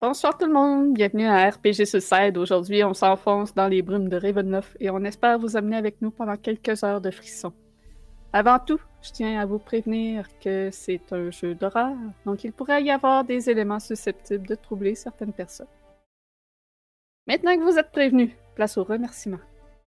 Bonsoir 0.00 0.38
tout 0.38 0.46
le 0.46 0.52
monde, 0.52 0.94
bienvenue 0.94 1.26
à 1.26 1.50
RPG 1.50 1.84
Suicide. 1.84 2.38
Aujourd'hui, 2.38 2.84
on 2.84 2.94
s'enfonce 2.94 3.52
dans 3.52 3.66
les 3.66 3.82
brumes 3.82 4.08
de 4.08 4.16
Ravenloft 4.16 4.76
et 4.78 4.90
on 4.90 5.02
espère 5.02 5.40
vous 5.40 5.56
amener 5.56 5.76
avec 5.76 6.00
nous 6.00 6.12
pendant 6.12 6.36
quelques 6.36 6.84
heures 6.84 7.00
de 7.00 7.10
frissons. 7.10 7.52
Avant 8.32 8.60
tout, 8.60 8.78
je 9.02 9.10
tiens 9.10 9.40
à 9.40 9.44
vous 9.44 9.58
prévenir 9.58 10.28
que 10.38 10.68
c'est 10.70 11.12
un 11.12 11.32
jeu 11.32 11.56
d'horreur, 11.56 11.96
donc 12.24 12.44
il 12.44 12.52
pourrait 12.52 12.84
y 12.84 12.92
avoir 12.92 13.24
des 13.24 13.50
éléments 13.50 13.80
susceptibles 13.80 14.46
de 14.46 14.54
troubler 14.54 14.94
certaines 14.94 15.32
personnes. 15.32 15.66
Maintenant 17.26 17.56
que 17.56 17.64
vous 17.64 17.76
êtes 17.76 17.90
prévenus, 17.90 18.30
place 18.54 18.78
au 18.78 18.84
remerciement. 18.84 19.40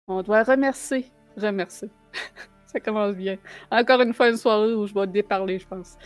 On 0.07 0.21
doit 0.21 0.43
remercier, 0.43 1.11
remercier. 1.35 1.89
Ça 2.67 2.79
commence 2.79 3.15
bien. 3.15 3.37
Encore 3.69 3.99
une 3.99 4.13
fois, 4.13 4.29
une 4.29 4.37
soirée 4.37 4.73
où 4.73 4.87
je 4.87 4.93
vais 4.93 5.07
déparler, 5.07 5.59
je 5.59 5.67
pense. 5.67 5.97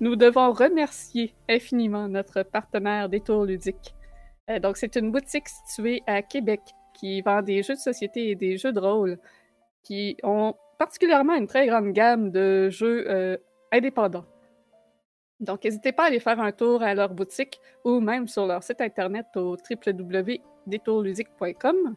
Nous 0.00 0.16
devons 0.16 0.52
remercier 0.52 1.34
infiniment 1.46 2.08
notre 2.08 2.42
partenaire 2.42 3.10
Détour 3.10 3.44
Ludique. 3.44 3.94
Euh, 4.48 4.58
donc, 4.58 4.78
c'est 4.78 4.96
une 4.96 5.12
boutique 5.12 5.48
située 5.48 6.02
à 6.06 6.22
Québec 6.22 6.62
qui 6.94 7.20
vend 7.20 7.42
des 7.42 7.62
jeux 7.62 7.74
de 7.74 7.80
société 7.80 8.30
et 8.30 8.34
des 8.34 8.56
jeux 8.56 8.72
de 8.72 8.80
rôle 8.80 9.18
qui 9.82 10.16
ont 10.22 10.54
particulièrement 10.78 11.34
une 11.34 11.46
très 11.46 11.66
grande 11.66 11.92
gamme 11.92 12.30
de 12.30 12.70
jeux 12.70 13.04
euh, 13.10 13.36
indépendants. 13.72 14.24
Donc, 15.38 15.64
n'hésitez 15.64 15.92
pas 15.92 16.04
à 16.04 16.06
aller 16.06 16.20
faire 16.20 16.40
un 16.40 16.52
tour 16.52 16.82
à 16.82 16.94
leur 16.94 17.12
boutique 17.12 17.60
ou 17.84 18.00
même 18.00 18.26
sur 18.26 18.46
leur 18.46 18.62
site 18.62 18.80
internet 18.80 19.26
au 19.36 19.58
www.détourludique.com. 19.70 21.96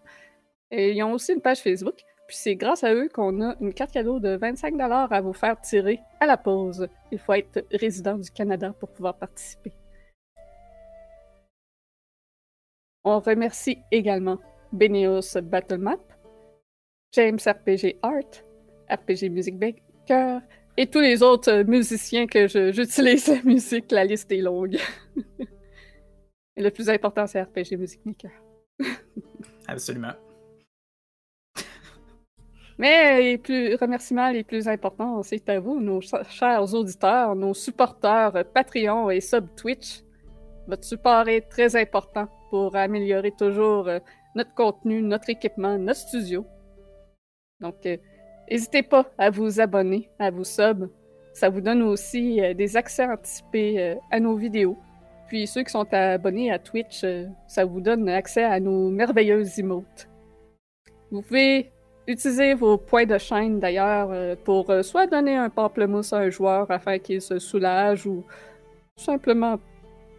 Ils 0.71 1.03
ont 1.03 1.13
aussi 1.13 1.31
une 1.31 1.41
page 1.41 1.61
Facebook. 1.61 2.03
Puis 2.27 2.37
c'est 2.37 2.55
grâce 2.55 2.83
à 2.83 2.93
eux 2.93 3.09
qu'on 3.13 3.41
a 3.41 3.55
une 3.59 3.73
carte 3.73 3.91
cadeau 3.91 4.19
de 4.19 4.37
25 4.37 4.75
à 4.79 5.21
vous 5.21 5.33
faire 5.33 5.59
tirer 5.59 5.99
à 6.19 6.25
la 6.25 6.37
pause. 6.37 6.87
Il 7.11 7.19
faut 7.19 7.33
être 7.33 7.65
résident 7.71 8.17
du 8.17 8.31
Canada 8.31 8.73
pour 8.79 8.89
pouvoir 8.89 9.17
participer. 9.17 9.73
On 13.03 13.19
remercie 13.19 13.79
également 13.91 14.39
Beneos 14.71 15.41
Battlemap, 15.41 15.99
James 17.11 17.39
RPG 17.45 17.97
Art, 18.01 18.43
RPG 18.89 19.29
Music 19.29 19.57
Baker 19.57 20.39
et 20.77 20.87
tous 20.87 21.01
les 21.01 21.21
autres 21.21 21.63
musiciens 21.63 22.27
que 22.27 22.47
j'utilise 22.47 23.27
la 23.27 23.43
musique. 23.43 23.91
La 23.91 24.05
liste 24.05 24.31
est 24.31 24.41
longue. 24.41 24.77
et 26.55 26.61
le 26.61 26.71
plus 26.71 26.89
important, 26.89 27.27
c'est 27.27 27.41
RPG 27.41 27.77
Music 27.77 27.99
Maker. 28.05 28.31
Absolument. 29.67 30.13
Mais 32.79 33.21
les 33.21 33.37
plus 33.37 33.75
remerciements 33.75 34.29
les 34.31 34.43
plus 34.43 34.67
importants, 34.67 35.21
c'est 35.21 35.47
à 35.49 35.59
vous, 35.59 35.79
nos 35.79 36.01
chers 36.01 36.73
auditeurs, 36.73 37.35
nos 37.35 37.53
supporters 37.53 38.43
Patreon 38.53 39.09
et 39.11 39.21
sub 39.21 39.47
Twitch. 39.55 40.03
Votre 40.67 40.83
support 40.83 41.27
est 41.27 41.41
très 41.41 41.75
important 41.75 42.27
pour 42.49 42.75
améliorer 42.75 43.31
toujours 43.31 43.87
euh, 43.87 43.99
notre 44.35 44.53
contenu, 44.55 45.01
notre 45.01 45.29
équipement, 45.29 45.77
notre 45.77 45.99
studio. 45.99 46.45
Donc, 47.59 47.75
euh, 47.85 47.97
n'hésitez 48.49 48.81
pas 48.81 49.05
à 49.17 49.29
vous 49.29 49.59
abonner, 49.59 50.09
à 50.19 50.31
vous 50.31 50.45
sub. 50.45 50.89
Ça 51.33 51.49
vous 51.49 51.61
donne 51.61 51.81
aussi 51.81 52.41
euh, 52.41 52.53
des 52.53 52.77
accès 52.77 53.05
anticipés 53.05 53.97
à 54.09 54.19
nos 54.19 54.35
vidéos. 54.35 54.77
Puis 55.27 55.47
ceux 55.47 55.63
qui 55.63 55.71
sont 55.71 55.91
abonnés 55.93 56.51
à 56.51 56.59
Twitch, 56.59 57.05
ça 57.47 57.65
vous 57.65 57.81
donne 57.81 58.07
accès 58.07 58.43
à 58.43 58.59
nos 58.59 58.89
merveilleuses 58.89 59.59
emotes. 59.59 60.07
Vous 61.11 61.21
pouvez 61.21 61.71
Utilisez 62.05 62.53
vos 62.53 62.77
points 62.77 63.05
de 63.05 63.17
chaîne 63.17 63.59
d'ailleurs 63.59 64.09
euh, 64.11 64.35
pour 64.43 64.69
euh, 64.69 64.83
soit 64.83 65.07
donner 65.07 65.37
un 65.37 65.49
pamplemousse 65.49 66.11
à 66.11 66.17
un 66.17 66.29
joueur 66.29 66.69
afin 66.69 66.99
qu'il 66.99 67.21
se 67.21 67.39
soulage 67.39 68.05
ou 68.05 68.25
simplement 68.97 69.57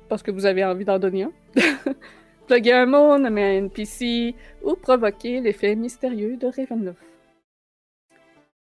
parce 0.08 0.22
que 0.22 0.30
vous 0.30 0.46
avez 0.46 0.64
envie 0.64 0.86
d'en 0.86 0.98
donner 0.98 1.24
un. 1.24 1.32
Plugger 2.46 2.72
un 2.72 2.86
mot, 2.86 3.18
nommer 3.18 3.44
un 3.44 3.64
NPC 3.64 4.34
ou 4.62 4.76
provoquer 4.76 5.40
l'effet 5.40 5.74
mystérieux 5.74 6.36
de 6.36 6.46
Ravenloft. 6.46 6.98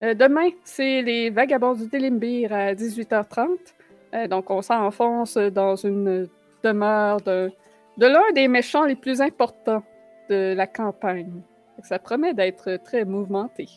Euh, 0.02 0.14
demain, 0.14 0.48
c'est 0.64 1.02
les 1.02 1.28
Vagabonds 1.28 1.74
du 1.74 1.88
Délimbir 1.88 2.52
à 2.52 2.72
18h30. 2.72 4.28
donc, 4.28 4.50
on 4.50 4.62
s'enfonce 4.62 5.36
dans 5.36 5.76
une 5.76 6.26
demeure 6.62 7.20
de, 7.20 7.50
de 7.98 8.06
l'un 8.06 8.32
des 8.34 8.48
méchants 8.48 8.84
les 8.84 8.96
plus 8.96 9.20
importants 9.20 9.82
de 10.30 10.54
la 10.54 10.66
campagne. 10.66 11.42
Ça 11.82 11.98
promet 11.98 12.34
d'être 12.34 12.76
très 12.84 13.04
mouvementé. 13.04 13.68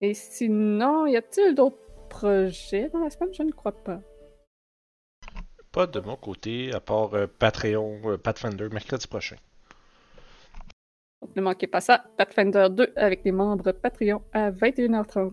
Et 0.00 0.14
sinon, 0.14 1.06
y 1.06 1.16
a-t-il 1.16 1.54
d'autres 1.54 1.78
projets 2.08 2.88
dans 2.90 3.00
la 3.00 3.10
semaine? 3.10 3.34
Je 3.34 3.42
ne 3.42 3.50
crois 3.50 3.72
pas. 3.72 4.00
Pas 5.72 5.86
de 5.86 6.00
mon 6.00 6.16
côté, 6.16 6.72
à 6.72 6.80
part 6.80 7.14
euh, 7.14 7.26
Patreon, 7.26 8.00
euh, 8.04 8.16
Pathfinder, 8.16 8.68
mercredi 8.70 9.06
prochain. 9.06 9.36
Donc, 11.20 11.34
ne 11.36 11.42
manquez 11.42 11.66
pas 11.66 11.80
ça, 11.80 12.04
Pathfinder 12.16 12.68
2 12.70 12.92
avec 12.96 13.24
les 13.24 13.32
membres 13.32 13.72
Patreon 13.72 14.22
à 14.32 14.50
21h30. 14.50 15.32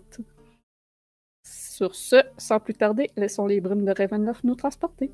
Sur 1.43 1.93
ce, 1.93 2.17
sans 2.37 2.59
plus 2.59 2.73
tarder, 2.73 3.11
laissons 3.15 3.45
les 3.45 3.61
brumes 3.61 3.85
de 3.85 3.93
Ravenloft 3.95 4.43
nous 4.43 4.55
transporter. 4.55 5.11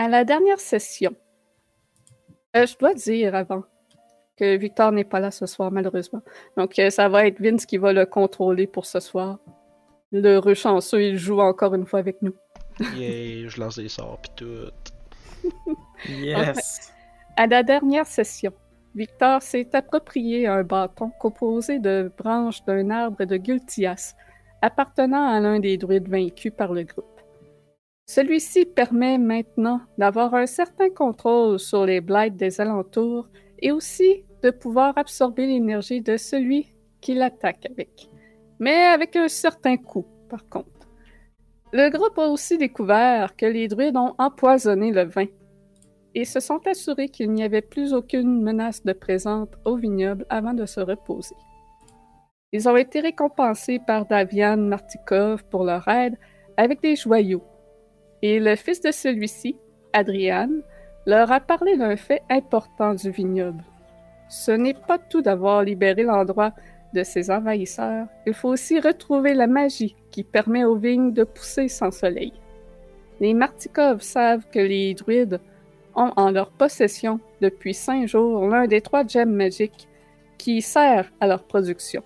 À 0.00 0.08
la 0.08 0.24
dernière 0.24 0.58
session, 0.58 1.14
euh, 2.56 2.64
je 2.64 2.74
dois 2.78 2.94
dire 2.94 3.34
avant 3.34 3.64
que 4.34 4.56
Victor 4.56 4.92
n'est 4.92 5.04
pas 5.04 5.20
là 5.20 5.30
ce 5.30 5.44
soir, 5.44 5.70
malheureusement. 5.70 6.22
Donc, 6.56 6.78
euh, 6.78 6.88
ça 6.88 7.10
va 7.10 7.26
être 7.26 7.38
Vince 7.38 7.66
qui 7.66 7.76
va 7.76 7.92
le 7.92 8.06
contrôler 8.06 8.66
pour 8.66 8.86
ce 8.86 8.98
soir. 8.98 9.40
Le 10.10 10.38
rechanceux, 10.38 11.02
il 11.02 11.18
joue 11.18 11.40
encore 11.40 11.74
une 11.74 11.84
fois 11.84 11.98
avec 11.98 12.22
nous. 12.22 12.32
yeah, 12.96 13.46
je 13.46 13.60
lance 13.60 13.76
des 13.76 13.90
sorts 13.90 14.18
pis 14.22 14.30
tout. 14.36 14.70
yes! 16.08 16.94
à 17.36 17.46
la 17.46 17.62
dernière 17.62 18.06
session, 18.06 18.54
Victor 18.94 19.42
s'est 19.42 19.68
approprié 19.74 20.46
un 20.46 20.62
bâton 20.62 21.10
composé 21.20 21.78
de 21.78 22.10
branches 22.16 22.64
d'un 22.64 22.88
arbre 22.88 23.26
de 23.26 23.36
Gultias, 23.36 24.14
appartenant 24.62 25.28
à 25.28 25.40
l'un 25.40 25.60
des 25.60 25.76
druides 25.76 26.08
vaincus 26.08 26.54
par 26.56 26.72
le 26.72 26.84
groupe. 26.84 27.19
Celui-ci 28.10 28.64
permet 28.64 29.18
maintenant 29.18 29.82
d'avoir 29.96 30.34
un 30.34 30.46
certain 30.46 30.90
contrôle 30.90 31.60
sur 31.60 31.86
les 31.86 32.00
blights 32.00 32.34
des 32.34 32.60
alentours 32.60 33.28
et 33.60 33.70
aussi 33.70 34.24
de 34.42 34.50
pouvoir 34.50 34.98
absorber 34.98 35.46
l'énergie 35.46 36.00
de 36.00 36.16
celui 36.16 36.74
qui 37.00 37.14
l'attaque 37.14 37.68
avec. 37.70 38.10
Mais 38.58 38.82
avec 38.86 39.14
un 39.14 39.28
certain 39.28 39.76
coût, 39.76 40.06
par 40.28 40.48
contre. 40.48 40.88
Le 41.72 41.88
groupe 41.88 42.18
a 42.18 42.26
aussi 42.26 42.58
découvert 42.58 43.36
que 43.36 43.46
les 43.46 43.68
druides 43.68 43.96
ont 43.96 44.16
empoisonné 44.18 44.90
le 44.90 45.04
vin 45.04 45.26
et 46.16 46.24
se 46.24 46.40
sont 46.40 46.66
assurés 46.66 47.10
qu'il 47.10 47.30
n'y 47.30 47.44
avait 47.44 47.62
plus 47.62 47.94
aucune 47.94 48.42
menace 48.42 48.84
de 48.84 48.92
présente 48.92 49.54
au 49.64 49.76
vignoble 49.76 50.26
avant 50.30 50.54
de 50.54 50.66
se 50.66 50.80
reposer. 50.80 51.36
Ils 52.50 52.68
ont 52.68 52.76
été 52.76 52.98
récompensés 52.98 53.78
par 53.86 54.04
Davian 54.06 54.56
Martikov 54.56 55.44
pour 55.44 55.62
leur 55.62 55.86
aide 55.86 56.18
avec 56.56 56.82
des 56.82 56.96
joyaux 56.96 57.44
et 58.22 58.40
le 58.40 58.56
fils 58.56 58.80
de 58.80 58.90
celui-ci, 58.90 59.56
Adrian, 59.92 60.50
leur 61.06 61.32
a 61.32 61.40
parlé 61.40 61.76
d'un 61.76 61.96
fait 61.96 62.22
important 62.28 62.94
du 62.94 63.10
vignoble. 63.10 63.64
Ce 64.28 64.52
n'est 64.52 64.74
pas 64.74 64.98
tout 64.98 65.22
d'avoir 65.22 65.62
libéré 65.62 66.02
l'endroit 66.02 66.52
de 66.94 67.02
ses 67.02 67.30
envahisseurs, 67.30 68.06
il 68.26 68.34
faut 68.34 68.48
aussi 68.48 68.80
retrouver 68.80 69.34
la 69.34 69.46
magie 69.46 69.96
qui 70.10 70.24
permet 70.24 70.64
aux 70.64 70.76
vignes 70.76 71.12
de 71.12 71.24
pousser 71.24 71.68
sans 71.68 71.90
soleil. 71.90 72.32
Les 73.20 73.34
Martikov 73.34 74.00
savent 74.00 74.46
que 74.52 74.58
les 74.58 74.94
druides 74.94 75.40
ont 75.94 76.12
en 76.16 76.30
leur 76.30 76.50
possession 76.50 77.20
depuis 77.40 77.74
cinq 77.74 78.06
jours 78.06 78.48
l'un 78.48 78.66
des 78.66 78.80
trois 78.80 79.06
gemmes 79.06 79.34
magiques 79.34 79.88
qui 80.38 80.62
sert 80.62 81.10
à 81.20 81.26
leur 81.26 81.44
production. 81.44 82.02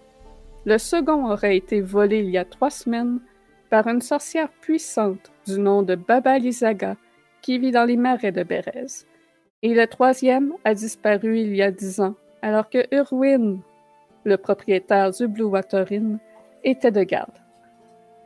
Le 0.65 0.79
second 0.79 1.31
aurait 1.31 1.57
été 1.57 1.81
volé 1.81 2.19
il 2.21 2.31
y 2.31 2.39
a 2.39 2.45
trois 2.45 2.71
semaines 2.71 3.21
par 3.71 3.87
une 3.87 4.01
sorcière 4.01 4.51
puissante 4.61 5.34
du 5.47 5.59
nom 5.59 5.83
de 5.83 5.95
Baba 5.95 6.39
Lizaga 6.39 6.97
qui 7.43 7.59
vit 7.59 7.73
dans 7.73 7.85
les 7.85 7.97
marais 7.97 8.33
de 8.33 8.43
Bérez. 8.43 9.05
Et 9.63 9.75
le 9.75 9.87
troisième 9.87 10.55
a 10.65 10.75
disparu 10.75 11.39
il 11.41 11.55
y 11.55 11.63
a 11.63 11.71
dix 11.71 12.01
ans, 12.01 12.15
alors 12.43 12.69
que 12.71 12.87
Urwin, 12.95 13.61
le 14.25 14.37
propriétaire 14.37 15.11
du 15.11 15.29
Blue 15.29 15.45
Water 15.45 15.87
Inn, 15.91 16.19
était 16.65 16.91
de 16.91 17.03
garde. 17.03 17.39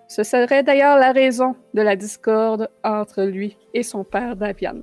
Ce 0.06 0.23
serait 0.23 0.62
d'ailleurs 0.62 0.99
la 0.99 1.12
raison 1.12 1.55
de 1.75 1.82
la 1.82 1.97
discorde 1.97 2.70
entre 2.82 3.25
lui 3.25 3.56
et 3.75 3.82
son 3.82 4.05
père 4.05 4.37
Davian. 4.37 4.82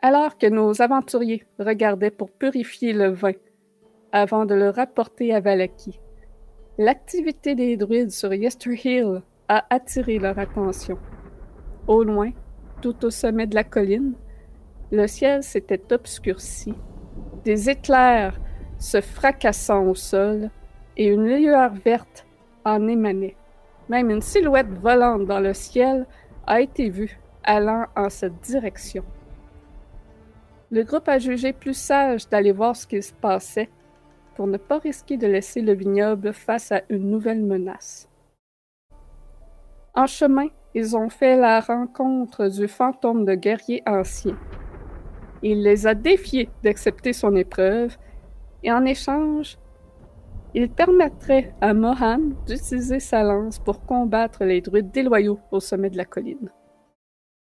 Alors 0.00 0.38
que 0.38 0.46
nos 0.46 0.80
aventuriers 0.80 1.44
regardaient 1.58 2.10
pour 2.10 2.30
purifier 2.30 2.92
le 2.92 3.08
vin 3.08 3.32
avant 4.12 4.46
de 4.46 4.54
le 4.54 4.70
rapporter 4.70 5.34
à 5.34 5.40
Valaki, 5.40 6.00
l'activité 6.78 7.54
des 7.54 7.76
druides 7.76 8.10
sur 8.10 8.32
Yesterhill 8.34 9.22
a 9.48 9.64
attiré 9.70 10.18
leur 10.18 10.38
attention. 10.38 10.98
Au 11.86 12.02
loin, 12.02 12.32
tout 12.82 13.04
au 13.04 13.10
sommet 13.10 13.46
de 13.46 13.54
la 13.54 13.64
colline, 13.64 14.14
le 14.90 15.06
ciel 15.06 15.42
s'était 15.42 15.92
obscurci. 15.92 16.74
Des 17.44 17.70
éclairs 17.70 18.38
se 18.78 19.00
fracassant 19.00 19.84
au 19.84 19.94
sol 19.94 20.50
et 20.96 21.06
une 21.06 21.26
lueur 21.26 21.72
verte 21.72 22.26
en 22.64 22.86
émanait. 22.88 23.36
Même 23.88 24.10
une 24.10 24.20
silhouette 24.20 24.70
volante 24.80 25.26
dans 25.26 25.40
le 25.40 25.54
ciel 25.54 26.06
a 26.46 26.60
été 26.60 26.90
vue 26.90 27.18
allant 27.44 27.86
en 27.96 28.10
cette 28.10 28.40
direction. 28.40 29.04
Le 30.70 30.82
groupe 30.82 31.08
a 31.08 31.18
jugé 31.18 31.52
plus 31.52 31.74
sage 31.74 32.28
d'aller 32.28 32.52
voir 32.52 32.74
ce 32.74 32.86
qui 32.86 33.00
se 33.00 33.14
passait 33.14 33.70
pour 34.36 34.46
ne 34.46 34.58
pas 34.58 34.78
risquer 34.78 35.16
de 35.16 35.26
laisser 35.26 35.62
le 35.62 35.72
vignoble 35.72 36.32
face 36.32 36.70
à 36.72 36.82
une 36.90 37.10
nouvelle 37.10 37.42
menace. 37.42 38.08
En 39.94 40.06
chemin, 40.06 40.48
ils 40.74 40.94
ont 40.94 41.08
fait 41.08 41.36
la 41.38 41.60
rencontre 41.60 42.48
du 42.48 42.68
fantôme 42.68 43.24
de 43.24 43.34
guerrier 43.34 43.82
ancien. 43.86 44.36
Il 45.42 45.62
les 45.62 45.86
a 45.86 45.94
défiés 45.94 46.50
d'accepter 46.62 47.14
son 47.14 47.34
épreuve 47.34 47.96
et 48.62 48.70
en 48.70 48.84
échange, 48.84 49.58
il 50.54 50.70
permettrait 50.70 51.54
à 51.60 51.72
Mohan 51.72 52.18
d'utiliser 52.46 53.00
sa 53.00 53.22
lance 53.22 53.58
pour 53.58 53.84
combattre 53.84 54.44
les 54.44 54.60
druides 54.60 54.90
déloyaux 54.90 55.38
au 55.50 55.60
sommet 55.60 55.90
de 55.90 55.96
la 55.96 56.04
colline. 56.04 56.50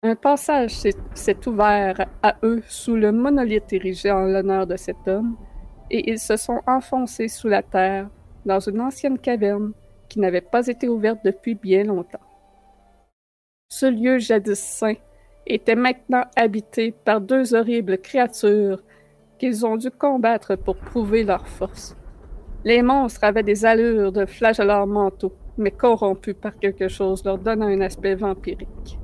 Un 0.03 0.15
passage 0.15 0.71
s'est 1.13 1.47
ouvert 1.47 2.07
à 2.23 2.35
eux 2.43 2.63
sous 2.67 2.95
le 2.95 3.11
monolithe 3.11 3.71
érigé 3.71 4.09
en 4.09 4.21
l'honneur 4.21 4.65
de 4.65 4.77
cet 4.77 5.07
homme, 5.07 5.37
et 5.91 6.09
ils 6.09 6.19
se 6.19 6.37
sont 6.37 6.61
enfoncés 6.65 7.27
sous 7.27 7.49
la 7.49 7.61
terre 7.61 8.09
dans 8.45 8.61
une 8.61 8.81
ancienne 8.81 9.19
caverne 9.19 9.73
qui 10.09 10.19
n'avait 10.19 10.41
pas 10.41 10.67
été 10.67 10.87
ouverte 10.87 11.19
depuis 11.23 11.53
bien 11.53 11.83
longtemps. 11.83 12.19
Ce 13.69 13.85
lieu 13.85 14.17
jadis 14.17 14.59
saint 14.59 14.95
était 15.45 15.75
maintenant 15.75 16.23
habité 16.35 16.91
par 16.91 17.19
deux 17.19 17.53
horribles 17.53 17.97
créatures 17.97 18.81
qu'ils 19.37 19.65
ont 19.65 19.75
dû 19.75 19.91
combattre 19.91 20.55
pour 20.55 20.77
prouver 20.77 21.23
leur 21.23 21.47
force. 21.47 21.95
Les 22.63 22.81
monstres 22.81 23.23
avaient 23.23 23.43
des 23.43 23.65
allures 23.65 24.11
de 24.11 24.25
flagelleurs 24.25 24.87
mentaux, 24.87 25.33
mais 25.57 25.71
corrompus 25.71 26.35
par 26.39 26.57
quelque 26.57 26.87
chose 26.87 27.23
leur 27.25 27.37
donnant 27.37 27.67
un 27.67 27.81
aspect 27.81 28.15
vampirique. 28.15 28.99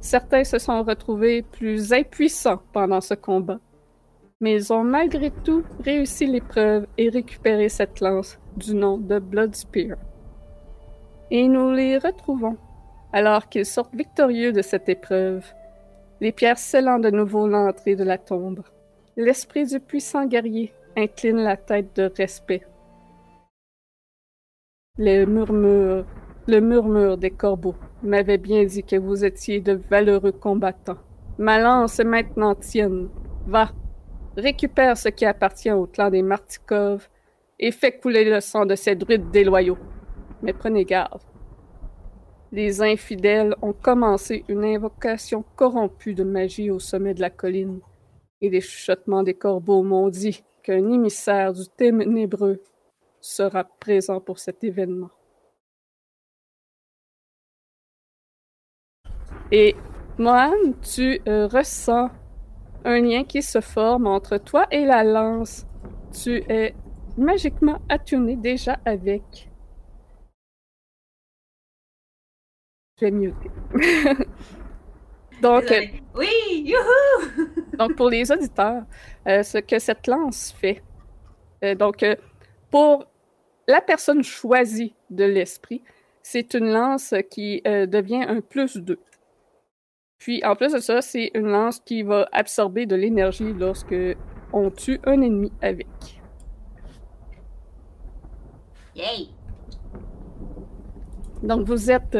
Certains 0.00 0.44
se 0.44 0.58
sont 0.58 0.82
retrouvés 0.82 1.42
plus 1.42 1.92
impuissants 1.92 2.60
pendant 2.72 3.00
ce 3.00 3.14
combat, 3.14 3.60
mais 4.40 4.54
ils 4.54 4.72
ont 4.72 4.84
malgré 4.84 5.30
tout 5.30 5.62
réussi 5.84 6.26
l'épreuve 6.26 6.86
et 6.96 7.08
récupéré 7.10 7.68
cette 7.68 8.00
lance 8.00 8.38
du 8.56 8.74
nom 8.74 8.96
de 8.96 9.18
Blood 9.18 9.54
Spear. 9.54 9.96
Et 11.30 11.46
nous 11.46 11.70
les 11.70 11.98
retrouvons 11.98 12.56
alors 13.12 13.48
qu'ils 13.48 13.66
sortent 13.66 13.94
victorieux 13.94 14.52
de 14.52 14.62
cette 14.62 14.88
épreuve, 14.88 15.44
les 16.20 16.32
pierres 16.32 16.58
scellant 16.58 16.98
de 16.98 17.10
nouveau 17.10 17.46
l'entrée 17.48 17.96
de 17.96 18.04
la 18.04 18.18
tombe. 18.18 18.62
L'esprit 19.16 19.66
du 19.66 19.80
puissant 19.80 20.26
guerrier 20.26 20.72
incline 20.96 21.38
la 21.38 21.56
tête 21.56 21.96
de 21.96 22.12
respect. 22.16 22.62
Le 24.98 25.24
murmure 26.60 27.16
des 27.16 27.30
corbeaux 27.30 27.74
m'avait 28.02 28.38
bien 28.38 28.64
dit 28.64 28.82
que 28.84 28.96
vous 28.96 29.24
étiez 29.24 29.60
de 29.60 29.80
valeureux 29.90 30.32
combattants. 30.32 30.98
Ma 31.38 31.58
lance 31.60 32.00
est 32.00 32.04
maintenant 32.04 32.54
tienne. 32.54 33.08
Va, 33.46 33.70
récupère 34.40 34.96
ce 34.96 35.08
qui 35.08 35.24
appartient 35.24 35.70
au 35.70 35.86
clan 35.86 36.10
des 36.10 36.22
Martikov 36.22 37.08
et 37.58 37.70
fais 37.70 37.96
couler 37.96 38.24
le 38.24 38.40
sang 38.40 38.66
de 38.66 38.74
ces 38.74 38.94
druides 38.96 39.30
déloyaux. 39.30 39.78
Mais 40.42 40.52
prenez 40.52 40.84
garde. 40.84 41.20
Les 42.52 42.82
infidèles 42.82 43.54
ont 43.62 43.72
commencé 43.72 44.44
une 44.48 44.64
invocation 44.64 45.44
corrompue 45.54 46.14
de 46.14 46.24
magie 46.24 46.70
au 46.70 46.80
sommet 46.80 47.14
de 47.14 47.20
la 47.20 47.30
colline, 47.30 47.80
et 48.40 48.50
les 48.50 48.60
chuchotements 48.60 49.22
des 49.22 49.34
corbeaux 49.34 49.84
m'ont 49.84 50.08
dit 50.08 50.42
qu'un 50.64 50.90
émissaire 50.90 51.52
du 51.52 51.68
ténébreux 51.76 52.60
sera 53.20 53.64
présent 53.64 54.20
pour 54.20 54.38
cet 54.38 54.64
événement. 54.64 55.10
Et 59.52 59.76
Mohan, 60.18 60.72
tu 60.82 61.20
euh, 61.28 61.46
ressens 61.46 62.10
un 62.84 63.00
lien 63.00 63.24
qui 63.24 63.42
se 63.42 63.60
forme 63.60 64.06
entre 64.06 64.38
toi 64.38 64.66
et 64.70 64.84
la 64.84 65.04
lance. 65.04 65.66
Tu 66.12 66.42
es 66.48 66.74
magiquement 67.16 67.78
attuné 67.88 68.36
déjà 68.36 68.78
avec. 68.84 69.48
Je 72.98 73.06
vais 73.06 73.10
muter. 73.10 73.50
donc, 75.42 75.70
euh, 75.70 75.82
oui, 76.14 76.64
youhou! 76.66 77.48
donc 77.78 77.96
pour 77.96 78.10
les 78.10 78.30
auditeurs, 78.30 78.82
euh, 79.26 79.42
ce 79.42 79.58
que 79.58 79.78
cette 79.78 80.06
lance 80.06 80.54
fait. 80.58 80.82
donc, 81.76 82.04
pour 82.70 83.06
la 83.68 83.80
personne 83.80 84.22
choisie 84.22 84.94
de 85.10 85.24
l'esprit, 85.24 85.82
c'est 86.22 86.54
une 86.54 86.72
lance 86.72 87.14
qui 87.30 87.62
devient 87.64 88.24
un 88.26 88.40
plus 88.40 88.76
2. 88.76 88.98
Puis 90.20 90.44
en 90.44 90.54
plus 90.54 90.74
de 90.74 90.78
ça, 90.78 91.00
c'est 91.00 91.30
une 91.34 91.46
lance 91.46 91.80
qui 91.80 92.02
va 92.02 92.28
absorber 92.30 92.84
de 92.84 92.94
l'énergie 92.94 93.54
lorsque 93.54 93.96
on 94.52 94.70
tue 94.70 95.00
un 95.04 95.22
ennemi 95.22 95.50
avec. 95.62 95.88
Yay! 98.94 99.30
Donc 101.42 101.66
vous 101.66 101.90
êtes 101.90 102.18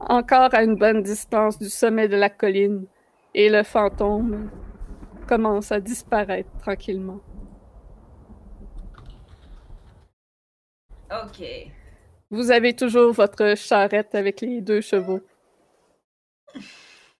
encore 0.00 0.54
à 0.54 0.64
une 0.64 0.76
bonne 0.76 1.02
distance 1.02 1.58
du 1.58 1.68
sommet 1.68 2.08
de 2.08 2.16
la 2.16 2.30
colline 2.30 2.86
et 3.34 3.50
le 3.50 3.62
fantôme 3.64 4.50
commence 5.28 5.72
à 5.72 5.78
disparaître 5.78 6.50
tranquillement. 6.58 7.20
Ok. 11.10 11.44
Vous 12.30 12.50
avez 12.50 12.74
toujours 12.74 13.12
votre 13.12 13.54
charrette 13.58 14.14
avec 14.14 14.40
les 14.40 14.62
deux 14.62 14.80
chevaux. 14.80 15.20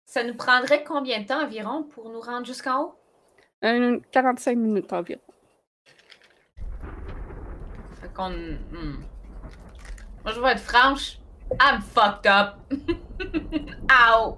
Ça 0.05 0.25
nous 0.25 0.35
prendrait 0.35 0.85
combien 0.85 1.21
de 1.21 1.27
temps 1.27 1.43
environ 1.43 1.85
pour 1.85 2.11
nous 2.11 2.21
rendre 2.21 2.45
jusqu'en 2.45 2.83
haut? 2.83 2.95
45 3.63 4.57
minutes 4.57 4.93
environ. 4.93 5.21
Fait 8.01 8.13
qu'on. 8.13 8.31
Hmm. 8.31 9.05
Moi, 10.25 10.35
je 10.35 10.41
vais 10.41 10.53
être 10.53 10.61
franche. 10.61 11.19
I'm 11.61 11.81
fucked 11.81 12.27
up. 12.27 12.57
Ow! 13.91 14.37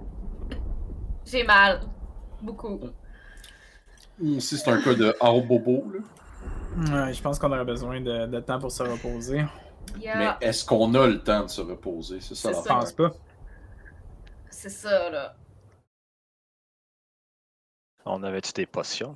J'ai 1.25 1.43
mal. 1.43 1.81
Beaucoup. 2.41 2.79
Si 4.39 4.57
c'est 4.57 4.69
un 4.69 4.81
cas 4.81 4.93
de 4.93 5.15
hors 5.19 5.41
bobo, 5.41 5.91
là. 5.91 5.99
Ouais, 6.77 7.13
je 7.13 7.21
pense 7.21 7.39
qu'on 7.39 7.51
aurait 7.51 7.65
besoin 7.65 8.01
de, 8.01 8.27
de 8.27 8.39
temps 8.41 8.59
pour 8.59 8.71
se 8.71 8.83
reposer. 8.83 9.45
Yeah. 9.99 10.17
Mais 10.17 10.47
est-ce 10.47 10.65
qu'on 10.65 10.93
a 10.93 11.07
le 11.07 11.23
temps 11.23 11.43
de 11.43 11.49
se 11.49 11.61
reposer? 11.61 12.19
C'est 12.19 12.35
ça 12.35 12.51
la 12.51 12.61
Je 12.61 12.67
pense 12.67 12.91
pas. 12.91 13.11
C'est 14.65 14.71
ça, 14.71 15.11
là. 15.11 15.35
On 18.03 18.23
avait-tu 18.23 18.51
des 18.53 18.65
potions? 18.65 19.15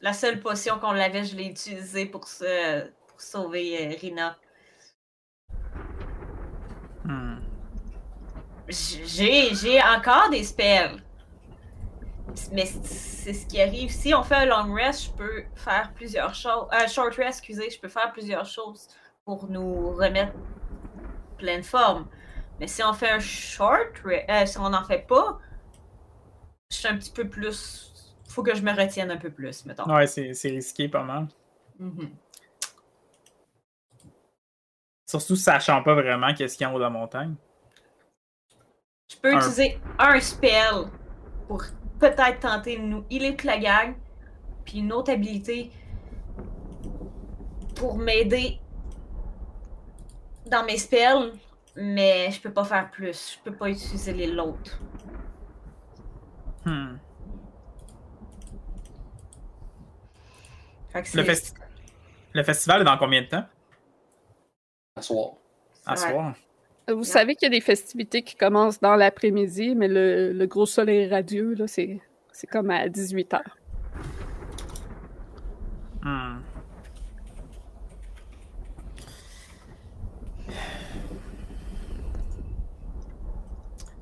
La 0.00 0.14
seule 0.14 0.40
potion 0.40 0.78
qu'on 0.78 0.92
l'avait, 0.92 1.22
je 1.22 1.36
l'ai 1.36 1.48
utilisée 1.48 2.06
pour, 2.06 2.26
se... 2.26 2.88
pour 3.06 3.20
sauver 3.20 3.86
euh, 3.86 3.94
Rina. 4.00 4.38
Hmm. 7.04 7.40
J'ai 8.68 9.54
j'ai 9.54 9.82
encore 9.82 10.30
des 10.30 10.44
spells. 10.44 11.02
Mais 12.52 12.64
c'est 12.64 13.34
ce 13.34 13.46
qui 13.46 13.60
arrive. 13.60 13.90
Si 13.90 14.14
on 14.14 14.22
fait 14.22 14.36
un 14.36 14.46
long 14.46 14.72
rest, 14.72 15.04
je 15.04 15.10
peux 15.10 15.44
faire 15.56 15.92
plusieurs 15.92 16.34
choses. 16.34 16.68
Un 16.72 16.86
short 16.86 17.14
rest, 17.16 17.40
excusez, 17.40 17.68
je 17.68 17.78
peux 17.78 17.90
faire 17.90 18.10
plusieurs 18.14 18.46
choses 18.46 18.88
pour 19.26 19.46
nous 19.46 19.90
remettre 19.90 20.32
pleine 21.36 21.62
forme. 21.62 22.08
Mais 22.60 22.66
si 22.66 22.82
on 22.82 22.92
fait 22.92 23.10
un 23.10 23.20
short 23.20 24.00
euh, 24.06 24.46
si 24.46 24.58
on 24.58 24.70
n'en 24.70 24.84
fait 24.84 25.06
pas, 25.06 25.38
je 26.70 26.76
suis 26.76 26.88
un 26.88 26.96
petit 26.96 27.10
peu 27.10 27.28
plus. 27.28 27.92
Faut 28.28 28.42
que 28.42 28.54
je 28.54 28.62
me 28.62 28.72
retienne 28.72 29.10
un 29.10 29.16
peu 29.16 29.30
plus, 29.30 29.64
mettons. 29.64 29.84
Ouais, 29.92 30.06
c'est 30.06 30.32
risqué 30.48 30.88
pas 30.88 31.02
mal. 31.02 31.28
Mhm. 31.78 32.10
Surtout 35.06 35.36
sachant 35.36 35.82
pas 35.82 35.94
vraiment 35.94 36.32
qu'est-ce 36.34 36.56
qu'il 36.56 36.64
y 36.64 36.68
a 36.68 36.70
en 36.70 36.74
haut 36.74 36.78
de 36.78 36.84
la 36.84 36.90
montagne. 36.90 37.34
Je 39.10 39.16
peux 39.16 39.32
Un. 39.32 39.38
utiliser 39.38 39.78
un 39.98 40.18
spell 40.20 40.86
pour 41.46 41.62
peut-être 42.00 42.40
tenter 42.40 42.78
de 42.78 42.82
nous 42.82 43.04
healer 43.10 43.32
toute 43.36 43.44
la 43.44 43.58
gang. 43.58 43.94
Puis 44.64 44.78
une 44.78 44.92
autre 44.92 45.12
habilité 45.12 45.70
pour 47.76 47.98
m'aider 47.98 48.58
dans 50.46 50.64
mes 50.64 50.78
spells, 50.78 51.32
mais 51.76 52.30
je 52.30 52.40
peux 52.40 52.52
pas 52.52 52.64
faire 52.64 52.90
plus. 52.90 53.34
Je 53.34 53.38
peux 53.50 53.56
pas 53.56 53.68
utiliser 53.68 54.12
les 54.12 54.26
l'autre. 54.26 54.80
Hmm. 56.64 56.96
Le, 60.94 61.22
festi- 61.22 61.54
le 62.32 62.42
festival 62.44 62.82
est 62.82 62.84
dans 62.84 62.96
combien 62.96 63.22
de 63.22 63.26
temps? 63.26 63.44
À 64.96 65.02
soir. 65.02 65.32
À 65.84 65.96
soir. 65.96 66.34
Vous 66.88 67.02
savez 67.04 67.34
qu'il 67.34 67.46
y 67.46 67.52
a 67.52 67.58
des 67.58 67.60
festivités 67.60 68.22
qui 68.22 68.36
commencent 68.36 68.78
dans 68.80 68.94
l'après-midi, 68.94 69.74
mais 69.74 69.88
le, 69.88 70.32
le 70.32 70.46
gros 70.46 70.66
soleil 70.66 71.08
radieux, 71.08 71.54
là, 71.54 71.66
c'est, 71.66 72.00
c'est 72.30 72.46
comme 72.46 72.70
à 72.70 72.86
18h. 72.86 73.40
Hmm. 73.40 73.63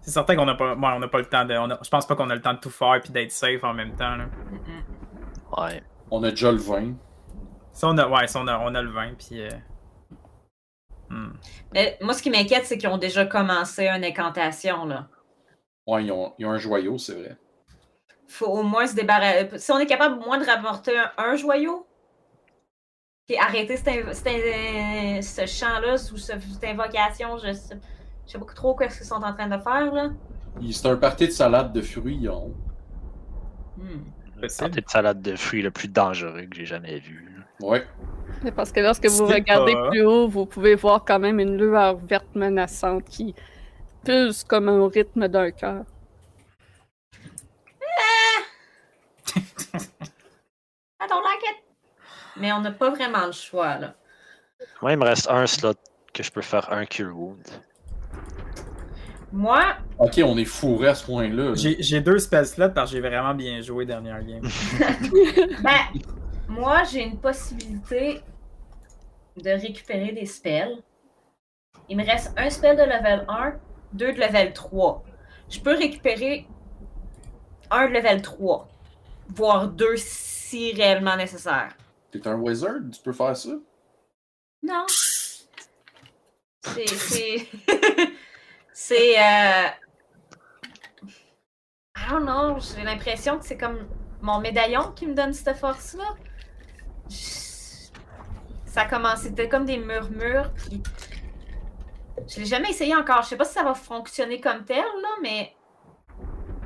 C'est 0.03 0.11
certain 0.11 0.37
qu'on 0.37 0.45
n'a 0.45 0.55
pas, 0.57 0.75
ouais, 0.75 0.89
on 0.95 0.99
n'a 0.99 1.09
pas 1.09 1.19
le 1.19 1.27
temps 1.27 1.45
de. 1.45 1.55
on 1.55 1.71
a- 1.71 1.79
je 1.83 1.89
pense 1.89 2.07
pas 2.07 2.17
qu'on 2.17 2.29
a 2.31 2.35
le 2.35 2.43
temps 2.43 2.55
de 2.55 2.59
tout 2.59 2.71
faire 2.71 2.97
et 2.97 3.09
d'être 3.11 3.31
safe 3.33 3.63
en 3.65 3.73
même 3.73 3.95
temps. 3.97 4.17
Là. 4.17 4.27
Ouais. 5.57 5.83
On 6.11 6.23
a 6.25 6.31
déjà 6.31 6.51
le 6.53 6.59
vin. 6.59 6.95
Ça, 7.73 7.89
on 7.89 7.97
a, 7.97 8.07
ouais, 8.09 8.27
ça, 8.27 8.41
on 8.41 8.47
a, 8.49 8.59
on 8.59 8.75
a 8.75 8.83
le 8.83 8.91
vin 8.91 9.13
puis. 9.15 9.41
euh, 9.43 9.49
hmm. 11.09 11.33
Mais 11.73 11.99
moi, 12.03 12.15
ce 12.15 12.23
qui 12.23 12.31
m'inquiète, 12.31 12.67
c'est 12.67 12.77
qu'ils 12.79 12.89
ont 12.89 12.99
déjà 12.99 13.25
commencé 13.27 13.87
une 13.89 14.05
incantation, 14.05 14.85
là. 14.87 15.09
Ouais, 15.87 16.05
ils 16.05 16.13
ont, 16.13 16.35
ils 16.39 16.47
ont 16.47 16.51
un 16.51 16.59
joyau, 16.59 16.99
c'est 16.99 17.15
vrai. 17.15 17.37
Faut 18.29 18.47
au 18.47 18.63
moins 18.63 18.87
se 18.87 18.95
débarrasser. 18.95 19.59
Si 19.59 19.73
on 19.73 19.79
est 19.79 19.87
capable 19.87 20.17
au 20.21 20.25
moins 20.25 20.39
de 20.39 20.45
rapporter 20.45 20.97
un, 20.99 21.11
un 21.19 21.37
joyau, 21.37 21.87
puis 23.27 23.37
arrêter 23.39 23.77
cette 23.77 24.15
cette 24.15 25.23
ce 25.25 25.47
chant-là, 25.47 25.97
sous 25.97 26.17
ce- 26.17 26.33
cette 26.41 26.65
invocation, 26.65 27.37
je 27.39 27.53
sais, 27.53 27.79
je 28.27 28.33
sais 28.33 28.39
pas 28.39 28.45
trop 28.55 28.77
ce 28.81 28.97
qu'ils 28.97 29.07
sont 29.07 29.15
en 29.15 29.33
train 29.33 29.49
de 29.49 29.59
faire, 29.63 29.93
là. 29.93 30.11
C'est 30.71 30.87
un 30.87 30.97
party 30.97 31.29
de 31.29 31.33
salade 31.33 31.73
de 31.73 31.81
fruits, 31.81 32.19
ils 32.21 32.29
ont. 32.29 32.55
Hmm. 33.77 34.05
Possible. 34.41 34.71
C'est 34.75 34.81
de 34.85 34.89
salade 34.89 35.23
de 35.23 35.37
fruits 35.37 35.63
le 35.63 35.71
plus 35.71 35.89
dangereux 35.89 36.43
que 36.43 36.57
j'ai 36.57 36.67
jamais 36.67 36.99
vu. 36.99 37.29
Ouais. 37.61 37.87
Parce 38.57 38.73
que 38.73 38.81
lorsque 38.81 39.07
vous 39.07 39.27
regardez 39.27 39.73
pas- 39.75 39.91
plus 39.91 40.05
haut, 40.05 40.27
vous 40.29 40.47
pouvez 40.47 40.75
voir 40.75 41.05
quand 41.05 41.19
même 41.21 41.39
une 41.39 41.57
lueur 41.57 41.97
verte 41.97 42.35
menaçante 42.35 43.05
qui 43.05 43.35
pulse 44.05 44.43
comme 44.43 44.69
au 44.69 44.89
rythme 44.89 45.29
d'un 45.29 45.51
cœur. 45.53 45.85
I 51.01 51.07
don't 51.09 51.23
like 51.23 51.43
it. 51.45 51.63
Mais 52.37 52.53
on 52.53 52.61
n'a 52.61 52.73
pas 52.73 52.91
vraiment 52.91 53.27
le 53.27 53.33
choix, 53.33 53.77
là. 53.79 53.95
Moi, 54.81 54.93
il 54.93 54.99
me 54.99 55.05
reste 55.05 55.29
un 55.31 55.47
slot 55.47 55.75
que 56.13 56.23
je 56.23 56.31
peux 56.31 56.43
faire 56.43 56.73
un 56.73 56.85
Cure 56.85 57.17
Wound. 57.17 57.47
Moi, 59.33 59.63
Ok, 59.99 60.21
on 60.25 60.37
est 60.37 60.45
fourré 60.45 60.89
à 60.89 60.95
ce 60.95 61.07
point-là. 61.07 61.51
là. 61.51 61.55
J'ai 61.55 61.77
j'ai 61.81 62.01
deux 62.01 62.19
spell 62.19 62.47
slots 62.47 62.71
parce 62.71 62.91
que 62.91 62.97
j'ai 62.97 63.01
vraiment 63.01 63.35
bien 63.35 63.61
joué 63.63 63.87
dernière 63.87 64.23
game. 64.23 64.43
ben, 65.63 66.01
moi, 66.49 66.83
j'ai 66.85 67.03
une 67.03 67.19
possibilité 67.19 68.21
de 69.37 69.51
récupérer 69.51 70.13
des 70.13 70.27
spells. 70.27 70.83
Il 71.89 71.97
me 71.97 72.05
reste 72.05 72.33
un 72.37 72.51
spell 72.51 72.77
de 72.77 72.83
level 72.83 73.25
1, 73.29 73.55
deux 73.95 74.13
de 74.13 74.21
level 74.21 74.53
3. 74.53 75.03
Je 75.49 75.61
peux 75.61 75.77
récupérer 75.77 76.47
un 77.71 77.89
de 77.89 77.95
level 77.95 78.21
3, 78.21 78.69
voire 79.29 79.69
deux 79.69 79.97
si 79.97 80.73
réellement 80.75 81.17
nécessaire. 81.17 81.75
T'es 82.11 82.27
un 82.29 82.35
wizard, 82.35 82.81
tu 82.93 83.01
peux 83.01 83.13
faire 83.13 83.37
ça? 83.37 83.51
Non. 84.63 84.85
C'est. 86.65 87.47
C'est. 88.93 89.19
Euh... 89.19 89.69
I 91.97 92.11
don't 92.11 92.25
know. 92.25 92.59
J'ai 92.61 92.83
l'impression 92.85 93.39
que 93.39 93.45
c'est 93.47 93.57
comme 93.57 93.89
mon 94.21 94.39
médaillon 94.41 94.93
qui 94.93 95.07
me 95.07 95.15
donne 95.15 95.33
cette 95.33 95.57
force-là. 95.57 96.05
Je- 97.09 97.17
Ça 98.67 98.83
a 98.83 98.85
commencé. 98.89 99.29
C'était 99.29 99.49
comme 99.49 99.65
des 99.65 99.79
murmures. 99.79 100.53
Puis. 100.55 100.83
Je 102.29 102.41
l'ai 102.41 102.47
jamais 102.47 102.71
essayé 102.71 102.95
encore. 102.95 103.23
Je 103.23 103.29
sais 103.29 103.37
pas 103.37 103.45
si 103.45 103.55
ça 103.55 103.63
va 103.63 103.75
fonctionner 103.75 104.41
comme 104.41 104.65
tel, 104.65 104.79
là, 104.79 105.09
mais. 105.23 105.55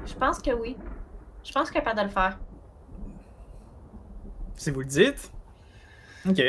Je 0.04 0.14
pense 0.14 0.40
que 0.40 0.50
oui. 0.50 0.76
Je 1.45 1.52
pense 1.52 1.71
qu'elle 1.71 1.83
est 1.83 1.85
capable 1.85 2.00
de 2.00 2.06
le 2.06 2.12
faire. 2.12 2.38
Si 4.54 4.71
vous 4.71 4.80
le 4.80 4.87
dites. 4.87 5.30
Ok. 6.28 6.40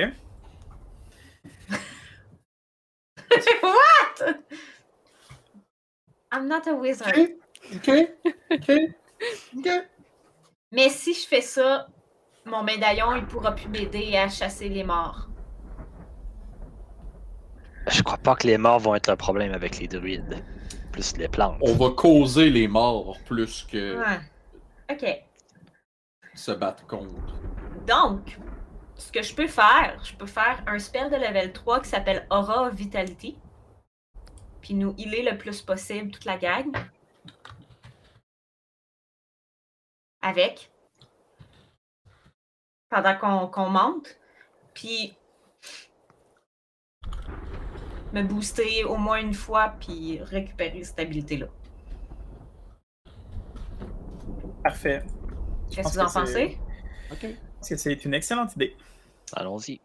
What? 3.62 4.36
I'm 6.34 6.48
not 6.48 6.68
a 6.68 6.74
wizard. 6.74 7.14
Ok. 7.76 7.90
Ok. 8.52 8.72
Ok. 9.58 9.70
Mais 10.72 10.90
si 10.90 11.14
je 11.14 11.28
fais 11.28 11.42
ça, 11.42 11.88
mon 12.46 12.64
médaillon, 12.64 13.16
il 13.16 13.26
pourra 13.26 13.54
plus 13.56 13.70
m'aider 13.70 14.16
à 14.18 14.28
chasser 14.30 14.70
les 14.70 14.84
morts. 14.84 15.30
Je 17.90 18.02
crois 18.04 18.18
pas 18.18 18.36
que 18.36 18.48
les 18.48 18.58
morts 18.58 18.80
vont 18.80 18.96
être 18.96 19.10
un 19.10 19.16
problème 19.16 19.54
avec 19.54 19.80
les 19.80 19.88
druides. 19.88 20.44
Plus 20.92 21.16
les 21.18 21.28
plantes. 21.30 21.58
On 21.62 21.74
va 21.74 21.92
causer 21.92 22.50
les 22.50 22.68
morts 22.68 23.18
plus 23.26 23.64
que 23.64 23.98
Ouais. 23.98 24.20
Ok. 24.92 25.24
se 26.34 26.52
battre 26.52 26.86
contre. 26.86 27.34
Donc, 27.88 28.38
ce 28.96 29.12
que 29.12 29.22
je 29.22 29.34
peux 29.34 29.48
faire, 29.48 30.00
je 30.04 30.14
peux 30.16 30.26
faire 30.26 30.62
un 30.68 30.80
spell 30.80 31.10
de 31.10 31.16
level 31.16 31.54
3 31.54 31.80
qui 31.82 31.90
s'appelle 31.90 32.28
Aura 32.30 32.68
of 32.68 32.74
Vitality. 32.76 33.38
Puis 34.68 34.76
nous 34.76 34.94
healer 34.98 35.24
le 35.24 35.38
plus 35.38 35.62
possible 35.62 36.12
toute 36.12 36.26
la 36.26 36.36
gang. 36.36 36.76
Avec. 40.22 40.70
Pendant 42.90 43.48
qu'on 43.48 43.70
monte. 43.70 44.20
Puis 44.74 45.16
me 48.12 48.24
booster 48.24 48.84
au 48.84 48.98
moins 48.98 49.22
une 49.22 49.34
fois, 49.34 49.74
puis 49.80 50.20
récupérer 50.22 50.84
cette 50.84 51.00
habilité-là. 51.00 51.48
Parfait. 54.66 55.02
Qu'est-ce 55.72 55.88
que 55.88 55.94
vous 55.94 56.00
en 56.00 56.12
pensez? 56.12 56.60
Ok. 57.10 57.26
Parce 57.56 57.70
que 57.70 57.78
c'est 57.78 58.04
une 58.04 58.14
excellente 58.16 58.54
idée. 58.58 58.76
Allons-y. 59.32 59.80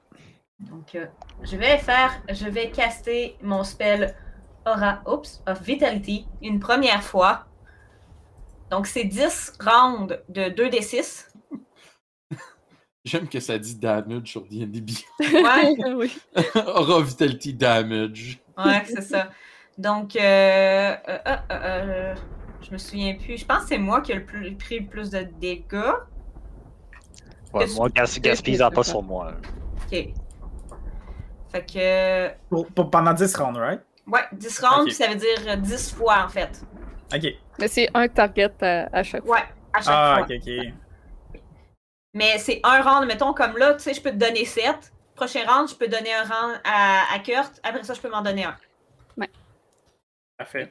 Donc, 0.58 0.96
euh, 0.96 1.06
je 1.44 1.56
vais 1.56 1.78
faire, 1.78 2.20
je 2.28 2.48
vais 2.48 2.72
caster 2.72 3.36
mon 3.42 3.62
spell 3.62 4.16
Aura 4.66 5.02
oups, 5.06 5.42
of 5.46 5.60
Vitality 5.62 6.26
une 6.42 6.60
première 6.60 7.02
fois. 7.02 7.46
Donc, 8.70 8.86
c'est 8.86 9.04
10 9.04 9.52
rounds 9.60 10.18
de 10.28 10.42
2d6. 10.42 11.28
J'aime 13.04 13.28
que 13.28 13.40
ça 13.40 13.58
dit 13.58 13.74
damage 13.74 14.28
sur 14.28 14.42
D&D. 14.42 14.94
Ouais, 15.20 15.74
oui. 15.94 16.16
Aura 16.54 17.02
Vitality 17.02 17.52
Damage. 17.52 18.38
ouais, 18.56 18.82
c'est 18.86 19.02
ça. 19.02 19.30
Donc, 19.76 20.14
euh, 20.14 20.20
euh, 20.20 21.18
euh, 21.26 21.36
euh, 21.50 22.14
je 22.60 22.70
me 22.70 22.78
souviens 22.78 23.14
plus. 23.16 23.38
Je 23.38 23.44
pense 23.44 23.62
que 23.62 23.68
c'est 23.70 23.78
moi 23.78 24.00
qui 24.02 24.12
ai 24.12 24.16
le 24.16 24.24
plus, 24.24 24.54
pris 24.54 24.78
le 24.80 24.86
plus 24.86 25.10
de 25.10 25.26
dégâts. 25.40 25.94
Ouais, 27.52 27.66
moi, 27.74 27.88
gas 27.90 28.18
gaspille-en 28.20 28.70
pas 28.70 28.84
sur 28.84 29.02
moi. 29.02 29.32
Ok. 29.84 30.08
Fait 31.50 31.66
que, 31.66 32.48
Pour, 32.48 32.66
pour- 32.68 32.90
pendant 32.90 33.12
10 33.12 33.34
rounds, 33.36 33.58
right? 33.58 33.82
Ouais, 34.06 34.24
10 34.32 34.60
rounds, 34.60 34.80
Ok. 34.80 34.84
puis 34.86 34.94
ça 34.94 35.08
veut 35.08 35.14
dire 35.16 35.38
euh, 35.48 35.56
10 35.56 35.94
fois 35.94 36.24
en 36.24 36.28
fait. 36.28 36.60
Ok. 37.14 37.26
Mais 37.58 37.68
c'est 37.68 37.88
un 37.94 38.08
target 38.08 38.50
à, 38.62 38.88
à 38.92 39.02
chaque 39.02 39.24
fois. 39.24 39.36
Ouais, 39.36 39.44
à 39.72 39.80
chaque 39.80 39.94
Ah, 39.94 40.24
fois. 40.26 40.36
ok, 40.36 40.42
ok. 40.46 41.40
Mais 42.14 42.38
c'est 42.38 42.60
un 42.62 42.82
round, 42.82 43.06
mettons, 43.06 43.32
comme 43.32 43.56
là, 43.56 43.74
tu 43.74 43.80
sais, 43.80 43.94
je 43.94 44.00
peux 44.02 44.10
te 44.10 44.16
donner 44.16 44.44
7. 44.44 44.92
Prochain 45.14 45.40
round, 45.46 45.68
je 45.68 45.74
peux 45.74 45.88
donner 45.88 46.12
un 46.12 46.22
round 46.24 46.60
à, 46.64 47.04
à 47.14 47.18
Kurt. 47.20 47.60
Après 47.62 47.82
ça, 47.84 47.94
je 47.94 48.00
peux 48.00 48.10
m'en 48.10 48.22
donner 48.22 48.44
un. 48.44 48.56
Parfait. 50.38 50.70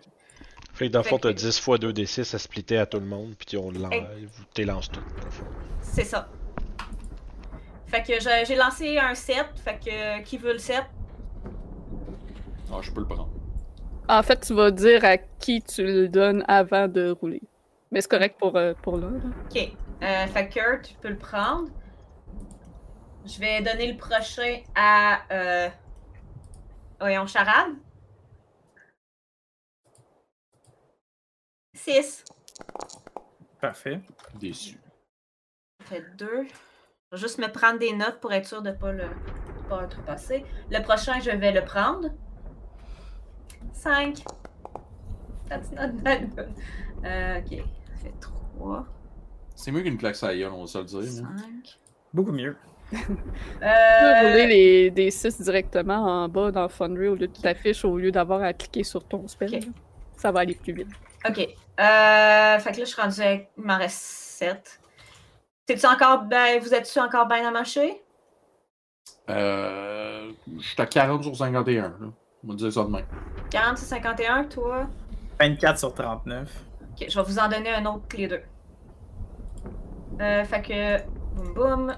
Fait 0.74 0.88
que 0.88 0.92
dans 0.94 1.00
le 1.00 1.06
fond, 1.06 1.18
t'as 1.20 1.34
10 1.34 1.60
fois 1.60 1.78
2d6 1.78 2.36
à 2.36 2.40
splitter 2.40 2.78
à 2.78 2.86
tout 2.86 3.00
le 3.00 3.06
monde, 3.06 3.36
puis 3.38 3.56
on 3.58 3.72
l'enlève, 3.72 4.30
vous 4.34 4.44
t'élances 4.54 4.90
tout. 4.90 5.02
C'est 5.82 6.04
ça. 6.04 6.28
Fait 7.88 8.02
que 8.04 8.20
j'ai 8.20 8.46
j'ai 8.46 8.56
lancé 8.56 8.98
un 8.98 9.14
7. 9.16 9.46
Fait 9.64 9.78
que 9.80 10.22
qui 10.24 10.38
veut 10.38 10.54
le 10.54 10.60
7? 10.60 10.84
Ah, 12.72 12.80
je 12.82 12.92
peux 12.92 13.02
le 13.02 13.08
prendre. 13.08 13.30
En 14.08 14.24
fait, 14.24 14.40
tu 14.42 14.54
vas 14.54 14.72
dire 14.72 15.04
à 15.06 15.18
qui 15.18 15.62
tu 15.62 15.84
le 15.84 16.08
donnes 16.08 16.44
avant 16.48 16.88
de 16.88 17.12
rouler. 17.12 17.42
Mais 17.92 18.02
c'est 18.02 18.10
correct 18.10 18.38
pour, 18.40 18.56
euh, 18.56 18.74
pour 18.82 18.98
là. 18.98 19.08
Ok. 19.50 19.58
Euh, 20.02 20.28
fait 20.28 20.50
que 20.50 20.54
Kurt, 20.54 20.82
tu 20.84 20.94
peux 20.96 21.10
le 21.10 21.18
prendre. 21.18 21.70
Je 23.26 23.40
vais 23.40 23.62
donner 23.62 23.92
le 23.92 23.98
prochain 23.98 24.62
à. 24.76 25.20
Euh... 25.32 25.70
Voyons, 27.00 27.28
Charade. 27.28 27.74
6. 31.74 32.24
Parfait. 33.60 34.00
Déçu. 34.40 34.78
Ça 35.80 35.86
fait 35.88 36.06
2. 36.18 36.44
Je 37.12 37.16
vais 37.16 37.22
juste 37.22 37.40
me 37.40 37.48
prendre 37.48 37.80
des 37.80 37.94
notes 37.94 38.20
pour 38.20 38.32
être 38.32 38.48
sûr 38.48 38.62
de 38.62 38.72
pas 38.72 38.92
le 38.92 39.06
pas 39.68 39.84
outrepassé. 39.84 40.46
Le 40.70 40.82
prochain, 40.82 41.20
je 41.20 41.32
vais 41.32 41.52
le 41.52 41.64
prendre. 41.64 42.10
5. 43.74 44.24
That's 45.50 45.72
not 45.72 46.02
that 46.04 46.20
good. 46.36 46.50
Euh, 47.06 47.40
ok, 47.40 47.58
ça 47.88 47.96
fait 48.04 48.14
3, 48.58 48.86
C'est 49.56 49.72
mieux 49.72 49.82
qu'une 49.82 49.98
claque 49.98 50.22
à 50.24 50.28
la 50.28 50.38
gueule, 50.38 50.52
on 50.54 50.62
va 50.62 50.68
se 50.68 50.78
le 50.78 50.84
dire. 50.86 51.04
5. 51.04 51.24
hein. 51.26 51.36
Beaucoup 52.14 52.32
mieux. 52.32 52.56
Tu 52.92 52.98
peux 52.98 53.66
Euh, 53.66 54.20
rouler 54.30 54.48
les, 54.48 54.92
des 54.92 55.12
6 55.12 55.42
directement 55.42 56.24
en 56.24 56.28
bas 56.30 56.52
dans 56.52 56.68
Foundry 56.70 57.08
au 57.08 57.16
lieu 57.16 57.28
de 57.28 57.34
t'afficher, 57.34 57.88
au 57.88 57.98
lieu 57.98 58.12
d'avoir 58.12 58.44
à 58.44 58.54
cliquer 58.54 58.84
sur 58.84 59.04
ton 59.04 59.28
spell. 59.28 59.56
Ok. 59.56 59.64
là. 59.66 59.72
Ça 60.18 60.32
va 60.32 60.42
aller 60.42 60.56
plus 60.56 60.74
vite. 60.74 60.90
Ok. 61.28 61.40
Euh, 61.40 62.60
fait 62.60 62.72
que 62.74 62.78
là, 62.80 62.84
je 62.84 62.86
suis 62.86 63.02
rendue 63.02 63.22
avec. 63.22 63.50
Il 63.58 63.64
m'en 63.64 63.78
reste 63.78 63.98
7. 64.02 64.80
T'es-tu 65.66 65.86
encore. 65.86 66.24
Ben, 66.24 66.60
vous 66.62 66.74
êtes-tu 66.74 67.00
encore 67.00 67.28
bien 67.28 67.48
amoché? 67.48 68.02
Euh, 69.30 70.32
je 70.60 70.62
suis 70.68 70.82
à 70.82 70.86
40 70.86 71.24
sur 71.24 71.36
51. 71.36 71.82
Là. 71.84 71.96
On 72.44 72.48
va 72.50 72.56
dire 72.56 72.74
ça 72.74 72.84
demain. 72.84 73.02
40 73.52 73.78
sur 73.78 73.88
51, 73.88 74.44
toi? 74.46 74.88
24 75.40 75.78
sur 75.80 75.94
39. 75.94 76.50
Ok, 76.92 77.06
je 77.10 77.20
vais 77.20 77.26
vous 77.26 77.40
en 77.40 77.48
donner 77.48 77.70
un 77.74 77.86
autre 77.86 78.06
les 78.18 78.28
deux. 78.28 78.42
Euh, 80.20 80.44
fait 80.44 80.62
que. 80.62 81.12
Boum 81.36 81.54
boum. 81.54 81.98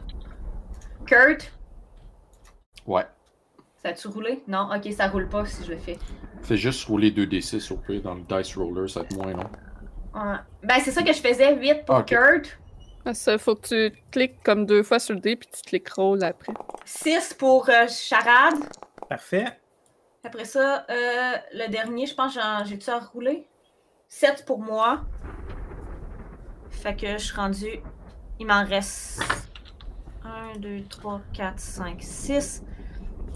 Kurt, 1.05 1.51
Ouais. 2.87 3.05
ça 3.81 3.89
a-tu 3.89 4.07
roulé? 4.07 4.41
Non, 4.47 4.69
ok, 4.73 4.91
ça 4.93 5.07
roule 5.09 5.27
pas 5.27 5.45
si 5.45 5.65
je 5.65 5.71
le 5.71 5.77
fais. 5.77 5.97
Fais 6.43 6.55
juste 6.55 6.85
rouler 6.87 7.11
2d6 7.11 7.73
au 7.73 7.77
pire 7.77 8.01
dans 8.01 8.13
le 8.15 8.21
dice 8.21 8.55
roller, 8.55 8.89
ça 8.89 9.01
va 9.01 9.05
être 9.07 9.15
moins 9.17 9.33
long. 9.33 9.49
Ouais. 10.15 10.37
Ben, 10.63 10.75
c'est 10.81 10.91
ça 10.91 11.01
que 11.03 11.11
je 11.11 11.19
faisais, 11.19 11.55
8 11.57 11.85
pour 11.85 11.97
Ok. 11.97 12.05
Kurt, 12.07 12.57
Ah, 13.05 13.13
Ça, 13.13 13.37
faut 13.37 13.55
que 13.55 13.67
tu 13.91 13.97
cliques 14.11 14.41
comme 14.43 14.65
deux 14.65 14.81
fois 14.83 14.97
sur 14.99 15.13
le 15.15 15.19
dé, 15.19 15.35
puis 15.35 15.49
tu 15.51 15.61
cliques 15.61 15.89
roll 15.89 16.23
après. 16.23 16.53
6 16.85 17.33
pour 17.37 17.67
euh, 17.69 17.85
Charade. 17.89 18.63
Parfait. 19.09 19.45
Après 20.23 20.45
ça, 20.45 20.85
euh, 20.89 21.33
le 21.53 21.69
dernier, 21.69 22.05
je 22.05 22.15
pense, 22.15 22.37
j'ai-tu 22.65 22.89
à 22.89 22.99
rouler? 22.99 23.45
7 24.07 24.45
pour 24.45 24.59
moi. 24.59 25.01
Fait 26.69 26.95
que 26.95 27.13
je 27.13 27.17
suis 27.17 27.35
rendue. 27.35 27.79
Il 28.39 28.47
m'en 28.47 28.65
reste 28.65 29.21
1, 30.23 30.59
2, 30.59 30.83
3, 30.89 31.21
4, 31.33 31.59
5, 31.59 31.97
6. 32.01 32.63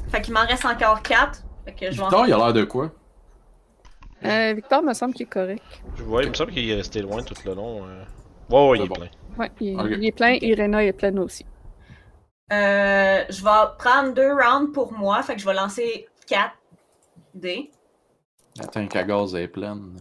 Fait 0.10 0.22
qu'il 0.22 0.34
m'en 0.34 0.46
reste 0.46 0.66
encore 0.66 1.02
4. 1.02 1.44
Fait 1.66 1.74
que 1.74 1.86
je 1.92 2.02
Victor, 2.02 2.26
il 2.28 2.34
a 2.34 2.38
l'air 2.38 2.54
de 2.54 2.64
quoi? 2.64 2.92
Euh, 4.24 4.54
Victor 4.54 4.82
me 4.82 4.94
semble 4.94 5.14
qu'il 5.14 5.26
est 5.26 5.30
correct. 5.30 5.62
Je 5.96 6.04
vois, 6.04 6.24
il 6.24 6.30
me 6.30 6.34
semble 6.34 6.52
qu'il 6.52 6.70
est 6.70 6.76
resté 6.76 7.02
loin 7.02 7.22
tout 7.22 7.36
le 7.46 7.54
long. 7.54 7.86
euh. 7.86 8.04
Ouais, 8.50 8.70
ouais, 8.70 8.78
il 8.80 8.84
est 8.86 8.88
bon. 8.88 8.96
plein. 8.96 9.08
Ouais, 9.38 9.52
il, 9.60 9.80
Ok. 9.80 9.88
il 9.92 10.06
est 10.06 10.12
plein. 10.14 10.38
Irena 10.42 10.84
est 10.84 10.94
pleine 10.94 11.20
aussi. 11.20 11.46
Euh, 12.54 13.24
je 13.30 13.44
vais 13.44 13.76
prendre 13.78 14.14
deux 14.14 14.32
rounds 14.34 14.72
pour 14.74 14.94
moi. 14.94 15.22
Fait 15.22 15.36
que 15.36 15.42
je 15.42 15.46
vais 15.46 15.54
lancer 15.54 16.08
4 16.28 16.52
dés. 17.40 17.72
Attends, 18.60 18.88
qu'à 18.88 19.04
gaz 19.04 19.36
est 19.36 19.48
pleine. 19.48 19.98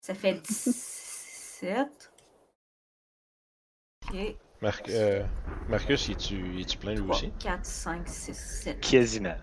Ça 0.00 0.14
fait 0.14 0.34
17. 0.34 2.12
Ok. 4.08 4.36
Mar- 4.62 4.80
euh, 4.88 5.24
Marcus, 5.68 6.08
es-tu 6.08 6.60
es 6.60 6.76
plein 6.78 6.92
lui 6.94 7.02
3, 7.02 7.16
aussi? 7.16 7.32
4, 7.40 7.64
5, 7.64 8.08
6, 8.08 8.34
7. 8.62 8.80
Quasiment. 8.80 9.34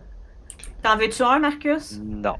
T'en 0.82 0.98
veux-tu 0.98 1.22
un, 1.24 1.40
Marcus? 1.40 2.00
Non. 2.02 2.36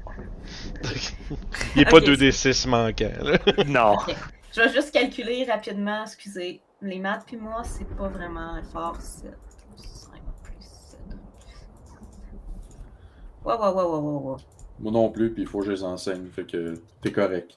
Il 1.76 1.82
est 1.82 1.90
pas 1.90 1.98
Ok. 1.98 2.04
2d6 2.04 2.68
manquant. 2.68 3.10
là. 3.20 3.38
Non. 3.66 3.96
Je 4.52 4.60
vais 4.60 4.72
juste 4.72 4.92
calculer 4.92 5.44
rapidement, 5.44 6.02
excusez. 6.04 6.60
Les 6.80 6.98
maths 6.98 7.24
puis 7.26 7.36
moi, 7.36 7.62
c'est 7.64 7.84
pas 7.96 8.08
vraiment 8.08 8.60
fort. 8.72 9.00
7 9.00 9.30
plus 9.76 9.82
5 9.82 10.20
plus 10.42 10.62
7. 10.62 11.00
Wow, 13.44 13.58
wow, 13.58 13.74
wow, 13.74 13.90
wow, 13.90 14.00
wow, 14.00 14.20
wow. 14.30 14.36
Moi 14.80 14.92
non 14.92 15.10
plus, 15.10 15.32
puis 15.32 15.42
il 15.42 15.48
faut 15.48 15.60
que 15.60 15.66
je 15.66 15.72
les 15.72 15.84
enseigne, 15.84 16.26
fait 16.30 16.44
que 16.44 16.74
t'es 17.00 17.12
correct. 17.12 17.56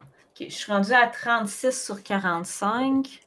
Ok, 0.00 0.46
je 0.48 0.54
suis 0.54 0.72
rendue 0.72 0.92
à 0.92 1.06
36 1.08 1.84
sur 1.84 2.02
45. 2.02 3.20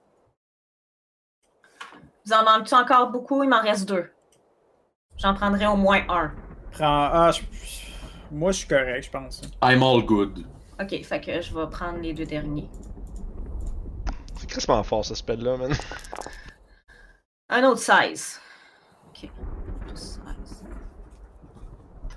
Vous 2.26 2.34
en 2.34 2.44
manquez 2.44 2.76
encore 2.76 3.10
beaucoup? 3.12 3.44
Il 3.44 3.50
m'en 3.50 3.62
reste 3.62 3.88
deux. 3.88 4.10
J'en 5.18 5.34
prendrai 5.34 5.68
au 5.68 5.76
moins 5.76 6.04
un. 6.10 6.32
Prends. 6.72 7.10
Ah, 7.12 7.32
je- 7.32 7.42
Moi, 8.32 8.52
je 8.54 8.60
suis 8.60 8.68
correct, 8.68 9.04
je 9.04 9.12
pense. 9.12 9.42
I'm 9.62 9.84
all 9.84 10.04
good. 10.06 10.46
Ok, 10.80 11.04
fait 11.04 11.20
que 11.22 11.42
je 11.42 11.54
vais 11.54 11.68
prendre 11.70 12.00
les 12.00 12.14
deux 12.14 12.26
derniers. 12.26 12.70
C'est 14.40 14.48
crissement 14.50 14.82
fort 14.84 15.04
ce 15.06 15.14
spell-là, 15.16 15.58
man. 15.58 15.72
Un 17.50 17.64
autre 17.66 17.82
16. 17.82 18.40
Ok. 19.10 19.30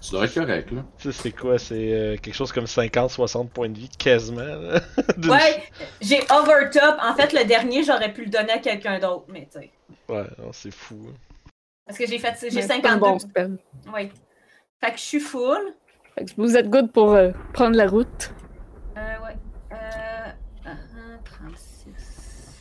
Plus 0.08 0.10
16. 0.10 0.10
Tu 0.10 0.14
dois 0.16 0.24
être 0.24 0.34
correct, 0.34 0.70
là. 0.72 0.84
Tu 0.98 1.12
sais, 1.12 1.22
c'est 1.22 1.30
quoi? 1.32 1.58
C'est 1.58 1.92
euh, 1.92 2.16
quelque 2.16 2.34
chose 2.34 2.52
comme 2.52 2.64
50-60 2.64 3.48
points 3.48 3.68
de 3.68 3.78
vie, 3.78 3.88
quasiment. 3.88 4.40
là. 4.42 4.80
Ouais, 5.28 5.62
j'ai 6.00 6.20
overtop. 6.30 6.96
En 7.02 7.14
fait, 7.14 7.32
le 7.32 7.44
dernier, 7.44 7.82
j'aurais 7.82 8.12
pu 8.12 8.24
le 8.24 8.30
donner 8.30 8.52
à 8.52 8.58
quelqu'un 8.58 8.98
d'autre, 8.98 9.24
mais 9.28 9.48
tu 9.52 9.60
sais. 9.60 9.70
Ouais, 10.08 10.24
non, 10.38 10.50
c'est 10.52 10.70
fou. 10.72 10.98
hein. 11.08 11.14
Parce 11.86 11.98
que 11.98 12.06
j'ai 12.06 12.18
fait, 12.18 12.34
j'ai 12.40 12.54
Mais 12.56 12.62
c'est 12.62 12.72
un 12.72 12.82
52. 12.82 13.00
bon 13.00 13.18
spell. 13.18 13.58
Oui. 13.94 14.10
Fait 14.82 14.90
que 14.92 14.98
je 14.98 15.02
suis 15.02 15.20
full. 15.20 15.74
Fait 16.14 16.24
que 16.24 16.30
vous 16.36 16.56
êtes 16.56 16.68
good 16.70 16.92
pour 16.92 17.12
euh, 17.12 17.30
prendre 17.52 17.76
la 17.76 17.86
route. 17.86 18.32
Euh, 18.96 19.00
ouais. 19.26 19.36
Euh. 19.72 19.76
ah, 20.66 20.70
ah, 20.70 21.18
36. 21.24 22.60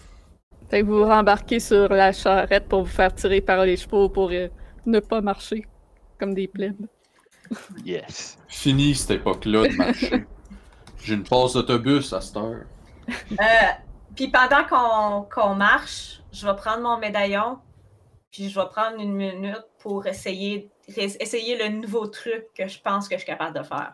Fait 0.69 0.81
que 0.81 0.85
vous 0.85 0.97
vous 0.99 1.05
rembarquez 1.05 1.59
sur 1.59 1.87
la 1.89 2.11
charrette 2.11 2.67
pour 2.67 2.83
vous 2.83 2.89
faire 2.91 3.13
tirer 3.13 3.41
par 3.41 3.65
les 3.65 3.77
chevaux 3.77 4.09
pour 4.09 4.31
euh, 4.31 4.47
ne 4.85 4.99
pas 4.99 5.21
marcher 5.21 5.65
comme 6.19 6.33
des 6.33 6.47
plebs. 6.47 6.75
Yes. 7.85 8.37
Fini 8.47 8.95
cette 8.95 9.11
époque-là 9.11 9.67
de 9.67 9.75
marcher. 9.75 10.25
J'ai 11.03 11.15
une 11.15 11.23
passe 11.23 11.53
d'autobus 11.53 12.13
à 12.13 12.21
cette 12.21 12.37
heure. 12.37 12.63
Euh, 13.09 13.35
puis 14.15 14.29
pendant 14.29 14.63
qu'on 14.63 15.23
qu'on 15.23 15.55
marche, 15.55 16.21
je 16.31 16.47
vais 16.47 16.55
prendre 16.55 16.81
mon 16.83 16.97
médaillon, 16.97 17.59
puis 18.31 18.49
je 18.49 18.59
vais 18.59 18.67
prendre 18.67 18.99
une 19.01 19.13
minute 19.13 19.65
pour 19.79 20.07
essayer, 20.07 20.71
essayer 20.87 21.57
le 21.57 21.69
nouveau 21.81 22.07
truc 22.07 22.45
que 22.55 22.67
je 22.67 22.79
pense 22.79 23.09
que 23.09 23.15
je 23.15 23.19
suis 23.19 23.27
capable 23.27 23.57
de 23.57 23.63
faire. 23.63 23.93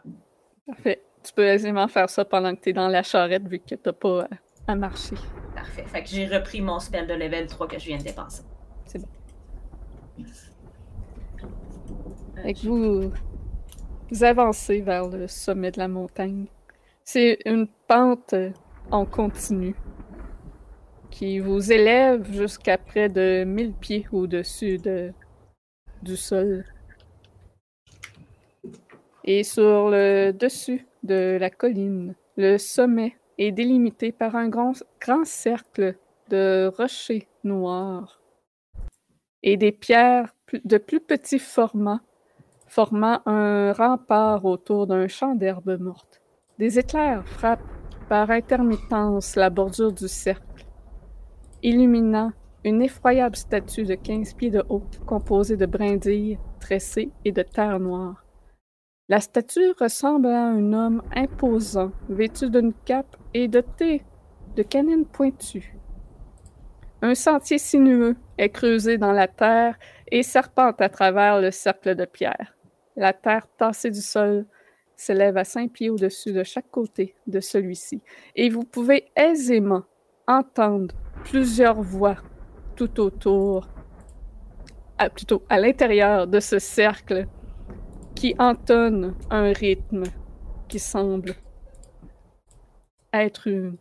Parfait. 0.67 1.01
Tu 1.23 1.33
peux 1.33 1.45
aisément 1.45 1.87
faire 1.87 2.09
ça 2.09 2.23
pendant 2.23 2.55
que 2.55 2.61
t'es 2.61 2.73
dans 2.73 2.87
la 2.87 3.03
charrette 3.03 3.47
vu 3.47 3.59
que 3.59 3.75
t'as 3.75 3.91
pas 3.91 4.27
à, 4.67 4.71
à 4.71 4.75
marcher. 4.75 5.15
Parfait. 5.55 5.83
Fait 5.87 6.03
que 6.03 6.09
j'ai 6.09 6.27
repris 6.27 6.61
mon 6.61 6.79
spell 6.79 7.07
de 7.07 7.13
level 7.13 7.47
3 7.47 7.67
que 7.67 7.79
je 7.79 7.85
viens 7.87 7.97
de 7.97 8.03
dépenser. 8.03 8.43
C'est 8.85 8.99
bon. 8.99 9.07
Euh, 10.19 10.23
Fait 12.43 12.53
que 12.53 12.67
vous, 12.67 13.11
vous 14.11 14.23
avancez 14.23 14.81
vers 14.81 15.07
le 15.07 15.27
sommet 15.27 15.71
de 15.71 15.79
la 15.79 15.87
montagne. 15.87 16.47
C'est 17.03 17.39
une 17.45 17.67
pente 17.87 18.35
en 18.91 19.05
continu 19.05 19.75
qui 21.11 21.39
vous 21.39 21.71
élève 21.71 22.31
jusqu'à 22.31 22.77
près 22.77 23.09
de 23.09 23.43
1000 23.43 23.73
pieds 23.73 24.07
au-dessus 24.11 24.77
de, 24.77 25.11
du 26.01 26.15
sol. 26.15 26.65
Et 29.23 29.43
sur 29.43 29.89
le 29.89 30.31
dessus 30.31 30.85
de 31.03 31.37
la 31.39 31.49
colline, 31.49 32.15
le 32.37 32.57
sommet 32.57 33.15
est 33.37 33.51
délimité 33.51 34.11
par 34.11 34.35
un 34.35 34.49
grand, 34.49 34.73
grand 34.99 35.25
cercle 35.25 35.95
de 36.29 36.71
rochers 36.77 37.27
noirs 37.43 38.21
et 39.43 39.55
des 39.57 39.71
pierres 39.71 40.33
de 40.65 40.77
plus 40.77 40.99
petits 40.99 41.39
formats 41.39 42.01
formant 42.69 43.19
un 43.25 43.73
rempart 43.73 44.45
autour 44.45 44.87
d'un 44.87 45.07
champ 45.07 45.35
d'herbe 45.35 45.77
morte. 45.79 46.21
Des 46.59 46.79
éclairs 46.79 47.27
frappent 47.27 47.63
par 48.07 48.29
intermittence 48.29 49.35
la 49.35 49.49
bordure 49.49 49.91
du 49.91 50.07
cercle, 50.07 50.65
illuminant 51.63 52.31
une 52.63 52.81
effroyable 52.81 53.35
statue 53.35 53.83
de 53.83 53.95
15 53.95 54.33
pieds 54.33 54.51
de 54.51 54.63
haut, 54.69 54.83
composée 55.05 55.57
de 55.57 55.65
brindilles 55.65 56.37
tressées 56.59 57.11
et 57.25 57.31
de 57.31 57.41
terre 57.41 57.79
noire. 57.79 58.25
La 59.07 59.19
statue 59.19 59.71
ressemble 59.79 60.27
à 60.27 60.45
un 60.45 60.73
homme 60.73 61.01
imposant, 61.15 61.91
vêtu 62.09 62.49
d'une 62.49 62.73
cape 62.85 63.17
et 63.33 63.47
doté 63.47 64.03
de 64.55 64.61
canines 64.63 65.05
pointues. 65.05 65.75
Un 67.01 67.15
sentier 67.15 67.57
sinueux 67.57 68.17
est 68.37 68.49
creusé 68.49 68.97
dans 68.97 69.13
la 69.13 69.27
terre 69.27 69.79
et 70.11 70.21
serpente 70.21 70.81
à 70.81 70.89
travers 70.89 71.39
le 71.39 71.49
cercle 71.49 71.95
de 71.95 72.05
pierre. 72.05 72.58
La 72.95 73.13
terre 73.13 73.47
tassée 73.57 73.91
du 73.91 74.01
sol 74.01 74.45
s'élève 74.95 75.37
à 75.37 75.43
cinq 75.43 75.71
pieds 75.71 75.89
au-dessus 75.89 76.33
de 76.33 76.43
chaque 76.43 76.69
côté 76.69 77.15
de 77.27 77.39
celui-ci, 77.39 78.01
et 78.35 78.49
vous 78.49 78.63
pouvez 78.63 79.11
aisément 79.15 79.83
entendre 80.27 80.93
plusieurs 81.23 81.81
voix 81.81 82.17
tout 82.75 82.99
autour, 82.99 83.67
plutôt 85.15 85.43
à 85.49 85.59
l'intérieur 85.59 86.27
de 86.27 86.39
ce 86.39 86.59
cercle, 86.59 87.27
qui 88.15 88.35
entonnent 88.37 89.15
un 89.29 89.53
rythme 89.53 90.03
qui 90.67 90.79
semble 90.79 91.35
être 93.13 93.47
une, 93.47 93.77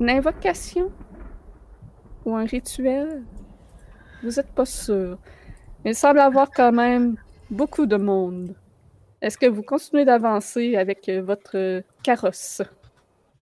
une 0.00 0.10
invocation 0.10 0.92
ou 2.24 2.36
un 2.36 2.44
rituel. 2.44 3.24
Vous 4.22 4.30
n'êtes 4.30 4.52
pas 4.52 4.64
sûr. 4.64 5.18
Il 5.84 5.94
semble 5.94 6.20
avoir 6.20 6.50
quand 6.50 6.72
même 6.72 7.16
beaucoup 7.50 7.86
de 7.86 7.96
monde. 7.96 8.54
Est-ce 9.20 9.38
que 9.38 9.46
vous 9.46 9.62
continuez 9.62 10.04
d'avancer 10.04 10.76
avec 10.76 11.08
euh, 11.08 11.22
votre 11.22 11.82
carrosse? 12.02 12.62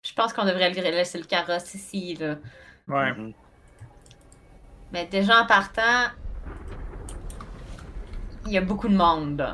Je 0.04 0.13
pense 0.13 0.34
qu'on 0.34 0.45
devrait 0.45 0.69
laisser 0.71 1.17
le 1.19 1.25
carrosse 1.25 1.73
ici, 1.75 2.15
là. 2.15 2.38
Ouais. 2.88 3.12
Mhm. 3.13 3.34
Mais 4.91 5.06
déjà 5.06 5.43
en 5.43 5.45
partant, 5.45 6.08
il 8.45 8.54
y 8.54 8.58
a 8.58 8.62
beaucoup 8.62 8.88
de 8.88 8.95
monde. 8.95 9.45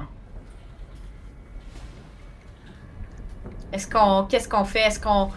Est-ce 3.74 3.90
qu'on. 3.90 4.26
Qu'est-ce 4.28 4.48
qu'on 4.48 4.64
fait? 4.64 4.82
Est-ce 4.88 5.00
qu'on. 5.02 5.32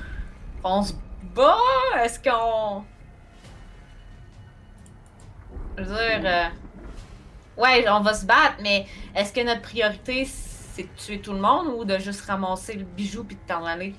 On 0.63 0.83
se 0.83 0.93
bat? 1.35 1.57
Est-ce 2.05 2.21
qu'on. 2.21 2.85
Je 5.77 5.83
veux 5.83 6.21
dire. 6.21 6.21
euh, 6.25 6.49
Ouais, 7.59 7.85
on 7.89 8.01
va 8.01 8.15
se 8.15 8.25
battre, 8.25 8.57
mais 8.63 8.87
est-ce 9.15 9.33
que 9.33 9.45
notre 9.45 9.63
priorité 9.63 10.25
c'est 10.25 10.85
de 10.85 10.89
tuer 10.97 11.21
tout 11.21 11.33
le 11.33 11.41
monde 11.41 11.67
ou 11.77 11.85
de 11.85 11.99
juste 11.99 12.21
ramasser 12.23 12.75
le 12.75 12.85
bijou 12.85 13.25
puis 13.25 13.35
de 13.37 13.41
t'en 13.53 13.65
aller? 13.65 13.95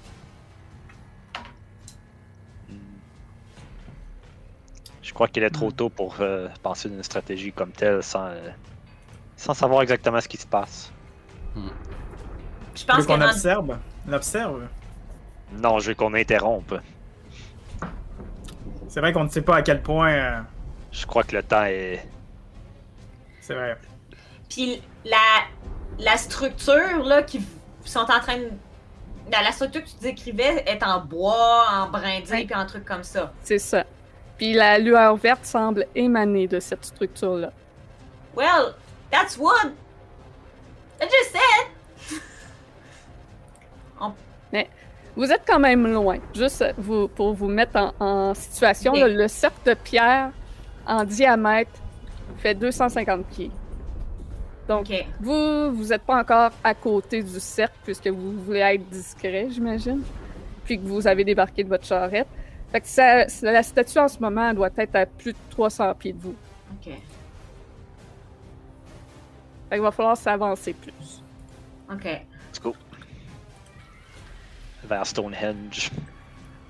Je 5.02 5.13
crois 5.13 5.28
qu'il 5.28 5.43
est 5.43 5.50
trop 5.50 5.72
tôt 5.72 5.89
pour 5.89 6.15
euh, 6.19 6.48
penser 6.62 6.88
d'une 6.89 7.04
stratégie 7.04 7.52
comme 7.52 7.72
telle 7.72 8.04
sans, 8.04 8.26
euh, 8.28 8.50
sans 9.36 9.54
savoir 9.54 9.82
exactement 9.82 10.22
ce 10.22 10.28
qui 10.28 10.38
se 10.38 10.48
passe. 10.48 10.91
Je 11.56 11.62
Tu 12.82 12.86
pense 12.86 13.06
qu'on 13.06 13.19
observe? 13.22 13.78
On 14.08 14.13
observe? 14.13 14.67
Non, 15.54 15.80
je 15.80 15.89
veux 15.89 15.95
qu'on 15.95 16.13
interrompe. 16.13 16.76
C'est 18.88 19.00
vrai 19.00 19.12
qu'on 19.13 19.24
ne 19.24 19.30
sait 19.30 19.41
pas 19.41 19.58
à 19.58 19.62
quel 19.63 19.82
point. 19.82 20.12
euh, 20.12 20.39
Je 20.91 21.06
crois 21.06 21.24
que 21.24 21.36
le 21.36 21.43
temps 21.43 21.63
est. 21.65 22.08
C'est 23.49 23.55
vrai. 23.55 23.75
Puis 24.47 24.79
la, 25.05 25.17
la 25.97 26.17
structure 26.17 27.03
là, 27.03 27.23
qui 27.23 27.41
sont 27.83 27.99
en 28.01 28.19
train 28.19 28.38
de. 28.38 28.49
La, 29.31 29.41
la 29.41 29.51
structure 29.51 29.83
que 29.83 29.89
tu 29.89 29.95
décrivais 30.01 30.63
est 30.67 30.83
en 30.83 30.99
bois, 31.01 31.65
en 31.71 31.89
brindille, 31.89 32.31
Ouais. 32.31 32.45
puis 32.45 32.53
en 32.55 32.67
truc 32.67 32.85
comme 32.85 33.03
ça. 33.03 33.33
C'est 33.43 33.57
ça. 33.57 33.85
Puis 34.38 34.53
la 34.53 34.77
lueur 34.77 35.15
verte 35.15 35.45
semble 35.45 35.88
émaner 35.95 36.47
de 36.47 36.59
cette 36.59 36.85
structure-là. 36.85 37.51
Well, 38.35 38.75
that's 39.09 39.35
wood! 39.35 39.73
I 41.01 41.05
just 41.05 41.31
said! 41.31 42.19
Vous 45.15 45.31
êtes 45.31 45.41
quand 45.45 45.59
même 45.59 45.91
loin. 45.91 46.19
Juste 46.33 46.63
vous, 46.77 47.07
pour 47.09 47.33
vous 47.33 47.47
mettre 47.49 47.75
en, 47.75 47.93
en 47.99 48.33
situation, 48.33 48.93
là, 48.93 49.07
le 49.07 49.27
cercle 49.27 49.57
de 49.65 49.73
pierre 49.73 50.29
en 50.85 51.03
diamètre 51.03 51.71
fait 52.39 52.56
250 52.56 53.25
pieds. 53.28 53.52
Donc, 54.67 54.91
vous, 55.19 55.71
vous 55.73 55.86
n'êtes 55.86 56.04
pas 56.04 56.19
encore 56.19 56.52
à 56.63 56.73
côté 56.75 57.23
du 57.23 57.39
cercle 57.39 57.75
puisque 57.84 58.08
vous 58.08 58.39
voulez 58.43 58.60
être 58.60 58.88
discret, 58.89 59.47
j'imagine. 59.49 60.02
Puis 60.63 60.78
que 60.80 60.86
vous 60.86 61.08
avez 61.08 61.23
débarqué 61.23 61.63
de 61.63 61.69
votre 61.69 61.86
charrette. 61.86 62.28
Fait 62.71 62.82
que 62.82 62.88
ça, 62.88 63.25
la 63.41 63.63
statue 63.63 63.97
en 63.97 64.08
ce 64.08 64.19
moment 64.19 64.49
elle 64.49 64.56
doit 64.56 64.69
être 64.78 64.95
à 64.95 65.06
plus 65.08 65.34
de 65.34 65.38
300 65.49 65.95
pieds 65.95 66.13
de 66.13 66.19
vous. 66.21 66.36
Ok. 66.73 66.93
Fait 69.69 69.75
qu'il 69.75 69.82
va 69.82 69.91
falloir 69.91 70.15
s'avancer 70.15 70.73
plus. 70.73 71.23
Ok. 71.91 72.04
Let's 72.04 72.62
go. 72.62 72.75
Vers 74.84 75.08
Stonehenge. 75.08 75.91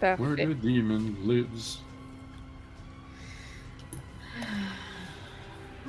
Where 0.01 0.15
Parfait. 0.15 0.45
the 0.45 0.55
demon 0.61 1.15
lives? 1.25 1.79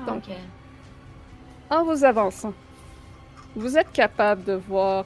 Donc, 0.07 0.25
Ok. 0.29 0.37
En 1.71 1.85
vous 1.85 2.05
avançant, 2.05 2.53
vous 3.55 3.79
êtes 3.79 3.93
capable 3.93 4.43
de 4.45 4.55
voir 4.55 5.05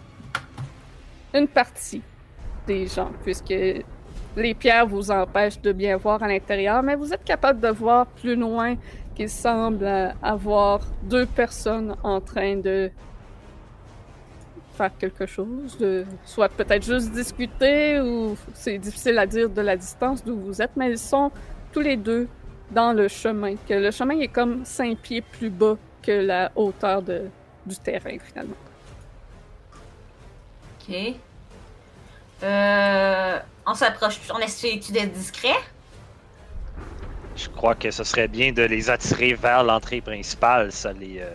une 1.34 1.48
partie 1.48 2.02
des 2.66 2.86
gens, 2.86 3.10
puisque 3.22 3.54
les 4.36 4.54
pierres 4.54 4.86
vous 4.86 5.10
empêchent 5.10 5.60
de 5.60 5.72
bien 5.72 5.96
voir 5.96 6.22
à 6.22 6.28
l'intérieur, 6.28 6.82
mais 6.82 6.94
vous 6.94 7.12
êtes 7.12 7.24
capable 7.24 7.60
de 7.60 7.68
voir 7.68 8.06
plus 8.06 8.34
loin 8.34 8.76
qu'il 9.14 9.28
semble 9.28 9.86
avoir 10.22 10.80
deux 11.02 11.26
personnes 11.26 11.94
en 12.02 12.20
train 12.20 12.56
de 12.56 12.90
faire 14.74 14.96
quelque 14.98 15.26
chose, 15.26 15.78
de 15.78 16.04
soit 16.24 16.48
peut-être 16.48 16.84
juste 16.84 17.12
discuter 17.12 18.00
ou 18.00 18.36
c'est 18.54 18.78
difficile 18.78 19.18
à 19.18 19.26
dire 19.26 19.48
de 19.48 19.60
la 19.60 19.76
distance 19.76 20.24
d'où 20.24 20.36
vous 20.36 20.60
êtes, 20.60 20.72
mais 20.76 20.90
ils 20.90 20.98
sont 20.98 21.30
tous 21.72 21.80
les 21.80 21.96
deux 21.96 22.28
dans 22.74 22.92
le 22.92 23.08
chemin. 23.08 23.54
Que 23.68 23.74
le 23.74 23.90
chemin 23.90 24.18
est 24.20 24.28
comme 24.28 24.64
cinq 24.64 24.98
pieds 24.98 25.22
plus 25.22 25.50
bas 25.50 25.76
que 26.02 26.12
la 26.12 26.50
hauteur 26.54 27.02
de, 27.02 27.28
du 27.64 27.76
terrain 27.76 28.18
finalement. 28.18 28.56
Ok. 30.80 30.94
Euh. 32.42 33.38
On 33.66 33.74
s'approche. 33.74 34.20
On 34.34 34.38
essaie-tu 34.38 34.92
d'être 34.92 35.12
discret? 35.12 35.56
Je 37.36 37.48
crois 37.48 37.74
que 37.74 37.90
ce 37.90 38.04
serait 38.04 38.28
bien 38.28 38.52
de 38.52 38.62
les 38.62 38.90
attirer 38.90 39.34
vers 39.34 39.64
l'entrée 39.64 40.00
principale. 40.00 40.70
Ça 40.70 40.92
les, 40.92 41.20
euh, 41.20 41.30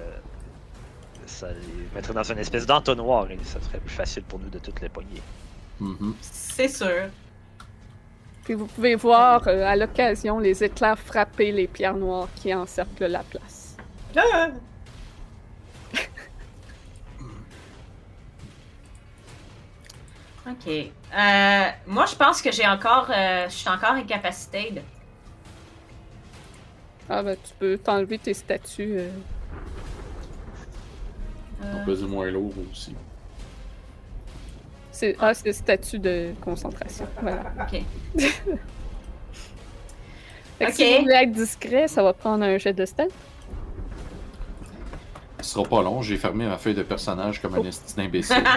ça 1.25 1.47
les 1.49 1.95
mettrait 1.95 2.13
dans 2.13 2.23
une 2.23 2.37
espèce 2.37 2.65
d'entonnoir 2.65 3.29
et 3.31 3.39
ça 3.43 3.59
serait 3.61 3.79
plus 3.79 3.95
facile 3.95 4.23
pour 4.23 4.39
nous 4.39 4.49
de 4.49 4.59
toutes 4.59 4.79
les 4.81 4.89
pogner. 4.89 5.21
Mhm. 5.79 6.15
C'est 6.21 6.67
sûr. 6.67 7.09
Puis 8.49 8.55
vous 8.55 8.65
pouvez 8.65 8.95
voir 8.95 9.47
euh, 9.47 9.63
à 9.63 9.75
l'occasion 9.75 10.39
les 10.39 10.63
éclairs 10.63 10.97
frapper 10.97 11.51
les 11.51 11.67
pierres 11.67 11.93
noires 11.93 12.29
qui 12.35 12.51
encerclent 12.51 13.05
la 13.05 13.21
place. 13.21 13.77
Ok. 20.47 20.67
Euh, 20.67 21.67
moi, 21.85 22.07
je 22.07 22.15
pense 22.15 22.41
que 22.41 22.51
j'ai 22.51 22.65
encore. 22.65 23.11
euh, 23.11 23.47
je 23.47 23.53
suis 23.53 23.69
encore 23.69 23.91
incapacité. 23.91 24.81
Ah 27.07 27.21
ben 27.21 27.37
tu 27.37 27.53
peux 27.59 27.77
t'enlever 27.77 28.17
tes 28.17 28.33
statues. 28.33 28.97
euh. 28.97 29.11
On 31.61 31.85
faisait 31.85 32.07
moins 32.07 32.31
lourd 32.31 32.53
aussi. 32.71 32.95
C'est 34.99 35.15
ah 35.21 35.33
c'est 35.33 35.53
statue 35.53 35.97
de 35.97 36.33
concentration. 36.41 37.07
Voilà. 37.21 37.53
Ok. 37.61 37.81
Fait 40.57 40.65
que 40.65 40.71
Ok. 40.71 40.73
Si 40.73 40.93
vous 40.93 41.03
voulez 41.03 41.15
être 41.15 41.31
discret, 41.31 41.87
ça 41.87 42.03
va 42.03 42.11
prendre 42.11 42.43
un 42.43 42.57
jet 42.57 42.73
de 42.73 42.85
stealth. 42.85 43.13
Ce 45.39 45.51
sera 45.51 45.63
pas 45.63 45.81
long, 45.81 46.01
j'ai 46.01 46.17
fermé 46.17 46.45
ma 46.47 46.57
feuille 46.57 46.73
de 46.73 46.83
personnage 46.83 47.41
comme 47.41 47.55
un 47.55 47.63
esti 47.63 47.95
d'imbécile. 47.95 48.43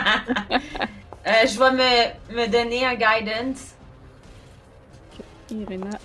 Euh, 1.25 1.47
je 1.47 1.57
vais 1.57 1.71
me, 1.71 2.35
me 2.37 2.47
donner 2.49 2.85
un 2.85 2.97
guidance. 2.97 3.77
Irena. 5.49 5.97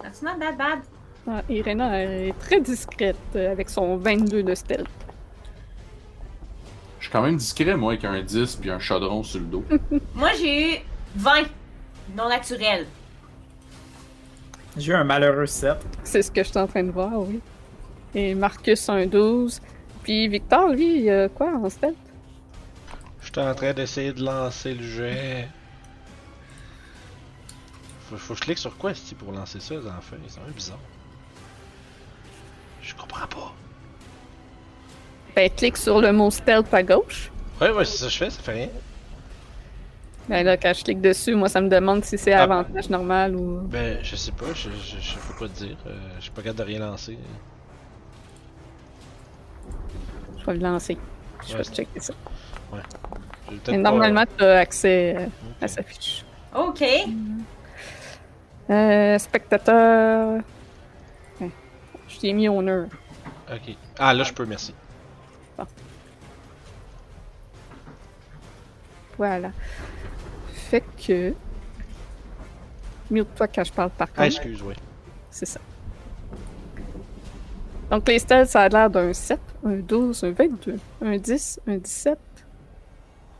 That's 0.00 0.22
not 0.22 0.40
that 0.40 0.56
bad. 0.56 0.80
Ah, 1.28 1.42
Irena 1.48 2.00
est 2.02 2.38
très 2.38 2.60
discrète 2.60 3.16
euh, 3.34 3.50
avec 3.50 3.68
son 3.68 3.96
22 3.96 4.44
de 4.44 4.54
stealth. 4.54 4.86
Je 7.00 7.04
suis 7.04 7.12
quand 7.12 7.22
même 7.22 7.36
discret, 7.36 7.76
moi, 7.76 7.92
avec 7.92 8.04
un 8.04 8.22
10 8.22 8.56
puis 8.56 8.70
un 8.70 8.78
chaudron 8.78 9.24
sur 9.24 9.40
le 9.40 9.46
dos. 9.46 9.64
Moi, 10.14 10.30
j'ai 10.38 10.74
eu 10.74 10.78
20. 11.16 11.42
Non 12.16 12.28
naturel. 12.28 12.86
J'ai 14.76 14.92
eu 14.92 14.94
un 14.94 15.04
malheureux 15.04 15.46
7. 15.46 15.74
C'est 16.04 16.22
ce 16.22 16.30
que 16.30 16.42
je 16.42 16.48
suis 16.48 16.58
en 16.58 16.66
train 16.66 16.84
de 16.84 16.90
voir, 16.90 17.12
oui. 17.14 17.40
Et 18.14 18.34
Marcus 18.34 18.88
un 18.88 19.06
12. 19.06 19.60
Puis 20.02 20.28
Victor, 20.28 20.70
lui, 20.70 21.02
il 21.02 21.10
a 21.10 21.28
quoi 21.28 21.52
en 21.56 21.68
stealth? 21.68 21.96
J'étais 23.22 23.40
en 23.40 23.54
train 23.54 23.72
d'essayer 23.72 24.12
de 24.12 24.22
lancer 24.24 24.74
le 24.74 24.82
jet. 24.82 25.48
Faut, 28.08 28.16
faut 28.16 28.34
que 28.34 28.38
je 28.38 28.44
clique 28.44 28.58
sur 28.58 28.76
quoi, 28.76 28.92
ici 28.92 29.16
pour 29.16 29.32
lancer 29.32 29.58
ça, 29.58 29.74
les 29.74 29.86
enfants? 29.86 30.16
C'est 30.28 30.40
un 30.40 30.44
peu 30.44 30.52
bizarre. 30.52 30.78
Je 32.86 32.94
comprends 32.94 33.26
pas. 33.26 33.52
Ben, 35.34 35.50
clique 35.50 35.76
sur 35.76 36.00
le 36.00 36.12
mot 36.12 36.30
stealth 36.30 36.72
à 36.72 36.82
gauche. 36.82 37.30
Ouais, 37.60 37.70
ouais, 37.70 37.84
c'est 37.84 37.98
ça 37.98 38.06
que 38.06 38.12
je 38.12 38.18
fais, 38.18 38.30
ça 38.30 38.40
fait 38.42 38.52
rien. 38.52 38.68
Ben 40.28 40.44
là, 40.44 40.56
quand 40.56 40.72
je 40.74 40.82
clique 40.84 41.00
dessus, 41.00 41.34
moi, 41.34 41.48
ça 41.48 41.60
me 41.60 41.68
demande 41.68 42.04
si 42.04 42.16
c'est 42.16 42.32
Ah. 42.32 42.44
avantage 42.44 42.88
normal 42.90 43.34
ou... 43.36 43.60
Ben, 43.62 43.98
je 44.02 44.16
sais 44.16 44.32
pas, 44.32 44.46
je, 44.54 44.70
je, 44.70 45.00
je 45.00 45.14
peux 45.18 45.34
pas 45.46 45.52
te 45.52 45.58
dire. 45.64 45.76
Euh, 45.86 45.92
je 46.18 46.22
suis 46.22 46.30
pas 46.30 46.42
capable 46.42 46.58
de 46.60 46.64
rien 46.64 46.78
lancer. 46.80 47.18
Je 50.38 50.44
vais 50.46 50.54
le 50.54 50.60
lancer. 50.60 50.96
Je 51.46 51.52
vais 51.52 51.58
Ouais. 51.58 51.64
checker 51.64 52.00
ça. 52.00 52.14
Mais 52.72 53.58
pas- 53.58 53.76
normalement, 53.76 54.24
tu 54.36 54.44
as 54.44 54.58
accès 54.58 55.14
euh, 55.16 55.26
à 55.60 55.68
sa 55.68 55.82
fiche. 55.82 56.24
Ok. 56.56 56.82
Euh, 58.70 59.18
spectateur... 59.18 60.40
Je 62.16 62.20
t'ai 62.22 62.32
mis 62.32 62.48
honneur. 62.48 62.86
Ok. 63.52 63.76
Ah, 63.98 64.14
là, 64.14 64.24
je 64.24 64.32
peux, 64.32 64.46
merci. 64.46 64.74
Voilà. 69.18 69.50
Fait 70.52 70.82
que... 71.06 71.34
Mute-toi 73.10 73.48
quand 73.48 73.64
je 73.64 73.72
parle 73.72 73.90
par 73.90 74.08
contre. 74.08 74.20
Ah, 74.20 74.26
excuse, 74.26 74.62
oui. 74.62 74.74
C'est 75.30 75.46
ça. 75.46 75.60
Donc 77.90 78.08
les 78.08 78.18
stealth, 78.18 78.48
ça 78.48 78.62
a 78.62 78.68
l'air 78.68 78.90
d'un 78.90 79.12
7, 79.12 79.38
un 79.64 79.76
12, 79.76 80.24
un 80.24 80.30
22, 80.32 80.78
un 81.02 81.16
10, 81.16 81.60
un 81.68 81.76
17. 81.76 82.18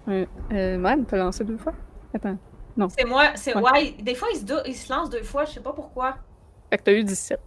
Un... 0.07 0.25
Euh, 0.53 0.79
man, 0.79 1.05
t'as 1.05 1.17
lancé 1.17 1.45
deux 1.45 1.57
fois? 1.59 1.73
Attends. 2.15 2.39
C'est 2.97 3.05
moi, 3.05 3.31
c'est 3.35 3.57
Ouais. 3.57 3.63
ouais. 3.73 3.95
Des 4.03 4.15
fois, 4.15 4.29
il 4.33 4.39
se, 4.41 4.45
do- 4.45 4.63
il 4.67 4.75
se 4.77 4.93
lance 4.93 5.11
deux 5.11 5.23
fois, 5.25 5.47
je 5.47 5.53
sais 5.53 5.61
pas 5.61 5.73
pourquoi. 5.73 6.17
Fait 6.71 6.79
que 6.79 6.83
t'as 6.85 6.93
eu 6.93 7.03
17. 7.03 7.41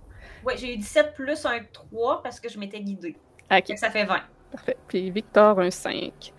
Ouais, 0.50 0.58
j'ai 0.58 0.74
eu 0.74 0.78
17 0.78 1.14
plus 1.14 1.46
un 1.46 1.60
3 1.72 2.24
parce 2.24 2.40
que 2.40 2.50
je 2.50 2.58
m'étais 2.58 2.80
guidée. 2.82 3.16
Ah, 3.52 3.60
Ok, 3.60 3.78
ça 3.78 3.92
fait 3.92 4.04
20. 4.06 4.20
parfait. 4.52 4.78
Puis 4.88 5.12
Victor, 5.12 5.60
un 5.60 5.70
5. 5.70 6.34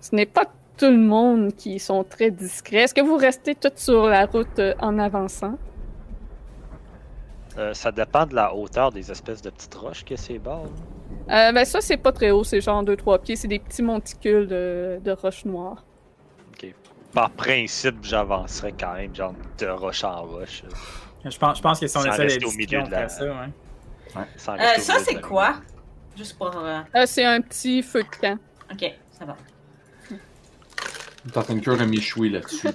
Ce 0.00 0.14
n'est 0.14 0.26
pas 0.26 0.44
tout 0.76 0.86
le 0.86 0.98
monde 0.98 1.52
qui 1.56 1.80
sont 1.80 2.04
très 2.04 2.30
discrets. 2.30 2.82
Est-ce 2.82 2.94
que 2.94 3.00
vous 3.00 3.16
restez 3.16 3.56
toutes 3.56 3.78
sur 3.78 4.06
la 4.06 4.26
route 4.26 4.56
euh, 4.60 4.74
en 4.78 5.00
avançant? 5.00 5.58
Euh, 7.56 7.74
ça 7.74 7.90
dépend 7.90 8.24
de 8.24 8.36
la 8.36 8.54
hauteur 8.54 8.92
des 8.92 9.10
espèces 9.10 9.42
de 9.42 9.50
petites 9.50 9.74
roches 9.74 10.04
que 10.04 10.14
c'est 10.14 10.38
bas. 10.38 10.62
Euh, 11.28 11.50
ben 11.50 11.64
ça, 11.64 11.80
c'est 11.80 11.96
pas 11.96 12.12
très 12.12 12.30
haut, 12.30 12.44
c'est 12.44 12.60
genre 12.60 12.84
2-3 12.84 13.20
pieds. 13.20 13.34
C'est 13.34 13.48
des 13.48 13.58
petits 13.58 13.82
monticules 13.82 14.46
de, 14.46 15.00
de 15.02 15.10
roches 15.10 15.44
noires. 15.44 15.84
Par 17.12 17.30
principe, 17.30 17.96
j'avancerais 18.02 18.74
quand 18.78 18.92
même, 18.92 19.14
genre 19.14 19.34
de 19.58 19.66
roche 19.66 20.04
en 20.04 20.22
roche. 20.22 20.62
Je 21.24 21.36
pense, 21.38 21.58
je 21.58 21.62
pense 21.62 21.80
que 21.80 21.86
si 21.86 21.96
on 21.96 22.00
Sans 22.02 22.12
essaie 22.12 22.26
d'être 22.26 22.46
au 22.48 22.52
milieu 22.52 22.82
de 22.82 22.90
la- 22.90 23.08
ça, 23.08 23.24
ouais. 23.24 23.30
Euh, 24.16 24.78
ça, 24.78 24.98
c'est 25.00 25.20
quoi? 25.20 25.56
Juste 26.16 26.36
pour. 26.38 26.56
euh, 26.56 26.80
Euh, 26.96 27.04
c'est 27.06 27.24
un 27.24 27.40
petit 27.40 27.82
feu 27.82 28.02
de 28.02 28.08
camp. 28.20 28.38
Ok, 28.72 28.92
ça 29.10 29.24
va. 29.24 29.36
T'es 31.30 31.38
en 31.38 31.42
train 31.42 31.54
de 31.56 31.60
cœur 31.60 31.80
à 31.80 31.84
m'échouer 31.86 32.30
là-dessus. 32.30 32.68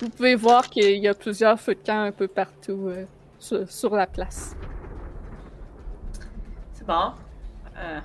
vous 0.00 0.08
pouvez 0.10 0.34
voir 0.34 0.68
qu'il 0.70 0.96
y 0.98 1.08
a 1.08 1.14
plusieurs 1.14 1.60
feux 1.60 1.74
de 1.74 1.80
camp 1.84 2.04
un 2.04 2.12
peu 2.12 2.26
partout 2.28 2.86
euh, 2.88 3.04
sur, 3.38 3.70
sur 3.70 3.94
la 3.94 4.06
place. 4.06 4.56
C'est 6.72 6.86
bon. 6.86 7.12
Euh, 7.76 8.00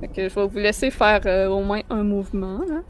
Fait 0.00 0.08
que 0.08 0.28
je 0.28 0.34
vais 0.34 0.46
vous 0.46 0.58
laisser 0.58 0.90
faire 0.90 1.20
euh, 1.26 1.48
au 1.48 1.60
moins 1.60 1.80
un 1.90 2.04
mouvement. 2.04 2.60
Là. 2.66 2.80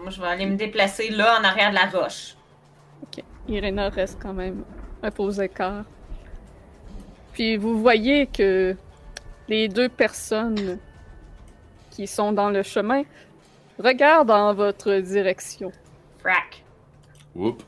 moi, 0.00 0.10
je 0.10 0.20
vais 0.20 0.28
aller 0.28 0.46
me 0.46 0.56
déplacer 0.56 1.10
là, 1.10 1.38
en 1.40 1.44
arrière 1.44 1.70
de 1.70 1.74
la 1.74 1.86
roche. 1.86 2.35
Irena 3.48 3.88
reste 3.88 4.18
quand 4.20 4.32
même 4.32 4.64
un 5.02 5.10
faux 5.10 5.30
écart. 5.30 5.84
Puis 7.32 7.56
vous 7.56 7.80
voyez 7.80 8.26
que 8.26 8.76
les 9.48 9.68
deux 9.68 9.88
personnes 9.88 10.78
qui 11.90 12.06
sont 12.06 12.32
dans 12.32 12.50
le 12.50 12.62
chemin 12.62 13.02
regardent 13.78 14.30
en 14.30 14.54
votre 14.54 14.96
direction. 14.96 15.70
Frack. 16.18 16.64
Oups. 17.34 17.64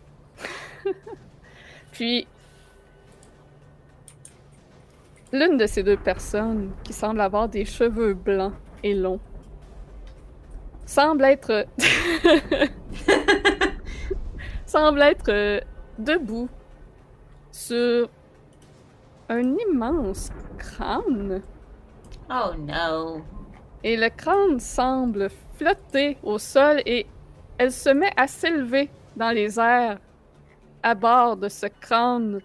Puis 1.92 2.26
l'une 5.32 5.58
de 5.58 5.66
ces 5.66 5.82
deux 5.82 5.96
personnes, 5.96 6.72
qui 6.84 6.92
semble 6.92 7.20
avoir 7.20 7.48
des 7.48 7.64
cheveux 7.64 8.14
blancs 8.14 8.54
et 8.82 8.94
longs, 8.94 9.20
semble 10.86 11.24
être 11.24 11.66
semble 14.68 15.02
être 15.02 15.30
euh, 15.30 15.60
debout 15.98 16.48
sur 17.50 18.08
un 19.28 19.54
immense 19.68 20.30
crâne. 20.58 21.42
Oh 22.30 22.54
no. 22.58 23.22
Et 23.82 23.96
le 23.96 24.08
crâne 24.10 24.60
semble 24.60 25.28
flotter 25.54 26.18
au 26.22 26.38
sol 26.38 26.82
et 26.84 27.06
elle 27.56 27.72
se 27.72 27.90
met 27.90 28.12
à 28.16 28.26
s'élever 28.26 28.90
dans 29.16 29.30
les 29.30 29.58
airs 29.58 29.98
à 30.82 30.94
bord 30.94 31.36
de 31.36 31.48
ce 31.48 31.66
crâne 31.66 32.40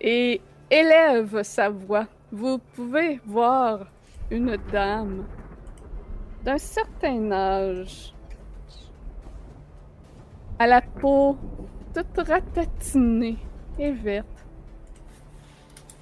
et 0.00 0.40
élève 0.70 1.42
sa 1.42 1.68
voix. 1.68 2.06
Vous 2.32 2.58
pouvez 2.74 3.20
voir 3.26 3.86
une 4.30 4.56
dame 4.72 5.26
d'un 6.44 6.58
certain 6.58 7.32
âge, 7.32 8.14
à 10.60 10.66
la 10.66 10.82
peau 10.82 11.38
toute 11.94 12.28
ratatinée 12.28 13.38
et 13.78 13.90
verte, 13.92 14.26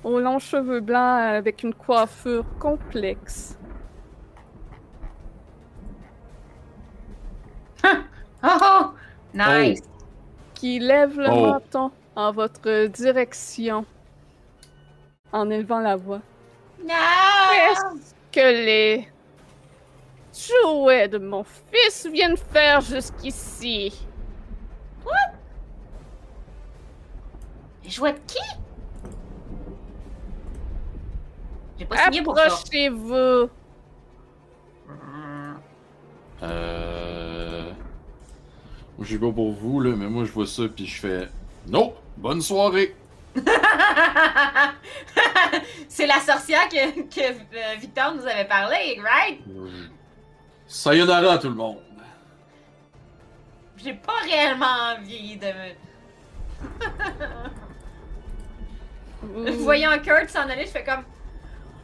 aux 0.02 0.18
longs 0.18 0.40
cheveux 0.40 0.80
blancs 0.80 1.20
avec 1.22 1.62
une 1.62 1.72
coiffure 1.74 2.44
complexe. 2.58 3.56
Oh, 8.42 8.48
oh! 8.62 8.94
Nice. 9.34 9.82
qui 10.54 10.78
lève 10.78 11.18
le 11.18 11.28
Oh. 11.28 11.46
menton 11.46 11.90
en 12.14 12.32
votre 12.32 12.86
direction 12.86 13.84
en 15.32 15.50
élevant 15.50 15.80
la 15.80 15.96
voix. 15.96 16.20
No! 16.80 16.94
Qu'est-ce 17.50 18.14
que 18.32 18.64
les 18.64 19.08
jouets 20.32 21.08
de 21.08 21.18
mon 21.18 21.44
fils 21.44 22.06
viennent 22.12 22.36
faire 22.36 22.80
jusqu'ici? 22.80 24.07
Les 27.88 27.94
jouets 27.94 28.12
de 28.12 28.18
qui? 28.26 28.38
J'ai 31.78 31.86
pas 31.86 32.04
signé 32.04 32.22
pour 32.22 32.36
ça. 32.36 32.44
Approchez-vous. 32.44 33.48
Euh. 36.42 37.72
Moi, 38.98 39.06
j'ai 39.06 39.18
pas 39.18 39.32
pour 39.32 39.52
vous, 39.52 39.80
là, 39.80 39.96
mais 39.96 40.06
moi, 40.06 40.26
je 40.26 40.32
vois 40.32 40.46
ça, 40.46 40.64
puis 40.68 40.84
je 40.84 41.00
fais. 41.00 41.30
Non! 41.66 41.94
Bonne 42.18 42.42
soirée! 42.42 42.94
C'est 45.88 46.06
la 46.06 46.20
sorcière 46.20 46.68
que, 46.68 47.00
que 47.08 47.20
euh, 47.20 47.74
Victor 47.80 48.14
nous 48.16 48.26
avait 48.26 48.44
parlé, 48.44 49.00
right? 49.02 49.40
Sayonara, 50.66 51.38
tout 51.38 51.48
le 51.48 51.54
monde! 51.54 51.78
J'ai 53.82 53.94
pas 53.94 54.20
réellement 54.24 54.94
envie 54.94 55.38
de 55.38 55.46
me. 55.46 55.72
Vous, 59.22 59.64
Voyant 59.64 59.98
Kurt 59.98 60.28
s'en 60.30 60.48
aller, 60.48 60.66
je 60.66 60.70
fais 60.70 60.84
comme. 60.84 61.04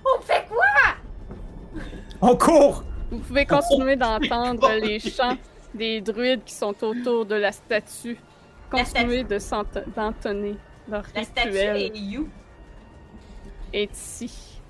On 0.04 0.20
fait 0.20 0.46
quoi? 0.48 1.82
On 2.20 2.36
court! 2.36 2.84
vous 3.10 3.18
pouvez 3.20 3.46
continuer 3.46 3.96
d'entendre 3.96 4.70
les 4.72 4.98
chants 4.98 5.36
des 5.74 6.00
druides 6.00 6.44
qui 6.44 6.54
sont 6.54 6.74
autour 6.82 7.26
de 7.26 7.34
la 7.36 7.52
statue. 7.52 8.18
La 8.72 8.80
Continuez 8.80 9.24
de 9.24 9.38
d'entonner 9.94 10.56
leur 10.88 11.04
La 11.14 11.22
statue 11.22 11.56
est 11.56 11.96
you. 11.96 12.28
est 13.72 13.92
ici. 13.92 14.60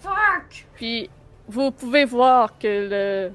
Fuck! 0.00 0.66
Puis 0.74 1.08
vous 1.48 1.70
pouvez 1.70 2.04
voir 2.04 2.58
que 2.58 2.66
le, 2.66 3.32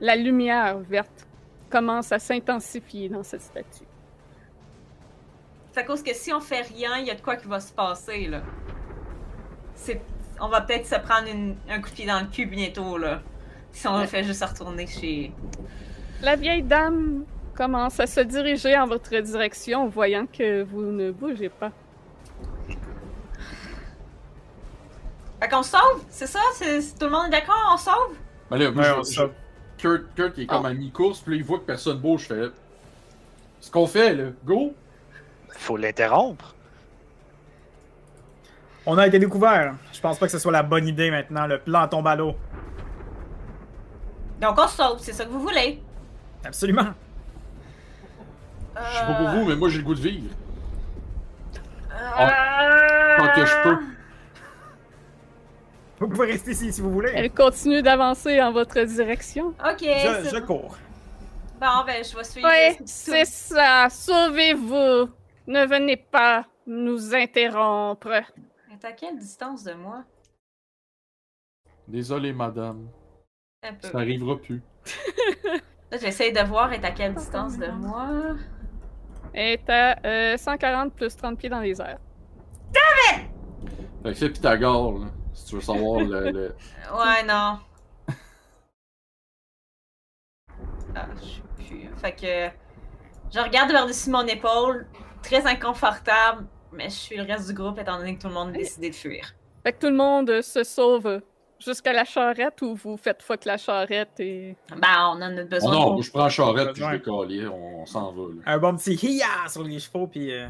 la 0.00 0.16
lumière 0.16 0.78
verte 0.78 1.26
commence 1.68 2.12
à 2.12 2.18
s'intensifier 2.18 3.08
dans 3.08 3.22
cette 3.22 3.42
statue. 3.42 3.89
C'est 5.80 5.84
à 5.84 5.86
cause 5.86 6.02
que 6.02 6.12
si 6.14 6.30
on 6.30 6.40
fait 6.42 6.60
rien, 6.60 6.98
il 6.98 7.06
y 7.06 7.10
a 7.10 7.14
de 7.14 7.22
quoi 7.22 7.36
qui 7.36 7.48
va 7.48 7.58
se 7.58 7.72
passer, 7.72 8.26
là. 8.26 8.42
C'est... 9.74 10.02
On 10.38 10.48
va 10.48 10.60
peut-être 10.60 10.84
se 10.86 10.96
prendre 10.96 11.26
une- 11.26 11.56
un 11.70 11.80
coup 11.80 11.88
de 11.88 11.94
pied 11.94 12.04
dans 12.06 12.20
le 12.20 12.26
cul 12.26 12.44
bientôt, 12.44 12.98
là. 12.98 13.22
Si 13.72 13.88
on 13.88 13.96
Ouais. 13.96 14.06
fait 14.06 14.22
juste 14.22 14.44
retourner 14.44 14.86
chez. 14.86 15.32
La 16.20 16.36
vieille 16.36 16.62
dame 16.64 17.24
commence 17.56 17.98
à 17.98 18.06
se 18.06 18.20
diriger 18.20 18.76
en 18.76 18.86
votre 18.88 19.18
direction, 19.20 19.88
voyant 19.88 20.26
que 20.26 20.64
vous 20.64 20.82
ne 20.82 21.12
bougez 21.12 21.48
pas. 21.48 21.72
Fait 25.40 25.48
qu'on 25.48 25.62
sauve? 25.62 26.04
C'est 26.10 26.26
ça? 26.26 26.40
C'est... 26.56 26.80
Tout 26.98 27.06
le 27.06 27.10
monde 27.12 27.28
est 27.28 27.30
d'accord? 27.30 27.70
On 27.72 27.78
sauve? 27.78 28.18
Ben 28.50 28.58
là, 28.58 28.70
moi, 28.70 28.82
Ouais, 28.84 28.94
on 28.98 29.02
sauve. 29.02 29.32
Kurt, 29.78 30.14
Kurt, 30.14 30.36
il 30.36 30.42
est 30.42 30.46
comme 30.46 30.66
à 30.66 30.74
mi-course, 30.74 31.20
puis 31.20 31.32
là, 31.32 31.36
il 31.38 31.44
voit 31.44 31.58
que 31.58 31.64
personne 31.64 31.96
bouge, 32.00 32.24
je 32.28 32.34
fais. 32.34 32.48
Ce 33.62 33.70
qu'on 33.70 33.86
fait, 33.86 34.12
là, 34.14 34.24
go! 34.44 34.74
Faut 35.56 35.76
l'interrompre. 35.76 36.54
On 38.86 38.96
a 38.98 39.06
été 39.06 39.18
découvert. 39.18 39.74
Je 39.92 40.00
pense 40.00 40.18
pas 40.18 40.26
que 40.26 40.32
ce 40.32 40.38
soit 40.38 40.52
la 40.52 40.62
bonne 40.62 40.88
idée 40.88 41.10
maintenant. 41.10 41.46
Le 41.46 41.58
plan 41.58 41.86
tombe 41.86 42.06
à 42.06 42.16
l'eau. 42.16 42.34
Donc 44.40 44.58
on 44.58 44.66
se 44.68 44.76
sauve, 44.76 44.98
c'est 45.00 45.12
ça 45.12 45.24
que 45.24 45.30
vous 45.30 45.40
voulez. 45.40 45.82
Absolument. 46.44 46.86
Je 48.74 48.98
sais 48.98 49.04
pas 49.06 49.14
pour 49.14 49.28
vous, 49.28 49.44
mais 49.44 49.56
moi, 49.56 49.68
j'ai 49.68 49.78
le 49.78 49.84
goût 49.84 49.94
de 49.94 50.00
vivre. 50.00 50.34
euh, 51.94 53.16
Tant 53.18 53.34
que 53.34 53.44
je 53.44 53.62
peux. 53.62 53.76
Vous 55.98 56.08
pouvez 56.08 56.32
rester 56.32 56.52
ici 56.52 56.72
si 56.72 56.80
vous 56.80 56.90
voulez. 56.90 57.12
Elle 57.14 57.30
continue 57.30 57.82
d'avancer 57.82 58.40
en 58.40 58.52
votre 58.52 58.80
direction. 58.84 59.48
Ok, 59.48 59.82
Je, 59.82 60.30
je 60.34 60.40
cours. 60.40 60.78
Bon, 61.60 61.84
ben, 61.86 62.02
je 62.02 62.16
vais 62.16 62.24
suivre. 62.24 62.48
Oui, 62.50 62.78
c'est 62.86 63.26
ça. 63.26 63.88
Sauvez-vous. 63.90 65.10
Ne 65.50 65.66
venez 65.66 65.96
pas 65.96 66.46
nous 66.64 67.12
interrompre. 67.12 68.06
Elle 68.68 68.74
est 68.74 68.84
à 68.84 68.92
quelle 68.92 69.18
distance 69.18 69.64
de 69.64 69.72
moi? 69.72 70.04
Désolé, 71.88 72.32
madame. 72.32 72.88
Un 73.64 73.74
peu. 73.74 73.88
Ça 73.88 73.98
arrivera 73.98 74.36
plus. 74.38 74.62
Là, 75.90 75.98
j'essaye 76.00 76.32
de 76.32 76.38
voir 76.46 76.72
est 76.72 76.84
à 76.84 76.92
quelle 76.92 77.14
distance 77.14 77.58
de 77.58 77.66
moi. 77.66 78.36
Elle 79.34 79.54
est 79.54 79.68
à 79.70 79.98
euh, 80.06 80.36
140 80.36 80.94
plus 80.94 81.16
30 81.16 81.36
pieds 81.36 81.48
dans 81.48 81.58
les 81.58 81.80
airs. 81.80 81.98
Fait 84.04 84.12
que 84.12 84.14
c'est 84.14 84.30
Pythagore, 84.30 85.00
là. 85.00 85.06
Si 85.34 85.46
tu 85.46 85.56
veux 85.56 85.60
savoir 85.60 86.00
le. 86.00 86.30
le- 86.30 86.54
Ouais, 86.94 87.24
non. 87.26 87.58
Ah, 90.94 91.06
je 91.16 91.24
sais 91.26 91.42
plus. 91.56 91.88
Fait 91.96 92.12
que. 92.12 92.56
Je 93.34 93.40
regarde 93.40 93.72
par-dessus 93.72 94.10
mon 94.10 94.26
épaule, 94.26 94.86
très 95.22 95.46
inconfortable, 95.46 96.46
mais 96.72 96.84
je 96.84 96.94
suis 96.94 97.16
le 97.16 97.22
reste 97.24 97.48
du 97.48 97.54
groupe 97.54 97.78
étant 97.78 97.98
donné 97.98 98.16
que 98.16 98.22
tout 98.22 98.28
le 98.28 98.34
monde 98.34 98.48
a 98.50 98.52
décidé 98.52 98.90
de 98.90 98.94
fuir. 98.94 99.32
Fait 99.64 99.72
que 99.72 99.78
tout 99.78 99.88
le 99.90 99.96
monde 99.96 100.40
se 100.42 100.64
sauve 100.64 101.20
jusqu'à 101.58 101.92
la 101.92 102.04
charrette 102.04 102.62
ou 102.62 102.74
vous 102.74 102.96
faites 102.96 103.22
fuck 103.22 103.44
la 103.44 103.58
charrette 103.58 104.18
et. 104.20 104.56
Ben, 104.70 104.78
on 105.12 105.20
en 105.22 105.36
a 105.36 105.42
Oh 105.42 105.46
besoin. 105.46 105.72
non, 105.72 105.82
pour- 105.84 105.92
moi 105.94 106.02
je 106.02 106.10
prends 106.10 106.22
la 106.24 106.28
charrette 106.30 106.72
puis 106.72 106.82
je 106.82 106.88
vais 106.90 107.00
coller, 107.02 107.46
on, 107.46 107.82
on 107.82 107.86
s'en 107.86 108.12
va, 108.12 108.22
là. 108.22 108.42
Un 108.46 108.58
bon 108.58 108.76
petit 108.76 108.94
hiya 108.94 109.26
sur 109.48 109.62
les 109.64 109.78
chevaux, 109.78 110.06
puis 110.06 110.32
euh, 110.32 110.48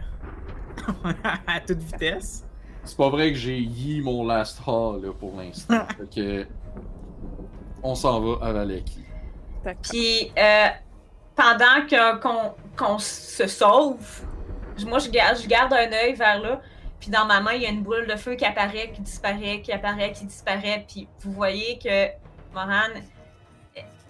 à 1.47 1.61
toute 1.61 1.79
vitesse. 1.79 2.45
C'est 2.85 2.97
pas 2.97 3.09
vrai 3.11 3.31
que 3.33 3.39
j'ai 3.39 3.59
yi 3.59 4.01
mon 4.01 4.25
last 4.27 4.61
haul, 4.67 5.03
là, 5.05 5.13
pour 5.13 5.37
l'instant. 5.37 5.87
fait 5.99 6.15
que. 6.15 6.47
On 7.83 7.95
s'en 7.95 8.21
va 8.21 8.47
à 8.47 8.53
Valaki. 8.53 9.05
Puis, 9.83 10.31
euh, 10.39 10.67
pendant 11.35 11.87
que- 11.89 12.19
qu'on 12.21 12.53
qu'on 12.77 12.99
se 12.99 13.47
sauve, 13.47 14.23
moi, 14.87 14.99
je 14.99 15.11
garde, 15.11 15.73
un 15.73 15.93
œil 15.93 16.15
vers 16.15 16.41
là. 16.41 16.61
Puis, 16.99 17.11
dans 17.11 17.25
ma 17.25 17.41
main, 17.41 17.53
il 17.53 17.63
y 17.63 17.67
a 17.67 17.71
une 17.71 17.83
boule 17.83 18.07
de 18.07 18.17
feu 18.17 18.35
qui 18.35 18.45
apparaît, 18.45 18.93
qui 18.93 19.01
disparaît, 19.01 19.63
qui 19.63 19.73
apparaît, 19.73 20.13
qui 20.13 20.25
disparaît. 20.25 20.85
Puis, 20.87 21.09
vous 21.21 21.33
voyez 21.33 21.79
que 21.79 22.09
Moran, 22.55 22.91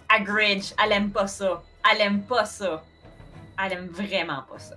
à 0.09 0.21
Gridge, 0.21 0.73
elle 0.83 0.93
aime 0.93 1.11
pas 1.11 1.27
ça. 1.27 1.63
Elle 1.93 2.01
aime 2.01 2.23
pas 2.23 2.45
ça. 2.45 2.83
Elle 3.65 3.73
aime 3.75 3.87
vraiment 3.89 4.43
pas 4.51 4.59
ça. 4.59 4.77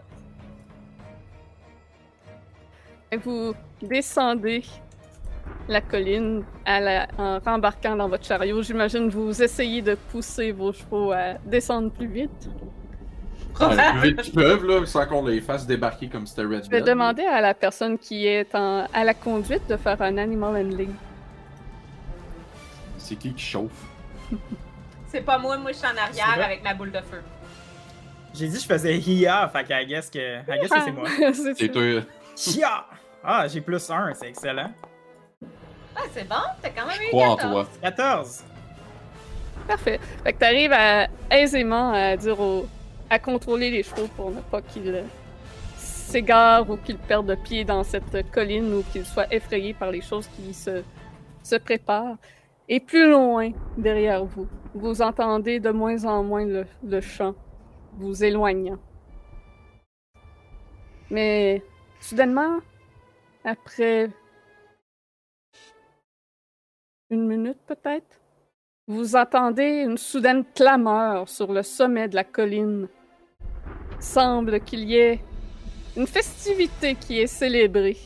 Vous 3.24 3.54
descendez 3.82 4.64
la 5.68 5.82
colline 5.82 6.44
en 6.68 7.40
rembarquant 7.40 7.96
dans 7.96 8.10
votre 8.10 8.26
chariot. 8.26 8.62
J'imagine 8.62 9.10
que 9.10 9.16
vous 9.16 9.42
essayez 9.42 9.82
de 9.82 9.96
pousser 9.96 10.52
vos 10.52 10.74
chevaux 10.74 11.12
à 11.12 11.34
descendre 11.46 11.92
plus 11.92 12.08
vite. 12.08 12.50
Ah, 13.60 13.70
le 13.94 14.00
plus 14.00 14.10
vite 14.10 14.22
qu'ils 14.24 14.34
peuvent, 14.34 14.66
là, 14.66 14.86
sans 14.86 15.06
qu'on 15.06 15.26
les 15.28 15.40
fasse 15.42 15.66
débarquer 15.68 16.08
comme 16.08 16.26
c'était 16.26 16.42
Red 16.44 16.66
Je 16.66 16.70
vais 16.70 16.82
demander 16.82 17.24
à 17.24 17.40
la 17.42 17.54
personne 17.54 17.98
qui 17.98 18.26
est 18.28 18.54
en- 18.56 18.88
à 18.94 19.04
la 19.04 19.14
conduite 19.14 19.68
de 19.70 19.78
faire 19.78 20.02
un 20.02 20.18
animal 20.18 20.56
handling. 20.56 20.94
C'est 22.98 23.16
qui 23.16 23.34
qui 23.34 23.44
chauffe? 23.44 23.72
C'est 25.08 25.22
pas 25.22 25.38
moi, 25.38 25.58
moi, 25.58 25.72
je 25.72 25.78
suis 25.78 25.86
en 25.86 25.96
arrière 25.98 26.44
avec 26.46 26.64
ma 26.64 26.74
boule 26.74 26.92
de 26.92 26.98
feu. 27.00 27.22
J'ai 28.34 28.48
dit 28.48 28.56
que 28.56 28.62
je 28.64 28.68
faisais 28.68 28.98
hiya, 28.98 29.48
fait 29.54 29.64
qu'à 29.64 29.84
guess 29.86 30.10
que. 30.10 30.40
I 30.40 30.60
guess 30.60 30.70
que 30.72 30.82
c'est 30.84 30.92
moi. 30.92 31.08
C'est 31.56 31.70
toi. 31.70 31.84
Hiya! 32.36 32.86
Ah, 33.24 33.46
j'ai 33.48 33.62
plus 33.62 33.88
un, 33.92 34.12
c'est 34.16 34.30
excellent. 34.30 34.72
Ah, 35.96 36.02
c'est 36.12 36.28
bon, 36.28 36.36
t'as 36.62 36.70
quand 36.72 36.88
même 36.88 37.00
eu 37.00 37.10
Crois 37.10 37.28
en 37.28 37.36
14. 37.36 37.68
toi. 37.68 37.80
14! 37.84 38.44
Parfait. 39.68 40.00
Fait 40.24 40.34
que 40.34 40.40
t'arrives 40.40 40.74
à, 40.74 41.08
aisément 41.30 41.94
à 41.94 42.18
dire 42.18 42.40
au- 42.40 42.66
à 43.14 43.20
contrôler 43.20 43.70
les 43.70 43.84
chevaux 43.84 44.08
pour 44.16 44.32
ne 44.32 44.42
pas 44.42 44.64
qu'ils 44.64 44.88
euh, 44.88 45.04
s'égarent 45.78 46.68
ou 46.68 46.78
qu'ils 46.78 46.98
perdent 46.98 47.38
pied 47.44 47.64
dans 47.64 47.84
cette 47.84 48.32
colline 48.32 48.74
ou 48.74 48.84
qu'ils 48.92 49.06
soient 49.06 49.32
effrayés 49.32 49.76
par 49.76 49.92
les 49.92 50.02
choses 50.02 50.28
qui 50.30 50.52
se, 50.52 50.82
se 51.44 51.56
préparent. 51.56 52.18
Et 52.68 52.80
plus 52.80 53.08
loin, 53.12 53.52
derrière 53.78 54.26
vous, 54.26 54.48
vous 54.74 55.04
entendez 55.04 55.60
de 55.60 55.70
moins 55.70 56.06
en 56.06 56.24
moins 56.24 56.44
le, 56.46 56.66
le 56.84 57.02
chant, 57.02 57.36
vous 58.00 58.24
éloignant. 58.24 58.80
Mais 61.12 61.62
soudainement, 62.00 62.62
après 63.44 64.10
une 67.12 67.28
minute 67.28 67.60
peut-être, 67.68 68.20
vous 68.88 69.16
entendez 69.16 69.84
une 69.84 69.98
soudaine 69.98 70.44
clameur 70.56 71.30
sur 71.30 71.54
le 71.54 71.64
sommet 71.64 72.08
de 72.08 72.16
la 72.16 72.24
colline. 72.24 72.88
Semble 74.04 74.60
qu'il 74.60 74.84
y 74.84 74.98
ait 74.98 75.20
une 75.96 76.06
festivité 76.08 76.94
qui 76.96 77.20
est 77.20 77.28
célébrée. 77.28 77.98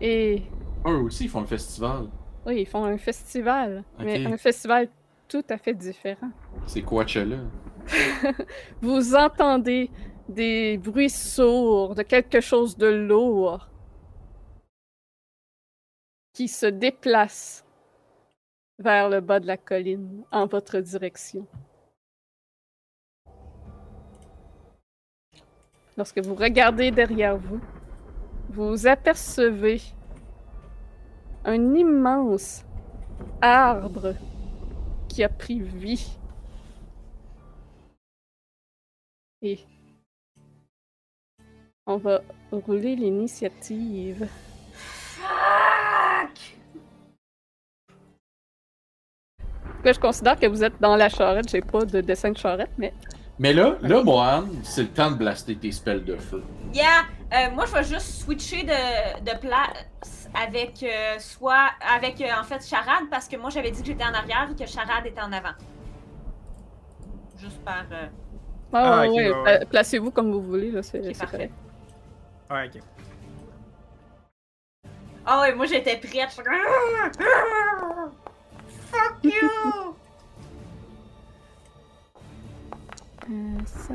Et 0.00 0.42
Eux 0.86 1.00
aussi, 1.00 1.24
ils 1.24 1.28
font 1.28 1.40
le 1.40 1.46
festival. 1.46 2.06
oui, 2.46 2.60
ils 2.60 2.66
font 2.66 2.84
un 2.84 2.96
festival, 2.96 3.82
mais 3.98 4.24
un 4.24 4.36
festival 4.36 4.88
tout 5.28 5.44
à 5.50 5.58
fait 5.58 5.74
différent. 5.74 6.30
C'est 6.66 6.82
Coachella. 6.82 7.38
Vous 8.80 9.14
entendez 9.16 9.90
des 10.28 10.78
bruits 10.78 11.10
sourds 11.10 11.96
de 11.96 12.02
quelque 12.02 12.40
chose 12.40 12.76
de 12.76 12.86
lourd 12.86 13.68
qui 16.32 16.46
se 16.46 16.66
déplace 16.66 17.64
vers 18.78 19.08
le 19.10 19.20
bas 19.20 19.40
de 19.40 19.46
la 19.46 19.56
colline 19.56 20.22
en 20.30 20.46
votre 20.46 20.78
direction. 20.78 21.46
Lorsque 25.96 26.18
vous 26.18 26.34
regardez 26.34 26.90
derrière 26.90 27.36
vous, 27.36 27.60
vous 28.50 28.86
apercevez 28.86 29.80
un 31.44 31.74
immense 31.74 32.64
arbre 33.40 34.14
qui 35.08 35.22
a 35.22 35.28
pris 35.28 35.60
vie. 35.60 36.18
Et 39.42 39.60
on 41.86 41.98
va 41.98 42.22
rouler 42.50 42.96
l'initiative. 42.96 44.26
Fuck! 44.72 46.56
Là, 49.84 49.92
je 49.92 50.00
considère 50.00 50.40
que 50.40 50.46
vous 50.46 50.64
êtes 50.64 50.80
dans 50.80 50.96
la 50.96 51.10
charrette. 51.10 51.50
J'ai 51.50 51.60
pas 51.60 51.84
de 51.84 52.00
dessin 52.00 52.32
de 52.32 52.38
charrette, 52.38 52.70
mais 52.78 52.94
Mais 53.38 53.52
là, 53.52 53.76
là, 53.82 54.02
Mohan, 54.02 54.44
c'est 54.62 54.82
le 54.82 54.88
temps 54.88 55.10
de 55.10 55.16
blaster 55.16 55.56
tes 55.56 55.72
spells 55.72 56.04
de 56.04 56.16
feu. 56.16 56.42
Yeah! 56.72 57.02
Euh, 57.32 57.50
moi, 57.52 57.66
je 57.66 57.72
vais 57.72 57.82
juste 57.84 58.22
switcher 58.22 58.62
de, 58.62 59.20
de 59.24 59.38
place 59.38 60.28
avec 60.34 60.82
euh, 60.84 61.18
soit 61.18 61.70
avec 61.96 62.20
euh, 62.20 62.26
en 62.40 62.44
fait 62.44 62.64
Charade 62.64 63.04
parce 63.10 63.26
que 63.28 63.36
moi 63.36 63.50
j'avais 63.50 63.70
dit 63.72 63.80
que 63.80 63.86
j'étais 63.86 64.04
en 64.04 64.14
arrière 64.14 64.48
et 64.50 64.54
que 64.64 64.68
Charade 64.70 65.06
était 65.06 65.20
en 65.20 65.32
avant. 65.32 65.54
Juste 67.38 67.58
par. 67.64 67.84
euh, 67.90 68.06
Ah, 68.72 69.00
ouais, 69.00 69.08
ok, 69.08 69.14
ouais, 69.16 69.22
ouais, 69.30 69.36
ouais. 69.36 69.42
pla- 69.58 69.66
placez-vous 69.66 70.10
comme 70.12 70.30
vous 70.30 70.42
voulez. 70.42 70.70
Là, 70.70 70.82
c'est, 70.82 70.98
Ok, 71.00 71.04
c'est 71.06 71.18
parfait. 71.18 71.50
correct. 72.48 72.72
Ouais, 72.74 72.80
ok. 72.80 72.82
Ah 75.26 75.40
ouais, 75.40 75.54
moi 75.54 75.66
j'étais 75.66 75.96
prête. 75.96 76.28
Je 76.28 76.34
suis 76.34 76.42
comme, 76.42 78.12
Fuck 78.90 79.16
you! 79.24 79.96
Euh, 83.30 83.58
ça. 83.66 83.94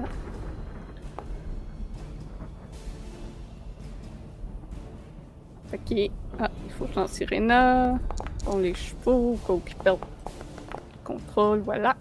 Ok. 5.73 6.09
Ah, 6.39 6.49
il 6.65 6.71
faut 6.73 6.85
que 6.85 7.07
Sirena. 7.07 7.99
Pour 8.43 8.57
les 8.59 8.73
chevaux, 8.73 9.37
où 9.47 9.61
ils 9.67 9.75
perdent 9.75 9.99
le 9.99 11.03
contrôle, 11.03 11.59
voilà. 11.59 11.95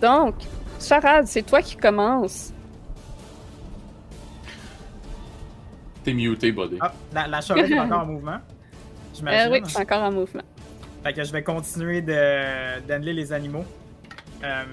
Donc, 0.00 0.34
Charade, 0.80 1.26
c'est 1.26 1.42
toi 1.42 1.60
qui 1.60 1.76
commences. 1.76 2.52
T'es 6.04 6.14
muté, 6.14 6.52
buddy. 6.52 6.76
Ah, 6.80 6.92
la, 7.12 7.26
la 7.26 7.40
charrette 7.40 7.70
est 7.70 7.78
encore 7.78 8.00
en 8.02 8.06
mouvement. 8.06 8.32
Euh, 8.32 9.14
J'imagine. 9.14 9.52
oui, 9.52 9.60
c'est 9.66 9.80
encore 9.80 10.02
en 10.02 10.12
mouvement. 10.12 10.42
Fait 11.02 11.12
que 11.12 11.24
je 11.24 11.32
vais 11.32 11.42
continuer 11.42 12.00
de 12.00 12.80
d'annuler 12.86 13.12
les 13.14 13.32
animaux. 13.32 13.64
Euh, 14.44 14.64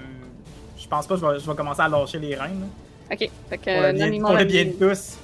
je 0.84 0.88
pense 0.88 1.06
pas 1.06 1.14
que 1.14 1.20
je 1.20 1.26
vais, 1.26 1.38
je 1.40 1.50
vais 1.50 1.56
commencer 1.56 1.80
à 1.80 1.88
lâcher 1.88 2.18
les 2.18 2.36
reins. 2.36 2.48
là. 2.48 2.66
Ok. 3.12 3.30
Fait 3.48 3.58
que, 3.58 3.64
Pour 3.64 3.72
le 3.82 3.86
euh, 3.88 3.92
bien, 3.92 4.04
Nani 4.06 4.20
pour 4.20 4.32
le 4.32 4.44
bien 4.44 4.64
Morandi, 4.64 4.78
de 4.78 4.92
tous. 4.92 5.18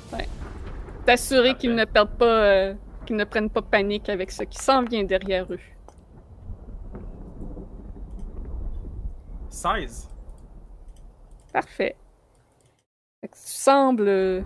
t'assurer 1.05 1.55
qu'ils 1.57 1.75
ne 1.75 1.85
perdent 1.85 2.17
pas, 2.17 2.25
euh, 2.45 2.75
qu'ils 3.07 3.17
ne 3.17 3.25
prennent 3.25 3.51
pas 3.51 3.63
panique 3.63 4.09
avec 4.09 4.31
ce 4.31 4.43
qui 4.45 4.59
s'en 4.59 4.83
vient 4.83 5.05
derrière 5.05 5.47
eux. 5.53 5.59
16. 9.51 10.09
Parfait. 11.53 11.97
Fait 13.21 13.29
que 13.29 13.35
tu 13.37 13.41
sembles 13.53 14.09
euh, 14.09 14.41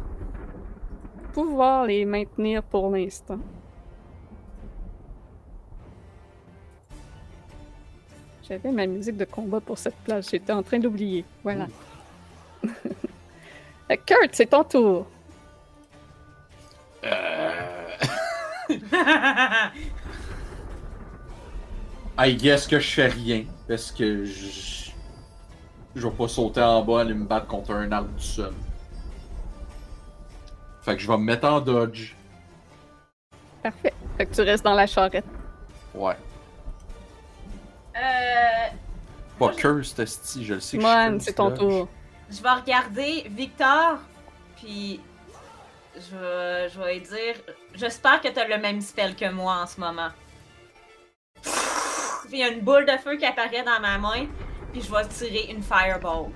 pouvoir 1.32 1.86
les 1.86 2.04
maintenir 2.04 2.62
pour 2.62 2.90
l'instant. 2.90 3.38
J'avais 8.46 8.70
ma 8.70 8.86
musique 8.86 9.16
de 9.16 9.24
combat 9.24 9.60
pour 9.60 9.78
cette 9.78 9.96
place, 10.04 10.30
j'étais 10.30 10.52
en 10.52 10.62
train 10.62 10.78
d'oublier. 10.78 11.24
Voilà. 11.42 11.66
Que 12.62 13.94
Kurt, 14.06 14.30
c'est 14.32 14.46
ton 14.46 14.64
tour. 14.64 15.06
Euh... 17.04 17.50
I 22.18 22.36
guess 22.36 22.66
que 22.66 22.78
je 22.78 22.90
fais 22.90 23.08
rien 23.08 23.44
parce 23.66 23.90
que 23.90 24.24
je. 24.24 24.90
Je 25.96 26.08
vais 26.08 26.14
pas 26.14 26.28
sauter 26.28 26.60
en 26.60 26.82
bas 26.82 27.00
aller 27.00 27.14
me 27.14 27.24
battre 27.24 27.46
contre 27.46 27.70
un 27.72 27.90
arbre 27.92 28.10
du 28.10 28.22
seul. 28.22 28.52
Fait 30.82 30.96
que 30.96 31.02
je 31.02 31.06
vais 31.06 31.16
me 31.16 31.22
mettre 31.22 31.46
en 31.46 31.60
dodge. 31.60 32.14
Parfait. 33.62 33.94
Fait 34.18 34.26
que 34.26 34.34
tu 34.34 34.40
restes 34.42 34.64
dans 34.64 34.74
la 34.74 34.86
charrette. 34.86 35.24
Ouais. 35.94 36.16
Euh, 37.96 38.68
Pas 39.38 39.48
curse, 39.54 39.98
esti, 39.98 40.44
je 40.44 40.54
le 40.54 40.60
sais 40.60 40.76
que 40.78 40.82
Moine, 40.82 41.20
c'est 41.20 41.34
ton 41.34 41.50
tour. 41.52 41.88
je 42.30 42.42
vais 42.42 42.50
regarder 42.50 43.24
Victor, 43.30 43.98
puis 44.56 45.00
je 45.94 46.16
vais, 46.16 46.68
je 46.70 46.78
vais 46.80 46.94
lui 46.94 47.00
dire 47.02 47.34
J'espère 47.74 48.20
que 48.20 48.28
t'as 48.28 48.46
le 48.48 48.58
même 48.58 48.80
spell 48.80 49.14
que 49.14 49.30
moi 49.30 49.60
en 49.62 49.66
ce 49.66 49.78
moment. 49.80 50.08
Puis 51.42 52.32
il 52.32 52.38
y 52.38 52.42
a 52.42 52.48
une 52.48 52.60
boule 52.60 52.86
de 52.86 52.96
feu 52.98 53.16
qui 53.16 53.26
apparaît 53.26 53.62
dans 53.64 53.80
ma 53.80 53.98
main, 53.98 54.26
puis 54.72 54.82
je 54.82 54.90
vais 54.90 55.06
tirer 55.08 55.52
une 55.52 55.62
fireball. 55.62 56.30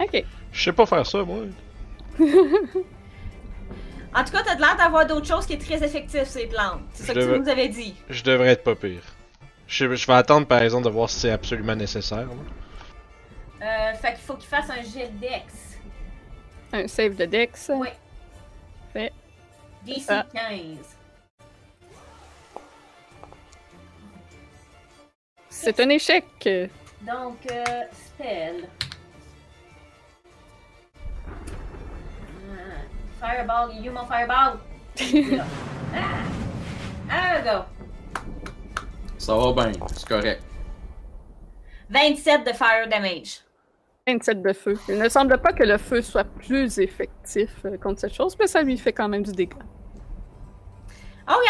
Ok. 0.00 0.24
Je 0.52 0.62
sais 0.64 0.72
pas 0.72 0.86
faire 0.86 1.04
ça, 1.06 1.22
moi. 1.24 1.44
En 4.14 4.24
tout 4.24 4.32
cas, 4.32 4.42
t'as 4.42 4.54
de 4.54 4.60
l'air 4.60 4.76
d'avoir 4.78 5.04
d'autres 5.06 5.26
choses 5.26 5.44
qui 5.46 5.52
est 5.54 5.58
très 5.58 5.84
effectif 5.84 6.24
ces 6.24 6.46
plantes. 6.46 6.80
C'est 6.92 7.02
ça 7.04 7.12
que 7.12 7.34
tu 7.34 7.38
nous 7.40 7.48
avais 7.48 7.68
dit. 7.68 7.94
Je 8.08 8.22
devrais 8.22 8.50
être 8.50 8.64
pas 8.64 8.74
pire. 8.74 9.02
Je, 9.66 9.94
je 9.94 10.06
vais 10.06 10.12
attendre, 10.14 10.46
par 10.46 10.62
exemple, 10.62 10.84
de 10.84 10.90
voir 10.90 11.10
si 11.10 11.20
c'est 11.20 11.30
absolument 11.30 11.74
nécessaire. 11.76 12.26
là. 12.28 12.34
Euh, 13.62 13.94
fait 13.94 14.12
qu'il 14.14 14.22
faut 14.24 14.34
qu'il 14.34 14.48
fasse 14.48 14.70
un 14.70 14.82
jet 14.82 15.08
de 15.08 15.18
dex. 15.18 15.78
Un 16.72 16.86
save 16.88 17.14
de 17.16 17.24
Dex? 17.24 17.70
Oui. 17.74 17.88
Fait. 18.92 19.12
DC 19.84 20.04
Ah. 20.08 20.26
15. 20.32 20.96
C'est 25.48 25.80
un 25.80 25.88
échec. 25.88 26.24
Donc, 27.02 27.38
euh, 27.50 27.64
spell. 27.92 28.68
Ah, 32.52 32.82
Fireball, 33.20 33.72
you 33.82 33.92
mon 33.92 34.04
fireball? 34.06 34.58
Ah! 35.94 36.24
Ah, 37.08 37.40
go. 37.42 37.64
Ça 39.26 39.34
va 39.36 39.52
bien, 39.52 39.72
c'est 39.92 40.06
correct. 40.06 40.40
27 41.90 42.46
de 42.46 42.52
fire 42.52 42.88
damage. 42.88 43.40
27 44.06 44.40
de 44.40 44.52
feu. 44.52 44.78
Il 44.88 44.98
ne 44.98 45.08
semble 45.08 45.36
pas 45.38 45.52
que 45.52 45.64
le 45.64 45.78
feu 45.78 46.00
soit 46.00 46.22
plus 46.22 46.78
effectif 46.78 47.50
euh, 47.64 47.76
contre 47.76 47.98
cette 48.00 48.14
chose, 48.14 48.36
mais 48.38 48.46
ça 48.46 48.62
lui 48.62 48.78
fait 48.78 48.92
quand 48.92 49.08
même 49.08 49.24
du 49.24 49.32
dégât. 49.32 49.56
Ok. 51.28 51.48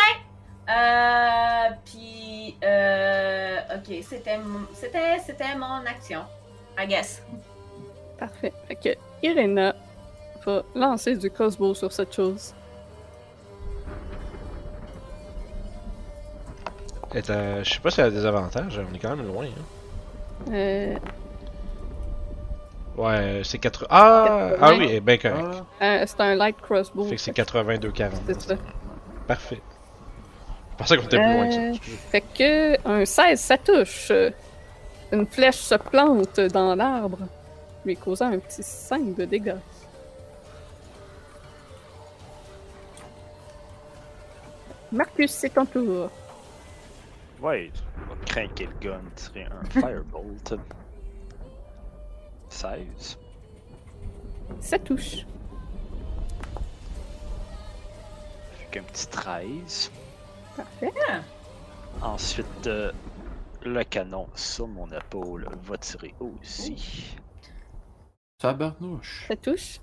Euh, 0.71 1.75
puis, 1.85 2.57
euh, 2.65 3.59
ok, 3.77 3.95
c'était, 4.03 4.39
mon- 4.39 4.67
c'était, 4.73 5.19
c'était 5.19 5.55
mon 5.55 5.85
action, 5.87 6.23
I 6.79 6.87
guess. 6.87 7.23
Parfait. 8.19 8.55
Fait 8.69 8.75
que 8.77 8.89
Irena 9.23 9.75
va 10.47 10.63
lancer 10.75 11.15
du 11.15 11.31
crossbow 11.31 11.75
sur 11.75 11.93
cette 11.93 12.15
chose. 12.15 12.55
Est 17.15 17.31
à- 17.31 17.63
Je 17.63 17.75
sais 17.75 17.81
pas 17.81 17.91
si 17.91 18.01
elle 18.01 18.07
a 18.07 18.11
des 18.11 18.27
avantages, 18.27 18.81
on 18.91 18.95
est 18.95 18.99
quand 18.99 19.17
même 19.17 19.27
loin. 19.27 19.45
Hein. 19.47 20.53
Euh, 20.53 20.97
Ouais, 22.97 23.43
c'est 23.45 23.59
80. 23.59 23.87
Ah, 23.91 24.49
ah 24.59 24.71
oui, 24.73 25.01
ben 25.01 25.19
correct. 25.19 25.63
Ah, 25.81 25.85
euh, 25.85 26.05
c'est 26.07 26.21
un 26.21 26.35
light 26.35 26.57
crossbow. 26.63 27.05
Fait 27.05 27.17
que 27.17 27.21
c'est 27.21 27.33
82-40. 27.33 28.11
C'est 28.27 28.41
ça. 28.41 28.55
Parfait. 29.27 29.61
Je 30.73 30.77
pensais 30.79 30.97
qu'on 30.97 31.03
était 31.05 31.19
plus 31.19 31.35
loin 31.35 31.47
que 31.47 31.53
ça. 31.53 31.61
Euh, 31.61 31.71
excusez. 31.73 31.97
Fait 32.11 32.21
que 32.23 32.89
un 32.89 33.05
16, 33.05 33.39
ça 33.41 33.59
touche. 33.59 34.11
Une 35.13 35.27
flèche 35.27 35.57
se 35.57 35.75
plante 35.75 36.41
dans 36.41 36.75
l'arbre, 36.75 37.19
lui 37.85 37.97
causant 37.99 38.33
un 38.33 38.39
petit 38.39 38.63
5 38.63 39.15
de 39.15 39.27
dégâts. 39.27 39.55
Marcus, 44.93 45.31
c'est 45.33 45.51
ton 45.51 45.67
tour. 45.67 46.11
Ouais, 47.41 47.71
on 47.99 48.15
va 48.15 48.25
craquer 48.25 48.67
le 48.67 48.75
gun, 48.81 49.03
tirer 49.15 49.45
un 49.45 49.65
firebolt. 49.71 50.55
16. 52.49 53.19
Ça 54.61 54.79
touche. 54.79 55.27
Fait 58.53 58.67
qu'un 58.71 58.83
petit 58.85 59.07
13. 59.09 59.91
Parfait. 60.57 60.93
Ensuite, 62.01 62.67
euh, 62.67 62.93
le 63.63 63.85
canon 63.85 64.29
sur 64.35 64.67
mon 64.69 64.91
épaule 64.91 65.49
va 65.65 65.77
tirer 65.79 66.15
aussi. 66.21 67.17
tabarnouche. 68.39 69.27
Ça 69.29 69.37
touche. 69.37 69.81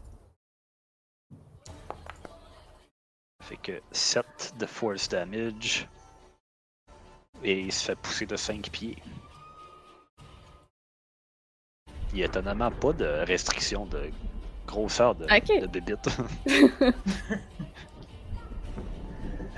Fait 3.42 3.58
que 3.58 3.82
7 3.92 4.54
de 4.58 4.66
force 4.66 5.10
damage. 5.10 5.88
Et 7.42 7.60
il 7.60 7.72
se 7.72 7.86
fait 7.86 7.96
pousser 7.96 8.26
de 8.26 8.36
5 8.36 8.70
pieds. 8.70 8.98
Il 12.12 12.20
y 12.20 12.24
a 12.24 12.26
étonnamment 12.28 12.72
pas 12.72 12.94
de 12.94 13.06
restriction 13.26 13.86
de 13.86 14.10
grosseur 14.68 15.16
de, 15.16 15.26
Ok. 15.26 15.62
de 15.62 15.68
bébite. 15.68 16.10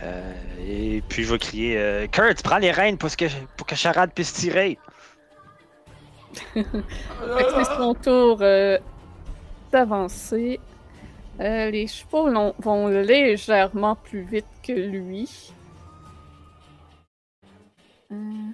Euh, 0.04 0.34
et 0.60 1.02
puis 1.08 1.24
je 1.24 1.32
vais 1.32 1.40
crier 1.40 1.78
euh, 1.80 2.06
Kurt, 2.08 2.44
prends 2.44 2.58
les 2.58 2.72
rênes 2.72 2.98
pour 2.98 3.10
que, 3.16 3.26
pour 3.56 3.66
que 3.66 3.76
Charade 3.76 4.12
puisse 4.14 4.34
tirer. 4.34 4.78
C'est 6.54 7.64
son 7.78 7.94
tour 7.96 8.40
euh, 8.42 8.78
d'avancer. 9.72 10.60
Les 11.40 11.88
chevaux 11.88 12.30
vont 12.60 12.88
légèrement 12.90 13.96
plus 13.96 14.24
vite 14.24 14.46
que 14.62 14.74
lui. 14.74 15.54
Euh, 18.12 18.52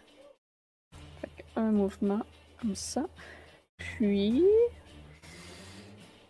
un 1.56 1.72
mouvement 1.72 2.22
comme 2.60 2.76
ça. 2.76 3.06
Puis. 3.78 4.44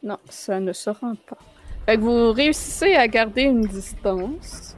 Non, 0.04 0.18
ça 0.30 0.60
ne 0.60 0.74
se 0.74 0.90
rend 0.90 1.16
pas. 1.16 1.38
Fait 1.86 1.96
que 1.98 2.02
vous 2.02 2.32
réussissez 2.32 2.96
à 2.96 3.08
garder 3.08 3.44
une 3.44 3.62
distance. 3.62 4.76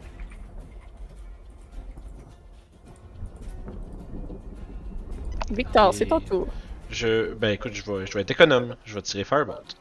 Victor, 5.49 5.93
c'est 5.93 6.07
ton 6.07 6.19
tour. 6.19 6.47
Je. 6.89 7.33
Ben 7.33 7.49
écoute, 7.49 7.73
je 7.73 7.83
vais, 7.91 8.05
je 8.05 8.13
vais 8.13 8.21
être 8.21 8.31
économe. 8.31 8.75
Je 8.85 8.95
vais 8.95 9.01
tirer 9.01 9.23
Firebolt. 9.23 9.77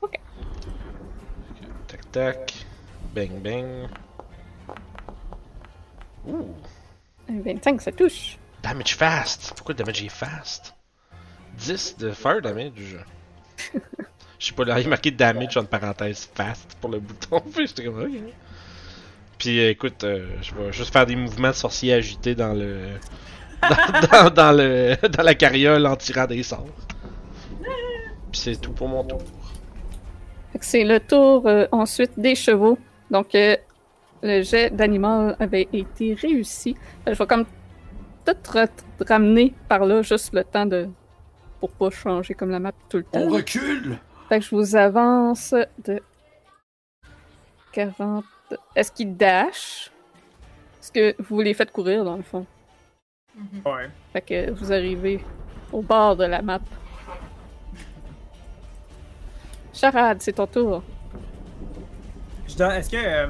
Ok. 0.00 0.18
Tac 1.86 2.10
tac. 2.10 2.66
Bang 3.14 3.42
bang. 3.42 3.88
Ouh. 6.26 6.54
Un 7.30 7.40
25, 7.42 7.80
ça 7.80 7.92
touche. 7.92 8.36
Damage 8.62 8.96
fast! 8.96 9.52
Pourquoi 9.56 9.72
le 9.74 9.78
damage 9.78 10.02
est 10.02 10.08
fast? 10.08 10.74
10 11.58 11.96
de 11.98 12.10
fire 12.12 12.40
damage. 12.42 12.96
Je 14.38 14.46
sais 14.46 14.52
pas, 14.54 14.64
là, 14.64 14.80
il 14.80 14.86
est 14.86 14.88
marqué 14.90 15.10
damage 15.10 15.56
entre 15.56 15.68
parenthèses 15.68 16.28
fast 16.34 16.76
pour 16.80 16.90
le 16.90 16.98
bouton. 17.00 17.42
J'étais 17.58 17.84
comme, 17.84 18.02
ok. 18.02 18.10
Puis 19.38 19.58
euh, 19.60 19.70
écoute, 19.70 20.04
euh, 20.04 20.26
je 20.42 20.54
vais 20.54 20.72
juste 20.72 20.92
faire 20.92 21.06
des 21.06 21.16
mouvements 21.16 21.48
de 21.50 21.54
sorcier 21.54 21.94
agités 21.94 22.34
dans 22.34 22.52
le. 22.52 22.80
dans, 23.62 24.08
dans- 24.24 24.30
dans 24.30 24.52
le. 24.52 24.96
dans 25.08 25.22
la 25.22 25.34
carriole 25.34 25.86
en 25.86 25.96
tirant 25.96 26.26
des 26.26 26.42
sorts. 26.42 26.66
Puis 28.32 28.40
c'est 28.40 28.60
tout 28.60 28.72
pour 28.72 28.88
mon 28.88 29.04
tour. 29.04 29.22
C'est 30.60 30.84
le 30.84 31.00
tour 31.00 31.46
euh, 31.46 31.66
ensuite 31.72 32.12
des 32.18 32.34
chevaux. 32.34 32.78
Donc, 33.10 33.34
euh, 33.34 33.56
le 34.22 34.42
jet 34.42 34.70
d'animal 34.70 35.36
avait 35.38 35.68
été 35.72 36.14
réussi. 36.14 36.76
Euh, 37.08 37.14
je 37.14 37.18
vais 37.18 37.26
comme 37.26 37.46
tout 38.24 38.36
ra- 38.52 38.66
ramener 39.08 39.54
par 39.68 39.84
là, 39.84 40.02
juste 40.02 40.32
le 40.34 40.44
temps 40.44 40.66
de. 40.66 40.88
pour 41.60 41.70
pas 41.70 41.90
changer 41.90 42.34
comme 42.34 42.50
la 42.50 42.58
map 42.60 42.72
tout 42.88 42.98
le 42.98 43.04
temps. 43.04 43.20
On 43.20 43.30
recule! 43.30 43.98
Fait 44.28 44.38
que 44.40 44.44
je 44.44 44.54
vous 44.54 44.76
avance 44.76 45.54
de 45.84 46.00
40. 47.72 48.24
Est-ce 48.76 48.92
qu'il 48.92 49.16
dash? 49.16 49.90
Est-ce 50.80 50.92
que 50.92 51.14
vous 51.22 51.40
les 51.40 51.52
faites 51.54 51.70
courir 51.72 52.04
dans 52.04 52.16
le 52.16 52.22
fond? 52.22 52.46
Ouais. 53.64 53.88
Fait 54.12 54.20
que 54.22 54.50
vous 54.52 54.72
arrivez 54.72 55.24
au 55.72 55.82
bord 55.82 56.16
de 56.16 56.24
la 56.24 56.42
map. 56.42 56.60
Charade, 59.72 60.18
c'est 60.20 60.32
ton 60.32 60.46
tour. 60.46 60.82
Est-ce 62.46 62.90
que. 62.90 62.96
euh, 62.96 63.26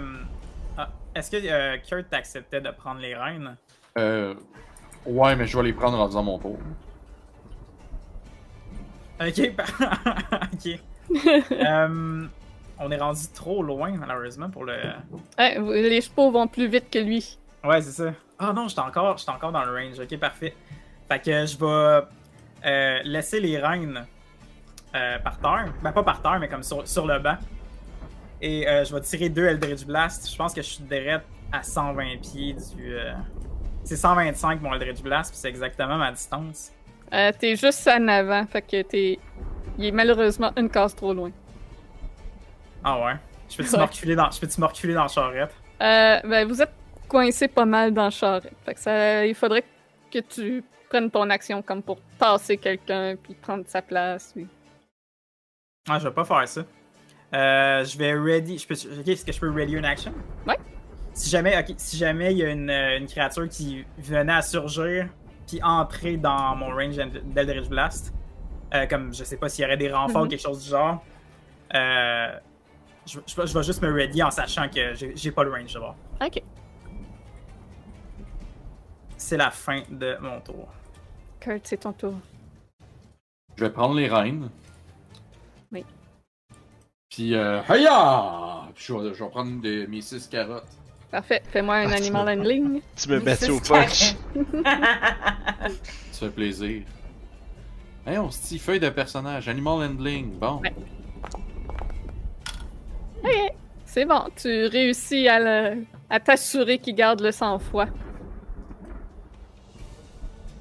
Est-ce 1.14 1.30
que 1.30 1.36
euh, 1.44 1.76
Kurt 1.78 2.12
acceptait 2.12 2.60
de 2.60 2.70
prendre 2.70 3.00
les 3.00 3.14
rênes? 3.14 3.56
Euh. 3.98 4.34
Ouais, 5.06 5.34
mais 5.34 5.46
je 5.46 5.56
vais 5.56 5.64
les 5.64 5.72
prendre 5.72 5.98
en 5.98 6.06
faisant 6.06 6.22
mon 6.22 6.38
tour. 6.38 6.58
Ok, 9.20 9.40
ok. 10.54 10.80
Euh, 11.50 12.26
on 12.78 12.90
est 12.90 12.96
rendu 12.96 13.20
trop 13.34 13.62
loin, 13.64 13.90
malheureusement, 13.98 14.48
pour 14.48 14.64
le. 14.64 14.74
Ouais, 15.36 15.58
les 15.58 16.00
chevaux 16.00 16.30
vont 16.30 16.46
plus 16.46 16.68
vite 16.68 16.88
que 16.88 17.00
lui. 17.00 17.36
Ouais, 17.64 17.82
c'est 17.82 17.90
ça. 17.90 18.12
Ah 18.38 18.52
non, 18.52 18.68
j'étais 18.68 18.80
encore, 18.80 19.18
j'étais 19.18 19.32
encore 19.32 19.52
dans 19.52 19.64
le 19.64 19.72
range. 19.72 19.98
Ok, 19.98 20.16
parfait. 20.18 20.54
Fait 21.08 21.18
que 21.18 21.46
je 21.46 21.58
vais 21.58 22.06
euh, 22.64 23.00
laisser 23.02 23.40
les 23.40 23.58
reines 23.58 24.06
euh, 24.94 25.18
par 25.18 25.38
terre. 25.40 25.66
Ben, 25.82 25.92
pas 25.92 26.02
par 26.02 26.22
terre, 26.22 26.38
mais 26.38 26.48
comme 26.48 26.62
sur, 26.62 26.86
sur 26.86 27.06
le 27.06 27.18
banc. 27.18 27.36
Et 28.42 28.66
euh, 28.68 28.84
je 28.84 28.94
vais 28.94 29.00
tirer 29.02 29.28
deux 29.28 29.44
Eldritch 29.46 29.84
Blast. 29.84 30.30
Je 30.30 30.36
pense 30.36 30.54
que 30.54 30.62
je 30.62 30.66
suis 30.68 30.84
direct 30.84 31.24
à 31.52 31.62
120 31.62 32.20
pieds 32.22 32.54
du. 32.54 32.94
euh, 32.94 33.12
C'est 33.84 33.96
125 33.96 34.60
mon 34.62 34.72
Eldritch 34.74 35.02
Blast, 35.02 35.30
puis 35.30 35.38
c'est 35.38 35.48
exactement 35.48 35.96
ma 35.98 36.10
distance. 36.12 36.72
Euh, 37.12 37.32
t'es 37.38 37.56
juste 37.56 37.86
en 37.88 38.06
avant, 38.08 38.46
fait 38.46 38.62
que 38.62 38.82
t'es. 38.82 39.18
Il 39.78 39.86
est 39.86 39.90
malheureusement 39.92 40.52
une 40.56 40.68
case 40.70 40.94
trop 40.94 41.12
loin. 41.14 41.30
Ah 42.84 42.98
ouais? 43.04 43.14
Je 43.48 43.56
peux-tu 43.56 43.72
Ouais. 43.72 43.78
me 43.78 43.84
reculer 43.84 44.14
dans, 44.14 44.30
je 44.30 44.60
me 44.60 44.66
reculer 44.66 44.94
dans 44.94 45.02
la 45.02 45.08
charrette? 45.08 45.54
Euh, 45.82 46.20
ben, 46.24 46.46
vous 46.46 46.60
êtes 46.62 46.72
coincé 47.08 47.48
pas 47.48 47.64
mal 47.64 47.92
dans 47.92 48.04
le 48.06 48.10
charrette. 48.10 48.52
Fait 48.64 48.74
que 48.74 48.80
ça, 48.80 49.26
il 49.26 49.34
faudrait 49.34 49.64
que 50.10 50.18
tu 50.20 50.62
prennes 50.88 51.10
ton 51.10 51.28
action 51.30 51.62
comme 51.62 51.82
pour 51.82 51.98
tasser 52.18 52.56
quelqu'un 52.56 53.16
puis 53.22 53.34
prendre 53.34 53.64
sa 53.66 53.82
place. 53.82 54.32
puis- 54.34 54.46
Ah, 55.88 55.98
je 55.98 56.08
vais 56.08 56.14
pas 56.14 56.24
faire 56.24 56.46
ça. 56.46 56.62
Euh, 57.34 57.84
je 57.84 57.96
vais 57.98 58.12
ready. 58.14 58.58
Je 58.58 58.66
peux, 58.66 58.74
ok, 58.74 59.08
est-ce 59.08 59.24
que 59.24 59.32
je 59.32 59.40
peux 59.40 59.50
ready 59.50 59.74
une 59.74 59.84
action? 59.84 60.12
Ouais. 60.46 60.58
Si 61.12 61.30
jamais, 61.30 61.58
ok, 61.58 61.74
si 61.76 61.96
jamais 61.96 62.32
il 62.32 62.38
y 62.38 62.44
a 62.44 62.50
une, 62.50 62.70
euh, 62.70 62.98
une 62.98 63.06
créature 63.06 63.48
qui 63.48 63.84
venait 63.98 64.32
à 64.32 64.42
surgir 64.42 65.08
puis 65.46 65.60
entrer 65.62 66.16
dans 66.16 66.54
mon 66.56 66.68
range 66.70 66.96
d'Eldritch 66.96 67.68
Blast, 67.68 68.12
euh, 68.74 68.86
comme 68.86 69.12
je 69.14 69.24
sais 69.24 69.36
pas 69.36 69.48
s'il 69.48 69.62
y 69.64 69.66
aurait 69.66 69.76
des 69.76 69.92
renforts 69.92 70.22
ou 70.22 70.24
Mhm. 70.24 70.30
quelque 70.30 70.42
chose 70.42 70.62
du 70.64 70.70
genre, 70.70 71.02
euh, 71.74 72.32
je, 73.06 73.18
je, 73.26 73.46
je 73.46 73.54
vais 73.58 73.62
juste 73.64 73.82
me 73.82 73.92
ready 73.92 74.22
en 74.22 74.30
sachant 74.30 74.68
que 74.68 74.94
j'ai 74.94 75.12
j'ai 75.16 75.30
pas 75.32 75.42
le 75.44 75.50
range 75.52 75.72
d'abord. 75.74 75.96
Ok. 76.24 76.42
C'est 79.16 79.36
la 79.36 79.50
fin 79.50 79.82
de 79.90 80.16
mon 80.20 80.40
tour. 80.40 80.68
Kurt, 81.40 81.66
c'est 81.66 81.78
ton 81.78 81.92
tour. 81.92 82.14
Je 83.56 83.64
vais 83.64 83.70
prendre 83.70 83.94
les 83.94 84.08
reines. 84.08 84.48
Puis, 87.10 87.34
euh, 87.34 87.60
hiya! 87.68 88.68
Puis 88.74 88.84
je 88.86 88.92
vais, 88.94 89.14
je 89.14 89.24
vais 89.24 89.30
prendre 89.30 89.60
des, 89.60 89.86
mes 89.88 90.00
6 90.00 90.28
carottes. 90.28 90.68
Parfait. 91.10 91.42
Fais-moi 91.50 91.74
un 91.74 91.86
Ah, 91.90 91.96
tu 91.96 92.02
animal 92.02 92.24
me- 92.26 92.32
handling. 92.40 92.80
Tu 92.96 93.08
me 93.08 93.34
c'est 93.34 93.50
au 93.50 93.58
punch. 93.58 94.14
Ça 96.12 96.26
fait 96.26 96.30
plaisir. 96.30 96.82
Hey, 98.06 98.16
on 98.18 98.30
se 98.30 98.46
dit 98.48 98.58
feuille 98.60 98.78
de 98.78 98.88
personnage, 98.90 99.48
animal 99.48 99.88
handling. 99.90 100.30
Bon. 100.38 100.60
Ouais. 100.60 100.72
Ok. 103.24 103.54
C'est 103.84 104.04
bon. 104.04 104.22
Tu 104.36 104.66
réussis 104.66 105.26
à, 105.26 105.40
le- 105.72 105.84
à 106.08 106.20
t'assurer 106.20 106.78
qu'il 106.78 106.94
garde 106.94 107.20
le 107.20 107.32
sang-froid. 107.32 107.86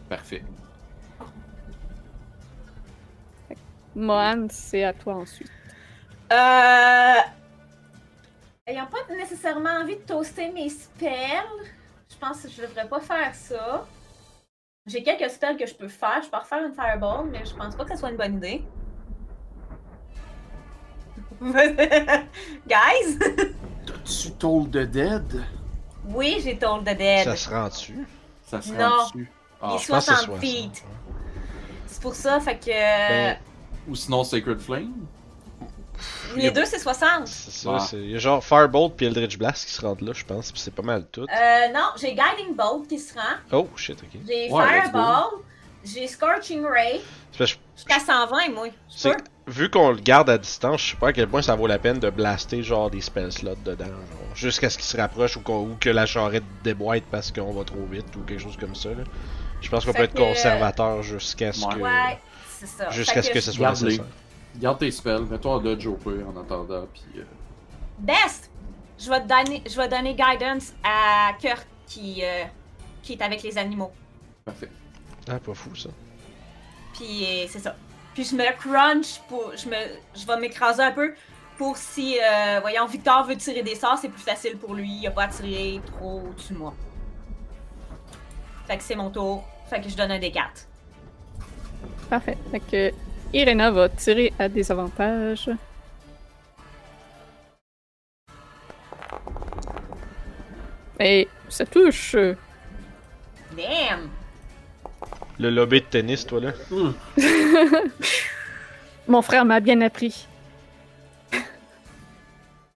Parfait. 0.09 0.43
Mohan, 3.95 4.47
c'est 4.49 4.83
à 4.83 4.93
toi 4.93 5.13
ensuite. 5.13 5.51
Euh. 6.31 7.21
Ayant 8.67 8.85
pas 8.85 9.13
nécessairement 9.15 9.79
envie 9.81 9.95
de 9.95 10.01
toaster 10.01 10.49
mes 10.51 10.69
spells, 10.69 11.65
je 12.11 12.15
pense 12.17 12.41
que 12.43 12.49
je 12.49 12.61
devrais 12.61 12.87
pas 12.87 12.99
faire 12.99 13.33
ça. 13.33 13.85
J'ai 14.85 15.01
quelques 15.03 15.29
spells 15.31 15.57
que 15.57 15.65
je 15.65 15.73
peux 15.75 15.87
faire. 15.87 16.21
Je 16.23 16.29
peux 16.29 16.37
refaire 16.37 16.63
une 16.65 16.73
fireball, 16.73 17.25
mais 17.31 17.45
je 17.45 17.53
pense 17.55 17.75
pas 17.75 17.83
que 17.83 17.89
ça 17.91 17.97
soit 17.97 18.11
une 18.11 18.17
bonne 18.17 18.37
idée. 18.37 18.63
Guys? 22.67 23.17
T'as-tu 23.85 24.31
Toll 24.37 24.69
the 24.69 24.85
Dead? 24.85 25.43
Oui, 26.05 26.39
j'ai 26.43 26.57
told 26.57 26.85
the 26.85 26.97
dead. 26.97 27.23
Ça 27.25 27.35
se 27.35 27.49
rend 27.49 27.67
dessus. 27.67 28.07
Ça 28.45 28.61
se 28.61 28.73
Non. 28.73 28.89
rend 28.89 29.03
dessus. 29.05 29.31
Ah, 29.61 29.67
Il 29.71 29.75
est 29.75 29.79
Je 29.79 29.87
pense 29.87 30.05
que 30.05 30.11
c'est 30.11 30.25
60 30.25 30.25
60. 30.25 30.39
feet. 30.39 30.83
C'est 31.87 32.01
pour 32.01 32.15
ça, 32.15 32.39
fait 32.39 32.57
que. 32.57 32.69
Ben, 32.71 33.37
Ou 33.87 33.95
sinon 33.95 34.23
Sacred 34.23 34.59
Flame? 34.59 34.93
Les 36.35 36.51
deux, 36.51 36.65
c'est 36.65 36.79
60. 36.79 37.27
C'est 37.27 37.51
ça, 37.51 37.69
Ah. 37.75 37.79
c'est... 37.79 37.97
il 37.97 38.11
y 38.11 38.15
a 38.15 38.19
genre 38.19 38.43
Firebolt 38.43 38.95
puis 38.95 39.05
Eldritch 39.05 39.37
Blast 39.37 39.65
qui 39.67 39.71
se 39.73 39.81
rendent 39.81 40.01
là, 40.01 40.11
je 40.13 40.23
pense, 40.25 40.51
puis 40.51 40.59
c'est 40.61 40.73
pas 40.73 40.81
mal 40.83 41.05
tout. 41.11 41.21
Euh, 41.21 41.67
non, 41.73 41.89
j'ai 41.99 42.09
Guiding 42.15 42.55
Bolt 42.55 42.87
qui 42.87 42.99
se 42.99 43.13
rend. 43.13 43.21
Oh 43.51 43.67
shit, 43.75 43.97
ok. 44.01 44.19
J'ai 44.27 44.49
Ouais, 44.51 44.63
Fireball. 44.81 45.23
J'ai 45.83 46.07
Scorching 46.07 46.65
Ray. 46.65 46.99
Que 47.37 47.45
Jusqu'à 47.45 47.99
120, 47.99 48.49
moi. 48.53 48.67
Je 48.97 49.09
vu 49.47 49.69
qu'on 49.69 49.91
le 49.91 49.97
garde 50.01 50.29
à 50.29 50.37
distance, 50.37 50.81
je 50.81 50.89
sais 50.91 50.97
pas 50.97 51.07
à 51.07 51.13
quel 51.13 51.27
point 51.27 51.41
ça 51.41 51.55
vaut 51.55 51.67
la 51.67 51.79
peine 51.79 51.97
de 51.99 52.09
blaster 52.09 52.61
genre 52.61 52.91
des 52.91 52.99
spell 53.01 53.31
slots 53.31 53.55
dedans, 53.65 53.85
genre, 53.85 54.35
jusqu'à 54.35 54.69
ce 54.69 54.77
qu'il 54.77 54.85
se 54.85 54.97
rapproche 54.97 55.37
ou, 55.37 55.41
que 55.79 55.89
la 55.89 56.05
charrette 56.05 56.43
déboîte 56.63 57.05
parce 57.09 57.31
qu'on 57.31 57.51
va 57.53 57.63
trop 57.63 57.85
vite 57.89 58.13
ou 58.17 58.19
quelque 58.21 58.41
chose 58.41 58.57
comme 58.59 58.75
ça. 58.75 58.89
Là. 58.89 59.03
Je 59.61 59.69
pense 59.69 59.85
qu'on 59.85 59.93
Fait 59.93 59.99
peut 59.99 60.03
être 60.05 60.13
que- 60.13 60.19
conservateur 60.19 61.01
jusqu'à 61.01 61.51
ce 61.53 61.65
Ouais. 61.65 61.73
que 61.75 61.79
Ouais, 61.79 62.19
c'est 62.59 62.67
ça. 62.67 62.89
jusqu'à 62.91 63.21
Fait 63.21 63.29
ce 63.29 63.31
que 63.31 63.39
ce 63.41 63.51
soit 63.53 63.69
nécessaire. 63.71 64.05
Garde 64.57 64.79
tes 64.79 64.91
spells, 64.91 65.25
mets-toi 65.29 65.51
en 65.55 65.59
dodge 65.59 65.85
au 65.87 65.93
pire 65.95 66.25
en 66.35 66.39
attendant, 66.39 66.85
puis... 66.93 67.21
euh, 67.21 67.23
Best! 67.99 68.49
Je 68.97 69.09
vais, 69.09 69.21
te 69.21 69.27
donner, 69.27 69.63
je 69.65 69.77
vais 69.77 69.87
donner 69.87 70.13
guidance 70.13 70.73
à 70.83 71.31
Kurt 71.39 71.65
qui, 71.87 72.21
euh, 72.23 72.43
qui 73.01 73.13
est 73.13 73.21
avec 73.21 73.41
les 73.43 73.57
animaux. 73.57 73.91
parfait. 74.43 74.69
Ah, 75.29 75.39
pas 75.39 75.53
fou 75.53 75.73
ça. 75.75 75.89
Puis 76.93 77.23
euh, 77.25 77.45
c'est 77.47 77.59
ça. 77.59 77.75
Puis 78.13 78.25
je 78.25 78.35
me 78.35 78.51
crunch 78.57 79.19
pour. 79.29 79.53
Je, 79.55 79.69
me, 79.69 79.75
je 80.15 80.25
vais 80.25 80.37
m'écraser 80.37 80.83
un 80.83 80.91
peu 80.91 81.13
pour 81.57 81.77
si, 81.77 82.17
euh, 82.19 82.59
voyons, 82.61 82.85
Victor 82.87 83.23
veut 83.25 83.37
tirer 83.37 83.61
des 83.63 83.75
sorts, 83.75 83.97
c'est 84.01 84.09
plus 84.09 84.21
facile 84.21 84.57
pour 84.57 84.73
lui. 84.73 84.89
Il 85.01 85.07
a 85.07 85.11
pas 85.11 85.23
à 85.23 85.27
tirer 85.27 85.79
trop 85.85 86.21
au-dessus 86.29 86.53
de 86.53 86.57
moi. 86.57 86.73
Fait 88.67 88.77
que 88.77 88.83
c'est 88.83 88.95
mon 88.95 89.09
tour. 89.11 89.43
Fait 89.69 89.79
que 89.79 89.87
je 89.87 89.95
donne 89.95 90.11
un 90.11 90.19
des 90.19 90.31
4. 90.31 90.67
Parfait. 92.09 92.37
Fait 92.51 92.59
que 92.59 92.91
Irena 93.33 93.69
va 93.71 93.89
tirer 93.89 94.33
à 94.39 94.49
des 94.49 94.71
avantages. 94.71 95.49
Et 100.99 101.27
ça 101.47 101.65
touche. 101.65 102.15
Damn! 103.55 104.09
Le 105.39 105.49
lobby 105.49 105.79
de 105.79 105.85
tennis, 105.85 106.25
toi 106.25 106.41
là. 106.41 106.53
Mon 109.07 109.21
frère 109.21 109.45
m'a 109.45 109.59
bien 109.59 109.79
appris. 109.81 110.27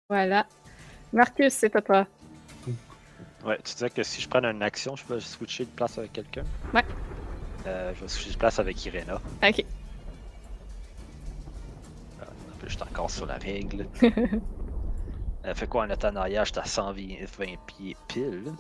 voilà. 0.09 0.45
Marcus, 1.11 1.53
c'est 1.53 1.75
à 1.75 1.81
toi. 1.81 2.07
Ouais, 3.45 3.57
tu 3.57 3.73
disais 3.73 3.89
que 3.89 4.03
si 4.03 4.21
je 4.21 4.29
prends 4.29 4.43
une 4.43 4.63
action, 4.63 4.95
je 4.95 5.03
peux 5.03 5.19
switcher 5.19 5.65
de 5.65 5.71
place 5.71 5.97
avec 5.97 6.13
quelqu'un? 6.13 6.43
Ouais. 6.73 6.85
Euh, 7.67 7.91
je 7.95 8.01
vais 8.01 8.07
switcher 8.07 8.31
de 8.31 8.37
place 8.37 8.57
avec 8.59 8.85
Irena. 8.85 9.19
Ok. 9.43 9.65
Je 12.66 12.74
suis 12.74 12.84
encore 12.84 13.09
sur 13.09 13.26
la 13.26 13.36
règle. 13.36 13.88
Elle 15.43 15.55
fait 15.55 15.68
quoi 15.68 15.84
en 15.84 15.89
étant 15.89 16.09
en 16.09 16.16
arrière? 16.16 16.45
J'étais 16.45 16.59
à 16.59 16.66
120 16.66 17.26
pieds 17.66 17.97
pile. 18.07 18.53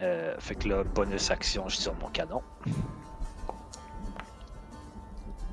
Euh, 0.00 0.34
fait 0.38 0.54
que 0.56 0.68
là, 0.68 0.84
bonus 0.84 1.30
action, 1.30 1.68
je 1.68 1.76
tire 1.76 1.94
mon 2.00 2.08
canon. 2.08 2.42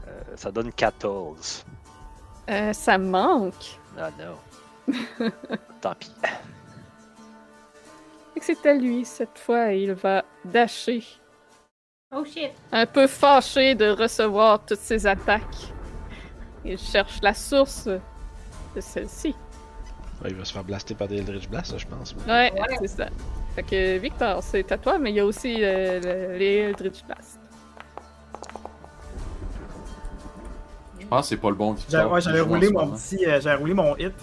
Euh, 0.08 0.22
ça 0.36 0.52
donne 0.52 0.72
14. 0.72 1.66
Euh, 2.50 2.74
ça 2.74 2.98
manque. 2.98 3.80
Ah 3.98 4.10
non. 4.20 4.94
Tant 5.82 5.96
pis. 5.96 6.12
C'est 8.42 8.66
à 8.68 8.74
lui 8.74 9.06
cette 9.06 9.40
fois. 9.40 9.72
Il 9.72 9.94
va 9.94 10.24
dasher. 10.44 11.04
Oh 12.16 12.24
shit! 12.24 12.52
Un 12.72 12.86
peu 12.86 13.08
fâché 13.08 13.74
de 13.74 13.90
recevoir 13.90 14.64
toutes 14.64 14.80
ces 14.80 15.08
attaques. 15.08 15.74
Il 16.66 16.78
cherche 16.80 17.20
la 17.22 17.34
source 17.34 17.86
de 17.88 18.82
celle-ci. 18.82 19.36
Ouais, 20.24 20.30
il 20.32 20.36
va 20.36 20.46
se 20.46 20.54
faire 20.54 20.64
blaster 20.64 20.96
par 20.96 21.08
des 21.08 21.18
Eldritch 21.18 21.48
Blast, 21.48 21.78
je 21.78 21.86
pense. 21.86 22.16
Ouais, 22.28 22.52
Ouais. 22.54 22.78
c'est 22.80 22.88
ça. 22.88 23.06
Fait 23.56 23.64
que 23.64 23.98
Victor, 24.00 24.42
c'est 24.42 24.70
à 24.72 24.78
toi, 24.78 24.98
mais 24.98 25.12
il 25.12 25.16
y 25.16 25.20
a 25.20 25.26
aussi 25.26 25.58
euh, 25.64 26.00
le- 26.32 26.38
les 26.38 26.56
Eldritch 26.58 27.04
Blast. 27.06 27.40
Je 31.00 31.06
pense 31.08 31.22
que 31.22 31.28
c'est 31.28 31.38
pas 31.38 31.50
le 31.50 31.56
bon 31.56 31.74
Victor. 31.74 32.12
ouais, 32.12 32.20
qui 32.20 32.26
j'avais 32.26 32.42
roulé 32.42 32.70
mon 32.72 32.86
moment. 32.86 32.98
petit. 32.98 33.26
euh, 33.26 33.40
j'avais 33.40 33.56
roulé 33.58 33.74
mon 33.74 33.96
hit. 33.98 34.14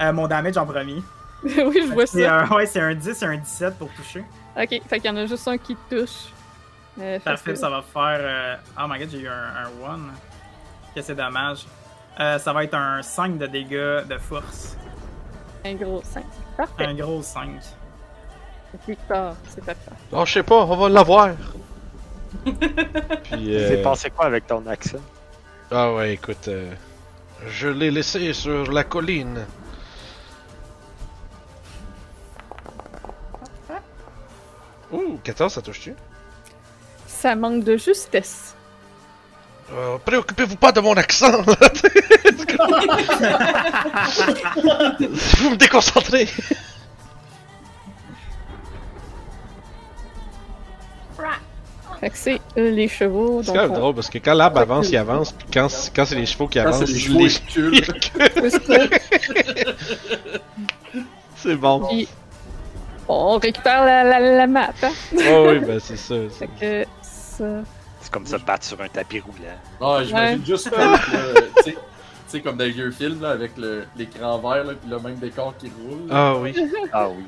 Euh, 0.00 0.12
mon 0.12 0.26
damage 0.26 0.56
en 0.56 0.66
premier. 0.66 1.02
oui, 1.44 1.84
je 1.86 1.92
vois 1.92 2.06
ça. 2.06 2.40
un, 2.40 2.48
ouais, 2.50 2.66
c'est 2.66 2.80
un 2.80 2.94
10 2.94 3.22
et 3.22 3.26
un 3.26 3.36
17 3.36 3.78
pour 3.78 3.88
toucher. 3.92 4.24
Ok, 4.56 4.68
fait 4.88 5.00
qu'il 5.00 5.04
y 5.06 5.10
en 5.10 5.16
a 5.16 5.26
juste 5.26 5.46
un 5.46 5.56
qui 5.58 5.76
touche. 5.88 6.32
Euh, 6.98 7.18
fait 7.18 7.20
Parfait, 7.20 7.52
que- 7.52 7.58
ça 7.58 7.70
va 7.70 7.82
faire. 7.82 8.18
euh, 8.20 8.56
Oh 8.80 8.86
my 8.88 8.98
god, 8.98 9.08
j'ai 9.10 9.20
eu 9.20 9.28
un, 9.28 9.32
un 9.32 9.94
1. 9.94 9.98
Que 10.98 11.04
c'est 11.04 11.14
dommage. 11.14 11.64
Euh, 12.18 12.40
ça 12.40 12.52
va 12.52 12.64
être 12.64 12.74
un 12.74 13.02
5 13.02 13.38
de 13.38 13.46
dégâts 13.46 14.04
de 14.08 14.18
force. 14.18 14.76
Un 15.64 15.74
gros 15.74 16.02
5. 16.02 16.24
Parfait. 16.56 16.86
Un 16.86 16.94
gros 16.94 17.22
5. 17.22 17.50
Victor, 18.88 19.34
c'est 19.48 19.68
à 19.68 19.74
toi. 19.76 19.92
Oh, 20.10 20.24
je 20.26 20.32
sais 20.32 20.42
pas, 20.42 20.56
on 20.64 20.76
va 20.76 20.88
l'avoir. 20.88 21.30
Puis. 22.44 22.56
C'est 23.30 23.78
Euh... 23.78 23.82
passé 23.84 24.10
quoi 24.10 24.24
avec 24.26 24.48
ton 24.48 24.66
accent? 24.66 24.98
Ah 25.70 25.94
ouais, 25.94 26.14
écoute. 26.14 26.48
euh, 26.48 26.72
Je 27.46 27.68
l'ai 27.68 27.92
laissé 27.92 28.32
sur 28.32 28.72
la 28.72 28.82
colline. 28.82 29.46
Ouh, 34.90 35.18
14, 35.22 35.52
ça 35.52 35.62
touche-tu? 35.62 35.94
Ça 37.06 37.36
manque 37.36 37.62
de 37.62 37.76
justesse. 37.76 38.54
Euh, 39.70 39.98
Préoccupez-vous 40.04 40.56
pas 40.56 40.72
de 40.72 40.80
mon 40.80 40.94
accent! 40.94 41.42
Vous 45.38 45.50
me 45.50 45.56
déconcentrez! 45.56 46.26
Fait 52.00 52.10
que 52.10 52.16
c'est 52.16 52.40
euh, 52.56 52.70
les 52.70 52.86
chevaux. 52.86 53.42
C'est 53.42 53.52
quand 53.52 53.62
même 53.62 53.72
on- 53.72 53.78
drôle 53.78 53.94
parce 53.96 54.08
que 54.08 54.18
quand 54.18 54.34
l'arbre 54.34 54.60
avance, 54.60 54.88
il 54.90 54.96
avance, 54.96 55.32
puis 55.32 55.48
quand, 55.52 55.66
quand 55.94 56.04
c'est 56.04 56.14
les 56.14 56.26
chevaux 56.26 56.46
qui 56.46 56.60
Quand 56.60 56.66
avancent, 56.68 56.84
c'est 56.84 56.92
les 56.92 56.92
les- 56.92 57.28
chevaux, 57.28 57.72
ils 57.72 57.84
c'est 61.36 61.56
bon. 61.56 61.84
Puis, 61.88 62.06
on 63.08 63.38
récupère 63.38 63.84
la, 63.84 64.04
la, 64.04 64.20
la 64.20 64.46
map. 64.46 64.68
Hein? 64.82 64.90
Oh 65.28 65.46
oui, 65.50 65.58
ben 65.58 65.80
c'est 65.80 65.96
ça. 65.96 66.14
Fait 66.38 66.48
que 66.60 66.84
ça. 67.02 67.44
C'est 68.08 68.14
comme 68.14 68.24
ça 68.26 68.38
battre 68.38 68.64
sur 68.64 68.80
un 68.80 68.88
tapis 68.88 69.20
roulant. 69.20 69.34
Ah, 69.82 70.02
j'imagine 70.02 70.38
Ouais. 70.40 70.46
juste 70.46 70.70
comme, 70.70 70.80
euh, 70.80 71.34
tu 71.64 71.74
sais- 72.26 72.40
comme 72.40 72.56
dans 72.56 72.64
les 72.64 72.70
vieux 72.70 72.90
films, 72.90 73.20
là, 73.20 73.32
avec 73.32 73.52
l'écran 73.98 74.38
vert, 74.38 74.64
là, 74.64 74.72
puis 74.80 74.88
le 74.90 74.98
même 74.98 75.16
décor 75.16 75.54
qui 75.58 75.66
roule. 75.66 76.08
Ah 76.10 76.34
oui. 76.36 76.54
Ah 76.90 77.10
oui. 77.10 77.24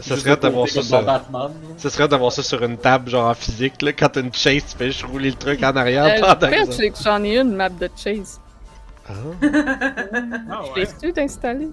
Ça 0.00 0.16
serait 0.16 0.38
d'avoir 0.38 0.66
ça 0.66 0.76
comme 0.76 0.82
sur... 0.84 1.02
Batman. 1.02 1.42
là. 1.42 1.68
Ça 1.76 1.90
serait 1.90 2.08
d'avoir 2.08 2.32
ça 2.32 2.42
sur 2.42 2.62
une 2.64 2.78
table, 2.78 3.10
genre 3.10 3.28
en 3.28 3.34
physique, 3.34 3.82
là. 3.82 3.92
Quand 3.92 4.08
t'as 4.08 4.22
une 4.22 4.32
chase, 4.32 4.64
tu 4.64 4.78
fais 4.78 4.86
juste 4.86 5.02
rouler 5.02 5.28
le 5.28 5.36
truc 5.36 5.62
en 5.62 5.76
arrière 5.76 6.04
Euh, 6.06 6.20
pendant 6.20 6.46
le 6.46 6.52
pire, 6.54 6.66
que 6.66 6.72
ça- 6.72 6.78
c'est 6.78 6.90
que 6.90 6.98
j'en 7.04 7.22
ai 7.22 7.38
une 7.38 7.54
map 7.54 7.68
de 7.68 7.90
chase. 7.94 8.40
Ah. 9.06 9.12
Je 9.42 9.46
ouais. 9.46 10.70
l'ai-tu 10.76 11.12
d'installer? 11.12 11.68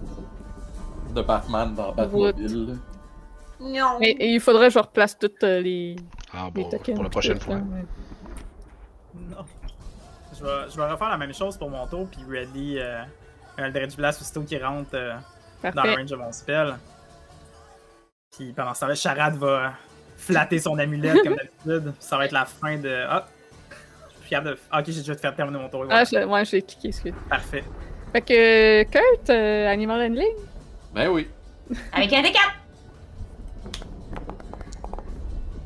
De 1.15 1.21
Batman 1.21 1.73
dans 1.73 1.93
Batmobile. 1.93 2.67
là. 2.67 2.73
Non. 3.61 3.97
Mais 4.01 4.09
et 4.19 4.33
il 4.33 4.41
faudrait 4.41 4.67
que 4.67 4.73
je 4.73 4.79
replace 4.79 5.17
toutes 5.17 5.41
euh, 5.43 5.61
les, 5.61 5.95
Ah 6.33 6.49
les 6.53 6.63
bon, 6.63 6.69
tokens. 6.69 6.95
pour 6.95 7.03
la 7.05 7.09
prochaine 7.09 7.37
tout, 7.39 7.45
fois. 7.45 7.55
ouais. 7.55 7.85
Non. 9.29 9.45
Je 10.37 10.43
vais, 10.43 10.69
je 10.69 10.77
vais 10.77 10.87
refaire 10.89 11.09
la 11.09 11.17
même 11.17 11.33
chose 11.33 11.57
pour 11.57 11.69
mon 11.69 11.85
tour, 11.87 12.07
puis 12.09 12.21
ready 12.29 12.77
euh, 12.79 13.03
un 13.57 13.65
Eldritch 13.65 13.95
Blast 13.95 14.21
aussitôt 14.21 14.41
qu'il 14.43 14.63
rentre 14.63 14.91
euh, 14.93 15.13
dans 15.73 15.83
le 15.83 15.95
range 15.95 16.09
de 16.09 16.15
mon 16.15 16.31
spell. 16.31 16.75
Puis 18.35 18.53
pendant 18.53 18.73
ce 18.73 18.79
temps-là, 18.81 18.95
Charade 18.95 19.35
va 19.35 19.73
flatter 20.17 20.59
son 20.59 20.77
amulette 20.79 21.17
comme 21.23 21.35
d'habitude. 21.35 21.93
Ça 21.99 22.17
va 22.17 22.25
être 22.25 22.31
la 22.31 22.45
fin 22.45 22.77
de. 22.77 23.05
Ah! 23.07 23.27
Je 23.69 24.21
suis 24.21 24.29
capable 24.29 24.55
de. 24.55 24.59
Ah, 24.71 24.79
ok, 24.79 24.85
j'ai 24.87 24.99
déjà 24.99 25.15
fait 25.15 25.31
terminer 25.33 25.59
mon 25.59 25.69
tour. 25.69 25.85
Ah, 25.89 26.03
je, 26.05 26.25
ouais, 26.25 26.45
j'ai 26.45 26.61
cliqué, 26.61 26.87
excuse. 26.89 27.13
Parfait. 27.29 27.63
Fait 28.13 28.21
que, 28.21 28.83
Kurt, 28.83 29.29
euh, 29.29 29.67
Animal 29.67 30.01
Handling? 30.01 30.35
Ben 30.93 31.09
oui. 31.09 31.27
Avec 31.93 32.11
un 32.13 32.21
D4. 32.21 32.37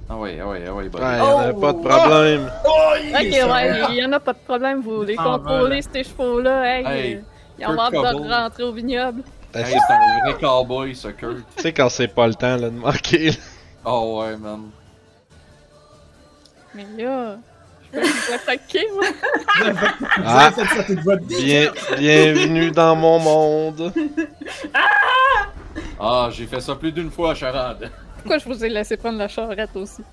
Ah 0.08 0.18
ouais, 0.18 0.38
ah 0.40 0.48
ouais, 0.48 0.64
ah 0.68 0.74
ouais, 0.74 0.84
buddy. 0.90 1.04
Ouais, 1.04 1.18
y'en 1.18 1.40
a 1.40 1.52
Oh! 1.52 1.60
pas 1.60 1.74
de 1.74 1.80
problème. 1.80 2.52
Ok, 2.64 3.14
ouais, 3.14 3.82
il 3.90 3.96
y 3.96 4.06
en 4.06 4.12
a 4.12 4.20
pas 4.20 4.34
de 4.34 4.38
problème, 4.46 4.82
vous 4.82 5.04
les 5.04 5.16
Ah, 5.18 5.24
contrôlez, 5.24 5.82
ces 5.82 6.04
chevaux-là, 6.04 6.64
hey! 6.80 6.86
Hey, 6.86 7.24
ils 7.58 7.66
ont 7.68 7.80
hâte 7.80 7.92
de 7.94 8.32
rentrer 8.32 8.64
au 8.64 8.72
vignoble. 8.72 9.24
Hey, 9.54 9.64
Hey, 9.64 9.72
c'est 9.88 9.94
un 9.94 10.32
vrai 10.32 10.40
cowboy, 10.40 10.96
ce 10.96 11.08
Kurt. 11.08 11.38
Tu 11.56 11.62
sais 11.64 11.74
quand 11.74 11.90
c'est 11.90 12.08
pas 12.10 12.28
le 12.28 12.36
temps 12.36 12.56
là, 12.58 12.70
de 12.70 12.78
manquer. 12.78 13.32
là. 13.32 13.38
Oh 13.86 14.22
ouais, 14.22 14.38
man. 14.38 14.70
Mais 16.76 16.86
là, 17.04 17.38
je 17.94 18.00
peux 18.00 18.06
vous 18.06 18.34
attaquer, 18.34 18.86
moi. 18.94 19.06
Ah, 20.26 20.52
bien, 21.22 21.72
bienvenue 21.98 22.72
dans 22.72 22.96
mon 22.96 23.18
monde. 23.20 23.92
Ah, 26.00 26.30
j'ai 26.32 26.46
fait 26.46 26.60
ça 26.62 26.76
plus 26.76 26.92
d'une 26.92 27.10
fois 27.10 27.32
à 27.32 27.36
Charade. 27.36 27.90
Pourquoi 28.26 28.40
je 28.40 28.50
vous 28.50 28.66
ai 28.66 28.70
laissé 28.70 28.98
prendre 28.98 29.20
la 29.20 29.28
charrette 29.28 29.76
aussi? 29.76 30.04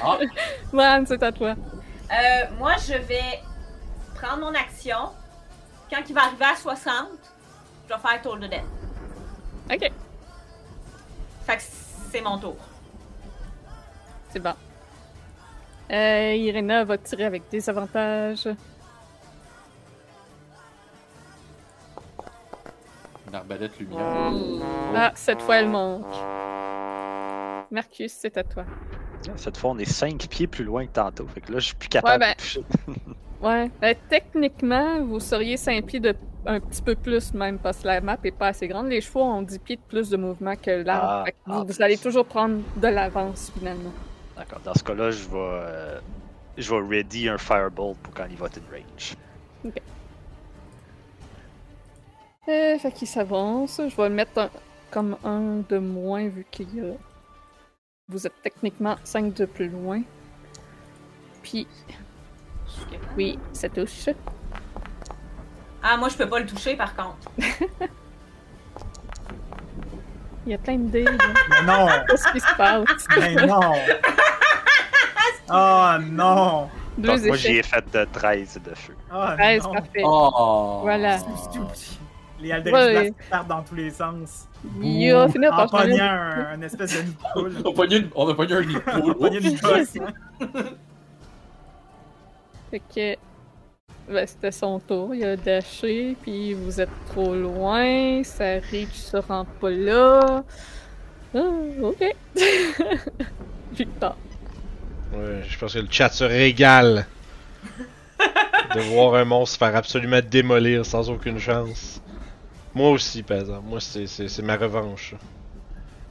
Ah, 0.00 0.16
Man, 0.72 1.04
c'est 1.08 1.20
à 1.20 1.32
toi. 1.32 1.56
Euh, 1.56 2.44
moi, 2.56 2.74
je 2.86 2.92
vais 2.92 3.40
prendre 4.14 4.42
mon 4.42 4.54
action. 4.54 5.10
Quand 5.90 6.02
il 6.08 6.14
va 6.14 6.26
arriver 6.26 6.44
à 6.44 6.54
60, 6.54 7.08
je 7.88 7.94
vais 7.94 8.00
faire 8.00 8.22
tour 8.22 8.36
de 8.36 8.46
death. 8.46 8.62
Ok, 9.68 9.90
Fait 11.46 11.56
que 11.56 11.62
c'est 12.12 12.20
mon 12.20 12.38
tour. 12.38 12.56
c'est 14.30 14.38
bon. 14.38 14.54
Euh, 15.90 16.32
Irena 16.36 16.84
va 16.84 16.96
tirer 16.96 17.24
avec 17.24 17.48
des 17.50 17.68
avantages. 17.68 18.46
une 23.26 23.34
arbalète 23.34 23.76
lumière. 23.80 24.30
Ah, 24.94 25.10
cette 25.16 25.42
fois, 25.42 25.56
elle 25.56 25.68
manque. 25.68 26.04
Marcus, 27.76 28.10
c'est 28.12 28.36
à 28.38 28.42
toi. 28.42 28.64
Cette 29.36 29.58
fois, 29.58 29.70
on 29.72 29.78
est 29.78 29.84
5 29.84 30.26
pieds 30.28 30.46
plus 30.46 30.64
loin 30.64 30.86
que 30.86 30.92
tantôt. 30.92 31.26
Fait 31.26 31.42
que 31.42 31.52
là, 31.52 31.58
je 31.58 31.66
suis 31.66 31.74
plus 31.76 31.90
capable 31.90 32.22
Ouais, 32.22 32.28
ben- 32.28 32.32
de 32.34 32.40
toucher. 32.40 32.64
Ouais. 33.42 33.70
Euh, 33.84 33.92
techniquement, 34.08 35.02
vous 35.04 35.20
seriez 35.20 35.58
5 35.58 35.84
pieds 35.84 36.00
de 36.00 36.14
un 36.46 36.58
petit 36.58 36.80
peu 36.80 36.94
plus 36.94 37.34
même 37.34 37.58
parce 37.58 37.78
que 37.80 37.86
la 37.86 38.00
map 38.00 38.16
est 38.24 38.30
pas 38.30 38.48
assez 38.48 38.66
grande. 38.66 38.86
Les 38.88 39.02
chevaux 39.02 39.22
ont 39.24 39.42
10 39.42 39.58
pieds 39.58 39.76
de 39.76 39.82
plus 39.86 40.08
de 40.08 40.16
mouvement 40.16 40.56
que 40.56 40.70
l'arbre. 40.70 41.24
Ah, 41.28 41.32
ah, 41.46 41.64
vous, 41.66 41.82
allez 41.82 41.98
toujours 41.98 42.24
prendre 42.24 42.62
de 42.76 42.88
l'avance 42.88 43.52
finalement. 43.58 43.92
D'accord. 44.38 44.60
Dans 44.64 44.72
ce 44.72 44.82
cas-là, 44.82 45.10
je 45.10 45.24
vais. 45.28 45.36
euh, 45.36 46.00
je 46.56 46.74
vais 46.74 46.96
ready 46.96 47.28
un 47.28 47.36
firebolt 47.36 47.98
pour 47.98 48.14
quand 48.14 48.24
il 48.30 48.36
va 48.38 48.46
être 48.46 48.56
in 48.58 48.74
range. 48.74 49.16
Euh, 52.48 52.78
fait 52.78 52.92
qu'il 52.92 53.08
s'avance. 53.08 53.80
Je 53.86 53.94
vais 53.96 54.08
le 54.08 54.14
mettre 54.14 54.38
un- 54.38 54.50
comme 54.90 55.16
un 55.24 55.62
de 55.68 55.76
moins 55.78 56.26
vu 56.28 56.46
qu'il 56.50 56.74
y 56.74 56.80
a. 56.80 56.94
Vous 58.08 58.24
êtes 58.26 58.40
techniquement 58.42 58.96
5 59.02 59.34
de 59.34 59.46
plus 59.46 59.68
loin. 59.68 60.02
Puis, 61.42 61.66
oui, 63.16 63.36
ça 63.52 63.68
touche. 63.68 64.08
Ah, 65.82 65.96
moi, 65.96 66.08
je 66.08 66.16
peux 66.16 66.28
pas 66.28 66.38
le 66.40 66.46
toucher 66.46 66.76
par 66.76 66.94
contre. 66.94 67.28
Il 70.46 70.52
y 70.52 70.54
a 70.54 70.58
plein 70.58 70.76
de 70.78 70.88
dés. 70.88 71.02
là. 71.02 71.12
Mais 71.50 71.62
non! 71.62 71.88
Qu'est-ce 72.08 72.30
qui 72.32 72.38
se 72.38 72.54
passe? 72.56 72.84
Mais 73.18 73.34
non! 73.34 73.72
Oh 75.50 75.90
non! 76.02 76.70
Deux 76.96 77.08
Donc, 77.08 77.26
moi, 77.26 77.36
j'y 77.36 77.56
ai 77.58 77.62
fait 77.64 77.84
de 77.92 78.04
13 78.12 78.60
de 78.64 78.74
feu. 78.74 78.94
Oh 79.12 79.26
13, 79.36 79.62
non! 79.64 79.72
parfait. 79.72 80.02
Oh! 80.04 80.78
Voilà. 80.82 81.18
Les 82.40 82.52
Ouais. 82.52 82.60
Blast 82.60 83.12
partent 83.30 83.48
dans 83.48 83.62
tous 83.62 83.74
les 83.74 83.90
sens. 83.90 84.46
Il 84.82 85.12
va 85.12 85.28
finir 85.28 85.52
En 85.52 85.56
par 85.56 85.70
changer. 85.70 85.92
pognant 85.92 86.04
un, 86.10 86.46
un 86.54 86.62
espèce 86.62 86.96
de 86.96 87.02
nid 87.02 87.12
de 87.14 87.32
poule. 87.32 87.52
On 87.64 87.70
a 87.70 87.74
pogné 87.74 87.96
une- 87.96 88.10
on 88.14 88.28
a 88.28 88.34
pogné 88.34 88.54
un 88.54 88.60
nid 88.64 88.74
de 88.74 88.80
On 88.94 89.00
poule. 89.00 89.10
a 89.10 89.14
pogné 89.14 89.38
une 89.38 89.58
bosse. 89.58 89.96
Fait 92.70 92.82
que. 92.94 93.16
Ben, 94.12 94.26
c'était 94.26 94.52
son 94.52 94.78
tour. 94.80 95.14
Il 95.14 95.24
a 95.24 95.36
dashé, 95.36 96.16
puis 96.22 96.54
vous 96.54 96.80
êtes 96.80 96.90
trop 97.08 97.34
loin. 97.34 98.22
Sa 98.22 98.54
reach 98.70 98.92
se 98.92 99.16
rend 99.16 99.44
pas 99.60 99.70
là. 99.70 100.44
Ah, 101.34 101.38
ok. 101.82 102.14
Victor. 103.72 104.16
Ouais, 105.12 105.42
je 105.48 105.58
pense 105.58 105.74
que 105.74 105.78
le 105.80 105.88
chat 105.90 106.10
se 106.10 106.24
régale 106.24 107.06
de 108.74 108.80
voir 108.80 109.14
un 109.14 109.24
monstre 109.24 109.54
se 109.54 109.58
faire 109.58 109.74
absolument 109.76 110.20
démolir 110.28 110.84
sans 110.86 111.08
aucune 111.10 111.38
chance. 111.38 112.00
Moi 112.76 112.90
aussi, 112.90 113.22
par 113.22 113.38
exemple. 113.38 113.66
Moi, 113.66 113.80
c'est, 113.80 114.06
c'est, 114.06 114.28
c'est 114.28 114.42
ma 114.42 114.58
revanche. 114.58 115.14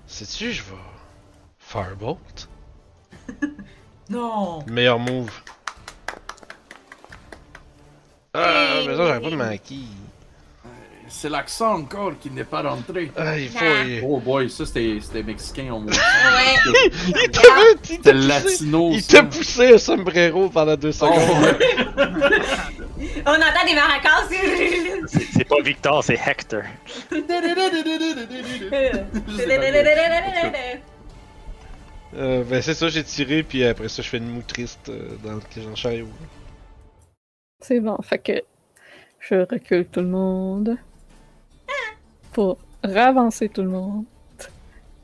Sais-tu, 0.07 0.51
je 0.51 0.63
vais. 0.63 0.69
Firebolt 1.59 2.49
Non! 4.09 4.63
Meilleur 4.65 4.97
move. 4.97 5.29
Ah, 8.33 8.79
mais 8.79 8.95
ça, 8.95 9.05
j'aurais 9.05 9.21
pas 9.21 9.29
de 9.29 9.35
maquis. 9.35 9.87
C'est 11.17 11.29
l'accent 11.29 11.75
encore 11.75 12.11
qui 12.19 12.29
n'est 12.29 12.43
pas 12.43 12.61
rentré. 12.61 13.09
Ah, 13.15 13.39
il 13.39 13.47
faut. 13.49 13.57
Ah. 13.61 13.83
il- 13.87 14.03
Oh 14.05 14.19
boy, 14.19 14.49
ça 14.49 14.65
c'était 14.65 14.97
c'était 15.01 15.23
mexicain 15.23 15.71
au 15.73 15.79
moins. 15.79 15.91
Ouais! 15.93 16.91
Il 17.07 18.01
t'a 18.01 18.11
latino. 18.13 18.89
il 18.91 19.05
t'a 19.05 19.23
poussé 19.23 19.73
un 19.75 19.77
sombrero 19.77 20.49
pendant 20.49 20.75
deux 20.75 20.89
Oh, 21.01 21.05
secondes. 21.05 21.43
ouais. 21.43 21.57
On 23.25 23.31
entend 23.31 23.65
des 23.65 23.75
maracas! 23.75 24.27
C'est 25.07 25.19
c'est 25.33 25.43
pas 25.45 25.61
Victor, 25.63 26.03
c'est 26.03 26.19
Hector. 26.25 26.63
Euh, 32.15 32.43
ben 32.43 32.61
c'est 32.61 32.73
ça, 32.73 32.87
j'ai 32.89 33.03
tiré, 33.03 33.43
puis 33.43 33.63
après 33.65 33.89
ça, 33.89 34.01
je 34.01 34.09
fais 34.09 34.17
une 34.17 34.29
moue 34.29 34.41
triste 34.41 34.89
euh, 34.89 35.15
dans 35.23 35.33
le 35.33 35.75
chariot. 35.75 36.07
C'est 37.61 37.79
bon. 37.79 37.97
Fait 38.03 38.19
que. 38.19 38.41
Je 39.19 39.35
recule 39.35 39.85
tout 39.87 40.01
le 40.01 40.07
monde. 40.07 40.77
Pour 42.35 42.57
ravancer 42.83 43.47
tout 43.49 43.61
le 43.61 43.69
monde. 43.69 44.03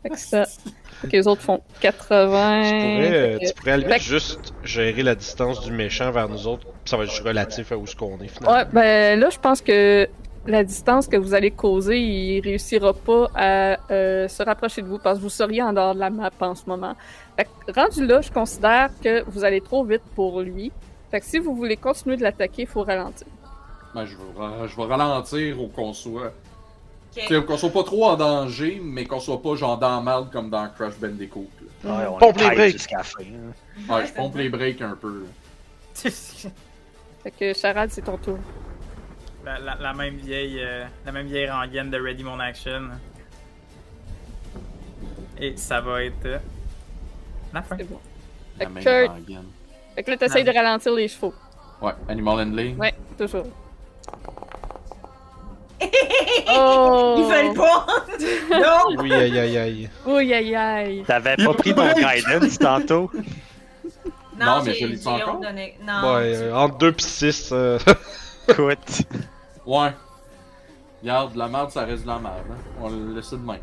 Fait 0.03 0.09
que 0.09 0.19
ça. 0.19 0.43
Fait 0.45 1.07
que 1.07 1.11
les 1.15 1.27
autres 1.27 1.41
font 1.41 1.61
80. 1.79 2.61
Tu 2.63 2.69
pourrais, 2.69 3.13
euh, 3.13 3.37
que- 3.39 3.45
tu 3.47 3.53
pourrais 3.53 3.97
que- 3.97 4.03
juste 4.03 4.53
gérer 4.63 5.01
la 5.03 5.15
distance 5.15 5.61
du 5.61 5.71
méchant 5.71 6.11
vers 6.11 6.27
nous 6.27 6.45
autres, 6.45 6.67
ça 6.85 6.97
va 6.97 7.03
être 7.05 7.11
juste 7.11 7.23
relatif 7.23 7.71
à 7.71 7.77
où 7.77 7.87
ce 7.87 7.95
qu'on 7.95 8.19
est 8.19 8.27
finalement. 8.27 8.57
Ouais, 8.57 8.65
ben 8.73 9.17
là, 9.19 9.29
je 9.29 9.39
pense 9.39 9.61
que 9.61 10.07
la 10.45 10.63
distance 10.63 11.07
que 11.07 11.15
vous 11.17 11.33
allez 11.33 11.51
causer, 11.51 11.99
il 11.99 12.41
réussira 12.41 12.93
pas 12.93 13.29
à 13.33 13.77
euh, 13.91 14.27
se 14.27 14.43
rapprocher 14.43 14.81
de 14.81 14.87
vous 14.87 14.97
parce 14.99 15.17
que 15.19 15.23
vous 15.23 15.29
seriez 15.29 15.61
en 15.63 15.71
dehors 15.71 15.95
de 15.95 15.99
la 15.99 16.09
map 16.09 16.31
en 16.41 16.55
ce 16.55 16.63
moment. 16.67 16.95
Fait 17.37 17.47
que, 17.67 17.79
rendu 17.79 18.05
là, 18.05 18.19
je 18.21 18.31
considère 18.31 18.89
que 19.03 19.23
vous 19.29 19.45
allez 19.45 19.61
trop 19.61 19.83
vite 19.85 20.03
pour 20.15 20.41
lui. 20.41 20.71
Fait 21.11 21.21
que 21.21 21.25
si 21.25 21.39
vous 21.39 21.55
voulez 21.55 21.77
continuer 21.77 22.17
de 22.17 22.23
l'attaquer, 22.23 22.63
il 22.63 22.67
faut 22.67 22.83
ralentir. 22.83 23.27
Ben, 23.95 24.05
je, 24.05 24.15
vais, 24.15 24.67
je 24.67 24.75
vais 24.77 24.85
ralentir 24.85 25.61
ou 25.61 25.67
qu'on 25.67 25.93
soit. 25.93 26.33
Ok. 27.17 27.23
tu 27.27 27.35
sais, 27.35 27.43
Qu'on 27.43 27.57
soit 27.57 27.69
pas 27.71 27.83
trop 27.83 28.05
en 28.05 28.15
danger, 28.15 28.79
mais 28.83 29.05
qu'on 29.05 29.19
soit 29.19 29.41
pas 29.41 29.55
genre 29.55 29.77
dans 29.77 30.01
merde 30.01 30.31
comme 30.31 30.49
dans 30.49 30.67
Crash 30.69 30.95
Bandicoot. 30.97 31.47
là. 31.83 31.97
Ouais, 31.97 32.07
on 32.07 32.17
Pompe 32.17 32.37
les 32.39 32.49
breaks. 32.55 32.71
jusqu'à 32.73 32.97
la 32.97 33.03
fin. 33.03 33.21
hein. 33.23 33.93
Ouais, 33.93 34.05
je 34.07 34.13
pompe 34.13 34.35
les 34.37 34.49
breaks 34.49 34.81
un 34.81 34.95
peu. 34.95 35.25
Fait 35.95 37.31
que 37.37 37.53
Charade, 37.53 37.89
c'est 37.91 38.01
ton 38.03 38.17
tour. 38.17 38.37
la, 39.45 39.59
la- 39.59 39.75
la 39.79 39.93
même 39.93 40.15
vieille, 40.15 40.59
euh, 40.61 40.85
la 41.05 41.11
même 41.11 41.27
vieille 41.27 41.49
rengaine 41.49 41.89
de 41.91 41.99
Ready 41.99 42.23
Mon 42.23 42.39
Action. 42.39 42.89
Et 45.39 45.57
ça 45.57 45.81
va 45.81 46.03
être 46.03 46.25
euh, 46.25 46.37
la 47.53 47.61
fin. 47.61 47.75
C'est 47.77 47.89
bon. 47.89 47.99
La 48.59 48.67
Fait 48.67 48.71
même 48.71 49.09
rengaine. 49.09 49.45
fait 49.95 50.03
que 50.03 50.11
là, 50.11 50.17
t'essayes 50.17 50.43
de 50.43 50.51
ralentir 50.51 50.93
les 50.93 51.07
chevaux. 51.07 51.33
Ouais, 51.81 51.93
Animal 52.07 52.47
Handling. 52.47 52.77
Ouais, 52.77 52.93
toujours. 53.17 53.47
Oh! 56.49 57.15
Ils 57.17 57.23
veulent 57.25 57.53
pas! 57.53 57.85
non! 58.59 59.01
Oui, 59.01 59.13
aïe 59.13 59.37
aïe 59.39 59.57
aïe. 59.57 59.89
Ouh, 60.05 60.15
aïe, 60.17 60.55
aïe. 60.55 61.03
T'avais 61.07 61.35
pas 61.37 61.53
pris 61.53 61.73
ton 61.73 61.87
guidance 61.93 62.57
tantôt? 62.59 63.11
Non, 64.39 64.63
mais 64.63 64.73
j'ai- 64.73 64.79
je 64.79 64.87
l'ai 64.87 64.97
j'ai 64.97 65.07
encore? 65.07 65.35
ordonné. 65.35 65.77
Non. 65.85 66.13
Ouais, 66.15 66.35
euh, 66.35 66.55
entre 66.55 66.77
2 66.79 66.91
pis 66.93 67.03
6, 67.03 67.49
euh, 67.51 67.77
Écoute. 68.49 69.03
Ouais. 69.67 69.91
Regarde, 71.03 71.33
de 71.33 71.37
la 71.37 71.47
merde, 71.47 71.69
ça 71.69 71.83
reste 71.85 72.03
de 72.03 72.07
la 72.07 72.17
merde. 72.17 72.37
Hein. 72.49 72.55
On 72.81 72.89
le 72.89 73.13
laisse 73.13 73.29
de 73.29 73.37
même. 73.37 73.59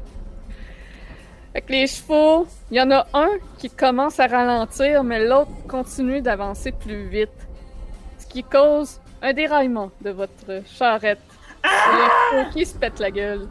Fait 1.53 1.62
que 1.62 1.73
les 1.73 1.87
chevaux, 1.89 2.47
il 2.71 2.77
y 2.77 2.81
en 2.81 2.93
a 2.93 3.07
un 3.12 3.29
qui 3.59 3.71
commence 3.71 4.21
à 4.21 4.29
ralentir, 4.29 5.03
mais 5.03 5.27
l'autre 5.27 5.51
continue 5.66 6.21
d'avancer 6.21 6.71
plus 6.71 7.09
vite. 7.09 7.31
Ce 8.21 8.27
qui 8.27 8.45
cause 8.45 9.01
un 9.21 9.33
déraillement 9.33 9.91
de 10.01 10.11
votre 10.11 10.62
charrette. 10.77 11.19
C'est 11.64 11.92
les 11.92 12.42
chevaux 12.42 12.50
qui 12.52 12.66
se 12.66 12.76
pètent 12.76 12.98
la 13.00 13.11
gueule. 13.11 13.48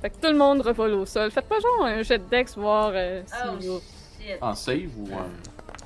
Fait 0.00 0.10
que 0.10 0.16
tout 0.16 0.32
le 0.32 0.38
monde 0.38 0.62
revole 0.62 0.92
au 0.94 1.06
sol. 1.06 1.30
Faites 1.30 1.46
pas 1.48 1.60
genre 1.60 1.84
un 1.84 2.02
jet 2.02 2.18
de 2.18 2.24
dex, 2.24 2.56
voir 2.56 2.92
euh, 2.94 3.22
si 3.26 3.68
Oh 3.68 3.80
shit. 4.20 4.38
En 4.40 4.54
save 4.54 4.88
ou. 4.98 5.08
euh, 5.08 5.28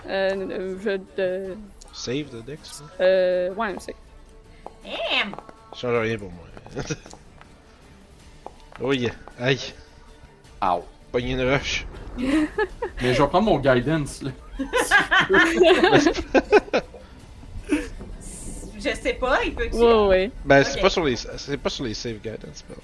euh, 0.08 0.76
un 0.78 0.82
jet 0.82 1.00
de... 1.16 1.56
save 1.92 2.30
de 2.30 2.40
Dex. 2.40 2.80
là. 2.80 2.86
Euh, 3.04 3.54
ouais, 3.54 3.74
c'est... 3.78 3.94
Damn! 4.84 5.32
Ça 5.72 5.80
change 5.80 5.98
rien 6.00 6.16
pour 6.18 6.30
moi. 6.30 6.44
oui, 8.80 9.10
aïe. 9.38 9.60
Ow. 10.62 10.84
Pogner 11.12 11.32
une 11.32 11.42
rush. 11.42 11.86
Mais 12.18 13.12
je 13.14 13.22
vais 13.22 13.28
prendre 13.28 13.46
mon 13.46 13.58
guidance, 13.58 14.22
là. 14.22 14.30
Je 18.90 18.94
sais 18.96 19.14
pas, 19.14 19.38
il 19.44 19.54
peut 19.54 19.68
Ouais, 19.72 20.06
ouais. 20.08 20.30
Ben, 20.44 20.62
c'est 20.64 20.80
pas 20.80 20.90
sur 20.90 21.04
les, 21.04 21.16
c'est 21.16 21.56
pas 21.56 21.68
sur 21.70 21.84
les 21.84 21.94
save 21.94 22.18
guidance. 22.18 22.62
pardon. 22.66 22.82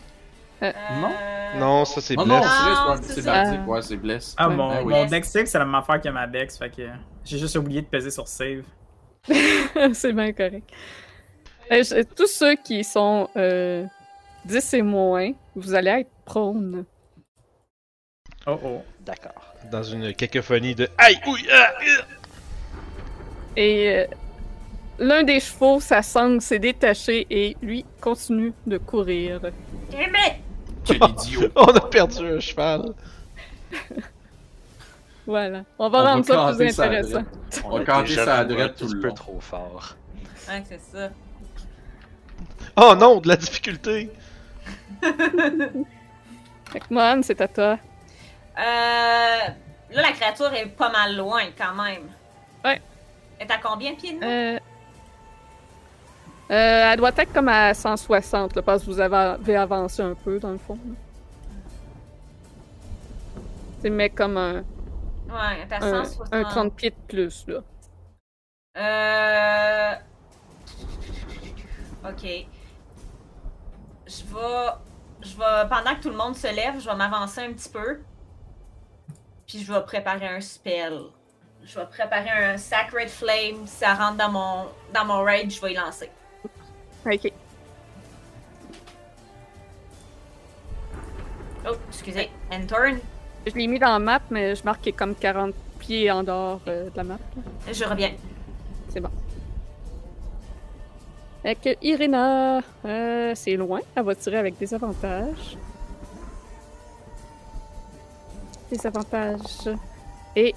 Euh, 0.62 1.58
Non, 1.58 1.84
ça 1.84 2.00
c'est 2.00 2.14
Non, 2.16 2.24
non, 2.26 2.38
bless. 2.40 2.50
c'est 2.50 2.64
Non, 2.64 2.84
vrai, 2.86 2.96
c'est 2.96 3.08
c'est 3.08 3.14
c'est 3.14 3.22
ça. 3.22 3.60
Ouais, 3.66 3.82
c'est 3.82 3.96
bless. 3.96 4.34
Ah, 4.38 4.48
Ouais. 4.48 4.54
mon, 4.56 4.68
Ben 4.68 4.82
oui. 4.84 4.92
mon 4.94 5.04
Dex 5.06 5.28
6, 5.30 5.46
c'est 5.46 5.58
la 5.58 5.64
même 5.64 5.74
affaire 5.74 6.00
que 6.00 6.08
ma 6.08 6.26
Dex, 6.26 6.56
fait 6.58 6.70
que 6.70 6.88
j'ai 7.24 7.38
juste 7.38 7.56
oublié 7.56 7.82
de 7.82 7.86
peser 7.86 8.10
sur 8.10 8.26
save. 8.28 8.62
c'est 9.92 10.12
bien 10.12 10.32
correct. 10.32 10.70
Euh, 11.70 11.82
je- 11.82 12.02
tous 12.02 12.26
ceux 12.28 12.54
qui 12.56 12.82
sont 12.84 13.28
euh, 13.36 13.84
10 14.44 14.74
et 14.74 14.82
moins, 14.82 15.32
vous 15.56 15.74
allez 15.74 15.90
être 15.90 16.10
prone. 16.24 16.84
Oh 18.46 18.58
oh. 18.64 18.82
D'accord. 19.00 19.54
Dans 19.70 19.82
une 19.82 20.12
cacophonie 20.14 20.74
de 20.74 20.88
aïe, 20.98 21.20
oui, 21.26 21.46
ah, 21.52 21.72
ah. 21.76 22.04
Et 23.56 23.98
euh, 23.98 24.06
l'un 25.02 25.24
des 25.24 25.40
chevaux, 25.40 25.80
sa 25.80 26.02
sangle 26.02 26.40
s'est 26.40 26.58
détachée 26.58 27.26
et 27.28 27.56
lui 27.60 27.84
continue 28.00 28.52
de 28.66 28.78
courir. 28.78 29.40
Quel 29.90 30.96
idiot. 30.96 31.48
On 31.56 31.64
a 31.64 31.80
perdu 31.80 32.26
un 32.26 32.40
cheval. 32.40 32.94
Voilà. 35.24 35.62
On 35.78 35.88
va 35.88 36.02
rendre 36.02 36.24
ça 36.24 36.52
plus 36.56 36.72
sa 36.72 36.86
intéressant. 36.86 37.22
On 37.64 37.76
va 37.76 37.82
a 37.82 37.84
canter 37.84 38.16
sa 38.16 38.40
un 38.40 38.68
tout 38.70 38.88
le 38.88 39.00
peu 39.00 39.12
trop 39.12 39.38
fort. 39.38 39.94
Ouais, 40.48 40.64
c'est 40.68 40.80
ça. 40.80 41.10
Oh 42.76 42.96
non, 42.98 43.20
de 43.20 43.28
la 43.28 43.36
difficulté. 43.36 44.10
Fait 45.00 46.80
que 46.80 46.86
Mohan, 46.90 47.20
c'est 47.22 47.40
à 47.40 47.46
toi. 47.46 47.78
Euh, 48.58 48.58
là, 48.58 49.52
la 49.94 50.10
créature 50.10 50.52
est 50.54 50.66
pas 50.66 50.90
mal 50.90 51.16
loin 51.16 51.42
quand 51.56 51.74
même. 51.80 52.08
Ouais. 52.64 52.82
Elle 53.38 53.46
est 53.46 53.52
à 53.52 53.58
combien 53.58 53.92
de 53.92 53.96
pieds 53.96 54.14
de 54.14 54.18
nous? 54.18 54.26
Euh... 54.26 54.58
euh, 56.52 56.92
elle 56.92 56.98
doit 56.98 57.12
être 57.16 57.32
comme 57.32 57.48
à 57.48 57.72
160, 57.72 58.56
là, 58.56 58.62
parce 58.62 58.82
que 58.82 58.86
vous 58.90 59.00
avez, 59.00 59.56
avancé 59.56 60.02
un 60.02 60.14
peu, 60.14 60.38
dans 60.38 60.50
le 60.50 60.58
fond. 60.58 60.78
là. 60.86 60.94
C'est 63.80 63.90
mais 63.90 64.10
comme 64.10 64.36
un, 64.36 64.62
Ouais, 65.32 65.38
elle 65.54 65.68
est 65.68 65.72
à 65.72 65.76
un, 65.76 66.04
160. 66.04 66.28
un 66.34 66.44
30 66.44 66.76
pieds 66.76 66.90
de 66.90 66.96
plus, 67.08 67.46
là. 67.48 67.62
Euh. 68.76 69.94
Ok. 72.08 72.22
Je 74.06 74.24
vais. 74.24 74.70
Je 75.22 75.36
vais. 75.36 75.68
Pendant 75.70 75.94
que 75.96 76.02
tout 76.02 76.10
le 76.10 76.16
monde 76.16 76.36
se 76.36 76.54
lève, 76.54 76.78
je 76.78 76.88
vais 76.88 76.96
m'avancer 76.96 77.40
un 77.40 77.52
petit 77.52 77.70
peu. 77.70 78.00
Puis 79.46 79.60
je 79.64 79.72
vais 79.72 79.82
préparer 79.82 80.28
un 80.28 80.40
spell. 80.40 81.00
Je 81.64 81.78
vais 81.78 81.86
préparer 81.86 82.30
un 82.30 82.58
Sacred 82.58 83.08
Flame. 83.08 83.66
Si 83.66 83.76
ça 83.78 83.94
rentre 83.94 84.18
dans 84.18 84.30
mon, 84.30 84.66
dans 84.92 85.04
mon 85.06 85.22
rage, 85.22 85.50
je 85.50 85.60
vais 85.62 85.72
y 85.72 85.76
lancer. 85.76 86.10
Ok. 87.04 87.32
Oh, 91.66 91.76
excusez. 91.88 92.30
And 92.50 92.66
turn. 92.66 93.00
Je 93.46 93.54
l'ai 93.54 93.66
mis 93.66 93.78
dans 93.78 93.92
la 93.92 93.98
map, 93.98 94.20
mais 94.30 94.54
je 94.54 94.64
marque 94.64 94.92
comme 94.96 95.14
40 95.14 95.54
pieds 95.78 96.10
en 96.10 96.22
dehors 96.22 96.60
euh, 96.68 96.90
de 96.90 96.96
la 96.96 97.04
map. 97.04 97.18
Je 97.70 97.84
reviens. 97.84 98.12
C'est 98.88 99.00
bon. 99.00 99.10
Que 101.42 101.76
Irina, 101.82 102.60
euh, 102.84 103.32
c'est 103.34 103.56
loin. 103.56 103.80
Elle 103.96 104.04
va 104.04 104.14
tirer 104.14 104.38
avec 104.38 104.58
des 104.58 104.72
avantages. 104.74 105.56
Des 108.70 108.86
avantages. 108.86 109.68
Et 110.36 110.54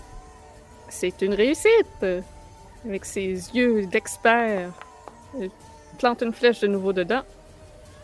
c'est 0.87 1.21
une 1.23 1.33
réussite. 1.33 2.05
Avec 2.85 3.03
ses 3.03 3.49
yeux 3.55 3.87
d'expert. 3.87 4.69
Plante 5.97 6.21
une 6.21 6.33
flèche 6.33 6.59
de 6.61 6.67
nouveau 6.67 6.93
dedans. 6.93 7.21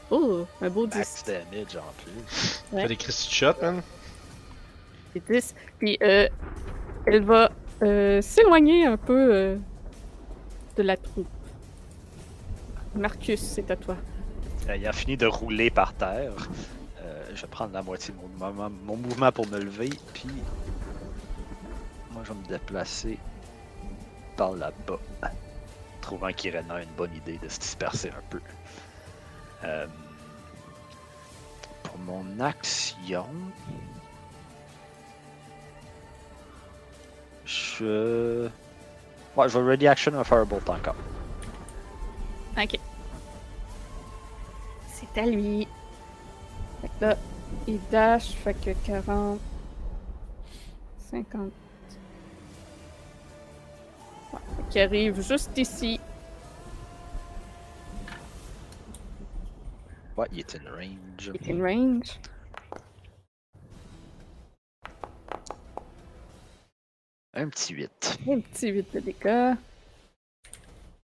Oh, 0.09 0.45
un 0.61 0.69
beau 0.69 0.87
10. 0.87 0.97
Max 0.97 1.23
damage 1.25 1.75
en 1.77 2.03
plus. 2.03 2.63
Ouais. 2.71 2.87
Des 2.87 2.95
Christy 2.95 3.33
shots, 3.33 3.61
man. 3.61 3.81
C'est 5.13 5.31
10. 5.31 5.55
Puis 5.79 5.97
euh, 6.01 6.27
elle 7.05 7.23
va 7.23 7.49
euh, 7.83 8.21
s'éloigner 8.21 8.85
un 8.85 8.97
peu 8.97 9.33
euh, 9.33 9.55
de 10.77 10.83
la 10.83 10.97
troupe. 10.97 11.27
Marcus, 12.95 13.39
c'est 13.41 13.71
à 13.71 13.75
toi. 13.75 13.95
Euh, 14.69 14.75
Il 14.75 14.85
a 14.87 14.93
fini 14.93 15.15
de 15.17 15.25
rouler 15.25 15.69
par 15.69 15.93
terre. 15.93 16.33
Euh, 17.01 17.23
je 17.33 17.41
vais 17.41 17.47
prendre 17.47 17.73
la 17.73 17.81
moitié 17.81 18.13
de 18.13 18.19
mon 18.19 18.27
mouvement, 18.49 18.69
mon 18.83 18.97
mouvement 18.97 19.31
pour 19.31 19.47
me 19.47 19.59
lever, 19.59 19.89
puis 20.13 20.29
moi 22.11 22.21
je 22.25 22.33
vais 22.33 22.39
me 22.39 22.47
déplacer 22.47 23.17
par 24.37 24.51
là-bas, 24.51 24.99
trouvant 26.01 26.31
qu'Irena 26.33 26.75
a 26.75 26.81
une 26.81 26.89
bonne 26.91 27.15
idée 27.15 27.37
de 27.37 27.47
se 27.47 27.59
disperser 27.59 28.09
un 28.09 28.23
peu. 28.29 28.41
Euh, 29.63 29.87
pour 31.83 31.97
mon 31.99 32.39
action, 32.39 33.25
je, 37.45 38.49
ouais, 39.35 39.49
je 39.49 39.59
vais 39.59 39.69
ready 39.69 39.87
action 39.87 40.13
un 40.19 40.23
firebolt 40.23 40.69
encore. 40.69 40.95
Ok. 42.57 42.79
C'est 44.87 45.21
à 45.21 45.25
lui. 45.25 45.67
Fait 46.81 46.87
que 46.87 47.05
là, 47.05 47.17
il 47.67 47.79
dash, 47.91 48.31
fait 48.31 48.53
que 48.53 48.71
40. 48.85 49.39
50 51.11 51.51
qui 54.71 54.79
arrive 54.79 55.21
juste 55.21 55.57
ici. 55.57 55.99
Ouais, 60.17 60.27
il 60.31 60.45
in 60.55 60.71
range. 60.75 61.31
In 61.49 61.61
range. 61.61 62.19
Un 67.33 67.49
petit 67.49 67.73
8. 67.73 68.19
Un 68.29 68.39
petit 68.39 68.69
8 68.69 68.93
de 68.93 68.99
dégâts. 68.99 69.55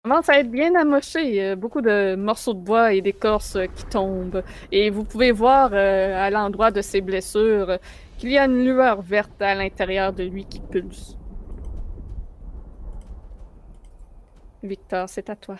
Commence 0.03 0.27
à 0.27 0.39
être 0.39 0.51
bien 0.51 0.75
amoché. 0.75 1.55
Beaucoup 1.55 1.81
de 1.81 2.15
morceaux 2.15 2.53
de 2.53 2.59
bois 2.59 2.93
et 2.93 3.01
d'écorce 3.01 3.57
qui 3.75 3.85
tombent. 3.85 4.43
Et 4.71 4.89
vous 4.89 5.05
pouvez 5.05 5.31
voir 5.31 5.69
euh, 5.73 6.21
à 6.21 6.29
l'endroit 6.29 6.71
de 6.71 6.81
ses 6.81 6.99
blessures 6.99 7.77
qu'il 8.17 8.31
y 8.31 8.37
a 8.37 8.45
une 8.45 8.65
lueur 8.65 9.01
verte 9.01 9.41
à 9.41 9.55
l'intérieur 9.55 10.11
de 10.11 10.23
lui 10.23 10.45
qui 10.45 10.59
pulse. 10.59 11.17
Victor, 14.63 15.07
c'est 15.09 15.29
à 15.29 15.35
toi. 15.35 15.57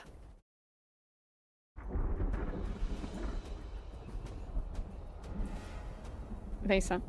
Vincent. 6.63 7.01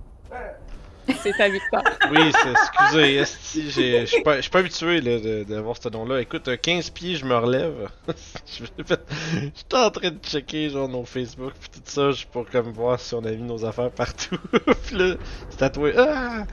C'est 1.22 1.38
à 1.40 1.49
Victor. 1.49 1.82
Oui, 2.11 2.30
excusez, 2.30 3.16
esti, 3.16 3.70
je 3.70 4.07
suis 4.07 4.22
pas, 4.22 4.36
pas 4.51 4.59
habitué 4.59 5.01
là, 5.01 5.18
de, 5.20 5.45
de 5.45 5.57
voir 5.59 5.76
ce 5.80 5.88
nom-là. 5.88 6.20
Écoute, 6.20 6.49
euh, 6.49 6.57
15 6.57 6.90
pieds, 6.90 7.16
je 7.16 7.24
me 7.24 7.36
relève. 7.36 7.88
J'étais 8.47 9.76
en 9.76 9.90
train 9.90 10.11
de 10.11 10.18
checker 10.18 10.70
genre 10.70 10.88
nos 10.88 11.05
Facebook 11.05 11.55
pis 11.61 11.70
tout 11.70 11.80
ça, 11.84 12.11
pour 12.32 12.49
comme 12.49 12.72
voir 12.72 13.01
si 13.01 13.14
on 13.14 13.24
a 13.24 13.30
mis 13.30 13.42
nos 13.42 13.64
affaires 13.64 13.90
partout. 13.90 14.36
pis 14.88 14.95
là, 14.95 15.16
c'est 15.51 15.62
à 15.62 15.70
toi. 15.70 15.90
Ah! 15.97 16.45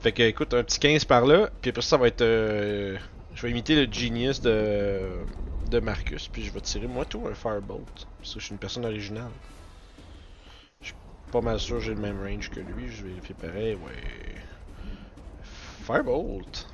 Fait 0.00 0.12
que 0.12 0.22
écoute, 0.22 0.52
un 0.54 0.64
petit 0.64 0.78
15 0.78 1.04
par 1.04 1.24
là, 1.26 1.50
puis 1.60 1.70
après 1.70 1.82
ça, 1.82 1.90
ça 1.90 1.96
va 1.96 2.08
être. 2.08 2.22
euh, 2.22 2.98
je 3.42 3.48
vais 3.48 3.50
imiter 3.50 3.74
le 3.74 3.92
genius 3.92 4.40
de, 4.40 5.80
Marcus, 5.82 6.28
puis 6.28 6.44
je 6.44 6.52
vais 6.52 6.60
tirer 6.60 6.86
moi 6.86 7.04
tout 7.04 7.26
un 7.26 7.34
Firebolt. 7.34 8.06
Parce 8.20 8.34
que 8.34 8.38
je 8.38 8.44
suis 8.44 8.52
une 8.52 8.58
personne 8.58 8.84
originale. 8.84 9.32
Je 10.80 10.86
suis 10.86 10.94
pas 11.32 11.40
mal 11.40 11.58
sûr 11.58 11.80
j'ai 11.80 11.92
le 11.92 12.00
même 12.00 12.22
range 12.22 12.50
que 12.50 12.60
lui, 12.60 12.88
je 12.88 13.02
vais 13.02 13.08
vérifier 13.08 13.34
pareil, 13.34 13.74
ouais. 13.74 14.36
Firebolt. 15.84 16.68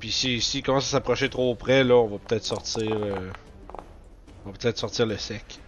Puis 0.00 0.10
si, 0.10 0.40
si 0.40 0.58
il 0.58 0.62
commence 0.64 0.88
à 0.88 0.90
s'approcher 0.90 1.30
trop 1.30 1.54
près, 1.54 1.84
là, 1.84 1.94
on 1.94 2.08
va 2.08 2.18
peut-être 2.18 2.44
sortir. 2.44 2.82
euh, 2.82 3.30
on 4.44 4.50
va 4.50 4.58
peut-être 4.58 4.78
sortir 4.78 5.06
le 5.06 5.18
sec. 5.18 5.60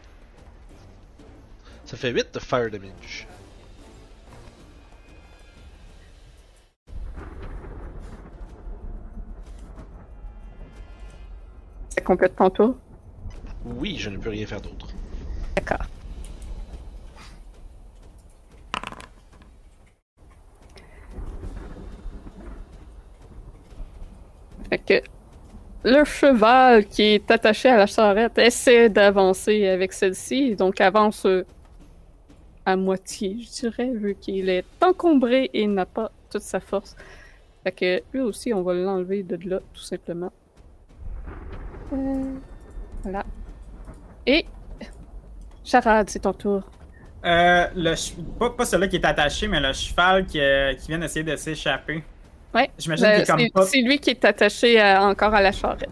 Ça 1.84 1.96
fait 1.96 2.10
8 2.10 2.34
de 2.34 2.40
fire 2.40 2.72
damage. 2.72 3.28
Ça 11.96 12.04
complète 12.04 12.36
ton 12.36 12.50
tour. 12.50 12.76
Oui, 13.64 13.96
je 13.98 14.10
ne 14.10 14.18
peux 14.18 14.30
rien 14.30 14.46
faire 14.46 14.60
d'autre. 14.60 14.88
D'accord. 15.56 15.86
Fait 24.68 24.78
que 24.78 25.02
le 25.84 26.04
cheval 26.04 26.86
qui 26.86 27.02
est 27.02 27.30
attaché 27.30 27.68
à 27.68 27.76
la 27.76 27.86
charrette 27.86 28.38
essaie 28.38 28.88
d'avancer 28.88 29.66
avec 29.66 29.92
celle-ci, 29.92 30.56
donc 30.56 30.80
avance 30.80 31.24
euh, 31.26 31.46
à 32.64 32.76
moitié, 32.76 33.36
je 33.40 33.60
dirais, 33.60 33.90
vu 33.92 34.16
qu'il 34.20 34.48
est 34.48 34.64
encombré 34.80 35.50
et 35.54 35.66
n'a 35.66 35.86
pas 35.86 36.10
toute 36.30 36.42
sa 36.42 36.58
force. 36.58 36.96
Fait 37.62 37.72
que 37.72 38.02
lui 38.12 38.20
aussi, 38.20 38.52
on 38.52 38.62
va 38.62 38.74
l'enlever 38.74 39.22
de 39.22 39.38
là, 39.48 39.60
tout 39.72 39.82
simplement. 39.82 40.32
Euh, 41.92 42.34
voilà. 43.02 43.24
Et 44.26 44.44
Charade, 45.64 46.08
c'est 46.10 46.20
ton 46.20 46.32
tour. 46.32 46.62
Euh, 47.24 47.66
le 47.74 47.94
pas, 48.38 48.50
pas 48.50 48.64
celui 48.64 48.88
qui 48.88 48.96
est 48.96 49.04
attaché, 49.04 49.48
mais 49.48 49.60
le 49.60 49.72
cheval 49.72 50.26
qui, 50.26 50.40
euh, 50.40 50.74
qui 50.74 50.88
vient 50.88 50.98
d'essayer 50.98 51.24
de 51.24 51.34
s'échapper. 51.36 52.04
Ouais. 52.54 52.70
J'imagine 52.78 53.04
Ben, 53.06 53.12
qu'il 53.14 53.22
est 53.22 53.26
comme 53.26 53.40
c'est 53.40 53.52
pas. 53.52 53.62
c'est 53.66 53.80
lui 53.82 53.98
qui 53.98 54.10
est 54.10 54.24
attaché 54.24 54.80
à- 54.80 55.02
encore 55.04 55.34
à 55.34 55.40
la 55.42 55.52
charrette. 55.52 55.88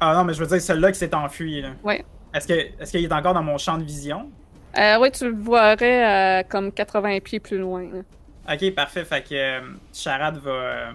Ah 0.00 0.14
non, 0.14 0.24
mais 0.24 0.32
je 0.34 0.40
veux 0.42 0.46
dire 0.46 0.60
celui-là 0.60 0.92
qui 0.92 0.98
s'est 0.98 1.14
enfui. 1.14 1.60
Là. 1.62 1.70
Ouais. 1.84 2.04
Est-ce 2.34 2.48
que 2.48 2.52
est-ce 2.54 2.90
qu'il 2.90 3.04
est 3.04 3.12
encore 3.12 3.34
dans 3.34 3.42
mon 3.42 3.58
champ 3.58 3.78
de 3.78 3.84
vision? 3.84 4.30
Euh, 4.78 4.98
oui, 5.00 5.10
tu 5.10 5.24
le 5.24 5.34
voirais 5.34 6.04
à 6.38 6.44
comme 6.44 6.70
80 6.72 7.18
pieds 7.20 7.40
plus 7.40 7.58
loin. 7.58 7.82
là. 7.82 8.54
Ok, 8.54 8.74
parfait. 8.74 9.04
Fait 9.04 9.22
que 9.22 9.34
euh, 9.34 9.60
Charade 9.92 10.36
va 10.38 10.50
euh, 10.50 10.90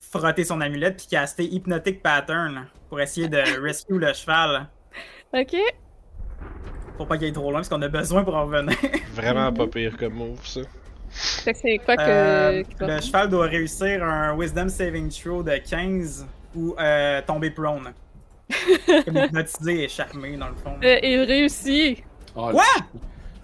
frotter 0.00 0.44
son 0.44 0.60
amulette 0.60 0.96
puis 0.96 1.06
caster 1.06 1.44
Hypnotic 1.44 2.02
Pattern 2.02 2.66
pour 2.88 3.00
essayer 3.00 3.28
de 3.28 3.38
rescue 3.62 3.98
le 3.98 4.12
cheval. 4.12 4.68
Ok. 5.32 5.56
Pour 6.96 7.06
pas 7.06 7.16
qu'il 7.16 7.26
aille 7.26 7.32
trop 7.32 7.50
loin, 7.50 7.60
parce 7.60 7.68
qu'on 7.68 7.80
a 7.82 7.88
besoin 7.88 8.24
pour 8.24 8.34
en 8.34 8.44
revenir. 8.46 8.76
Vraiment 9.14 9.52
pas 9.52 9.66
pire 9.66 9.96
comme 9.96 10.14
move, 10.14 10.44
ça. 10.46 10.60
Fait 11.10 11.52
que 11.52 11.58
c'est 11.58 11.78
quoi 11.78 11.96
que. 11.96 12.02
Euh, 12.02 12.62
le 12.80 13.00
cheval 13.00 13.28
doit 13.30 13.46
réussir 13.46 14.04
un 14.04 14.36
Wisdom 14.36 14.68
Saving 14.68 15.08
Throw 15.10 15.42
de 15.42 15.56
15 15.56 16.26
ou 16.54 16.74
euh, 16.78 17.22
tomber 17.26 17.50
prone. 17.50 17.92
Comme 19.04 19.16
hypnotisé 19.16 19.84
et 19.84 19.88
charmé, 19.88 20.36
dans 20.36 20.48
le 20.48 20.56
fond. 20.56 20.76
Euh, 20.82 20.98
il 21.02 21.20
réussit. 21.22 22.02
Ah, 22.36 22.48
Quoi? 22.50 22.64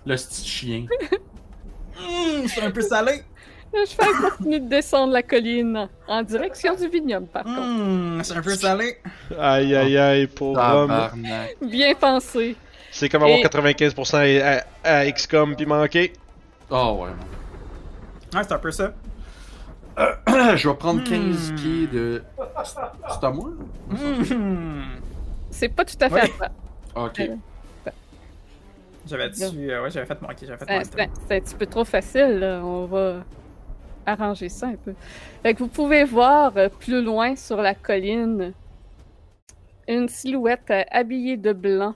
Le, 0.05 0.13
le 0.13 0.17
petit 0.17 0.47
chien. 0.47 0.87
Hum, 1.99 2.47
c'est 2.49 2.63
un 2.63 2.71
peu 2.71 2.83
salé. 2.83 3.23
Le 3.79 3.85
cheval 3.87 4.31
continue 4.31 4.61
de 4.61 4.69
descendre 4.69 5.13
la 5.13 5.23
colline 5.23 5.89
en 6.09 6.23
direction 6.23 6.75
du 6.75 6.89
vignoble, 6.89 7.27
par 7.27 7.45
contre. 7.45 8.25
C'est 8.25 8.37
un 8.37 8.43
peu 8.43 8.55
salé. 8.55 8.97
Aïe 9.39 9.75
aïe 9.77 9.99
aïe, 9.99 10.27
pauvre 10.29 10.61
homme. 10.61 11.11
Bien 11.61 11.95
pensé. 11.95 12.57
C'est 12.91 13.09
comme 13.11 13.23
avoir 13.25 13.39
Et- 13.39 13.43
95% 13.43 14.65
à, 14.85 15.07
XCOM 15.13 15.55
puis 15.55 15.67
manquer. 15.67 16.13
Ah 16.71 16.93
ouais. 16.93 17.11
Ouais, 18.35 18.43
c'est 18.43 18.53
un 18.53 18.59
peu 18.59 18.71
ça. 18.71 18.93
Je 20.57 20.69
vais 20.69 20.75
prendre 20.75 21.03
15 21.05 21.53
Hmm. 21.53 21.55
pieds 21.57 21.87
de. 21.87 22.23
C'est 22.65 23.25
à 23.27 23.31
moi? 23.31 23.51
Hum. 23.91 24.85
C'est 25.51 25.69
pas 25.69 25.85
tout 25.85 25.97
à 26.01 26.09
fait 26.09 26.15
Ouais. 26.15 26.21
à 26.23 26.29
toi. 26.29 27.05
Ok. 27.07 27.21
Euh, 27.21 27.91
J'avais 29.09 29.29
dessus. 29.31 29.71
euh, 29.71 29.83
ouais, 29.83 29.91
j'avais 29.91 30.07
fait 30.07 30.21
mon. 30.21 30.29
ok, 30.29 30.37
j'avais 30.43 30.57
fait 30.65 30.71
Euh, 30.73 30.79
mon 30.79 30.85
C'est 30.85 31.11
c'est 31.29 31.37
un 31.37 31.41
petit 31.41 31.55
peu 31.55 31.67
trop 31.67 31.85
facile, 31.85 32.39
là. 32.41 32.61
On 32.65 32.87
va 32.87 33.25
arranger 34.07 34.49
ça 34.49 34.69
un 34.69 34.77
peu. 34.77 34.95
Vous 35.59 35.69
pouvez 35.69 36.05
voir 36.05 36.57
euh, 36.57 36.69
plus 36.69 37.03
loin 37.03 37.37
sur 37.37 37.59
la 37.59 37.75
colline 37.75 38.53
une 39.89 40.09
silhouette 40.09 40.71
euh, 40.71 40.83
habillée 40.91 41.37
de 41.37 41.53
blanc, 41.53 41.95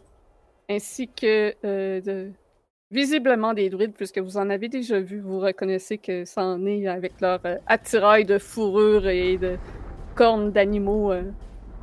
ainsi 0.68 1.08
que 1.08 1.54
euh, 1.64 2.30
visiblement 2.90 3.54
des 3.54 3.70
druides, 3.70 3.94
puisque 3.94 4.18
vous 4.18 4.36
en 4.36 4.50
avez 4.50 4.68
déjà 4.68 5.00
vu. 5.00 5.20
Vous 5.20 5.40
reconnaissez 5.40 5.98
que 5.98 6.24
ça 6.24 6.44
en 6.44 6.66
est 6.66 6.86
avec 6.86 7.20
leur 7.20 7.40
attirail 7.66 8.24
de 8.24 8.38
fourrure 8.38 9.08
et 9.08 9.38
de 9.38 9.56
cornes 10.14 10.52
d'animaux 10.52 11.12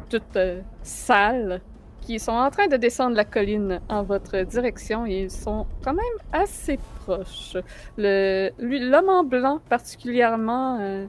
toutes 0.10 0.38
sales 0.84 1.62
qui 2.08 2.20
sont 2.20 2.32
en 2.32 2.50
train 2.50 2.68
de 2.68 2.78
descendre 2.78 3.18
la 3.18 3.26
colline 3.26 3.82
en 3.90 4.02
votre 4.02 4.38
direction 4.44 5.06
et 5.06 5.24
ils 5.24 5.30
sont 5.30 5.68
quand 5.84 5.94
même 5.94 6.06
assez 6.32 6.80
proches. 7.02 7.58
L'homme 7.98 9.10
en 9.10 9.26
blanc 9.26 9.60
particulièrement 9.68 10.80
euh, 10.80 11.06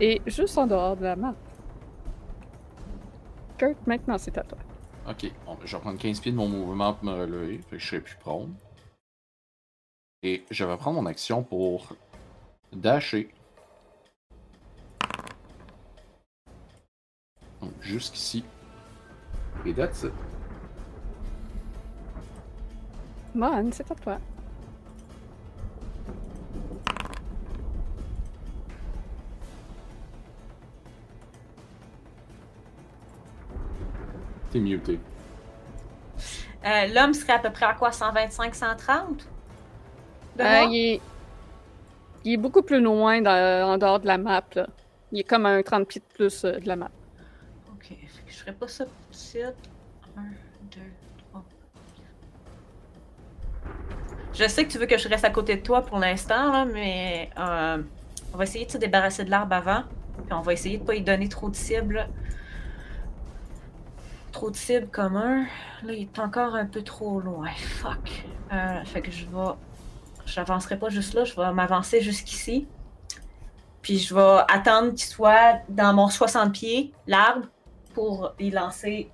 est 0.00 0.22
juste 0.30 0.56
en 0.56 0.68
dehors 0.68 0.96
de 0.96 1.02
la 1.02 1.16
map. 1.16 1.34
Kurt, 3.58 3.84
maintenant 3.88 4.16
c'est 4.16 4.38
à 4.38 4.44
toi. 4.44 4.58
Ok. 5.10 5.32
Bon, 5.46 5.58
je 5.64 5.76
vais 5.76 5.82
prendre 5.82 5.98
15 5.98 6.20
pieds 6.20 6.30
de 6.30 6.36
mon 6.36 6.48
mouvement 6.48 6.94
pour 6.94 7.04
me 7.06 7.18
relever. 7.18 7.60
Que 7.68 7.76
je 7.76 7.84
serai 7.84 8.00
plus 8.00 8.16
prone. 8.16 8.54
Et 10.22 10.44
je 10.48 10.64
vais 10.64 10.76
prendre 10.76 11.02
mon 11.02 11.06
action 11.06 11.42
pour 11.42 11.88
dasher. 12.72 13.30
Donc 17.60 17.72
jusqu'ici. 17.80 18.44
Et 19.66 19.72
that's 19.74 20.04
it. 20.04 20.12
Mon, 23.34 23.72
c'est 23.72 23.90
à 23.90 23.94
toi. 23.94 24.18
T'es 34.50 34.60
muté. 34.60 34.98
Euh, 36.64 36.86
L'homme 36.94 37.12
serait 37.12 37.34
à 37.34 37.38
peu 37.38 37.50
près 37.50 37.66
à 37.66 37.74
quoi 37.74 37.92
125, 37.92 38.54
130 38.54 39.26
de 40.36 40.42
Euh, 40.42 40.62
il, 40.70 40.76
est, 40.94 41.00
il 42.24 42.32
est 42.34 42.36
beaucoup 42.36 42.62
plus 42.62 42.80
loin 42.80 43.20
dans- 43.20 43.68
en 43.72 43.78
dehors 43.78 44.00
de 44.00 44.06
la 44.06 44.18
map. 44.18 44.42
Là. 44.54 44.66
Il 45.12 45.20
est 45.20 45.24
comme 45.24 45.46
à 45.46 45.50
un 45.50 45.62
30 45.62 45.86
pieds 45.86 46.00
de 46.00 46.14
plus 46.14 46.44
euh, 46.44 46.58
de 46.58 46.66
la 46.68 46.76
map. 46.76 46.90
Ok, 47.72 47.88
fait 47.88 47.96
que 48.26 48.32
je 48.32 48.36
ferais 48.36 48.52
pas 48.52 48.68
ça 48.68 48.84
tout 49.14 49.20
de 49.20 49.24
suite. 49.44 49.70
1, 50.16 50.22
2, 50.72 50.80
3. 51.30 51.44
Je 54.32 54.48
sais 54.48 54.64
que 54.66 54.72
tu 54.72 54.78
veux 54.78 54.86
que 54.86 54.98
je 54.98 55.08
reste 55.08 55.24
à 55.24 55.30
côté 55.30 55.56
de 55.56 55.62
toi 55.62 55.82
pour 55.82 55.98
l'instant, 55.98 56.66
mais 56.66 57.30
euh, 57.38 57.82
on 58.32 58.36
va 58.36 58.44
essayer 58.44 58.66
de 58.66 58.70
se 58.70 58.78
débarrasser 58.78 59.24
de 59.24 59.30
l'arbre 59.30 59.54
avant. 59.54 59.82
Puis 60.24 60.32
on 60.32 60.40
va 60.40 60.52
essayer 60.52 60.78
de 60.78 60.84
pas 60.84 60.94
y 60.94 61.02
donner 61.02 61.28
trop 61.28 61.48
de 61.48 61.56
cibles. 61.56 62.08
Trop 64.32 64.50
de 64.50 64.56
cibles 64.56 64.88
commun. 64.88 65.44
Là, 65.84 65.92
il 65.92 66.02
est 66.02 66.18
encore 66.18 66.56
un 66.56 66.66
peu 66.66 66.82
trop 66.82 67.20
loin. 67.20 67.50
Fuck. 67.56 68.24
Euh, 68.52 68.84
fait 68.84 69.02
que 69.02 69.10
je 69.10 69.26
vais. 69.26 69.52
J'avancerai 70.26 70.78
pas 70.78 70.88
juste 70.88 71.12
là, 71.12 71.24
je 71.24 71.36
vais 71.36 71.52
m'avancer 71.52 72.00
jusqu'ici. 72.00 72.66
Puis 73.82 73.98
je 73.98 74.14
vais 74.14 74.38
attendre 74.48 74.94
qu'il 74.94 75.04
soit 75.04 75.60
dans 75.68 75.92
mon 75.92 76.08
60 76.08 76.52
pieds, 76.52 76.94
l'arbre, 77.06 77.46
pour 77.94 78.34
y 78.38 78.50
lancer 78.50 79.08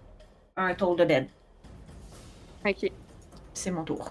un 0.57 0.75
tour 0.75 0.97
de 0.97 1.05
dead. 1.05 1.29
Ok. 2.67 2.91
C'est 3.55 3.71
mon 3.71 3.85
tour. 3.85 4.11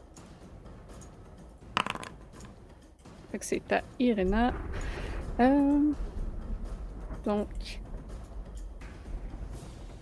Fait 3.32 3.40
que 3.40 3.46
c'est 3.46 3.72
à 3.72 3.82
Irena. 4.00 4.54
Euh, 5.40 5.92
donc. 7.26 7.80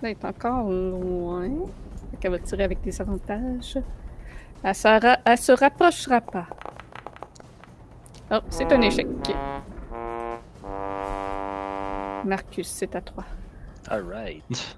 Là, 0.02 0.10
elle 0.10 0.18
est 0.18 0.26
encore 0.26 0.70
loin. 0.70 1.50
Fait 2.12 2.18
qu'elle 2.20 2.32
va 2.32 2.40
tirer 2.40 2.64
avec 2.64 2.82
des 2.82 3.02
avantages. 3.02 3.78
Elle 4.64 4.76
se, 4.76 4.88
ra- 4.88 5.20
elle 5.26 5.38
se 5.38 5.52
rapprochera 5.52 6.22
pas. 6.22 6.48
Oh, 8.32 8.40
c'est 8.50 8.72
un 8.72 8.82
échec. 8.82 9.08
Marcus, 12.26 12.68
c'est 12.68 12.96
à 12.96 13.02
toi. 13.02 13.24
Alright. 13.90 14.78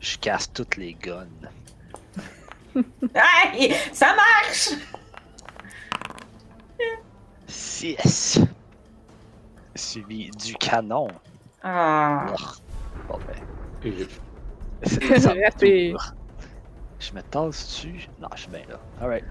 Je 0.00 0.18
casse 0.18 0.52
toutes 0.52 0.76
les 0.76 0.94
guns. 0.94 1.26
Hey! 3.14 3.74
Ça 3.92 4.14
marche! 4.16 4.70
6. 7.46 8.40
Suivi 9.74 10.30
du 10.30 10.54
canon. 10.54 11.08
Ah. 11.62 12.34
Bon 13.08 13.18
ben. 13.26 14.06
Ça. 15.20 15.34
tour. 15.58 16.14
Je 16.98 17.12
me 17.12 17.22
tasse 17.22 17.66
dessus. 17.66 18.08
Non, 18.20 18.28
je 18.34 18.40
suis 18.40 18.50
bien 18.50 18.62
là. 18.68 18.80
Alright. 19.00 19.24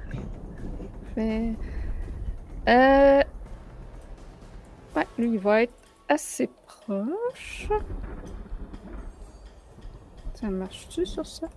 Fait... 1.15 1.53
Euh... 2.67 3.23
Ouais, 4.95 5.07
lui, 5.17 5.33
il 5.33 5.39
va 5.39 5.63
être 5.63 5.73
assez 6.07 6.49
proche. 6.65 7.67
Ça 10.43 10.49
marche-tu 10.49 11.05
sur 11.05 11.25
ça? 11.25 11.47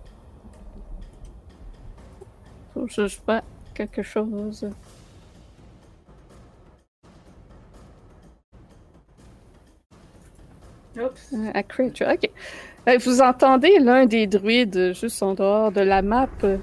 Faut 2.73 2.85
que 2.85 3.05
je 3.05 3.17
vois 3.25 3.41
quelque 3.73 4.01
chose. 4.01 4.65
Oups. 10.95 11.33
Euh, 11.33 11.51
à 11.53 11.63
creature, 11.63 12.07
ok. 12.13 12.29
Euh, 12.87 12.97
Vous 13.03 13.19
entendez 13.19 13.77
l'un 13.79 14.05
des 14.05 14.25
druides 14.25 14.93
juste 14.93 15.21
en 15.21 15.33
dehors 15.33 15.73
de 15.73 15.81
la 15.81 16.01
map 16.01 16.29
euh, 16.45 16.57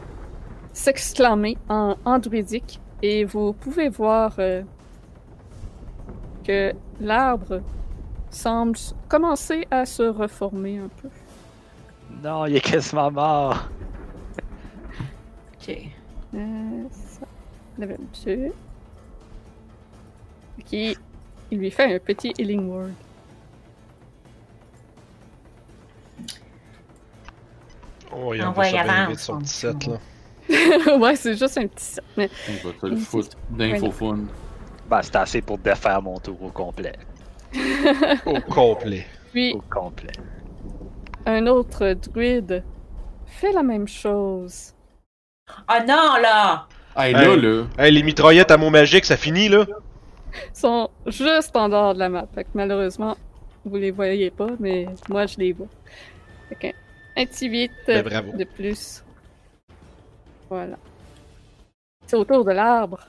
s'exclamer 0.73 1.59
en, 1.69 1.97
en 2.07 2.19
druidique 2.19 2.81
et 3.03 3.27
vous 3.27 3.53
pouvez 3.53 3.91
voir 3.91 4.35
euh, 4.39 4.63
que 6.43 6.73
l'arbre 7.03 7.61
semble 8.31 8.79
commencer 9.11 9.67
à 9.71 9.85
se 9.85 10.05
reformer 10.05 10.79
un 10.79 10.89
peu. 10.89 11.11
Non, 12.25 12.47
il 12.47 12.57
est 12.57 12.61
quasiment 12.63 13.11
mort. 13.11 13.69
Ok. 15.61 15.77
Euh, 16.35 16.85
ça, 16.91 17.27
level 17.79 17.99
2. 18.25 18.53
Qui 20.65 20.97
il 21.51 21.59
lui 21.59 21.71
fait 21.71 21.95
un 21.95 21.99
petit 21.99 22.33
healing 22.39 22.67
word. 22.67 22.89
Oh, 28.11 28.33
il 28.33 28.43
Envoie, 28.43 28.69
envoie 28.69 28.83
bien 28.85 29.09
vite, 29.09 29.19
son 29.19 29.39
petit 29.41 29.53
set, 29.53 29.87
là. 29.87 29.99
ouais, 30.97 31.17
c'est 31.17 31.37
juste 31.37 31.59
un 31.59 31.67
petit 31.67 31.85
set, 31.85 32.05
mais 32.17 32.31
on 32.49 32.69
va 32.69 32.73
te 32.75 32.87
le 32.87 32.97
foutre 32.97 33.37
d'info 33.51 33.91
fun. 33.91 34.21
Ben, 34.89 35.03
c'était 35.03 35.19
assez 35.19 35.43
pour 35.43 35.59
défaire 35.59 36.01
mon 36.01 36.19
tour 36.19 36.43
au 36.43 36.51
complet. 36.51 36.97
Au 38.25 38.41
complet. 38.41 39.07
puis 39.31 39.53
Au 39.53 39.61
complet. 39.61 40.13
Un 41.27 41.47
autre 41.47 41.95
druide 41.95 42.63
fait 43.27 43.53
la 43.53 43.63
même 43.63 43.89
chose. 43.89 44.75
Ah 45.69 45.81
non, 45.81 46.17
là! 46.21 46.67
Hey, 46.97 47.13
là, 47.13 47.33
Hey. 47.35 47.41
là. 47.41 47.65
Hey, 47.79 47.93
les 47.93 48.03
mitraillettes 48.03 48.51
à 48.51 48.57
mots 48.57 48.71
magiques, 48.71 49.05
ça 49.05 49.17
finit, 49.17 49.49
là? 49.49 49.67
Ils 50.53 50.59
sont 50.59 50.91
juste 51.07 51.55
en 51.57 51.69
dehors 51.69 51.95
de 51.95 51.99
la 51.99 52.09
map. 52.09 52.27
Fait 52.35 52.45
que 52.45 52.49
malheureusement, 52.55 53.17
vous 53.65 53.77
les 53.77 53.91
voyez 53.91 54.31
pas, 54.31 54.49
mais 54.59 54.87
moi 55.09 55.27
je 55.27 55.37
les 55.39 55.53
vois. 55.53 55.69
Fait 56.49 56.55
qu'un 56.57 56.73
un 57.17 57.27
petit 57.27 57.49
8 57.49 57.71
Ben, 57.87 58.03
bravo. 58.03 58.33
de 58.37 58.45
plus. 58.45 59.05
Voilà. 60.51 60.77
C'est 62.07 62.17
autour 62.17 62.45
de 62.45 62.51
l'arbre. 62.53 63.07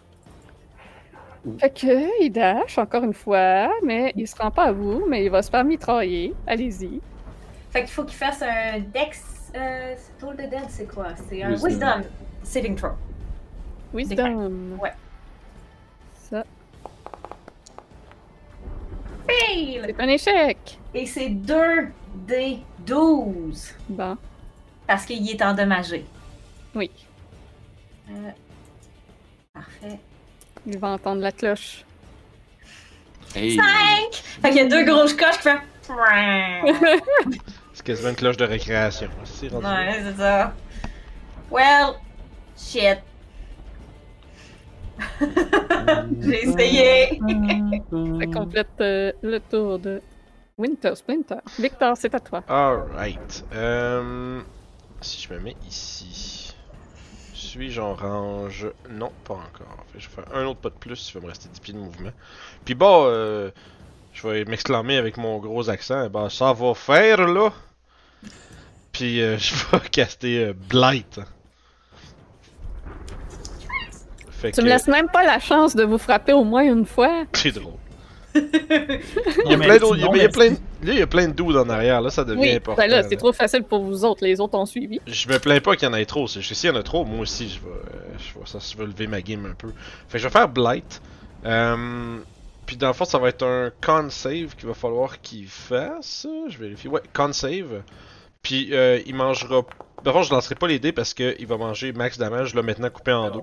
Fait 1.59 1.69
que 1.69 2.23
il 2.23 2.31
dash 2.31 2.77
encore 2.77 3.03
une 3.03 3.13
fois, 3.13 3.69
mais 3.83 4.13
il 4.15 4.27
se 4.27 4.35
rend 4.35 4.49
pas 4.51 4.65
à 4.65 4.71
vous, 4.71 5.05
mais 5.07 5.25
il 5.25 5.29
va 5.29 5.41
se 5.43 5.49
faire 5.49 5.63
mitrailler. 5.63 6.33
Allez-y. 6.47 7.01
Fait 7.75 7.81
qu'il 7.81 7.91
faut 7.91 8.05
qu'il 8.05 8.15
fasse 8.15 8.41
un 8.41 8.79
Dex. 8.79 9.21
Euh, 9.53 9.95
tour 10.17 10.31
de 10.31 10.43
dead, 10.43 10.63
c'est 10.69 10.85
quoi? 10.87 11.07
C'est 11.27 11.43
un 11.43 11.49
Wisdom. 11.49 11.67
Wisdom 11.67 12.01
saving 12.41 12.75
throw. 12.77 12.91
Wisdom. 13.93 14.77
Ouais. 14.81 14.93
Ça, 16.13 16.45
Fail! 19.27 19.81
c'est 19.85 19.99
un 19.99 20.07
échec. 20.07 20.79
Et 20.93 21.05
c'est 21.05 21.27
2 21.29 21.89
des 22.15 22.59
12. 22.85 23.73
Bon, 23.89 24.17
Parce 24.87 25.03
qu'il 25.05 25.29
est 25.29 25.41
endommagé. 25.43 26.05
oui. 26.75 26.89
Euh, 28.09 28.31
Parfait. 29.53 29.99
Il 30.65 30.77
va 30.77 30.87
entendre 30.91 31.19
la 31.21 31.33
cloche. 31.33 31.83
Hey. 33.35 33.57
5! 33.57 33.65
Fait 34.13 34.49
qu'il 34.51 34.57
y 34.59 34.61
a 34.61 34.65
deux 34.65 34.85
grosses 34.85 35.13
coches 35.13 35.39
qui 35.39 35.49
font. 35.81 35.93
Ouais, 37.85 37.93
quasiment 37.93 38.09
une 38.09 38.15
cloche 38.15 38.37
de 38.37 38.45
récréation. 38.45 39.09
C'est 39.23 39.51
là. 39.51 39.93
c'est 39.93 40.17
ça. 40.17 40.53
Well, 41.51 41.95
shit. 42.57 42.99
J'ai 46.21 46.47
essayé. 46.47 47.19
Ça 47.19 48.25
complète 48.33 48.67
euh, 48.81 49.11
le 49.21 49.39
tour 49.39 49.77
de 49.79 50.01
Winter 50.57 50.95
Splinter. 50.95 51.39
Victor, 51.59 51.97
c'est 51.97 52.15
à 52.15 52.19
toi. 52.19 52.43
Alright. 52.47 53.45
Euh, 53.53 54.41
si 55.01 55.21
je 55.21 55.33
me 55.33 55.39
mets 55.39 55.55
ici. 55.67 56.55
Suis-je 57.33 57.81
en 57.81 57.93
range? 57.93 58.67
Non, 58.89 59.11
pas 59.25 59.35
encore. 59.35 59.85
Fait 59.91 59.99
je 59.99 60.09
vais 60.09 60.15
faire 60.15 60.35
un 60.35 60.45
autre 60.45 60.59
pas 60.59 60.69
de 60.69 60.75
plus, 60.75 61.09
il 61.09 61.13
va 61.13 61.21
me 61.21 61.27
rester 61.27 61.49
10 61.49 61.59
pieds 61.59 61.73
de 61.73 61.79
mouvement. 61.79 62.11
Puis 62.63 62.75
bon, 62.75 63.05
euh, 63.07 63.51
je 64.13 64.27
vais 64.27 64.45
m'exclamer 64.45 64.97
avec 64.97 65.17
mon 65.17 65.39
gros 65.39 65.69
accent. 65.69 66.09
Bah, 66.09 66.29
ça 66.29 66.53
va 66.53 66.73
faire 66.73 67.27
là. 67.27 67.51
Puis 68.95 69.21
euh, 69.21 69.37
je 69.39 69.53
vais 69.71 69.79
caster 69.91 70.39
euh, 70.45 70.53
Blight. 70.69 71.19
Fait 74.31 74.51
Tu 74.51 74.61
me 74.61 74.67
laisses 74.67 74.87
même 74.87 75.09
pas 75.09 75.23
la 75.23 75.39
chance 75.39 75.75
de 75.75 75.83
vous 75.83 75.97
frapper 75.97 76.33
au 76.33 76.43
moins 76.43 76.63
une 76.63 76.85
fois. 76.85 77.25
C'est 77.33 77.51
drôle. 77.51 77.73
Il 78.35 78.41
y 79.49 79.53
a 79.53 79.57
plein 79.57 79.77
d'autres. 79.77 79.95
il 79.97 80.01
y 80.01 80.05
a- 80.05 80.11
mais 80.11 80.17
il 80.17 80.21
y 80.23 80.25
a 80.25 80.29
plein 80.29 80.49
de- 80.51 80.55
Là, 80.83 80.91
il 80.93 80.99
y 80.99 81.01
a 81.01 81.07
plein 81.07 81.27
de 81.29 81.33
dudes 81.33 81.55
en 81.55 81.69
arrière. 81.69 82.01
Là, 82.01 82.09
ça 82.09 82.23
devient 82.25 82.41
Oui, 82.41 82.51
important. 82.55 82.81
ben 82.81 82.89
là, 82.91 83.01
c'est 83.03 83.15
trop 83.15 83.31
facile 83.33 83.63
pour 83.63 83.81
vous 83.83 84.03
autres. 84.05 84.23
Les 84.25 84.39
autres 84.41 84.57
ont 84.57 84.65
suivi. 84.65 84.99
Je 85.07 85.27
me 85.29 85.39
plains 85.39 85.59
pas 85.61 85.75
qu'il 85.77 85.87
y 85.87 85.91
en 85.91 85.95
ait 85.95 86.05
trop. 86.05 86.27
C'est 86.27 86.41
s'il 86.41 86.69
y 86.69 86.73
en 86.73 86.75
a 86.75 86.83
trop, 86.83 87.05
moi 87.05 87.21
aussi, 87.21 87.47
je 87.49 87.59
vais, 87.59 87.73
euh, 87.73 88.17
je 88.19 88.37
vais, 88.39 88.45
ça, 88.45 88.59
je 88.59 88.77
vais 88.77 88.85
lever 88.85 89.07
ma 89.07 89.21
game 89.21 89.45
un 89.45 89.53
peu. 89.55 89.69
Fait 90.09 90.13
que 90.13 90.19
je 90.19 90.23
vais 90.27 90.31
faire 90.33 90.49
Blight. 90.49 91.01
Euh, 91.45 92.17
puis 92.65 92.75
dans 92.75 92.87
le 92.87 92.93
fond, 92.93 93.05
ça 93.05 93.17
va 93.19 93.29
être 93.29 93.43
un 93.45 93.71
con 93.83 94.09
save 94.09 94.55
qu'il 94.57 94.67
va 94.67 94.73
falloir 94.73 95.21
qu'il 95.21 95.47
fasse. 95.47 96.27
Je 96.49 96.57
vérifie. 96.57 96.87
Ouais, 96.89 97.01
con 97.13 97.31
save. 97.33 97.83
Puis 98.45 98.69
euh, 98.73 98.99
il 99.07 99.15
mangera. 99.15 99.63
D'abord, 100.03 100.21
je 100.21 100.31
lancerai 100.31 100.53
pas 100.53 100.67
les 100.67 100.77
dés 100.77 100.91
parce 100.91 101.15
qu'il 101.15 101.47
va 101.47 101.57
manger 101.57 101.91
max 101.93 102.19
damage 102.19 102.53
là 102.53 102.61
maintenant 102.61 102.91
coupé 102.91 103.11
en 103.11 103.31
deux. 103.31 103.39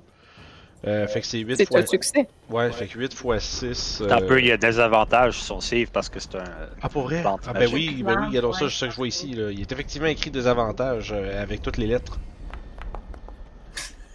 Euh, 0.86 1.07
fait 1.09 1.20
que 1.20 1.26
c'est 1.26 1.38
8 1.38 1.57
C'est 1.57 1.66
fois. 1.68 1.80
un 1.80 1.86
succès. 1.86 2.28
Ouais, 2.50 2.70
fait 2.70 2.86
que 2.86 2.96
8 2.98 3.12
fois 3.14 3.40
6. 3.40 4.03
Un 4.09 4.20
peu, 4.20 4.38
il 4.40 4.46
y 4.46 4.53
a 4.53 4.57
des 4.57 4.78
avantages 4.78 5.34
sur 5.34 5.44
son 5.44 5.61
save 5.61 5.90
parce 5.92 6.09
que 6.09 6.20
c'est 6.20 6.36
un. 6.36 6.44
Ah, 6.80 6.88
pour 6.88 7.03
vrai? 7.03 7.24
Ah, 7.26 7.53
ben 7.53 7.68
oui, 7.72 8.03
ben 8.05 8.28
oui, 8.30 8.38
alors 8.38 8.55
ça, 8.55 8.64
Ouais. 8.64 8.70
c'est 8.70 8.78
ça 8.78 8.86
que 8.86 8.92
je 8.92 8.96
vois 8.96 9.09
ici. 9.09 9.32
Là. 9.34 9.50
Il 9.50 9.61
est 9.61 9.72
effectivement 9.72 10.07
écrit 10.09 10.30
des 10.30 10.46
avantages 10.46 11.12
euh, 11.12 11.42
avec 11.42 11.62
toutes 11.62 11.78
les 11.78 11.86
lettres. 11.86 12.18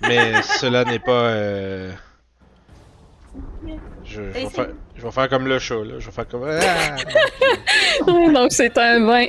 Mais 0.01 0.41
cela 0.59 0.85
n'est 0.85 0.99
pas. 0.99 1.11
euh, 1.11 1.91
Je, 4.05 4.15
je, 4.15 4.21
vais 4.21 4.43
Et 4.43 4.49
faire, 4.49 4.67
je 4.95 5.01
vais 5.01 5.11
faire 5.11 5.29
comme 5.29 5.47
le 5.47 5.59
chat, 5.59 5.75
là. 5.75 5.99
Je 5.99 6.05
vais 6.05 6.11
faire 6.11 6.27
comme. 6.27 6.47
Ah! 6.49 6.95
donc 8.33 8.51
c'est 8.51 8.77
un 8.77 9.05
20 9.05 9.25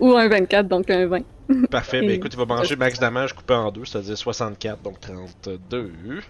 ou 0.00 0.16
un 0.16 0.28
24, 0.28 0.68
donc 0.68 0.90
un 0.90 1.06
20. 1.06 1.22
Parfait, 1.70 2.00
ben 2.00 2.10
écoute, 2.10 2.32
il 2.34 2.38
va 2.38 2.44
manger 2.44 2.76
max 2.76 2.98
damage 2.98 3.32
coupé 3.32 3.54
en 3.54 3.70
deux, 3.70 3.84
c'est-à-dire 3.84 4.16
64, 4.18 4.82
donc 4.82 5.00
32. 5.00 6.20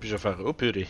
Puis 0.00 0.08
je 0.08 0.14
vais 0.14 0.20
faire. 0.20 0.36
Oh 0.44 0.52
purée. 0.52 0.88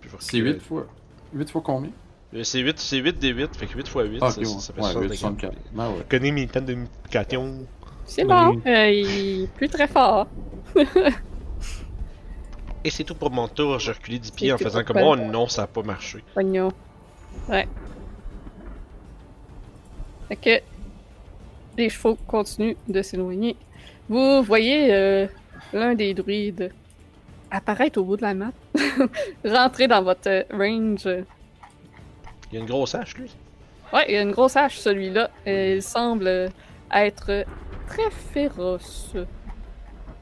Puis 0.00 0.10
je 0.10 0.16
vais 0.16 0.18
C'est 0.20 0.36
reculer. 0.38 0.52
8 0.54 0.62
fois. 0.62 0.86
8 1.32 1.50
fois 1.50 1.62
combien? 1.64 1.90
Euh, 2.34 2.42
C'est 2.42 2.58
8, 2.60 2.78
c'est 2.78 2.98
8 2.98 3.18
des 3.18 3.28
8, 3.30 3.56
fait 3.56 3.66
que 3.66 3.76
8 3.76 3.88
fois 3.88 4.04
8, 4.04 4.18
Ah, 4.20 4.30
ça, 4.30 4.40
ok, 4.40 4.46
ça, 4.46 4.60
ça 4.60 4.72
fait 4.72 4.80
ouais. 4.80 4.94
Ouais, 4.94 5.02
8, 5.08 5.16
64. 5.16 5.52
64. 5.52 5.54
Ben 5.72 5.88
ouais. 5.88 5.94
Je 5.98 6.02
connais 6.16 6.30
mes 6.32 6.46
temps 6.48 6.60
de 6.60 6.74
multiplication. 6.74 7.66
C'est 8.04 8.24
bon. 8.24 8.60
Euh, 8.66 8.90
il 8.90 9.42
est 9.44 9.46
plus 9.54 9.68
très 9.68 9.88
fort. 9.88 10.26
Et 12.84 12.90
c'est 12.90 13.04
tout 13.04 13.14
pour 13.16 13.30
mon 13.30 13.48
tour. 13.48 13.78
J'ai 13.80 13.92
reculé 13.92 14.18
10 14.18 14.30
pieds 14.32 14.52
en 14.52 14.58
c'est 14.58 14.64
faisant 14.64 14.84
comme 14.84 14.98
oh 14.98 15.16
non, 15.16 15.48
ça 15.48 15.62
a 15.62 15.66
pas 15.66 15.82
marché. 15.82 16.22
Pognon. 16.34 16.70
Ouais. 17.48 17.66
Fait 20.28 20.36
que 20.36 20.62
les 21.78 21.88
chevaux 21.88 22.16
continuent 22.26 22.76
de 22.88 23.02
s'éloigner. 23.02 23.56
Vous 24.08 24.42
voyez 24.42 24.92
euh, 24.94 25.26
l'un 25.72 25.94
des 25.94 26.14
druides 26.14 26.72
apparaître 27.50 28.00
au 28.00 28.04
bout 28.04 28.16
de 28.16 28.22
la 28.22 28.34
map, 28.34 28.50
rentrer 29.44 29.86
dans 29.88 30.02
votre 30.02 30.46
range. 30.52 31.06
Il 32.50 32.54
y 32.54 32.56
a 32.56 32.60
une 32.60 32.66
grosse 32.66 32.94
hache, 32.94 33.14
lui. 33.16 33.34
Ouais, 33.92 34.04
il 34.08 34.14
y 34.14 34.18
a 34.18 34.22
une 34.22 34.32
grosse 34.32 34.56
hache, 34.56 34.78
celui-là. 34.78 35.30
Et 35.44 35.74
Il 35.76 35.82
semble 35.82 36.50
être 36.92 37.44
très 37.88 38.10
féroce. 38.32 39.12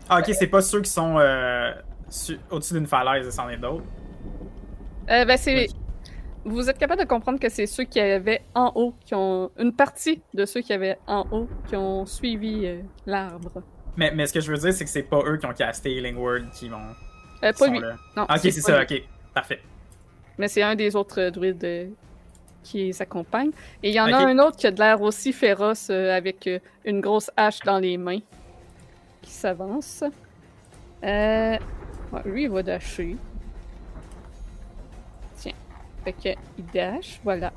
Ah, 0.08 0.18
ok, 0.20 0.34
c'est 0.34 0.46
pas 0.48 0.60
ceux 0.60 0.82
qui 0.82 0.90
sont 0.90 1.16
euh, 1.18 1.72
su- 2.10 2.38
au-dessus 2.50 2.74
d'une 2.74 2.86
falaise, 2.86 3.30
c'en 3.30 3.48
est 3.48 3.56
d'autres. 3.56 3.84
Euh, 5.10 5.24
ben, 5.24 5.36
c'est. 5.38 5.68
Vous 6.44 6.68
êtes 6.68 6.78
capable 6.78 7.00
de 7.02 7.06
comprendre 7.06 7.38
que 7.38 7.48
c'est 7.48 7.66
ceux 7.66 7.84
qui 7.84 7.98
avaient 8.00 8.42
en 8.54 8.70
haut, 8.74 8.94
qui 9.04 9.14
ont. 9.14 9.50
Une 9.58 9.72
partie 9.72 10.22
de 10.34 10.44
ceux 10.44 10.60
qui 10.60 10.72
avaient 10.72 10.98
en 11.06 11.26
haut, 11.30 11.48
qui 11.68 11.76
ont 11.76 12.04
suivi 12.06 12.66
euh, 12.66 12.80
l'arbre. 13.06 13.62
Mais, 13.96 14.10
mais 14.14 14.26
ce 14.26 14.32
que 14.34 14.40
je 14.40 14.50
veux 14.52 14.58
dire, 14.58 14.72
c'est 14.72 14.84
que 14.84 14.90
c'est 14.90 15.02
pas 15.04 15.20
eux 15.24 15.38
qui 15.38 15.46
ont 15.46 15.52
casté 15.54 15.90
Healing 15.96 16.16
Word 16.16 16.50
qui 16.52 16.68
vont. 16.68 16.76
Euh, 17.42 17.52
qui 17.52 17.58
pas 17.60 17.66
sont 17.66 17.72
lui. 17.72 17.80
là. 17.80 17.96
Non, 18.16 18.22
Ok, 18.24 18.38
c'est 18.42 18.50
ça, 18.52 18.82
lui. 18.84 18.96
ok. 18.98 19.02
Parfait. 19.32 19.60
Mais 20.38 20.48
c'est 20.48 20.62
un 20.62 20.74
des 20.74 20.94
autres 20.96 21.20
euh, 21.20 21.30
druides 21.30 21.64
euh, 21.64 21.86
qui 22.62 22.78
les 22.86 23.02
accompagne. 23.02 23.50
Et 23.82 23.90
il 23.90 23.94
y 23.94 24.00
en 24.00 24.12
a 24.12 24.16
un 24.26 24.38
autre 24.38 24.56
qui 24.56 24.66
a 24.66 24.70
de 24.70 24.78
l'air 24.80 25.00
aussi 25.00 25.32
féroce 25.32 25.88
euh, 25.90 26.10
avec 26.16 26.48
une 26.84 27.00
grosse 27.00 27.30
hache 27.36 27.60
dans 27.60 27.78
les 27.78 27.96
mains 27.96 28.20
qui 29.22 29.30
s'avance. 29.30 30.02
Ouais, 31.02 31.58
lui, 32.24 32.44
il 32.44 32.50
va 32.50 32.62
dasher. 32.62 33.16
Fait 36.04 36.12
que, 36.12 36.28
il 36.58 36.66
dash, 36.72 37.20
voilà. 37.24 37.52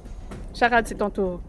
Charade, 0.55 0.87
c'est 0.87 0.95
ton 0.95 1.09
tour. 1.09 1.41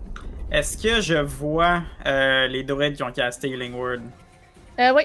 Est-ce 0.50 0.76
que 0.78 1.00
je 1.00 1.14
vois 1.18 1.82
euh, 2.06 2.46
les 2.48 2.62
druides 2.64 2.96
qui 2.96 3.02
ont 3.02 3.12
casté 3.12 3.48
Healing 3.50 3.74
Word? 3.74 4.00
Euh, 4.80 4.92
oui. 4.94 5.02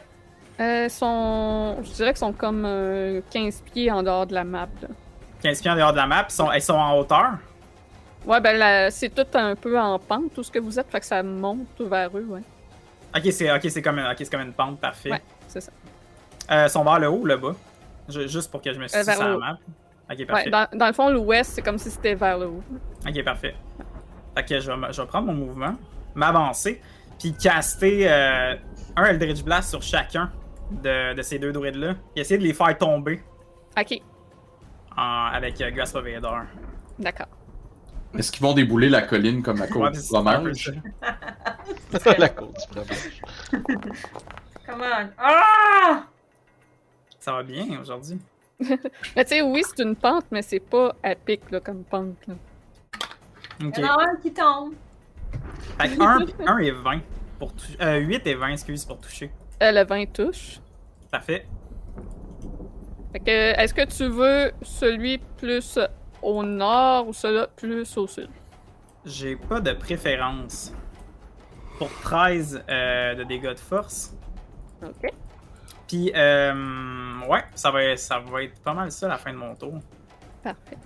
Euh, 0.60 0.88
sont... 0.89 1.78
Je 1.84 1.91
dirais 1.91 2.10
qu'ils 2.12 2.18
sont 2.20 2.32
comme 2.34 2.64
euh, 2.66 3.22
15 3.32 3.62
pieds 3.74 3.91
en 3.91 4.04
dehors 4.04 4.26
de 4.28 4.34
la 4.34 4.44
map. 4.44 4.68
là. 4.82 4.88
15 5.41 5.62
pieds 5.62 5.72
en 5.72 5.76
dehors 5.76 5.91
de 5.91 5.98
la 5.98 6.08
map, 6.08 6.26
ils 6.30 6.34
sont, 6.34 6.52
ils 6.52 6.62
sont 6.62 6.74
en 6.76 6.98
hauteur? 6.98 7.32
Ouais, 8.26 8.39
ben 8.39 8.89
c'est 8.89 9.10
tout 9.14 9.26
un 9.38 9.56
peu 9.56 9.78
en 9.78 10.00
pente, 10.00 10.34
tout 10.34 10.44
ce 10.44 10.52
que 10.52 10.60
vous 10.60 10.80
êtes, 10.80 10.89
fait 10.89 11.02
que 11.02 11.06
ça 11.06 11.22
monte 11.22 11.68
vers 11.82 12.10
eux, 12.18 12.26
ouais. 12.30 12.41
Ok, 13.16 13.30
c'est 13.32 13.82
comme, 13.82 14.00
une- 14.00 14.30
comme 14.32 14.41
une 14.41 14.54
pente, 14.54 14.80
parfait. 14.80 15.12
Ouais, 15.12 15.22
c'est 15.48 15.60
ça. 15.62 15.72
Euh, 16.52 16.64
ils 16.68 16.70
sont 16.70 16.84
vers 16.86 17.00
le 17.00 17.08
haut 17.10 17.20
ou 17.20 17.26
le 17.26 17.36
bas 17.38 17.54
Je- 18.08 18.28
Juste 18.28 18.50
pour 18.50 18.62
que 18.62 18.72
je 18.74 18.80
me 18.80 18.88
situe 18.88 19.00
Euh, 19.10 19.14
sur 19.14 19.24
la 19.28 19.38
map. 19.38 19.58
Ok, 20.12 20.18
Ouais, 20.20 20.26
parfait. 20.26 20.49
dans, 20.49 20.68
dans 20.74 20.88
le 20.88 20.93
fond, 20.93 21.10
l'ouest, 21.10 21.51
c'est 21.54 21.62
comme 21.62 21.78
si 21.78 21.89
c'était 21.89 22.16
vers 22.16 22.38
le 22.38 22.47
haut. 22.47 22.64
Ok, 23.08 23.24
parfait. 23.24 23.56
Fait 24.36 24.43
que 24.45 24.60
je 24.60 24.68
vais, 24.68 24.74
m- 24.74 24.88
je 24.91 25.01
vais 25.01 25.08
prendre 25.08 25.28
mon 25.28 25.34
mouvement, 25.34 25.76
m'avancer, 26.16 26.82
puis 27.20 27.34
caster 27.34 28.12
euh, 28.12 28.56
un 28.95 29.06
Eldritch 29.06 29.43
Blast 29.43 29.70
sur 29.70 29.82
chacun 29.82 30.32
de, 30.72 31.14
de 31.14 31.22
ces 31.22 31.39
deux 31.39 31.51
druides-là. 31.54 31.93
Et 32.16 32.22
essayer 32.22 32.38
de 32.38 32.43
les 32.43 32.54
faire 32.54 32.78
tomber 32.78 33.22
Ok, 33.80 33.99
en- 34.97 35.26
avec 35.32 35.60
euh, 35.62 35.72
Vader. 35.72 36.30
d'accord. 36.99 37.28
Est-ce 38.18 38.32
qu'ils 38.32 38.43
vont 38.43 38.54
débouler 38.54 38.89
la 38.89 39.01
colline 39.01 39.41
comme 39.41 39.58
la 39.58 39.66
Ouais, 39.66 39.72
côte 39.72 39.93
du 39.93 39.99
c'est 39.99 40.16
un 40.16 40.22
peu 40.24 40.30
fromage? 40.54 40.72
la 42.20 42.30
côte 42.30 42.54
du 42.54 42.62
fromage. 42.72 43.22
Come 44.66 44.82
on. 44.82 45.10
Ah! 45.18 46.04
Ça 47.20 47.32
va 47.34 47.43
bien 47.43 47.80
aujourd'hui. 47.82 48.20
Mais 49.16 49.26
tu 49.26 49.36
sais, 49.36 49.41
oui, 49.41 49.64
c'est 49.66 49.84
une 49.84 49.95
pente, 49.95 50.26
mais 50.32 50.41
c'est 50.41 50.59
pas 50.59 50.95
à 51.03 51.16
pic, 51.16 51.49
là, 51.51 51.59
comme 51.59 51.84
pente, 51.84 52.16
là. 52.28 52.36
Il 53.59 53.80
y 53.80 53.86
en 53.86 53.97
a 53.97 54.03
un 54.03 54.16
qui 54.18 54.34
tombe. 54.34 54.74
Fait 55.80 55.89
que 55.89 56.01
1, 56.01 56.47
1 56.47 56.57
et 56.59 56.72
20 56.72 56.99
pour 57.39 57.53
toucher. 57.53 57.78
Euh, 57.82 57.97
8 57.97 58.28
et 58.28 58.36
20, 58.36 58.47
excuse, 58.49 58.86
pour 58.86 58.99
toucher. 58.99 59.32
Euh, 59.61 59.72
le 59.72 59.86
20 59.86 60.05
touche. 60.11 60.59
Parfait. 61.11 61.45
Fait 63.11 63.20
que, 63.20 63.61
est-ce 63.61 63.74
que 63.74 63.86
tu 63.86 64.07
veux 64.07 64.51
celui 64.61 65.20
plus 65.38 65.80
au 66.22 66.43
nord 66.43 67.07
ou 67.07 67.14
celui 67.14 67.45
plus 67.55 67.97
au 67.97 68.07
sud? 68.07 68.30
J'ai 69.05 69.36
pas 69.36 69.59
de 69.59 69.74
préférence. 69.74 70.74
Pour 71.78 71.89
13 72.01 72.64
euh, 72.70 73.16
de 73.16 73.24
dégâts 73.24 73.53
de 73.53 73.59
force. 73.59 74.16
Ok. 74.82 75.11
Puis, 75.94 76.12
euh, 76.16 77.20
ouais, 77.30 77.44
ça 77.54 77.70
va, 77.70 77.96
ça 77.98 78.18
va 78.18 78.41
être 78.41 78.60
pas 78.62 78.74
mal 78.74 78.91
ça 78.91 79.08
la 79.08 79.20
fin 79.20 79.32
de 79.32 79.38
mon 79.38 79.54
tour. 79.54 79.76
Parfait. 80.41 80.80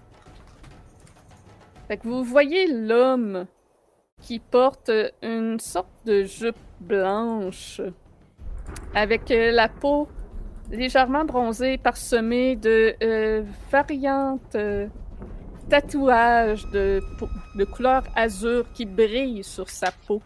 Fait 1.87 1.95
que 1.95 2.05
vous 2.09 2.25
voyez 2.25 2.67
l'homme 2.67 3.45
qui 4.21 4.39
porte 4.39 4.91
une 5.21 5.61
sorte 5.61 6.05
de 6.05 6.23
jupe 6.23 6.57
blanche 6.81 7.79
avec 8.93 9.31
euh, 9.31 9.51
la 9.51 9.69
peau 9.69 10.09
légèrement 10.71 11.23
bronzée 11.23 11.77
parsemée 11.77 12.57
de 12.57 12.93
euh, 13.01 13.43
variantes 13.71 14.57
tatouages 15.69 16.67
de 16.67 17.63
couleur 17.63 18.03
azur 18.13 18.65
qui 18.73 18.85
brillent 18.85 19.45
sur 19.45 19.69
sa 19.69 19.93
peau. 20.05 20.21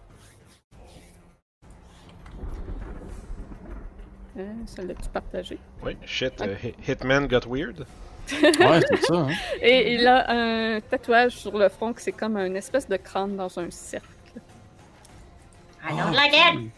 Euh, 4.41 4.53
ça 4.65 4.81
l'a-tu 4.81 5.09
partagé? 5.09 5.57
Oui, 5.83 5.95
shit, 6.05 6.41
euh, 6.41 6.55
Hit- 6.63 6.75
Hitman 6.87 7.27
got 7.27 7.47
weird. 7.47 7.85
Ouais, 8.31 8.79
c'est 8.87 9.01
ça. 9.05 9.15
Hein? 9.15 9.29
Et 9.61 9.93
il 9.95 10.07
a 10.07 10.29
un 10.29 10.79
tatouage 10.81 11.31
sur 11.33 11.57
le 11.57 11.67
front 11.69 11.91
qui 11.93 12.03
c'est 12.03 12.11
comme 12.11 12.37
une 12.37 12.55
espèce 12.55 12.87
de 12.87 12.95
crâne 12.97 13.35
dans 13.35 13.59
un 13.59 13.69
cercle. 13.71 14.07
I 15.83 15.89
don't 15.97 16.13
like 16.13 16.33
it. 16.33 16.71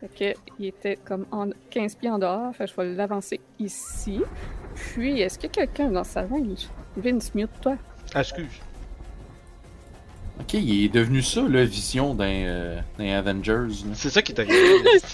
Fait 0.00 0.34
que 0.34 0.40
il 0.58 0.66
était 0.66 0.96
comme 0.96 1.24
en 1.32 1.48
15 1.70 1.94
pieds 1.94 2.10
en 2.10 2.18
dehors. 2.18 2.54
Fait 2.54 2.64
que 2.66 2.70
je 2.70 2.76
vais 2.76 2.94
l'avancer 2.94 3.40
ici. 3.58 4.20
Puis, 4.74 5.20
est-ce 5.20 5.38
qu'il 5.38 5.48
y 5.48 5.52
a 5.52 5.66
quelqu'un 5.66 5.88
dans 5.90 6.04
sa 6.04 6.22
range? 6.22 6.66
Vince, 6.96 7.34
mute-toi. 7.34 7.76
Ah, 8.14 8.20
excuse. 8.20 8.46
Ok, 10.40 10.54
il 10.54 10.84
est 10.84 10.88
devenu 10.88 11.22
ça, 11.22 11.42
la 11.48 11.64
vision 11.64 12.14
d'un 12.14 12.24
euh, 12.24 12.80
Avengers. 12.98 13.68
C'est 13.94 14.10
ça 14.10 14.22
qui 14.22 14.32
est 14.32 14.40
arrivé. 14.40 14.54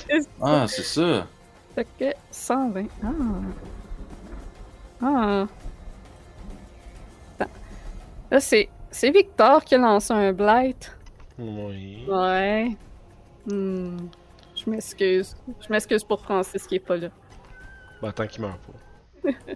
Ah, 0.40 0.66
c'est 0.68 0.82
ça. 0.82 1.26
Fait 1.74 1.86
que 1.98 2.12
120. 2.30 2.86
Ah. 3.02 3.08
Ah. 5.00 5.46
Attends. 7.38 7.50
Là, 8.30 8.40
c'est, 8.40 8.68
c'est 8.90 9.10
Victor 9.10 9.64
qui 9.64 9.74
a 9.76 9.78
lancé 9.78 10.12
un 10.12 10.32
blight. 10.32 10.96
oui. 11.38 12.04
Ouais. 12.08 12.76
Hmm. 13.46 13.96
Je 14.54 14.70
m'excuse. 14.70 15.36
Je 15.60 15.72
m'excuse 15.72 16.04
pour 16.04 16.20
Francis 16.20 16.66
qui 16.66 16.76
est 16.76 16.80
pas 16.80 16.96
là. 16.96 17.08
Bah, 18.00 18.12
tant 18.12 18.26
qu'il 18.26 18.42
meurt 18.42 18.58
pas. 18.60 19.30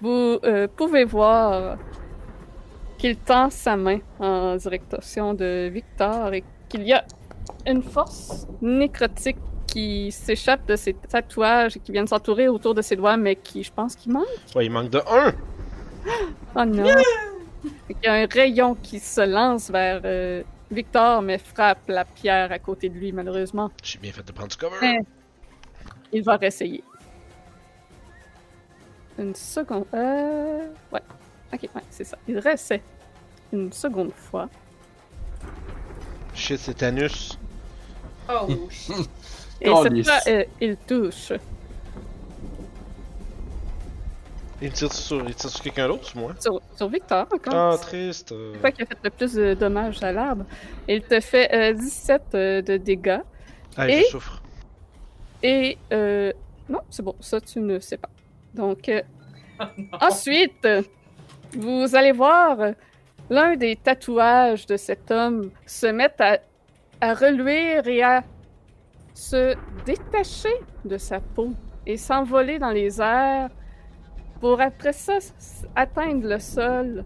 Vous 0.00 0.38
euh, 0.42 0.66
pouvez 0.74 1.04
voir 1.04 1.76
qu'il 3.02 3.16
tend 3.16 3.50
sa 3.50 3.76
main 3.76 3.98
en 4.20 4.54
direction 4.54 5.34
de 5.34 5.68
Victor 5.72 6.32
et 6.34 6.44
qu'il 6.68 6.84
y 6.84 6.92
a 6.92 7.04
une 7.66 7.82
force 7.82 8.46
nécrotique 8.60 9.38
qui 9.66 10.12
s'échappe 10.12 10.64
de 10.68 10.76
ses 10.76 10.94
tatouages 10.94 11.76
et 11.76 11.80
qui 11.80 11.90
vient 11.90 12.04
de 12.04 12.08
s'entourer 12.08 12.46
autour 12.46 12.76
de 12.76 12.82
ses 12.82 12.94
doigts, 12.94 13.16
mais 13.16 13.34
qui, 13.34 13.64
je 13.64 13.72
pense, 13.72 13.96
qu'il 13.96 14.12
manque. 14.12 14.26
Ouais, 14.54 14.66
il 14.66 14.70
manque 14.70 14.90
de 14.90 14.98
1! 14.98 15.32
Oh 16.54 16.64
non! 16.64 16.94
Qu'il 17.88 17.96
y 18.04 18.06
a 18.06 18.14
un 18.14 18.26
rayon 18.26 18.76
qui 18.76 19.00
se 19.00 19.22
lance 19.22 19.70
vers 19.70 20.02
euh, 20.04 20.42
Victor, 20.70 21.22
mais 21.22 21.38
frappe 21.38 21.88
la 21.88 22.04
pierre 22.04 22.52
à 22.52 22.58
côté 22.60 22.88
de 22.88 22.98
lui, 22.98 23.10
malheureusement. 23.10 23.70
J'ai 23.82 23.98
bien 23.98 24.12
fait 24.12 24.24
de 24.24 24.32
prendre 24.32 24.50
du 24.50 24.56
cover. 24.56 24.76
Ouais. 24.80 24.98
Il 26.12 26.22
va 26.22 26.36
réessayer. 26.36 26.84
Une 29.18 29.34
seconde. 29.34 29.86
Euh. 29.94 30.68
Ouais. 30.92 31.00
Ok, 31.52 31.62
ouais, 31.74 31.82
c'est 31.90 32.04
ça. 32.04 32.16
Il 32.26 32.38
réessaie. 32.38 32.82
Une 33.52 33.72
seconde 33.72 34.12
fois. 34.14 34.48
Shit, 36.34 36.58
c'est 36.58 36.74
Tanus. 36.74 37.38
Oh, 38.30 38.48
shit. 38.70 38.94
Et 39.60 39.68
Oh, 39.68 39.82
cette 39.84 40.04
fois, 40.04 40.18
euh, 40.28 40.44
il 40.60 40.76
touche. 40.76 41.32
Il 44.60 44.70
tire 44.72 44.92
sur, 44.92 45.28
il 45.28 45.34
tire 45.34 45.50
sur 45.50 45.60
quelqu'un 45.62 45.88
d'autre, 45.88 46.04
sur 46.06 46.18
moi? 46.20 46.34
Sur, 46.38 46.60
sur 46.76 46.88
Victor 46.88 47.26
encore. 47.32 47.54
Ah, 47.54 47.76
triste. 47.80 48.28
C'est 48.54 48.60
toi 48.60 48.70
qui 48.70 48.82
a 48.82 48.86
fait 48.86 48.96
le 49.02 49.10
plus 49.10 49.34
de 49.34 49.54
dommages 49.54 50.02
à 50.02 50.12
l'arbre. 50.12 50.44
Il 50.88 51.02
te 51.02 51.18
fait 51.20 51.52
euh, 51.52 51.72
17 51.74 52.22
euh, 52.34 52.62
de 52.62 52.76
dégâts. 52.76 53.20
Ah, 53.76 53.88
Et- 53.88 54.02
je 54.02 54.06
souffre. 54.10 54.42
Et. 55.42 55.76
Euh... 55.92 56.32
Non, 56.68 56.78
c'est 56.90 57.02
bon, 57.02 57.16
ça 57.20 57.40
tu 57.40 57.60
ne 57.60 57.80
sais 57.80 57.96
pas. 57.96 58.08
Donc. 58.54 58.88
euh, 58.88 59.02
Ensuite, 60.00 60.66
vous 61.56 61.94
allez 61.94 62.12
voir 62.12 62.58
l'un 63.30 63.56
des 63.56 63.76
tatouages 63.76 64.66
de 64.66 64.76
cet 64.76 65.10
homme 65.10 65.50
se 65.66 65.86
mettre 65.86 66.22
à, 67.00 67.14
reluire 67.14 67.86
et 67.88 68.02
à 68.02 68.22
se 69.14 69.54
détacher 69.84 70.54
de 70.84 70.96
sa 70.96 71.20
peau. 71.20 71.52
et 71.84 71.96
s'envoler 71.96 72.58
dans 72.58 72.70
les 72.70 73.00
airs 73.00 73.50
pour 74.40 74.60
après 74.60 74.92
ça 74.92 75.18
atteindre 75.74 76.28
le 76.28 76.38
sol 76.38 77.04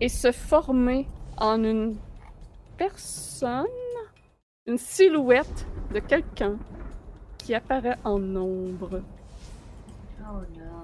et 0.00 0.08
se 0.08 0.32
former 0.32 1.06
en 1.36 1.62
une 1.64 1.96
personne, 2.76 3.66
une 4.66 4.78
silhouette 4.78 5.66
de 5.92 6.00
quelqu'un 6.00 6.56
qui 7.38 7.54
apparaît 7.54 7.98
en 8.04 8.20
ombre. 8.36 9.02
Oh 10.22 10.40
no. 10.56 10.79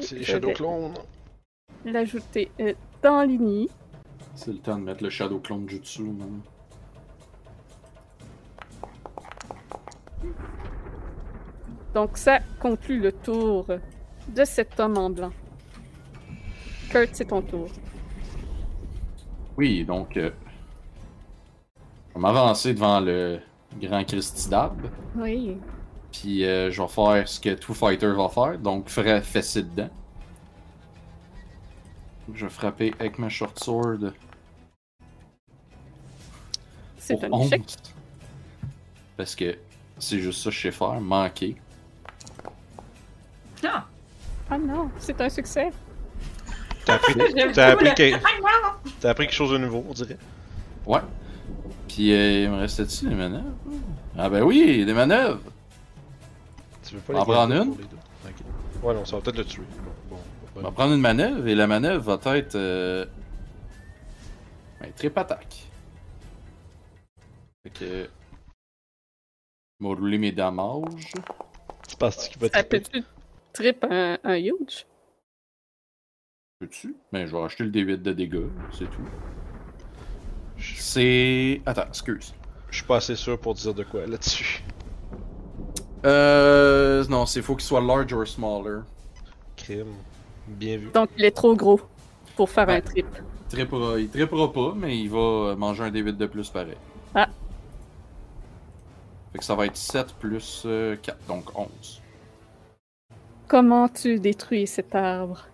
C'est 0.00 0.16
les 0.16 0.24
Shadow 0.24 0.52
Clones. 0.52 0.94
L'ajouter 1.84 2.50
euh, 2.60 2.74
dans 3.02 3.22
l'ini. 3.22 3.68
C'est 4.34 4.52
le 4.52 4.58
temps 4.58 4.78
de 4.78 4.84
mettre 4.84 5.02
le 5.02 5.10
Shadow 5.10 5.38
Clone 5.40 5.68
Jutsu, 5.68 6.02
man. 6.02 6.40
Donc 11.94 12.18
ça 12.18 12.40
conclut 12.60 13.00
le 13.00 13.12
tour 13.12 13.66
de 14.28 14.44
cet 14.44 14.78
homme 14.80 14.98
en 14.98 15.10
blanc. 15.10 15.32
Kurt, 16.90 17.10
c'est 17.14 17.24
ton 17.26 17.42
tour. 17.42 17.68
Oui, 19.56 19.84
donc. 19.84 20.16
euh, 20.16 20.30
je 22.10 22.14
vais 22.14 22.20
m'avancer 22.20 22.74
devant 22.74 23.00
le 23.00 23.40
grand 23.80 24.04
Christy 24.04 24.48
Dab. 24.50 24.74
Oui. 25.16 25.56
Puis 26.20 26.44
euh, 26.44 26.70
je 26.70 26.80
vais 26.82 26.88
faire 26.88 27.28
ce 27.28 27.40
que 27.40 27.54
tout 27.54 27.74
fighter 27.74 28.12
va 28.12 28.28
faire, 28.28 28.58
donc 28.58 28.88
ferai 28.88 29.20
fesser 29.22 29.62
dedans. 29.62 29.90
Je 32.34 32.44
vais 32.46 32.50
frapper 32.50 32.92
avec 32.98 33.18
ma 33.18 33.28
short 33.28 33.58
sword 33.62 34.12
C'est 36.98 37.22
un 37.22 37.30
11. 37.30 37.46
échec. 37.46 37.62
Parce 39.16 39.34
que 39.36 39.56
c'est 39.98 40.18
juste 40.18 40.42
ça 40.42 40.50
que 40.50 40.56
je 40.56 40.60
sais 40.62 40.70
faire, 40.72 41.00
manquer. 41.00 41.56
Ah! 43.64 43.84
Ah 44.50 44.58
non, 44.58 44.90
c'est 44.98 45.20
un 45.20 45.28
succès. 45.28 45.70
T'as 46.84 46.94
appris, 46.94 47.14
beaucoup 47.14 47.60
appris, 47.60 47.84
le- 47.88 47.94
que- 47.94 48.90
t'as 49.00 49.10
appris 49.10 49.26
quelque 49.26 49.34
chose 49.34 49.52
de 49.52 49.58
nouveau, 49.58 49.84
on 49.88 49.92
dirait. 49.92 50.18
Ouais. 50.86 51.00
Puis 51.88 52.12
euh, 52.12 52.42
il 52.44 52.50
me 52.50 52.56
restait-tu 52.58 53.08
des 53.08 53.14
manœuvres? 53.14 53.54
Ah 54.18 54.28
ben 54.28 54.42
oui, 54.42 54.84
des 54.84 54.94
manœuvres! 54.94 55.40
Tu 56.88 56.94
veux 56.96 57.00
pas 57.00 57.14
En 57.14 57.18
les 57.18 57.24
prendre 57.24 57.54
garder 57.54 57.56
une? 57.64 57.72
pour 57.74 57.78
les 57.82 57.88
deux? 57.88 57.96
Ok. 58.24 58.82
Ouais, 58.84 58.94
non, 58.94 59.04
ça 59.04 59.16
va 59.16 59.22
peut-être 59.22 59.38
le 59.38 59.44
tuer. 59.44 59.62
Bon, 60.08 60.16
bon, 60.16 60.18
On 60.56 60.60
va 60.62 60.70
prendre 60.70 60.94
une 60.94 61.00
manœuvre 61.00 61.46
et 61.46 61.54
la 61.54 61.66
manœuvre 61.66 62.16
va 62.16 62.36
être. 62.36 62.54
Euh... 62.54 63.06
Ben, 64.80 64.92
trip 64.92 65.16
attaque. 65.18 65.66
Fait 67.62 67.70
que. 67.70 68.10
Je 69.80 69.86
vais 69.86 69.94
rouler 69.94 70.18
mes 70.18 70.32
damages. 70.32 71.12
Tu 71.88 71.96
penses 71.96 72.28
qu'il 72.28 72.40
va 72.40 72.48
Ça 72.48 72.62
triper? 72.64 72.80
peut-tu 72.80 73.04
trip 73.52 73.84
un, 73.90 74.18
un 74.24 74.36
huge? 74.36 74.86
Peux-tu? 76.58 76.96
Ben, 77.12 77.26
je 77.26 77.32
vais 77.32 77.40
racheter 77.40 77.64
le 77.64 77.70
D8 77.70 78.02
de 78.02 78.12
dégâts, 78.12 78.48
c'est 78.72 78.90
tout. 78.90 79.02
Je 80.56 80.80
C'est. 80.80 81.62
Attends, 81.66 81.86
excuse. 81.88 82.34
je 82.70 82.76
suis 82.76 82.86
pas 82.86 82.96
assez 82.96 83.14
sûr 83.16 83.38
pour 83.38 83.54
dire 83.54 83.74
de 83.74 83.84
quoi 83.84 84.06
là-dessus. 84.06 84.62
Euh. 86.06 87.04
Non, 87.08 87.26
c'est 87.26 87.42
faut 87.42 87.54
qu'il 87.56 87.64
soit 87.66 87.80
large 87.80 88.12
or 88.12 88.26
smaller. 88.26 88.80
Crime. 89.56 89.94
Bien 90.46 90.76
vu. 90.78 90.90
Donc 90.94 91.08
il 91.18 91.24
est 91.24 91.30
trop 91.32 91.54
gros 91.56 91.80
pour 92.36 92.48
faire 92.50 92.68
Ouais. 92.68 92.76
un 92.76 92.80
trip. 92.80 93.06
Il 93.18 93.56
trippera, 93.56 93.98
il 93.98 94.08
trippera 94.08 94.52
pas, 94.52 94.72
mais 94.76 94.96
il 94.98 95.08
va 95.10 95.54
manger 95.56 95.84
un 95.84 95.90
D8 95.90 96.16
de 96.16 96.26
plus 96.26 96.48
pareil. 96.50 96.76
Ah. 97.14 97.28
Fait 99.32 99.38
que 99.38 99.44
ça 99.44 99.54
va 99.54 99.66
être 99.66 99.76
7 99.76 100.14
plus 100.14 100.62
euh, 100.66 100.96
4, 101.02 101.16
donc 101.28 101.56
11. 101.58 101.68
Comment 103.48 103.88
tu 103.88 104.18
détruis 104.18 104.66
cet 104.66 104.94
arbre? 104.94 105.46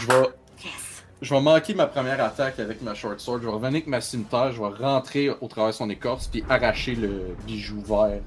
Je 0.00 0.06
vais. 0.06 0.28
Yes! 0.64 1.04
Je 1.20 1.34
vais 1.34 1.40
manquer 1.40 1.74
ma 1.74 1.86
première 1.86 2.22
attaque 2.24 2.58
avec 2.58 2.80
ma 2.82 2.94
short 2.94 3.20
sword. 3.20 3.40
Je 3.40 3.46
vais 3.46 3.52
revenir 3.52 3.68
avec 3.68 3.86
ma 3.86 4.00
cimetière, 4.00 4.52
je 4.52 4.60
vais 4.60 4.68
rentrer 4.84 5.28
au 5.30 5.46
travers 5.48 5.70
de 5.70 5.74
son 5.76 5.90
écorce 5.90 6.28
puis 6.28 6.42
arracher 6.48 6.94
le 6.94 7.36
bijou 7.46 7.80
vert. 7.82 8.20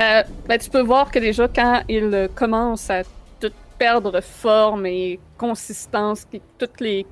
Euh, 0.00 0.22
ben, 0.46 0.58
tu 0.58 0.68
peux 0.70 0.82
voir 0.82 1.10
que 1.10 1.18
déjà, 1.18 1.48
quand 1.48 1.82
il 1.88 2.28
commence 2.34 2.90
à 2.90 3.02
tout 3.40 3.52
perdre 3.78 4.20
forme 4.20 4.86
et 4.86 5.18
consistance, 5.38 6.24
que 6.24 6.36
tous 6.58 6.80
les, 6.80 7.06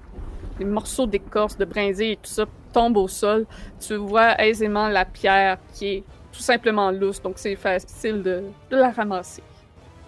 les 0.59 0.65
morceaux 0.65 1.06
d'écorce, 1.06 1.56
de 1.56 1.65
brinzée 1.65 2.12
et 2.12 2.16
tout 2.16 2.31
ça 2.31 2.44
tombent 2.73 2.98
au 2.98 3.09
sol, 3.09 3.47
tu 3.81 3.94
vois 3.97 4.40
aisément 4.43 4.89
la 4.89 5.05
pierre 5.05 5.59
qui 5.74 5.86
est 5.89 6.02
tout 6.32 6.40
simplement 6.40 6.90
lousse, 6.90 7.23
donc 7.23 7.35
c'est 7.39 7.55
facile 7.56 8.23
de, 8.23 8.43
de 8.70 8.77
la 8.77 8.90
ramasser. 8.90 9.43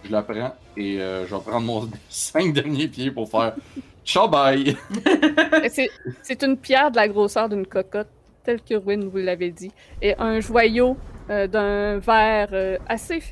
Je 0.04 0.10
la 0.12 0.22
prends 0.22 0.54
et 0.76 1.00
euh, 1.00 1.26
je 1.26 1.34
vais 1.34 1.40
prendre 1.40 1.66
mon 1.66 1.88
5 2.10 2.52
derniers 2.52 2.88
pieds 2.88 3.10
pour 3.10 3.28
faire 3.30 3.54
ciao 4.04 4.28
bye. 4.28 4.76
C'est- 5.70 6.42
une 6.42 6.56
pierre 6.56 6.90
de 6.90 6.96
la 6.96 7.08
grosseur 7.08 7.48
d'une 7.48 7.66
cocotte, 7.66 8.08
telle 8.44 8.60
que 8.60 8.74
Win 8.74 9.08
vous 9.08 9.16
l'avait 9.18 9.50
dit, 9.50 9.70
et 10.02 10.14
un 10.18 10.40
joyau 10.40 10.96
euh, 11.30 11.46
d'un 11.46 11.98
verre 11.98 12.48
euh, 12.52 12.78
assez 12.88 13.22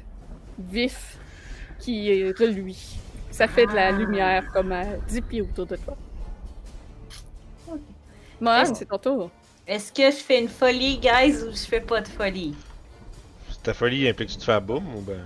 vif 0.58 1.16
qui 1.80 2.10
est 2.10 2.36
reluit. 2.38 2.96
Ça 3.30 3.48
fait 3.48 3.66
de 3.66 3.72
la 3.72 3.88
Ah. 3.88 3.92
lumière 3.92 4.44
comme 4.52 4.72
à 4.72 4.84
10 5.08 5.20
pieds 5.22 5.42
autour 5.42 5.66
de 5.66 5.76
toi. 5.76 5.96
Mohan, 8.40 8.64
Oh. 8.68 8.74
c'est 8.74 8.86
ton 8.86 8.98
tour. 8.98 9.30
Est-ce 9.66 9.92
que 9.92 10.10
je 10.10 10.22
fais 10.22 10.40
une 10.40 10.48
folie, 10.48 10.98
guys, 10.98 11.42
ou 11.42 11.50
je 11.50 11.66
fais 11.66 11.80
pas 11.80 12.00
de 12.00 12.08
folie? 12.08 12.54
Ta 13.62 13.72
folie 13.72 14.06
implique 14.08 14.28
que 14.28 14.32
tu 14.34 14.38
te 14.40 14.44
fais 14.44 14.52
à 14.52 14.60
boum 14.60 14.84
ou 14.96 15.00
ben. 15.00 15.20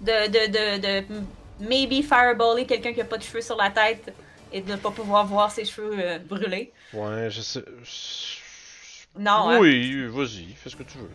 De, 0.00 0.26
de, 0.28 0.46
de, 0.46 0.80
de 0.80 1.12
m- 1.14 1.26
maybe 1.60 2.02
fireballer 2.02 2.64
quelqu'un 2.66 2.92
qui 2.94 3.00
a 3.00 3.04
pas 3.04 3.18
de 3.18 3.22
cheveux 3.22 3.42
sur 3.42 3.56
la 3.56 3.70
tête 3.70 4.12
et 4.52 4.60
de 4.62 4.72
ne 4.72 4.76
pas 4.76 4.90
pouvoir 4.90 5.26
voir 5.26 5.50
ses 5.50 5.64
cheveux 5.66 5.92
euh, 5.98 6.18
brûler. 6.18 6.72
Ouais, 6.94 7.28
je 7.30 7.40
sais. 7.42 7.64
je- 7.82 9.20
Non, 9.20 9.50
hein? 9.50 9.58
Oui, 9.60 10.06
vas-y, 10.08 10.54
fais 10.54 10.70
ce 10.70 10.76
que 10.76 10.82
tu 10.82 10.96
veux. 10.98 11.10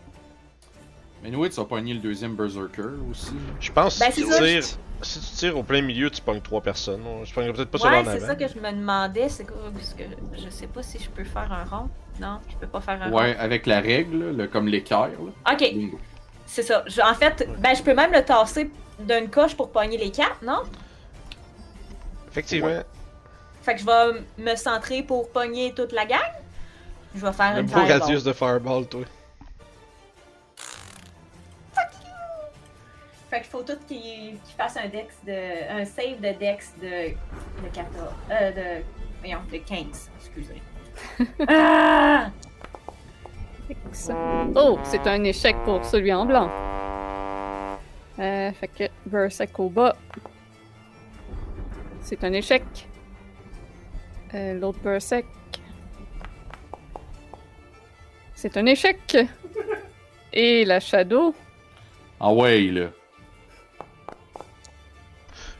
Mais 1.22 1.28
anyway, 1.30 1.50
tu 1.50 1.58
vas 1.58 1.66
pogner 1.66 1.94
le 1.94 2.00
deuxième 2.00 2.36
Berserker 2.36 2.84
aussi. 3.12 3.34
Je 3.60 3.72
pense 3.72 4.00
Ben, 4.00 4.08
que 4.08 4.14
si 4.14 4.24
tu 4.24 4.32
c'est 4.32 4.38
tires. 4.62 4.64
Si 5.02 5.20
tu 5.20 5.26
tires 5.36 5.58
au 5.58 5.64
plein 5.64 5.82
milieu, 5.82 6.10
tu 6.10 6.22
pognes 6.22 6.42
trois 6.42 6.62
personnes. 6.62 7.02
Je 7.24 7.34
pognerais 7.34 7.54
peut-être 7.54 7.72
pas 7.72 7.78
celui 7.78 7.94
Ouais, 7.96 8.02
en 8.02 8.04
c'est 8.06 8.10
avant. 8.18 8.28
ça 8.28 8.36
que 8.36 8.48
je 8.48 8.56
me 8.60 8.72
demandais. 8.72 9.30
C'est 9.30 9.46
quoi? 9.46 9.56
Parce 9.74 9.94
que 9.94 10.04
je 10.38 10.50
sais 10.50 10.68
pas 10.68 10.84
si 10.84 11.00
je 11.00 11.10
peux 11.10 11.24
faire 11.24 11.52
un 11.52 11.64
rond. 11.64 11.90
Non, 12.20 12.40
je 12.50 12.56
peux 12.58 12.68
pas 12.68 12.82
faire 12.82 13.02
un 13.04 13.12
Ouais, 13.12 13.36
avec 13.38 13.66
la 13.66 13.80
règle, 13.80 14.32
le, 14.36 14.48
comme 14.48 14.68
l'équerre. 14.68 15.08
là. 15.08 15.18
rond. 15.18 15.32
Ok, 15.54 15.74
c'est 16.46 16.64
ça. 16.64 16.84
Je- 16.88 17.02
en 17.02 17.14
fait, 17.14 17.48
ben, 17.60 17.74
je 17.76 17.82
peux 17.82 17.94
même 17.94 18.12
le 18.12 18.24
tasser 18.24 18.70
d'une 19.00 19.30
coche 19.30 19.56
pour 19.56 19.72
pogner 19.72 19.98
les 19.98 20.12
quatre, 20.12 20.42
non? 20.44 20.64
Effectivement. 22.32 22.82
Fait 23.62 23.76
que 23.76 23.80
je 23.82 23.86
vais 23.86 24.22
me 24.38 24.56
centrer 24.56 25.04
pour 25.04 25.30
pogner 25.30 25.74
toute 25.74 25.92
la 25.94 26.06
gang? 26.06 26.20
Je 27.16 27.26
vais 27.26 27.34
faire 27.34 27.56
Le 27.56 27.62
une 27.62 27.66
beau 27.68 27.74
fireball. 27.74 28.00
radius 28.02 28.24
de 28.24 28.34
Fireball, 28.34 28.86
toi. 28.88 29.02
Fait 33.30 33.42
qu'il 33.42 33.50
faut 33.50 33.62
tout 33.62 33.78
qu'il 33.88 34.40
qu'il 34.40 34.56
fasse 34.58 34.78
un 34.78 34.88
dex 34.88 35.16
de. 35.26 35.72
un 35.72 35.86
save 35.86 36.20
de 36.20 36.38
dex 36.40 36.74
de. 36.82 37.10
de 37.10 37.74
14. 37.74 37.96
Euh, 38.32 38.52
de. 38.52 38.84
Voyons, 39.20 39.40
de 39.52 39.58
15. 39.58 40.10
Excusez. 40.20 40.62
ah! 41.48 42.32
Oh, 44.56 44.80
c'est 44.84 45.06
un 45.06 45.24
échec 45.24 45.56
pour 45.64 45.84
celui 45.86 46.12
en 46.12 46.26
blanc. 46.26 46.50
Euh, 48.18 48.52
fait 48.54 48.68
que 48.68 48.84
Berserk 49.06 49.60
au 49.60 49.70
bas. 49.70 49.96
C'est 52.02 52.24
un 52.24 52.34
échec. 52.34 52.64
Euh, 54.34 54.60
L'autre 54.60 54.80
Berserk. 54.80 55.26
C'est 58.34 58.58
un 58.58 58.66
échec. 58.66 59.18
Et 60.34 60.66
la 60.66 60.80
Shadow. 60.80 61.36
Ah 62.20 62.34
ouais, 62.34 62.62
là. 62.64 62.90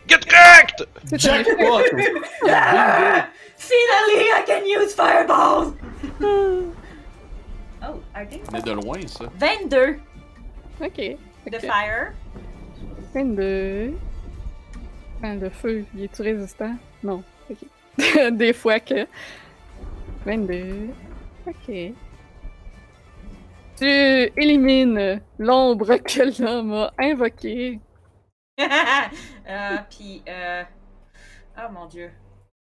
Get 0.10 0.28
cracked! 0.28 0.82
Jackpot! 1.16 1.84
Finally, 3.58 4.26
I 4.34 4.44
can 4.46 4.66
use 4.66 4.94
fireball! 4.96 5.76
oh, 7.84 8.00
I 8.16 8.26
think. 8.26 8.44
On 8.52 8.56
est 8.58 8.66
de 8.66 8.72
loin, 8.74 9.08
ça. 9.08 9.26
22 9.38 10.00
Ok. 10.82 10.96
de 10.98 11.58
Ok. 11.58 11.62
fire. 11.62 12.14
22. 13.14 13.94
Ah, 15.22 15.36
le 15.36 15.50
feu, 15.50 15.86
il 15.96 16.04
est-tu 16.06 16.22
résistant? 16.22 16.76
Non. 17.04 17.24
Ok. 17.50 17.58
Des 18.32 18.54
fois 18.54 18.80
que. 18.80 19.06
22. 20.26 20.90
Ok. 21.48 21.94
Tu 23.78 23.86
élimines 24.38 25.22
l'ombre 25.38 25.96
que 25.98 26.42
l'homme 26.42 26.74
a 26.74 26.92
invoquée. 27.00 27.80
Euh, 28.60 29.78
puis, 29.90 30.22
euh... 30.28 30.64
oh 31.58 31.72
mon 31.72 31.86
dieu. 31.86 32.12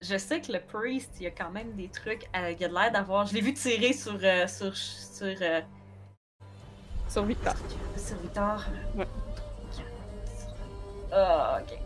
je 0.00 0.16
sais 0.18 0.40
que 0.40 0.52
le 0.52 0.60
priest, 0.60 1.10
il 1.20 1.24
y 1.24 1.26
a 1.26 1.30
quand 1.30 1.50
même 1.50 1.72
des 1.74 1.88
trucs. 1.88 2.24
euh, 2.36 2.52
il 2.58 2.64
a 2.64 2.68
l'air 2.68 2.92
d'avoir. 2.92 3.26
Je 3.26 3.34
l'ai 3.34 3.40
vu 3.40 3.54
tirer 3.54 3.92
sur. 3.92 4.18
euh, 4.22 4.46
sur. 4.46 4.76
sur. 4.76 5.36
euh, 5.40 5.60
Sur 7.08 7.24
Victor. 7.24 7.54
sur 7.96 8.16
Victor. 8.18 8.64
Ouais. 8.96 9.06
Ah, 11.12 11.60
ok. 11.62 11.78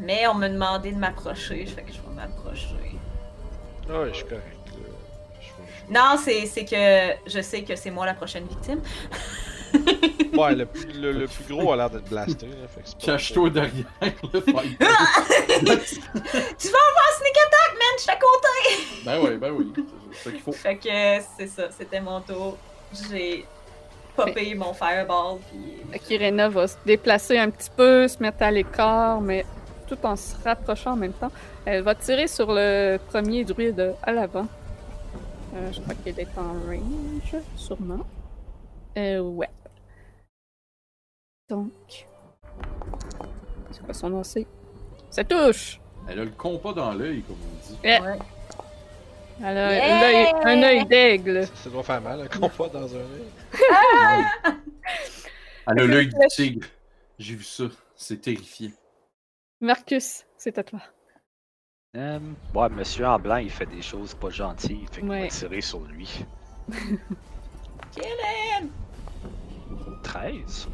Mais 0.00 0.26
on 0.26 0.34
m'a 0.34 0.48
demandé 0.48 0.92
de 0.92 0.96
m'approcher, 0.98 1.66
fait 1.66 1.82
que 1.82 1.92
je 1.92 2.00
vais 2.00 2.14
m'approcher. 2.14 2.98
Ah 3.90 4.00
ouais, 4.00 4.08
je 4.10 4.14
suis 4.16 4.24
correct. 4.24 4.44
Non, 5.90 6.16
c'est 6.22 6.46
c'est 6.46 6.64
que 6.66 7.28
je 7.30 7.40
sais 7.40 7.62
que 7.64 7.74
c'est 7.76 7.90
moi 7.90 8.04
la 8.06 8.14
prochaine 8.14 8.46
victime. 8.46 8.80
Ouais, 10.36 10.54
le, 10.54 10.66
plus- 10.66 10.92
le, 11.00 11.12
le 11.12 11.26
plus 11.26 11.44
gros 11.54 11.72
a 11.72 11.76
l'air 11.76 11.90
d'être 11.90 12.08
blasté. 12.08 12.48
Cache-toi 13.00 13.50
derrière 13.50 13.84
le 14.00 14.40
tu 14.40 14.50
vas 16.68 16.78
avoir 16.90 17.08
sneak 17.16 17.36
attack, 17.36 17.72
man, 17.74 17.94
je 17.96 18.02
suis 18.02 18.10
à 18.10 18.16
côté! 18.16 19.04
ben 19.04 19.18
oui, 19.22 19.36
ben 19.36 19.50
oui. 19.52 19.72
C'est 20.12 20.24
ça 20.24 20.30
qu'il 20.30 20.40
faut. 20.40 20.52
Fait 20.52 20.76
que 20.76 20.88
c'est 21.36 21.46
ça, 21.48 21.64
c'était 21.76 22.00
mon 22.00 22.20
tour. 22.20 22.56
J'ai 23.10 23.44
popé 24.16 24.54
mon 24.54 24.72
fireball, 24.74 25.38
puis. 25.50 25.98
Qu'Irena 26.00 26.48
va 26.48 26.66
se 26.68 26.76
déplacer 26.86 27.38
un 27.38 27.50
petit 27.50 27.70
peu, 27.76 28.06
se 28.08 28.22
mettre 28.22 28.42
à 28.42 28.50
l'écart, 28.50 29.20
mais 29.20 29.44
tout 29.88 29.98
en 30.04 30.16
se 30.16 30.34
rapprochant 30.44 30.92
en 30.92 30.96
même 30.96 31.12
temps. 31.14 31.32
Elle 31.64 31.82
va 31.82 31.94
tirer 31.94 32.28
sur 32.28 32.52
le 32.52 32.98
premier 33.08 33.44
druide 33.44 33.94
à 34.02 34.12
l'avant. 34.12 34.46
Euh, 35.54 35.70
je 35.72 35.80
crois 35.80 35.94
qu'elle 36.04 36.20
est 36.20 36.28
en 36.38 36.52
range, 36.70 37.42
sûrement. 37.56 38.04
Euh, 38.98 39.20
ouais. 39.20 39.48
Donc. 41.48 41.72
C'est 43.70 43.82
quoi 43.84 43.94
son 43.94 44.18
AC? 44.20 44.46
Ça 45.10 45.24
touche! 45.24 45.80
Elle 46.08 46.20
a 46.20 46.24
le 46.24 46.30
compas 46.30 46.72
dans 46.72 46.92
l'œil, 46.92 47.22
comme 47.22 47.36
on 47.40 47.66
dit. 47.72 47.78
Ouais. 47.82 48.18
Elle 49.40 49.56
a 49.58 49.72
Yeah! 49.72 49.84
un 49.96 50.02
œil- 50.02 50.58
un 50.58 50.62
œil 50.64 50.86
d'aigle. 50.86 51.46
Ça, 51.46 51.54
ça 51.54 51.70
doit 51.70 51.82
faire 51.82 52.00
mal, 52.00 52.22
un 52.22 52.26
combat 52.28 52.68
dans 52.72 52.94
un 52.94 52.98
œil. 52.98 54.24
Elle 55.66 55.78
a 55.80 55.84
l'œil 55.86 56.08
du 56.08 56.14
tigre. 56.30 56.66
J'ai 57.18 57.34
vu 57.34 57.44
ça. 57.44 57.64
C'est 57.94 58.20
terrifiant. 58.20 58.70
Marcus, 59.60 60.24
c'est 60.36 60.56
à 60.58 60.64
toi. 60.64 60.80
Euh, 61.96 62.18
ouais, 62.54 62.68
monsieur 62.70 63.06
en 63.06 63.18
blanc, 63.18 63.36
il 63.36 63.50
fait 63.50 63.66
des 63.66 63.82
choses 63.82 64.14
pas 64.14 64.30
gentilles. 64.30 64.86
Fait 64.92 65.00
qu'on 65.00 65.08
Ouais. 65.10 65.22
va 65.22 65.28
tirer 65.28 65.60
sur 65.60 65.80
lui. 65.80 66.24
Kill 67.92 68.04
him! 68.60 68.70
13. 70.08 70.68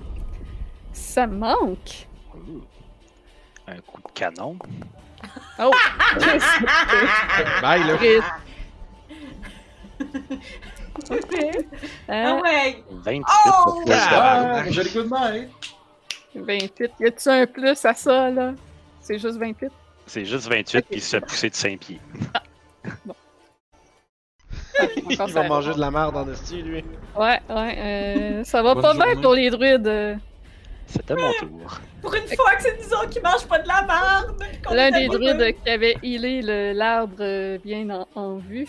Ça 0.93 1.27
manque! 1.27 2.07
Ouh. 2.35 2.63
Un 3.67 3.79
coup 3.81 4.01
de 4.03 4.13
canon. 4.15 4.57
Oh! 5.59 5.71
Bye, 7.63 7.85
là. 7.85 7.99
Ah 12.09 12.13
Euh, 12.13 12.41
ouais! 12.43 12.85
28 12.91 13.25
Oh! 13.47 13.51
pour 13.65 13.85
de 13.85 13.93
Ah! 13.93 14.63
damage. 14.63 14.75
Very 14.77 14.91
good 14.91 15.11
night. 15.11 15.49
28. 16.35 16.91
Y 17.01 17.07
a-tu 17.07 17.29
un 17.29 17.47
plus 17.47 17.85
à 17.85 17.95
ça, 17.95 18.31
là? 18.31 18.55
C'est 19.01 19.19
juste 19.19 19.39
28? 19.39 19.71
C'est 20.07 20.25
juste 20.25 20.49
28 20.49 20.83
puis 20.87 20.97
il 20.99 21.03
se 21.03 21.17
fait 21.17 21.21
pousser 21.27 21.51
de 21.51 21.55
5 21.55 21.79
pieds. 21.81 22.01
Encore 22.87 23.17
Il 25.11 25.17
va 25.17 25.49
manger 25.49 25.75
de 25.75 25.81
la 25.81 25.91
merde 25.91 26.17
en 26.17 26.29
esti, 26.31 26.63
lui. 26.63 26.85
Ouais, 27.17 27.41
ouais. 27.49 27.79
euh, 27.79 28.45
ça 28.45 28.63
va 28.63 28.75
Bonne 28.75 28.83
pas 28.83 28.93
bien 28.95 29.05
journée. 29.07 29.23
pour 29.23 29.35
les 29.35 29.51
druides. 29.51 30.19
C'était 30.87 31.15
mon 31.15 31.33
tour. 31.41 31.81
Pour 32.03 32.15
une 32.15 32.27
fois 32.29 32.55
que 32.57 32.63
c'est 32.63 32.77
nous 32.79 32.93
autres 32.93 33.09
qui 33.11 33.21
mangent 33.21 33.47
pas 33.47 33.59
de 33.59 33.67
la 33.69 33.83
merde! 33.87 34.43
L'un 34.71 34.91
des 34.91 35.07
druides 35.09 35.57
qui 35.65 35.71
avait 35.71 35.97
healé 36.03 36.43
le- 36.43 36.73
l'arbre 36.73 37.15
euh, 37.21 37.59
bien 37.65 37.89
en, 37.91 38.07
en 38.15 38.37
vue. 38.37 38.69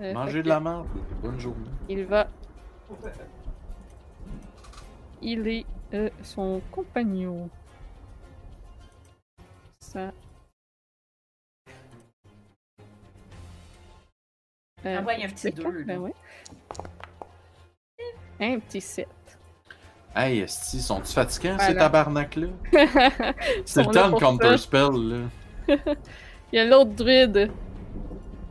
Euh, 0.00 0.12
Mangez 0.12 0.32
fait 0.38 0.42
de 0.42 0.48
la 0.48 0.58
merde. 0.60 0.86
Bonne 1.22 1.38
journée. 1.38 1.68
Il 1.88 2.04
va 2.06 2.26
healer 5.22 5.64
euh, 5.94 6.08
son 6.22 6.60
compagnon. 6.72 7.48
Ça. 9.80 10.10
Euh, 14.86 14.98
Ah 14.98 15.02
ouais, 15.02 15.16
il 15.16 15.20
y 15.20 15.24
a 15.24 15.26
un 15.26 15.30
petit 15.30 15.40
c'est 15.40 15.52
deux, 15.52 15.62
quatre, 15.62 15.84
là. 15.86 15.86
ben 15.86 15.98
ouais. 15.98 16.14
Un 18.40 18.58
petit 18.60 18.80
7. 18.80 19.08
Hey, 20.14 20.40
Esti, 20.40 20.82
sont-ils 20.82 21.12
fatigants, 21.14 21.58
ces 21.58 21.74
Voilà. 21.74 21.74
tabarnak-là? 21.74 22.48
C'est 23.64 23.84
le 23.84 23.90
là 23.92 23.92
temps 23.92 24.10
de 24.10 24.10
pour 24.10 24.20
counter 24.20 24.56
ça. 24.56 24.58
spell, 24.58 24.90
là. 24.92 25.30
Il 26.52 26.56
y 26.56 26.58
a 26.58 26.64
l'autre 26.64 26.90
druide 26.92 27.50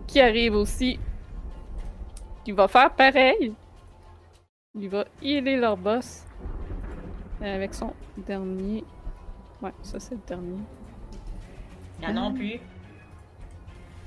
qui 0.08 0.20
arrive 0.22 0.56
aussi. 0.56 0.99
Qui 2.44 2.52
va 2.53 2.68
faire 2.68 2.91
pareil. 2.95 3.53
Il 4.76 4.90
va 4.90 5.06
healer 5.22 5.58
leur 5.58 5.78
boss. 5.78 6.26
euh, 7.41 7.56
Avec 7.56 7.74
son 7.74 7.94
dernier. 8.18 8.84
Ouais, 9.62 9.74
ça 9.84 9.99
c'est 9.99 10.16
le 10.16 10.22
dernier. 10.28 10.58
Il 11.99 12.06
y 12.06 12.08
en 12.08 12.10
a 12.12 12.14
non 12.14 12.34
plus. 12.34 12.60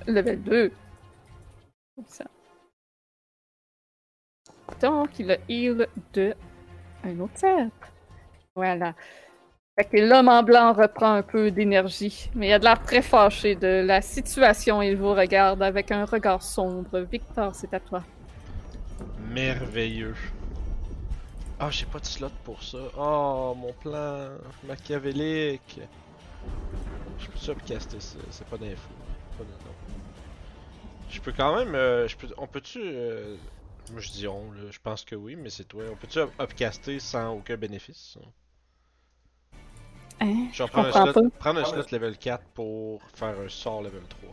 Level 0.07 0.43
2. 0.43 0.73
Comme 1.97 2.07
ça. 2.09 2.25
Donc, 4.81 5.19
il 5.19 5.31
a 5.31 5.37
heal 5.49 5.87
de 6.13 6.35
un 7.05 7.21
autre 7.21 7.37
7. 7.37 7.71
Voilà. 8.57 8.95
Fait 9.77 9.85
que 9.85 9.97
l'homme 9.97 10.29
en 10.29 10.43
blanc 10.43 10.73
reprend 10.73 11.15
un 11.15 11.23
peu 11.23 11.51
d'énergie, 11.51 12.31
mais 12.35 12.49
il 12.49 12.53
a 12.53 12.59
de 12.59 12.65
l'air 12.65 12.81
très 12.83 13.03
fâché 13.03 13.57
de 13.57 13.85
la 13.85 14.01
situation. 14.01 14.81
Il 14.83 14.97
vous 14.97 15.13
regarde 15.13 15.63
avec 15.63 15.91
un 15.91 16.05
regard 16.05 16.43
sombre. 16.43 17.01
Victor, 17.01 17.55
c'est 17.55 17.75
à 17.75 17.81
toi. 17.81 18.05
Merveilleux. 19.31 20.15
Ah, 21.59 21.71
j'ai 21.71 21.87
pas 21.87 21.99
de 21.99 22.07
slot 22.07 22.31
pour 22.45 22.63
ça. 22.63 22.79
Oh, 22.97 23.55
mon 23.57 23.73
plan 23.73 24.29
machiavélique. 24.65 25.81
Je 27.19 27.27
peux 27.27 27.53
upcaster 27.53 28.01
ça, 28.01 28.19
c'est 28.31 28.47
pas 28.47 28.57
d'info. 28.57 28.89
Pas. 29.39 29.45
Je 31.15 31.21
peux 31.21 31.33
quand 31.33 31.55
même. 31.57 31.75
euh, 31.77 32.09
je 32.09 32.17
peux, 32.17 32.27
on 32.37 32.47
peut-tu. 32.49 32.81
euh, 32.83 33.37
moi 33.93 34.01
je 34.01 34.11
dis 34.11 34.27
on, 34.27 34.51
là, 34.51 34.71
je 34.71 34.79
pense 34.83 35.05
que 35.05 35.15
oui, 35.15 35.37
mais 35.37 35.49
c'est 35.49 35.65
toi. 35.65 35.85
On 35.93 35.97
peut-tu 35.97 36.19
up- 36.19 36.33
upcaster 36.41 36.99
sans 36.99 37.35
aucun 37.35 37.57
bénéfice? 37.57 38.19
Hein? 40.21 40.49
Genre 40.53 40.69
prendre 40.69 40.89
un, 40.89 41.13
slot, 41.13 41.31
prendre 41.39 41.61
un 41.61 41.65
slot 41.65 41.85
level 41.93 42.17
4 42.19 42.43
pour 42.55 43.01
faire 43.15 43.39
un 43.39 43.49
sort 43.49 43.83
level 43.83 44.03
3. 44.09 44.31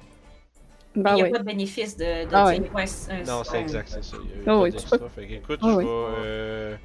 Ben 0.96 1.12
il 1.12 1.16
n'y 1.16 1.22
a 1.22 1.26
oui. 1.26 1.32
pas 1.32 1.40
de 1.40 1.44
bénéfice 1.44 1.96
de, 1.96 2.26
de 2.26 2.30
Ah 2.34 2.48
un- 2.50 3.24
Non, 3.26 3.44
c'est 3.44 3.62
exact, 3.62 3.90
c'est 3.90 4.04
ça. 4.04 4.18
Il 4.24 4.30
y 4.30 4.34
a 4.34 4.38
eu 4.38 4.44
Ah 4.48 4.60
oui. 4.60 4.72
Fait 5.16 5.28
que, 5.28 5.34
écoute, 5.34 5.60
Ah 5.62 5.68
je 5.70 5.76
oui. 5.78 5.84
vais. 5.84 5.90
euh, 5.90 6.78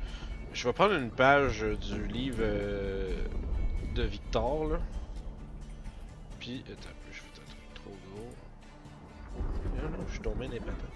je 0.52 0.68
vais 0.68 0.73
prendre 0.74 0.94
une 0.94 1.10
page 1.10 1.62
du 1.62 2.06
livre 2.06 2.39
euh, 2.40 3.16
de 3.94 4.02
Victor, 4.02 4.68
là. 4.68 4.78
Puis. 6.39 6.62
Attends, 6.70 6.95
je 10.07 10.12
suis 10.12 10.20
tombé 10.23 10.48
les 10.48 10.61
patates. 10.61 10.90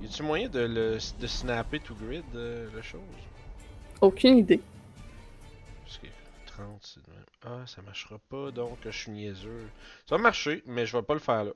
Y 0.00 0.06
a-tu 0.06 0.22
moyen 0.22 0.48
de 0.48 0.60
le 0.60 0.98
de 1.20 1.26
snapper 1.26 1.80
to 1.80 1.94
grid, 1.94 2.24
euh, 2.34 2.68
la 2.74 2.82
chose? 2.82 3.00
Aucune 4.00 4.38
idée. 4.38 4.60
Parce 5.84 5.98
que 5.98 6.06
30, 6.46 6.66
c'est 6.82 7.04
de 7.04 7.10
même. 7.10 7.24
Ah, 7.44 7.66
ça 7.66 7.82
marchera 7.82 8.18
pas, 8.28 8.50
donc 8.50 8.78
je 8.84 8.90
suis 8.90 9.10
niaiseux. 9.10 9.68
Ça 10.06 10.16
va 10.16 10.22
marcher, 10.22 10.62
mais 10.66 10.86
je 10.86 10.96
vais 10.96 11.02
pas 11.02 11.14
le 11.14 11.20
faire 11.20 11.44
là. 11.44 11.52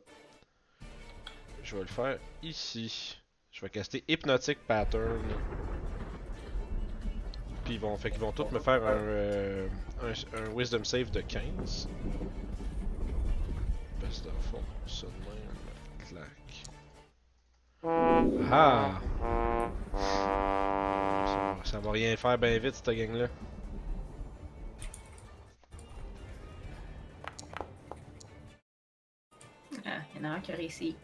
Je 1.62 1.76
vais 1.76 1.82
le 1.82 1.88
faire 1.88 2.18
ici. 2.42 3.18
Je 3.52 3.60
vais 3.60 3.70
caster 3.70 4.02
Hypnotic 4.08 4.58
Pattern. 4.66 5.20
Puis 7.64 7.74
ils 7.74 7.80
vont, 7.80 7.96
fait 7.96 8.10
qu'ils 8.10 8.20
vont 8.20 8.32
tous 8.32 8.50
me 8.50 8.58
faire 8.58 8.82
un, 8.82 8.96
euh, 8.96 9.68
un, 10.02 10.38
un 10.40 10.50
Wisdom 10.56 10.82
Save 10.82 11.12
de 11.12 11.20
15. 11.20 11.88
Parce 14.12 14.20
que 14.20 14.28
dans 14.28 14.34
le 14.34 14.40
fond, 14.42 14.62
ça 14.86 15.06
de 15.06 15.12
même, 15.24 15.56
clac. 16.06 16.44
Ah! 18.52 19.00
Ça, 21.24 21.38
va- 21.38 21.64
ça 21.64 21.78
va 21.80 21.90
rien 21.92 22.14
faire 22.18 22.36
bien 22.36 22.58
vite, 22.58 22.74
cette 22.74 22.90
gang-là. 22.94 23.28
Ah, 29.86 30.00
il 30.14 30.20
y 30.22 30.26
en 30.26 30.30
a 30.30 30.34
un 30.34 30.40
qui 30.40 30.52
a 30.52 30.56
réussi. 30.56 30.94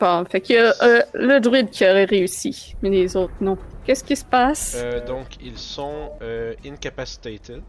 Bon, 0.00 0.24
fait 0.24 0.40
qu'il 0.40 0.56
y 0.56 0.58
a 0.58 0.72
euh, 0.82 1.02
le 1.14 1.38
druide 1.38 1.70
qui 1.70 1.84
aurait 1.84 2.06
réussi, 2.06 2.74
mais 2.82 2.90
les 2.90 3.14
autres 3.16 3.34
non. 3.40 3.56
Qu'est-ce 3.84 4.04
qui 4.04 4.14
se 4.14 4.24
passe? 4.24 4.76
Euh, 4.76 5.04
donc, 5.04 5.36
ils 5.42 5.58
sont 5.58 6.12
euh, 6.22 6.54
incapacitated. 6.64 7.62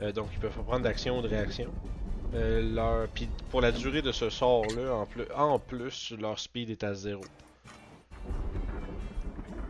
Euh, 0.00 0.12
donc, 0.12 0.28
ils 0.32 0.38
peuvent 0.38 0.54
pas 0.54 0.62
prendre 0.62 0.84
d'action 0.84 1.18
ou 1.18 1.22
de 1.22 1.28
réaction. 1.28 1.72
Leur... 2.34 3.08
Puis, 3.08 3.28
pour 3.50 3.62
la 3.62 3.72
durée 3.72 4.02
de 4.02 4.12
ce 4.12 4.28
sort-là, 4.28 4.94
en 4.94 5.06
plus, 5.06 5.24
en 5.34 5.58
plus, 5.58 6.12
leur 6.18 6.38
speed 6.38 6.68
est 6.68 6.84
à 6.84 6.92
zéro. 6.92 7.22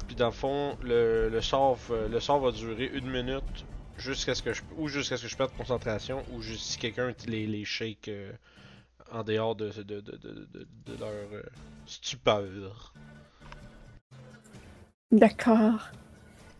Puis, 0.09 0.17
dans 0.17 0.27
le 0.27 0.33
fond, 0.33 0.77
le, 0.83 1.29
le, 1.29 1.41
sort, 1.41 1.79
le 2.11 2.19
sort 2.19 2.41
va 2.41 2.51
durer 2.51 2.91
une 2.93 3.09
minute 3.09 3.65
Jusqu'à 3.99 4.35
ce 4.35 4.43
que 4.43 4.53
je 4.53 4.61
ou 4.77 4.89
jusqu'à 4.89 5.17
ce 5.17 5.23
que 5.23 5.29
je 5.29 5.37
perde 5.39 5.53
concentration 5.57 6.23
ou 6.33 6.43
juste 6.43 6.65
si 6.65 6.77
quelqu'un 6.77 7.15
les, 7.27 7.65
shake 7.65 8.11
en 9.11 9.23
dehors 9.23 9.57
de, 9.57 9.71
de, 9.71 10.03
leur 11.01 11.15
stupeur. 11.87 12.93
D'accord. 15.13 15.91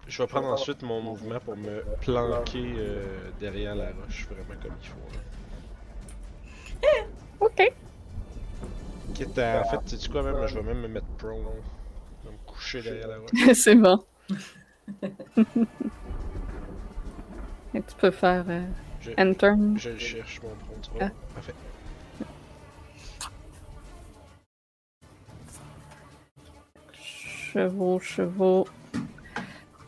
Je 0.07 0.23
vais 0.23 0.29
prendre 0.29 0.47
ensuite 0.49 0.83
mon 0.83 1.03
mouvement 1.03 1.41
pour 1.41 1.57
me 1.57 1.83
planquer 2.01 2.75
euh, 2.77 3.31
derrière 3.41 3.75
la 3.75 3.87
roche, 3.91 4.27
vraiment 4.31 4.55
comme 4.63 4.73
il 4.81 4.89
faut. 4.89 4.97
là. 6.83 6.91
Ok. 7.41 7.73
Quitte 9.15 9.39
à, 9.39 9.63
en 9.63 9.65
fait, 9.65 9.81
sais-tu 9.89 10.09
quoi 10.11 10.23
même, 10.23 10.47
je 10.47 10.55
vais 10.55 10.63
même 10.63 10.81
me 10.81 10.89
mettre 10.89 11.07
prone. 11.19 11.43
Je 12.23 12.29
vais 12.29 12.35
me 12.35 12.39
coucher 12.47 12.83
derrière 12.83 13.09
la 13.09 13.19
roche. 13.19 13.31
C'est 13.55 13.75
bon. 13.75 14.05
Et 17.75 17.83
tu 17.83 17.95
peux 17.99 18.11
faire 18.13 18.45
euh, 18.49 18.65
Je, 19.01 19.11
Enter. 19.19 19.53
je 19.77 19.91
le 19.91 19.99
cherche, 19.99 20.41
mon 20.43 20.51
prone. 20.51 21.01
Ah. 21.01 21.11
Parfait. 21.35 21.55
Chevaux, 27.57 27.99
chevaux. 28.01 28.67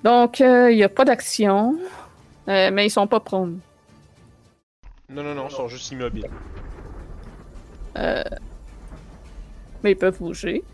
Donc, 0.02 0.40
il 0.40 0.74
n'y 0.76 0.82
a 0.82 0.88
pas 0.88 1.04
d'action. 1.04 1.76
Euh, 2.48 2.70
mais 2.72 2.86
ils 2.86 2.90
sont 2.90 3.06
pas 3.06 3.20
prônes. 3.20 3.60
Non, 5.10 5.22
non, 5.22 5.34
non, 5.34 5.48
ils 5.50 5.54
sont 5.54 5.68
juste 5.68 5.90
immobiles. 5.90 6.30
Euh, 7.98 8.24
mais 9.84 9.92
ils 9.92 9.96
peuvent 9.96 10.18
bouger. 10.18 10.64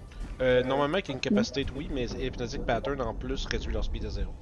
Euh, 0.40 0.62
normalement, 0.62 0.94
avec 0.94 1.10
Incapacitate, 1.10 1.66
oui, 1.74 1.88
mais 1.92 2.04
Hypnotic 2.04 2.64
Pattern 2.64 3.00
en 3.00 3.14
plus 3.14 3.44
réduit 3.46 3.72
leur 3.72 3.82
speed 3.82 4.04
à 4.04 4.10
zéro. 4.10 4.32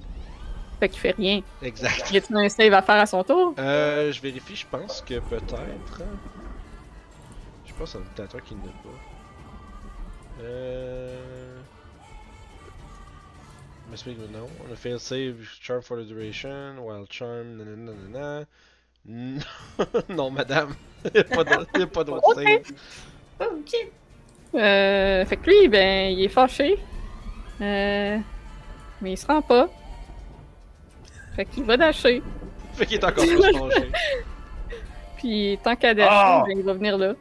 Fait 0.79 0.89
qu'il 0.89 0.99
fait 0.99 1.15
rien. 1.17 1.41
Exact. 1.63 2.11
Y 2.11 2.17
a-t-il 2.17 2.37
un 2.37 2.49
save 2.49 2.73
à 2.73 2.83
faire 2.83 2.95
à 2.95 3.05
son 3.07 3.23
tour? 3.23 3.55
Euh, 3.57 4.11
je 4.11 4.21
vérifie, 4.21 4.55
je 4.55 4.67
pense 4.67 5.01
que 5.01 5.19
peut-être. 5.19 5.55
hein. 6.01 6.05
Je 7.65 7.73
pense 7.73 7.93
c'est 7.93 7.97
un 7.97 8.01
dictateur 8.01 8.43
qui 8.43 8.53
ne 8.53 8.61
pas. 8.61 8.69
Euh. 10.41 11.52
Must 13.93 14.05
be 14.05 14.15
non. 14.33 14.49
On 14.67 14.73
a 14.73 14.75
failed 14.75 15.01
save, 15.01 15.47
charm 15.61 15.83
for 15.83 15.97
the 15.97 16.03
duration, 16.07 16.83
wild 16.83 17.07
charm, 17.11 17.59
nanana. 17.59 18.47
Non, 19.05 19.39
non 20.09 20.31
madame. 20.31 20.75
Il 21.13 21.19
a 21.19 21.23
pas 21.25 21.43
de- 21.43 21.79
y 21.79 21.83
a 21.83 21.85
pas 21.87 22.03
d'autre 22.03 22.23
Ok. 22.25 22.35
save. 22.35 22.71
Ok. 23.39 23.75
Euh, 24.55 25.25
fait 25.25 25.37
que 25.37 25.47
lui, 25.47 25.67
ben, 25.67 26.11
il 26.11 26.23
est 26.23 26.27
fâché. 26.29 26.79
Euh, 27.61 28.17
mais 28.99 29.11
il 29.11 29.17
se 29.17 29.27
rend 29.27 29.43
pas. 29.43 29.69
Fait 31.35 31.45
qu'il 31.45 31.63
va 31.63 31.77
dasher. 31.77 32.23
Fait 32.73 32.87
qu'il 32.87 32.97
est 32.97 33.03
encore 33.03 33.23
plus 33.27 33.51
penché. 33.51 33.91
Puis 35.17 35.59
tant 35.63 35.75
qu'à 35.75 35.93
dasher, 35.93 36.47
ben, 36.47 36.57
il 36.57 36.63
va 36.63 36.73
venir 36.73 36.97
là. 36.97 37.13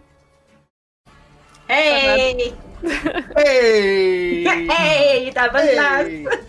Hey! 1.69 2.55
Hey! 3.37 4.47
Hey! 4.47 5.23
Il 5.23 5.29
est 5.29 5.37
à 5.37 5.49
bonne 5.51 5.69
place! 5.69 6.47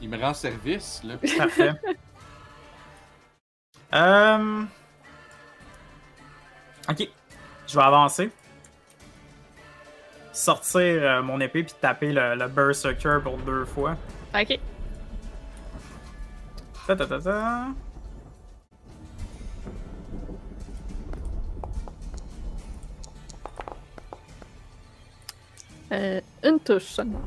Il 0.00 0.08
me 0.08 0.18
rend 0.18 0.34
service, 0.34 1.02
là. 1.04 1.16
Parfait. 1.38 1.72
Euh... 3.92 4.64
Ok. 6.88 7.08
Je 7.66 7.76
vais 7.76 7.84
avancer. 7.84 8.30
Sortir 10.32 10.80
euh, 10.80 11.22
mon 11.22 11.40
épée 11.40 11.64
puis 11.64 11.74
taper 11.80 12.12
le, 12.12 12.34
le 12.34 12.48
Berserker 12.48 13.18
pour 13.22 13.36
deux 13.38 13.64
fois. 13.64 13.96
Ok. 14.34 14.58
Ta 16.86 16.96
ta 16.96 17.06
ta 17.06 17.20
ta. 17.20 17.66
Euh, 25.92 26.20
une 26.44 26.60
touche 26.60 26.84
seulement. 26.84 27.20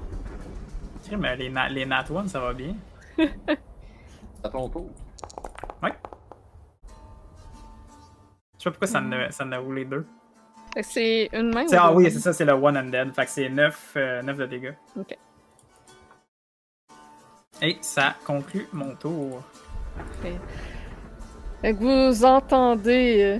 Mais 1.17 1.35
les, 1.35 1.49
na- 1.49 1.69
les 1.69 1.85
Nat 1.85 2.05
One, 2.11 2.27
ça 2.27 2.39
va 2.39 2.53
bien. 2.53 2.75
À 4.43 4.49
ton 4.49 4.67
tour. 4.67 4.89
Je 8.63 8.69
sais 8.69 8.69
pas 8.69 8.71
pourquoi 8.71 8.87
ça 8.87 9.01
ne, 9.01 9.29
ça 9.29 9.43
ne 9.43 9.57
roule 9.57 9.75
les 9.75 9.85
deux. 9.85 10.05
C'est 10.81 11.29
une 11.33 11.53
main. 11.53 11.63
Ou 11.65 11.69
ah 11.77 11.89
deux 11.89 11.95
oui, 11.95 12.11
c'est 12.11 12.19
ça, 12.19 12.31
c'est 12.31 12.45
le 12.45 12.53
One 12.53 12.77
and 12.77 12.85
Dead. 12.85 13.13
Fait 13.13 13.25
que 13.25 13.31
c'est 13.31 13.49
9, 13.49 13.97
de 13.97 14.45
dégâts. 14.45 14.73
Ok. 14.97 15.17
Et 17.61 17.77
ça 17.81 18.15
conclut 18.25 18.67
mon 18.71 18.95
tour. 18.95 19.43
Fait 21.61 21.73
que 21.73 21.79
vous 21.79 22.23
entendez 22.25 23.39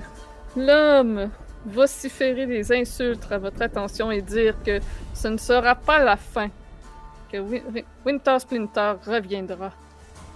l'homme 0.56 1.30
vociférer 1.66 2.46
des 2.46 2.72
insultes 2.72 3.26
à 3.30 3.38
votre 3.38 3.62
attention 3.62 4.10
et 4.10 4.20
dire 4.20 4.62
que 4.62 4.78
ce 5.14 5.28
ne 5.28 5.38
sera 5.38 5.74
pas 5.74 6.04
la 6.04 6.16
fin. 6.16 6.48
Que 7.34 7.40
Win- 7.40 7.64
Win- 7.74 7.84
Winter 8.04 8.38
Splinter 8.38 8.94
reviendra. 9.04 9.72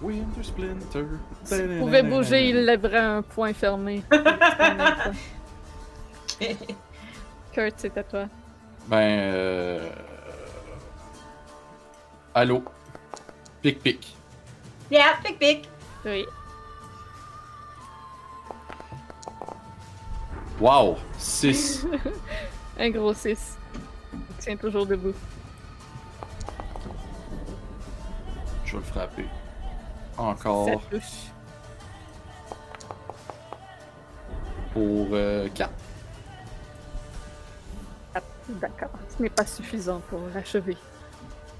Winter 0.01 0.43
Splinter. 0.43 1.05
Si 1.45 1.61
vous 1.61 1.79
pouvez 1.79 2.03
bouger, 2.03 2.49
il 2.49 2.65
lèverait 2.65 2.97
un 2.97 3.21
point 3.21 3.53
fermé. 3.53 4.03
Kurt, 7.53 7.75
c'est 7.77 7.97
à 7.97 8.03
toi. 8.03 8.25
Ben, 8.87 8.97
euh... 8.97 9.89
Allô? 12.35 12.65
Pic 13.61 13.81
pic. 13.81 14.13
Yeah, 14.91 15.13
pic 15.23 15.39
pic. 15.39 15.69
Oui. 16.03 16.25
Wow! 20.59 20.97
6. 21.17 21.87
Un 22.77 22.89
gros 22.89 23.13
6. 23.13 23.57
Il 24.13 24.19
tient 24.43 24.57
toujours 24.57 24.85
debout. 24.85 25.13
Je 28.69 28.73
vais 28.77 28.83
le 28.83 28.83
frapper. 28.83 29.25
Ça 30.15 30.21
Encore 30.21 30.81
touche. 30.91 31.03
pour 34.73 35.07
euh, 35.13 35.47
4. 35.55 35.71
Ah, 38.13 38.19
D'accord. 38.49 38.89
Ce 39.17 39.23
n'est 39.23 39.29
pas 39.31 39.45
suffisant 39.45 39.99
pour 40.09 40.19
l'achever. 40.35 40.77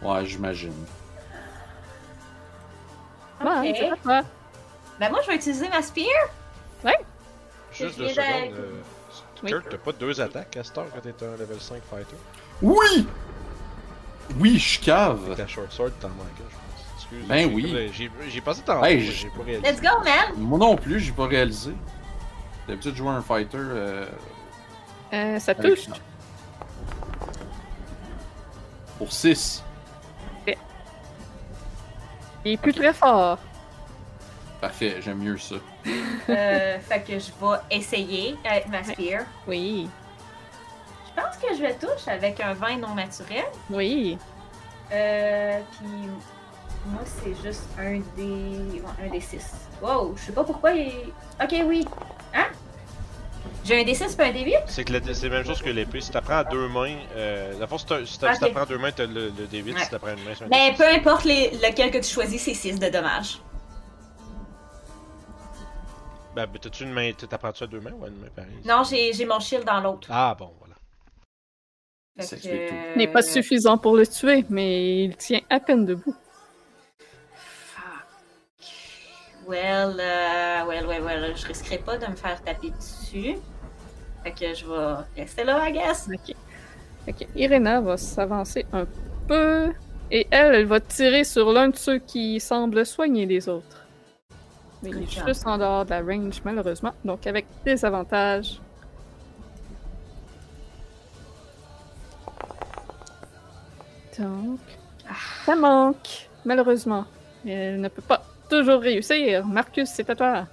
Ouais, 0.03 0.23
j'imagine. 0.25 0.73
Ok. 3.41 3.47
c'est 3.63 3.89
à 3.89 3.95
toi. 3.97 4.21
Ben 4.99 5.09
moi, 5.09 5.19
je 5.23 5.27
vais 5.31 5.35
utiliser 5.37 5.67
ma 5.69 5.81
spear. 5.81 6.05
Juste 7.71 7.93
Je 7.97 8.03
deux 8.03 8.11
viens 8.11 8.23
secondes. 8.23 8.53
euh, 8.57 8.81
Oui. 9.43 9.49
Kurt, 9.51 9.69
t'as 9.69 9.77
pas 9.77 9.91
deux 9.93 10.21
attaques 10.21 10.57
à 10.57 10.63
cette 10.63 10.77
heure 10.77 10.87
quand 10.93 11.01
t'es 11.01 11.25
un 11.25 11.31
level 11.37 11.59
5 11.59 11.81
fighter? 11.89 12.15
Oui! 12.61 13.07
Oui, 14.39 14.59
je 14.59 14.79
cave! 14.81 15.35
Ta 15.35 15.47
short 15.47 15.71
sword, 15.71 15.91
t'en 15.99 16.09
pense. 16.09 16.68
Excuse. 17.11 17.27
Ben 17.27 17.51
oui. 17.53 17.91
J'ai 18.29 18.41
passé 18.41 18.61
tant 18.63 18.83
Hey, 18.83 19.01
j'ai 19.01 19.29
pas 19.29 19.43
réalisé. 19.43 19.71
Let's 19.71 19.81
go, 19.81 20.03
man! 20.03 20.33
Moi 20.37 20.59
non 20.59 20.75
plus, 20.75 20.99
j'ai 20.99 21.11
pas 21.11 21.25
réalisé. 21.27 21.71
D'habitude, 22.67 22.95
jouer 22.95 23.09
un 23.09 23.21
fighter. 23.21 23.57
Euh, 23.57 24.05
Euh, 25.13 25.39
ça 25.39 25.51
avec- 25.53 25.75
touche. 25.75 25.87
Pour 28.97 29.11
6. 29.11 29.63
Il 32.45 32.53
est 32.53 32.57
plus 32.57 32.73
très 32.73 32.93
fort. 32.93 33.37
Parfait, 34.61 34.97
j'aime 35.01 35.17
mieux 35.19 35.37
ça. 35.37 35.55
Euh, 36.29 36.79
fait 36.87 37.01
que 37.01 37.13
je 37.19 37.31
vais 37.31 37.57
essayer 37.71 38.35
avec 38.45 38.67
ma 38.69 38.81
spear. 38.83 39.23
Oui. 39.47 39.89
Je 41.07 41.21
pense 41.21 41.35
que 41.37 41.53
je 41.55 41.61
vais 41.61 41.73
toucher 41.73 42.11
avec 42.11 42.39
un 42.39 42.53
vin 42.53 42.77
non 42.77 42.95
naturel. 42.95 43.43
Oui. 43.69 44.17
Euh, 44.91 45.59
puis 45.79 45.89
moi, 46.89 47.01
c'est 47.05 47.35
juste 47.43 47.63
un 47.79 47.99
des. 48.15 48.79
ouais, 48.81 49.05
un 49.05 49.09
des 49.09 49.21
six. 49.21 49.45
Wow, 49.81 50.15
je 50.17 50.23
sais 50.23 50.31
pas 50.31 50.43
pourquoi 50.43 50.71
il 50.73 50.87
est. 50.89 51.43
Ok, 51.43 51.55
oui. 51.65 51.85
Hein? 52.33 52.47
J'ai 53.65 53.81
un 53.81 53.83
des 53.83 53.93
6 53.93 54.15
pas 54.15 54.25
un 54.25 54.31
des 54.31 54.41
8? 54.43 54.53
C'est 54.67 54.83
que 54.83 54.93
le- 54.93 55.13
c'est 55.13 55.29
la 55.29 55.37
même 55.37 55.45
chose 55.45 55.61
que 55.61 55.69
l'épée. 55.69 56.01
Si 56.01 56.09
t'apprends 56.11 56.37
à 56.37 56.43
deux 56.43 56.67
mains, 56.69 56.95
euh, 57.15 57.53
dans 57.53 57.59
le 57.59 57.67
fond, 57.67 57.77
si 57.77 58.19
t'apprends 58.19 58.61
à 58.61 58.65
deux 58.65 58.77
mains, 58.77 58.91
t'as 58.91 59.05
le, 59.05 59.27
le 59.29 59.45
D8. 59.47 59.73
Ouais. 59.75 59.83
Si 59.83 59.89
t'apprends 59.89 60.09
une 60.15 60.23
main, 60.23 60.31
c'est 60.35 60.45
un 60.45 60.47
Ben, 60.47 60.71
D6. 60.73 60.77
peu 60.77 60.87
importe 60.87 61.25
les, 61.25 61.51
lequel 61.51 61.91
que 61.91 61.97
tu 61.99 62.05
choisis, 62.11 62.41
c'est 62.41 62.53
6 62.53 62.79
de 62.79 62.89
dommages. 62.89 63.39
Ben, 66.35 66.45
ben, 66.47 66.59
t'as-tu 66.59 66.83
une 66.83 66.93
main, 66.93 67.11
t'apprends-tu 67.13 67.63
à 67.63 67.67
deux 67.67 67.79
mains 67.79 67.91
ou 67.99 68.05
à 68.05 68.07
une 68.07 68.17
main 68.17 68.27
pareille? 68.35 68.59
Non, 68.65 68.83
j'ai 68.83 69.25
mon 69.25 69.39
shield 69.39 69.65
dans 69.65 69.79
l'autre. 69.81 70.07
Ah, 70.11 70.35
bon, 70.37 70.51
voilà. 70.59 70.75
Fait 72.17 72.23
Ça 72.23 72.35
que, 72.37 72.41
explique 72.41 72.67
tout. 72.69 72.75
Il 72.95 72.97
n'est 72.99 73.07
pas 73.07 73.19
euh, 73.19 73.29
suffisant 73.31 73.77
pour 73.77 73.95
le 73.95 74.05
tuer, 74.07 74.45
mais 74.49 75.03
il 75.05 75.15
tient 75.17 75.41
à 75.49 75.59
peine 75.59 75.85
debout. 75.85 76.15
Well, 79.49 79.99
euh, 79.99 80.63
well, 80.67 80.85
well, 80.85 81.03
well, 81.03 81.35
je 81.35 81.47
risquerai 81.47 81.79
pas 81.79 81.97
de 81.97 82.05
me 82.05 82.15
faire 82.15 82.39
taper 82.43 82.69
dessus. 82.69 83.35
Fait 84.23 84.31
que 84.31 84.53
je 84.53 84.63
vais 84.63 85.21
rester 85.23 85.43
là, 85.43 85.67
I 85.67 85.71
guess. 85.71 86.07
Ok. 86.07 86.35
Ok. 87.07 87.27
Irena 87.35 87.81
va 87.81 87.97
s'avancer 87.97 88.67
un 88.71 88.85
peu. 89.27 89.73
Et 90.11 90.27
elle, 90.29 90.53
elle 90.53 90.65
va 90.67 90.79
tirer 90.79 91.23
sur 91.23 91.51
l'un 91.51 91.69
de 91.69 91.75
ceux 91.75 91.97
qui 91.97 92.39
semblent 92.39 92.85
soigner 92.85 93.25
les 93.25 93.49
autres. 93.49 93.87
Mais 94.83 94.91
il 94.91 95.01
est 95.01 95.25
juste 95.25 95.47
en 95.47 95.57
dehors 95.57 95.83
de 95.83 95.89
la 95.89 96.01
range, 96.01 96.41
malheureusement. 96.45 96.93
Donc, 97.03 97.25
avec 97.25 97.47
des 97.65 97.83
avantages. 97.83 98.61
Donc, 104.19 104.59
ça 105.43 105.55
manque, 105.55 106.29
malheureusement. 106.45 107.05
Elle 107.43 107.81
ne 107.81 107.87
peut 107.87 108.03
pas 108.03 108.21
toujours 108.49 108.81
réussir. 108.81 109.45
Marcus, 109.45 109.89
c'est 109.89 110.09
à 110.09 110.15
toi. 110.15 110.47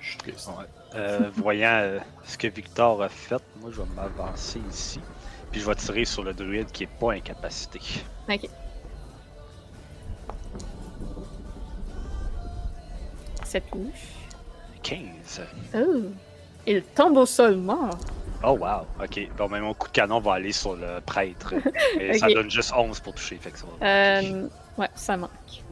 Je 0.00 0.08
suis 0.10 0.18
triste. 0.18 0.50
Euh, 0.94 1.30
voyant 1.34 1.80
euh, 1.82 1.98
ce 2.24 2.38
que 2.38 2.48
Victor 2.48 3.02
a 3.02 3.08
fait, 3.08 3.42
moi 3.60 3.70
je 3.70 3.82
vais 3.82 3.88
m'avancer 3.94 4.60
ici. 4.70 5.00
Puis 5.50 5.60
je 5.60 5.66
vais 5.66 5.74
tirer 5.74 6.04
sur 6.04 6.24
le 6.24 6.32
druide 6.32 6.70
qui 6.72 6.84
est 6.84 6.98
pas 6.98 7.12
incapacité. 7.12 7.80
Ok. 8.28 8.48
Ça 13.44 13.60
touche. 13.60 13.88
15. 14.82 15.42
Oh! 15.74 16.02
Il 16.66 16.82
tombe 16.82 17.16
au 17.16 17.26
sol 17.26 17.56
mort. 17.56 17.98
Oh 18.44 18.50
wow, 18.50 18.86
ok. 19.02 19.28
Bon, 19.36 19.48
mais 19.48 19.60
mon 19.60 19.74
coup 19.74 19.88
de 19.88 19.92
canon 19.92 20.20
va 20.20 20.34
aller 20.34 20.52
sur 20.52 20.76
le 20.76 21.00
prêtre. 21.00 21.54
Et 22.00 22.18
ça 22.18 22.28
donne 22.28 22.50
juste 22.50 22.72
11 22.76 23.00
pour 23.00 23.14
toucher. 23.14 23.36
Fait 23.36 23.50
que 23.50 23.58
ça 23.58 23.66
va. 23.80 23.86
Euh, 23.86 24.48
ouais, 24.76 24.88
ça 24.94 25.16
manque. 25.16 25.64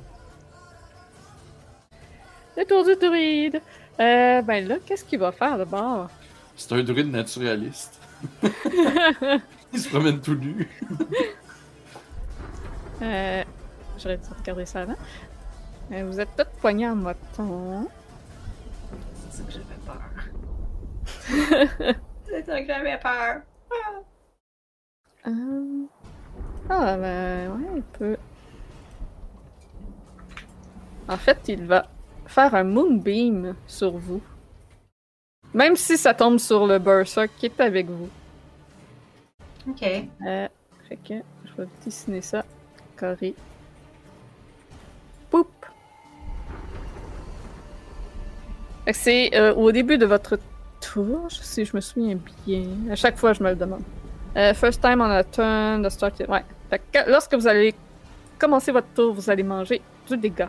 Le 2.56 2.64
tour 2.64 2.84
du 2.84 2.96
druide. 2.96 3.60
Euh, 4.00 4.42
ben 4.42 4.66
là, 4.66 4.76
qu'est-ce 4.84 5.04
qu'il 5.04 5.18
va 5.18 5.32
faire 5.32 5.58
d'abord? 5.58 6.08
C'est 6.56 6.72
un 6.72 6.82
druide 6.82 7.10
naturaliste. 7.10 8.00
Il 9.72 9.80
se 9.80 9.88
promène 9.88 10.20
tout 10.20 10.34
nu. 10.34 10.68
Euh, 13.02 13.44
J'aurais 13.98 14.16
dû 14.16 14.24
regarder 14.38 14.64
ça 14.64 14.80
avant. 14.80 14.94
Euh, 15.92 16.02
vous 16.06 16.18
êtes 16.18 16.30
toutes 16.34 16.48
poignés 16.62 16.88
en 16.88 16.96
moton. 16.96 17.86
C'est 19.30 19.36
ça 19.36 19.42
que 19.44 19.52
j'avais 19.52 19.64
peur. 19.84 20.00
C'est 22.26 22.46
ça 22.46 22.58
que 22.62 22.66
j'avais 22.66 22.98
peur. 22.98 23.42
Euh, 25.26 25.84
Ah, 26.70 26.96
ben 26.96 27.50
ouais, 27.50 27.66
il 27.76 27.82
peut. 27.82 28.16
En 31.06 31.18
fait, 31.18 31.38
il 31.48 31.66
va 31.66 31.86
faire 32.26 32.54
un 32.54 32.64
moonbeam 32.64 33.54
sur 33.66 33.92
vous. 33.92 34.20
Même 35.54 35.76
si 35.76 35.96
ça 35.96 36.12
tombe 36.12 36.38
sur 36.38 36.66
le 36.66 36.78
Berserk 36.78 37.30
qui 37.38 37.46
est 37.46 37.60
avec 37.60 37.86
vous. 37.86 38.08
Ok. 39.68 39.82
Euh, 39.82 40.48
fait 40.88 40.96
que 40.96 41.14
je 41.44 41.62
vais 41.62 41.68
dessiner 41.84 42.20
ça. 42.20 42.44
Carré. 42.96 43.34
Poup! 45.30 45.48
C'est 48.92 49.34
euh, 49.34 49.54
au 49.54 49.72
début 49.72 49.98
de 49.98 50.06
votre 50.06 50.38
tour, 50.80 51.26
si 51.30 51.64
je 51.64 51.74
me 51.74 51.80
souviens 51.80 52.18
bien. 52.46 52.66
À 52.90 52.94
chaque 52.94 53.16
fois, 53.16 53.32
je 53.32 53.42
me 53.42 53.50
le 53.50 53.56
demande. 53.56 53.82
Euh, 54.36 54.54
first 54.54 54.80
time 54.80 55.00
on 55.00 55.10
a 55.10 55.24
turn, 55.24 55.82
the 55.82 55.90
start. 55.90 56.22
Ouais. 56.28 56.44
Fait 56.70 56.80
que 56.92 57.10
lorsque 57.10 57.34
vous 57.34 57.46
allez 57.46 57.74
commencer 58.38 58.70
votre 58.70 58.88
tour, 58.94 59.14
vous 59.14 59.30
allez 59.30 59.42
manger 59.42 59.80
du 60.08 60.16
dégât. 60.16 60.48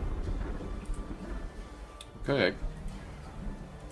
Correct. 2.28 2.56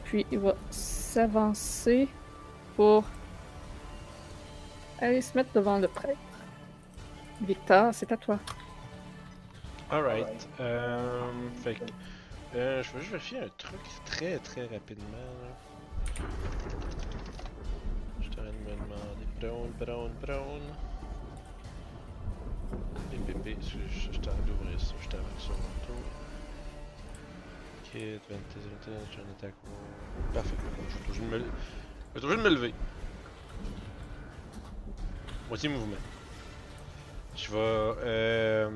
Puis 0.05 0.27
il 0.31 0.39
va 0.39 0.55
s'avancer 0.71 2.07
pour 2.77 3.03
aller 5.01 5.21
se 5.23 5.37
mettre 5.37 5.53
devant 5.55 5.79
le 5.79 5.89
prêtre. 5.89 6.19
Victor, 7.41 7.93
c'est 7.95 8.13
à 8.13 8.17
toi. 8.19 8.39
Alright. 9.91 10.49
Euh, 10.61 11.23
fait 11.63 11.77
que. 11.77 11.85
euh, 12.57 12.83
je 12.83 12.93
vais 12.93 13.01
juste 13.01 13.11
vérifier 13.13 13.39
un 13.41 13.49
truc 13.57 13.81
très 14.05 14.37
très 14.39 14.67
rapidement. 14.67 15.27
là. 15.43 16.25
Je 18.21 18.29
t'aurais 18.29 18.49
de 18.49 18.59
me 18.59 18.71
demander. 18.75 19.27
Brown, 19.41 19.71
brown, 19.81 20.11
brown. 20.21 20.61
PPP, 23.11 23.57
je 23.63 23.79
je- 23.93 24.13
je 24.13 24.19
t'arrête 24.21 24.45
d'ouvrir 24.45 24.79
ça, 24.81 24.95
je 25.01 25.09
t'avance 25.09 25.27
sur 25.39 25.53
mon 25.53 25.87
tour. 25.87 26.03
Kit, 27.97 28.21
20, 28.29 28.37
20, 28.37 28.99
j'ai 29.11 29.21
un 29.21 29.31
attaque. 29.31 29.55
Parfait. 30.35 30.55
Je 30.91 30.99
vais 30.99 31.07
toujours 31.07 31.27
me, 31.27 31.39
je 31.39 31.45
vais 32.15 32.21
toujours 32.21 32.39
me 32.39 32.51
lever. 32.51 32.75
Moitié 35.49 35.69
mouvement. 35.71 35.97
Je 37.37 37.51
vais. 37.51 37.57
Euh... 37.59 38.71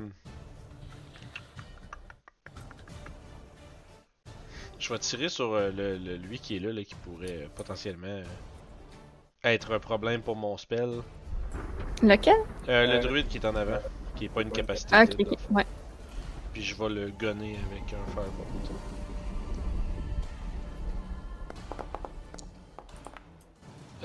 Je 4.79 4.91
vais 4.91 4.97
tirer 4.99 5.29
sur 5.29 5.53
euh, 5.53 5.69
le, 5.69 5.97
le- 5.97 6.15
lui 6.15 6.39
qui 6.39 6.55
est 6.55 6.59
là, 6.59 6.73
là 6.73 6.83
qui 6.83 6.95
pourrait 6.95 7.43
euh, 7.43 7.47
potentiellement 7.55 8.23
être 9.43 9.71
un 9.73 9.79
problème 9.79 10.21
pour 10.23 10.35
mon 10.35 10.57
spell. 10.57 11.01
Lequel? 12.01 12.33
Euh, 12.69 12.87
le 12.87 12.93
Euh, 12.93 12.99
druide 12.99 13.27
qui 13.27 13.37
est 13.37 13.45
en 13.45 13.55
avant, 13.55 13.77
qui 14.15 14.25
est 14.25 14.29
pas 14.29 14.41
une 14.41 14.49
capacité. 14.49 14.95
Ah, 14.95 15.05
de- 15.05 15.13
ok, 15.13 15.27
ok. 15.31 15.37
Ouais. 15.51 15.65
Puis 16.53 16.63
je 16.63 16.75
vais 16.75 16.89
le 16.89 17.11
gunner 17.11 17.57
avec 17.69 17.93
un 17.93 18.05
firebolt. 18.13 19.00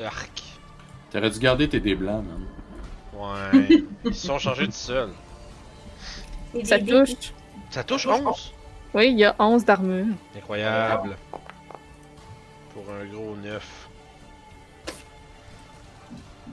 Arc. 0.05 0.43
T'aurais 1.11 1.31
dû 1.31 1.39
garder 1.39 1.69
tes 1.69 1.81
dés 1.81 1.95
blancs, 1.95 2.25
man. 2.25 2.47
Ouais. 3.15 3.85
Ils 4.05 4.15
se 4.15 4.27
sont 4.27 4.39
changés 4.39 4.67
tout 4.67 4.73
seuls. 4.73 5.13
Ça 6.65 6.79
touche. 6.79 7.33
Ça 7.71 7.85
touche 7.85 8.07
11? 8.07 8.55
Oui, 8.95 9.11
il 9.11 9.19
y 9.19 9.25
a 9.25 9.35
11 9.39 9.65
d'armure. 9.65 10.15
Incroyable. 10.37 11.17
Pour 12.73 12.85
un 12.91 13.05
gros 13.07 13.37
9. 13.37 13.89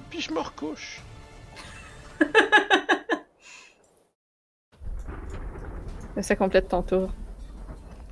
Puis 0.09 0.21
je 0.21 0.31
me 0.31 0.39
recouche. 0.39 1.01
Ça 6.21 6.35
complète 6.35 6.69
ton 6.69 6.83
tour. 6.83 7.09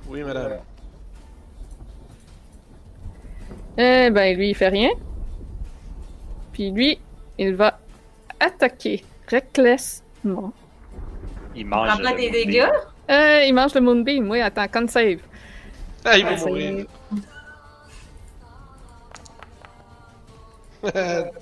Oui, 0.08 0.22
madame. 0.22 0.58
Eh 3.78 4.10
ben, 4.10 4.36
lui, 4.36 4.50
il 4.50 4.54
fait 4.54 4.68
rien. 4.68 4.90
Puis 6.52 6.70
lui, 6.70 6.98
il 7.38 7.54
va 7.54 7.78
attaquer 8.40 9.04
recklessement. 9.30 10.52
Il 11.54 11.66
mange. 11.66 11.98
le 11.98 12.04
moonbeam. 12.04 12.32
dégâts? 12.32 12.70
Euh, 13.10 13.44
il 13.46 13.52
mange 13.54 13.74
le 13.74 13.80
Moonbeam. 13.80 14.30
Oui, 14.30 14.40
attends, 14.40 14.68
con 14.68 14.86
save. 14.88 15.18
Ah, 16.04 16.16
il 16.16 16.24
va 16.24 16.30
Ah, 16.34 16.46
mourir. 16.46 16.86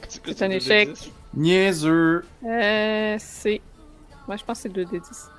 C'est 0.09 0.43
un 0.43 0.51
échec. 0.51 0.89
des? 0.93 1.13
Niaiseux! 1.35 2.25
Euh, 2.45 3.17
c'est. 3.19 3.61
Moi, 4.27 4.37
je 4.37 4.45
pense 4.45 4.59
que 4.59 4.63
c'est 4.65 4.69
2 4.73 4.85
des 4.85 5.01
10. 5.01 5.31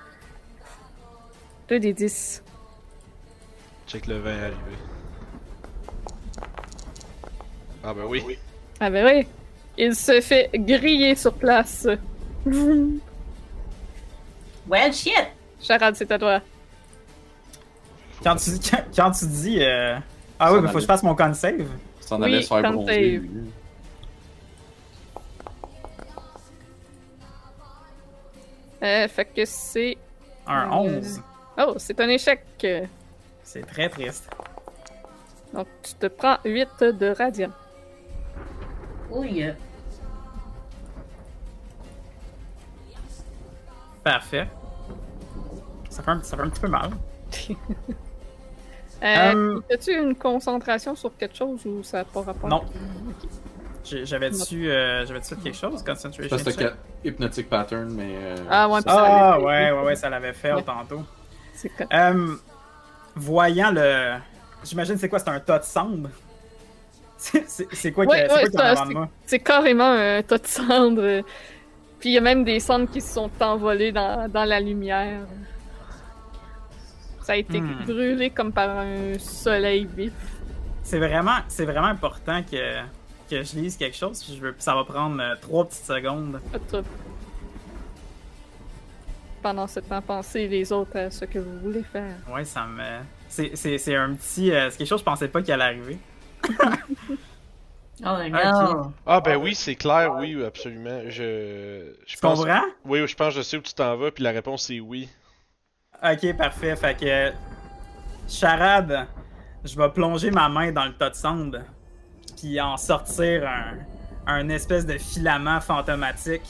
2 1.69 1.79
des 1.79 1.93
10. 1.93 2.43
Check 3.87 4.07
le 4.07 4.19
20 4.19 4.31
arriver. 4.31 4.55
Ah, 7.83 7.93
ben 7.93 8.03
oui. 8.07 8.37
Ah, 8.79 8.89
ben 8.89 9.05
oui. 9.05 9.27
Il 9.77 9.95
se 9.95 10.19
fait 10.21 10.49
griller 10.53 11.15
sur 11.15 11.33
place. 11.33 11.87
Well, 12.45 12.99
shit! 14.93 15.13
Charade, 15.61 15.95
c'est 15.95 16.11
à 16.11 16.19
toi. 16.19 16.41
Quand 18.23 18.35
tu, 18.35 18.51
quand, 18.69 18.83
quand 18.95 19.11
tu 19.11 19.25
dis. 19.27 19.63
euh, 19.63 19.97
Ah 20.39 20.51
oui, 20.51 20.57
Ça 20.57 20.61
mais 20.61 20.67
faut 20.67 20.73
que 20.75 20.79
je 20.81 20.85
fasse 20.85 21.03
mon 21.03 21.15
con 21.15 21.33
save. 21.33 21.67
S'en 22.01 22.19
Oui, 22.19 22.25
allait 22.25 22.41
se 22.41 22.47
faire 22.47 22.61
con 22.63 22.71
bronzer, 22.73 22.93
save. 22.93 23.03
lui. 23.23 23.29
Euh, 28.83 29.07
fait 29.07 29.25
que 29.25 29.45
c'est. 29.45 29.97
Un 30.47 30.67
Euh, 30.85 30.99
11. 30.99 31.21
Oh, 31.59 31.73
c'est 31.77 31.99
un 31.99 32.09
échec. 32.09 32.43
C'est 33.43 33.65
très 33.67 33.89
triste. 33.89 34.29
Donc, 35.53 35.67
tu 35.83 35.93
te 35.95 36.07
prends 36.07 36.37
8 36.45 36.67
de 36.83 37.13
radiant. 37.15 37.51
Oui. 39.11 39.45
Parfait. 44.03 44.47
Ça 45.89 46.01
fait 46.03 46.11
un, 46.11 46.23
ça 46.23 46.37
fait 46.37 46.43
un 46.43 46.49
petit 46.49 46.61
peu 46.61 46.67
mal. 46.67 46.91
Euh, 49.03 49.31
Hum. 49.33 49.63
As-tu 49.73 49.99
une 49.99 50.13
concentration 50.13 50.95
sur 50.95 51.17
quelque 51.17 51.35
chose 51.35 51.65
ou 51.65 51.81
ça 51.81 51.97
n'a 51.97 52.05
pas 52.05 52.21
rapport? 52.21 52.47
Non. 52.47 52.63
J'avais-tu 53.83 54.69
euh, 54.69 55.03
quelque 55.41 55.55
chose? 55.57 55.81
Concentration? 55.83 56.29
Ça, 56.29 56.37
c'était 56.37 56.69
Hypnotic 57.03 57.49
Pattern, 57.49 57.91
mais. 57.91 58.11
euh, 58.15 58.35
Ah, 58.47 58.69
ouais, 58.69 58.79
ça- 58.81 58.91
Ah 58.93 59.31
l'avait 59.31 59.39
fait. 59.39 59.43
ouais, 59.47 59.71
ouais, 59.71 59.85
ouais, 59.87 59.95
ça 59.95 60.07
l'avait 60.11 60.33
fait 60.33 60.53
Ouais. 60.53 60.61
tantôt. 60.61 61.01
C'est 61.55 61.69
quoi? 61.69 61.87
Euh, 61.91 62.35
voyant 63.15 63.71
le. 63.71 64.17
J'imagine 64.63 64.97
c'est 64.99 65.09
quoi? 65.09 65.17
C'est 65.17 65.29
un 65.29 65.39
tas 65.39 65.57
de 65.57 65.63
cendres? 65.63 66.09
C'est 67.23 67.91
quoi 67.91 68.05
Ouais, 68.05 68.27
ouais, 68.31 68.45
c'est- 69.25 69.39
carrément 69.39 69.91
un 69.91 70.23
tas 70.23 70.37
de 70.39 70.47
cendres. 70.47 71.21
Puis 71.99 72.09
il 72.09 72.13
y 72.13 72.17
a 72.17 72.21
même 72.21 72.43
des 72.43 72.59
cendres 72.59 72.89
qui 72.89 72.99
se 72.99 73.13
sont 73.13 73.29
envolées 73.39 73.91
dans, 73.91 74.27
dans 74.27 74.43
la 74.45 74.59
lumière. 74.59 75.19
Ça 77.21 77.33
a 77.33 77.35
été 77.35 77.61
Hmm. 77.61 77.85
brûlé 77.85 78.31
comme 78.31 78.51
par 78.51 78.79
un 78.79 79.17
soleil 79.19 79.87
vif. 79.95 80.13
C'est 80.83 80.97
vraiment, 80.97 81.37
c'est 81.47 81.65
vraiment 81.65 81.85
important 81.87 82.41
que, 82.41 82.81
que 83.29 83.43
je 83.43 83.55
lise 83.55 83.77
quelque 83.77 83.95
chose. 83.95 84.25
Je 84.27 84.41
veux, 84.41 84.55
ça 84.57 84.73
va 84.73 84.83
prendre 84.83 85.21
euh, 85.21 85.35
trois 85.39 85.65
petites 85.65 85.85
secondes. 85.85 86.39
Pas 86.51 86.57
de 86.57 86.63
trouble. 86.65 86.87
Pendant 89.43 89.67
ce 89.67 89.79
temps, 89.79 90.01
pensez 90.01 90.47
les 90.47 90.71
autres 90.71 90.97
à 90.97 91.09
ce 91.11 91.25
que 91.25 91.39
vous 91.39 91.59
voulez 91.63 91.83
faire. 91.83 92.15
Ouais, 92.31 92.45
ça 92.45 92.65
me. 92.65 92.83
C'est 93.27 93.95
un 93.95 94.13
petit. 94.15 94.51
euh, 94.51 94.69
c'est 94.71 94.77
quelque 94.77 94.87
chose 94.87 94.99
que 95.01 95.05
je 95.09 95.11
pensais 95.11 95.27
pas 95.27 95.41
qu'il 95.41 95.53
allait 95.53 95.63
arriver. 95.63 95.97
Oh 98.03 98.17
non! 98.29 98.93
Ah 99.05 99.21
ben 99.21 99.35
oui, 99.37 99.53
c'est 99.53 99.75
clair, 99.75 100.11
oui, 100.17 100.43
absolument. 100.43 101.01
Je, 101.07 101.93
je 102.07 102.15
Tu 102.15 102.17
pense... 102.17 102.39
comprends? 102.39 102.63
Oui, 102.85 103.05
je 103.07 103.15
pense 103.15 103.33
que 103.35 103.41
je 103.41 103.41
sais 103.43 103.57
où 103.57 103.61
tu 103.61 103.73
t'en 103.73 103.95
vas, 103.95 104.09
puis 104.11 104.23
la 104.23 104.31
réponse 104.31 104.63
c'est 104.67 104.79
oui. 104.79 105.07
Ok, 106.03 106.35
parfait. 106.35 106.75
Fait 106.75 106.95
que. 106.99 107.31
Charade, 108.27 109.05
je 109.63 109.77
vais 109.77 109.89
plonger 109.89 110.31
ma 110.31 110.49
main 110.49 110.71
dans 110.71 110.85
le 110.85 110.93
tas 110.93 111.11
de 111.11 111.15
cendres. 111.15 111.61
Puis 112.37 112.59
en 112.59 112.75
sortir 112.77 113.47
un, 113.47 113.75
un 114.25 114.49
espèce 114.49 114.85
de 114.85 114.97
filament 114.97 115.59
fantomatique. 115.61 116.41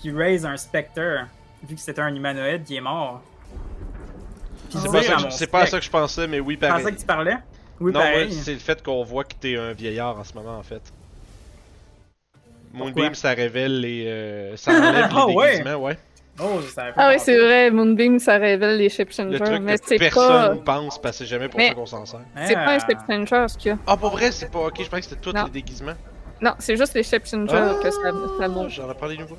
Puis 0.00 0.10
raise 0.10 0.44
un 0.44 0.56
spectre. 0.58 1.26
Vu 1.62 1.76
que 1.76 1.80
c'était 1.80 2.02
un 2.02 2.14
humanoïde 2.14 2.64
qui 2.64 2.76
est 2.76 2.80
mort. 2.82 3.22
C'est 4.70 4.90
pas, 4.92 5.02
ça 5.02 5.12
à 5.12 5.16
que- 5.16 5.22
mon 5.22 5.30
c'est 5.30 5.46
pas 5.46 5.60
à 5.62 5.66
ça 5.66 5.78
que 5.78 5.84
je 5.84 5.90
pensais, 5.90 6.26
mais 6.26 6.40
oui, 6.40 6.58
C'est 6.60 6.68
pareil. 6.68 6.84
ça 6.84 6.90
que 6.92 6.98
tu 7.00 7.06
parlais? 7.06 7.36
Oui, 7.80 7.92
non, 7.92 8.00
c'est 8.30 8.52
le 8.52 8.58
fait 8.58 8.82
qu'on 8.82 9.02
voit 9.02 9.24
que 9.24 9.34
t'es 9.40 9.56
un 9.56 9.72
vieillard 9.72 10.18
en 10.18 10.24
ce 10.24 10.34
moment, 10.34 10.58
en 10.58 10.62
fait. 10.62 10.82
Pourquoi? 12.72 12.86
Moonbeam, 12.90 13.14
ça 13.14 13.30
révèle 13.30 13.80
les... 13.80 14.04
euh, 14.06 14.56
ça 14.56 14.70
enlève 14.72 15.08
Ah 15.14 15.24
les 15.28 15.34
ouais! 15.34 15.52
déguisements, 15.58 15.82
ouais. 15.84 15.98
Oh, 16.42 16.60
je 16.62 16.68
savais 16.68 16.92
pas. 16.92 17.02
Ah 17.02 17.10
oui, 17.12 17.16
c'est 17.18 17.36
vrai, 17.38 17.70
Moonbeam, 17.70 18.18
ça 18.18 18.36
révèle 18.38 18.76
les 18.78 18.88
Shape 18.88 19.08
Le 19.08 19.14
Changers, 19.14 19.38
truc 19.38 19.62
mais 19.62 19.78
que 19.78 19.98
personne 19.98 20.62
pas... 20.62 20.78
pense, 20.80 21.00
parce 21.00 21.18
que 21.18 21.24
c'est 21.24 21.30
jamais 21.30 21.48
pour 21.48 21.58
Mais- 21.58 21.68
ça 21.68 21.74
qu'on 21.74 21.86
s'en 21.86 22.06
sert. 22.06 22.20
C'est 22.46 22.54
pas 22.54 22.74
un 22.74 22.78
Ah. 22.78 22.86
Shape 22.86 23.06
Changer, 23.28 23.48
ce 23.48 23.58
qu'il 23.58 23.70
y 23.70 23.74
a. 23.74 23.78
Ah, 23.86 23.96
pour 23.96 24.10
vrai, 24.10 24.30
c'est 24.30 24.50
pas... 24.50 24.60
Ok, 24.60 24.76
je 24.82 24.88
pensais 24.88 25.00
que 25.02 25.08
c'était 25.08 25.20
tous 25.20 25.32
les 25.34 25.50
déguisements. 25.50 25.94
Non, 26.40 26.54
c'est 26.58 26.76
juste 26.76 26.94
les 26.94 27.02
Shape 27.02 27.26
Changers 27.26 27.52
Ah, 27.54 27.74
que 27.82 27.90
ça, 27.90 27.98
ça 28.38 28.48
montre. 28.48 28.68
J'en 28.70 28.88
apprends 28.88 29.08
des 29.08 29.18
nouveaux. 29.18 29.36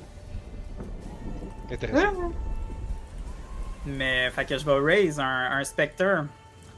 Intéressant. 1.72 2.14
Mais, 3.86 4.30
fait 4.30 4.46
que 4.46 4.58
je 4.58 4.66
vais 4.66 4.74
raise 4.80 5.20
un, 5.20 5.50
un 5.54 5.64
spectre. 5.64 6.26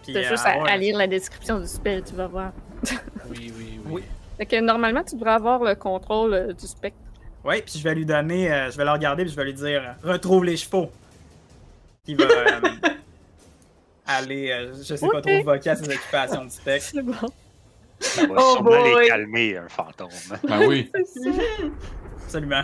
Puis, 0.03 0.13
C'est 0.13 0.25
euh, 0.25 0.29
juste 0.29 0.45
à, 0.45 0.77
lire 0.77 0.97
la 0.97 1.07
description 1.07 1.59
du 1.59 1.67
spell, 1.67 2.03
tu 2.03 2.13
vas 2.13 2.27
voir. 2.27 2.51
Oui, 2.83 2.91
oui, 3.29 3.51
oui. 3.57 3.79
Oui. 3.89 4.03
Fait 4.37 4.45
que 4.45 4.59
normalement, 4.59 5.03
tu 5.03 5.15
devrais 5.15 5.31
avoir 5.31 5.63
le 5.63 5.75
contrôle 5.75 6.33
euh, 6.33 6.53
du 6.53 6.67
spectre. 6.67 6.97
Ouais, 7.43 7.61
puis 7.61 7.77
je 7.77 7.83
vais 7.83 7.95
lui 7.95 8.05
donner, 8.05 8.51
euh, 8.51 8.71
je 8.71 8.77
vais 8.77 8.85
le 8.85 8.91
regarder, 8.91 9.23
puis 9.23 9.31
je 9.31 9.35
vais 9.37 9.45
lui 9.45 9.53
dire 9.53 9.95
retrouve 10.03 10.45
les 10.45 10.57
chevaux. 10.57 10.89
Il 12.07 12.17
va 12.17 12.23
euh, 12.25 12.59
aller, 14.05 14.51
euh, 14.51 14.73
je 14.77 14.95
sais 14.95 15.07
pas 15.07 15.21
trop, 15.21 15.43
voquer 15.43 15.69
à 15.69 15.75
ses 15.75 15.85
occupations 15.87 16.43
du 16.43 16.49
spectre. 16.51 16.87
C'est 16.91 17.01
bon. 17.01 17.13
Ça 17.99 18.25
va 18.27 18.33
Oh 18.37 18.53
sûrement 18.55 18.83
les 18.83 18.91
boy. 18.93 19.07
calmer, 19.07 19.57
un 19.57 19.69
fantôme. 19.69 20.09
Ben 20.47 20.67
oui. 20.67 20.91
Absolument. 22.25 22.63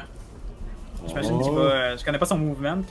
J'imagine 1.07 1.41
qu'il 1.41 1.51
va, 1.53 1.61
euh, 1.61 1.97
je 1.97 2.03
connais 2.03 2.17
pas 2.17 2.25
son 2.25 2.37
mouvement. 2.37 2.75
là. 2.75 2.81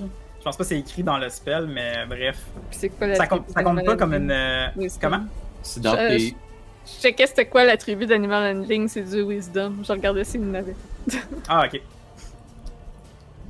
Je 0.49 0.51
pense 0.53 0.57
pas 0.57 0.65
que 0.65 0.69
c'est 0.69 0.79
écrit 0.79 1.03
dans 1.03 1.19
le 1.19 1.29
spell, 1.29 1.67
mais 1.67 2.07
bref. 2.09 2.39
Puis 2.71 2.79
c'est 2.81 2.89
quoi 2.89 3.07
la 3.07 3.17
Ça 3.17 3.27
compte, 3.27 3.51
ça 3.51 3.63
compte 3.63 3.85
pas 3.85 3.97
comme 3.97 4.15
une. 4.15 4.31
euh, 4.31 4.69
Wisdom. 4.77 4.99
comment? 5.11 5.25
C'est 5.63 5.81
dans 5.83 5.95
Euh, 5.95 6.09
tes. 6.09 6.19
Je 6.87 6.93
checkais 7.03 7.27
c'était 7.27 7.45
quoi 7.45 7.65
l'attribut 7.67 8.07
d'Animal 8.07 8.57
Handling, 8.57 8.89
c'est 8.89 9.03
du 9.03 9.21
Wisdom. 9.21 9.75
Je 9.85 9.93
regardais 9.93 10.25
s'il 10.25 10.43
en 10.49 10.55
avait. 10.55 10.75
Ah, 11.47 11.67
ok. 11.67 11.83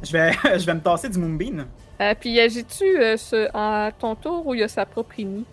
Je 0.02 0.10
vais, 0.12 0.32
je 0.58 0.66
vais 0.66 0.74
me 0.74 0.80
tasser 0.80 1.08
du 1.08 1.20
Moonbeam. 1.20 1.66
Euh, 2.00 2.14
puis 2.18 2.40
agis-tu 2.40 2.84
euh, 3.00 3.16
ce- 3.16 3.48
à 3.54 3.92
ton 3.96 4.16
tour 4.16 4.44
ou 4.44 4.54
il 4.54 4.60
y 4.60 4.62
a 4.64 4.68
sa 4.68 4.84
propre 4.84 5.20
ini? 5.20 5.44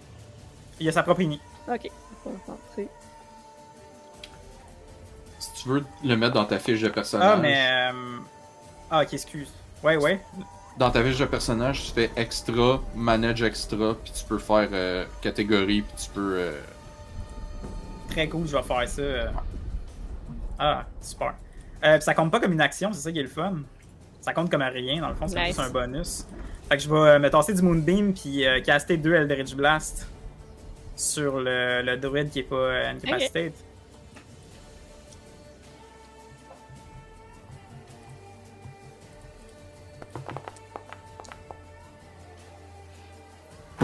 Il 0.80 0.89
a 0.89 0.91
sa 0.91 1.03
propre 1.03 1.22
ini. 1.22 1.39
Ok. 1.72 1.91
On 2.26 2.31
va 2.31 2.35
rentrer. 2.47 2.88
Si 5.38 5.53
tu 5.61 5.69
veux 5.69 5.84
le 6.03 6.17
mettre 6.17 6.34
dans 6.34 6.45
ta 6.45 6.57
fiche 6.57 6.81
de 6.81 6.89
personnage. 6.89 7.34
Ah, 7.35 7.39
mais. 7.39 7.55
euh, 7.93 8.17
Ah, 8.89 9.03
ok, 9.03 9.13
excuse. 9.13 9.51
Ouais, 9.84 9.97
ouais. 9.97 10.19
Dans 10.77 10.91
ta 10.91 11.02
fiche 11.03 11.18
de 11.18 11.26
personnage, 11.26 11.84
tu 11.85 11.91
fais 11.91 12.11
extra, 12.18 12.81
manage 12.95 13.41
extra, 13.43 13.95
puis 13.95 14.11
tu 14.11 14.26
peux 14.26 14.38
faire 14.39 14.68
euh, 14.73 15.06
catégorie, 15.22 15.81
puis 15.81 16.03
tu 16.03 16.10
peux. 16.10 16.35
euh, 16.38 16.52
Très 18.10 18.27
cool, 18.27 18.45
je 18.45 18.56
vais 18.57 18.64
faire 18.64 18.88
ça. 18.89 19.02
euh. 19.02 19.27
Ah, 20.60 20.85
super. 21.02 21.34
Euh, 21.84 21.93
puis 21.95 22.03
ça 22.03 22.14
compte 22.14 22.31
pas 22.31 22.39
comme 22.39 22.52
une 22.53 22.61
action, 22.61 22.91
c'est 22.91 23.02
ça 23.02 23.11
qui 23.11 23.19
est 23.19 23.23
le 23.23 23.30
fun. 23.30 23.53
Ça 24.22 24.34
compte 24.34 24.49
comme 24.49 24.61
à 24.61 24.68
rien, 24.69 25.02
dans 25.02 25.10
le 25.10 25.15
fond, 25.15 25.27
c'est 25.27 25.38
Nice. 25.39 25.47
juste 25.56 25.60
un 25.60 25.69
bonus. 25.69 26.26
Fait 26.69 26.77
que 26.77 26.84
je 26.84 26.89
vais 26.89 26.95
euh, 26.95 27.19
me 27.19 27.30
tasser 27.30 27.53
du 27.53 27.61
Moonbeam 27.61 28.14
puis 28.14 28.45
euh, 28.45 28.60
caster 28.61 28.97
deux 28.97 29.14
Eldritch 29.14 29.56
Blast 29.56 30.07
sur 30.95 31.39
le, 31.39 31.84
le 31.84 31.95
druide 31.97 32.30
qui 32.31 32.39
est 32.39 32.43
pas 32.43 32.88
incapacitated. 32.89 33.53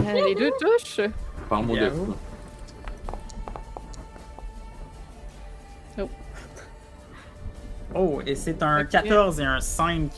Euh, 0.06 0.26
les 0.26 0.34
deux 0.34 0.50
touches. 0.60 1.00
Parle-moi 1.48 1.76
de 1.78 1.82
Yahoo. 1.84 2.04
quoi. 2.06 2.16
Oh, 7.94 8.20
et 8.26 8.34
c'est 8.34 8.62
un 8.62 8.82
Ok. 8.82 8.88
14 8.88 9.40
et 9.40 9.44
un 9.44 9.60
5 9.60 10.10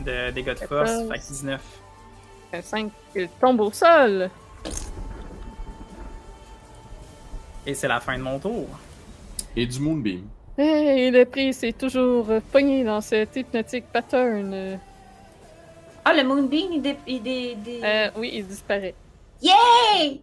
de 0.00 0.30
dégâts 0.30 0.50
de 0.54 0.66
force, 0.66 0.90
14. 0.92 1.08
fait 1.10 1.18
que 1.18 1.26
19. 1.26 1.60
Un 2.52 2.62
5 2.62 2.90
il 3.16 3.28
tombe 3.40 3.60
au 3.60 3.72
sol. 3.72 4.30
Et 7.66 7.74
c'est 7.74 7.88
la 7.88 7.98
fin 7.98 8.16
de 8.16 8.22
mon 8.22 8.38
tour. 8.38 8.66
Et 9.56 9.66
du 9.66 9.80
Moonbeam. 9.80 10.22
Et 10.58 11.10
le 11.10 11.24
prix 11.24 11.52
s'est 11.52 11.72
toujours 11.72 12.28
pogné 12.52 12.84
dans 12.84 13.00
cet 13.00 13.34
hypnotic 13.36 13.86
pattern. 13.92 14.78
Ah, 16.04 16.14
le 16.14 16.22
Moonbeam, 16.22 16.72
il, 16.74 16.82
dé... 16.82 16.96
il 17.08 17.22
dé- 17.22 17.56
dé- 17.56 17.80
euh, 17.82 18.10
oui, 18.16 18.30
il 18.34 18.46
disparaît. 18.46 18.94
Yay! 19.42 20.20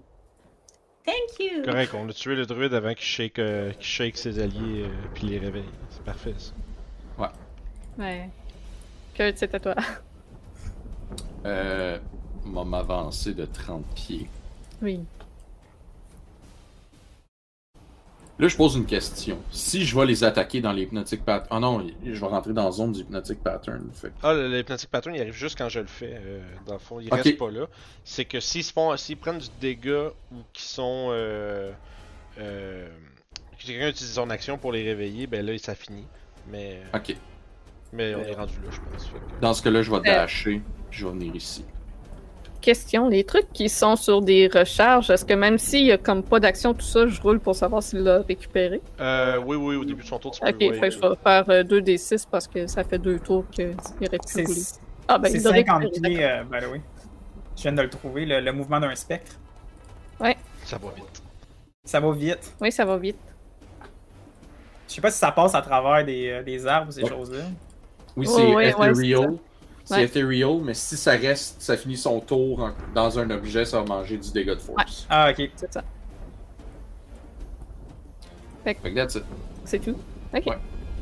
Thank 1.05 1.39
you! 1.39 1.63
Correct, 1.63 1.93
on 1.93 2.07
a 2.09 2.13
tué 2.13 2.35
le 2.35 2.45
druide 2.45 2.73
avant 2.73 2.93
qu'il 2.93 3.05
shake, 3.05 3.39
euh, 3.39 3.71
qu'il 3.73 3.85
shake 3.85 4.17
ses 4.17 4.39
alliés 4.39 4.83
euh, 4.83 4.89
puis 5.13 5.27
les 5.27 5.37
réveille. 5.37 5.69
C'est 5.89 6.03
parfait 6.03 6.33
ça. 6.37 6.53
Ouais. 7.97 8.29
Kurt, 9.13 9.37
c'est 9.37 9.53
à 9.53 9.59
toi. 9.59 9.75
Euh. 11.45 11.99
Va 12.45 12.63
m'avancer 12.63 13.33
de 13.33 13.45
30 13.45 13.83
pieds. 13.95 14.29
Oui. 14.81 15.01
Là, 18.39 18.47
je 18.47 18.57
pose 18.57 18.75
une 18.75 18.85
question. 18.87 19.37
Si 19.51 19.85
je 19.85 19.95
vais 19.97 20.05
les 20.07 20.23
attaquer 20.23 20.59
dans 20.59 20.71
l'hypnotic 20.71 21.23
pattern. 21.23 21.47
Ah 21.51 21.59
non, 21.59 21.85
je 22.03 22.11
vais 22.19 22.27
rentrer 22.27 22.51
dans 22.51 22.65
la 22.65 22.71
zone 22.71 22.91
du 22.91 23.01
hypnotic 23.01 23.39
pattern. 23.43 23.87
Fait. 23.93 24.11
Ah, 24.23 24.33
le, 24.33 24.47
le 24.49 24.59
hypnotic 24.59 24.89
pattern, 24.89 25.13
il 25.15 25.21
arrive 25.21 25.33
juste 25.35 25.55
quand 25.57 25.69
je 25.69 25.79
le 25.79 25.85
fais. 25.85 26.19
euh, 26.19 26.41
dans 26.65 26.73
le 26.73 26.79
fond, 26.79 26.99
il 26.99 27.07
Ok. 27.13 27.21
reste 27.21 27.37
pas 27.37 27.51
là. 27.51 27.67
C'est 28.03 28.25
que 28.25 28.39
s'ils 28.39 28.63
se 28.63 28.73
font, 28.73 28.97
s'ils 28.97 29.17
prennent 29.17 29.37
du 29.37 29.49
dégât 29.61 30.09
ou 30.31 30.37
qu'ils 30.51 30.65
sont, 30.65 31.09
euh, 31.11 31.71
euh, 32.39 32.89
que 33.59 33.65
quelqu'un 33.67 33.89
utilise 33.89 34.13
son 34.13 34.29
action 34.31 34.57
pour 34.57 34.71
les 34.71 34.83
réveiller, 34.83 35.27
ben 35.27 35.45
là, 35.45 35.55
ça 35.59 35.75
finit. 35.75 36.07
Mais, 36.49 36.81
Ok. 36.93 37.15
mais 37.93 38.15
on 38.15 38.21
est 38.23 38.33
rendu 38.33 38.55
là, 38.63 38.71
je 38.71 38.79
pense. 38.91 39.05
que- 39.05 39.41
Dans 39.41 39.53
ce 39.53 39.61
cas-là, 39.61 39.83
je 39.83 39.91
vais 39.91 40.01
dasher, 40.01 40.61
puis 40.89 40.99
je 40.99 41.05
vais 41.05 41.11
venir 41.13 41.35
ici. 41.35 41.63
Question, 42.63 43.09
les 43.09 43.25
trucs 43.25 43.51
qui 43.51 43.67
sont 43.67 43.97
sur 43.97 44.21
des 44.21 44.47
recharges, 44.47 45.09
est-ce 45.09 45.25
que 45.25 45.33
même 45.33 45.57
s'il 45.57 45.85
y 45.85 45.91
a 45.91 45.97
comme 45.97 46.23
pas 46.23 46.39
d'action, 46.39 46.73
tout 46.73 46.85
ça, 46.85 47.05
je 47.07 47.21
roule 47.21 47.41
pour 47.41 47.55
savoir 47.55 47.83
s'il 47.83 47.99
l'a 47.99 48.21
récupéré? 48.21 48.79
Euh, 49.01 49.37
oui, 49.45 49.57
oui, 49.57 49.75
au 49.75 49.83
début 49.83 50.01
de 50.01 50.07
son 50.07 50.17
tour, 50.17 50.31
tu 50.31 50.39
peux. 50.39 50.47
Ok, 50.47 50.55
ouais, 50.61 50.73
fait 50.79 50.91
je 50.91 50.97
vais 50.97 51.07
faire 51.21 51.43
euh, 51.49 51.63
2d6 51.63 52.25
parce 52.31 52.47
que 52.47 52.65
ça 52.67 52.85
fait 52.85 52.97
deux 52.99 53.19
tours 53.19 53.43
qu'il 53.51 53.75
aurait 53.99 54.17
pu 54.17 54.17
C'est 54.27 54.45
rouler. 54.45 54.61
Ah 55.09 55.17
ben, 55.17 55.29
c'est 55.29 55.39
il 55.39 55.43
l'a 55.43 55.49
50 55.51 55.81
récupéré, 55.83 56.13
pieds, 56.13 56.25
euh, 56.25 56.43
by 56.45 56.65
the 56.65 56.69
way. 56.71 56.81
Je 57.57 57.61
viens 57.63 57.73
de 57.73 57.81
le 57.81 57.89
trouver, 57.89 58.25
le, 58.25 58.39
le 58.39 58.53
mouvement 58.53 58.79
d'un 58.79 58.95
spectre. 58.95 59.33
Ça 60.63 60.77
va 60.77 60.89
vite. 60.95 61.21
Ça 61.83 61.99
va 61.99 62.11
vite. 62.13 62.53
Oui, 62.61 62.71
ça 62.71 62.85
va 62.85 62.95
vite. 62.95 63.17
Je 64.87 64.93
sais 64.93 65.01
pas 65.01 65.11
si 65.11 65.17
ça 65.19 65.33
passe 65.33 65.53
à 65.53 65.61
travers 65.61 66.05
des, 66.05 66.29
euh, 66.29 66.43
des 66.43 66.65
arbres 66.65 66.93
ces 66.93 67.03
Ouais. 67.03 67.09
choses-là. 67.09 67.43
Oui, 68.15 68.25
Oh, 68.29 68.33
c'est 68.37 68.55
ouais, 68.55 68.73
ouais, 68.75 68.91
ethereal. 68.91 69.33
C'est 69.85 69.95
Ouais. 69.95 70.03
ethereal, 70.05 70.59
mais 70.63 70.73
si 70.73 70.95
ça 70.97 71.11
reste, 71.11 71.61
ça 71.61 71.75
finit 71.77 71.97
son 71.97 72.19
tour 72.19 72.61
en- 72.61 72.71
dans 72.93 73.19
un 73.19 73.29
objet, 73.31 73.65
ça 73.65 73.79
va 73.81 73.85
manger 73.85 74.17
du 74.17 74.31
dégât 74.31 74.55
de 74.55 74.61
force. 74.61 75.05
Ah, 75.09 75.29
ok. 75.31 75.49
C'est 75.55 75.73
ça. 75.73 75.83
Fait 78.63 78.75
que 78.75 78.87
that's 78.95 79.15
it. 79.15 79.23
C'est 79.65 79.79
tout? 79.79 79.97
Ok. 80.33 80.45
Ouais. 80.45 80.57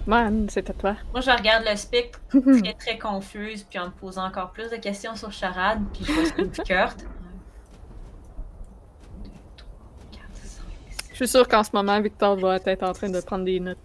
Man, 0.08 0.48
c'est 0.50 0.68
à 0.68 0.74
toi. 0.74 0.96
Moi, 1.12 1.22
je 1.22 1.30
regarde 1.30 1.64
le 1.70 1.76
spectre 1.76 2.20
très 2.64 2.74
très 2.74 2.98
confuse, 2.98 3.64
puis 3.70 3.78
en 3.78 3.86
me 3.86 3.92
posant 3.92 4.26
encore 4.26 4.52
plus 4.52 4.70
de 4.72 4.78
questions 4.78 5.16
sur 5.16 5.32
Charade, 5.32 5.80
puis 5.94 6.04
je 6.06 6.12
vais 6.12 6.26
suivre 6.26 6.52
Kurt. 6.66 7.06
Je 11.12 11.16
suis 11.16 11.28
sûr 11.28 11.48
qu'en 11.48 11.64
ce 11.64 11.70
moment, 11.74 12.02
Victor 12.02 12.36
doit 12.36 12.58
être 12.66 12.82
en 12.84 12.94
train 12.94 13.10
de 13.10 13.22
prendre 13.22 13.46
des 13.46 13.60
notes. 13.60 13.78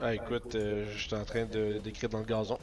Ah, 0.00 0.14
écoute, 0.14 0.54
euh, 0.54 0.86
je 0.94 0.98
suis 1.08 1.14
en 1.16 1.24
train 1.24 1.44
de 1.44 1.78
d'écrire 1.82 2.08
dans 2.08 2.18
le 2.20 2.24
gazon. 2.24 2.58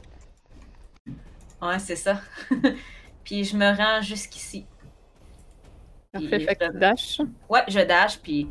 Ouais, 1.62 1.80
c'est 1.80 1.96
ça. 1.96 2.22
puis 3.24 3.44
je 3.44 3.58
me 3.58 3.76
rends 3.76 4.02
jusqu'ici. 4.02 4.66
Parfait, 6.12 6.40
fait 6.40 6.56
que 6.56 6.66
je- 6.66 6.78
dash. 6.80 7.22
Ouais, 7.50 7.62
je 7.68 7.80
dash, 7.80 8.20
puis. 8.20 8.48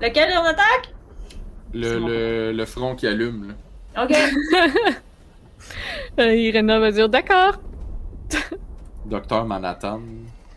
Lequel 0.00 0.32
on 0.38 0.44
attaque? 0.44 0.94
Le, 1.72 1.98
le, 1.98 2.52
le 2.52 2.64
front 2.66 2.94
qui 2.94 3.06
allume, 3.06 3.48
là. 3.96 4.04
Ok. 4.04 4.14
Euh, 6.20 6.34
Irena 6.34 6.78
va 6.78 6.90
dire 6.92 7.08
d'accord. 7.08 7.54
Docteur 9.06 9.46
Manhattan. 9.46 10.00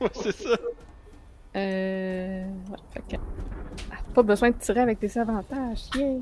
Ouais, 0.01 0.09
c'est 0.13 0.35
ça. 0.35 0.49
Euh. 1.55 2.43
Ouais, 2.69 2.77
fait 2.93 3.15
que. 3.15 3.21
ah, 3.91 3.95
Pas 4.13 4.21
besoin 4.23 4.49
de 4.51 4.55
tirer 4.57 4.81
avec 4.81 4.99
des 4.99 5.17
avantages. 5.17 5.85
Yeah! 5.95 6.17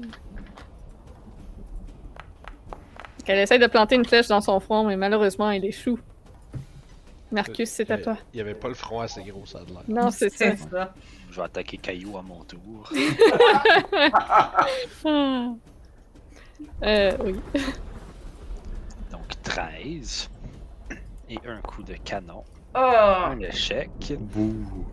Qu'elle 3.25 3.39
essaie 3.39 3.59
de 3.59 3.67
planter 3.67 3.95
une 3.95 4.05
flèche 4.05 4.27
dans 4.27 4.41
son 4.41 4.59
front, 4.59 4.83
mais 4.85 4.95
malheureusement, 4.95 5.49
elle 5.49 5.65
échoue. 5.65 5.99
Marcus, 7.31 7.69
c'est 7.69 7.89
à 7.89 7.97
y 7.97 8.01
toi. 8.01 8.17
Il 8.33 8.37
y 8.37 8.41
avait 8.41 8.53
pas 8.53 8.67
le 8.67 8.75
front 8.75 8.99
assez 9.01 9.23
gros, 9.23 9.45
ça 9.45 9.63
de 9.65 9.71
l'air. 9.71 9.83
Non, 9.87 10.11
c'est 10.11 10.29
ça. 10.29 10.53
Je 11.31 11.35
vais 11.35 11.45
attaquer 11.45 11.77
Caillou 11.77 12.17
à 12.17 12.21
mon 12.21 12.43
tour. 12.43 12.91
Ah. 14.13 14.65
Euh, 16.83 17.11
oui. 17.23 17.35
Donc 19.11 19.27
13. 19.43 20.29
Et 21.29 21.37
un 21.45 21.59
coup 21.61 21.83
de 21.83 21.95
canon. 21.95 22.43
Oh! 22.75 22.79
Un 22.79 23.39
échec. 23.39 23.89
Bouh. 24.19 24.85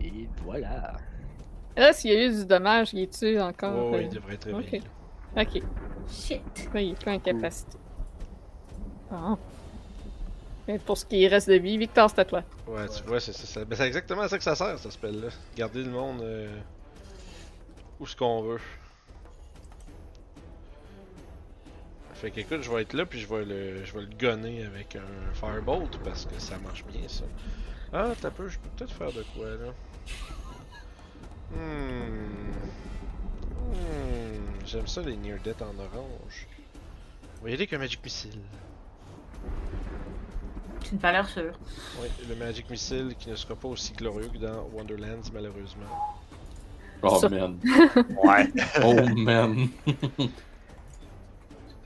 Et 0.00 0.28
voilà. 0.44 0.94
Là, 1.76 1.92
s'il 1.92 2.12
y 2.12 2.16
a 2.16 2.26
eu 2.26 2.30
du 2.30 2.44
dommage, 2.44 2.92
il 2.92 3.00
est-tu 3.00 3.40
encore. 3.40 3.90
Oh, 3.90 3.94
euh, 3.94 4.02
il 4.02 4.08
devrait 4.10 4.34
être. 4.34 4.48
Ok. 5.36 5.62
Shit. 6.10 6.42
Là, 6.74 6.80
il 6.80 6.90
est 6.90 7.00
plus 7.00 7.10
incapacité. 7.10 7.78
Ah. 9.10 9.36
Mais 10.68 10.78
pour 10.78 10.96
ce 10.96 11.04
qui 11.04 11.26
reste 11.26 11.48
de 11.48 11.54
vie, 11.54 11.76
Victor, 11.76 12.08
c'est 12.10 12.20
à 12.20 12.24
toi. 12.24 12.42
Ouais, 12.66 12.86
tu 12.88 13.02
vois, 13.04 13.20
c'est 13.20 13.32
ça. 13.32 13.64
Ben, 13.64 13.76
c'est 13.76 13.86
exactement 13.86 14.22
à 14.22 14.28
ça 14.28 14.38
que 14.38 14.44
ça 14.44 14.54
sert, 14.54 14.78
ce 14.78 14.90
spell-là. 14.90 15.28
Garder 15.56 15.82
le 15.82 15.90
monde 15.90 16.20
euh, 16.22 16.48
où 17.98 18.06
ce 18.06 18.14
qu'on 18.14 18.42
veut. 18.42 18.60
Fait 22.14 22.30
que 22.30 22.38
écoute, 22.38 22.62
je 22.62 22.70
vais 22.70 22.82
être 22.82 22.92
là 22.92 23.04
puis 23.04 23.18
je 23.18 23.26
vais 23.26 23.44
le, 23.44 23.84
je 23.84 23.92
vais 23.94 24.02
le 24.02 24.16
gonner 24.16 24.64
avec 24.64 24.94
un 24.94 25.34
firebolt 25.34 25.98
parce 26.04 26.24
que 26.24 26.40
ça 26.40 26.56
marche 26.58 26.84
bien 26.84 27.08
ça. 27.08 27.24
Ah, 27.92 28.12
t'as 28.20 28.30
peu, 28.30 28.48
je 28.48 28.60
peux 28.60 28.68
peut-être 28.76 28.92
faire 28.92 29.12
de 29.12 29.24
quoi 29.34 29.46
là? 29.46 29.72
Hmm. 31.50 32.28
Hmm. 33.72 34.21
J'aime 34.66 34.86
ça 34.86 35.02
les 35.02 35.16
near 35.16 35.38
death 35.42 35.60
en 35.62 35.76
orange. 35.78 36.46
On 37.40 37.44
va 37.44 37.50
y 37.50 37.52
aller 37.54 37.62
avec 37.62 37.72
un 37.72 37.78
magic 37.78 38.02
missile. 38.04 38.38
C'est 40.82 40.92
une 40.92 40.98
valeur 40.98 41.28
sûre. 41.28 41.58
Oui, 42.00 42.08
le 42.28 42.34
Magic 42.36 42.68
Missile 42.68 43.14
qui 43.18 43.30
ne 43.30 43.36
sera 43.36 43.54
pas 43.54 43.68
aussi 43.68 43.92
glorieux 43.92 44.28
que 44.28 44.38
dans 44.38 44.64
Wonderlands, 44.72 45.22
malheureusement. 45.32 45.86
Oh 47.02 47.18
Ça- 47.20 47.28
man. 47.28 47.58
Ouais. 48.24 48.48
Oh 48.82 48.94
man. 49.16 49.68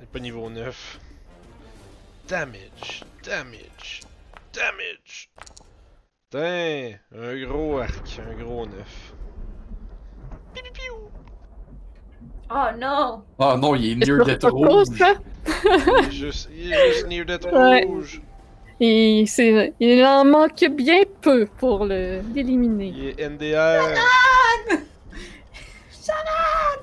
C'est 0.01 0.09
pas 0.13 0.19
niveau 0.19 0.49
9. 0.51 1.01
Damage, 2.29 3.05
damage, 3.23 4.01
damage. 4.53 5.31
Putain, 6.31 6.99
un 7.15 7.41
gros 7.47 7.79
arc, 7.79 8.19
un 8.19 8.35
gros 8.35 8.67
9. 8.67 9.15
Pipi 10.55 10.71
piou. 10.73 11.11
Oh 12.51 12.67
non! 12.79 13.23
Oh 13.39 13.55
non, 13.59 13.75
il 13.75 13.93
est 14.03 14.07
near 14.07 14.25
death 14.25 14.45
rouge. 14.45 14.69
cause, 14.69 14.97
ça? 14.97 15.15
Il 15.47 16.07
est 16.07 16.11
juste, 16.13 16.49
il 16.57 16.73
est 16.73 16.93
juste 16.93 17.09
near 17.09 17.25
death 17.25 17.45
Ouais. 17.53 17.85
rouge. 17.85 18.23
Et 18.79 19.25
c'est- 19.27 19.73
il 19.81 20.05
en 20.05 20.25
manque 20.25 20.65
bien 20.71 21.03
peu 21.23 21.47
pour 21.59 21.87
le- 21.87 22.21
l'éliminer. 22.35 22.93
Il 22.95 23.07
est 23.09 23.21
NDR. 23.21 23.95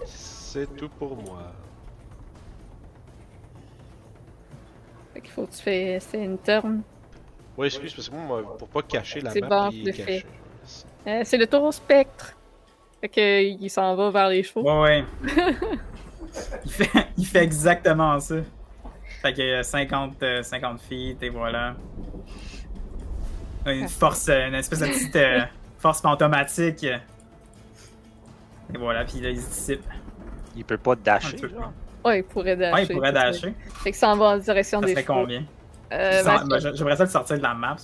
C'est 0.05 0.75
tout 0.75 0.89
pour 0.89 1.15
moi. 1.15 1.51
Fait 5.13 5.21
qu'il 5.21 5.31
faut 5.31 5.45
que 5.45 5.51
tu 5.55 5.61
fais 5.61 5.97
c'est 5.99 6.23
une 6.23 6.37
turn. 6.37 6.81
Ouais, 7.57 7.67
excuse, 7.67 7.93
parce 7.93 8.09
que 8.09 8.15
moi, 8.15 8.57
pour 8.57 8.67
pas 8.67 8.81
cacher 8.81 9.21
la 9.21 9.31
C'est 9.31 9.41
map, 9.41 9.47
bon, 9.47 9.69
il 9.71 9.83
je 9.85 9.89
est 9.89 9.93
caché. 9.93 10.25
Euh, 11.07 11.21
c'est 11.23 11.37
le 11.37 11.47
taureau 11.47 11.71
spectre. 11.71 12.35
Fait 13.03 13.09
que 13.09 13.43
il 13.43 13.69
s'en 13.69 13.95
va 13.97 14.09
vers 14.11 14.29
les 14.29 14.43
chevaux. 14.43 14.63
Ouais, 14.63 14.81
ouais. 14.81 15.05
il, 16.65 16.71
fait, 16.71 16.89
il 17.17 17.25
fait 17.25 17.43
exactement 17.43 18.17
ça. 18.21 18.35
Fait 19.21 19.33
que 19.33 19.41
euh, 19.41 19.61
50, 19.61 20.23
euh, 20.23 20.41
50 20.41 20.79
feet, 20.79 21.17
et 21.21 21.27
voilà. 21.27 21.75
Une 23.65 23.89
force, 23.89 24.29
euh, 24.29 24.47
une 24.47 24.55
espèce 24.55 24.79
de 24.79 24.85
petite 24.85 25.15
euh, 25.17 25.41
force 25.79 25.99
fantomatique. 25.99 26.85
Et 26.85 26.97
voilà, 28.79 29.03
puis 29.03 29.19
là, 29.19 29.31
il 29.31 29.41
se 29.41 29.49
dissipe. 29.49 29.83
Il 30.55 30.63
peut 30.63 30.77
pas 30.77 30.95
dasher. 30.95 31.35
Ouais, 32.05 32.19
il 32.19 32.23
pourrait 32.23 32.55
dasher. 32.55 32.73
Ouais, 32.73 32.83
il 32.83 32.95
pourrait 32.95 33.11
dasher. 33.11 33.53
Fait 33.83 33.91
que 33.91 33.97
ça 33.97 34.11
en 34.11 34.15
va 34.15 34.25
en 34.27 34.37
direction 34.37 34.79
Ça 34.79 34.85
des 34.85 34.93
serait 34.93 35.03
chevaux. 35.03 35.13
combien? 35.15 35.43
Euh, 35.91 36.23
ben, 36.23 36.45
ben, 36.47 36.73
J'aimerais 36.73 36.95
ça 36.95 37.03
le 37.03 37.09
sortir 37.09 37.37
de 37.37 37.43
la 37.43 37.53
map. 37.53 37.75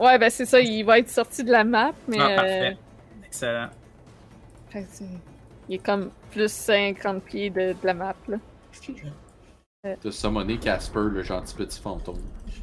Ouais, 0.00 0.18
ben 0.18 0.30
c'est 0.30 0.46
ça, 0.46 0.58
il 0.58 0.82
va 0.82 0.98
être 0.98 1.10
sorti 1.10 1.44
de 1.44 1.52
la 1.52 1.62
map, 1.62 1.92
mais. 2.08 2.18
Ah, 2.18 2.28
euh, 2.28 2.34
parfait. 2.34 2.76
Excellent. 3.24 3.68
Il 5.68 5.74
est 5.74 5.78
comme 5.78 6.10
plus 6.30 6.50
50 6.50 7.22
pieds 7.22 7.50
de, 7.50 7.72
de 7.72 7.76
la 7.84 7.94
map, 7.94 8.14
là. 8.28 8.38
T'as 9.82 10.10
summoné 10.12 10.58
Casper, 10.58 11.08
le 11.10 11.22
gentil 11.22 11.54
petit 11.56 11.80
fantôme. 11.80 12.20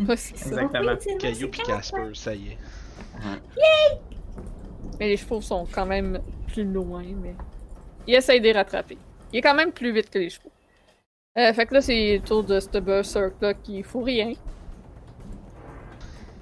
Ouais, 0.07 0.15
c'est 0.15 0.37
ça. 0.37 0.61
Exactement. 0.63 1.17
Caillou 1.19 1.49
pis 1.49 1.61
Casper, 1.61 2.11
ça 2.13 2.33
y 2.33 2.49
est. 2.49 2.57
Mais 4.99 5.09
les 5.09 5.17
chevaux 5.17 5.41
sont 5.41 5.67
quand 5.69 5.85
même 5.85 6.21
plus 6.47 6.63
loin, 6.63 7.03
mais. 7.21 7.35
Il 8.07 8.15
essaye 8.15 8.39
de 8.39 8.45
les 8.45 8.53
rattraper. 8.53 8.97
Il 9.33 9.39
est 9.39 9.41
quand 9.41 9.53
même 9.53 9.71
plus 9.71 9.91
vite 9.91 10.09
que 10.09 10.19
les 10.19 10.29
chevaux. 10.29 10.51
Euh, 11.37 11.53
fait 11.53 11.65
que 11.65 11.75
là, 11.75 11.81
c'est 11.81 12.17
le 12.17 12.23
tour 12.23 12.43
de 12.43 12.59
ce 12.59 12.79
berserk-là 12.79 13.53
qui 13.53 13.83
fout 13.83 14.03
rien. 14.05 14.33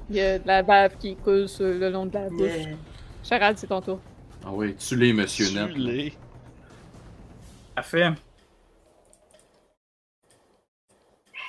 Il 0.10 0.16
y 0.16 0.22
a 0.22 0.40
de 0.40 0.48
la 0.48 0.64
bave 0.64 0.98
qui 0.98 1.16
coule 1.16 1.50
sur 1.50 1.66
le 1.66 1.90
long 1.90 2.06
de 2.06 2.14
la 2.14 2.30
bouche. 2.30 2.40
Yeah. 2.40 2.78
Charade, 3.24 3.58
c'est 3.58 3.68
ton 3.68 3.82
tour. 3.82 4.00
Ah 4.50 4.52
oui, 4.54 4.78
tu 4.78 4.96
l'es, 4.96 5.12
monsieur 5.12 5.50
Net. 5.52 5.74
Tue-les. 5.74 6.14
Parfait. 7.76 8.12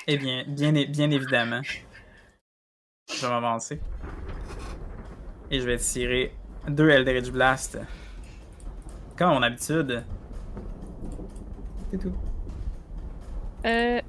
Eh 0.08 0.18
bien, 0.18 0.42
bien, 0.48 0.72
bien 0.72 1.08
évidemment. 1.12 1.60
Je 3.08 3.20
vais 3.20 3.28
m'avancer. 3.28 3.80
Et 5.48 5.60
je 5.60 5.64
vais 5.64 5.78
tirer 5.78 6.34
deux 6.66 6.90
Eldritch 6.90 7.30
Blast. 7.30 7.78
Comme 9.16 9.28
mon 9.30 9.42
habitude. 9.44 10.04
C'est 11.92 11.98
tout. 11.98 12.14
Euh. 13.64 14.00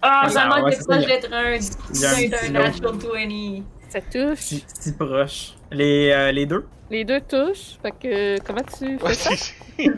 Ah, 0.00 0.22
Ah, 0.24 0.28
ça 0.30 0.46
manque 0.46 0.64
ouais, 0.64 0.70
de 0.70 0.76
c'est 0.76 0.82
ça, 0.84 0.94
proche 0.94 1.06
d'être 1.06 1.30
un, 1.34 1.34
a 1.34 2.46
un 2.46 2.50
natural 2.50 2.96
20. 2.96 3.62
Ça 3.90 4.00
touche. 4.00 4.38
Si, 4.38 4.64
si 4.80 4.92
proche. 4.94 5.54
Les, 5.70 6.10
euh, 6.10 6.32
les 6.32 6.46
deux? 6.46 6.66
Les 6.90 7.04
deux 7.04 7.20
touchent. 7.20 7.78
Fait 7.82 7.92
que. 7.92 8.40
Comment 8.40 8.62
tu 8.62 8.98
fais 8.98 9.14
ça? 9.14 9.30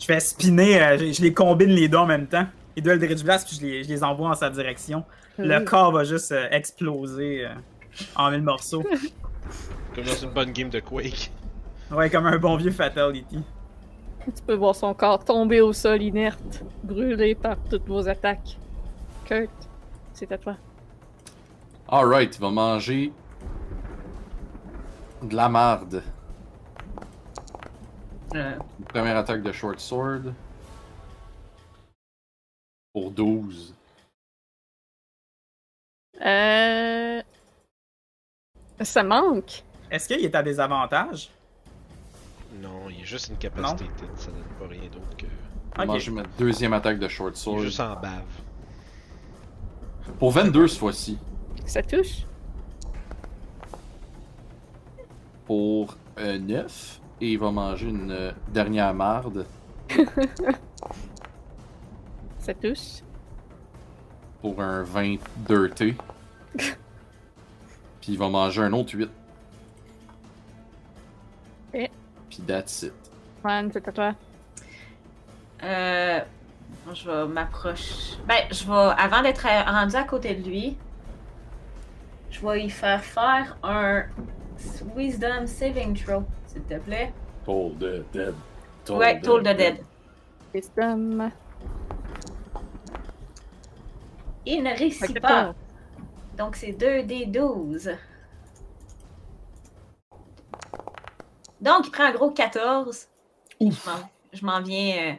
Je 0.00 0.06
fais 0.06 0.20
spinner, 0.20 0.82
euh, 0.82 0.98
je, 0.98 1.12
je 1.12 1.20
les 1.20 1.34
combine 1.34 1.68
les 1.68 1.86
deux 1.86 1.98
en 1.98 2.06
même 2.06 2.26
temps. 2.26 2.46
Les 2.74 2.82
deux 2.82 2.92
Eldritch 2.92 3.22
Blast, 3.22 3.46
puis 3.46 3.58
je 3.58 3.62
les, 3.66 3.84
je 3.84 3.88
les 3.88 4.02
envoie 4.02 4.30
en 4.30 4.34
sa 4.34 4.48
direction. 4.48 5.04
Le 5.36 5.60
corps 5.60 5.92
va 5.92 6.04
juste 6.04 6.32
euh, 6.32 6.48
exploser 6.50 7.44
euh, 7.44 7.54
en 8.16 8.30
mille 8.30 8.42
morceaux. 8.42 8.82
Comme 9.94 10.04
dans 10.04 10.14
une 10.14 10.30
bonne 10.30 10.52
game 10.52 10.70
de 10.70 10.80
Quake. 10.80 11.30
Ouais, 11.90 12.08
comme 12.08 12.26
un 12.26 12.38
bon 12.38 12.56
vieux 12.56 12.70
Fatality. 12.70 13.40
Tu 14.24 14.42
peux 14.46 14.54
voir 14.54 14.76
son 14.76 14.94
corps 14.94 15.24
tomber 15.24 15.60
au 15.60 15.72
sol 15.72 16.00
inerte, 16.00 16.62
brûlé 16.84 17.34
par 17.34 17.56
toutes 17.68 17.88
vos 17.88 18.06
attaques. 18.08 18.56
Kurt, 19.24 19.50
c'est 20.12 20.30
à 20.30 20.38
toi. 20.38 20.56
Alright, 21.88 22.36
il 22.36 22.40
va 22.40 22.50
manger 22.50 23.12
de 25.22 25.34
la 25.36 25.48
marde. 25.48 26.02
Euh, 28.34 28.56
Première 28.88 29.16
attaque 29.16 29.42
de 29.42 29.52
Short 29.52 29.78
Sword. 29.80 30.32
Pour 32.92 33.10
12. 33.10 33.74
Euh. 36.24 37.22
Ça 38.80 39.02
manque. 39.02 39.62
Est-ce 39.90 40.08
qu'il 40.08 40.24
est 40.24 40.34
à 40.34 40.42
des 40.42 40.58
avantages? 40.60 41.30
Non, 42.60 42.88
il 42.88 43.00
est 43.00 43.04
juste 43.04 43.28
une 43.28 43.36
capacité, 43.36 43.84
ça 44.16 44.30
donne 44.30 44.42
pas 44.58 44.66
rien 44.66 44.88
d'autre 44.90 45.16
que. 45.16 45.26
Il 45.26 45.76
va 45.78 45.82
Ok. 45.84 45.88
manger 45.88 46.10
ma 46.10 46.22
deuxième 46.38 46.72
attaque 46.72 46.98
de 46.98 47.08
Short 47.08 47.30
Il 47.30 47.38
est 47.38 47.42
Sword. 47.42 47.60
juste 47.60 47.80
en 47.80 47.94
bave. 48.00 48.22
Pour 50.18 50.32
22 50.32 50.66
cette 50.68 50.78
fois-ci. 50.78 51.18
Ça 51.66 51.82
touche. 51.82 52.24
Pour 55.50 55.96
euh, 56.20 56.38
9. 56.38 57.00
Et 57.22 57.32
il 57.32 57.38
va 57.40 57.50
manger 57.50 57.88
une 57.88 58.12
euh, 58.12 58.30
dernière 58.46 58.94
marde. 58.94 59.44
Ça 62.38 62.54
touche. 62.54 63.02
pour 64.40 64.62
un 64.62 64.84
20 64.84 65.16
dirty. 65.38 65.96
Puis 66.54 66.76
il 68.12 68.16
va 68.16 68.28
manger 68.28 68.62
un 68.62 68.72
autre 68.74 68.94
8. 68.96 69.10
Et? 71.74 71.90
Puis 72.28 72.38
that's 72.46 72.82
it. 72.84 72.92
Juan, 73.42 73.70
c'est 73.72 73.88
à 73.88 73.92
toi. 73.92 74.14
Euh, 75.64 76.20
je 76.94 77.10
vais 77.10 77.26
m'approcher. 77.26 78.18
Ben, 78.24 78.44
je 78.52 78.64
vais, 78.64 78.94
avant 79.02 79.22
d'être 79.22 79.44
à- 79.46 79.64
rendu 79.80 79.96
à 79.96 80.04
côté 80.04 80.32
de 80.36 80.48
lui, 80.48 80.76
je 82.30 82.38
vais 82.40 82.62
y 82.66 82.70
faire 82.70 83.02
faire 83.02 83.56
un 83.64 84.04
Wisdom 84.96 85.46
Saving 85.46 85.94
Throw, 85.96 86.24
s'il 86.46 86.62
te 86.62 86.78
plaît. 86.78 87.12
Toll 87.44 87.74
the 87.78 88.04
dead. 88.12 88.34
ouais, 88.90 89.20
Toll 89.20 89.42
the 89.42 89.56
Dead. 89.56 89.76
Wisdom. 90.54 91.30
Il 94.46 94.62
ne 94.62 94.76
réussit 94.76 95.20
pas. 95.20 95.54
Donc, 96.36 96.56
c'est 96.56 96.72
2d12. 96.72 97.96
Donc, 101.60 101.86
il 101.86 101.90
prend 101.90 102.04
un 102.04 102.12
gros 102.12 102.30
14. 102.30 103.08
Je 103.60 103.66
m'en- 103.66 103.72
Je 104.32 104.46
m'en 104.46 104.60
viens 104.62 104.96
euh, 104.96 105.12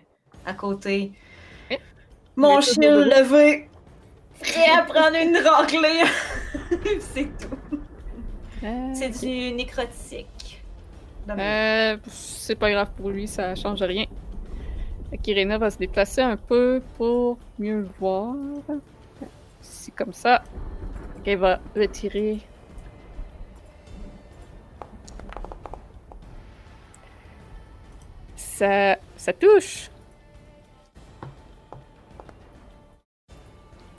à 0.46 0.54
côté. 0.54 1.12
Mon 2.36 2.60
de 2.60 3.04
levé. 3.22 3.70
Prêt 4.40 4.70
à 4.76 4.84
prendre 4.84 5.18
une 5.18 5.38
raclée. 5.38 6.02
c'est 7.14 7.30
tout. 7.38 7.81
Euh, 8.64 8.92
C'est 8.94 9.10
du 9.10 9.52
nécrotique. 9.54 10.62
Euh, 11.30 11.98
c'est 12.08 12.56
pas 12.56 12.72
grave 12.72 12.90
pour 12.98 13.10
lui, 13.10 13.28
ça 13.28 13.56
change 13.56 13.82
rien. 13.82 14.06
Qu'Irena 15.22 15.58
va 15.58 15.70
se 15.70 15.78
déplacer 15.78 16.22
un 16.22 16.38
peu 16.38 16.82
pour 16.98 17.38
mieux 17.60 17.82
le 17.82 17.90
voir. 18.00 18.36
C'est 19.62 19.94
comme 19.94 20.14
ça. 20.14 20.44
Elle 21.26 21.38
va 21.38 21.60
retirer. 21.76 22.40
Ça, 28.36 28.98
ça 29.18 29.34
touche. 29.34 29.90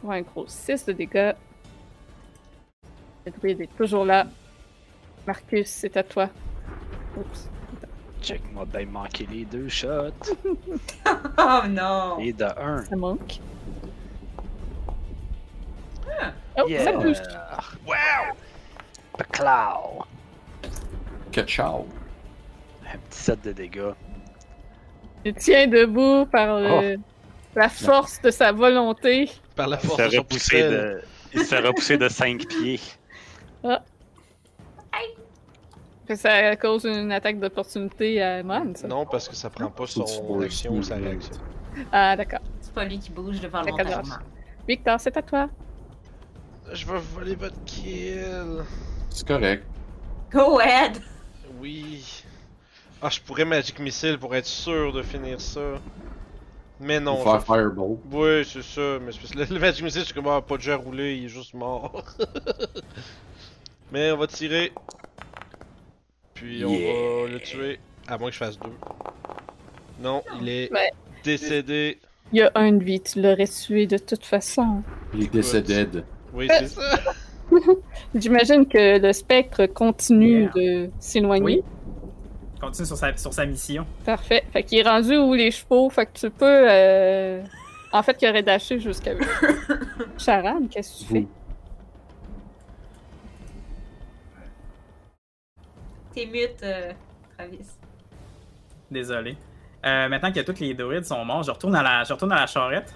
Pour 0.00 0.12
un 0.12 0.22
gros 0.22 0.46
6 0.46 0.86
de 0.86 0.92
dégâts. 0.92 1.34
Le 3.24 3.32
druide 3.32 3.60
est 3.60 3.76
toujours 3.76 4.04
là. 4.04 4.26
Marcus, 5.26 5.68
c'est 5.68 5.96
à 5.96 6.02
toi. 6.02 6.28
Oups. 7.16 7.48
Check-moi 8.22 8.64
bien 8.66 8.86
manquer 8.86 9.26
les 9.30 9.44
deux 9.44 9.68
shots. 9.68 10.10
Oh 11.38 11.60
non! 11.68 12.18
Et 12.20 12.32
de 12.32 12.44
un. 12.44 12.82
Ça 12.84 12.96
manque. 12.96 13.40
Oh, 16.58 16.68
Yeah. 16.68 16.84
ça 16.84 16.92
touche. 16.92 17.18
Wow! 17.86 18.36
Paclaw! 19.18 20.04
Que 21.32 21.42
ciao. 21.46 21.86
Un 22.86 22.98
petit 22.98 23.18
set 23.18 23.42
de 23.42 23.52
dégâts. 23.52 23.92
Il 25.24 25.34
tient 25.34 25.66
debout 25.66 26.26
par 26.26 26.60
le- 26.60 26.96
la 27.54 27.68
force 27.68 28.20
de 28.20 28.30
sa 28.30 28.52
volonté. 28.52 29.30
Par 29.56 29.68
la 29.68 29.78
force 29.78 29.96
de 29.96 30.18
de, 30.68 31.02
il 31.32 31.40
se 31.40 31.44
fait 31.54 31.60
repousser 31.60 31.96
de 31.96 32.08
5 32.08 32.46
pieds. 32.46 32.80
Que 33.62 33.68
ça 36.14 36.56
cause 36.56 36.84
une 36.84 37.10
attaque 37.12 37.38
d'opportunité 37.40 38.22
à 38.22 38.42
Man, 38.42 38.76
ça. 38.76 38.86
Non, 38.86 39.06
parce 39.06 39.28
que 39.28 39.34
ça 39.34 39.48
prend 39.48 39.70
pas 39.70 39.86
son 39.86 40.40
action 40.42 40.72
ou 40.74 40.82
sa 40.82 40.96
réaction. 40.96 41.34
Ah, 41.90 42.16
d'accord. 42.16 42.40
C'est 42.60 42.72
pas 42.74 42.84
lui 42.84 42.98
qui 42.98 43.10
bouge 43.10 43.40
devant 43.40 43.62
D'accord. 43.62 43.78
volontairement. 43.78 44.16
Victor, 44.68 45.00
c'est 45.00 45.16
à 45.16 45.22
toi. 45.22 45.48
Je 46.70 46.86
vais 46.86 46.98
voler 46.98 47.34
votre 47.34 47.62
kill. 47.64 48.62
C'est 49.10 49.26
correct. 49.26 49.64
Go 50.30 50.58
ahead! 50.58 51.00
Oui. 51.60 52.22
Ah, 53.00 53.08
je 53.10 53.20
pourrais 53.20 53.44
Magic 53.44 53.78
Missile 53.78 54.18
pour 54.18 54.34
être 54.34 54.46
sûr 54.46 54.92
de 54.92 55.02
finir 55.02 55.40
ça. 55.40 55.60
Mais 56.80 57.00
non. 57.00 57.16
Pour 57.16 57.24
faire 57.24 57.40
je- 57.40 57.44
Fireball. 57.46 57.96
Oui, 58.10 58.44
c'est 58.44 58.62
ça. 58.62 58.98
Mais 59.00 59.12
le, 59.34 59.54
le 59.54 59.60
Magic 59.60 59.82
Missile, 59.82 60.00
je 60.02 60.06
suis 60.06 60.14
comme, 60.14 60.28
ah, 60.28 60.40
pas 60.40 60.56
de 60.56 60.62
jet 60.62 60.72
à 60.72 60.76
rouler, 60.76 61.16
il 61.16 61.24
est 61.24 61.28
juste 61.28 61.54
mort. 61.54 62.04
mais 63.92 64.10
on 64.12 64.16
va 64.16 64.26
tirer. 64.26 64.72
Puis 66.34 66.64
on 66.64 66.70
Yeah. 66.70 66.92
va 67.24 67.28
le 67.30 67.40
tuer. 67.40 67.78
À 68.08 68.18
moins 68.18 68.28
que 68.28 68.34
je 68.34 68.38
fasse 68.38 68.58
deux. 68.58 68.70
Non, 70.00 70.22
il 70.40 70.48
est 70.48 70.72
Ouais. 70.72 70.90
décédé. 71.22 71.98
Il 72.32 72.38
y 72.38 72.42
a 72.42 72.50
un 72.54 72.72
de 72.72 72.82
vie, 72.82 73.00
tu 73.00 73.20
l'aurais 73.20 73.46
tué 73.46 73.86
de 73.86 73.98
toute 73.98 74.24
façon. 74.24 74.82
Il 75.14 75.24
est 75.24 75.32
décédé. 75.32 75.86
Oui, 76.32 76.48
c'est 76.50 76.68
ça. 76.68 76.98
J'imagine 78.14 78.66
que 78.66 78.98
le 78.98 79.12
spectre 79.12 79.66
continue 79.66 80.48
de 80.54 80.88
s'éloigner. 80.98 81.44
Oui. 81.44 81.62
Continue 82.60 82.86
sur 82.86 82.96
sa, 82.96 83.14
sur 83.16 83.32
sa 83.34 83.44
mission. 83.44 83.84
Parfait. 84.04 84.44
Fait 84.52 84.62
qu'il 84.62 84.78
est 84.78 84.88
rendu 84.88 85.16
où 85.18 85.34
les 85.34 85.50
chevaux, 85.50 85.90
fait 85.90 86.06
que 86.06 86.12
tu 86.18 86.30
peux. 86.30 86.46
euh, 86.70 87.42
En 87.92 88.02
fait, 88.02 88.16
il 88.22 88.28
aurait 88.30 88.42
dashé 88.42 88.80
jusqu'à 88.80 89.12
eux. 89.12 89.18
Charan, 90.18 90.60
qu'est-ce 90.70 91.02
que 91.04 91.08
tu 91.08 91.12
fais? 91.12 91.26
T'es 96.14 96.26
mute, 96.26 96.62
euh, 96.62 96.92
Travis. 97.36 97.66
Désolé. 98.90 99.36
Euh, 99.84 100.08
maintenant 100.08 100.30
que 100.32 100.40
tous 100.40 100.60
les 100.60 100.74
druides 100.74 101.04
sont 101.04 101.24
morts, 101.24 101.42
je 101.42 101.50
retourne 101.50 101.74
à 101.74 101.82
la, 101.82 102.04
je 102.04 102.12
retourne 102.12 102.32
à 102.32 102.40
la 102.40 102.46
charrette. 102.46 102.94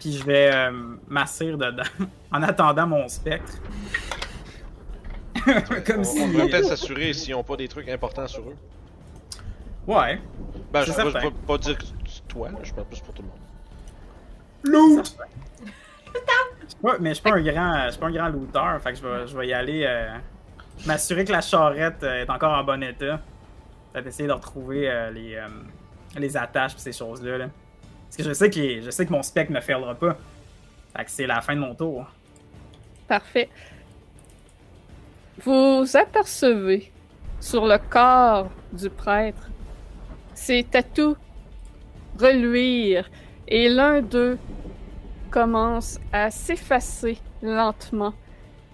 Puis 0.00 0.12
je 0.12 0.24
vais 0.24 0.50
euh, 0.54 0.96
m'asseoir 1.08 1.56
dedans 1.58 1.82
en 2.32 2.42
attendant 2.42 2.86
mon 2.86 3.08
spectre. 3.08 3.54
Comme 5.86 6.00
on, 6.00 6.04
si. 6.04 6.20
on 6.22 6.28
devrait 6.28 6.48
peut-être 6.48 6.66
s'assurer 6.66 7.12
s'ils 7.12 7.32
n'ont 7.34 7.44
pas 7.44 7.56
des 7.56 7.68
trucs 7.68 7.88
importants 7.88 8.26
sur 8.26 8.42
eux. 8.48 8.56
Ouais. 9.86 10.20
Ben, 10.72 10.82
je 10.84 10.92
certain. 10.92 11.20
pas, 11.20 11.30
pas 11.46 11.58
dire 11.58 11.76
que 11.76 11.84
c'est 12.06 12.26
toi, 12.28 12.48
là, 12.50 12.58
je 12.62 12.72
parle 12.72 12.86
plus 12.86 13.00
pour 13.00 13.12
tout 13.12 13.22
le 13.22 13.28
monde. 13.28 13.38
Loot! 14.98 15.16
Ouais, 16.82 16.92
mais 17.00 17.10
je 17.10 17.14
suis 17.14 17.22
pas 17.22 17.32
un 17.34 17.42
grand, 17.42 17.84
je 17.86 17.90
suis 17.90 18.00
pas 18.00 18.06
un 18.06 18.12
grand 18.12 18.28
looter, 18.28 18.78
fait 18.82 18.92
que 18.92 18.98
je 18.98 19.06
vais, 19.06 19.26
je 19.26 19.36
vais 19.36 19.48
y 19.48 19.52
aller. 19.52 19.84
euh, 19.86 20.16
M'assurer 20.86 21.24
que 21.24 21.32
la 21.32 21.40
charrette 21.40 22.02
euh, 22.02 22.22
est 22.22 22.30
encore 22.30 22.52
en 22.52 22.64
bon 22.64 22.82
état. 22.82 23.20
Peut-être 23.92 24.06
essayer 24.06 24.28
de 24.28 24.32
retrouver 24.32 24.90
euh, 24.90 25.10
les, 25.10 25.36
euh, 25.36 25.48
les 26.16 26.36
attaches 26.36 26.74
et 26.74 26.78
ces 26.78 26.92
choses-là. 26.92 27.38
là. 27.38 27.48
Parce 28.06 28.16
que 28.16 28.22
je 28.24 28.32
sais 28.32 28.50
que, 28.50 28.82
je 28.82 28.90
sais 28.90 29.06
que 29.06 29.12
mon 29.12 29.22
spec 29.22 29.50
ne 29.50 29.60
failera 29.60 29.94
pas. 29.94 30.16
Que 30.94 31.10
c'est 31.10 31.26
la 31.26 31.40
fin 31.40 31.54
de 31.54 31.60
mon 31.60 31.74
tour. 31.74 32.06
Parfait. 33.08 33.48
Vous 35.42 35.84
apercevez 35.94 36.92
sur 37.40 37.66
le 37.66 37.78
corps 37.90 38.48
du 38.72 38.88
prêtre 38.88 39.50
ces 40.34 40.64
tatous 40.64 41.16
reluire 42.18 43.10
et 43.48 43.68
l'un 43.68 44.02
d'eux 44.02 44.38
commence 45.30 45.98
à 46.12 46.30
s'effacer 46.30 47.18
lentement 47.42 48.14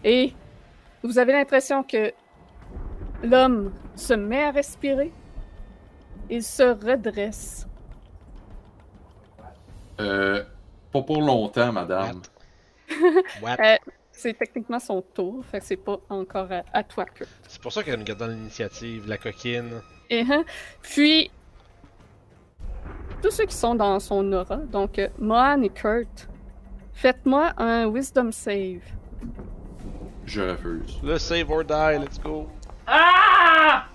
et 0.05 0.35
vous 1.03 1.19
avez 1.19 1.33
l'impression 1.33 1.83
que 1.83 2.13
l'homme 3.23 3.73
se 3.97 4.15
met 4.15 4.45
à 4.45 4.51
respirer, 4.51 5.13
il 6.29 6.43
se 6.43 6.63
redresse. 6.63 7.67
Euh, 10.01 10.43
pas 10.93 11.03
pour 11.03 11.21
longtemps, 11.21 11.73
madame. 11.73 12.23
Euh, 13.45 13.77
c'est 14.11 14.37
techniquement 14.37 14.81
son 14.81 15.01
tour, 15.01 15.45
fait 15.45 15.61
que 15.61 15.65
c'est 15.65 15.77
pas 15.77 15.99
encore 16.09 16.51
à, 16.51 16.63
à 16.73 16.83
toi 16.83 17.05
que. 17.05 17.25
C'est 17.47 17.63
pour 17.63 17.73
ça 17.73 17.85
qu'elle 17.85 18.01
nous 18.01 18.05
garde 18.05 18.19
dans 18.19 18.27
l'initiative, 18.27 19.09
la 19.09 19.17
coquine. 19.17 19.81
Et, 20.11 20.23
hein, 20.29 20.45
Puis, 20.83 21.31
tous 23.23 23.31
ceux 23.31 23.47
qui 23.47 23.55
sont 23.55 23.77
dans 23.77 24.01
son 24.01 24.33
aura, 24.33 24.57
donc 24.57 24.99
euh, 24.99 25.09
Mohan 25.19 25.63
et 25.63 25.69
Kurt, 25.69 26.29
faites-moi 26.93 27.53
un 27.57 27.87
Wisdom 27.87 28.33
Save. 28.33 28.83
Je 30.31 30.43
refuse. 30.43 31.01
Le 31.03 31.19
save 31.19 31.51
or 31.51 31.65
die, 31.65 31.99
let's 31.99 32.17
go. 32.17 32.49
Ah! 32.87 33.87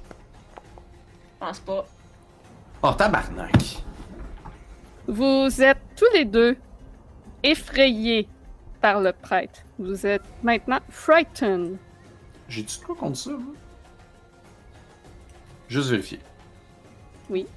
Je 1.15 1.39
pense 1.39 1.59
pas. 1.59 1.85
Oh, 2.83 2.91
tabarnak! 2.91 3.81
Vous 5.07 5.61
êtes 5.61 5.79
tous 5.95 6.11
les 6.13 6.25
deux 6.25 6.57
effrayés 7.41 8.27
par 8.81 8.99
le 8.99 9.13
prêtre. 9.13 9.61
Vous 9.79 10.05
êtes 10.05 10.25
maintenant 10.43 10.81
frightened. 10.89 11.77
J'ai 12.49 12.63
dit 12.63 12.81
quoi 12.85 12.95
contre 12.95 13.15
ça, 13.15 13.31
moi? 13.31 13.53
Juste 15.69 15.89
vérifier. 15.89 16.19
Oui. 17.29 17.47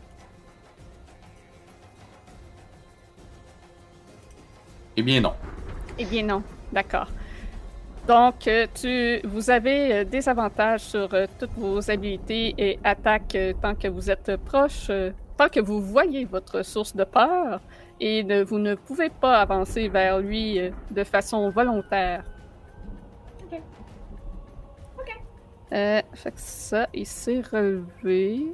Eh 4.96 5.02
bien, 5.02 5.20
non. 5.20 5.34
Eh 5.98 6.04
bien 6.04 6.22
non, 6.22 6.44
d'accord. 6.72 7.08
Donc, 8.08 8.48
euh, 8.48 8.66
tu, 8.74 9.20
vous 9.28 9.50
avez 9.50 9.92
euh, 9.96 10.04
des 10.04 10.26
avantages 10.30 10.80
sur 10.80 11.12
euh, 11.12 11.26
toutes 11.38 11.50
vos 11.58 11.90
habilités 11.90 12.54
et 12.56 12.78
attaques 12.82 13.36
tant 13.60 13.74
que 13.74 13.86
vous 13.88 14.10
êtes 14.10 14.34
proche 14.46 14.90
tant 15.36 15.48
que 15.48 15.60
vous 15.60 15.80
voyez 15.82 16.24
votre 16.24 16.62
source 16.64 16.96
de 16.96 17.04
peur 17.04 17.60
et 18.00 18.24
ne- 18.24 18.42
vous 18.42 18.58
ne 18.58 18.74
pouvez 18.74 19.10
pas 19.10 19.40
avancer 19.40 19.88
vers 19.88 20.18
lui 20.20 20.58
de 20.90 21.04
façon 21.04 21.50
volontaire. 21.50 22.24
Ok. 23.44 23.60
Ok. 24.98 25.22
Euh, 25.72 26.00
fait 26.14 26.30
que 26.32 26.40
ça, 26.40 26.88
il 26.94 27.06
s'est 27.06 27.42
relevé. 27.52 28.46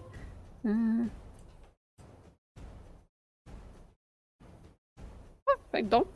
Ah, 0.67 0.71
fait 5.71 5.83
que 5.83 5.89
donc, 5.89 6.07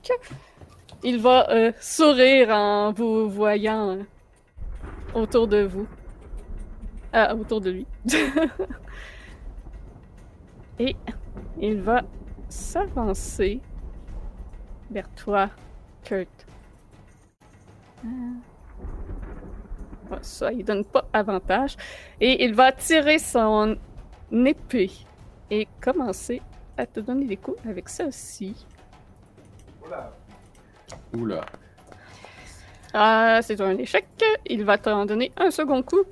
il 1.03 1.21
va 1.21 1.49
euh, 1.51 1.73
sourire 1.81 2.51
en 2.51 2.93
vous 2.93 3.29
voyant 3.29 3.91
euh, 3.91 4.03
autour 5.15 5.47
de 5.47 5.63
vous. 5.63 5.87
Ah, 7.13 7.35
autour 7.35 7.61
de 7.61 7.71
lui. 7.71 7.87
Et 10.79 10.95
il 11.61 11.81
va 11.81 12.03
s'avancer 12.49 13.61
vers 14.91 15.09
toi, 15.15 15.51
Kurt. 16.05 16.47
Euh, 18.05 18.09
Ça, 20.23 20.53
il 20.53 20.65
donne 20.65 20.85
pas 20.85 21.09
avantage. 21.13 21.77
Et 22.21 22.45
il 22.45 22.55
va 22.55 22.73
tirer 22.73 23.19
son 23.19 23.77
épée 24.33 24.91
et 25.51 25.67
commencer 25.81 26.43
à 26.77 26.87
te 26.87 27.01
donner 27.01 27.27
des 27.27 27.37
coups 27.37 27.59
avec 27.67 27.89
ça 27.89 28.07
aussi. 28.07 28.67
Oula. 31.17 31.45
Ah, 32.95 33.41
c'est 33.43 33.61
un 33.61 33.77
échec. 33.77 34.07
Il 34.47 34.65
va 34.65 34.79
t'en 34.79 35.05
donner 35.07 35.33
un 35.37 35.51
second 35.51 35.83
coup. 35.83 36.03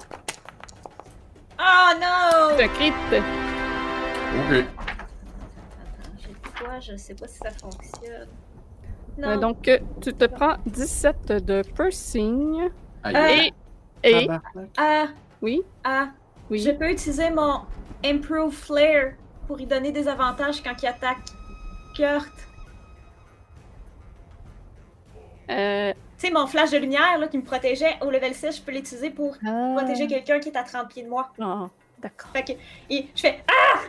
Oh 1.59 1.91
non! 2.01 2.55
C'est 2.57 2.65
un 2.65 2.69
crit. 2.69 2.91
Ok. 2.91 4.53
Attends, 4.53 6.13
j'ai 6.19 6.35
quoi? 6.65 6.81
Je 6.81 6.97
sais 6.97 7.15
pas 7.15 7.27
si 7.27 7.39
ça 7.39 7.51
fonctionne. 7.51 8.29
Non. 9.19 9.29
Euh, 9.29 9.37
donc, 9.39 9.67
euh, 9.69 9.79
tu 10.03 10.13
te 10.13 10.27
prends 10.27 10.57
17 10.67 11.33
de 11.45 11.63
piercing. 11.75 12.69
Aïe, 13.03 13.17
Euh. 13.17 13.51
Et. 14.03 14.11
et 14.11 14.27
Tabarnak. 14.27 14.69
Ah, 14.77 15.07
oui, 15.41 15.63
ah, 15.85 16.09
oui. 16.51 16.59
je 16.59 16.71
peux 16.73 16.91
utiliser 16.91 17.31
mon 17.31 17.63
Improve 18.05 18.53
Flare 18.53 19.13
pour 19.47 19.59
y 19.61 19.67
donner 19.67 19.93
des 19.93 20.07
avantages 20.09 20.63
quand 20.63 20.75
il 20.83 20.87
attaque 20.87 21.17
Kurt. 21.97 22.31
Euh, 25.51 25.93
Tu 26.19 26.27
sais, 26.27 26.33
mon 26.33 26.47
flash 26.47 26.71
de 26.71 26.79
lumière 26.79 27.19
là, 27.19 27.29
qui 27.29 27.37
me 27.39 27.43
protégeait 27.45 27.97
au 28.03 28.11
level 28.11 28.35
6, 28.35 28.57
je 28.57 28.63
peux 28.63 28.73
l'utiliser 28.73 29.11
pour 29.11 29.37
ah, 29.47 29.75
protéger 29.77 30.07
quelqu'un 30.07 30.41
qui 30.41 30.49
est 30.49 30.57
à 30.57 30.63
30 30.63 30.89
pieds 30.89 31.03
de 31.03 31.09
moi. 31.09 31.31
ah, 31.41 31.67
d'accord. 32.01 32.31
Fait 32.33 32.43
que 32.45 32.53
et 32.91 33.07
je 33.15 33.21
fais 33.21 33.39
Ah! 33.49 33.81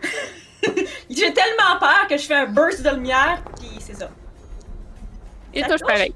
J'ai 1.09 1.33
tellement 1.33 1.79
peur 1.79 2.07
que 2.09 2.17
je 2.17 2.23
fais 2.25 2.35
un 2.35 2.47
burst 2.47 2.81
de 2.83 2.89
lumière, 2.89 3.41
puis 3.59 3.69
c'est 3.79 3.93
ça. 3.95 4.09
Il 5.53 5.61
Ça 5.63 5.69
touche 5.69 5.79
touche? 5.81 5.87
pareil. 5.87 6.13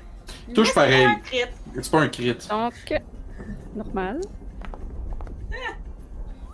Touche 0.54 0.68
Mais 0.70 0.74
pareil. 0.74 0.92
c'est 1.02 1.06
un 1.06 1.16
crit. 1.20 1.52
C'est 1.82 1.92
pas 1.92 2.00
un 2.00 2.08
crit. 2.10 2.34
Donc, 2.50 3.02
normal. 3.76 4.22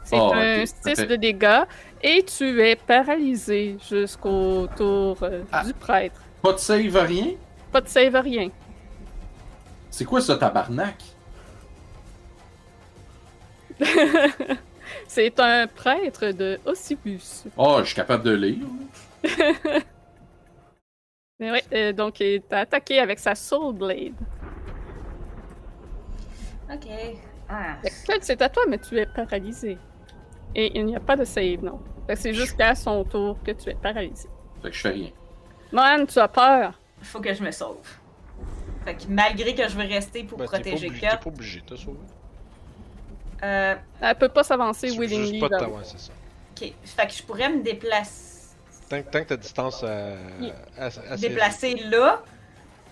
C'est 0.03 0.18
Oh, 0.18 0.31
un 0.34 0.61
ok, 0.61 0.68
6 0.68 0.73
parfait. 0.84 1.05
de 1.05 1.15
dégâts. 1.18 1.64
Et 2.01 2.23
tu 2.23 2.61
es 2.61 2.76
paralysé 2.76 3.77
jusqu'au 3.89 4.68
tour 4.76 5.18
euh, 5.23 5.43
Ah. 5.51 5.64
du 5.65 5.73
prêtre. 5.73 6.22
Pas 6.41 6.53
de 6.53 6.57
save, 6.59 6.95
rien? 6.95 7.31
Pas 7.72 7.81
de 7.81 7.88
save, 7.89 8.15
rien. 8.15 8.49
C'est 9.89 10.05
quoi 10.05 10.22
ça, 10.22 10.38
tabarnak? 10.38 11.03
C'est 15.07 15.39
un 15.39 15.68
prêtre 15.68 16.31
de 16.31 16.59
Ossibus. 16.65 17.45
Oh, 17.57 17.77
je 17.80 17.85
suis 17.85 17.95
capable 17.95 18.23
de 18.23 18.31
lire. 18.31 18.65
Mais 21.39 21.51
ouais, 21.51 21.64
euh, 21.73 21.93
donc 21.93 22.19
il 22.19 22.41
t'a 22.41 22.61
attaqué 22.61 22.99
avec 22.99 23.19
sa 23.19 23.35
Soul 23.35 23.76
Blade. 23.76 24.15
Ok. 26.72 26.88
Ah. 27.47 27.77
C'est 28.22 28.41
à 28.41 28.49
toi, 28.49 28.64
mais 28.68 28.80
tu 28.80 28.97
es 28.97 29.05
paralysé. 29.05 29.77
Et 30.55 30.77
il 30.77 30.85
n'y 30.85 30.95
a 30.95 30.99
pas 30.99 31.15
de 31.15 31.23
save, 31.23 31.64
non. 31.64 31.80
C'est 32.15 32.34
jusqu'à 32.34 32.76
son 32.76 33.03
tour 33.03 33.38
que 33.43 33.51
tu 33.51 33.69
es 33.69 33.76
paralysé. 33.76 34.27
Fait 34.61 34.69
que 34.69 34.76
je 34.76 34.81
fais 34.81 34.89
rien. 34.89 35.09
Man, 35.72 36.07
tu 36.07 36.19
as 36.19 36.27
peur. 36.27 36.80
Faut 37.01 37.22
que 37.22 37.34
je 37.34 37.43
me 37.43 37.51
sauve. 37.51 37.77
Fait 38.88 38.95
que 38.95 39.03
malgré 39.09 39.53
que 39.53 39.68
je 39.68 39.76
veux 39.76 39.85
rester 39.85 40.23
pour 40.23 40.38
Ben, 40.38 40.45
protéger 40.45 40.88
obligé, 40.88 41.01
t'es 41.01 41.07
Kurt, 41.09 41.23
pas 41.23 41.30
obligé 41.30 41.59
de 41.59 41.65
te 41.65 41.76
sauver. 41.76 41.97
euh, 43.43 43.76
Elle 44.01 44.15
peut 44.15 44.30
pas 44.30 44.43
s'avancer 44.43 44.89
willingly. 44.97 45.39
pas 45.41 45.49
de 45.49 45.55
ouais, 45.65 45.81
c'est 45.84 45.99
ça. 45.99 46.11
ok. 46.61 46.73
Fait 46.85 47.07
que 47.07 47.14
je 47.14 47.23
pourrais 47.23 47.49
me 47.49 47.61
déplacer, 47.61 48.47
Tant, 48.89 49.01
que- 49.03 49.09
tant 49.09 49.19
que 49.23 49.27
ta 49.27 49.35
distance 49.38 49.81
euh, 49.84 50.15
Yeah. 50.39 50.55
assez- 50.77 50.99
assez- 51.09 51.27
déplacer 51.30 51.76
là. 51.89 52.23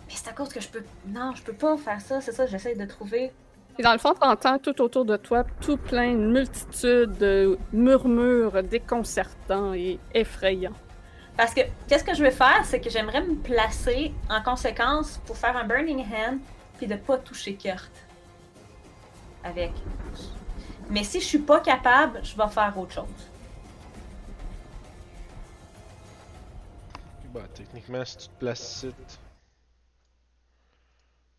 Mais 0.07 0.13
c'est 0.13 0.29
à 0.29 0.33
cause 0.33 0.49
que 0.49 0.59
je 0.59 0.67
peux. 0.67 0.83
Non, 1.07 1.31
je 1.33 1.41
peux 1.41 1.53
pas 1.53 1.77
faire 1.77 2.01
ça. 2.01 2.19
C'est 2.21 2.33
ça, 2.33 2.45
j'essaie 2.45 2.75
de 2.75 2.85
trouver. 2.85 3.31
Et 3.79 3.83
dans 3.83 3.93
le 3.93 3.97
fond, 3.97 4.13
t'entends 4.13 4.59
tout 4.59 4.79
autour 4.81 5.05
de 5.05 5.15
toi 5.17 5.45
tout 5.61 5.77
plein, 5.77 6.11
une 6.11 6.31
multitude 6.31 7.13
de 7.17 7.57
murmures 7.73 8.61
déconcertants 8.63 9.73
et 9.73 9.97
effrayants. 10.13 10.73
Parce 11.37 11.53
que 11.53 11.61
qu'est-ce 11.87 12.03
que 12.03 12.13
je 12.13 12.23
vais 12.23 12.31
faire, 12.31 12.63
c'est 12.63 12.79
que 12.79 12.89
j'aimerais 12.89 13.21
me 13.21 13.35
placer 13.35 14.13
en 14.29 14.41
conséquence 14.41 15.19
pour 15.25 15.37
faire 15.37 15.55
un 15.57 15.65
Burning 15.65 15.99
Hand 16.05 16.39
puis 16.77 16.87
de 16.87 16.95
pas 16.95 17.17
toucher 17.17 17.55
Kurt. 17.55 17.91
Avec. 19.43 19.71
Mais 20.89 21.03
si 21.03 21.19
je 21.19 21.25
suis 21.25 21.39
pas 21.39 21.59
capable, 21.59 22.19
je 22.23 22.35
vais 22.35 22.47
faire 22.49 22.77
autre 22.77 22.93
chose. 22.93 23.29
Bah, 27.33 27.41
techniquement, 27.53 28.05
si 28.05 28.17
tu 28.17 28.27
te 28.29 28.39
places 28.39 28.83
ici, 28.83 28.93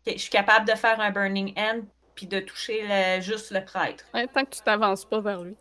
je 0.05 0.17
suis 0.17 0.29
capable 0.29 0.67
de 0.67 0.75
faire 0.75 0.99
un 0.99 1.09
Burning 1.11 1.53
Hand 1.57 1.85
puis 2.13 2.27
de 2.27 2.39
toucher 2.39 2.81
le- 2.87 3.21
juste 3.21 3.51
le 3.51 3.65
prêtre. 3.65 4.05
Ouais, 4.13 4.27
tant 4.27 4.45
que 4.45 4.51
tu 4.51 4.61
t'avances 4.61 5.05
pas 5.05 5.19
vers 5.21 5.41
lui. 5.41 5.55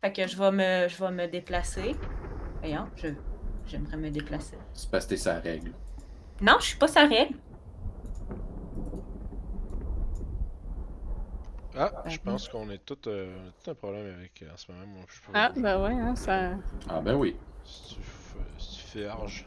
Fait 0.00 0.12
que 0.12 0.26
je 0.26 0.36
vais 0.36 0.50
me, 0.52 0.88
je 0.88 0.96
vais 1.04 1.10
me 1.10 1.26
déplacer. 1.26 1.96
Voyons, 2.60 2.88
je, 2.96 3.08
j'aimerais 3.72 3.96
me 3.96 4.10
déplacer. 4.10 4.56
C'est 4.74 4.90
parce 4.90 5.04
que 5.06 5.10
t'es 5.10 5.16
sa 5.16 5.38
règle. 5.40 5.72
Non, 6.42 6.56
je 6.60 6.66
suis 6.66 6.76
pas 6.76 6.88
sa 6.88 7.06
règle. 7.06 7.34
Ah, 11.74 11.90
je 12.06 12.18
pense 12.18 12.48
qu'on 12.48 12.68
est 12.70 12.84
tout, 12.84 12.98
euh, 13.08 13.34
on 13.34 13.48
a 13.48 13.52
tout 13.64 13.70
un 13.70 13.74
problème 13.74 14.14
avec 14.18 14.42
euh, 14.42 14.52
en 14.52 14.56
ce 14.58 14.70
moment. 14.70 14.86
Moi, 14.86 15.04
je 15.08 15.20
peux 15.20 15.32
Ah, 15.32 15.50
ben 15.56 15.82
ouais, 15.82 15.94
hein, 16.02 16.14
ça... 16.14 16.50
Ah 16.88 17.00
ben 17.00 17.14
oui. 17.14 17.34
Si 17.64 17.94
tu, 17.94 18.00
f- 18.00 18.58
si 18.58 18.76
tu 18.76 18.86
ferges. 18.98 19.46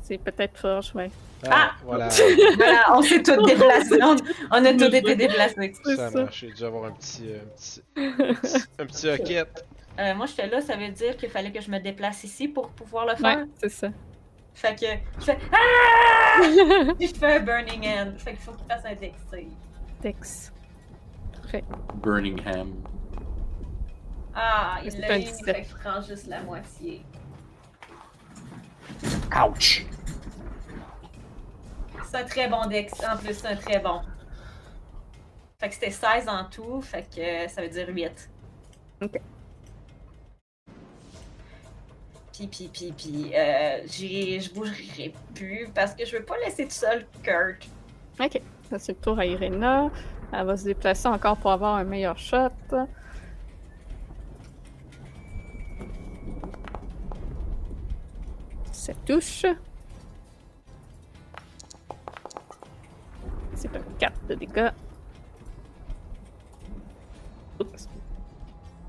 c'est 0.00 0.18
peut-être 0.18 0.56
forge, 0.56 0.92
ouais. 0.94 1.10
Ah! 1.50 1.72
Voilà, 1.84 2.08
Voilà, 2.56 2.84
on 2.96 3.02
s'est 3.02 3.20
tous 3.20 3.44
déplacés. 3.44 3.98
On, 4.00 4.14
on 4.52 4.64
a 4.64 4.74
tous 4.74 4.94
été 4.94 5.16
déplacés. 5.16 5.72
Ça 5.96 6.08
ça. 6.10 6.20
marche. 6.22 6.38
J'ai 6.38 6.52
dû 6.52 6.62
avoir 6.64 6.84
un 6.84 6.92
petit, 6.92 7.32
euh, 7.32 7.40
un 7.40 7.56
petit, 7.56 7.82
un 8.78 8.86
petit 8.86 9.10
rocket. 9.10 9.66
Euh, 9.98 10.14
moi, 10.14 10.26
j'étais 10.26 10.46
là, 10.46 10.60
ça 10.60 10.76
veut 10.76 10.88
dire 10.88 11.16
qu'il 11.16 11.28
fallait 11.28 11.52
que 11.52 11.60
je 11.60 11.70
me 11.70 11.78
déplace 11.78 12.24
ici 12.24 12.48
pour 12.48 12.70
pouvoir 12.70 13.06
le 13.06 13.14
faire. 13.16 13.38
Ouais, 13.38 13.44
c'est 13.60 13.68
ça. 13.68 13.88
Fait 14.54 14.74
que 14.74 14.86
je 15.18 15.24
fais 15.24 15.38
Ah! 15.52 16.42
Je 17.00 17.06
fais 17.14 17.36
un 17.36 17.40
Burning 17.40 17.86
Hand. 17.86 18.18
Fait 18.18 18.32
qu'il 18.32 18.40
faut 18.40 18.52
qu'il 18.52 18.66
fasse 18.66 18.84
un 18.84 18.96
save. 18.96 19.44
Dex. 20.02 20.52
Parfait. 21.34 21.64
Birmingham. 22.02 22.82
Ah, 24.34 24.78
il 24.84 24.98
l'a 24.98 25.12
un 25.12 25.18
eu, 25.18 25.24
17. 25.24 25.44
fait 25.44 25.62
qu'il 25.62 25.74
prend 25.76 26.00
juste 26.00 26.26
la 26.26 26.42
moitié. 26.42 27.04
Ouch! 29.46 29.86
C'est 32.04 32.16
un 32.16 32.24
très 32.24 32.48
bon 32.48 32.66
deck. 32.66 32.90
En 33.10 33.16
plus, 33.16 33.34
c'est 33.34 33.48
un 33.48 33.56
très 33.56 33.78
bon. 33.78 34.00
Fait 35.58 35.68
que 35.68 35.74
c'était 35.74 35.90
16 35.90 36.28
en 36.28 36.44
tout, 36.46 36.80
fait 36.80 37.08
que 37.14 37.20
euh, 37.20 37.48
ça 37.48 37.62
veut 37.62 37.68
dire 37.68 37.88
8. 37.88 38.30
Ok. 39.02 39.20
Puis, 42.32 42.46
puis, 42.46 42.92
puis, 42.96 43.32
euh, 43.34 43.86
je 43.86 44.52
bougerai 44.54 45.12
plus 45.34 45.68
parce 45.74 45.94
que 45.94 46.06
je 46.06 46.16
veux 46.16 46.24
pas 46.24 46.36
laisser 46.44 46.64
tout 46.64 46.70
seul 46.70 47.06
Kurt. 47.22 47.68
Ok. 48.18 48.40
C'est 48.78 48.92
le 48.92 48.98
tour 48.98 49.18
à 49.18 49.26
Irena. 49.26 49.90
Elle 50.32 50.46
va 50.46 50.56
se 50.56 50.64
déplacer 50.64 51.08
encore 51.08 51.36
pour 51.36 51.52
avoir 51.52 51.76
un 51.76 51.84
meilleur 51.84 52.16
shot. 52.16 52.48
Ça 58.72 58.94
touche. 59.06 59.44
C'est 63.54 63.76
un 63.76 63.82
4 63.98 64.26
de 64.26 64.34
dégâts. 64.34 64.70
Oups. 67.60 67.88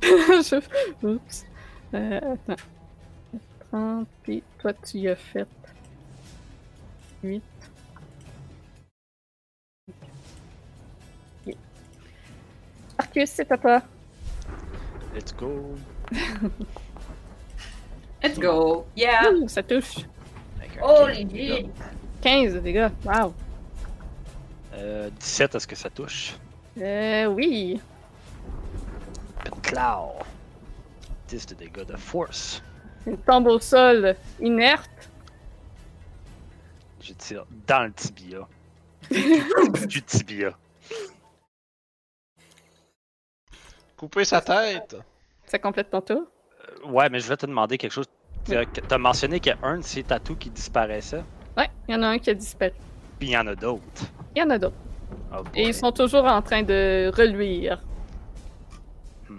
Oups. 1.03 1.45
Euh. 1.93 2.35
30, 3.73 4.07
puis 4.21 4.43
toi 4.59 4.71
tu 4.73 4.99
y 4.99 5.09
as 5.09 5.15
fait 5.15 5.47
8. 7.23 7.41
Ok. 11.47 11.55
Arcus, 12.99 13.29
c'est 13.31 13.51
à 13.51 13.57
toi. 13.57 13.81
Let's 15.15 15.35
go. 15.35 15.75
Let's 18.21 18.37
go. 18.39 18.85
Yeah. 18.95 19.31
Ouh, 19.31 19.47
ça 19.47 19.63
touche. 19.63 20.05
Oh, 20.81 21.05
15 21.07 21.17
les 21.17 21.25
de 21.25 21.33
vies. 21.33 21.47
dégâts. 21.49 21.69
15 22.21 22.55
dégâts. 22.61 22.89
Wow. 23.05 23.33
Euh, 24.75 25.09
17, 25.19 25.55
est-ce 25.55 25.67
que 25.67 25.75
ça 25.75 25.89
touche? 25.89 26.35
Euh, 26.79 27.25
oui. 27.25 27.79
Claw. 29.63 30.13
10 31.27 31.45
de 31.47 31.55
dégâts 31.55 31.85
de 31.85 31.95
force. 31.97 32.61
Il 33.07 33.17
tombe 33.17 33.47
au 33.47 33.59
sol 33.59 34.15
inerte. 34.39 34.89
Je 37.01 37.13
tire 37.13 37.45
dans 37.67 37.83
le 37.85 37.91
tibia. 37.93 38.47
du 39.87 40.01
tibia. 40.03 40.51
Couper 43.97 44.25
sa 44.25 44.41
tête! 44.41 44.95
Ça 45.45 45.59
complète 45.59 45.89
ton 45.89 46.01
tour? 46.01 46.23
Euh, 46.85 46.87
Ouais, 46.89 47.09
mais 47.09 47.19
je 47.19 47.27
vais 47.27 47.37
te 47.37 47.45
demander 47.45 47.77
quelque 47.77 47.91
chose. 47.91 48.07
T'as 48.45 48.65
t'as 48.65 48.97
mentionné 48.97 49.39
qu'il 49.39 49.53
y 49.53 49.55
a 49.55 49.65
un 49.67 49.77
de 49.77 49.83
ces 49.83 50.03
tatous 50.03 50.35
qui 50.37 50.49
disparaissait, 50.49 51.23
Ouais, 51.55 51.69
il 51.87 51.93
y 51.93 51.97
en 51.97 52.01
a 52.03 52.07
un 52.07 52.19
qui 52.19 52.29
a 52.29 52.33
disparu. 52.33 52.73
puis 53.19 53.29
il 53.29 53.31
y 53.31 53.37
en 53.37 53.47
a 53.47 53.55
d'autres. 53.55 54.03
Il 54.35 54.39
y 54.39 54.43
en 54.43 54.49
a 54.49 54.57
d'autres. 54.57 54.75
Oh 55.33 55.43
Et 55.55 55.67
ils 55.67 55.73
sont 55.73 55.91
toujours 55.93 56.25
en 56.25 56.41
train 56.41 56.63
de 56.63 57.09
reluire. 57.15 57.81
Hmm. 59.29 59.37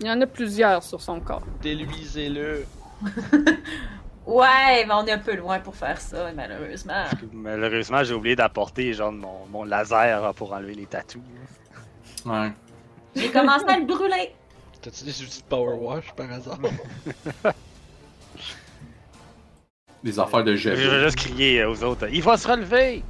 Il 0.00 0.06
y 0.06 0.10
en 0.10 0.20
a 0.20 0.26
plusieurs 0.26 0.82
sur 0.82 1.00
son 1.00 1.20
corps. 1.20 1.42
Déluisez-le! 1.62 2.64
Ouais, 4.26 4.84
mais 4.84 4.92
on 4.92 5.06
est 5.06 5.12
un 5.12 5.18
peu 5.18 5.36
loin 5.36 5.60
pour 5.60 5.76
faire 5.76 6.00
ça, 6.00 6.32
malheureusement. 6.34 7.04
Malheureusement, 7.32 8.02
j'ai 8.02 8.12
oublié 8.12 8.34
d'apporter 8.34 8.92
genre 8.92 9.12
mon, 9.12 9.46
mon 9.52 9.62
laser 9.62 10.34
pour 10.34 10.52
enlever 10.52 10.74
les 10.74 10.86
tatous. 10.86 11.22
Ouais. 12.24 12.50
J'ai 13.14 13.30
commencé 13.30 13.64
à 13.68 13.78
le 13.78 13.84
brûler. 13.86 14.34
T'as-tu 14.82 15.04
des 15.04 15.22
outils 15.22 15.42
de 15.42 15.46
Power 15.46 15.76
Wash 15.76 16.12
par 16.16 16.32
hasard? 16.32 16.58
Des 20.02 20.18
affaires 20.18 20.42
de 20.44 20.56
Je 20.56 20.70
jet. 20.70 20.74
vais 20.74 21.04
juste 21.04 21.18
crier 21.18 21.64
aux 21.64 21.82
autres. 21.84 22.08
Il 22.12 22.22
va 22.22 22.36
se 22.36 22.48
relever! 22.48 23.04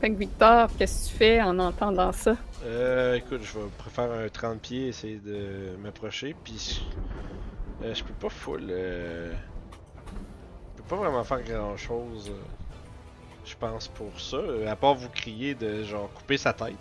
Fait 0.00 0.10
que 0.10 0.16
Victor, 0.16 0.68
qu'est-ce 0.76 1.06
que 1.06 1.12
tu 1.12 1.18
fais 1.18 1.42
en 1.42 1.58
entendant 1.58 2.12
ça? 2.12 2.36
Euh, 2.64 3.14
écoute, 3.14 3.40
je 3.42 3.58
vais 3.58 3.66
préférer 3.78 4.26
un 4.26 4.28
30 4.28 4.60
pieds, 4.60 4.88
essayer 4.88 5.18
de 5.18 5.74
m'approcher, 5.82 6.36
puis 6.44 6.84
euh, 7.82 7.94
je 7.94 8.04
peux 8.04 8.14
pas 8.14 8.28
full. 8.28 8.66
Euh... 8.68 9.32
Je 10.76 10.82
peux 10.82 10.88
pas 10.88 10.96
vraiment 10.96 11.24
faire 11.24 11.42
grand 11.42 11.76
chose, 11.78 12.30
je 13.46 13.54
pense, 13.56 13.88
pour 13.88 14.20
ça, 14.20 14.36
euh, 14.36 14.70
à 14.70 14.76
part 14.76 14.94
vous 14.94 15.08
crier 15.08 15.54
de 15.54 15.82
genre 15.84 16.12
couper 16.12 16.36
sa 16.36 16.52
tête. 16.52 16.74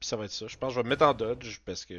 Puis 0.00 0.08
ça 0.08 0.16
va 0.16 0.24
être 0.24 0.32
ça. 0.32 0.46
Je 0.48 0.56
pense 0.58 0.70
que 0.70 0.74
je 0.74 0.80
vais 0.80 0.84
me 0.84 0.90
mettre 0.90 1.06
en 1.06 1.14
dodge 1.14 1.60
parce 1.64 1.86
que 1.86 1.94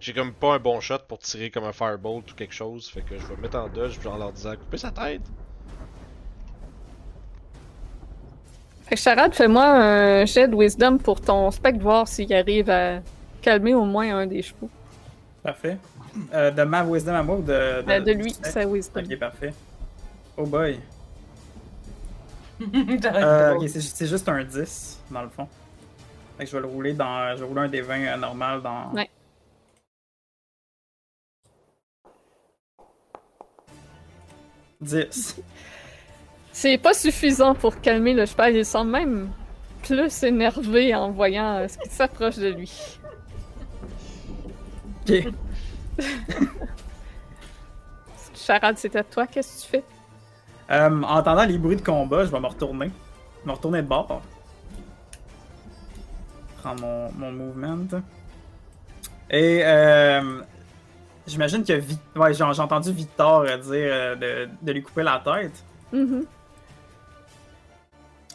j'ai 0.00 0.14
comme 0.14 0.32
pas 0.32 0.54
un 0.54 0.58
bon 0.60 0.80
shot 0.80 1.00
pour 1.08 1.18
tirer 1.18 1.50
comme 1.50 1.64
un 1.64 1.72
firebolt 1.72 2.30
ou 2.30 2.34
quelque 2.34 2.54
chose. 2.54 2.88
Fait 2.88 3.02
que 3.02 3.18
je 3.18 3.26
vais 3.26 3.36
me 3.36 3.42
mettre 3.42 3.58
en 3.58 3.68
dodge 3.68 3.98
puis 3.98 4.08
en 4.08 4.16
leur 4.16 4.32
disant 4.32 4.56
couper 4.56 4.78
sa 4.78 4.92
tête. 4.92 5.22
Fait 8.86 8.96
que 8.96 9.00
Charade, 9.00 9.34
fais-moi 9.34 9.64
un 9.64 10.24
jet 10.26 10.48
de 10.48 10.54
wisdom 10.54 10.98
pour 10.98 11.20
ton 11.20 11.50
spectre, 11.50 11.80
voir 11.80 12.08
s'il 12.08 12.32
arrive 12.34 12.68
à 12.70 13.00
calmer 13.40 13.74
au 13.74 13.84
moins 13.84 14.16
un 14.16 14.26
des 14.26 14.42
chevaux. 14.42 14.70
Parfait. 15.42 15.78
Euh, 16.34 16.50
de 16.50 16.62
ma 16.62 16.84
wisdom 16.84 17.14
à 17.14 17.22
moi 17.22 17.36
ou 17.36 17.42
de. 17.42 17.52
Euh, 17.52 18.00
de 18.00 18.12
lui, 18.12 18.34
sa 18.42 18.66
wisdom. 18.66 19.00
Ok, 19.00 19.18
parfait. 19.18 19.54
Oh 20.36 20.46
boy. 20.46 20.78
Euh, 22.62 22.98
pas. 23.00 23.54
ok, 23.56 23.68
c'est 23.68 23.80
c'est 23.80 24.06
juste 24.06 24.28
un 24.28 24.44
10, 24.44 25.00
dans 25.10 25.22
le 25.22 25.28
fond. 25.30 25.48
Fait 26.38 26.44
que 26.44 26.50
je 26.50 26.56
vais 26.56 26.62
le 26.62 26.68
rouler 26.68 26.92
dans. 26.92 27.34
Je 27.34 27.40
vais 27.40 27.46
rouler 27.46 27.62
un 27.62 27.68
des 27.68 27.80
20 27.80 28.00
euh, 28.00 28.16
normal 28.16 28.62
dans. 28.62 28.92
Ouais. 28.92 29.10
Dix. 34.80 35.40
C'est 36.62 36.78
pas 36.78 36.94
suffisant 36.94 37.56
pour 37.56 37.80
calmer 37.80 38.14
le 38.14 38.24
cheval, 38.24 38.54
il 38.54 38.64
semble 38.64 38.92
même 38.92 39.30
plus 39.82 40.22
énervé 40.22 40.94
en 40.94 41.10
voyant 41.10 41.56
euh, 41.56 41.66
ce 41.66 41.76
qui 41.76 41.88
s'approche 41.88 42.36
de 42.36 42.50
lui. 42.50 42.72
Ok. 45.00 45.24
Charade, 48.36 48.78
c'est 48.78 48.94
à 48.94 49.02
toi, 49.02 49.26
qu'est-ce 49.26 49.56
que 49.56 49.62
tu 49.62 49.70
fais? 49.70 49.84
Euh, 50.70 51.02
en 51.02 51.18
entendant 51.18 51.44
les 51.44 51.58
bruits 51.58 51.74
de 51.74 51.82
combat, 51.82 52.24
je 52.24 52.30
vais 52.30 52.38
me 52.38 52.46
retourner. 52.46 52.92
Me 53.44 53.50
retourner 53.50 53.82
de 53.82 53.88
bord. 53.88 54.22
Prendre 56.62 56.80
mon, 56.80 57.10
mon 57.10 57.32
movement. 57.32 57.88
Et 59.28 59.62
euh, 59.64 60.42
j'imagine 61.26 61.64
que 61.64 61.72
ouais, 62.14 62.34
j'ai 62.34 62.44
entendu 62.44 62.92
Victor 62.92 63.46
dire 63.46 64.16
de, 64.16 64.48
de 64.62 64.72
lui 64.72 64.82
couper 64.84 65.02
la 65.02 65.20
tête. 65.24 65.64
Mhm. 65.92 66.24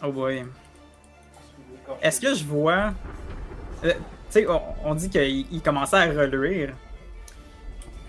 Oh 0.04 0.12
boy. 0.12 0.46
Est-ce 2.02 2.20
que 2.22 2.34
je 2.34 2.44
vois. 2.44 2.94
euh, 3.84 3.94
tu 3.94 4.00
sais, 4.30 4.48
on, 4.48 4.62
on 4.84 4.96
dit 4.96 5.10
qu'il 5.10 5.48
il 5.52 5.62
commençait 5.62 5.96
à 5.98 6.06
reluire. 6.06 6.74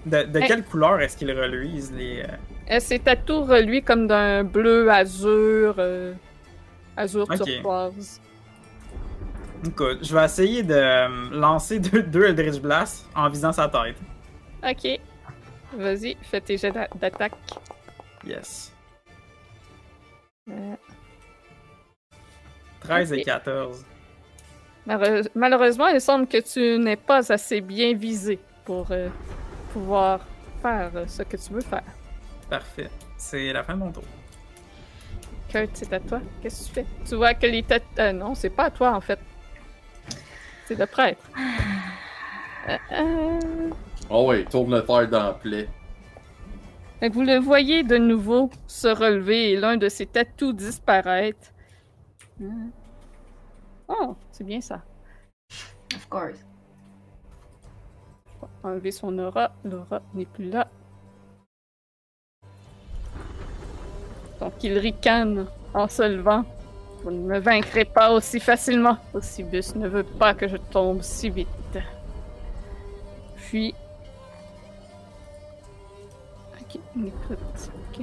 De, 0.07 0.23
de 0.23 0.39
Hey. 0.39 0.47
quelle 0.49 0.65
couleur 0.65 1.01
est-ce 1.01 1.17
qu'il 1.17 1.31
reluise 1.33 1.93
les. 1.93 2.23
euh, 2.23 2.27
Euh, 2.71 2.79
C'est 2.81 3.07
à 3.09 3.17
tour 3.17 3.53
lui 3.55 3.83
comme 3.83 4.07
d'un 4.07 4.45
bleu 4.45 4.91
azur, 4.91 5.75
euh, 5.79 6.15
azur 6.97 7.27
turquoise. 7.29 8.21
Écoute, 9.67 9.99
je 10.03 10.15
vais 10.15 10.25
essayer 10.25 10.63
de 10.63 10.75
euh, 10.75 11.09
lancer 11.33 11.79
deux, 11.81 12.03
deux 12.03 12.25
Eldritch 12.27 12.61
Blast 12.61 13.07
en 13.15 13.29
visant 13.29 13.53
sa 13.53 13.69
tête. 13.69 13.97
Ok. 14.63 15.01
Vas-y, 15.77 16.17
fais 16.23 16.41
tes 16.41 16.57
jets 16.57 16.71
d'a- 16.73 16.89
d'attaque. 16.95 17.35
Yes. 18.25 18.73
Euh, 20.51 20.75
13 22.89 23.13
et 23.13 23.19
Ok. 23.21 23.25
14. 23.25 23.85
malheureuse- 24.87 25.29
Malheureusement, 25.35 25.89
il 25.89 26.01
semble 26.01 26.27
que 26.27 26.39
tu 26.41 26.79
n'es 26.83 26.97
pas 26.97 27.31
assez 27.33 27.61
bien 27.61 27.95
visé 27.95 28.39
pour 28.65 28.87
euh, 28.91 29.09
pouvoir 29.73 30.21
faire 30.63 30.91
euh, 30.95 31.05
ce 31.07 31.23
que 31.23 31.37
tu 31.37 31.53
veux 31.53 31.61
faire. 31.61 31.83
Parfait. 32.49 32.91
C'est 33.17 33.53
la 33.53 33.63
fin 33.63 33.75
de 33.75 33.79
mon 33.81 33.93
tour. 33.93 34.05
Kurt, 35.49 35.71
c'est 35.75 35.93
à 35.93 36.01
toi. 36.01 36.21
Qu'est-ce 36.43 36.63
que 36.63 36.69
tu 36.69 36.75
fais? 36.75 36.87
Tu 37.07 37.15
vois 37.17 37.35
que 37.35 37.47
les 37.47 37.63
têtes. 37.63 37.83
euh, 37.99 38.13
non, 38.13 38.35
c'est 38.35 38.51
pas 38.51 38.65
à 38.65 38.71
toi 38.71 38.93
en 38.95 39.01
fait. 39.01 39.19
C'est 40.67 40.79
le 40.79 40.87
prêtre. 40.87 41.23
Euh, 42.69 42.77
euh, 42.93 43.71
Oh 44.11 44.27
ouais, 44.29 44.45
tourne 44.45 44.75
le 44.75 44.85
terre 44.85 45.09
dans 45.09 45.23
la 45.25 45.33
plaie. 45.33 45.69
Fait 47.01 47.09
que 47.11 47.15
vous 47.15 47.23
le 47.23 47.37
voyez 47.39 47.83
de 47.83 47.97
nouveau 47.97 48.51
se 48.67 48.89
relever 48.89 49.53
et 49.53 49.57
l'un 49.57 49.77
de 49.77 49.89
ses 49.89 50.07
tatous 50.07 50.55
disparaître. 50.55 51.53
Oh, 53.89 54.15
c'est 54.31 54.45
bien 54.45 54.61
ça. 54.61 54.83
Of 55.95 56.09
course. 56.09 56.45
Enlever 58.63 58.91
son 58.91 59.19
aura. 59.19 59.51
L'aura 59.65 60.03
n'est 60.15 60.27
plus 60.27 60.51
là. 60.51 60.69
Donc 64.41 64.63
il 64.63 64.79
ricane 64.79 65.47
en 65.75 65.89
se 65.89 66.03
levant. 66.03 66.45
Vous 67.03 67.11
ne 67.11 67.21
me 67.21 67.39
vaincrez 67.39 67.85
pas 67.85 68.13
aussi 68.13 68.41
facilement. 68.41 68.99
Ossibus 69.15 69.75
ne 69.75 69.89
veut 69.89 70.05
pas 70.05 70.35
que 70.35 70.49
je 70.49 70.57
tombe 70.57 71.03
si 71.03 71.31
vite. 71.31 71.49
Puis. 73.37 73.75
Ok, 76.61 76.81
nécrotique. 76.95 78.03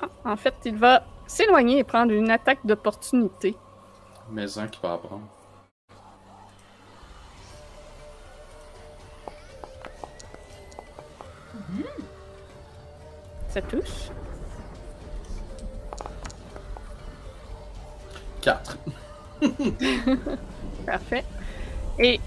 Ah, 0.00 0.08
en 0.24 0.36
fait, 0.36 0.54
il 0.64 0.76
va 0.76 1.04
s'éloigner 1.26 1.78
et 1.78 1.84
prendre 1.84 2.12
une 2.12 2.30
attaque 2.30 2.64
d'opportunité. 2.64 3.56
Maison 4.30 4.66
qui 4.68 4.80
va 4.82 4.94
apprendre. 4.94 5.28
Ça 13.48 13.62
touche. 13.62 14.10
4. 18.42 18.78
Parfait. 20.86 21.24
Et 21.98 22.20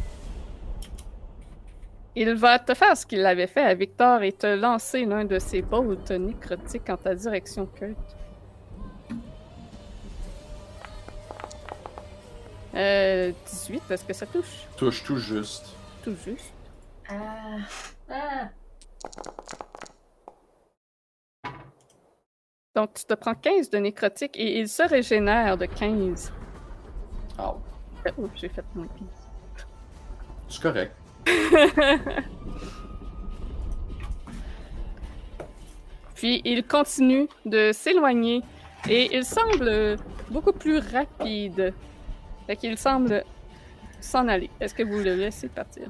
il 2.22 2.34
va 2.34 2.60
te 2.60 2.74
faire 2.74 2.98
ce 2.98 3.06
qu'il 3.06 3.26
avait 3.26 3.48
fait 3.48 3.64
à 3.64 3.74
Victor 3.74 4.24
et 4.24 4.34
te 4.34 4.46
lancer 4.46 5.06
l'un 5.06 5.24
de 5.24 5.40
ses 5.40 5.62
bolts 5.62 6.12
nécrotiques 6.12 6.90
en 6.90 6.98
ta 6.98 7.16
direction, 7.16 7.66
Kurt. 7.66 7.98
Euh, 12.76 13.32
18, 13.48 13.84
est-ce 13.90 14.04
que 14.04 14.12
ça 14.14 14.26
touche? 14.26 14.68
Touche 14.76 15.02
tout 15.04 15.16
juste. 15.18 15.66
Tout 16.04 16.16
juste. 16.26 16.54
Ah. 17.10 17.58
Ah. 18.10 18.50
Donc, 22.76 22.94
tu 22.96 23.06
te 23.06 23.14
prends 23.14 23.34
15 23.34 23.70
de 23.70 23.78
nécrotique 23.78 24.38
et 24.38 24.60
il 24.60 24.68
se 24.68 24.84
régénère 24.84 25.58
de 25.58 25.66
15. 25.68 26.34
Ah, 27.38 27.56
Euh, 28.06 28.12
Oups, 28.18 28.40
j'ai 28.40 28.50
fait 28.50 28.64
moins 28.76 28.88
15. 28.88 29.68
c'est 30.50 30.62
correct. 30.62 30.94
Puis 36.16 36.41
il 36.44 36.66
continue 36.66 37.28
de 37.46 37.72
s'éloigner 37.72 38.41
et 38.90 39.16
il 39.16 39.24
semble 39.24 39.98
beaucoup 40.30 40.52
plus 40.52 40.80
rapide. 40.80 41.74
Fait 42.46 42.56
qu'il 42.56 42.78
semble 42.78 43.24
s'en 44.02 44.28
aller. 44.28 44.50
Est-ce 44.60 44.74
que 44.74 44.84
vous 44.84 45.00
le 45.00 45.16
laissez 45.16 45.48
partir? 45.48 45.90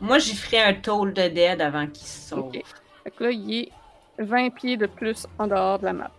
Moi, 0.00 0.18
j'y 0.18 0.36
ferais 0.36 0.62
un 0.62 0.74
toll 0.74 1.12
de 1.12 1.28
dead 1.28 1.60
avant 1.60 1.86
qu'il 1.86 2.06
se 2.06 2.28
sauve. 2.28 2.46
Ok. 2.54 2.62
Fait 3.02 3.10
que 3.10 3.24
là, 3.24 3.30
il 3.30 3.54
est 3.54 3.72
20 4.18 4.50
pieds 4.50 4.76
de 4.76 4.86
plus 4.86 5.26
en 5.38 5.46
dehors 5.48 5.78
de 5.78 5.86
la 5.86 5.92
map. 5.92 6.10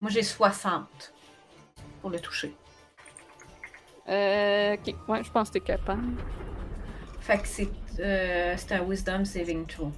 Moi, 0.00 0.10
j'ai 0.10 0.22
60 0.22 1.12
pour 2.00 2.10
le 2.10 2.18
toucher. 2.20 2.54
Euh, 4.08 4.74
ok, 4.74 4.94
ouais, 5.08 5.24
je 5.24 5.30
pense 5.30 5.48
que 5.48 5.54
t'es 5.54 5.60
capable. 5.60 6.02
Fait 7.26 7.38
que 7.38 7.48
c'est 7.48 7.68
euh, 7.98 8.54
c'est 8.56 8.72
un 8.72 8.82
Wisdom 8.82 9.24
Saving 9.24 9.66
Throw. 9.66 9.90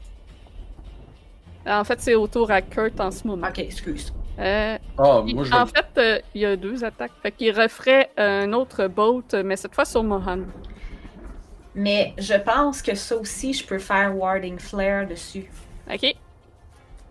En 1.66 1.84
fait, 1.84 2.00
c'est 2.00 2.14
autour 2.14 2.50
à 2.50 2.62
Kurt 2.62 2.98
en 3.00 3.10
ce 3.10 3.26
moment. 3.26 3.46
Ok, 3.48 3.58
excuse. 3.58 4.12
Euh, 4.38 4.78
Ah, 4.96 5.22
il- 5.26 5.34
moi, 5.34 5.44
je 5.44 5.52
en 5.52 5.64
vais... 5.66 5.72
fait, 5.72 6.00
euh, 6.00 6.20
il 6.34 6.40
y 6.40 6.46
a 6.46 6.56
deux 6.56 6.82
attaques. 6.84 7.10
Fait 7.22 7.32
qu'il 7.32 7.52
referait 7.54 8.10
un 8.16 8.52
autre 8.54 8.86
boat, 8.86 9.24
mais 9.44 9.56
cette 9.56 9.74
fois 9.74 9.84
sur 9.84 10.02
Mohan. 10.02 10.44
Mais 11.74 12.14
je 12.16 12.34
pense 12.34 12.80
que 12.80 12.94
ça 12.94 13.16
aussi, 13.16 13.52
je 13.52 13.66
peux 13.66 13.78
faire 13.78 14.16
Warding 14.16 14.58
Flare 14.58 15.06
dessus. 15.06 15.50
Ok? 15.92 16.14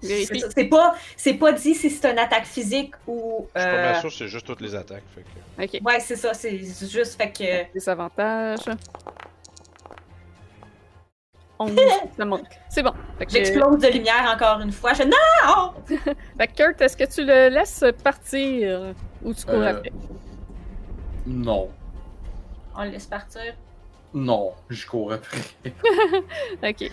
C'est 0.02 0.66
pas, 0.70 0.96
c'est 1.16 1.34
pas 1.36 1.52
dit 1.54 1.74
si 1.76 1.90
c'est 1.90 2.12
une 2.12 2.20
attaque 2.20 2.46
physique 2.46 2.94
ou. 3.08 3.48
Je 3.56 3.60
suis 3.62 3.70
pas 3.70 3.76
euh, 3.76 3.92
mal 3.92 4.00
sûr 4.02 4.12
c'est 4.12 4.28
juste 4.28 4.46
toutes 4.46 4.62
les 4.62 4.74
attaques. 4.76 5.04
Fait 5.14 5.24
que... 5.24 5.78
Ok. 5.78 5.82
Ouais, 5.86 6.00
c'est 6.00 6.16
ça, 6.16 6.34
c'est 6.34 6.58
juste 6.58 7.16
fait 7.20 7.32
que. 7.32 7.74
Des 7.74 7.90
avantages. 7.90 8.60
11, 11.60 11.76
ça 12.18 12.26
manque. 12.26 12.46
C'est 12.70 12.84
bon. 12.84 12.94
J'explose 13.28 13.80
de 13.80 13.88
lumière 13.88 14.32
encore 14.34 14.60
une 14.62 14.72
fois. 14.72 14.94
Je 14.94 15.04
non! 15.04 15.74
fait 16.38 16.48
que 16.48 16.54
Kurt, 16.56 16.82
est-ce 16.82 16.96
que 16.98 17.04
tu 17.06 17.26
le 17.26 17.50
laisses 17.50 17.84
partir 18.04 18.94
ou 19.24 19.34
tu 19.34 19.46
cours 19.46 19.56
Euh, 19.56 19.72
après? 19.78 19.92
Non. 21.26 21.70
On 22.76 22.84
le 22.84 22.92
laisse 22.92 23.08
partir? 23.08 23.56
Non, 24.14 24.54
je 24.70 24.86
cours 24.88 25.14
après. 25.14 25.40
Ok. 26.64 26.92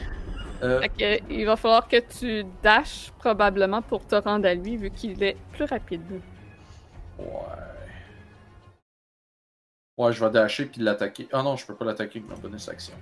Euh, 0.62 0.80
Fait 0.80 0.88
que, 0.88 1.32
il 1.32 1.44
va 1.44 1.56
falloir 1.56 1.86
que 1.88 1.98
tu 2.00 2.44
dashes 2.62 3.12
probablement 3.18 3.82
pour 3.82 4.06
te 4.06 4.14
rendre 4.14 4.46
à 4.48 4.54
lui 4.54 4.76
vu 4.76 4.90
qu'il 4.90 5.22
est 5.22 5.36
plus 5.52 5.64
rapide. 5.64 6.00
ouais. 7.18 7.24
Ouais, 9.96 10.12
je 10.12 10.24
vais 10.24 10.30
dasher 10.30 10.66
puis 10.66 10.80
l'attaquer. 10.80 11.28
Ah 11.32 11.42
non, 11.42 11.54
je 11.56 11.64
peux 11.66 11.74
pas 11.74 11.84
l'attaquer 11.84 12.18
avec 12.18 12.28
ma 12.28 12.34
bonus 12.36 12.68
action. 12.68 12.94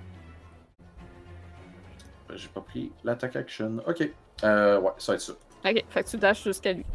Ben, 2.33 2.37
J'ai 2.39 2.47
pas 2.49 2.61
pris 2.61 2.91
l'attaque 3.03 3.35
action. 3.35 3.77
Ok. 3.87 4.09
Euh, 4.43 4.79
ouais, 4.79 4.91
ça 4.97 5.11
va 5.11 5.15
être 5.15 5.21
ça. 5.21 5.33
Ok, 5.65 5.83
fait 5.89 6.03
que 6.03 6.09
tu 6.09 6.17
dashes 6.17 6.43
jusqu'à 6.43 6.73
lui. 6.73 6.85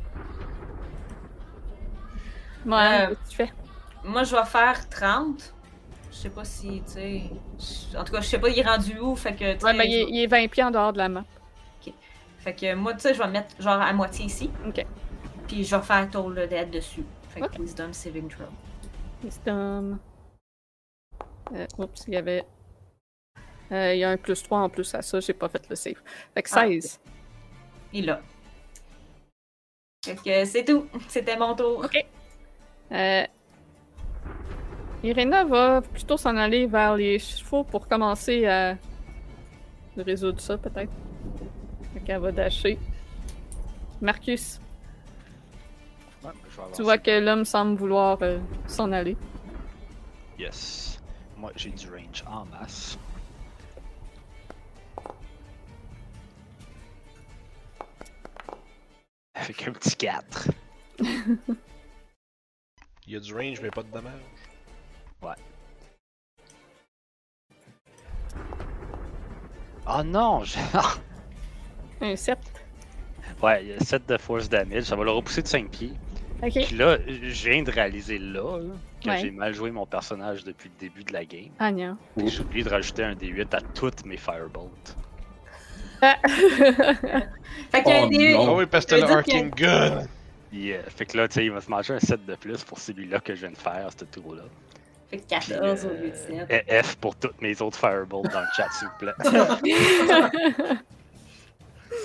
Ouais, 2.66 2.74
Euh, 2.74 3.06
qu'est-ce 3.08 3.20
que 3.24 3.30
tu 3.30 3.36
fais? 3.36 3.52
Moi, 4.04 4.24
je 4.24 4.34
vais 4.36 4.44
faire 4.44 4.88
30. 4.88 5.54
Je 6.10 6.16
sais 6.16 6.30
pas 6.30 6.44
si, 6.44 6.82
tu 6.86 6.92
sais. 6.92 7.22
En 7.96 8.02
tout 8.04 8.12
cas, 8.12 8.20
je 8.20 8.26
sais 8.26 8.38
pas, 8.40 8.48
il 8.48 8.58
est 8.58 8.62
rendu 8.66 8.98
où. 8.98 9.14
Fait 9.14 9.34
que, 9.34 9.62
Ouais, 9.64 9.72
mais 9.74 9.86
il 9.86 9.92
je 9.92 9.96
est, 9.98 10.04
vais- 10.04 10.10
il 10.10 10.22
est 10.22 10.26
20 10.26 10.48
pieds 10.48 10.64
en 10.64 10.70
dehors 10.70 10.92
de 10.92 10.98
la 10.98 11.08
map. 11.08 11.24
Fait 12.40 12.54
que 12.54 12.72
moi, 12.74 12.94
tu 12.94 13.00
sais, 13.00 13.14
je 13.14 13.18
vais 13.18 13.28
mettre 13.28 13.60
genre 13.60 13.80
à 13.80 13.92
moitié 13.92 14.24
ici. 14.26 14.48
Ok. 14.66 14.84
Puis 15.48 15.64
je 15.64 15.74
vais 15.76 15.82
faire 15.82 16.08
Toll 16.08 16.34
the 16.34 16.48
Dead 16.48 16.70
dessus. 16.70 17.04
Fait 17.30 17.40
que 17.40 17.46
Ok. 17.46 17.58
Wisdom 17.58 17.92
Saving 17.92 18.28
Throw. 18.28 18.46
Wisdom. 19.24 19.98
Euh, 21.52 21.66
oups, 21.78 22.04
il 22.06 22.14
y 22.14 22.16
avait. 22.16 22.44
Euh, 23.72 23.94
il 23.94 23.98
y 24.00 24.04
a 24.04 24.10
un 24.10 24.16
plus 24.16 24.42
3 24.42 24.58
en 24.60 24.68
plus 24.68 24.94
à 24.94 25.02
ça, 25.02 25.20
j'ai 25.20 25.34
pas 25.34 25.48
fait 25.48 25.62
le 25.68 25.76
save. 25.76 26.00
Fait 26.34 26.42
que 26.42 26.48
Ah. 26.52 26.66
16. 26.66 27.00
Il 27.92 28.06
là. 28.06 28.20
Fait 30.04 30.16
que 30.16 30.44
c'est 30.44 30.64
tout. 30.64 30.86
C'était 31.08 31.36
mon 31.36 31.54
tour. 31.54 31.80
Ok. 31.84 32.06
Euh, 32.92 33.24
Irena 35.02 35.44
va 35.44 35.82
plutôt 35.82 36.16
s'en 36.16 36.36
aller 36.36 36.66
vers 36.66 36.96
les 36.96 37.18
chevaux 37.18 37.62
pour 37.64 37.86
commencer 37.86 38.46
à 38.46 38.76
résoudre 39.96 40.40
ça, 40.40 40.56
peut-être. 40.56 40.90
Fait 41.94 42.00
qu'elle 42.00 42.20
va 42.20 42.32
dasher. 42.32 42.78
Marcus, 44.00 44.60
Ouais, 46.24 46.30
tu 46.74 46.82
vois 46.82 46.98
que 46.98 47.20
l'homme 47.20 47.44
semble 47.44 47.76
vouloir 47.76 48.18
euh, 48.22 48.38
s'en 48.66 48.90
aller. 48.92 49.16
Yes. 50.38 51.00
Moi, 51.36 51.52
j'ai 51.56 51.70
du 51.70 51.88
range 51.88 52.24
en 52.26 52.44
masse. 52.46 52.98
Avec 59.40 59.66
un 59.68 59.72
petit 59.72 59.96
4. 59.96 60.50
Il 63.06 63.12
y 63.12 63.16
a 63.16 63.20
du 63.20 63.32
range, 63.34 63.60
mais 63.62 63.70
pas 63.70 63.82
de 63.82 63.90
dommage. 63.90 64.20
Oh 69.90 70.02
non! 70.04 70.44
j'ai- 70.44 70.60
Un 72.00 72.14
7. 72.16 72.38
ouais, 73.42 73.64
il 73.64 73.68
y 73.70 73.72
a 73.72 73.80
7 73.80 74.06
de 74.08 74.18
force 74.18 74.48
damage. 74.48 74.84
Ça 74.84 74.96
va 74.96 75.04
le 75.04 75.10
repousser 75.10 75.42
de 75.42 75.48
5 75.48 75.70
pieds. 75.70 75.92
Ok. 76.42 76.52
Puis 76.52 76.76
là, 76.76 76.98
je 77.08 77.48
viens 77.50 77.62
de 77.62 77.70
réaliser 77.70 78.18
là, 78.18 78.58
là, 78.58 78.74
que 79.02 79.08
Ouais. 79.08 79.18
j'ai 79.18 79.30
mal 79.30 79.54
joué 79.54 79.70
mon 79.70 79.86
personnage 79.86 80.44
depuis 80.44 80.68
le 80.68 80.78
début 80.78 81.02
de 81.04 81.12
la 81.12 81.24
game. 81.24 81.48
Anya. 81.58 81.96
Et 82.20 82.28
J'ai 82.28 82.42
oublié 82.42 82.62
de 82.64 82.68
rajouter 82.68 83.02
un 83.02 83.14
D8 83.14 83.54
à 83.56 83.60
toutes 83.60 84.04
mes 84.04 84.16
Firebolts. 84.18 84.94
Fait 87.70 87.82
que 87.82 88.04
Oh 88.04 88.08
des- 88.08 88.32
non. 88.34 88.46
Ah 88.48 88.54
oui, 88.56 88.66
parce 88.66 88.86
que 88.86 88.94
le 88.94 89.50
Gun! 89.50 90.06
Yeah. 90.52 90.78
Fait 90.88 91.04
que 91.04 91.16
là, 91.16 91.28
tu 91.28 91.34
sais, 91.34 91.44
il 91.44 91.50
va 91.50 91.60
se 91.60 91.68
manger 91.70 91.94
un 91.94 91.98
7 92.00 92.24
de 92.24 92.34
plus 92.34 92.64
pour 92.64 92.78
celui-là 92.78 93.20
que 93.20 93.34
je 93.34 93.40
viens 93.40 93.50
de 93.50 93.56
faire, 93.56 93.88
ce 93.98 94.04
tour-là. 94.06 94.42
Fait 95.10 95.18
que 95.18 95.28
14 95.28 95.84
au 95.84 95.88
Euh, 95.88 96.00
lieu 96.02 96.10
de 96.10 96.14
7. 96.48 96.64
Et 96.68 96.82
F 96.82 96.96
pour 96.96 97.16
toutes 97.16 97.40
mes 97.42 97.60
autres 97.60 97.78
Firebolts 97.78 98.30
dans 98.32 98.40
le 98.40 98.46
chat, 98.56 98.68
s'il 98.72 98.88
vous 98.88 98.94
plaît. 98.98 99.12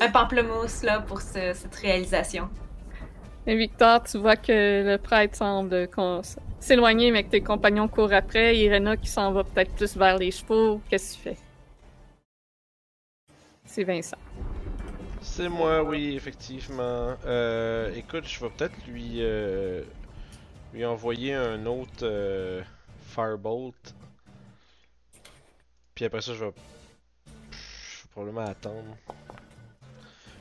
Un 0.02 0.10
pamplemousse 0.12 0.84
là 0.84 1.00
pour 1.02 1.22
ce- 1.22 1.54
cette 1.54 1.76
réalisation. 1.76 2.50
Et 3.46 3.56
Victor, 3.56 4.04
tu 4.04 4.18
vois 4.18 4.36
que 4.38 4.84
le 4.92 4.98
prêtre 4.98 5.36
semble 5.38 5.88
s'éloigner, 6.60 7.12
mais 7.12 7.24
que 7.24 7.30
tes 7.32 7.42
compagnons 7.42 7.88
courent 7.90 8.14
après. 8.14 8.58
Irena 8.58 8.96
qui 8.98 9.08
s'en 9.10 9.32
va 9.34 9.44
peut-être 9.44 9.72
plus 9.76 9.96
vers 9.98 10.18
les 10.18 10.32
chevaux. 10.32 10.82
Qu'est-ce 10.90 11.18
que 11.18 11.18
tu 11.18 11.30
fais? 11.30 11.38
C'est 13.74 13.84
Vincent. 13.86 14.18
C'est 15.20 15.50
moi, 15.50 15.82
oui, 15.82 16.16
effectivement. 16.16 17.16
Euh, 17.26 17.92
écoute, 17.96 18.24
je 18.28 18.40
vais 18.40 18.52
peut-être 18.52 18.76
lui, 18.88 19.16
euh, 19.18 19.84
lui 20.76 20.86
envoyer 20.86 21.34
un 21.34 21.66
autre 21.66 22.04
euh, 22.04 22.62
Firebolt. 23.08 23.96
Puis 25.96 26.06
après 26.06 26.22
ça, 26.22 26.36
je 26.36 26.46
vais, 26.46 26.52
je 27.26 28.04
vais 28.04 28.10
probablement 28.12 28.46
attendre. 28.46 28.96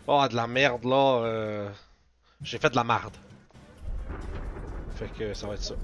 Oh, 0.07 0.27
de 0.31 0.37
la 0.37 0.47
merde 0.47 0.85
là. 0.85 1.23
euh, 1.25 1.71
J'ai 2.43 2.59
fait 2.59 2.69
de 2.69 2.77
la 2.77 2.85
marde. 2.85 3.17
Fait 4.97 5.09
que 5.09 5.33
ça 5.33 5.47
va 5.47 5.55
être 5.55 5.63
ça. 5.63 5.75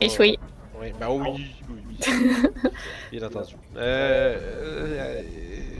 Échoué. 0.00 0.38
Oui, 0.84 0.92
bah 1.00 1.06
oui, 1.10 1.46
oui, 1.70 1.76
oui. 1.88 1.96
Bien 3.12 3.26
entendu. 3.26 3.54
Euh, 3.76 4.36
euh, 4.38 5.22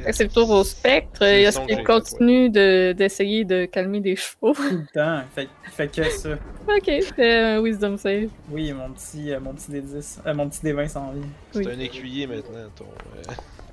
que 0.07 0.13
C'est 0.13 0.25
le 0.25 0.31
tour 0.31 0.49
au 0.51 0.65
spectre. 0.65 1.21
J'ai 1.69 1.83
continue 1.85 2.49
de- 2.49 2.93
d'essayer 2.97 3.45
de, 3.45 3.67
calmer 3.67 4.01
des 4.01 4.17
chevaux? 4.17 4.55
Tout 4.55 4.63
le 4.63 4.87
temps. 4.95 5.23
Fait, 5.35 5.49
fait 5.73 5.89
que 5.89 6.05
ça. 6.11 6.31
ok, 6.69 7.03
c'est 7.17 7.35
un 7.39 7.61
wisdom 7.61 7.97
save. 7.99 8.29
Oui, 8.51 8.73
mon 8.73 8.91
petit, 8.93 9.33
euh, 9.33 9.41
mon 9.41 9.53
petit 9.53 9.73
D10. 9.73 10.21
euh, 10.27 10.35
mon 10.35 10.49
petit 10.49 10.61
D20 10.65 10.89
s'en 10.89 11.13
vient. 11.13 11.23
C'est 11.53 11.67
Oui. 11.67 11.73
un 11.75 11.79
écuyer 11.81 12.27
maintenant, 12.27 12.69
ton, 12.77 12.85
euh, 12.85 13.23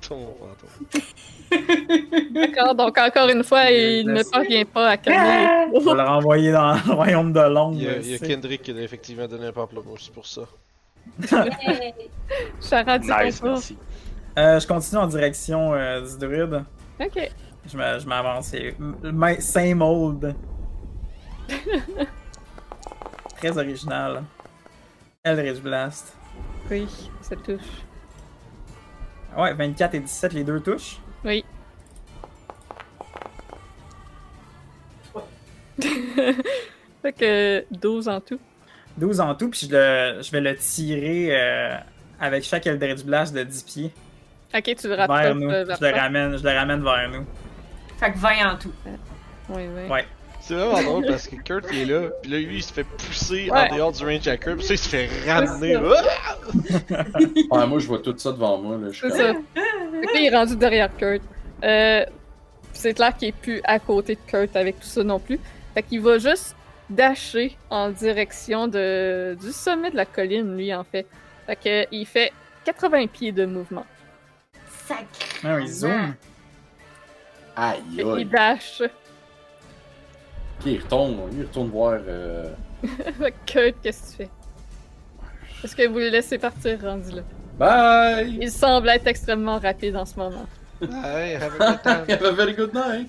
ton 0.06 0.34
fantôme. 0.38 1.00
D'accord, 2.32 2.74
donc 2.74 2.98
encore 2.98 3.28
une 3.28 3.44
fois, 3.44 3.70
il 3.70 4.06
ne 4.06 4.22
parvient 4.22 4.64
pas 4.64 4.88
à 4.90 4.96
calmer 4.96 5.68
chevaux. 5.74 5.90
vais 5.94 6.02
le 6.02 6.08
renvoyer 6.08 6.52
dans 6.52 6.74
le 6.74 6.92
royaume 6.92 7.32
de 7.32 7.40
l'ombre. 7.40 7.76
Il 7.78 7.84
y 7.84 7.88
a, 7.88 7.96
il 7.98 8.10
y 8.10 8.14
a 8.14 8.18
c'est- 8.18 8.26
Kendrick 8.26 8.62
qui 8.62 8.70
a 8.72 8.80
effectivement 8.80 9.26
donné 9.28 9.46
un 9.46 9.52
pamplemousse 9.52 10.08
pour 10.08 10.26
ça. 10.26 10.42
Charade, 12.60 13.02
Nice, 13.02 13.42
merci. 13.42 13.76
Euh, 14.38 14.58
je 14.58 14.66
continue 14.66 15.00
en 15.00 15.06
direction 15.06 15.74
euh, 15.74 16.00
du 16.00 16.18
druide. 16.18 16.64
Ok. 17.00 17.30
Je 17.66 17.76
m'a- 17.76 17.98
je 17.98 18.06
m'avance. 18.06 18.54
Same 19.40 19.82
old. 19.82 20.34
Très 23.36 23.58
original. 23.58 24.24
Eldritch 25.24 25.60
Blast. 25.60 26.16
Oui, 26.70 26.86
ça 27.20 27.36
touche. 27.36 27.60
Ouais, 29.36 29.52
24 29.54 29.94
et 29.94 30.00
17, 30.00 30.32
les 30.32 30.44
deux 30.44 30.60
touches. 30.60 30.98
Oui. 31.24 31.44
Fait 37.02 37.12
que 37.12 37.64
12 37.70 38.08
en 38.08 38.20
tout. 38.20 38.38
12 38.98 39.20
en 39.20 39.34
tout, 39.34 39.48
puis 39.48 39.68
je, 39.70 39.74
le- 39.74 40.22
je 40.22 40.30
vais 40.30 40.40
le 40.40 40.54
tirer 40.56 41.28
euh, 41.30 41.74
avec 42.20 42.44
chaque 42.44 42.66
Eldritch 42.66 43.04
Blast 43.04 43.34
de 43.34 43.42
10 43.42 43.62
pieds 43.62 43.90
Ok, 44.54 44.64
tu 44.64 44.88
le 44.88 44.94
vers 44.96 45.08
rapproches 45.08 45.34
nous. 45.36 45.50
euh, 45.50 45.64
vers 45.64 45.76
Je 45.80 45.84
le, 45.86 45.92
ramène, 45.94 46.36
je 46.36 46.42
le 46.44 46.50
ramène 46.50 46.82
vers 46.84 47.08
nous. 47.10 47.24
Fait 47.98 48.12
que 48.12 48.18
20 48.18 48.52
en 48.52 48.56
tout. 48.58 48.72
Oui, 49.48 49.62
oui. 49.74 49.90
Ouais. 49.90 50.04
C'est 50.40 50.54
vraiment 50.54 50.82
drôle 50.90 51.06
parce 51.06 51.26
que 51.28 51.36
Kurt 51.36 51.64
il 51.72 51.78
est 51.82 51.84
là, 51.94 52.08
puis 52.20 52.30
là 52.30 52.38
lui 52.38 52.56
il 52.56 52.62
se 52.62 52.72
fait 52.72 52.84
pousser 52.84 53.48
Ouais. 53.50 53.70
en 53.70 53.76
dehors 53.76 53.92
du 53.92 54.04
range 54.04 54.26
à 54.28 54.36
Kurt, 54.36 54.56
puis 54.58 54.66
ça 54.66 54.74
il 54.74 54.78
se 54.78 54.88
fait 54.88 55.08
ramener. 55.26 55.76
Ah! 55.76 56.36
Ouais, 57.50 57.66
moi, 57.66 57.78
je 57.78 57.86
vois 57.86 57.98
tout 58.00 58.14
ça 58.16 58.32
devant 58.32 58.58
moi. 58.58 58.76
Là. 58.76 58.88
Je 58.90 58.96
suis 58.96 59.10
ça. 59.10 59.16
Fait 59.16 59.34
que 59.54 60.14
là, 60.14 60.20
il 60.20 60.26
est 60.26 60.36
rendu 60.36 60.56
derrière 60.56 60.94
Kurt. 60.96 61.22
Euh, 61.62 62.04
c'est 62.72 62.94
clair 62.94 63.16
qu'il 63.16 63.28
est 63.28 63.32
plus 63.32 63.60
à 63.64 63.78
côté 63.78 64.14
de 64.16 64.20
Kurt 64.30 64.56
avec 64.56 64.80
tout 64.80 64.86
ça 64.86 65.02
non 65.04 65.18
plus. 65.18 65.38
Fait 65.74 65.82
qu'il 65.82 66.00
va 66.00 66.18
juste 66.18 66.56
dasher 66.90 67.56
en 67.70 67.90
direction 67.90 68.68
de, 68.68 69.36
du 69.40 69.52
sommet 69.52 69.90
de 69.90 69.96
la 69.96 70.06
colline, 70.06 70.56
lui, 70.56 70.74
en 70.74 70.84
fait. 70.84 71.06
Fait 71.46 71.56
que 71.56 71.86
il 71.90 72.06
fait 72.06 72.32
80 72.64 73.06
pieds 73.08 73.32
de 73.32 73.46
mouvement. 73.46 73.86
Sacré. 74.86 75.04
Ah 75.44 75.56
oui, 75.56 75.68
zoom. 75.68 76.14
Aïe, 77.56 77.82
aïe. 77.98 78.24
dash. 78.24 78.82
Ok, 78.82 80.66
il 80.66 80.80
retourne, 80.80 81.18
il 81.32 81.42
retourne 81.42 81.68
voir. 81.68 82.00
Euh... 82.06 82.52
Kurt, 83.46 83.74
qu'est-ce 83.82 84.02
que 84.02 84.10
tu 84.10 84.16
fais? 84.16 84.30
Est-ce 85.64 85.76
que 85.76 85.86
vous 85.86 85.98
le 85.98 86.08
laissez 86.08 86.38
partir 86.38 86.80
rendu 86.80 87.12
là? 87.12 87.22
Bye! 87.58 88.38
Il 88.40 88.50
semble 88.50 88.88
être 88.88 89.06
extrêmement 89.06 89.58
rapide 89.58 89.96
en 89.96 90.04
ce 90.04 90.16
moment. 90.16 90.46
Hey, 90.80 91.36
have 91.36 91.60
a 91.60 91.70
good 91.70 91.82
time. 91.82 92.04
Have 92.08 92.24
a 92.24 92.32
very 92.32 92.54
good 92.54 92.74
night! 92.74 93.08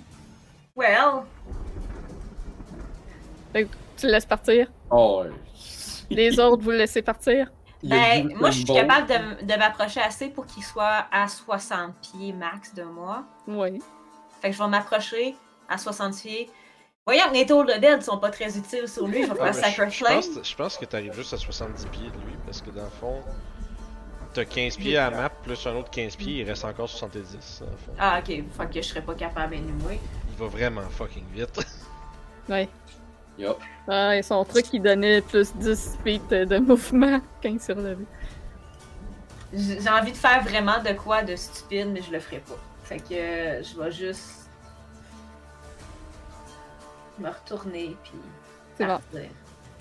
Well, 0.75 1.25
Tu 3.53 4.07
le 4.07 4.11
laisses 4.11 4.25
partir? 4.25 4.67
Oh, 4.89 5.23
ouais. 5.23 5.31
Les 6.09 6.39
autres, 6.39 6.63
vous 6.63 6.71
le 6.71 6.77
laissez 6.77 7.01
partir? 7.01 7.51
Ben, 7.83 8.33
moi, 8.37 8.49
je 8.49 8.57
suis 8.57 8.65
capable 8.65 9.07
de, 9.07 9.57
m'approcher 9.57 9.99
assez 9.99 10.29
pour 10.29 10.45
qu'il 10.45 10.63
soit 10.63 11.05
à 11.11 11.27
60 11.27 11.93
pieds 12.01 12.33
max 12.33 12.73
de 12.73 12.83
moi. 12.83 13.25
Oui. 13.47 13.81
Fait 14.41 14.49
que 14.49 14.55
je 14.55 14.63
vais 14.63 14.69
m'approcher 14.69 15.35
à 15.69 15.77
60 15.77 16.15
pieds. 16.15 16.49
Voyons 17.05 17.25
que 17.29 17.33
les 17.33 17.45
tours 17.45 17.65
de 17.65 17.73
dead 17.73 18.01
sont 18.01 18.17
pas 18.17 18.29
très 18.29 18.57
utiles 18.57 18.87
sur 18.87 19.07
lui. 19.07 19.23
Je 19.23 19.33
vais 19.33 19.35
faire 19.35 19.55
Sacred 19.55 19.89
je, 19.89 19.93
je 19.93 20.03
Flame. 20.05 20.21
pense, 20.21 20.49
je 20.49 20.55
pense 20.55 20.77
que 20.77 20.85
t'arrives 20.85 21.13
juste 21.13 21.33
à 21.33 21.37
70 21.37 21.85
pieds 21.87 22.09
de 22.09 22.25
lui, 22.25 22.37
parce 22.45 22.61
que 22.61 22.69
dans 22.69 22.85
le 22.85 22.89
fond, 22.89 23.21
t'as 24.33 24.45
15 24.45 24.77
pieds 24.77 24.97
à 24.97 25.09
la 25.09 25.17
map, 25.17 25.29
plus 25.29 25.67
un 25.67 25.75
autre 25.75 25.89
15 25.89 26.15
pieds, 26.15 26.41
il 26.41 26.47
reste 26.47 26.63
encore 26.63 26.87
70. 26.87 27.59
dans 27.59 27.71
le 27.71 27.77
fond. 27.77 27.91
Ah, 27.99 28.19
ok. 28.19 28.27
Fait 28.27 28.69
que 28.69 28.81
je 28.81 28.87
serais 28.87 29.01
pas 29.01 29.15
capable 29.15 29.55
anyway. 29.55 29.99
Il 30.29 30.37
va 30.37 30.47
vraiment 30.47 30.89
fucking 30.89 31.25
vite. 31.33 31.59
Ouais. 32.49 32.67
Yup. 33.37 33.57
Ah, 33.87 34.15
et 34.15 34.21
son 34.21 34.43
truc, 34.45 34.65
il 34.73 34.81
donnait 34.81 35.21
plus 35.21 35.53
10 35.55 35.97
feet 36.03 36.29
de 36.29 36.57
mouvement 36.59 37.19
quand 37.41 37.49
il 37.49 37.59
s'est 37.59 37.73
relevé. 37.73 38.05
J'ai 39.53 39.89
envie 39.89 40.11
de 40.11 40.17
faire 40.17 40.41
vraiment 40.43 40.79
de 40.83 40.93
quoi 40.93 41.21
de 41.23 41.35
stupide, 41.35 41.89
mais 41.91 42.01
je 42.01 42.11
le 42.11 42.19
ferai 42.19 42.37
pas. 42.39 42.57
Fait 42.83 42.97
que 42.97 43.13
euh, 43.13 43.63
je 43.63 43.79
vais 43.79 43.91
juste 43.91 44.49
me 47.19 47.27
retourner 47.29 47.95
puis 48.03 48.13
C'est 48.77 48.85
bon. 48.85 48.99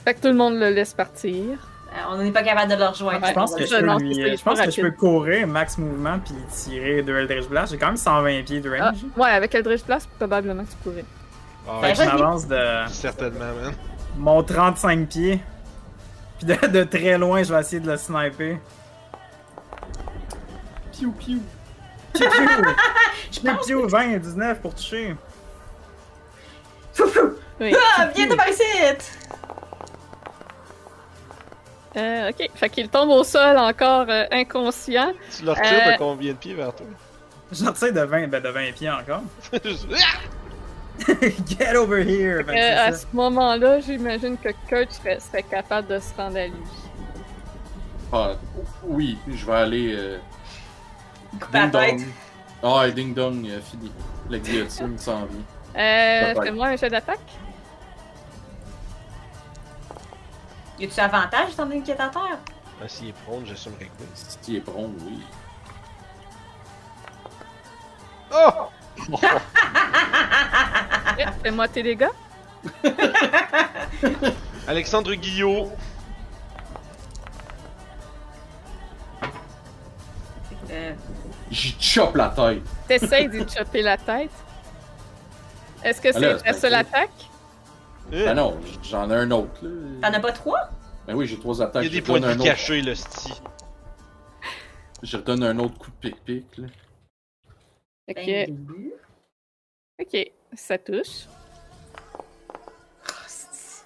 Fait 0.05 0.15
que 0.15 0.21
tout 0.21 0.29
le 0.29 0.35
monde 0.35 0.55
le 0.55 0.69
laisse 0.71 0.93
partir. 0.95 1.69
Euh, 1.95 1.97
on 2.11 2.19
n'est 2.19 2.31
pas 2.33 2.43
capable 2.43 2.71
de 2.73 2.77
le 2.77 2.87
rejoindre. 2.87 3.27
Je 3.27 3.33
pense 3.33 3.55
que 3.55 3.65
je 3.67 3.75
le- 3.75 3.81
peux, 3.81 3.87
non, 3.87 3.99
lui- 3.99 4.15
c'est- 4.15 4.23
c'est 4.23 4.37
je 4.39 4.43
pense 4.45 4.61
que 4.61 4.71
je 4.71 4.81
peux 4.81 4.91
courir 4.93 5.47
max 5.47 5.77
mouvement 5.79 6.19
puis 6.19 6.35
tirer 6.51 7.03
deux 7.03 7.17
Eldritch 7.17 7.49
Blast. 7.49 7.73
J'ai 7.73 7.79
quand 7.79 7.87
même 7.89 7.97
120 7.97 8.43
pieds 8.45 8.61
de 8.61 8.73
Ah, 8.79 8.91
range. 8.91 8.99
ouais, 9.17 9.31
avec 9.31 9.55
Eldritch 9.55 9.85
Blast, 9.85 10.09
probablement 10.19 10.65
que 10.65 10.71
tu 10.71 10.77
pourrais. 10.79 11.05
Ah 11.69 11.79
Fait 11.81 11.87
ouais, 11.87 11.93
que 11.93 11.99
je 11.99 12.05
m'avance 12.17 12.47
de 12.49 12.59
certainement, 12.89 13.39
man. 13.63 13.75
mon 14.17 14.43
35 14.43 15.09
pieds. 15.09 15.41
Puis 16.39 16.47
de, 16.47 16.67
de 16.67 16.83
très 16.85 17.17
loin, 17.19 17.43
je 17.43 17.53
vais 17.55 17.61
essayer 17.61 17.81
de 17.81 17.91
le 17.91 17.97
sniper. 17.97 18.59
Piou, 20.93 21.13
piou. 21.13 21.41
Piou, 22.15 22.29
piou! 22.29 22.49
Je 23.33 23.41
Piou, 23.41 23.57
piou, 23.67 23.89
20, 23.89 24.19
19 24.19 24.61
pour 24.61 24.75
toucher. 24.75 25.17
Fou, 26.93 27.07
fou. 27.07 27.33
Oui. 27.61 27.75
Ah, 27.97 28.09
viens 28.15 28.27
de 28.27 28.35
par 28.35 28.49
ici! 28.49 28.63
Euh, 31.97 32.31
ok. 32.31 32.51
Fait 32.55 32.69
qu'il 32.71 32.89
tombe 32.89 33.11
au 33.11 33.25
sol 33.25 33.57
encore 33.59 34.07
euh, 34.09 34.25
inconscient. 34.31 35.13
Tu 35.37 35.45
le 35.45 35.51
retires 35.53 35.65
Euh, 35.89 35.93
de 35.93 35.99
combien 35.99 36.33
de 36.33 36.39
pieds 36.39 36.55
vers 36.55 36.75
toi? 36.75 36.87
J'en 37.53 37.73
tire 37.73 37.93
de 37.93 38.01
20, 38.01 38.29
ben 38.29 38.43
de 38.43 38.49
20 38.49 38.73
pieds 38.73 38.91
encore. 38.91 39.23
Get 41.47 41.77
over 41.77 41.99
here! 42.03 42.45
Que 42.45 42.51
Euh, 42.51 42.87
à 42.89 42.93
ça. 42.93 42.99
ce 42.99 43.07
moment-là, 43.13 43.81
j'imagine 43.81 44.37
que 44.37 44.51
Kurt 44.69 44.91
serait, 44.93 45.21
serait 45.21 45.43
capable 45.43 45.89
de 45.89 45.99
se 45.99 46.15
rendre 46.17 46.37
à 46.39 46.47
lui. 46.47 46.55
Ah, 48.13 48.33
oui, 48.85 49.19
je 49.29 49.47
vais 49.47 49.53
aller. 49.55 49.95
Euh... 49.97 50.19
Ding 51.53 51.71
dong. 51.71 52.03
Ah, 52.63 52.87
et 52.89 52.93
ding 52.93 53.15
dong, 53.15 53.47
euh, 53.49 53.61
fini. 53.61 53.91
La 54.29 54.39
guillotine 54.39 54.99
s'en 54.99 55.25
vient. 55.25 55.83
Euh, 55.83 56.35
fais-moi 56.43 56.67
un 56.69 56.77
jet 56.77 56.91
d'attaque. 56.91 57.19
Y 60.79 60.85
a-tu 60.85 61.01
avantage 61.01 61.53
étant 61.53 61.65
donné 61.67 61.81
qu'il 61.81 61.95
est 61.95 62.01
à 62.01 62.09
terre? 62.09 62.39
Ah, 62.83 62.89
s'il 62.89 63.09
est 63.09 63.13
prone, 63.25 63.47
j'assumerais 63.47 63.85
que 63.87 63.91
oui. 64.01 64.07
Si 64.15 64.39
tu 64.39 64.57
es 64.57 64.61
prompt, 64.61 64.93
oui. 65.07 65.21
Oh! 68.35 68.69
Fais-moi 71.43 71.69
tes 71.69 71.83
dégâts. 71.83 72.09
Alexandre 74.69 75.15
Guillot! 75.15 75.69
Euh, 80.71 80.95
J'y 81.51 81.77
chope 81.81 82.17
la 82.17 82.29
tête. 82.31 82.63
T'essayes 82.89 83.29
d'y 83.29 83.47
chopper 83.55 83.83
la 83.83 83.97
tête? 83.97 84.31
Est-ce 85.85 86.01
que 86.01 86.09
Ah 86.15 86.19
c'est 86.39 86.45
pas 86.45 86.53
seule 86.55 86.75
attaque? 86.75 87.11
Ben 88.11 88.35
non, 88.35 88.59
j'en 88.83 89.11
ai 89.11 89.15
un 89.15 89.31
autre, 89.31 89.53
là. 89.63 90.09
T'en 90.11 90.15
as 90.17 90.21
pas 90.21 90.33
trois? 90.33 90.71
Ben 91.07 91.15
oui, 91.15 91.27
j'ai 91.27 91.39
trois 91.39 91.57
Il 91.57 91.63
attaques. 91.63 91.85
y 91.85 91.87
a 91.87 91.91
des 91.91 91.97
je 91.99 92.03
points 92.03 92.15
redonne 92.17 92.29
de 92.29 92.35
un 92.35 92.37
vie 92.37 92.41
autre- 92.51 92.51
cachés, 92.51 92.81
le 92.83 92.95
sti. 92.95 93.43
Je 95.03 95.17
redonne 95.17 95.43
un 95.43 95.59
autre 95.59 95.77
coup 95.79 95.91
de 95.91 95.97
pic-pic, 95.97 96.47
là. 96.59 96.67
Ok, 98.09 98.17
Ben, 98.27 98.91
ok, 100.01 100.33
ça 100.55 100.79
touche. 100.79 101.27
C'est- 103.27 103.85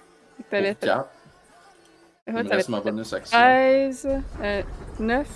T'avais 0.49 0.73
fait 0.73 0.87
quatre. 0.87 1.09
ouais, 2.27 2.41
Il 2.43 2.47
reste 2.47 2.69
ma 2.69 2.81
fait 2.81 2.91
bonus 2.91 3.13
action. 3.13 3.37
13, 3.37 4.07
euh, 4.41 4.63
9, 4.99 5.27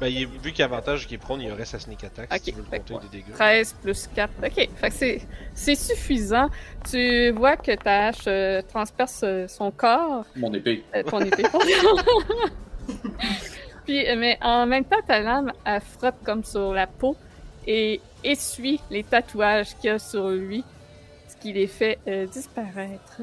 Ben, 0.00 0.06
il 0.06 0.22
est- 0.22 0.26
vu 0.26 0.52
qu'il 0.52 0.60
y 0.60 0.62
a 0.62 0.66
avantage 0.66 1.08
qu'il 1.08 1.16
est 1.16 1.18
prone, 1.18 1.40
il 1.40 1.50
reste 1.52 1.72
sa 1.72 1.80
sneak 1.80 2.04
attack 2.04 2.30
Ok, 2.32 2.38
si 2.38 2.52
tu 2.52 2.60
veux 2.60 2.64
le 2.70 3.00
des 3.10 3.18
dégâts. 3.18 3.32
13 3.34 3.72
plus 3.82 4.06
4. 4.14 4.30
Ok, 4.44 4.52
fait 4.54 4.68
que 4.90 4.94
c'est, 4.94 5.20
c'est 5.54 5.74
suffisant. 5.74 6.50
Tu 6.88 7.30
vois 7.32 7.56
que 7.56 7.74
ta 7.74 8.06
hache 8.06 8.28
euh, 8.28 8.62
transperce 8.62 9.22
euh, 9.24 9.48
son 9.48 9.72
corps, 9.72 10.24
Mon 10.36 10.54
épée. 10.54 10.84
euh, 10.94 11.02
ton 11.02 11.18
épée. 11.18 11.42
Puis, 13.84 14.08
euh, 14.08 14.14
mais 14.16 14.38
en 14.40 14.66
même 14.66 14.84
temps, 14.84 15.02
ta 15.04 15.18
lame, 15.20 15.52
elle 15.64 15.80
frotte 15.80 16.22
comme 16.24 16.44
sur 16.44 16.72
la 16.72 16.86
peau 16.86 17.16
et 17.66 18.00
essuie 18.24 18.80
les 18.90 19.04
tatouages 19.04 19.76
qu'il 19.76 19.90
y 19.90 19.92
a 19.92 19.98
sur 19.98 20.28
lui, 20.28 20.64
ce 21.28 21.36
qui 21.36 21.52
les 21.52 21.66
fait 21.66 21.98
euh, 22.08 22.26
disparaître. 22.26 23.20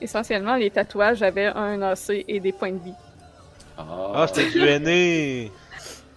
Essentiellement, 0.00 0.56
les 0.56 0.70
tatouages 0.70 1.22
avaient 1.22 1.46
un 1.46 1.80
AC 1.82 2.24
et 2.26 2.40
des 2.40 2.52
points 2.52 2.72
de 2.72 2.78
vie. 2.82 2.94
Ah, 3.78 4.26
c'était 4.28 4.50
du 4.50 4.66
aîné! 4.66 5.50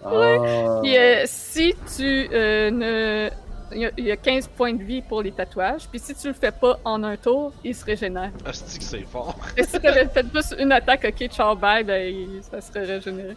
Ah. 0.04 0.80
Puis 0.82 0.96
euh, 0.98 1.22
si 1.26 1.74
tu 1.96 2.28
euh, 2.32 2.70
ne. 2.70 3.30
Il 3.72 3.80
y, 3.80 3.86
a, 3.86 3.90
il 3.96 4.04
y 4.04 4.12
a 4.12 4.16
15 4.16 4.48
points 4.48 4.74
de 4.74 4.82
vie 4.84 5.00
pour 5.00 5.22
les 5.22 5.32
tatouages. 5.32 5.88
Puis 5.88 5.98
si 5.98 6.14
tu 6.14 6.28
le 6.28 6.34
fais 6.34 6.52
pas 6.52 6.78
en 6.84 7.02
un 7.02 7.16
tour, 7.16 7.52
il 7.64 7.74
se 7.74 7.84
régénère. 7.84 8.30
Ah, 8.44 8.52
c'est 8.52 8.78
que 8.78 8.84
c'est 8.84 9.00
fort. 9.00 9.36
Et 9.56 9.64
si 9.64 9.80
tu 9.80 9.86
avais 9.86 10.06
fait 10.06 10.26
juste 10.32 10.54
une 10.58 10.70
attaque, 10.70 11.04
ok, 11.08 11.28
ciao, 11.28 11.56
bye, 11.56 11.82
ben 11.82 12.14
il- 12.14 12.42
ça 12.44 12.60
serait 12.60 12.84
régénéré. 12.84 13.34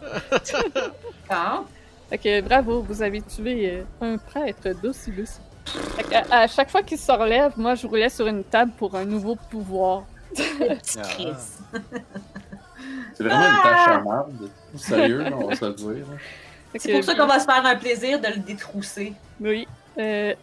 Ah. 1.30 1.62
Fait 2.10 2.18
que 2.18 2.40
bravo, 2.40 2.82
vous 2.82 3.02
avez 3.02 3.20
tué 3.20 3.70
euh, 3.70 3.84
un 4.00 4.18
prêtre 4.18 4.70
d'Ocilus. 4.82 5.40
Fait 5.66 6.14
à, 6.14 6.40
à 6.40 6.46
chaque 6.46 6.70
fois 6.70 6.82
qu'il 6.82 6.98
se 6.98 7.12
relève, 7.12 7.52
moi 7.56 7.74
je 7.74 7.86
roulais 7.86 8.08
sur 8.08 8.26
une 8.26 8.44
table 8.44 8.72
pour 8.78 8.94
un 8.94 9.04
nouveau 9.04 9.36
pouvoir. 9.50 10.04
Petit 10.34 10.98
Ah. 10.98 11.36
C'est 13.14 13.24
vraiment 13.24 13.44
une 13.44 13.62
tâche 13.62 13.88
à 13.88 14.00
marde. 14.00 14.50
Sérieux, 14.76 15.24
on 15.34 15.48
va 15.48 15.56
se 15.56 15.64
le 15.64 15.74
dire. 15.74 16.06
C'est 16.76 16.92
pour 16.92 17.04
ça 17.04 17.14
qu'on 17.14 17.26
va 17.26 17.38
se 17.40 17.44
faire 17.44 17.64
un 17.64 17.76
plaisir 17.76 18.20
de 18.20 18.28
le 18.28 18.38
détrousser. 18.38 19.12
Oui. 19.40 19.66
Euh, 19.98 20.34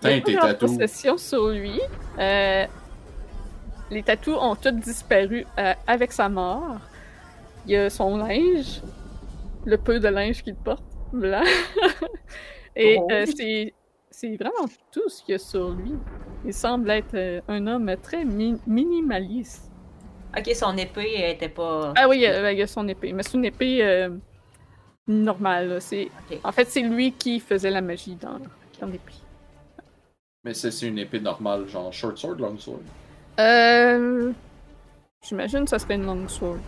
Tain, 0.00 0.10
il 0.10 0.16
y 0.16 0.18
a 0.18 0.22
tes 0.22 0.34
tatous. 0.36 0.70
possession 0.72 1.18
sur 1.18 1.48
lui. 1.48 1.80
Euh, 2.18 2.66
les 3.90 4.02
tatous 4.02 4.36
ont 4.40 4.54
tous 4.54 4.70
disparu 4.70 5.46
euh, 5.58 5.74
avec 5.86 6.12
sa 6.12 6.28
mort. 6.28 6.78
Il 7.66 7.72
y 7.72 7.76
a 7.76 7.90
son 7.90 8.16
linge, 8.16 8.80
le 9.64 9.76
peu 9.76 9.98
de 10.00 10.08
linge 10.08 10.42
qu'il 10.42 10.54
porte, 10.54 10.84
blanc. 11.12 11.42
Et 12.76 12.96
Oh. 12.98 13.08
euh, 13.10 13.26
c'est, 13.26 13.74
c'est 14.10 14.36
vraiment 14.36 14.66
tout 14.92 15.08
ce 15.08 15.22
qu'il 15.22 15.32
y 15.32 15.34
a 15.34 15.38
sur 15.38 15.70
lui. 15.70 15.92
Il 16.44 16.54
semble 16.54 16.90
être 16.90 17.14
euh, 17.14 17.40
un 17.48 17.66
homme 17.66 17.94
très 18.02 18.24
mi- 18.24 18.60
minimaliste. 18.66 19.70
Ok, 20.36 20.48
son 20.54 20.76
épée 20.76 21.30
était 21.30 21.48
pas. 21.48 21.92
Ah 21.96 22.08
oui, 22.08 22.24
euh, 22.24 22.52
il 22.52 22.62
a 22.62 22.66
son 22.66 22.86
épée, 22.88 23.12
mais 23.12 23.22
c'est 23.24 23.34
une 23.36 23.44
épée 23.44 23.82
euh, 23.82 24.10
normale. 25.08 25.68
là. 25.68 25.80
C'est... 25.80 26.08
Ok. 26.30 26.38
En 26.44 26.52
fait, 26.52 26.66
c'est 26.68 26.82
lui 26.82 27.12
qui 27.12 27.40
faisait 27.40 27.70
la 27.70 27.80
magie 27.80 28.14
dans, 28.14 28.38
dans 28.80 28.86
l'épée. 28.86 29.14
Mais 30.44 30.54
c'est 30.54 30.70
c'est 30.70 30.86
une 30.86 30.98
épée 30.98 31.20
normale, 31.20 31.66
genre 31.66 31.92
short 31.92 32.16
sword, 32.16 32.36
long 32.38 32.56
sword? 32.58 32.80
Euh... 33.40 34.32
J'imagine 35.22 35.64
que 35.64 35.70
ça 35.70 35.78
serait 35.78 35.96
une 35.96 36.06
long 36.06 36.26
sword. 36.28 36.60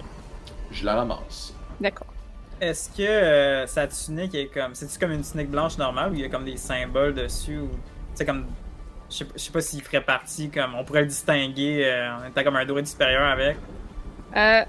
Je 0.71 0.85
la 0.85 0.97
ramasse. 0.97 1.55
D'accord. 1.81 2.12
Est-ce 2.63 2.91
que 2.97 3.03
euh, 3.03 3.67
sa 3.67 3.89
tunique 3.89 4.37
est 4.37 4.47
comme. 4.47 4.73
C'est-tu 4.77 4.97
comme 4.97 5.11
une 5.11 5.23
tunique 5.23 5.51
blanche 5.51 5.77
normale 5.79 6.13
ou 6.13 6.15
il 6.15 6.21
y 6.21 6.25
a 6.25 6.29
comme 6.29 6.45
des 6.45 6.57
symboles 6.57 7.13
dessus 7.13 7.59
ou. 7.59 7.69
C'est 8.15 8.25
comme. 8.25 8.47
Je 9.11 9.17
sais 9.17 9.25
pas- 9.25 9.33
je 9.35 9.41
sais 9.43 9.51
pas 9.51 9.61
s'il 9.61 9.83
ferait 9.83 10.01
partie 10.01 10.49
comme. 10.49 10.77
On 10.77 10.85
pourrait 10.85 11.01
le 11.01 11.09
distinguer 11.09 11.85
euh, 11.85 12.17
en 12.19 12.25
étant 12.29 12.45
comme 12.45 12.55
un 12.55 12.65
druide 12.65 12.87
supérieur 12.87 13.25
avec? 13.25 13.57
Euh, 14.37 14.63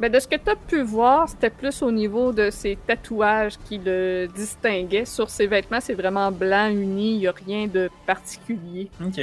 ben 0.00 0.10
de 0.10 0.18
ce 0.18 0.26
que 0.26 0.36
tu 0.36 0.48
as 0.48 0.56
pu 0.56 0.80
voir, 0.80 1.28
c'était 1.28 1.50
plus 1.50 1.82
au 1.82 1.92
niveau 1.92 2.32
de 2.32 2.48
ses 2.48 2.76
tatouages 2.86 3.58
qui 3.68 3.76
le 3.84 4.28
distinguaient. 4.34 5.04
Sur 5.04 5.28
ses 5.28 5.46
vêtements, 5.46 5.80
c'est 5.82 5.94
vraiment 5.94 6.32
blanc, 6.32 6.68
uni, 6.70 7.16
il 7.16 7.18
n'y 7.18 7.26
a 7.28 7.32
rien 7.32 7.66
de 7.66 7.90
particulier. 8.06 8.90
Ok. 9.04 9.20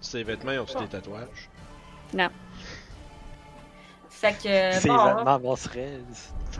Ses 0.00 0.22
vêtements, 0.22 0.52
ils 0.52 0.60
ont-tu 0.60 0.78
des 0.78 0.88
tatouages? 0.88 1.50
Fait 4.20 4.32
que. 4.34 4.72
Ses 4.80 4.88
bon, 4.88 5.38
monseraient. 5.40 5.98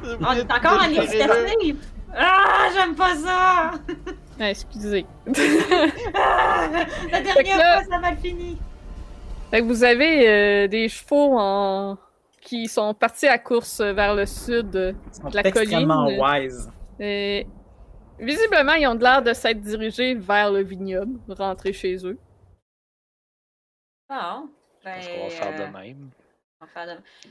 on 0.03 0.33
est 0.33 0.51
encore 0.53 0.81
en 0.83 0.89
initiative! 0.89 1.77
Ah, 2.17 2.69
j'aime 2.75 2.95
pas 2.95 3.15
ça! 3.17 3.71
Ah, 4.41 4.51
excusez. 4.51 5.05
Ah, 6.15 6.69
la 7.13 7.21
dernière 7.21 7.59
là- 7.59 7.75
fois, 7.83 7.85
ça 7.91 7.97
a 7.97 8.01
mal 8.01 8.17
fini. 8.17 8.57
Fait 9.51 9.61
que 9.61 9.65
vous 9.67 9.85
avez 9.85 10.29
euh, 10.29 10.69
des 10.69 10.89
chevaux 10.89 11.37
en... 11.39 11.99
qui 12.41 12.67
sont 12.69 12.95
partis 12.95 13.27
à 13.27 13.39
course 13.39 13.81
vers 13.81 14.15
le 14.15 14.25
sud. 14.27 14.75
euh, 14.77 14.93
Ils 15.09 15.15
sont 15.15 15.29
La 15.35 15.47
extrêmement 15.47 16.05
colline, 16.07 16.23
wise. 16.23 16.71
Et 16.99 17.47
visiblement, 18.19 18.73
ils 18.75 18.87
ont 18.87 18.95
de 18.95 19.03
l'air 19.03 19.23
de 19.23 19.33
s'être 19.35 19.61
dirigés 19.61 20.15
vers 20.15 20.51
le 20.51 20.63
vignoble, 20.63 21.19
rentrer 21.29 21.73
chez 21.73 21.97
eux. 22.07 22.19
Bon. 24.09 24.49
Ben, 24.85 24.95
Est-ce 24.99 25.09
qu'on 25.11 25.25
va 25.25 25.31
faire 25.31 25.61
euh, 25.61 25.67
de 25.69 25.73
même? 25.79 26.11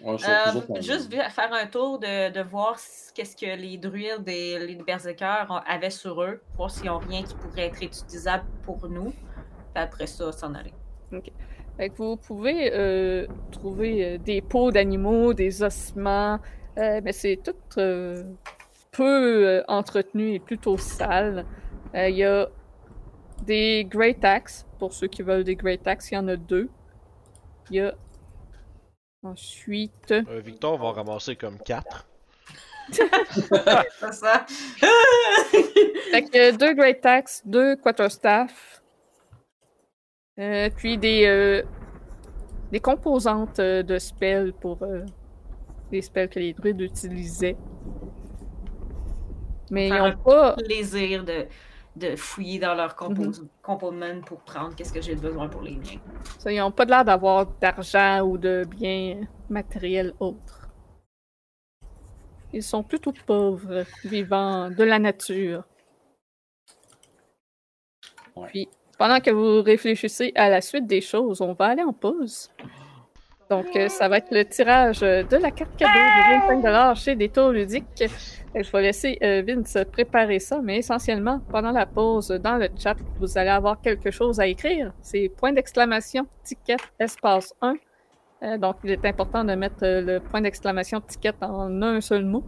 Ouais, 0.04 0.18
je 0.18 0.26
Euh, 0.26 0.82
juste 0.82 1.12
faire 1.14 1.54
un 1.54 1.68
tour 1.68 2.00
de, 2.00 2.32
de 2.32 2.42
voir 2.42 2.78
qu'est-ce 3.14 3.36
que 3.36 3.56
les 3.56 3.78
druides 3.78 4.28
et 4.28 4.58
les 4.60 4.76
berserkers 4.76 5.64
avaient 5.68 5.90
sur 5.92 6.22
eux, 6.24 6.42
voir 6.56 6.72
s'ils 6.72 6.86
n'ont 6.88 6.98
rien 6.98 7.22
qui 7.24 7.36
pourrait 7.36 7.68
être 7.68 7.84
utilisable 7.84 8.46
pour 8.64 8.88
nous. 8.90 9.12
Puis 9.12 9.84
après 9.84 10.08
ça, 10.08 10.32
s'en 10.32 10.54
aller. 10.56 10.74
Fait 11.78 11.90
que 11.90 11.96
vous 11.96 12.18
pouvez 12.18 12.72
euh, 12.74 13.28
trouver 13.52 14.04
euh, 14.06 14.18
des 14.18 14.42
peaux 14.42 14.72
d'animaux, 14.72 15.34
des 15.34 15.62
ossements, 15.64 16.40
euh, 16.78 17.00
mais 17.04 17.14
c'est 17.14 17.38
tout 17.44 17.56
euh, 17.78 18.24
peu 18.92 19.48
euh, 19.48 19.64
entretenu 19.68 20.34
et 20.34 20.40
plutôt 20.40 20.78
sale. 20.78 21.46
Euh, 21.96 22.10
Il 22.10 22.18
y 22.18 22.26
a 22.26 22.48
des 23.44 23.86
Great 23.90 24.26
Axe, 24.26 24.66
pour 24.80 24.92
ceux 24.92 25.08
qui 25.08 25.22
veulent 25.22 25.44
des 25.46 25.56
Great 25.56 25.88
Axe, 25.88 26.12
il 26.12 26.16
y 26.16 26.18
en 26.18 26.28
a 26.28 26.36
deux. 26.36 26.70
Il 27.70 27.78
y 27.78 27.80
a 27.80 27.94
ensuite... 29.24 30.12
Euh, 30.12 30.42
Victor 30.44 30.78
va 30.78 30.86
en 30.88 30.92
ramasser 30.92 31.36
comme 31.36 31.60
4. 31.60 32.08
C'est 32.92 33.04
ça. 34.14 34.46
Fait 36.12 36.24
que 36.24 36.58
deux 36.58 36.74
Great 36.74 37.06
Axe, 37.06 37.42
deux 37.46 37.76
Quarterstaff, 37.76 38.82
euh, 40.40 40.70
puis 40.76 40.98
des, 40.98 41.26
euh, 41.26 41.62
des 42.72 42.80
composantes 42.80 43.60
euh, 43.60 43.84
de 43.84 43.98
spells 44.00 44.54
pour 44.60 44.82
euh, 44.84 45.06
les 45.92 46.02
spells 46.02 46.30
que 46.30 46.40
les 46.40 46.54
druides 46.54 46.82
utilisaient. 46.82 47.58
Mais 49.70 49.90
ils 49.90 49.94
n'ont 49.94 50.18
pas. 50.18 50.54
plaisir 50.54 51.24
de, 51.24 51.46
de 52.00 52.16
fouiller 52.16 52.60
dans 52.60 52.74
leur 52.74 52.96
compos 52.96 53.32
component 53.62 54.22
pour 54.22 54.40
prendre 54.40 54.76
qu'est-ce 54.76 54.94
que 54.94 55.02
j'ai 55.02 55.16
besoin 55.16 55.48
pour 55.48 55.62
les 55.62 55.76
miens. 55.76 56.00
ça, 56.40 56.52
Ils 56.52 56.60
n'ont 56.60 56.72
pas 56.72 56.86
l'air 56.86 57.06
d'avoir 57.06 57.46
d'argent 57.60 58.22
ou 58.22 58.38
de 58.38 58.66
biens 58.66 59.22
matériels 59.50 60.14
autres. 60.20 60.70
Ils 62.52 62.64
sont 62.64 62.82
plutôt 62.82 63.14
pauvres, 63.28 63.84
vivant 64.04 64.72
de 64.72 64.84
la 64.84 64.98
nature. 64.98 65.64
Ouais. 68.36 68.48
Puis, 68.48 68.68
pendant 68.98 69.20
que 69.20 69.30
vous 69.30 69.62
réfléchissez 69.62 70.32
à 70.36 70.50
la 70.50 70.62
suite 70.62 70.88
des 70.88 71.02
choses, 71.02 71.42
on 71.42 71.54
va 71.54 71.68
aller 71.68 71.84
en 71.84 71.94
pause. 71.94 72.50
Donc, 73.50 73.76
euh, 73.76 73.90
ça 73.90 74.08
va 74.08 74.18
être 74.18 74.32
le 74.32 74.46
tirage 74.46 75.02
euh, 75.02 75.24
de 75.24 75.38
la 75.38 75.50
carte 75.50 75.76
cadeau 75.76 75.92
de 75.92 76.62
25$ 76.62 76.96
chez 77.04 77.16
Détour 77.16 77.50
Ludique. 77.52 78.04
Et 78.54 78.64
je 78.64 78.72
vais 78.72 78.82
laisser 78.82 79.18
euh, 79.24 79.44
Vince 79.46 79.78
préparer 79.92 80.40
ça, 80.40 80.60
mais 80.62 80.78
essentiellement, 80.78 81.40
pendant 81.50 81.72
la 81.72 81.86
pause, 81.86 82.30
dans 82.30 82.58
le 82.58 82.70
chat, 82.78 82.96
vous 83.20 83.38
allez 83.38 83.50
avoir 83.50 83.82
quelque 83.82 84.12
chose 84.12 84.40
à 84.40 84.48
écrire. 84.48 84.94
C'est 85.02 85.30
point 85.30 85.52
d'exclamation, 85.52 86.28
ticket, 86.44 86.78
espace 87.00 87.54
1. 87.62 87.76
Euh, 88.42 88.58
donc, 88.58 88.78
il 88.84 88.92
est 88.92 89.06
important 89.06 89.44
de 89.44 89.54
mettre 89.54 89.84
euh, 89.84 90.02
le 90.02 90.20
point 90.20 90.42
d'exclamation 90.42 91.02
ticket 91.02 91.34
en 91.42 91.82
un 91.82 92.02
seul 92.02 92.26
mot. 92.26 92.44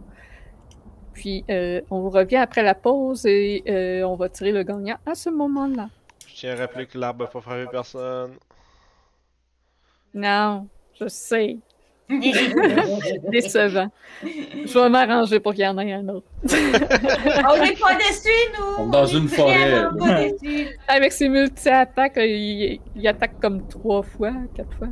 Puis, 1.12 1.44
euh, 1.50 1.82
on 1.90 2.00
vous 2.00 2.10
revient 2.10 2.36
après 2.36 2.62
la 2.62 2.74
pause 2.74 3.26
et 3.26 3.62
euh, 3.68 4.02
on 4.04 4.16
va 4.16 4.28
tirer 4.28 4.52
le 4.52 4.62
gagnant 4.62 4.96
à 5.04 5.14
ce 5.14 5.30
moment-là. 5.30 5.88
Je 6.26 6.34
tiens 6.34 6.52
à 6.54 6.56
rappeler 6.56 6.86
que 6.86 6.98
l'arbre 6.98 7.24
n'a 7.24 7.30
pas 7.30 7.40
frappé 7.40 7.66
personne. 7.70 8.32
Non, 10.14 10.66
je 11.00 11.08
sais. 11.08 11.56
Décevant. 13.30 13.90
Je 14.22 14.78
vais 14.78 14.88
m'arranger 14.90 15.40
pour 15.40 15.54
qu'il 15.54 15.64
y 15.64 15.66
en 15.66 15.78
ait 15.78 15.92
un 15.92 16.08
autre. 16.08 16.26
On 16.44 17.58
n'est 17.58 17.76
pas 17.76 17.94
déçus, 17.96 18.28
nous! 18.58 18.64
On 18.78 18.88
est 18.88 18.90
dans 18.90 19.06
une 19.06 19.28
forêt. 19.28 19.70
vraiment 19.70 19.98
pas 19.98 20.24
déçus. 20.28 20.68
Avec 20.88 21.12
ses 21.12 21.28
multi-attaques, 21.28 22.16
il, 22.16 22.80
il 22.94 23.08
attaque 23.08 23.40
comme 23.40 23.66
trois 23.68 24.02
fois, 24.02 24.32
quatre 24.54 24.76
fois. 24.76 24.88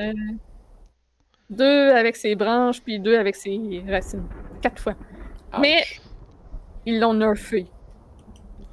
Euh. 0.00 0.12
Deux 1.50 1.90
avec 1.90 2.16
ses 2.16 2.34
branches, 2.34 2.80
puis 2.82 2.98
deux 2.98 3.18
avec 3.18 3.34
ses 3.36 3.82
racines. 3.88 4.26
Quatre 4.62 4.80
fois. 4.80 4.94
Mais 5.60 5.82
ils 6.86 6.98
l'ont 7.00 7.14
nerfé. 7.14 7.66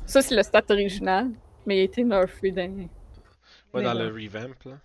Ça, 0.05 0.21
c'est 0.21 0.35
le 0.35 0.43
stat 0.43 0.63
original, 0.69 1.31
mais 1.65 1.77
il 1.77 1.79
a 1.81 1.83
été 1.83 2.03
nerfé 2.03 2.51
dans... 2.51 2.87
Ouais, 3.73 3.83
dans 3.83 3.93
le 3.93 4.07
revamp, 4.07 4.55
là. 4.65 4.77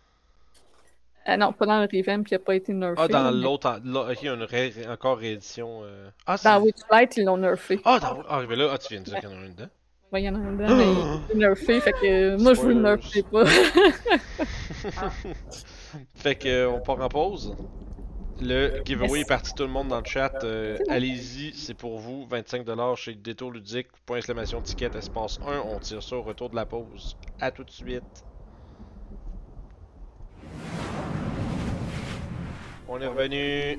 Ah 1.28 1.36
non, 1.36 1.52
pas 1.52 1.66
dans 1.66 1.80
le 1.80 1.88
revamp, 1.92 2.22
il 2.30 2.34
a 2.34 2.38
pas 2.38 2.54
été 2.54 2.72
nerfé. 2.72 2.94
Ah, 3.02 3.08
dans 3.08 3.32
mais 3.32 3.42
l'autre. 3.42 3.68
Ok, 3.84 4.18
il 4.22 4.26
y 4.26 4.28
a 4.28 4.34
une 4.34 4.42
ré- 4.44 4.72
encore 4.88 5.18
réédition. 5.18 5.80
euh. 5.82 6.08
Ah. 6.24 6.36
Dans 6.44 6.60
Witchlight, 6.62 7.16
ils 7.16 7.24
l'ont 7.24 7.36
nerfé. 7.36 7.80
Ah, 7.84 7.98
dans... 8.00 8.22
ah, 8.28 8.42
mais 8.48 8.54
là, 8.54 8.70
ah, 8.72 8.78
tu 8.78 8.88
viens 8.94 9.00
de 9.00 9.06
dire 9.06 9.18
qu'il 9.18 9.28
y 9.28 9.32
en 9.32 9.36
a 9.36 9.40
un 9.40 9.48
dedans. 9.48 9.68
Ouais, 10.12 10.22
il 10.22 10.24
y 10.26 10.28
en 10.28 10.36
a 10.36 10.38
un 10.38 10.52
dedans, 10.52 10.76
mais 10.76 10.86
il 11.34 11.36
est 11.36 11.38
nerfé, 11.48 11.80
fait 11.80 11.92
que 11.92 12.06
euh, 12.06 12.38
moi, 12.38 12.54
je 12.54 12.60
veux 12.60 12.74
le 12.74 12.80
nerfer 12.80 13.24
pas. 13.24 13.44
Fait 16.14 16.34
que, 16.36 16.48
euh, 16.48 16.70
on 16.70 16.80
part 16.80 17.00
en 17.00 17.08
pause. 17.08 17.56
Le 18.40 18.82
giveaway 18.84 19.20
est 19.22 19.28
parti 19.28 19.52
tout 19.54 19.62
le 19.64 19.68
monde 19.70 19.88
dans 19.88 19.98
le 19.98 20.04
chat. 20.04 20.44
euh, 20.44 20.76
Allez-y, 20.90 21.52
c'est 21.54 21.74
pour 21.74 21.98
vous. 21.98 22.26
25$ 22.30 22.96
chez 22.96 23.14
Détour 23.14 23.50
Ludique. 23.50 23.88
Point 24.04 24.18
exclamation 24.18 24.60
ticket 24.60 24.90
espace 24.94 25.38
1. 25.46 25.60
On 25.70 25.78
tire 25.80 26.02
ça 26.02 26.16
au 26.16 26.22
retour 26.22 26.50
de 26.50 26.54
la 26.56 26.66
pause. 26.66 27.16
À 27.40 27.50
tout 27.50 27.64
de 27.64 27.70
suite. 27.70 28.24
On 32.88 33.00
est 33.00 33.06
revenu. 33.06 33.78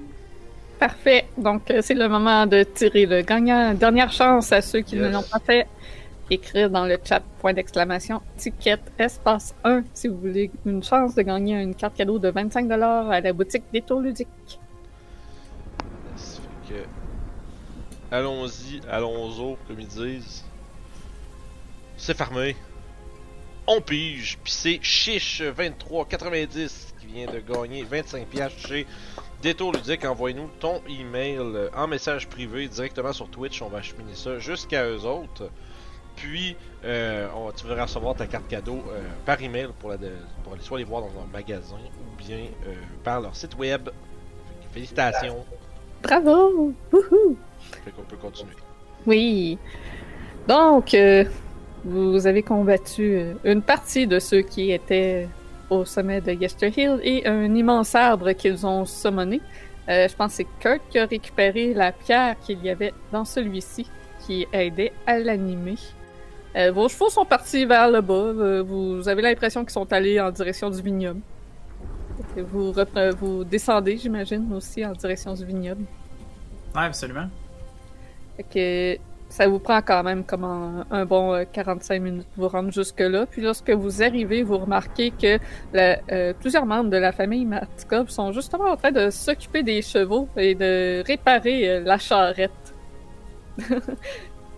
Parfait. 0.79 1.27
Donc, 1.37 1.71
euh, 1.71 1.81
c'est 1.81 1.93
le 1.93 2.07
moment 2.07 2.45
de 2.45 2.63
tirer 2.63 3.05
le 3.05 3.21
gagnant. 3.21 3.73
Dernière 3.73 4.11
chance 4.11 4.51
à 4.51 4.61
ceux 4.61 4.81
qui 4.81 4.95
ne 4.95 5.09
l'ont 5.09 5.23
pas 5.23 5.39
fait. 5.39 5.67
Écrire 6.29 6.69
dans 6.69 6.85
le 6.85 6.97
chat 7.03 7.21
point 7.39 7.53
d'exclamation 7.53 8.21
ticket 8.35 8.79
espace 8.99 9.55
1 9.63 9.83
si 9.93 10.09
vous 10.09 10.17
voulez 10.17 10.51
une 10.65 10.83
chance 10.83 11.15
de 11.15 11.21
gagner 11.21 11.61
une 11.61 11.73
carte 11.73 11.95
cadeau 11.95 12.19
de 12.19 12.29
25$ 12.29 13.09
à 13.09 13.21
la 13.21 13.31
boutique 13.31 13.63
Détour 13.71 14.01
Ludique. 14.01 14.27
Ça 16.17 16.41
fait 16.67 16.73
que. 16.73 16.79
Allons-y, 18.11 18.81
allons-y, 18.89 19.55
comme 19.67 19.79
ils 19.79 19.87
disent. 19.87 20.43
C'est 21.95 22.15
fermé. 22.15 22.57
On 23.69 23.81
pige, 23.81 24.37
puis 24.43 24.51
c'est 24.53 24.79
Chiche 24.81 25.41
2390 25.41 26.93
qui 27.01 27.07
vient 27.07 27.25
de 27.27 27.39
gagner 27.39 27.83
25 27.83 28.25
piastres 28.27 28.65
chez 28.65 28.87
Détour 29.41 29.73
Ludique. 29.73 30.05
Envoie-nous 30.05 30.49
ton 30.59 30.81
email 30.87 31.39
en 31.75 31.87
message 31.87 32.27
privé 32.29 32.67
directement 32.69 33.11
sur 33.11 33.27
Twitch. 33.29 33.61
On 33.61 33.67
va 33.67 33.79
acheminer 33.79 34.15
ça 34.15 34.39
jusqu'à 34.39 34.85
eux 34.87 35.03
autres. 35.03 35.49
Puis, 36.15 36.55
euh, 36.85 37.27
on, 37.35 37.51
tu 37.51 37.67
vas 37.67 37.83
recevoir 37.83 38.15
ta 38.15 38.25
carte 38.25 38.47
cadeau 38.47 38.81
euh, 38.89 39.01
par 39.25 39.41
email 39.41 39.67
pour, 39.79 39.89
la, 39.89 39.97
de- 39.97 40.13
pour 40.43 40.53
aller 40.53 40.63
soit 40.63 40.77
les 40.79 40.83
voir 40.85 41.01
dans 41.01 41.13
leur 41.13 41.27
magasin 41.27 41.75
ou 41.75 42.17
bien 42.17 42.37
euh, 42.67 42.73
par 43.03 43.19
leur 43.21 43.35
site 43.35 43.55
web. 43.57 43.89
Félicitations. 44.71 45.45
Bravo! 46.01 46.73
Wouhou! 46.91 47.37
Fait 47.83 47.91
qu'on 47.91 48.03
peut 48.03 48.17
continuer. 48.17 48.53
Oui. 49.05 49.57
Donc, 50.47 50.93
euh, 50.93 51.25
Vous 51.87 52.27
avez 52.27 52.43
combattu 52.43 53.21
une 53.45 53.61
partie 53.61 54.07
de 54.07 54.19
ceux 54.19 54.41
qui 54.41 54.71
étaient 54.71 55.29
au 55.69 55.85
sommet 55.85 56.19
de 56.19 56.33
Yester 56.33 56.67
Hill 56.75 56.99
et 57.01 57.25
un 57.25 57.55
immense 57.55 57.95
arbre 57.95 58.33
qu'ils 58.33 58.65
ont 58.65 58.83
summoné. 58.85 59.39
Euh, 59.87 60.05
je 60.09 60.13
pense 60.13 60.31
que 60.31 60.43
c'est 60.43 60.47
Kurt 60.59 60.81
qui 60.89 60.99
a 60.99 61.05
récupéré 61.05 61.73
la 61.73 61.93
pierre 61.93 62.37
qu'il 62.41 62.61
y 62.61 62.69
avait 62.69 62.93
dans 63.13 63.23
celui-ci 63.23 63.87
qui 64.25 64.45
aidait 64.51 64.91
à 65.05 65.17
l'animer. 65.17 65.75
Euh, 66.57 66.73
vos 66.73 66.89
chevaux 66.89 67.09
sont 67.09 67.23
partis 67.23 67.65
vers 67.65 67.89
le 67.89 68.01
bas. 68.01 68.13
Euh, 68.13 68.63
vous 68.63 69.07
avez 69.07 69.21
l'impression 69.21 69.63
qu'ils 69.63 69.71
sont 69.71 69.91
allés 69.93 70.19
en 70.19 70.29
direction 70.29 70.69
du 70.69 70.81
vignoble. 70.81 71.21
Vous, 72.35 72.73
vous 73.17 73.43
descendez, 73.45 73.95
j'imagine, 73.95 74.51
aussi 74.53 74.85
en 74.85 74.91
direction 74.91 75.33
du 75.33 75.45
vignoble. 75.45 75.85
Ouais, 76.75 76.83
absolument. 76.83 77.29
Fait 78.35 78.43
que 78.43 79.01
ça 79.29 79.47
vous 79.47 79.59
prend 79.59 79.81
quand 79.81 80.03
même 80.03 80.23
comme 80.23 80.43
un, 80.43 80.85
un 80.89 81.05
bon 81.05 81.33
euh, 81.33 81.43
45 81.51 82.01
minutes 82.01 82.27
pour 82.33 82.45
vous 82.45 82.49
rendre 82.49 82.71
jusque-là. 82.71 83.25
Puis 83.25 83.41
lorsque 83.41 83.69
vous 83.69 84.01
arrivez, 84.01 84.43
vous 84.43 84.57
remarquez 84.57 85.11
que 85.11 85.37
euh, 85.75 86.33
plusieurs 86.39 86.65
membres 86.65 86.89
de 86.89 86.97
la 86.97 87.11
famille 87.11 87.45
Matkov 87.45 88.09
sont 88.09 88.31
justement 88.31 88.71
en 88.71 88.77
train 88.77 88.91
de 88.91 89.09
s'occuper 89.09 89.63
des 89.63 89.81
chevaux 89.81 90.27
et 90.37 90.55
de 90.55 91.03
réparer 91.05 91.69
euh, 91.69 91.79
la 91.81 91.97
charrette. 91.97 92.73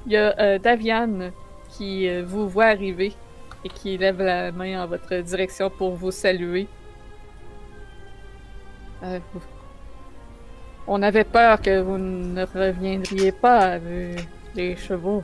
Il 0.06 0.14
y 0.14 0.18
a 0.18 0.36
euh, 0.40 0.60
Daviane 0.60 1.32
qui 1.70 2.08
euh, 2.08 2.24
vous 2.26 2.48
voit 2.48 2.66
arriver 2.66 3.14
et 3.64 3.70
qui 3.70 3.98
lève 3.98 4.22
la 4.22 4.52
main 4.52 4.84
en 4.84 4.88
votre 4.88 5.16
direction 5.16 5.70
pour 5.70 5.96
vous 5.96 6.12
saluer. 6.12 6.68
Euh, 9.04 9.20
on 10.88 11.02
avait 11.02 11.24
peur 11.24 11.62
que 11.62 11.82
vous 11.82 11.98
ne 11.98 12.44
reviendriez 12.46 13.32
pas 13.32 13.60
avec 13.60 14.28
les 14.56 14.76
chevaux. 14.76 15.24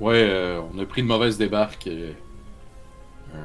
Ouais, 0.00 0.26
euh, 0.28 0.60
on 0.74 0.78
a 0.78 0.86
pris 0.86 1.02
une 1.02 1.06
mauvaise 1.08 1.36
débarque. 1.38 1.86
euh, 1.86 2.12
euh, 3.34 3.38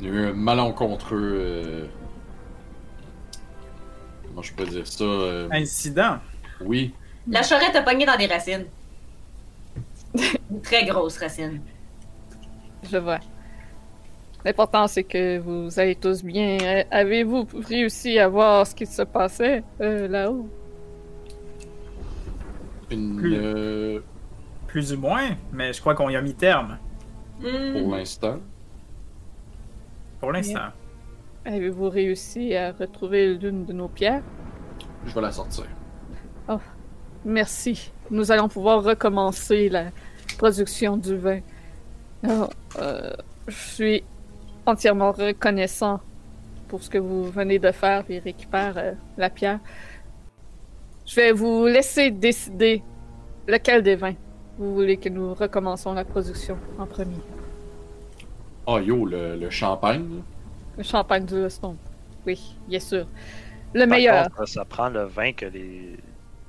il 0.00 0.06
y 0.06 0.10
a 0.10 0.12
eu 0.12 0.26
un 0.26 0.32
malencontreux. 0.32 1.32
euh, 1.40 1.86
comment 4.26 4.42
je 4.42 4.52
peux 4.54 4.66
dire 4.66 4.86
ça 4.86 5.04
euh, 5.04 5.48
Incident. 5.52 6.18
Oui, 6.60 6.92
La 7.28 7.42
charrette 7.42 7.76
a 7.76 7.82
pogné 7.82 8.04
dans 8.06 8.16
des 8.16 8.26
racines. 8.26 8.66
Une 10.50 10.60
très 10.62 10.84
grosse 10.86 11.18
racine. 11.18 11.60
Je 12.90 12.96
vois. 12.98 13.18
L'important, 14.44 14.86
c'est 14.86 15.04
que 15.04 15.38
vous 15.38 15.78
allez 15.78 15.94
tous 15.96 16.22
bien. 16.24 16.56
Avez-vous 16.90 17.46
réussi 17.54 18.18
à 18.18 18.28
voir 18.28 18.66
ce 18.66 18.74
qui 18.74 18.86
se 18.86 19.02
passait 19.02 19.62
euh, 19.80 20.08
là-haut? 20.08 20.48
Une, 22.90 23.16
Plus. 23.16 23.34
euh, 23.36 24.00
Plus 24.66 24.92
ou 24.92 24.98
moins, 24.98 25.30
mais 25.52 25.72
je 25.72 25.80
crois 25.80 25.94
qu'on 25.94 26.08
y 26.10 26.16
a 26.16 26.20
mis 26.22 26.34
terme. 26.34 26.78
Hmm. 27.40 27.72
pour 27.82 27.94
l'instant. 27.94 28.38
Pour 30.20 30.32
l'instant. 30.32 30.68
Avez-vous 31.44 31.88
réussi 31.88 32.54
à 32.56 32.72
retrouver 32.72 33.34
l'une 33.34 33.64
de 33.64 33.72
nos 33.72 33.88
pierres? 33.88 34.22
Je 35.06 35.14
vais 35.14 35.20
la 35.20 35.30
sortir. 35.32 35.64
Merci. 37.24 37.90
Nous 38.10 38.30
allons 38.32 38.48
pouvoir 38.48 38.82
recommencer 38.82 39.68
la 39.68 39.86
production 40.38 40.96
du 40.96 41.16
vin. 41.16 41.40
Alors, 42.22 42.50
euh, 42.78 43.12
je 43.48 43.56
suis 43.56 44.04
entièrement 44.66 45.12
reconnaissant 45.12 46.00
pour 46.68 46.82
ce 46.82 46.90
que 46.90 46.98
vous 46.98 47.24
venez 47.24 47.58
de 47.58 47.70
faire 47.72 48.04
et 48.08 48.18
récupère 48.18 48.74
euh, 48.76 48.92
la 49.16 49.30
pierre. 49.30 49.58
Je 51.08 51.14
vais 51.16 51.32
vous 51.32 51.64
laisser 51.66 52.10
décider 52.10 52.82
lequel 53.46 53.82
des 53.82 53.96
vins 53.96 54.14
vous 54.58 54.74
voulez 54.74 54.98
que 54.98 55.08
nous 55.08 55.32
recommençons 55.34 55.94
la 55.94 56.04
production 56.04 56.58
en 56.78 56.84
premier. 56.86 57.16
Oh 58.66 58.78
yo, 58.78 59.06
le, 59.06 59.36
le 59.36 59.48
champagne. 59.50 60.22
Le 60.76 60.82
champagne 60.82 61.24
du 61.24 61.40
Leston. 61.40 61.76
Oui, 62.26 62.56
bien 62.68 62.80
sûr. 62.80 63.06
Le 63.72 63.80
Par 63.80 63.88
meilleur. 63.88 64.24
contre, 64.30 64.48
ça 64.48 64.64
prend 64.66 64.90
le 64.90 65.04
vin 65.04 65.32
que 65.32 65.46
les. 65.46 65.96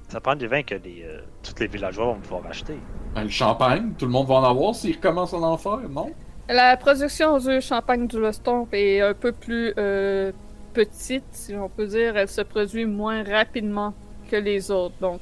Ça 0.10 0.20
prend 0.20 0.36
du 0.36 0.48
vin 0.48 0.64
que 0.64 0.76
les, 0.76 1.04
euh, 1.06 1.22
tous 1.44 1.58
les 1.62 1.68
villageois 1.68 2.08
vont 2.08 2.20
pouvoir 2.20 2.48
acheter. 2.48 2.78
Ben, 3.16 3.24
le 3.24 3.30
champagne, 3.30 3.94
tout 3.98 4.06
le 4.08 4.12
monde 4.12 4.28
va 4.28 4.36
en 4.36 4.44
avoir 4.44 4.76
s'ils 4.76 4.96
recommencent 4.96 5.36
à 5.36 5.38
en 5.38 5.58
faire, 5.58 5.88
non? 5.88 6.12
La 6.50 6.76
production 6.76 7.38
du 7.38 7.62
champagne 7.62 8.08
du 8.08 8.20
Lestomp 8.20 8.68
est 8.74 9.00
un 9.02 9.14
peu 9.14 9.32
plus 9.32 9.72
euh, 9.78 10.32
petite, 10.74 11.26
si 11.32 11.56
on 11.56 11.70
peut 11.70 11.86
dire. 11.86 12.18
Elle 12.18 12.28
se 12.28 12.42
produit 12.42 12.86
moins 12.86 13.24
rapidement 13.24 13.94
que 14.30 14.36
les 14.36 14.72
autres. 14.72 14.96
Donc, 15.02 15.22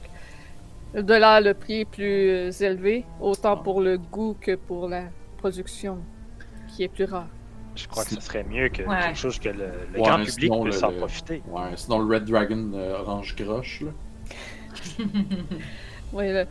de 0.93 1.13
là, 1.13 1.39
le 1.41 1.53
prix 1.53 1.81
est 1.81 1.85
plus 1.85 2.29
euh, 2.29 2.51
élevé, 2.61 3.05
autant 3.21 3.57
pour 3.57 3.81
le 3.81 3.97
goût 3.97 4.35
que 4.39 4.55
pour 4.55 4.87
la 4.89 5.03
production, 5.37 5.97
qui 6.67 6.83
est 6.83 6.87
plus 6.87 7.05
rare. 7.05 7.27
Je 7.75 7.87
crois 7.87 8.03
que 8.03 8.09
ce 8.09 8.19
serait 8.21 8.43
mieux 8.43 8.69
que 8.69 8.81
Ouais. 8.83 8.99
quelque 9.03 9.17
chose 9.17 9.37
que 9.39 9.49
le, 9.49 9.69
le 9.93 9.99
Ouais, 9.99 10.07
grand 10.07 10.17
public 10.17 10.39
sinon, 10.39 10.63
puisse 10.63 10.81
le- 10.81 10.87
en 10.87 10.91
le- 10.91 10.97
profiter. 10.97 11.43
Ouais, 11.47 11.61
sinon 11.75 11.99
le 11.99 12.15
Red 12.15 12.25
Dragon 12.25 12.71
euh, 12.73 12.99
orange 13.01 13.35
groche, 13.35 13.81
là. 13.81 13.91
Oui, 16.13 16.31
le- 16.31 16.45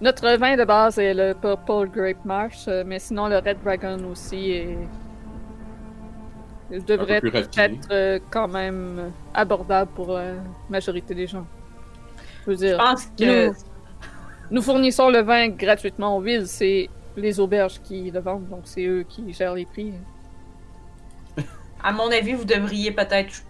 notre 0.00 0.28
vin 0.38 0.56
de 0.56 0.64
base 0.64 0.98
est 0.98 1.12
le 1.14 1.34
Purple 1.34 1.88
Grape 1.92 2.24
Marsh, 2.24 2.66
euh, 2.68 2.84
mais 2.86 2.98
sinon 2.98 3.28
le 3.28 3.36
Red 3.38 3.58
Dragon 3.62 3.98
aussi 4.10 4.50
est... 4.52 4.78
Devrait 6.86 7.20
être 7.58 8.20
quand 8.30 8.48
même 8.48 9.12
abordable 9.34 9.90
pour 9.94 10.12
la 10.14 10.32
majorité 10.68 11.14
des 11.14 11.26
gens. 11.28 11.46
Je 12.46 12.50
veux 12.52 12.56
Je 12.68 12.74
dire, 12.74 12.78
pense 12.78 13.06
que. 13.18 13.48
nous, 13.48 13.54
nous 14.50 14.62
fournissons 14.62 15.10
le 15.10 15.20
vin 15.22 15.48
gratuitement 15.50 16.16
aux 16.16 16.20
villes, 16.20 16.46
c'est 16.48 16.90
les 17.16 17.40
auberges 17.40 17.80
qui 17.82 18.10
le 18.10 18.20
vendent, 18.20 18.48
donc 18.48 18.62
c'est 18.64 18.84
eux 18.86 19.04
qui 19.08 19.32
gèrent 19.32 19.54
les 19.54 19.66
prix. 19.66 19.94
À 21.82 21.92
mon 21.92 22.10
avis, 22.10 22.34
vous 22.34 22.44
devriez 22.44 22.92
peut-être. 22.92 23.44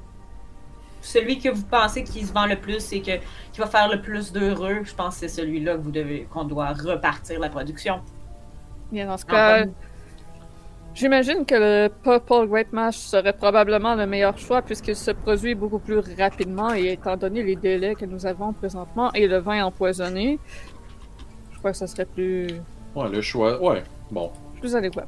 Celui 1.00 1.38
que 1.38 1.48
vous 1.50 1.64
pensez 1.66 2.04
qui 2.04 2.26
se 2.26 2.32
vend 2.32 2.46
le 2.46 2.60
plus 2.60 2.92
et 2.92 3.00
que, 3.02 3.12
qui 3.52 3.60
va 3.60 3.66
faire 3.66 3.88
le 3.88 4.00
plus 4.02 4.32
d'heureux, 4.32 4.82
je 4.84 4.94
pense 4.94 5.14
que 5.14 5.20
c'est 5.20 5.28
celui-là 5.42 5.74
que 5.76 5.82
vous 5.82 5.92
devez 5.92 6.26
qu'on 6.26 6.44
doit 6.44 6.72
repartir 6.72 7.38
la 7.40 7.48
production. 7.50 8.02
Bien, 8.90 9.06
dans 9.06 9.16
ce 9.18 9.24
cas. 9.26 9.64
J'imagine 10.96 11.44
que 11.44 11.54
le 11.54 11.88
Purple 12.02 12.48
Grape 12.48 12.72
Mash 12.72 12.96
serait 12.96 13.32
probablement 13.32 13.94
le 13.94 14.06
meilleur 14.06 14.36
choix 14.38 14.62
puisqu'il 14.62 14.96
se 14.96 15.12
produit 15.12 15.54
beaucoup 15.54 15.78
plus 15.78 16.00
rapidement 16.18 16.74
et 16.74 16.92
étant 16.92 17.16
donné 17.16 17.42
les 17.44 17.54
délais 17.54 17.94
que 17.94 18.04
nous 18.04 18.26
avons 18.26 18.52
présentement 18.52 19.12
et 19.12 19.28
le 19.28 19.38
vin 19.38 19.64
empoisonné, 19.64 20.38
je 21.52 21.58
crois 21.58 21.70
que 21.72 21.76
ça 21.76 21.86
serait 21.86 22.06
plus, 22.06 22.48
Ouais, 22.96 23.08
le 23.10 23.20
choix. 23.20 23.62
Ouais, 23.62 23.84
bon. 24.10 24.32
plus 24.58 24.74
adéquat. 24.74 25.06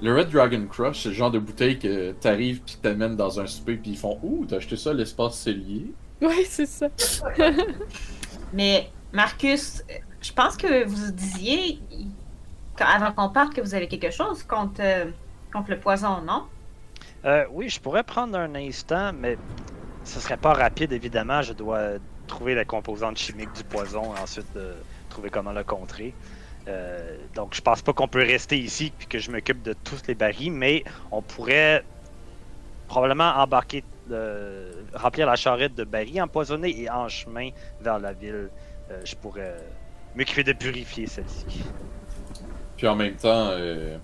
Le 0.00 0.14
Red 0.14 0.30
Dragon 0.30 0.64
Crush, 0.70 1.02
c'est 1.02 1.08
le 1.08 1.14
genre 1.14 1.30
de 1.32 1.38
bouteille 1.40 1.78
que 1.78 2.12
t'arrives 2.12 2.60
pis 2.62 2.76
t'amènes 2.80 3.16
dans 3.16 3.40
un 3.40 3.46
souper 3.46 3.76
pis 3.76 3.90
ils 3.90 3.96
font 3.96 4.18
Ouh, 4.22 4.44
t'as 4.46 4.56
acheté 4.56 4.76
ça 4.76 4.90
à 4.90 4.92
l'espace 4.94 5.38
cellier. 5.38 5.92
Oui, 6.22 6.44
c'est 6.48 6.66
ça. 6.66 6.88
Mais 8.52 8.90
Marcus, 9.12 9.82
je 10.20 10.32
pense 10.32 10.56
que 10.56 10.84
vous 10.84 11.12
disiez, 11.12 11.80
avant 12.78 13.12
qu'on 13.12 13.28
parte, 13.30 13.54
que 13.54 13.60
vous 13.60 13.74
avez 13.74 13.88
quelque 13.88 14.10
chose 14.10 14.42
contre, 14.42 14.80
euh, 14.80 15.06
contre 15.52 15.70
le 15.70 15.78
poison, 15.78 16.20
non? 16.22 16.44
Euh, 17.24 17.44
oui, 17.50 17.68
je 17.68 17.80
pourrais 17.80 18.04
prendre 18.04 18.38
un 18.38 18.54
instant, 18.54 19.12
mais 19.12 19.36
ce 20.04 20.20
serait 20.20 20.36
pas 20.36 20.52
rapide, 20.52 20.92
évidemment. 20.92 21.42
Je 21.42 21.52
dois 21.52 21.98
trouver 22.26 22.54
la 22.54 22.64
composante 22.64 23.16
chimique 23.16 23.52
du 23.54 23.64
poison 23.64 24.14
et 24.14 24.20
ensuite 24.20 24.46
euh, 24.56 24.74
trouver 25.08 25.30
comment 25.30 25.52
le 25.52 25.64
contrer. 25.64 26.14
Euh, 26.68 27.16
donc, 27.34 27.54
je 27.54 27.60
pense 27.60 27.82
pas 27.82 27.92
qu'on 27.92 28.08
peut 28.08 28.22
rester 28.22 28.58
ici 28.58 28.92
puis 28.96 29.06
que 29.06 29.18
je 29.18 29.30
m'occupe 29.30 29.62
de 29.62 29.72
tous 29.72 30.02
les 30.06 30.14
barils, 30.14 30.52
mais 30.52 30.84
on 31.10 31.22
pourrait 31.22 31.84
probablement 32.86 33.32
embarquer, 33.36 33.84
remplir 34.94 35.26
la 35.26 35.36
charrette 35.36 35.74
de 35.74 35.84
barils 35.84 36.20
empoisonnés 36.22 36.80
et 36.80 36.90
en 36.90 37.08
chemin 37.08 37.50
vers 37.80 37.98
la 37.98 38.12
ville, 38.12 38.48
je 39.04 39.14
pourrais 39.14 39.56
m'occuper 40.18 40.44
de 40.44 40.52
purifier 40.52 41.06
celle-ci. 41.06 41.46
Puis 42.76 42.86
en 42.86 42.94
même 42.96 43.14
temps, 43.16 43.48
euh... 43.52 43.96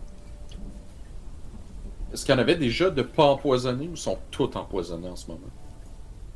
est-ce 2.12 2.24
qu'il 2.24 2.35
y 2.35 2.39
en 2.39 2.41
avait 2.41 2.57
déjà 2.57 2.91
de 2.91 3.03
pas 3.03 3.24
empoisonnés 3.24 3.89
ou 3.89 3.97
sont 3.97 4.19
tous 4.31 4.55
empoisonnés 4.57 5.09
en 5.09 5.16
ce 5.16 5.27
moment? 5.28 5.41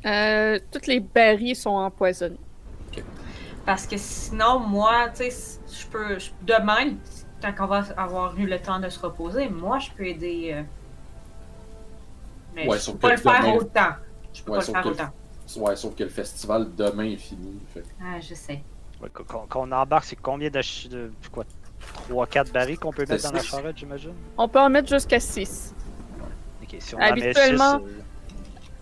Euh, 0.05 0.59
toutes 0.71 0.87
les 0.87 0.99
barils 0.99 1.55
sont 1.55 1.71
empoisonnés. 1.71 2.37
Parce 3.65 3.85
que 3.85 3.97
sinon, 3.97 4.59
moi, 4.59 5.09
tu 5.09 5.29
sais, 5.29 5.59
je 5.71 5.85
peux. 5.87 6.17
je- 6.17 6.31
demain, 6.41 6.95
quand 7.41 7.53
on 7.59 7.67
va 7.67 7.83
avoir 7.97 8.37
eu 8.39 8.47
le 8.47 8.57
temps 8.59 8.79
de 8.79 8.89
se 8.89 8.97
reposer, 8.99 9.47
moi, 9.49 9.77
je 9.79 9.91
peux 9.91 10.05
aider. 10.05 10.51
euh, 10.53 10.63
Mais 12.55 12.67
Ouais, 12.67 12.77
je 12.77 12.81
sauf 12.83 12.95
peux 12.95 12.99
pas 13.09 13.11
le 13.11 13.17
faire 13.17 13.41
demain- 13.41 13.53
autant. 13.57 13.89
Je 14.33 14.41
peux 14.43 14.51
Ouais, 14.53 14.57
pas 14.59 14.65
le 14.65 14.71
faire 14.73 14.81
que- 14.83 14.87
autant. 14.89 15.09
Ouais, 15.57 15.75
sauf 15.75 15.93
que 15.95 16.03
le 16.03 16.09
festival 16.09 16.73
demain 16.75 17.03
est 17.03 17.17
fini. 17.17 17.59
Fait. 17.73 17.83
Ah, 18.01 18.19
je 18.19 18.33
sais. 18.33 18.63
Ouais, 19.01 19.09
qu- 19.13 19.23
Qu'on 19.23 19.47
qu'on 19.47 19.71
embarque, 19.71 20.05
c'est 20.05 20.15
combien 20.15 20.49
de, 20.49 20.61
ch- 20.61 20.89
de 20.89 21.11
quoi 21.31 21.45
3-4 22.09 22.51
barils 22.51 22.77
qu'on 22.77 22.91
peut 22.91 23.05
mettre 23.07 23.23
dans 23.23 23.31
la 23.31 23.41
charrette, 23.43 23.77
j'imagine? 23.77 24.13
On 24.37 24.47
peut 24.47 24.59
en 24.59 24.69
mettre 24.69 24.89
jusqu'à 24.89 25.19
6. 25.19 25.73
Ok, 26.61 26.75
si 26.79 26.95
on 26.95 26.97
en 26.97 27.01
met 27.01 27.07
Habituellement, 27.11 27.79
six, 27.79 27.85
euh, 27.85 28.01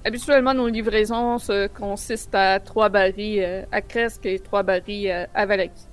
habituellement, 0.06 0.54
nos 0.54 0.68
livraisons 0.68 1.38
se 1.38 1.68
consistent 1.68 2.34
à 2.36 2.60
trois 2.60 2.90
barils 2.90 3.44
euh, 3.44 3.64
à 3.72 3.82
Cresque 3.82 4.26
et 4.26 4.40
trois 4.40 4.64
barils 4.64 5.10
euh, 5.12 5.26
à 5.36 5.46
Valaki. 5.46 5.86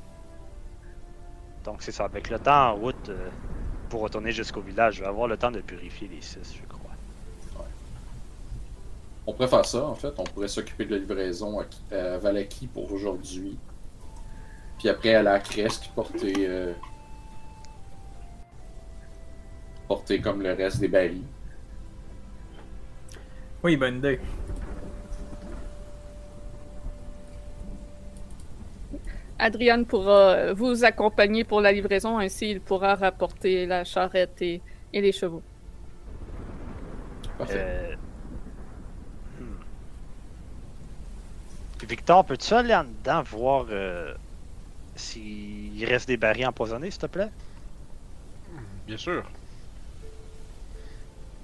Donc 1.64 1.82
c'est 1.82 1.92
ça, 1.92 2.04
avec 2.04 2.30
le 2.30 2.38
temps 2.38 2.70
en 2.70 2.74
route 2.74 3.08
euh, 3.10 3.28
pour 3.90 4.00
retourner 4.00 4.32
jusqu'au 4.32 4.60
village, 4.60 4.96
je 4.96 5.00
vais 5.02 5.08
avoir 5.08 5.28
le 5.28 5.36
temps 5.36 5.50
de 5.50 5.60
purifier 5.60 6.08
les 6.08 6.20
six, 6.22 6.54
je 6.54 6.66
crois. 6.68 6.80
On 9.26 9.32
pourrait 9.32 9.48
faire 9.48 9.64
ça, 9.64 9.84
en 9.86 9.94
fait. 9.94 10.12
On 10.18 10.24
pourrait 10.24 10.48
s'occuper 10.48 10.84
de 10.84 10.92
la 10.96 10.98
livraison 10.98 11.60
à, 11.60 11.94
à 11.94 12.18
Valaki 12.18 12.66
pour 12.66 12.92
aujourd'hui. 12.92 13.56
Puis 14.84 14.90
après, 14.90 15.14
à 15.14 15.40
Cresque, 15.40 15.90
porter. 15.94 16.34
euh, 16.40 16.74
porter 19.88 20.20
comme 20.20 20.42
le 20.42 20.52
reste 20.52 20.78
des 20.78 20.88
barils. 20.88 21.24
Oui, 23.62 23.78
bonne 23.78 23.96
idée. 23.96 24.20
Adrian 29.38 29.84
pourra 29.84 30.52
vous 30.52 30.84
accompagner 30.84 31.44
pour 31.44 31.62
la 31.62 31.72
livraison, 31.72 32.18
ainsi 32.18 32.50
il 32.50 32.60
pourra 32.60 32.94
rapporter 32.94 33.64
la 33.64 33.84
charrette 33.84 34.42
et, 34.42 34.60
et 34.92 35.00
les 35.00 35.12
chevaux. 35.12 35.42
Parfait. 37.38 37.56
Euh... 37.58 37.94
hmm. 39.40 39.56
Victor, 41.86 42.26
peux-tu 42.26 42.52
aller 42.52 42.74
en 42.74 42.84
dedans 42.84 43.22
voir 43.22 43.64
euh, 43.70 44.12
s'il 44.96 45.84
reste 45.86 46.08
des 46.08 46.16
barils 46.16 46.46
empoisonnés, 46.46 46.90
s'il 46.90 47.00
te 47.00 47.06
plaît? 47.06 47.30
Bien 48.86 48.96
sûr. 48.96 49.24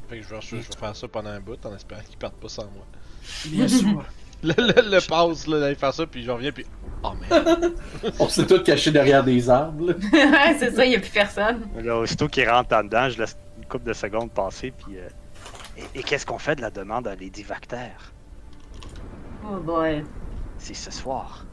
Fait 0.09 0.19
que 0.19 0.25
je 0.25 0.29
vais, 0.35 0.41
je 0.41 0.57
vais 0.57 0.63
faire 0.63 0.97
ça 0.97 1.09
pendant 1.09 1.31
un 1.31 1.41
bout 1.41 1.65
en 1.65 1.75
espérant 1.75 2.03
qu'ils 2.03 2.19
partent 2.19 2.35
pas 2.41 2.49
sans 2.49 2.65
moi. 2.65 2.85
Bien 3.47 3.69
sûr. 3.69 4.05
Le, 4.43 4.55
le, 4.57 4.91
le 4.97 5.07
passe, 5.07 5.47
là, 5.47 5.61
d'aller 5.61 5.75
faire 5.75 5.93
ça, 5.93 6.07
puis 6.07 6.25
je 6.25 6.31
reviens, 6.31 6.51
puis. 6.53 6.65
Oh 7.03 7.13
merde. 7.29 7.75
On 8.19 8.29
s'est 8.29 8.47
tous 8.47 8.63
cachés 8.63 8.91
derrière 8.91 9.23
des 9.23 9.49
arbres. 9.51 9.89
là. 9.89 9.95
Ouais, 10.13 10.57
c'est 10.59 10.75
ça, 10.75 10.85
il 10.85 10.91
n'y 10.91 10.97
a 10.97 11.01
plus 11.01 11.11
personne. 11.11 11.69
Là, 11.77 11.99
aussitôt 11.99 12.29
qu'il 12.29 12.49
rentre 12.49 12.75
en 12.75 12.83
dedans, 12.85 13.09
je 13.11 13.19
laisse 13.19 13.37
une 13.59 13.67
couple 13.67 13.85
de 13.87 13.93
secondes 13.93 14.31
passer, 14.33 14.71
puis... 14.73 14.99
euh, 14.99 15.09
Et, 15.77 16.01
et 16.01 16.03
qu'est-ce 16.03 16.25
qu'on 16.27 16.39
fait 16.39 16.57
de 16.57 16.63
la 16.63 16.71
demande 16.71 17.07
à 17.07 17.15
Lady 17.15 17.43
Vacter? 17.43 17.91
Oh 19.47 19.57
boy. 19.61 20.05
C'est 20.59 20.75
ce 20.75 20.91
soir. 20.91 21.45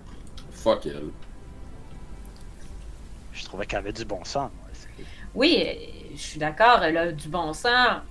Fuck 0.51 0.85
elle. 0.85 1.09
Je 3.47 3.49
trouvais 3.49 3.65
qu'elle 3.65 3.79
avait 3.79 3.93
du 3.93 4.03
bon 4.03 4.25
sens, 4.25 4.51
moi. 4.59 4.67
Oui, 5.33 5.63
euh, 5.65 5.73
je 6.13 6.19
suis 6.21 6.37
d'accord, 6.37 6.83
elle 6.83 6.97
a 6.97 7.13
du 7.13 7.29
bon 7.29 7.53
sens. 7.53 8.01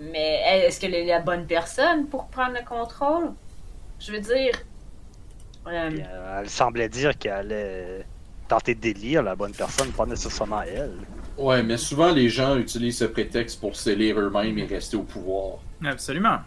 Mais 0.00 0.40
est-ce 0.66 0.80
qu'elle 0.80 0.94
est 0.96 1.04
la 1.04 1.20
bonne 1.20 1.46
personne 1.46 2.08
pour 2.08 2.26
prendre 2.26 2.54
le 2.54 2.64
contrôle? 2.66 3.30
Je 4.00 4.10
veux 4.10 4.18
dire. 4.18 4.52
euh, 5.68 5.90
Puis, 5.90 6.02
euh, 6.04 6.40
elle 6.40 6.50
semblait 6.50 6.88
dire 6.88 7.16
qu'elle 7.16 7.32
allait 7.34 8.06
tenter 8.48 8.74
de 8.74 8.80
délire 8.80 9.22
la 9.22 9.36
bonne 9.36 9.54
personne, 9.54 9.92
pas 9.92 10.06
nécessairement 10.06 10.62
elle. 10.62 10.98
Ouais, 11.38 11.62
mais 11.62 11.76
souvent 11.76 12.12
les 12.12 12.28
gens 12.28 12.56
utilisent 12.56 12.98
ce 12.98 13.04
prétexte 13.04 13.60
pour 13.60 13.76
sceller 13.76 14.12
eux-mêmes 14.12 14.58
et 14.58 14.66
rester 14.66 14.96
au 14.96 15.04
pouvoir. 15.04 15.58
Absolument. 15.84 16.38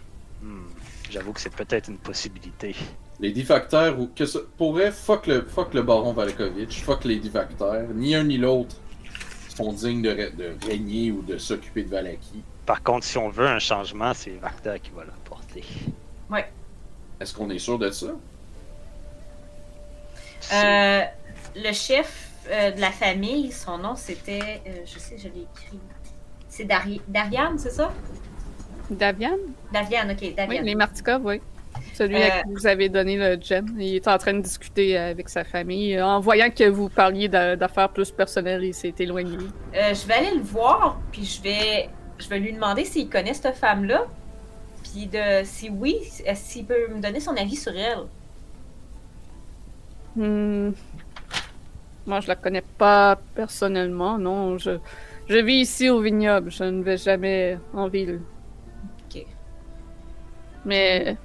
Hmm, 0.41 0.65
J'avoue 1.09 1.31
que 1.31 1.39
c'est 1.39 1.55
peut-être 1.55 1.87
une 1.87 1.97
possibilité. 1.99 2.75
Les 3.19 3.31
diffacteurs, 3.31 3.99
ou 3.99 4.07
que 4.15 4.25
ça 4.25 4.39
pourrait, 4.57 4.91
fuck 4.91 5.25
le, 5.27 5.41
fuck 5.43 5.73
le 5.73 5.81
baron 5.81 6.13
Valakovitch, 6.13 6.81
fuck 6.83 7.03
les 7.03 7.17
diffacteurs, 7.17 7.87
ni 7.95 8.13
un 8.13 8.23
ni 8.23 8.37
l'autre 8.37 8.75
sont 9.55 9.73
dignes 9.73 10.03
de, 10.03 10.09
ré- 10.09 10.29
de 10.31 10.53
régner 10.67 11.11
ou 11.11 11.23
de 11.23 11.37
s'occuper 11.39 11.81
de 11.83 11.89
Valaki. 11.89 12.43
Par 12.67 12.83
contre, 12.83 13.05
si 13.05 13.17
on 13.17 13.29
veut 13.29 13.47
un 13.47 13.57
changement, 13.59 14.13
c'est 14.13 14.31
Vacter 14.31 14.75
qui 14.83 14.91
va 14.95 15.03
l'apporter. 15.05 15.63
Est-ce 17.19 17.33
qu'on 17.33 17.49
est 17.49 17.57
sûr 17.57 17.79
de 17.79 17.89
ça? 17.89 18.07
Euh, 20.53 21.01
le 21.55 21.73
chef 21.73 22.29
euh, 22.51 22.71
de 22.71 22.79
la 22.79 22.91
famille, 22.91 23.51
son 23.51 23.79
nom 23.79 23.95
c'était. 23.95 24.61
euh, 24.67 24.71
je 24.85 24.99
sais, 24.99 25.17
je 25.17 25.23
l'ai 25.29 25.47
écrit. 25.53 25.79
C'est 26.47 26.65
Dari- 26.65 27.01
Darian, 27.07 27.57
c'est 27.57 27.71
ça? 27.71 27.91
Davian? 28.91 29.35
Davian, 29.73 30.09
ok, 30.11 30.17
Oui, 30.21 30.33
Davian. 30.35 30.61
les 30.61 30.75
Martikov, 30.75 31.25
oui. 31.25 31.41
Celui 31.93 32.15
Euh, 32.15 32.27
à 32.27 32.43
qui 32.43 32.49
vous 32.53 32.67
avez 32.67 32.89
donné 32.89 33.17
le 33.17 33.41
gem. 33.41 33.65
Il 33.79 33.95
est 33.95 34.07
en 34.07 34.17
train 34.17 34.33
de 34.33 34.41
discuter 34.41 34.97
avec 34.97 35.29
sa 35.29 35.43
famille. 35.43 35.99
En 36.01 36.19
voyant 36.19 36.49
que 36.49 36.67
vous 36.69 36.89
parliez 36.89 37.27
d'a- 37.27 37.55
d'affaires 37.55 37.89
plus 37.89 38.11
personnelles, 38.11 38.63
il 38.63 38.73
s'est 38.73 38.93
éloigné. 38.99 39.37
Euh, 39.75 39.93
je 39.93 40.07
vais 40.07 40.13
aller 40.13 40.35
le 40.35 40.41
voir, 40.43 40.99
puis 41.11 41.25
je 41.25 41.41
vais, 41.41 41.89
je 42.19 42.27
vais 42.29 42.39
lui 42.39 42.53
demander 42.53 42.85
s'il 42.85 43.09
connaît 43.09 43.33
cette 43.33 43.55
femme-là, 43.55 44.05
puis 44.83 45.07
de, 45.07 45.43
si 45.43 45.69
oui, 45.69 45.97
euh, 46.27 46.31
s'il 46.35 46.65
peut 46.65 46.87
me 46.93 47.01
donner 47.01 47.19
son 47.19 47.35
avis 47.35 47.55
sur 47.55 47.73
elle? 47.75 48.05
Hmm. 50.15 50.71
Moi, 52.05 52.21
je 52.21 52.27
la 52.27 52.35
connais 52.35 52.63
pas 52.77 53.19
personnellement, 53.35 54.17
non. 54.17 54.57
Je, 54.57 54.79
je 55.27 55.37
vis 55.37 55.61
ici 55.61 55.89
au 55.89 55.99
vignoble. 56.01 56.51
Je 56.51 56.63
ne 56.63 56.81
vais 56.83 56.97
jamais 56.97 57.59
en 57.73 57.87
ville. 57.89 58.21
Ok. 59.09 59.25
Mais 60.65 61.17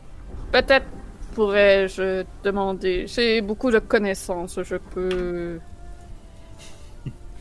peut-être 0.52 0.86
pourrais-je 1.34 2.24
demander. 2.44 3.06
J'ai 3.06 3.40
beaucoup 3.40 3.70
de 3.70 3.78
connaissances. 3.78 4.62
Je 4.62 4.76
peux. 4.76 5.58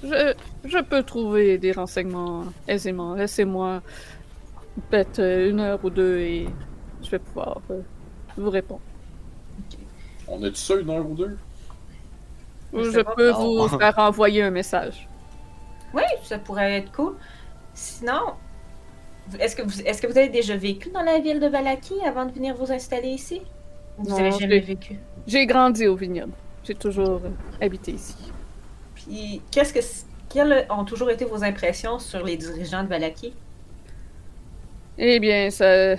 Je, 0.03 0.33
je 0.65 0.79
peux 0.79 1.03
trouver 1.03 1.59
des 1.59 1.73
renseignements 1.73 2.45
aisément. 2.67 3.13
Laissez-moi 3.13 3.81
peut-être 4.89 5.19
une 5.19 5.59
heure 5.59 5.79
ou 5.83 5.89
deux 5.91 6.17
et 6.17 6.47
je 7.03 7.09
vais 7.11 7.19
pouvoir 7.19 7.61
euh, 7.69 7.81
vous 8.37 8.49
répondre. 8.49 8.81
On 10.27 10.41
a-tu 10.43 10.55
ça 10.55 10.75
une 10.75 10.89
heure 10.89 11.07
ou 11.07 11.13
deux? 11.13 11.37
Je 12.73 12.83
Je 12.89 13.01
peux 13.01 13.31
vous 13.31 13.67
faire 13.67 13.99
envoyer 13.99 14.41
un 14.43 14.49
message. 14.49 15.07
Oui, 15.93 16.03
ça 16.23 16.39
pourrait 16.39 16.79
être 16.79 16.91
cool. 16.93 17.15
Sinon, 17.73 18.33
est-ce 19.39 19.55
que 19.55 19.61
vous, 19.63 19.81
est-ce 19.81 20.01
que 20.01 20.07
vous 20.07 20.17
avez 20.17 20.29
déjà 20.29 20.55
vécu 20.57 20.89
dans 20.91 21.01
la 21.03 21.19
ville 21.19 21.39
de 21.39 21.47
Valaki 21.47 21.93
avant 22.05 22.25
de 22.25 22.31
venir 22.33 22.55
vous 22.55 22.71
installer 22.71 23.09
ici? 23.09 23.41
Ou 23.97 24.05
Vous 24.05 24.17
Non, 24.17 24.17
avez 24.17 24.31
jamais 24.31 24.59
vécu? 24.59 24.99
J'ai 25.25 25.45
grandi 25.47 25.87
au 25.87 25.95
vignoble. 25.95 26.37
J'ai 26.63 26.75
toujours 26.75 27.25
euh, 27.25 27.31
habité 27.59 27.93
ici. 27.93 28.35
Puis, 28.95 29.47
qu'est-ce 29.51 29.73
que, 29.73 29.79
quelles 30.29 30.65
ont 30.69 30.85
toujours 30.85 31.09
été 31.11 31.25
vos 31.25 31.43
impressions 31.43 31.99
sur 31.99 32.23
les 32.23 32.37
dirigeants 32.37 32.83
de 32.83 32.89
Valaki? 32.89 33.37
Eh 34.97 35.19
bien, 35.19 35.49
ça, 35.49 35.95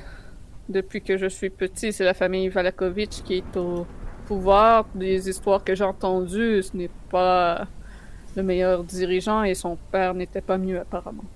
depuis 0.68 1.02
que 1.02 1.16
je 1.18 1.26
suis 1.28 1.50
petit, 1.50 1.92
c'est 1.92 2.04
la 2.04 2.14
famille 2.14 2.48
Valakovitch 2.48 3.22
qui 3.22 3.36
est 3.38 3.56
au 3.56 3.88
pouvoir. 4.24 4.90
Des 4.94 5.28
histoires 5.28 5.64
que 5.64 5.74
j'ai 5.74 5.84
entendues, 5.84 6.62
ce 6.62 6.76
n'est 6.76 6.90
pas 7.10 7.68
le 8.36 8.42
meilleur 8.42 8.84
dirigeant 8.84 9.44
et 9.44 9.54
son 9.54 9.78
père 9.78 10.14
n'était 10.14 10.42
pas 10.42 10.58
mieux 10.58 10.80
apparemment. 10.80 11.30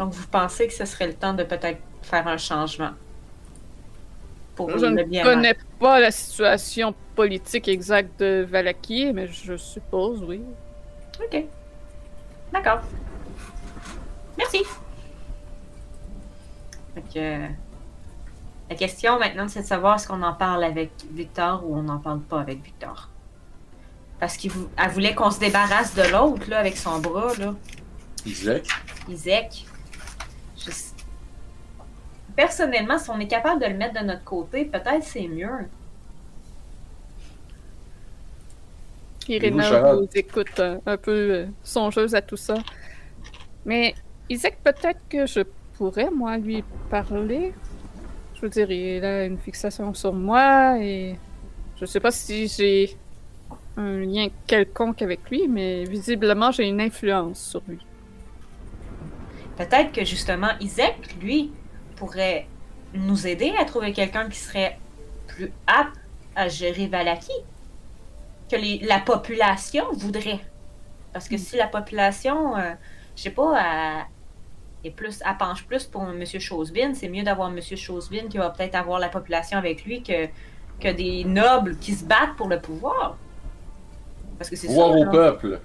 Donc, 0.00 0.14
vous 0.14 0.26
pensez 0.28 0.66
que 0.66 0.72
ce 0.72 0.86
serait 0.86 1.08
le 1.08 1.12
temps 1.12 1.34
de 1.34 1.44
peut-être 1.44 1.78
faire 2.00 2.26
un 2.26 2.38
changement? 2.38 2.92
Pour 4.54 4.70
Je 4.70 4.86
le 4.86 4.92
ne 4.92 5.02
bien 5.02 5.22
connais 5.22 5.54
pas 5.78 6.00
la 6.00 6.10
situation 6.10 6.94
politique 7.14 7.68
exacte 7.68 8.18
de 8.18 8.46
Valaki, 8.48 9.12
mais 9.12 9.26
je 9.26 9.58
suppose, 9.58 10.24
oui. 10.24 10.40
Ok. 11.22 11.44
D'accord. 12.50 12.80
Merci. 14.38 14.62
Que, 17.14 17.48
la 18.70 18.76
question 18.76 19.18
maintenant, 19.18 19.48
c'est 19.48 19.60
de 19.60 19.66
savoir 19.66 19.96
est-ce 19.96 20.08
qu'on 20.08 20.22
en 20.22 20.32
parle 20.32 20.64
avec 20.64 20.92
Victor 21.12 21.62
ou 21.66 21.76
on 21.76 21.82
n'en 21.82 21.98
parle 21.98 22.20
pas 22.20 22.40
avec 22.40 22.62
Victor. 22.64 23.10
Parce 24.18 24.38
qu'elle 24.38 24.50
voulait 24.92 25.14
qu'on 25.14 25.30
se 25.30 25.40
débarrasse 25.40 25.94
de 25.94 26.10
l'autre, 26.10 26.48
là, 26.48 26.60
avec 26.60 26.78
son 26.78 27.00
bras, 27.00 27.34
là. 27.38 27.54
Isaac? 28.24 28.66
Isaac. 29.06 29.66
Je... 30.64 30.70
Personnellement, 32.36 32.98
si 32.98 33.10
on 33.10 33.18
est 33.18 33.26
capable 33.26 33.60
de 33.60 33.66
le 33.66 33.74
mettre 33.74 34.00
de 34.00 34.06
notre 34.06 34.24
côté, 34.24 34.64
peut-être 34.64 35.02
c'est 35.02 35.28
mieux. 35.28 35.68
Irina 39.28 39.94
vous 39.94 40.08
écoute 40.14 40.58
euh, 40.58 40.78
un 40.86 40.96
peu 40.96 41.10
euh, 41.10 41.46
songeuse 41.62 42.14
à 42.14 42.22
tout 42.22 42.36
ça. 42.36 42.54
Mais 43.64 43.94
Isaac, 44.28 44.58
peut-être 44.62 45.00
que 45.08 45.26
je 45.26 45.42
pourrais, 45.74 46.10
moi, 46.10 46.36
lui 46.38 46.64
parler. 46.88 47.52
Je 48.34 48.40
veux 48.42 48.48
dire, 48.48 48.70
il 48.70 49.04
a 49.04 49.24
une 49.24 49.38
fixation 49.38 49.92
sur 49.92 50.14
moi 50.14 50.78
et 50.78 51.16
je 51.78 51.84
sais 51.84 52.00
pas 52.00 52.10
si 52.10 52.48
j'ai 52.48 52.96
un 53.76 53.98
lien 54.00 54.28
quelconque 54.46 55.02
avec 55.02 55.28
lui, 55.30 55.46
mais 55.48 55.84
visiblement, 55.84 56.50
j'ai 56.50 56.66
une 56.66 56.80
influence 56.80 57.40
sur 57.40 57.62
lui. 57.68 57.78
Peut-être 59.60 59.92
que 59.92 60.06
justement, 60.06 60.48
Isaac, 60.60 60.96
lui, 61.20 61.52
pourrait 61.96 62.46
nous 62.94 63.26
aider 63.26 63.52
à 63.60 63.66
trouver 63.66 63.92
quelqu'un 63.92 64.26
qui 64.26 64.38
serait 64.38 64.78
plus 65.26 65.52
apte 65.66 65.96
à 66.34 66.48
gérer 66.48 66.86
Valaki. 66.86 67.32
Que 68.50 68.56
les- 68.56 68.78
la 68.78 69.00
population 69.00 69.84
voudrait. 69.92 70.40
Parce 71.12 71.28
que 71.28 71.36
si 71.36 71.56
la 71.56 71.66
population, 71.66 72.56
euh, 72.56 72.72
je 73.14 73.22
sais 73.22 73.30
pas, 73.30 74.06
elle, 74.82 74.88
est 74.88 74.90
plus, 74.92 75.20
elle 75.28 75.36
penche 75.36 75.64
plus 75.66 75.84
pour 75.84 76.08
M. 76.08 76.24
Chosebin. 76.24 76.94
C'est 76.94 77.10
mieux 77.10 77.22
d'avoir 77.22 77.50
M. 77.50 77.60
Chosebin 77.60 78.28
qui 78.30 78.38
va 78.38 78.48
peut-être 78.48 78.74
avoir 78.76 78.98
la 78.98 79.10
population 79.10 79.58
avec 79.58 79.84
lui 79.84 80.02
que, 80.02 80.26
que 80.80 80.90
des 80.90 81.24
nobles 81.24 81.76
qui 81.76 81.92
se 81.92 82.04
battent 82.04 82.34
pour 82.38 82.48
le 82.48 82.58
pouvoir. 82.60 83.18
Parce 84.38 84.48
que 84.48 84.56
c'est 84.56 84.68
ça. 84.68 84.72
Voir 84.72 84.92
au 84.92 85.04
là. 85.04 85.10
peuple. 85.10 85.60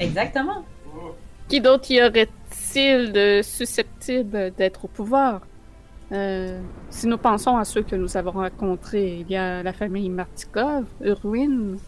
Exactement. 0.00 0.64
Qui 1.46 1.60
d'autre 1.60 1.90
y 1.90 2.00
aurait-il 2.02 2.37
de 2.74 3.40
susceptible 3.42 4.52
d'être 4.56 4.84
au 4.84 4.88
pouvoir? 4.88 5.40
Euh, 6.12 6.60
si 6.90 7.06
nous 7.06 7.18
pensons 7.18 7.56
à 7.56 7.64
ceux 7.64 7.82
que 7.82 7.96
nous 7.96 8.16
avons 8.16 8.32
rencontrés, 8.32 9.18
il 9.20 9.30
y 9.30 9.36
a 9.36 9.62
la 9.62 9.72
famille 9.72 10.08
Martikov, 10.08 10.84
Urwin. 11.02 11.78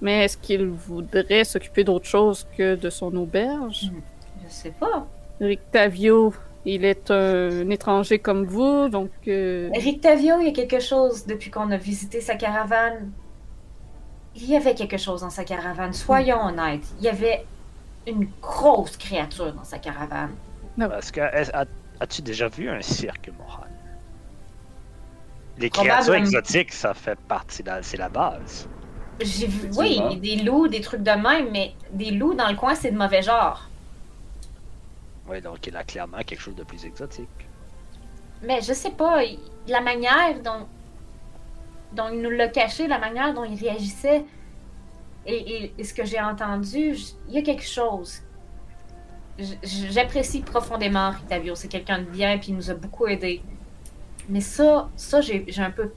Mais 0.00 0.24
est-ce 0.24 0.36
qu'il 0.36 0.66
voudrait 0.66 1.44
s'occuper 1.44 1.84
d'autre 1.84 2.06
chose 2.06 2.46
que 2.56 2.74
de 2.74 2.90
son 2.90 3.14
auberge? 3.16 3.90
Je 4.44 4.52
sais 4.52 4.70
pas. 4.78 5.06
Rictavio, 5.40 6.34
il 6.64 6.84
est 6.84 7.10
un 7.10 7.68
étranger 7.70 8.18
comme 8.18 8.44
vous, 8.44 8.88
donc... 8.88 9.10
euh, 9.28 9.70
Rictavio, 9.74 10.40
il 10.40 10.46
y 10.46 10.50
a 10.50 10.52
quelque 10.52 10.80
chose 10.80 11.26
depuis 11.26 11.50
qu'on 11.50 11.70
a 11.70 11.76
visité 11.76 12.20
sa 12.20 12.34
caravane. 12.34 13.10
Il 14.36 14.50
y 14.50 14.56
avait 14.56 14.74
quelque 14.74 14.98
chose 14.98 15.20
dans 15.20 15.30
sa 15.30 15.44
caravane, 15.44 15.92
soyons 15.92 16.42
honnêtes. 16.42 16.86
Il 16.98 17.04
y 17.04 17.08
avait 17.08 17.44
une 18.06 18.28
grosse 18.40 18.96
créature 18.96 19.52
dans 19.52 19.64
sa 19.64 19.78
caravane. 19.78 20.34
Parce 20.78 21.10
que 21.10 21.20
as-tu 22.00 22.22
déjà 22.22 22.48
vu 22.48 22.68
un 22.68 22.82
cirque, 22.82 23.30
Mohan? 23.38 23.64
Les 25.58 25.70
créatures 25.70 26.14
exotiques, 26.14 26.72
ça 26.72 26.94
fait 26.94 27.18
partie 27.28 27.62
de 27.62 27.68
la, 27.68 27.82
c'est 27.82 27.96
la 27.96 28.08
base. 28.08 28.68
J'ai 29.20 29.46
vu, 29.46 29.70
oui, 29.76 30.18
des 30.18 30.36
loups, 30.36 30.66
des 30.66 30.80
trucs 30.80 31.04
de 31.04 31.12
même, 31.12 31.50
mais 31.52 31.74
des 31.92 32.10
loups 32.10 32.34
dans 32.34 32.48
le 32.48 32.56
coin, 32.56 32.74
c'est 32.74 32.90
de 32.90 32.98
mauvais 32.98 33.22
genre. 33.22 33.68
Oui, 35.28 35.40
donc 35.40 35.64
il 35.66 35.76
a 35.76 35.84
clairement 35.84 36.18
quelque 36.26 36.40
chose 36.40 36.56
de 36.56 36.64
plus 36.64 36.84
exotique. 36.84 37.28
Mais 38.42 38.60
je 38.60 38.72
sais 38.72 38.90
pas, 38.90 39.22
la 39.68 39.80
manière 39.80 40.40
dont, 40.42 40.66
dont 41.92 42.08
il 42.12 42.20
nous 42.20 42.30
l'a 42.30 42.48
caché, 42.48 42.88
la 42.88 42.98
manière 42.98 43.32
dont 43.32 43.44
il 43.44 43.56
réagissait, 43.58 44.24
et, 45.26 45.34
et- 45.64 45.74
et 45.78 45.84
ce 45.84 45.94
que 45.94 46.04
j'ai 46.04 46.20
entendu, 46.20 46.96
il 47.28 47.34
y 47.34 47.38
a 47.38 47.42
quelque 47.42 47.64
chose. 47.66 48.20
J'apprécie 49.62 50.42
profondément 50.42 51.10
Rictavio, 51.10 51.54
c'est 51.54 51.68
quelqu'un 51.68 51.98
de 52.00 52.04
bien, 52.04 52.38
puis 52.38 52.48
il 52.50 52.56
nous 52.56 52.70
a 52.70 52.74
beaucoup 52.74 53.06
aidés. 53.06 53.42
Mais 54.28 54.40
ça, 54.40 54.88
ça 54.96 55.20
j'ai 55.20 55.44
un 55.58 55.70
peu. 55.70 55.92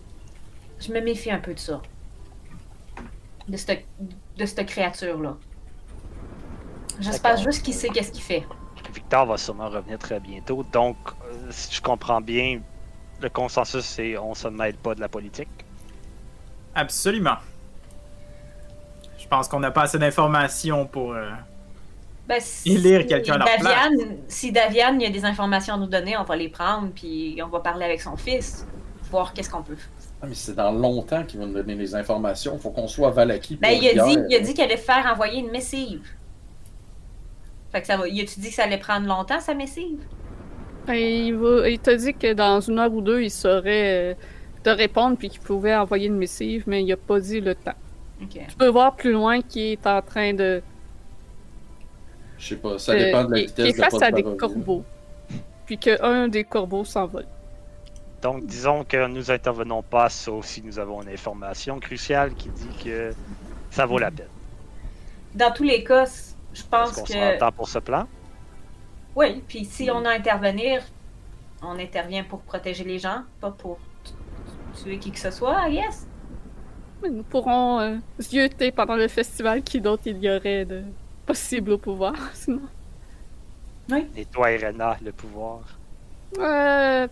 Je 0.79 0.91
me 0.91 0.99
méfie 1.01 1.31
un 1.31 1.39
peu 1.39 1.53
de 1.53 1.59
ça. 1.59 1.81
De 3.47 3.55
cette, 3.57 3.85
de 4.37 4.45
cette 4.45 4.67
créature-là. 4.67 5.37
J'espère 6.99 7.37
juste 7.37 7.63
qu'il 7.63 7.73
sait 7.73 7.89
qu'est-ce 7.89 8.11
qu'il 8.11 8.23
fait. 8.23 8.43
Victor 8.93 9.25
va 9.27 9.37
sûrement 9.37 9.69
revenir 9.69 9.99
très 9.99 10.19
bientôt. 10.19 10.65
Donc, 10.73 10.97
euh, 11.25 11.47
si 11.51 11.75
je 11.75 11.81
comprends 11.81 12.21
bien, 12.21 12.59
le 13.21 13.29
consensus 13.29 13.85
c'est 13.85 14.17
on 14.17 14.33
se 14.33 14.47
mêle 14.47 14.75
pas 14.77 14.95
de 14.95 14.99
la 15.01 15.09
politique? 15.09 15.49
Absolument. 16.73 17.37
Je 19.27 19.35
pense 19.35 19.49
qu'on 19.49 19.59
n'a 19.59 19.71
pas 19.71 19.81
assez 19.81 19.99
d'informations 19.99 20.85
pour. 20.85 21.11
euh, 21.13 21.29
Ben, 22.29 22.39
si 22.39 22.71
Élire 22.75 23.05
quelqu'un 23.05 23.33
à 23.33 23.37
leur 23.39 23.47
place. 23.57 23.61
Daviane, 23.61 24.17
si 24.29 24.53
Daviane, 24.53 25.01
il 25.01 25.03
y 25.03 25.07
a 25.07 25.09
des 25.09 25.25
informations 25.25 25.73
à 25.73 25.77
nous 25.77 25.87
donner, 25.87 26.15
on 26.15 26.23
va 26.23 26.37
les 26.37 26.47
prendre, 26.47 26.91
puis 26.95 27.37
on 27.43 27.49
va 27.49 27.59
parler 27.59 27.83
avec 27.83 27.99
son 27.99 28.15
fils, 28.15 28.65
voir 29.11 29.33
qu'est-ce 29.33 29.49
qu'on 29.49 29.63
peut. 29.63 29.75
Ah, 30.21 30.27
mais 30.29 30.33
c'est 30.33 30.55
dans 30.55 30.71
longtemps 30.71 31.25
qu'il 31.25 31.41
va 31.41 31.45
nous 31.45 31.53
donner 31.55 31.75
les 31.75 31.93
informations. 31.93 32.57
Faut 32.57 32.69
qu'on 32.69 32.87
soit 32.87 33.11
Valaki. 33.11 33.57
Ben, 33.57 33.71
il 33.71 33.99
a, 33.99 34.05
dit, 34.05 34.17
il 34.29 34.35
a 34.35 34.39
dit 34.39 34.53
qu'elle 34.53 34.65
allait 34.71 34.77
faire 34.77 35.05
envoyer 35.11 35.39
une 35.41 35.51
missive. 35.51 36.07
Fait 37.73 37.81
que 37.81 37.87
ça 37.87 37.97
va. 37.97 38.07
Il 38.07 38.21
a-tu 38.21 38.39
dit 38.39 38.47
que 38.47 38.55
ça 38.55 38.63
allait 38.63 38.77
prendre 38.77 39.07
longtemps, 39.07 39.41
sa 39.41 39.53
missive? 39.53 39.99
Et 40.89 41.25
il, 41.27 41.35
va- 41.35 41.67
il 41.69 41.79
t'a 41.79 41.95
dit 41.97 42.13
que 42.13 42.31
dans 42.31 42.61
une 42.61 42.79
heure 42.79 42.93
ou 42.93 43.01
deux, 43.01 43.21
il 43.23 43.29
saurait 43.29 44.13
euh, 44.13 44.15
te 44.63 44.69
répondre 44.69 45.17
puis 45.17 45.27
qu'il 45.29 45.41
pouvait 45.41 45.75
envoyer 45.75 46.07
une 46.07 46.15
missive, 46.15 46.63
mais 46.65 46.81
il 46.81 46.91
a 46.93 46.97
pas 46.97 47.19
dit 47.19 47.41
le 47.41 47.55
temps. 47.55 47.73
Ok. 48.21 48.39
Tu 48.47 48.55
peux 48.55 48.67
voir 48.67 48.95
plus 48.95 49.11
loin 49.11 49.41
qu'il 49.41 49.73
est 49.73 49.87
en 49.87 50.01
train 50.01 50.33
de. 50.33 50.61
Je 52.37 52.47
sais 52.49 52.55
pas, 52.57 52.77
ça 52.77 52.91
euh, 52.93 52.99
dépend 52.99 53.23
de 53.25 53.31
la 53.31 53.39
vitesse 53.41 53.53
qu'il 53.55 53.65
est 53.67 53.73
de 53.73 53.77
face 53.77 54.01
à 54.01 54.11
des 54.11 54.23
corbeaux. 54.23 54.83
Puis 55.65 55.77
qu'un 55.77 56.27
des 56.27 56.43
corbeaux 56.43 56.85
s'envole. 56.85 57.25
Donc, 58.21 58.45
disons 58.45 58.83
que 58.83 59.07
nous 59.07 59.29
intervenons 59.29 59.83
pas, 59.83 60.09
sauf 60.09 60.45
si 60.45 60.61
nous 60.63 60.79
avons 60.79 61.03
une 61.03 61.09
information 61.09 61.79
cruciale 61.79 62.33
qui 62.33 62.49
dit 62.49 62.83
que 62.83 63.11
ça 63.69 63.85
vaut 63.85 63.99
la 63.99 64.09
peine. 64.09 64.27
Dans 65.35 65.51
tous 65.51 65.63
les 65.63 65.83
cas, 65.83 66.05
je 66.53 66.63
pense 66.63 66.93
qu'on 66.93 67.03
que. 67.03 67.13
s'entend 67.13 67.51
pour 67.51 67.69
ce 67.69 67.79
plan? 67.79 68.07
Oui, 69.15 69.43
puis 69.47 69.65
si 69.65 69.91
on 69.91 70.03
a 70.05 70.09
à 70.09 70.13
intervenir, 70.13 70.81
on 71.61 71.77
intervient 71.77 72.23
pour 72.23 72.39
protéger 72.41 72.83
les 72.83 72.97
gens, 72.97 73.23
pas 73.39 73.51
pour 73.51 73.77
t- 74.03 74.81
tuer 74.83 74.97
qui 74.97 75.11
que 75.11 75.19
ce 75.19 75.29
soit, 75.31 75.67
I 75.67 75.75
guess. 75.75 76.06
Mais 77.07 77.15
Nous 77.15 77.23
pourrons 77.23 77.79
euh, 77.79 77.95
zioter 78.19 78.71
pendant 78.71 78.95
le 78.95 79.07
festival 79.07 79.61
qui 79.63 79.81
d'autre 79.81 80.03
il 80.05 80.17
y 80.17 80.29
aurait 80.29 80.65
de 80.65 80.83
possible 81.25 81.71
au 81.71 81.77
pouvoir, 81.77 82.15
sinon. 82.33 82.61
Et 84.15 84.25
toi, 84.25 84.51
Irena, 84.51 84.97
le 85.03 85.11
pouvoir? 85.11 85.61
Euh. 86.39 87.07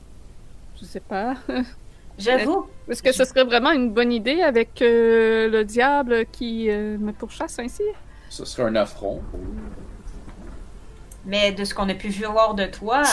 Je 0.79 0.85
sais 0.85 0.99
pas. 0.99 1.35
J'avoue, 2.17 2.67
Est-ce 2.87 3.03
que 3.03 3.11
ce 3.11 3.25
serait 3.25 3.43
vraiment 3.43 3.71
une 3.71 3.91
bonne 3.91 4.11
idée 4.11 4.41
avec 4.41 4.81
euh, 4.81 5.49
le 5.49 5.65
diable 5.65 6.25
qui 6.31 6.69
euh, 6.69 6.97
me 6.97 7.11
pourchasse 7.11 7.59
ainsi? 7.59 7.83
Ce 8.29 8.45
serait 8.45 8.63
un 8.63 8.75
affront. 8.75 9.21
mais 11.25 11.51
de 11.51 11.63
ce 11.65 11.73
qu'on 11.73 11.89
a 11.89 11.93
pu 11.93 12.09
voir 12.09 12.55
de 12.55 12.65
toi, 12.65 13.03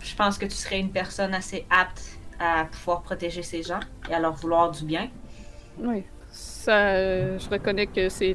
je 0.00 0.14
pense 0.14 0.36
que 0.36 0.44
tu 0.44 0.52
serais 0.54 0.78
une 0.78 0.90
personne 0.90 1.32
assez 1.32 1.66
apte 1.70 2.18
à 2.38 2.66
pouvoir 2.66 3.00
protéger 3.00 3.42
ces 3.42 3.62
gens 3.62 3.80
et 4.10 4.14
à 4.14 4.18
leur 4.18 4.34
vouloir 4.34 4.70
du 4.70 4.84
bien. 4.84 5.08
Oui. 5.78 6.04
Ça, 6.30 6.88
euh, 6.88 7.38
je 7.38 7.48
reconnais 7.48 7.86
que 7.86 8.08
c'est. 8.08 8.34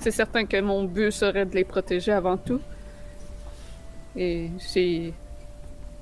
Certain 0.00 0.46
que 0.46 0.60
mon 0.60 0.84
but 0.84 1.10
serait 1.10 1.44
de 1.44 1.54
les 1.54 1.64
protéger 1.64 2.12
avant 2.12 2.36
tout. 2.36 2.60
Et 4.16 4.50
j'ai. 4.72 5.12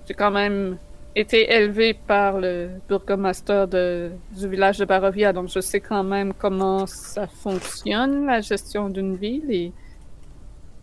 J'ai 0.06 0.14
quand 0.14 0.30
même 0.30 0.78
été 1.14 1.52
élevé 1.52 1.94
par 1.94 2.38
le 2.38 2.70
bourgmestre 2.88 3.66
de, 3.66 4.12
du 4.36 4.48
village 4.48 4.78
de 4.78 4.84
Barovia, 4.84 5.32
donc 5.32 5.48
je 5.48 5.60
sais 5.60 5.80
quand 5.80 6.05
même 6.05 6.32
comment 6.32 6.86
ça 6.86 7.26
fonctionne, 7.26 8.26
la 8.26 8.40
gestion 8.40 8.88
d'une 8.88 9.16
ville. 9.16 9.50
Et 9.50 9.72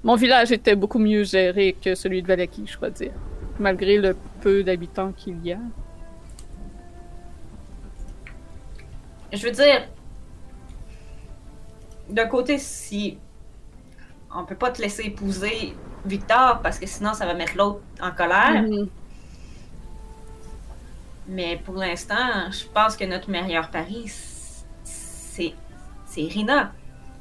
mon 0.04 0.16
village 0.16 0.52
était 0.52 0.76
beaucoup 0.76 1.00
mieux 1.00 1.24
géré 1.24 1.76
que 1.82 1.96
celui 1.96 2.22
de 2.22 2.28
Valaki, 2.28 2.66
je 2.68 2.76
crois 2.76 2.90
dire, 2.90 3.14
malgré 3.60 3.98
le 3.98 4.16
peu 4.42 4.62
d'habitants 4.64 5.12
qu'il 5.14 5.44
y 5.46 5.54
a. 5.54 5.60
Je 9.32 9.44
veux 9.46 9.52
dire, 9.52 9.88
d'un 12.08 12.28
côté, 12.28 12.58
si 12.60 13.22
on 14.32 14.46
peut 14.46 14.58
pas 14.58 14.72
te 14.72 14.82
laisser 14.82 15.04
épouser 15.04 15.80
Victor 16.04 16.62
parce 16.62 16.80
que 16.80 16.86
sinon 16.88 17.14
ça 17.14 17.26
va 17.26 17.34
mettre 17.34 17.56
l'autre 17.58 17.84
en 18.02 18.12
colère, 18.12 18.66
Mhm. 18.70 18.90
mais 21.28 21.58
pour 21.58 21.76
l'instant, 21.76 22.52
je 22.52 22.66
pense 22.74 22.96
que 22.96 23.06
notre 23.06 23.30
meilleur 23.30 23.72
pari, 23.72 24.06
c'est 24.84 25.60
c'est 26.06 26.22
Irina. 26.22 26.76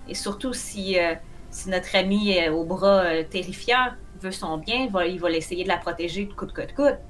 Et 0.07 0.15
surtout 0.15 0.53
si, 0.53 0.99
euh, 0.99 1.15
si 1.51 1.71
notre 1.71 1.97
ami 1.97 2.39
euh, 2.39 2.53
au 2.53 2.65
bras 2.67 3.05
euh, 3.07 3.25
terrifiant 3.25 3.93
veut 4.21 4.33
son 4.33 4.59
bien, 4.59 4.85
il 4.85 4.91
va, 4.93 5.07
il 5.07 5.19
va 5.21 5.31
l'essayer 5.31 5.65
de 5.65 5.69
la 5.69 5.79
protéger 5.79 6.27
de 6.27 6.35
coûte 6.35 6.53
que 6.53 6.63
coûte. 6.75 7.01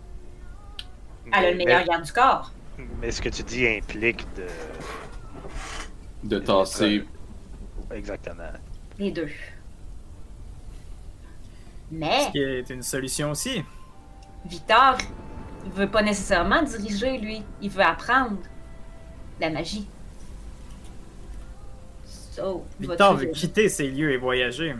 Elle 1.32 1.44
a 1.44 1.50
le 1.50 1.56
meilleur 1.56 1.84
garde 1.84 2.04
du 2.04 2.12
corps. 2.12 2.53
Mais 3.00 3.10
ce 3.10 3.22
que 3.22 3.28
tu 3.28 3.42
dis 3.42 3.66
implique 3.66 4.24
de. 4.36 4.46
De 6.24 6.38
tasser. 6.38 7.04
Exactement. 7.92 8.50
Les 8.98 9.10
deux. 9.10 9.28
Mais 11.92 12.26
Ce 12.26 12.30
qui 12.30 12.38
est 12.38 12.70
une 12.70 12.82
solution 12.82 13.30
aussi. 13.30 13.62
Victor, 14.46 14.98
il 15.64 15.72
veut 15.72 15.90
pas 15.90 16.02
nécessairement 16.02 16.62
diriger, 16.62 17.18
lui. 17.18 17.42
Il 17.60 17.70
veut 17.70 17.82
apprendre 17.82 18.38
la 19.40 19.50
magie. 19.50 19.86
So, 22.06 22.64
Victor 22.80 23.14
veut 23.14 23.26
quitter 23.26 23.68
ces 23.68 23.88
lieux 23.88 24.12
et 24.12 24.16
voyager, 24.16 24.74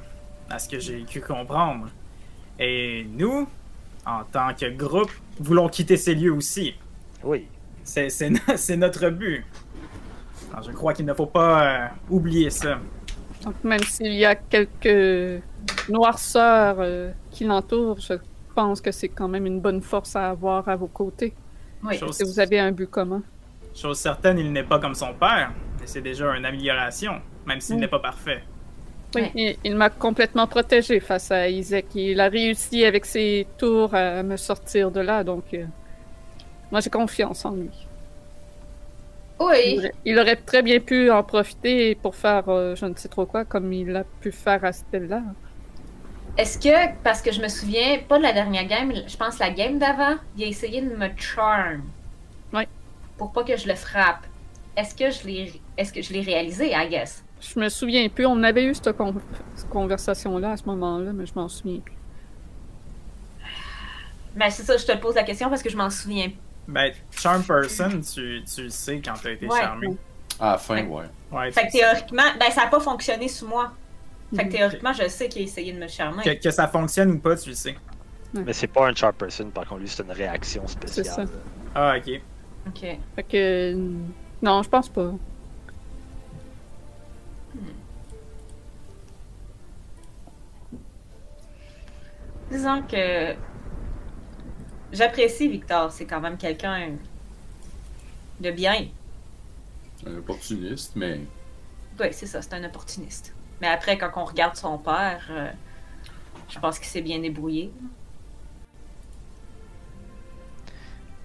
à 0.50 0.58
ce 0.58 0.68
que 0.68 0.78
j'ai 0.80 1.04
pu 1.04 1.20
comprendre. 1.20 1.88
Et 2.58 3.06
nous, 3.10 3.48
en 4.04 4.24
tant 4.24 4.52
que 4.54 4.66
groupe, 4.70 5.12
voulons 5.38 5.68
quitter 5.68 5.96
ces 5.96 6.14
lieux 6.14 6.32
aussi. 6.32 6.74
Oui. 7.22 7.46
C'est 7.84 8.08
c'est 8.08 8.30
no- 8.30 8.38
c'est 8.56 8.76
notre 8.76 9.08
but. 9.10 9.44
Alors, 10.52 10.64
je 10.64 10.72
crois 10.72 10.92
qu'il 10.94 11.04
ne 11.06 11.14
faut 11.14 11.26
pas 11.26 11.84
euh, 11.84 11.86
oublier 12.10 12.50
ça. 12.50 12.78
Donc, 13.42 13.54
même 13.64 13.82
s'il 13.82 14.12
y 14.14 14.24
a 14.24 14.34
quelques 14.34 15.42
noirceurs 15.88 16.76
euh, 16.78 17.10
qui 17.30 17.44
l'entourent, 17.44 17.98
je 18.00 18.14
pense 18.54 18.80
que 18.80 18.90
c'est 18.92 19.08
quand 19.08 19.28
même 19.28 19.46
une 19.46 19.60
bonne 19.60 19.82
force 19.82 20.16
à 20.16 20.30
avoir 20.30 20.68
à 20.68 20.76
vos 20.76 20.86
côtés. 20.86 21.34
Oui. 21.82 21.98
Chose, 21.98 22.16
Si 22.16 22.24
vous 22.24 22.40
avez 22.40 22.58
un 22.58 22.72
but 22.72 22.88
commun. 22.90 23.22
chose 23.74 23.98
certaine, 23.98 24.38
il 24.38 24.52
n'est 24.52 24.62
pas 24.62 24.78
comme 24.78 24.94
son 24.94 25.12
père, 25.14 25.52
et 25.82 25.86
c'est 25.86 26.00
déjà 26.00 26.34
une 26.36 26.46
amélioration, 26.46 27.20
même 27.46 27.60
s'il 27.60 27.76
n'est 27.76 27.88
pas 27.88 27.98
parfait. 27.98 28.42
Oui, 29.16 29.22
Ouais. 29.22 29.32
il, 29.34 29.56
il 29.64 29.76
m'a 29.76 29.90
complètement 29.90 30.46
protégé 30.46 30.98
face 31.00 31.30
à 31.30 31.48
Isaac. 31.48 31.86
Il 31.94 32.20
a 32.20 32.28
réussi 32.28 32.84
avec 32.84 33.04
ses 33.04 33.46
tours 33.58 33.94
à 33.94 34.22
me 34.22 34.36
sortir 34.36 34.90
de 34.90 35.00
là, 35.00 35.22
donc 35.24 35.44
euh, 35.54 35.64
moi 36.74 36.80
j'ai 36.80 36.90
confiance 36.90 37.44
en 37.44 37.52
lui. 37.52 37.70
Oui. 39.38 39.80
il 40.04 40.18
aurait 40.18 40.34
très 40.34 40.60
bien 40.60 40.80
pu 40.80 41.08
en 41.08 41.22
profiter 41.22 41.94
pour 41.94 42.16
faire 42.16 42.48
euh, 42.48 42.74
je 42.74 42.84
ne 42.86 42.94
sais 42.96 43.06
trop 43.08 43.26
quoi, 43.26 43.44
comme 43.44 43.72
il 43.72 43.94
a 43.94 44.02
pu 44.20 44.32
faire 44.32 44.64
à 44.64 44.72
Stella. 44.72 45.22
Est-ce 46.36 46.58
que, 46.58 46.92
parce 47.04 47.22
que 47.22 47.30
je 47.30 47.40
me 47.40 47.46
souviens, 47.46 47.98
pas 48.08 48.18
de 48.18 48.24
la 48.24 48.32
dernière 48.32 48.66
game, 48.66 48.92
je 49.06 49.16
pense 49.16 49.38
la 49.38 49.50
game 49.50 49.78
d'avant, 49.78 50.16
il 50.36 50.42
a 50.42 50.46
essayé 50.48 50.80
de 50.82 50.96
me 50.96 51.08
charm. 51.16 51.82
Ouais. 52.52 52.66
Pour 53.16 53.30
pas 53.32 53.44
que 53.44 53.56
je 53.56 53.68
le 53.68 53.76
frappe. 53.76 54.24
Est-ce 54.76 54.96
que 54.96 55.12
je 55.12 55.24
l'ai 55.28 55.60
est-ce 55.76 55.92
que 55.92 56.02
je 56.02 56.12
l'ai 56.12 56.22
réalisé, 56.22 56.72
I 56.72 56.88
guess? 56.88 57.22
Je 57.40 57.60
me 57.60 57.68
souviens 57.68 58.08
plus, 58.08 58.26
on 58.26 58.42
avait 58.42 58.64
eu 58.64 58.74
cette, 58.74 58.96
con- 58.96 59.14
cette 59.54 59.68
conversation-là 59.68 60.52
à 60.52 60.56
ce 60.56 60.64
moment-là, 60.64 61.12
mais 61.12 61.26
je 61.26 61.34
m'en 61.36 61.48
souviens 61.48 61.78
plus. 61.78 61.94
Mais 64.34 64.50
c'est 64.50 64.64
ça, 64.64 64.76
je 64.76 64.86
te 64.86 64.96
pose 64.96 65.14
la 65.14 65.22
question 65.22 65.48
parce 65.48 65.62
que 65.62 65.70
je 65.70 65.76
m'en 65.76 65.90
souviens. 65.90 66.30
Ben, 66.66 66.92
Charm 67.10 67.42
Person, 67.42 68.00
tu, 68.00 68.42
tu 68.44 68.62
le 68.64 68.68
sais 68.70 69.00
quand 69.04 69.14
t'as 69.22 69.32
été 69.32 69.46
Ouais. 69.46 69.60
charmé. 69.60 69.96
À 70.40 70.52
la 70.52 70.58
fin, 70.58 70.84
Ouais. 70.86 71.04
ouais. 71.30 71.52
Fait 71.52 71.66
que 71.66 71.72
théoriquement, 71.72 72.22
ben 72.40 72.50
ça 72.50 72.62
a 72.62 72.66
pas 72.68 72.80
fonctionné 72.80 73.28
sous 73.28 73.46
moi. 73.46 73.72
Fait 74.34 74.42
que 74.42 74.48
Mhm. 74.48 74.52
théoriquement, 74.52 74.92
je 74.92 75.06
sais 75.08 75.28
qu'il 75.28 75.42
a 75.42 75.44
essayé 75.44 75.72
de 75.72 75.78
me 75.78 75.86
charmer. 75.88 76.22
que, 76.24 76.30
que 76.42 76.50
ça 76.50 76.66
fonctionne 76.66 77.10
ou 77.12 77.18
pas, 77.20 77.36
tu 77.36 77.50
le 77.50 77.54
sais. 77.54 77.76
Mais 78.32 78.52
c'est 78.52 78.66
pas 78.66 78.88
un 78.88 78.94
sharp 78.94 79.16
person, 79.18 79.50
par 79.50 79.64
contre, 79.66 79.82
lui, 79.82 79.88
c'est 79.88 80.02
une 80.02 80.10
réaction 80.10 80.66
spéciale. 80.66 81.04
Ça. 81.06 81.24
Ah, 81.74 81.94
ok. 81.98 82.20
Ok. 82.66 82.98
Fait 83.14 83.22
que. 83.22 83.76
Non, 84.42 84.62
je 84.62 84.68
pense 84.68 84.88
pas. 84.88 85.12
Disons 92.50 92.82
que 92.82 93.34
j'apprécie 94.94 95.48
Victor, 95.48 95.92
c'est 95.92 96.06
quand 96.06 96.20
même 96.20 96.38
quelqu'un 96.38 96.92
de 98.40 98.50
bien. 98.50 98.86
Un 100.06 100.16
opportuniste, 100.16 100.92
mais. 100.96 101.20
Oui, 102.00 102.06
c'est 102.12 102.26
ça, 102.26 102.42
c'est 102.42 102.54
un 102.54 102.64
opportuniste. 102.64 103.34
Mais 103.60 103.68
après, 103.68 103.96
quand 103.98 104.10
on 104.16 104.24
regarde 104.24 104.56
son 104.56 104.78
père, 104.78 105.26
euh, 105.30 105.50
je 106.48 106.58
pense 106.58 106.78
qu'il 106.78 106.88
s'est 106.88 107.02
bien 107.02 107.20
débrouillé. 107.20 107.72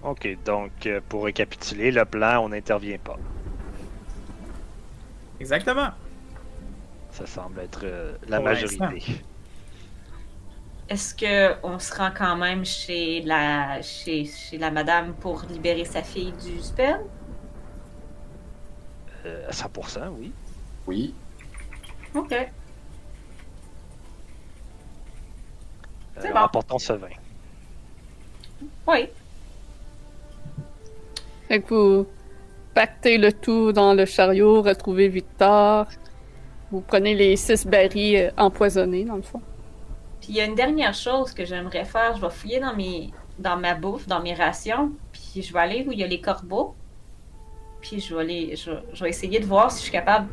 Ok, 0.04 0.38
donc 0.46 0.72
euh, 0.86 1.02
pour 1.10 1.26
récapituler, 1.26 1.92
le 1.92 2.06
plan, 2.06 2.44
on 2.44 2.50
n'intervient 2.50 2.98
pas. 3.00 3.18
Exactement. 5.40 5.90
Ça 7.12 7.26
semble 7.26 7.60
être 7.60 7.82
euh, 7.84 8.16
la 8.28 8.38
Pour 8.38 8.46
majorité. 8.46 9.22
Est-ce 10.90 11.14
que 11.14 11.56
on 11.64 11.78
se 11.78 11.94
rend 11.96 12.10
quand 12.18 12.36
même 12.36 12.66
chez 12.66 13.22
la 13.22 13.80
chez, 13.84 14.26
chez 14.26 14.58
la 14.58 14.72
madame 14.72 15.14
pour 15.14 15.44
libérer 15.48 15.86
sa 15.86 16.02
fille 16.02 16.34
du 16.44 16.60
spell? 16.60 17.00
Euh, 19.26 19.48
à 19.48 19.52
100%, 19.52 20.10
oui. 20.18 20.32
Oui. 20.88 21.14
Ok. 22.16 22.32
Euh, 22.32 22.46
C'est 26.20 26.32
bon. 26.32 26.38
Apportons 26.38 26.80
ce 26.80 26.94
vin. 26.94 27.08
Oui. 28.88 29.10
Fait 31.48 31.62
que 31.62 31.74
vous 31.74 32.08
pactez 32.74 33.20
le 33.20 33.32
tout 33.32 33.72
dans 33.72 33.94
le 33.94 34.06
chariot, 34.06 34.64
retrouvez 34.64 35.08
Victor. 35.08 35.86
Vous 36.72 36.82
prenez 36.82 37.14
les 37.14 37.36
six 37.36 37.68
barils 37.68 38.18
euh, 38.18 38.32
empoisonnés, 38.38 39.04
dans 39.04 39.18
le 39.18 39.22
fond. 39.22 39.42
Il 40.30 40.36
y 40.36 40.42
a 40.42 40.46
une 40.46 40.56
dernière 40.56 40.94
chose 40.94 41.34
que 41.34 41.44
j'aimerais 41.44 41.86
faire. 41.86 42.16
Je 42.16 42.22
vais 42.22 42.30
fouiller 42.30 42.60
dans 42.60 42.76
mes 42.76 43.10
dans 43.40 43.58
ma 43.58 43.74
bouffe, 43.74 44.08
dans 44.08 44.22
mes 44.22 44.36
rations. 44.36 44.92
Puis 45.12 45.42
je 45.42 45.52
vais 45.52 45.60
aller 45.60 45.86
où 45.88 45.92
il 45.92 46.00
y 46.00 46.04
a 46.04 46.08
les 46.08 46.22
corbeaux. 46.22 46.76
Puis 47.82 48.00
je 48.00 48.14
vais 48.14 48.22
aller, 48.22 48.56
je, 48.56 49.04
vais 49.04 49.10
essayer 49.10 49.40
de 49.40 49.46
voir 49.46 49.72
si 49.72 49.80
je 49.80 49.84
suis 49.84 49.92
capable 49.92 50.28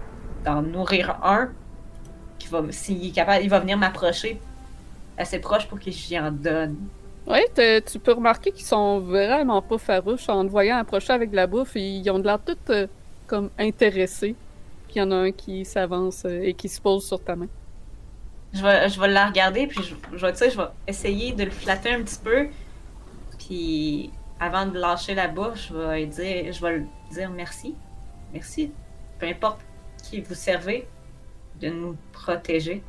d'en 0.45 0.61
nourrir 0.61 1.19
un. 1.25 1.51
Qui 2.39 2.49
va, 2.49 2.63
s'il 2.71 3.07
est 3.07 3.11
capable, 3.11 3.43
il 3.43 3.49
va 3.49 3.61
venir 3.61 3.79
m'approcher 3.79 4.39
assez 5.17 5.39
proche 5.39 5.67
pour 5.67 5.81
que 5.81 5.91
j'y 5.91 6.19
en 6.19 6.31
donne. 6.31 6.77
Oui, 7.27 7.41
tu 7.87 7.99
peux 7.99 8.13
remarquer 8.13 8.53
qu'ils 8.53 8.67
sont 8.67 9.01
vraiment 9.01 9.63
pas 9.63 9.79
farouches 9.79 10.29
en 10.29 10.45
te 10.45 10.51
voyant 10.51 10.77
approcher 10.77 11.15
avec 11.15 11.31
de 11.31 11.37
la 11.37 11.47
bouffe. 11.47 11.75
Ils 11.75 12.09
ont 12.11 12.19
de 12.19 12.27
l'air 12.27 12.39
tout 12.45 12.59
euh, 12.69 12.87
comme 13.27 13.49
intéressés. 13.59 14.37
Puis 14.87 14.97
il 14.97 14.99
y 14.99 15.03
en 15.03 15.11
a 15.11 15.17
un 15.17 15.33
qui 15.33 15.65
s'avance 15.65 16.25
euh, 16.27 16.43
et 16.43 16.53
qui 16.53 16.69
se 16.69 16.81
pose 16.81 17.05
sur 17.07 17.21
ta 17.23 17.35
main. 17.35 17.49
Je 18.57 18.63
vais, 18.63 18.89
je 18.89 18.99
vais 18.99 19.09
la 19.09 19.27
regarder, 19.27 19.67
puis 19.67 19.83
je, 19.83 19.95
je 20.17 20.27
vais, 20.27 20.33
je 20.33 20.57
vais 20.57 20.69
essayer 20.87 21.33
de 21.33 21.45
le 21.45 21.51
flatter 21.51 21.93
un 21.93 22.03
petit 22.03 22.19
peu. 22.19 22.49
Puis 23.39 24.11
avant 24.41 24.67
de 24.67 24.79
lâcher 24.79 25.15
la 25.15 25.29
bouche, 25.29 25.69
je 25.69 25.77
vais 25.77 26.01
lui 26.01 26.07
dire, 26.07 26.53
je 26.53 26.61
vais 26.65 26.87
dire 27.13 27.31
merci. 27.31 27.75
Merci. 28.33 28.73
Peu 29.19 29.27
importe 29.27 29.61
qui 30.03 30.21
vous 30.21 30.35
servez, 30.35 30.87
de 31.61 31.69
nous 31.69 31.97
protéger. 32.13 32.83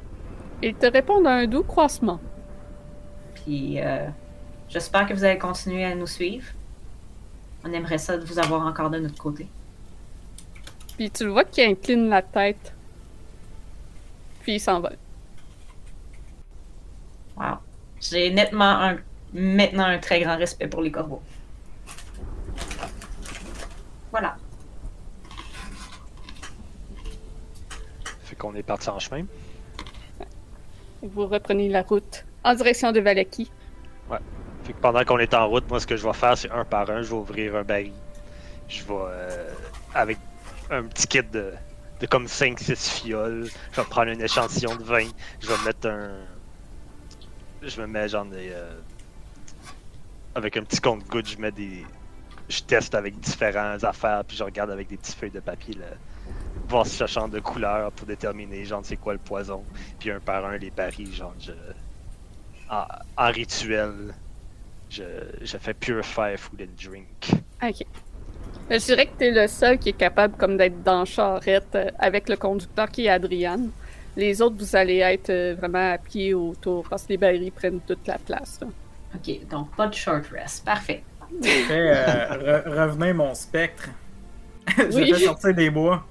Ils 0.62 0.76
te 0.76 0.88
répondent 0.88 1.28
à 1.28 1.32
un 1.32 1.48
doux 1.48 1.64
croissement. 1.64 2.20
Puis 3.36 3.80
euh, 3.82 4.08
j'espère 4.70 5.08
que 5.08 5.14
vous 5.14 5.24
allez 5.24 5.38
continuer 5.38 5.86
à 5.86 5.96
nous 5.96 6.08
suivre. 6.08 6.48
On 7.64 7.72
aimerait 7.74 7.98
ça 7.98 8.18
de 8.18 8.26
vous 8.26 8.40
avoir 8.40 8.66
encore 8.66 8.90
de 8.90 9.00
notre 9.00 9.18
côté. 9.18 9.48
Puis 10.98 11.12
tu 11.12 11.26
le 11.26 11.32
vois 11.32 11.44
qu'il 11.44 11.64
incline 11.64 12.10
la 12.10 12.22
tête. 12.22 12.74
Puis 14.42 14.56
il 14.56 14.60
s'envole. 14.60 14.98
Wow. 17.38 17.58
J'ai 18.02 18.32
nettement 18.32 18.82
un, 18.82 18.98
maintenant 19.34 19.86
un 19.86 20.00
très 20.00 20.22
grand 20.22 20.38
respect 20.38 20.68
pour 20.68 20.82
les 20.82 20.92
corbeaux. 20.92 21.22
Voilà. 24.12 24.38
Fait 28.24 28.36
qu'on 28.36 28.56
est 28.56 28.64
parti 28.64 28.90
en 28.90 29.00
chemin. 29.00 29.26
Vous 31.04 31.28
reprenez 31.28 31.70
la 31.70 31.84
route 31.84 32.26
en 32.44 32.56
direction 32.56 32.92
de 32.92 33.00
Valaki. 33.00 33.52
Fait 34.64 34.74
que 34.74 34.80
pendant 34.80 35.04
qu'on 35.06 35.20
est 35.20 35.34
en 35.34 35.48
route, 35.48 35.70
moi, 35.70 35.80
ce 35.80 35.88
que 35.88 35.96
je 35.96 36.06
vais 36.06 36.14
faire, 36.14 36.38
c'est 36.38 36.52
un 36.52 36.66
par 36.66 36.90
un, 36.90 37.02
je 37.02 37.10
vais 37.10 37.16
ouvrir 37.16 37.56
un 37.56 37.64
baril. 37.64 37.94
Je 38.68 38.84
vais, 38.84 38.94
euh, 38.94 39.50
avec 39.94 40.18
un 40.70 40.84
petit 40.84 41.08
kit 41.08 41.24
de, 41.24 41.54
de 42.02 42.06
comme 42.06 42.26
5-6 42.26 42.76
fioles, 42.76 43.48
je 43.72 43.82
vais 43.82 43.88
prendre 43.88 44.12
un 44.12 44.20
échantillon 44.20 44.76
de 44.76 44.84
vin, 44.84 45.08
je 45.40 45.48
vais 45.48 45.66
mettre 45.66 45.88
un. 45.88 46.10
Je 47.62 47.82
me 47.82 47.88
mets 47.88 48.08
genre 48.08 48.26
des. 48.26 48.50
euh, 48.52 48.76
Avec 50.36 50.58
un 50.58 50.64
petit 50.64 50.80
compte-gouttes, 50.80 51.28
je 51.30 51.38
mets 51.38 51.52
des. 51.52 51.86
Je 52.50 52.62
teste 52.62 52.96
avec 52.96 53.20
différentes 53.20 53.84
affaires, 53.84 54.24
puis 54.26 54.38
je 54.38 54.44
regarde 54.44 54.72
avec 54.72 54.88
des 54.88 54.96
petites 54.98 55.16
feuilles 55.16 55.32
de 55.32 55.42
papier, 55.42 55.74
là, 55.74 55.88
voir 56.70 56.86
si 56.86 56.96
ça 56.96 57.06
change 57.08 57.32
de 57.32 57.42
couleur 57.42 57.92
pour 57.92 58.08
déterminer, 58.08 58.64
genre, 58.64 58.82
c'est 58.84 58.96
quoi 58.96 59.12
le 59.14 59.20
poison. 59.20 59.64
Puis 60.00 60.12
un 60.12 60.20
par 60.22 60.46
un, 60.46 60.58
les 60.58 60.72
barils, 60.72 61.14
genre, 61.14 61.34
je. 61.40 61.52
En, 62.70 63.32
rituel, 63.32 64.14
je, 64.90 65.04
je 65.42 65.58
fais 65.58 65.74
purify 65.74 66.38
food 66.38 66.62
and 66.62 66.76
drink. 66.90 67.32
Ok. 67.64 67.86
Euh, 68.70 68.78
Je 68.80 68.86
dirais 68.86 69.06
que 69.08 69.18
t'es 69.18 69.32
le 69.32 69.48
seul 69.48 69.78
qui 69.80 69.90
est 69.90 69.94
capable 69.98 70.36
comme 70.38 70.58
d'être 70.58 70.84
dans 70.84 71.06
charrette 71.06 71.76
euh, 71.76 71.90
avec 72.00 72.28
le 72.30 72.36
conducteur 72.36 72.90
qui 72.90 73.06
est 73.06 73.10
Adrian. 73.10 73.60
Les 74.18 74.42
autres, 74.42 74.56
vous 74.58 74.76
allez 74.76 74.98
être 74.98 75.30
euh, 75.30 75.56
vraiment 75.58 75.94
à 75.94 75.98
pied 75.98 76.34
autour 76.34 76.88
parce 76.90 77.04
que 77.04 77.10
les 77.10 77.18
barils 77.18 77.52
prennent 77.52 77.80
toute 77.88 78.06
la 78.08 78.18
place. 78.18 78.60
là. 78.62 78.68
Ok, 79.16 79.48
donc 79.48 79.74
pas 79.76 79.88
de 79.88 79.94
short 79.94 80.26
rest. 80.34 80.66
Parfait. 80.66 81.04
Fait, 81.44 81.64
euh, 81.72 82.64
re- 82.64 82.70
revenez 82.70 83.14
mon 83.14 83.34
spectre. 83.36 83.90
je 84.78 84.84
Oui. 84.98 85.12
vais 85.12 85.20
sortir 85.20 85.54
des 85.54 85.70
bois. 85.70 86.04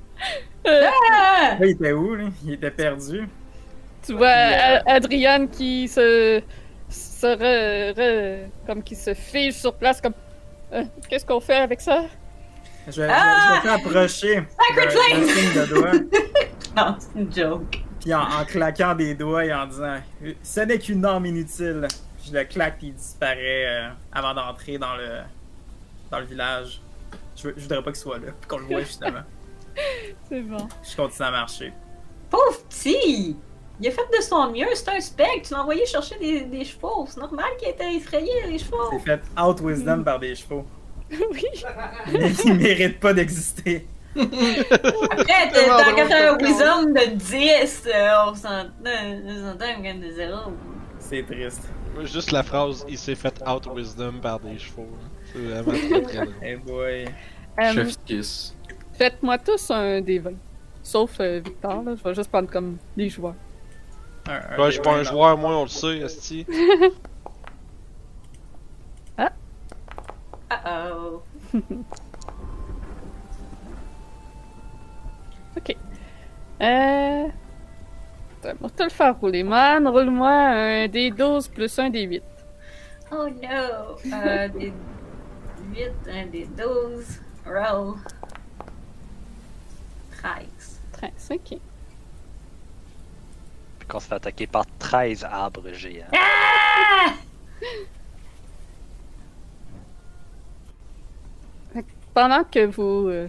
Ah! 0.67 1.57
Là, 1.59 1.67
il 1.67 1.70
était 1.70 1.93
où, 1.93 2.15
là? 2.15 2.25
Il 2.44 2.52
était 2.55 2.70
perdu. 2.70 3.28
Tu 4.05 4.12
vois 4.15 4.28
Adrian 4.86 5.47
qui 5.49 5.89
se, 5.89 6.41
se 6.89 7.26
re- 7.26 7.93
re- 7.94 8.47
comme 8.67 8.83
qui 8.83 8.94
se 8.94 9.15
fige 9.15 9.55
sur 9.55 9.75
place 9.75 10.01
comme 10.01 10.15
Euh, 10.73 10.85
qu'est-ce 11.09 11.25
qu'on 11.26 11.41
fait 11.41 11.57
avec 11.57 11.81
ça? 11.81 12.05
Je 12.89 13.02
vais, 13.02 13.09
Ah! 13.10 13.60
t'approcher. 13.65 14.43
Sacred 14.76 14.91
flame! 14.93 16.09
Non, 16.76 16.94
c'est 16.99 17.18
une 17.20 17.33
joke. 17.35 17.78
Puis 18.07 18.15
en, 18.15 18.20
en 18.23 18.44
claquant 18.44 18.94
des 18.94 19.15
doigts 19.17 19.44
et 19.44 19.52
en 19.52 19.67
disant 19.67 19.97
Ce 20.41 20.60
n'est 20.60 20.78
qu'une 20.78 21.05
arme 21.05 21.26
inutile. 21.26 21.89
Je 22.25 22.33
le 22.33 22.44
claque 22.44 22.78
puis 22.78 22.86
il 22.89 22.94
disparaît 22.94 23.67
euh, 23.67 23.89
avant 24.12 24.33
d'entrer 24.33 24.78
dans 24.78 24.94
le 24.94 25.23
dans 26.12 26.20
le 26.20 26.25
village. 26.25 26.81
Je, 27.36 27.49
veux- 27.49 27.55
je 27.57 27.62
voudrais 27.62 27.83
pas 27.83 27.91
qu'il 27.91 28.01
soit 28.01 28.18
là, 28.18 28.28
puis 28.41 28.49
qu'on 28.49 28.59
le 28.59 28.67
voit 28.67 28.81
justement. 28.83 29.23
C'est 30.28 30.41
bon. 30.43 30.68
Je 30.89 30.94
continue 30.94 31.26
à 31.26 31.31
marcher. 31.33 31.73
Pauvre 32.31 32.60
petit! 32.68 33.36
Il 33.81 33.89
a 33.89 33.91
fait 33.91 34.09
de 34.17 34.23
son 34.23 34.52
mieux, 34.52 34.67
c'est 34.75 34.89
un 34.89 35.01
spec. 35.01 35.43
Tu 35.43 35.52
l'as 35.52 35.60
envoyé 35.62 35.85
chercher 35.85 36.17
des, 36.18 36.43
des 36.43 36.65
chevaux. 36.65 37.07
C'est 37.09 37.18
normal 37.20 37.44
qu'il 37.59 37.68
ait 37.68 37.73
été 37.73 37.97
effrayé, 37.97 38.31
les 38.47 38.59
chevaux. 38.59 38.89
C'est 38.93 39.01
fait 39.01 39.20
out 39.39 39.60
wisdom 39.60 40.02
par 40.05 40.18
des 40.20 40.35
chevaux. 40.36 40.65
oui. 41.10 41.44
Il, 42.12 42.36
il 42.47 42.55
mérite 42.55 43.01
pas 43.01 43.12
d'exister. 43.12 43.86
Après, 44.19 45.51
t'as 45.53 45.93
quand 45.93 46.12
un 46.12 46.36
wisdom 46.39 46.93
de 46.93 47.15
10, 47.17 47.83
euh, 47.86 48.09
on 48.27 48.35
s'entend 48.35 49.83
quand 49.83 50.01
de 50.01 50.11
0. 50.11 50.39
C'est 50.99 51.23
triste. 51.27 51.69
Juste 52.03 52.31
la 52.33 52.43
phrase, 52.43 52.85
il 52.89 52.99
s'est 52.99 53.15
fait 53.15 53.43
out 53.49 53.67
wisdom 53.75 54.20
par 54.20 54.41
des 54.41 54.59
chevaux. 54.59 54.89
là. 54.93 55.09
C'est 55.33 55.39
vraiment 55.39 55.73
très 55.73 56.03
très 56.03 56.25
drôle. 56.27 56.35
Hey 56.43 56.57
boy. 56.57 57.05
Euh, 57.59 57.73
Chef 57.73 57.97
Kiss. 58.05 58.55
Faites-moi 58.95 59.39
tous 59.39 59.70
un 59.70 60.01
des 60.01 60.19
20. 60.19 60.33
Sauf 60.83 61.19
euh, 61.20 61.41
Victor, 61.45 61.83
là. 61.83 61.95
Je 61.97 62.03
vais 62.03 62.15
juste 62.15 62.31
prendre 62.31 62.51
comme 62.51 62.77
des 62.97 63.09
joueurs. 63.09 63.35
Un, 64.28 64.35
un 64.35 64.59
Ouais, 64.59 64.67
je 64.67 64.70
suis 64.73 64.81
pas 64.83 64.95
un 64.97 65.03
D20, 65.03 65.09
joueur, 65.11 65.39
moi, 65.39 65.57
on 65.57 65.62
le 65.62 65.69
sait, 65.69 65.99
Esti. 65.99 66.47
Uh-oh. 70.49 71.23
Ok. 75.57 75.76
Euh. 76.60 77.28
Va 78.43 78.70
te 78.70 78.83
le 78.83 78.91
faire 78.91 79.18
rouler, 79.18 79.43
man. 79.43 79.89
Roule-moi 79.89 80.31
un 80.31 80.89
des 80.89 81.10
12 81.10 81.49
plus 81.49 81.78
un 81.78 81.91
des 81.91 82.02
8. 82.02 82.23
Oh 83.12 83.28
no! 83.28 84.12
Euh, 84.12 84.49
des 84.59 84.73
8, 85.75 85.91
un 86.09 86.26
des 86.26 86.47
12. 86.47 87.20
Roll. 87.47 87.97
13. 90.18 90.81
13, 90.93 91.10
ok. 91.31 91.59
Puis 93.78 93.89
qu'on 93.89 94.01
se 94.01 94.09
fait 94.09 94.15
attaquer 94.15 94.47
par 94.47 94.65
13 94.78 95.25
arbres 95.25 95.73
géants. 95.73 96.07
Ah! 96.15 97.15
Pendant 102.15 102.44
que 102.44 102.65
vous 102.65 103.09
euh, 103.09 103.28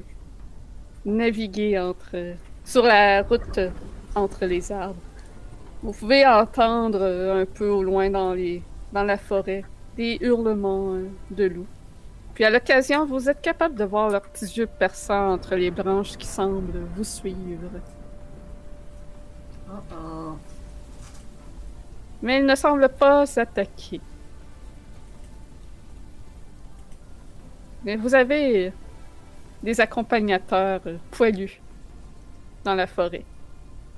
naviguez 1.07 1.79
entre, 1.79 2.35
sur 2.63 2.83
la 2.83 3.23
route 3.23 3.59
entre 4.13 4.45
les 4.45 4.71
arbres, 4.71 5.01
vous 5.81 5.93
pouvez 5.93 6.25
entendre 6.25 6.99
euh, 7.01 7.41
un 7.41 7.45
peu 7.45 7.69
au 7.69 7.83
loin 7.83 8.09
dans, 8.09 8.33
les, 8.33 8.61
dans 8.91 9.03
la 9.03 9.17
forêt 9.17 9.63
des 9.95 10.17
hurlements 10.21 10.93
euh, 10.93 11.07
de 11.31 11.45
loups. 11.45 11.67
Puis 12.33 12.43
à 12.43 12.49
l'occasion, 12.49 13.05
vous 13.05 13.29
êtes 13.29 13.41
capable 13.41 13.75
de 13.75 13.83
voir 13.83 14.09
leurs 14.09 14.21
petits 14.21 14.45
yeux 14.57 14.67
perçants 14.67 15.33
entre 15.33 15.55
les 15.55 15.71
branches 15.71 16.17
qui 16.17 16.27
semblent 16.27 16.85
vous 16.95 17.03
suivre. 17.03 17.71
Oh 19.69 19.79
oh. 19.91 20.37
Mais 22.21 22.39
ils 22.39 22.45
ne 22.45 22.55
semblent 22.55 22.89
pas 22.89 23.25
s'attaquer. 23.25 24.01
Mais 27.85 27.95
vous 27.95 28.13
avez 28.13 28.73
des 29.63 29.81
accompagnateurs 29.81 30.81
poilus 31.11 31.59
dans 32.63 32.75
la 32.75 32.87
forêt 32.87 33.23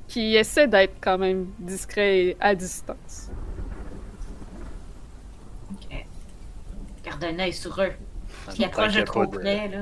qui 0.07 0.35
essaient 0.35 0.67
d'être 0.67 0.95
quand 1.01 1.17
même 1.17 1.47
discrets 1.59 2.19
et 2.19 2.37
à 2.39 2.55
distance. 2.55 3.29
Ok. 5.71 6.05
Garde 7.03 7.23
un 7.23 7.39
œil 7.39 7.53
sur 7.53 7.79
eux. 7.81 7.91
Qui 8.53 8.65
approche 8.65 8.87
qu'il 8.89 8.95
y 8.95 8.97
de 8.97 9.01
a 9.01 9.05
trop 9.05 9.19
pas 9.21 9.25
de- 9.27 9.37
près, 9.41 9.67
là. 9.67 9.77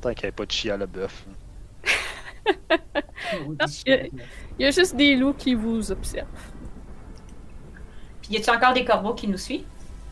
temps 0.00 0.10
qu'il 0.10 0.18
n'y 0.22 0.24
avait 0.24 0.32
pas 0.32 0.46
de 0.46 0.50
chia 0.50 0.74
à 0.74 0.76
la 0.78 0.86
bœuf. 0.86 1.24
Il 3.86 4.10
y 4.58 4.64
a 4.64 4.70
juste 4.70 4.96
des 4.96 5.14
loups 5.14 5.34
qui 5.34 5.54
vous 5.54 5.92
observent. 5.92 6.26
Puis 8.22 8.32
y 8.32 8.36
a-tu 8.38 8.50
encore 8.50 8.72
des 8.72 8.84
corbeaux 8.84 9.14
qui 9.14 9.28
nous 9.28 9.38
suivent? 9.38 9.64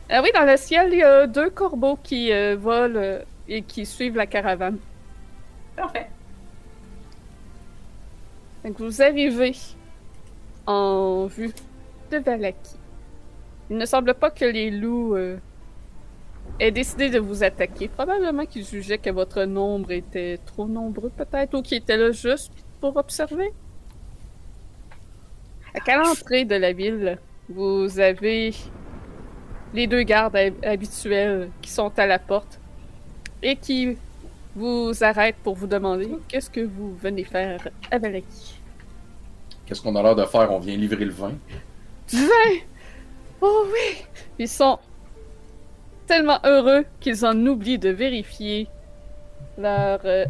Ah 0.08 0.20
oui, 0.22 0.30
dans 0.34 0.44
le 0.44 0.56
ciel, 0.56 0.90
il 0.92 0.98
y 0.98 1.02
a 1.02 1.26
deux 1.26 1.50
corbeaux 1.50 1.98
qui 2.02 2.32
euh, 2.32 2.56
volent 2.56 2.94
euh, 2.96 3.22
et 3.48 3.62
qui 3.62 3.86
suivent 3.86 4.16
la 4.16 4.26
caravane. 4.26 4.78
Parfait. 5.76 6.08
Donc 8.64 8.78
vous 8.80 9.02
arrivez 9.02 9.52
en 10.66 11.26
vue 11.26 11.52
de 12.10 12.18
Valaki. 12.18 12.76
Il 13.70 13.76
ne 13.76 13.86
semble 13.86 14.14
pas 14.14 14.30
que 14.30 14.44
les 14.44 14.70
loups 14.70 15.14
euh, 15.14 15.38
aient 16.58 16.70
décidé 16.70 17.10
de 17.10 17.18
vous 17.18 17.42
attaquer. 17.42 17.88
Probablement 17.88 18.46
qu'ils 18.46 18.64
jugeaient 18.64 18.98
que 18.98 19.10
votre 19.10 19.44
nombre 19.44 19.92
était 19.92 20.38
trop 20.44 20.66
nombreux, 20.66 21.10
peut-être, 21.10 21.54
ou 21.56 21.62
qu'ils 21.62 21.78
étaient 21.78 21.96
là 21.96 22.10
juste 22.10 22.52
pour 22.80 22.96
observer. 22.96 23.52
À 25.86 25.96
l'entrée 25.96 26.44
de 26.44 26.56
la 26.56 26.72
ville, 26.72 27.18
vous 27.48 28.00
avez 28.00 28.52
les 29.72 29.86
deux 29.86 30.02
gardes 30.02 30.34
hab- 30.34 30.64
habituels 30.64 31.50
qui 31.62 31.70
sont 31.70 31.96
à 31.98 32.06
la 32.06 32.18
porte 32.18 32.57
et 33.42 33.56
qui 33.56 33.96
vous 34.54 34.92
arrêtent 35.02 35.36
pour 35.42 35.54
vous 35.54 35.66
demander 35.66 36.10
qu'est-ce 36.28 36.50
que 36.50 36.60
vous 36.60 36.94
venez 36.96 37.24
faire 37.24 37.68
à 37.90 37.98
Valaki. 37.98 38.58
Qu'est-ce 39.66 39.82
qu'on 39.82 39.94
a 39.96 40.02
l'air 40.02 40.16
de 40.16 40.24
faire? 40.24 40.50
On 40.50 40.58
vient 40.58 40.76
livrer 40.76 41.04
le 41.04 41.12
vin. 41.12 41.32
Du 42.10 42.16
vin! 42.16 42.56
Oh 43.40 43.66
oui! 43.66 44.04
Ils 44.38 44.48
sont 44.48 44.78
tellement 46.06 46.40
heureux 46.44 46.84
qu'ils 47.00 47.24
en 47.24 47.36
oublient 47.46 47.78
de 47.78 47.90
vérifier 47.90 48.66
leur 49.58 50.00
euh, 50.04 50.24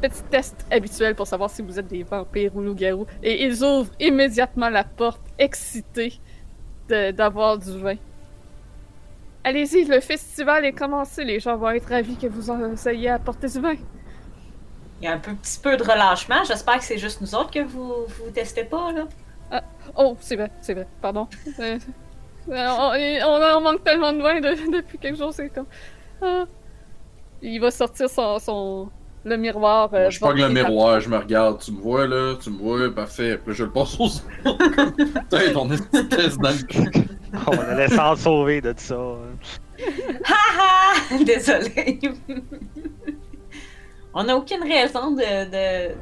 petit 0.00 0.22
test 0.24 0.66
habituel 0.70 1.14
pour 1.14 1.26
savoir 1.26 1.48
si 1.48 1.62
vous 1.62 1.78
êtes 1.78 1.86
des 1.86 2.02
vampires 2.02 2.54
ou 2.56 2.60
loups-garous. 2.60 3.06
Et 3.22 3.44
ils 3.44 3.62
ouvrent 3.62 3.92
immédiatement 4.00 4.68
la 4.68 4.84
porte, 4.84 5.22
excités 5.38 6.20
d'avoir 6.88 7.56
du 7.56 7.78
vin. 7.78 7.94
Allez-y, 9.44 9.84
le 9.84 10.00
festival 10.00 10.64
est 10.64 10.72
commencé. 10.72 11.24
Les 11.24 11.40
gens 11.40 11.56
vont 11.56 11.70
être 11.70 11.88
ravis 11.88 12.16
que 12.16 12.26
vous 12.28 12.50
en 12.50 12.74
ayez 12.86 13.08
apporté 13.10 13.48
du 13.48 13.60
vin. 13.60 13.74
Il 15.00 15.04
y 15.04 15.08
a 15.08 15.14
un 15.14 15.18
peu, 15.18 15.32
petit 15.34 15.58
peu 15.58 15.76
de 15.76 15.82
relâchement. 15.82 16.44
J'espère 16.46 16.78
que 16.78 16.84
c'est 16.84 16.98
juste 16.98 17.20
nous 17.20 17.34
autres 17.34 17.50
que 17.50 17.64
vous 17.64 17.92
vous 18.06 18.30
testez 18.32 18.64
pas, 18.64 18.92
là. 18.92 19.60
Oh, 19.96 20.16
c'est 20.20 20.36
vrai, 20.36 20.50
c'est 20.60 20.74
vrai, 20.74 20.86
pardon. 21.00 21.26
Euh, 21.58 21.78
on, 22.48 22.52
on, 22.54 23.56
on 23.58 23.60
manque 23.60 23.84
tellement 23.84 24.12
de 24.12 24.22
vin 24.22 24.40
de- 24.40 24.72
depuis 24.76 24.98
quelques 24.98 25.18
jours, 25.18 25.32
c'est 25.32 25.48
comme. 25.48 25.66
Ah. 26.22 26.44
Il 27.42 27.60
va 27.60 27.70
sortir 27.72 28.08
son, 28.08 28.38
son 28.38 28.88
le 29.24 29.36
miroir. 29.36 29.90
euh, 29.92 30.02
Moi, 30.02 30.10
je 30.10 30.20
pogne 30.20 30.40
le 30.42 30.48
miroir, 30.50 31.00
je 31.00 31.08
me 31.08 31.16
regarde. 31.18 31.60
Tu 31.60 31.72
me 31.72 31.80
vois 31.80 32.06
là? 32.06 32.34
Tu 32.40 32.50
me 32.50 32.58
vois? 32.58 32.94
Parfait. 32.94 33.38
Puis 33.44 33.54
je 33.54 33.64
le 33.64 33.70
passe 33.70 33.98
aux 33.98 34.04
autres. 34.04 34.22
Putain, 34.96 35.52
ton 35.52 35.68
espèce 35.72 36.38
dans 36.38 36.50
le 36.50 36.62
cul. 36.64 36.90
On 37.48 37.58
allait 37.58 37.88
s'en 37.88 38.14
sauver 38.14 38.60
de 38.60 38.72
ça. 38.76 38.94
hein. 38.94 39.31
Ah 40.24 40.34
ah! 40.58 40.94
Désolé. 41.24 42.00
On 44.14 44.24
n'a 44.24 44.36
aucune 44.36 44.62
raison 44.62 45.12
de, 45.12 45.90
de, 45.90 45.94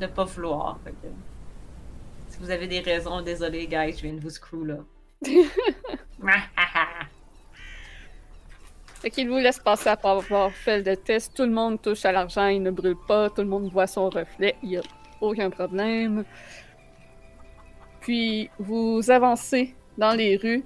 de, 0.00 0.06
pas 0.06 0.24
vouloir. 0.24 0.78
Si 2.28 2.38
vous 2.40 2.50
avez 2.50 2.66
des 2.66 2.80
raisons, 2.80 3.22
désolé, 3.22 3.66
guys, 3.66 3.96
je 3.96 4.02
viens 4.02 4.14
de 4.14 4.20
vous 4.20 4.30
screw 4.30 4.64
là. 4.64 4.78
Fait 9.00 9.10
qu'il 9.10 9.28
vous 9.28 9.38
laisse 9.38 9.60
passer 9.60 9.88
après 9.88 10.08
avoir 10.08 10.50
fait 10.50 10.82
le 10.82 10.96
test. 10.96 11.34
Tout 11.34 11.44
le 11.44 11.52
monde 11.52 11.80
touche 11.80 12.04
à 12.04 12.12
l'argent, 12.12 12.48
il 12.48 12.62
ne 12.62 12.70
brûle 12.70 12.96
pas. 13.06 13.30
Tout 13.30 13.42
le 13.42 13.48
monde 13.48 13.70
voit 13.70 13.86
son 13.86 14.10
reflet, 14.10 14.56
il 14.62 14.70
n'y 14.70 14.76
a 14.78 14.82
aucun 15.20 15.50
problème. 15.50 16.24
Puis 18.00 18.50
vous 18.58 19.10
avancez 19.10 19.74
dans 19.96 20.12
les 20.12 20.36
rues. 20.36 20.64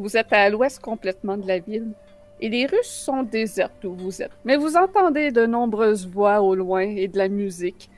Vous 0.00 0.16
êtes 0.16 0.32
à 0.32 0.48
l'ouest 0.48 0.80
complètement 0.80 1.36
de 1.36 1.46
la 1.46 1.58
ville. 1.58 1.92
Et 2.40 2.48
les 2.48 2.64
rues 2.64 2.76
sont 2.84 3.22
désertes 3.22 3.84
où 3.84 3.92
vous 3.92 4.22
êtes. 4.22 4.30
Mais 4.46 4.56
vous 4.56 4.74
entendez 4.74 5.30
de 5.30 5.44
nombreuses 5.44 6.08
voix 6.08 6.40
au 6.40 6.54
loin 6.54 6.80
et 6.80 7.06
de 7.06 7.18
la 7.18 7.28
musique 7.28 7.90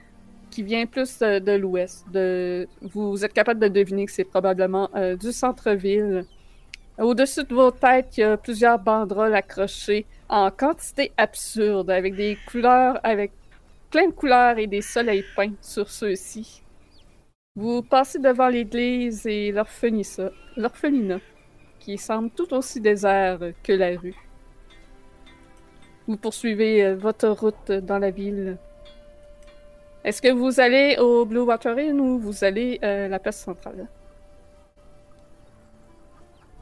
qui 0.51 0.65
vient 0.65 0.85
plus 0.85 1.23
euh, 1.23 1.39
de 1.39 1.53
l'ouest. 1.53 2.05
Vous 2.83 3.25
êtes 3.25 3.33
capable 3.33 3.61
de 3.61 3.69
deviner 3.69 4.07
que 4.07 4.11
c'est 4.11 4.25
probablement 4.25 4.91
euh, 4.97 5.15
du 5.15 5.31
centre-ville. 5.31 6.27
Au-dessus 6.99 7.45
de 7.45 7.55
vos 7.55 7.71
têtes, 7.71 8.17
il 8.17 8.21
y 8.23 8.25
a 8.25 8.37
plusieurs 8.37 8.81
banderoles 8.81 9.37
accrochées 9.37 10.05
en 10.29 10.51
quantité 10.51 11.13
absurde, 11.17 11.89
avec 11.89 12.17
des 12.17 12.37
couleurs, 12.49 12.99
avec 13.05 13.31
plein 13.91 14.09
de 14.09 14.13
couleurs 14.13 14.59
et 14.59 14.67
des 14.67 14.83
soleils 14.83 15.25
peints 15.37 15.55
sur 15.61 15.89
ceux-ci. 15.89 16.63
Vous 17.55 17.83
passez 17.83 18.19
devant 18.19 18.49
l'église 18.49 19.25
et 19.27 19.53
l'orphelinat, 19.53 21.21
qui 21.83 21.99
semble 21.99 22.31
tout 22.31 22.55
aussi 22.55 22.81
désert 22.81 23.41
que 23.63 23.73
la 23.73 23.99
rue. 23.99 24.15
Vous 26.07 26.17
poursuivez 26.17 26.85
euh, 26.85 26.95
votre 26.97 27.29
route 27.29 27.73
dans 27.73 27.99
la 27.99 28.11
ville. 28.11 28.57
Est-ce 30.05 30.23
que 30.23 30.33
vous 30.33 30.61
allez 30.61 30.97
au 30.99 31.25
Blue 31.25 31.41
Water 31.41 31.77
Inn 31.79 32.01
ou 32.01 32.19
vous 32.19 32.45
allez 32.45 32.79
euh, 32.85 33.07
à 33.07 33.09
la 33.09 33.19
place 33.19 33.41
centrale? 33.41 33.89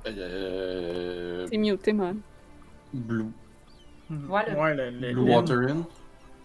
Euh. 0.06 1.46
C'est 1.50 1.58
muté, 1.58 1.92
man. 1.92 2.18
Blue. 2.92 3.26
Voilà. 4.08 4.58
Ouais, 4.58 4.74
le, 4.74 4.90
le- 4.90 5.12
Blue 5.12 5.30
Water 5.34 5.58
Inn. 5.58 5.84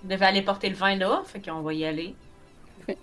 On 0.04 0.08
devait 0.08 0.26
aller 0.26 0.42
porter 0.42 0.70
le 0.70 0.76
vin 0.76 0.96
là, 0.98 1.24
fait 1.26 1.40
qu'on 1.40 1.62
va 1.62 1.74
y 1.74 1.86
aller. 1.86 2.14
Fait 2.86 2.98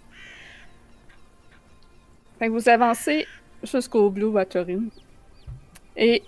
que 2.48 2.52
vous 2.52 2.68
avancez 2.68 3.26
jusqu'au 3.62 4.10
Blue 4.10 4.26
Water 4.26 4.66
Inn. 4.68 4.90
Et 5.96 6.22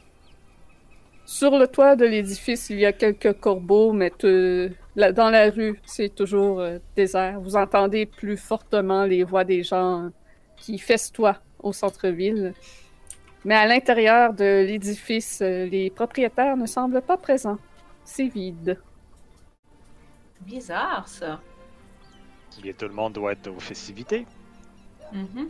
sur 1.26 1.58
le 1.58 1.66
toit 1.66 1.96
de 1.96 2.04
l'édifice, 2.04 2.68
il 2.70 2.78
y 2.80 2.86
a 2.86 2.92
quelques 2.92 3.32
corbeaux, 3.40 3.92
mais 3.92 4.12
dans 4.20 5.30
la 5.30 5.50
rue, 5.50 5.80
c'est 5.84 6.14
toujours 6.14 6.60
euh, 6.60 6.78
désert. 6.94 7.40
Vous 7.40 7.56
entendez 7.56 8.06
plus 8.06 8.36
fortement 8.36 9.04
les 9.04 9.24
voix 9.24 9.44
des 9.44 9.62
gens 9.62 10.10
qui 10.56 10.78
festoient 10.78 11.38
au 11.62 11.72
centre-ville. 11.72 12.52
Mais 13.44 13.54
à 13.54 13.66
l'intérieur 13.66 14.32
de 14.34 14.64
l'édifice, 14.66 15.40
euh, 15.42 15.66
les 15.66 15.90
propriétaires 15.90 16.56
ne 16.56 16.66
semblent 16.66 17.02
pas 17.02 17.16
présents. 17.16 17.58
C'est 18.04 18.28
vide. 18.28 18.78
Bizarre, 20.42 21.08
ça. 21.08 21.40
Et 22.62 22.74
tout 22.74 22.86
le 22.86 22.94
monde 22.94 23.14
doit 23.14 23.32
être 23.32 23.48
aux 23.48 23.60
festivités. 23.60 24.26
Mhm. 25.12 25.48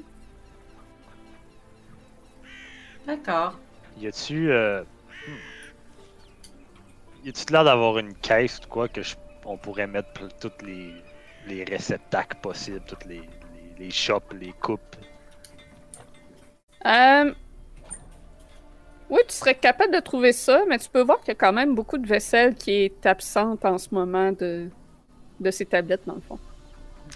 D'accord. 3.07 3.59
Y 3.97 4.07
a-tu. 4.09 4.51
Euh... 4.53 4.83
hmm. 5.27 5.39
Y 7.25 7.29
a-tu 7.31 7.53
l'air 7.53 7.65
d'avoir 7.65 7.99
une 7.99 8.15
caisse 8.15 8.61
ou 8.65 8.69
quoi 8.69 8.89
que 8.89 9.03
je- 9.03 9.17
on 9.45 9.57
pourrait 9.59 9.87
mettre 9.87 10.29
toutes 10.41 10.63
les, 10.63 11.05
les 11.47 11.65
réceptacles 11.65 12.39
possibles, 12.41 12.83
toutes 12.87 13.05
les, 13.07 13.21
les, 13.55 13.75
les 13.79 13.91
shops, 13.91 14.33
les 14.33 14.53
coupes? 14.53 14.97
Euh, 16.87 17.35
Oui, 19.11 19.21
tu 19.29 19.35
serais 19.35 19.55
capable 19.55 19.95
de 19.95 20.01
trouver 20.01 20.33
ça, 20.33 20.63
mais 20.69 20.79
tu 20.79 20.89
peux 20.91 21.03
voir 21.03 21.21
qu'il 21.21 21.29
y 21.29 21.33
a 21.33 21.35
quand 21.37 21.53
même 21.53 21.75
beaucoup 21.75 21.99
de 21.99 22.07
vaisselle 22.07 22.55
qui 22.55 22.73
est 22.73 23.07
absente 23.07 23.65
en 23.65 23.79
ce 23.79 23.89
moment 23.95 24.33
de, 24.33 24.71
de 25.41 25.51
ces 25.51 25.67
tablettes, 25.67 26.07
dans 26.07 26.15
le 26.15 26.21
fond. 26.23 26.39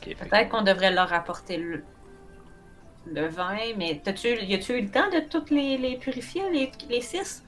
Peut-être 0.02 0.48
qu'on 0.50 0.62
devrait 0.62 0.92
leur 0.92 1.12
apporter 1.12 1.56
le, 1.56 1.82
le 3.12 3.28
vin, 3.28 3.56
mais 3.76 4.00
y 4.06 4.08
a-tu 4.54 4.72
eu 4.72 4.82
le 4.82 4.90
temps 4.90 5.08
de 5.10 5.20
toutes 5.28 5.50
les, 5.50 5.78
les 5.78 5.96
purifier, 5.96 6.42
les, 6.52 6.70
les 6.88 7.00
six? 7.00 7.42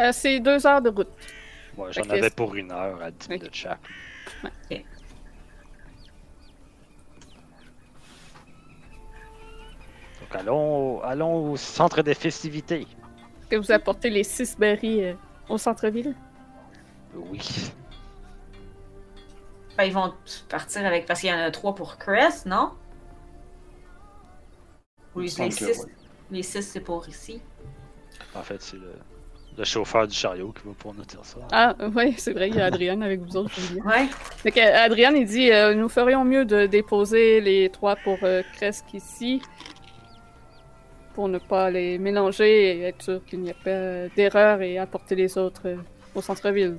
Euh, 0.00 0.10
c'est 0.12 0.40
deux 0.40 0.66
heures 0.66 0.80
de 0.82 0.90
route. 0.90 1.08
Ouais, 1.76 1.92
j'en 1.92 2.08
avais 2.10 2.30
pour 2.30 2.54
une 2.54 2.70
heure 2.72 3.00
à 3.02 3.10
10 3.10 3.26
Ok. 3.26 3.30
minutes 3.30 3.54
chaque. 3.54 3.80
Ok. 4.44 4.84
Donc 10.20 10.34
allons, 10.34 10.96
au- 10.98 11.02
allons 11.02 11.52
au 11.52 11.56
centre 11.56 12.02
des 12.02 12.14
festivités. 12.14 12.82
Est-ce 12.82 13.48
que 13.50 13.56
vous 13.56 13.72
apportez 13.72 14.10
les 14.10 14.24
six 14.24 14.56
berries 14.58 15.04
euh, 15.04 15.14
au 15.48 15.58
centre-ville? 15.58 16.14
Oui. 17.14 17.40
Ben, 19.76 19.84
ils 19.84 19.92
vont 19.92 20.12
partir 20.48 20.84
avec. 20.84 21.06
Parce 21.06 21.20
qu'il 21.20 21.30
y 21.30 21.32
en 21.32 21.38
a 21.38 21.50
trois 21.50 21.74
pour 21.74 21.96
Crest, 21.98 22.46
non? 22.46 22.72
Oui, 25.18 25.34
les 25.38 25.48
que 25.48 25.54
six. 25.54 25.84
oui. 25.84 25.92
Les 26.30 26.42
six, 26.42 26.62
c'est 26.62 26.80
pour 26.80 27.08
ici. 27.08 27.40
En 28.34 28.42
fait, 28.42 28.60
c'est 28.60 28.76
le, 28.76 28.92
le 29.56 29.64
chauffeur 29.64 30.06
du 30.06 30.14
chariot 30.14 30.52
qui 30.52 30.66
va 30.68 30.74
pour 30.78 30.94
nous 30.94 31.04
dire 31.04 31.24
ça. 31.24 31.38
Ah, 31.52 31.74
oui, 31.96 32.14
c'est 32.18 32.32
vrai, 32.32 32.48
il 32.48 32.54
y 32.56 32.60
a 32.60 32.66
Adrienne 32.66 33.02
avec 33.02 33.20
vous 33.20 33.36
autres. 33.36 33.52
Ouais. 33.84 34.06
Fait 34.36 34.50
que, 34.50 34.60
Adrienne, 34.60 35.16
il 35.16 35.26
dit 35.26 35.50
euh, 35.50 35.74
Nous 35.74 35.88
ferions 35.88 36.24
mieux 36.24 36.44
de 36.44 36.66
déposer 36.66 37.40
les 37.40 37.68
trois 37.70 37.96
pour 37.96 38.18
euh, 38.22 38.42
Kresk 38.54 38.92
ici. 38.94 39.42
Pour 41.14 41.28
ne 41.28 41.38
pas 41.38 41.70
les 41.70 41.98
mélanger 41.98 42.78
et 42.78 42.82
être 42.82 43.02
sûr 43.02 43.24
qu'il 43.24 43.40
n'y 43.40 43.50
a 43.50 43.54
pas 43.54 44.08
d'erreur 44.14 44.62
et 44.62 44.78
apporter 44.78 45.16
les 45.16 45.36
autres 45.36 45.62
euh, 45.66 45.76
au 46.14 46.20
centre-ville. 46.22 46.76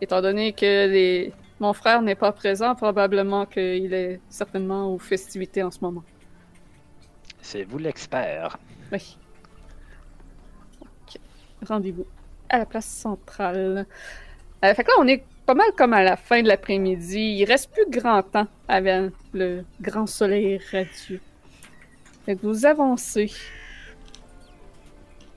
Étant 0.00 0.20
donné 0.20 0.52
que 0.52 0.86
les... 0.88 1.32
mon 1.58 1.72
frère 1.72 2.02
n'est 2.02 2.14
pas 2.14 2.30
présent, 2.30 2.74
probablement 2.76 3.46
qu'il 3.46 3.92
est 3.94 4.20
certainement 4.28 4.92
aux 4.92 4.98
festivités 4.98 5.62
en 5.62 5.70
ce 5.70 5.78
moment. 5.80 6.04
C'est 7.40 7.64
vous 7.64 7.78
l'expert. 7.78 8.58
Oui. 8.92 9.16
Ok. 10.80 11.20
Rendez-vous 11.66 12.06
à 12.48 12.58
la 12.58 12.66
place 12.66 12.86
centrale. 12.86 13.86
Euh, 14.64 14.74
fait 14.74 14.84
que 14.84 14.88
là, 14.88 14.96
on 14.98 15.06
est 15.06 15.24
pas 15.44 15.54
mal 15.54 15.70
comme 15.76 15.92
à 15.92 16.02
la 16.02 16.16
fin 16.16 16.42
de 16.42 16.48
l'après-midi. 16.48 17.36
Il 17.38 17.44
reste 17.44 17.70
plus 17.70 17.88
grand 17.88 18.22
temps 18.22 18.48
avant 18.68 19.08
le 19.32 19.64
grand 19.80 20.06
soleil 20.06 20.60
radieux. 20.72 21.20
Que 22.26 22.32
vous 22.42 22.66
avancez. 22.66 23.30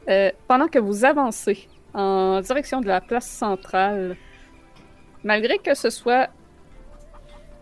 Euh, 0.07 0.31
pendant 0.47 0.67
que 0.67 0.79
vous 0.79 1.05
avancez 1.05 1.67
en 1.93 2.41
direction 2.41 2.81
de 2.81 2.87
la 2.87 3.01
place 3.01 3.27
centrale, 3.27 4.17
malgré 5.23 5.59
que 5.59 5.75
ce 5.75 5.91
soit 5.91 6.29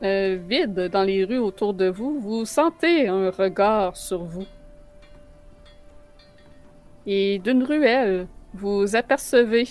euh, 0.03 0.37
vide 0.47 0.89
dans 0.91 1.03
les 1.03 1.23
rues 1.23 1.39
autour 1.39 1.73
de 1.73 1.89
vous, 1.89 2.19
vous 2.19 2.45
sentez 2.45 3.07
un 3.07 3.31
regard 3.31 3.97
sur 3.97 4.23
vous. 4.23 4.45
Et 7.05 7.39
d'une 7.39 7.63
ruelle, 7.63 8.27
vous 8.53 8.95
apercevez 8.95 9.67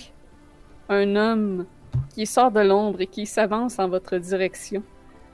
un 0.89 1.15
homme 1.15 1.65
qui 2.13 2.25
sort 2.25 2.51
de 2.51 2.61
l'ombre 2.61 3.01
et 3.01 3.07
qui 3.07 3.25
s'avance 3.25 3.79
en 3.79 3.87
votre 3.87 4.17
direction. 4.17 4.83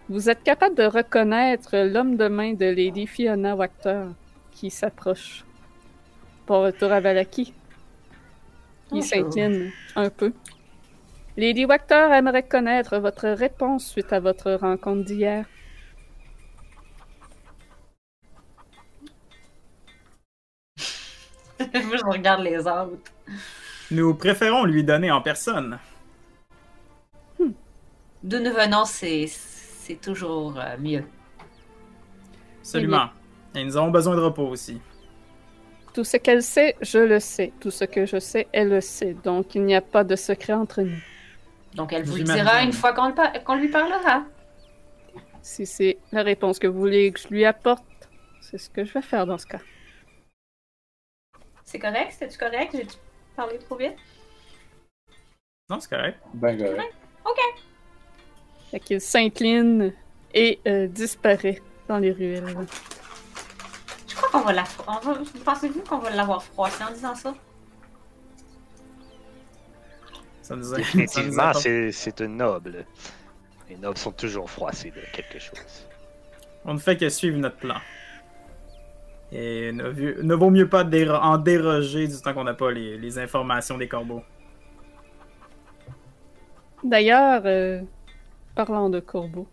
Vous 0.10 0.30
êtes 0.30 0.44
capable 0.44 0.76
de 0.76 0.84
reconnaître 0.84 1.78
l'homme 1.78 2.18
de 2.18 2.28
main 2.28 2.54
de 2.54 2.66
Lady 2.66 3.08
Fiona 3.08 3.56
Wachter 3.56 4.06
qui 4.52 4.70
s'approche. 4.70 5.46
Pour 6.46 6.58
retour 6.58 6.92
à 6.92 7.00
Valaki. 7.00 7.54
Il 8.92 9.02
s'incline 9.02 9.72
un 9.96 10.10
peu. 10.10 10.34
Lady 11.36 11.66
Wachter 11.66 12.10
aimerait 12.12 12.44
connaître 12.44 12.98
votre 13.00 13.28
réponse 13.28 13.88
suite 13.88 14.14
à 14.14 14.20
votre 14.20 14.52
rencontre 14.54 15.04
d'hier. 15.04 15.46
Moi, 21.74 21.98
je 21.98 22.06
regarde 22.06 22.44
les 22.44 22.60
autres. 22.60 23.12
Nous 23.90 24.14
préférons 24.14 24.66
lui 24.66 24.84
donner 24.84 25.10
en 25.12 25.22
personne. 25.22 25.80
D'où 27.40 28.40
nous 28.40 28.54
venons, 28.54 28.86
c'est, 28.86 29.26
c'est 29.28 30.00
toujours 30.00 30.58
euh, 30.60 30.78
mieux. 30.80 31.04
Absolument. 32.62 33.10
Et 33.56 33.64
nous 33.64 33.76
avons 33.76 33.90
besoin 33.90 34.16
de 34.16 34.22
repos 34.22 34.48
aussi. 34.48 34.80
Tout 35.94 36.04
ce 36.04 36.18
qu'elle 36.18 36.44
sait, 36.44 36.76
je 36.82 37.00
le 37.00 37.20
sais. 37.20 37.52
Tout 37.60 37.72
ce 37.72 37.86
que 37.86 38.06
je 38.06 38.20
sais, 38.20 38.48
elle 38.52 38.70
le 38.70 38.82
sait. 38.82 39.16
Donc, 39.24 39.56
il 39.56 39.64
n'y 39.64 39.76
a 39.76 39.82
pas 39.82 40.04
de 40.04 40.16
secret 40.16 40.54
entre 40.54 40.84
nous. 40.84 41.02
Donc, 41.76 41.92
elle 41.94 42.04
vous 42.04 42.18
le 42.18 42.24
dira 42.24 42.64
une 42.64 42.74
fois 42.74 42.94
qu'on, 42.94 43.08
le 43.08 43.16
par- 43.16 43.44
qu'on 43.44 43.56
lui 43.56 43.70
parlera. 43.70 44.24
Si 45.42 45.66
c'est 45.66 45.98
la 46.12 46.24
réponse 46.24 46.60
que 46.60 46.68
vous 46.68 46.80
voulez 46.80 47.12
que 47.12 47.20
je 47.20 47.28
lui 47.28 47.46
apporte, 47.46 47.84
c'est 48.42 48.58
ce 48.58 48.70
que 48.70 48.86
je 48.86 48.94
vais 48.94 49.02
faire 49.02 49.26
dans 49.26 49.38
ce 49.38 49.48
cas. 49.48 49.60
C'est 51.64 51.80
correct? 51.80 52.12
C'était-tu 52.12 52.38
correct? 52.38 52.72
J'ai-tu 52.74 52.98
parlé 53.36 53.58
trop 53.58 53.76
vite? 53.76 53.96
Non, 55.70 55.80
c'est 55.80 55.90
correct. 55.90 56.20
Ben 56.36 56.58
correct. 56.58 56.94
Fait 58.70 58.80
qu'il 58.80 59.02
s'incline 59.02 59.94
et 60.34 60.60
euh, 60.68 60.88
disparaît 60.88 61.62
dans 61.88 61.98
les 61.98 62.12
ruelles. 62.12 62.68
Je 64.08 64.16
crois 64.16 64.30
qu'on 64.30 64.42
va 64.42 64.54
la... 64.54 64.64
On 64.88 65.00
va... 65.00 65.20
Pensez-vous 65.44 65.82
qu'on 65.82 66.00
va 66.00 66.10
l'avoir 66.12 66.44
froissé 66.44 66.84
en 66.84 66.92
disant 66.92 67.16
ça? 67.16 67.34
Ça 70.44 70.56
nous 70.56 70.66
a- 70.74 70.76
ça 70.76 70.78
nous 70.78 70.78
Définitivement, 70.78 71.54
c'est 71.54 71.92
c'est 71.92 72.20
une 72.20 72.38
noble. 72.38 72.86
Les 73.70 73.78
nobles 73.78 73.98
sont 73.98 74.12
toujours 74.12 74.50
froissés 74.50 74.92
de 74.92 75.02
quelque 75.12 75.40
chose. 75.40 75.88
On 76.66 76.74
ne 76.76 76.80
fait 76.80 76.96
que 76.98 77.10
suivre 77.10 77.38
notre 77.40 77.58
plan. 77.58 77.78
Et 79.32 79.72
ne, 79.72 80.36
vaut 80.36 80.52
mieux 80.52 80.70
pas 80.70 80.84
déro- 80.84 81.20
en 81.20 81.38
déroger 81.40 82.08
du 82.08 82.22
temps 82.22 82.34
qu'on 82.36 82.44
n'a 82.44 82.54
pas 82.54 82.72
les, 82.72 82.98
les 83.00 83.18
informations 83.18 83.78
des 83.80 83.88
corbeaux. 83.88 84.22
D'ailleurs, 86.84 87.42
euh, 87.46 87.82
parlant 88.56 88.90
de 88.90 89.00
corbeaux, 89.00 89.48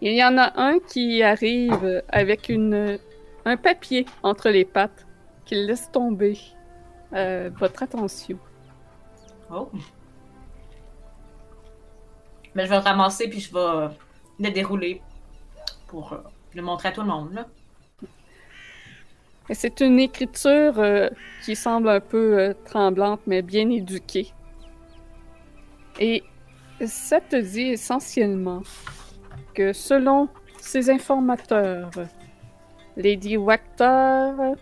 il 0.00 0.14
y 0.14 0.24
en 0.24 0.38
a 0.38 0.52
un 0.58 0.78
qui 0.78 1.22
arrive 1.22 2.02
avec 2.08 2.48
une, 2.48 2.98
un 3.44 3.56
papier 3.56 4.06
entre 4.22 4.48
les 4.48 4.64
pattes 4.64 5.06
qu'il 5.44 5.66
laisse 5.66 5.90
tomber. 5.90 6.38
Euh, 7.12 7.50
votre 7.58 7.82
attention. 7.82 8.38
Oh. 9.52 9.68
Mais 12.54 12.64
je 12.64 12.70
vais 12.70 12.76
le 12.76 12.82
ramasser 12.82 13.28
puis 13.28 13.40
je 13.40 13.52
vais 13.52 13.94
le 14.38 14.50
dérouler 14.50 15.02
pour 15.88 16.12
euh, 16.12 16.18
le 16.54 16.62
montrer 16.62 16.88
à 16.88 16.92
tout 16.92 17.02
le 17.02 17.08
monde. 17.08 17.32
Là. 17.32 17.46
C'est 19.52 19.80
une 19.80 19.98
écriture 19.98 20.78
euh, 20.78 21.10
qui 21.44 21.56
semble 21.56 21.88
un 21.88 22.00
peu 22.00 22.38
euh, 22.38 22.54
tremblante, 22.64 23.20
mais 23.26 23.42
bien 23.42 23.68
éduquée. 23.70 24.32
Et 25.98 26.22
ça 26.86 27.20
te 27.20 27.34
dit 27.34 27.70
essentiellement 27.72 28.62
que 29.54 29.72
selon 29.72 30.28
ces 30.58 30.90
informateurs, 30.90 31.90
Lady 32.96 33.36
Wachter 33.36 34.54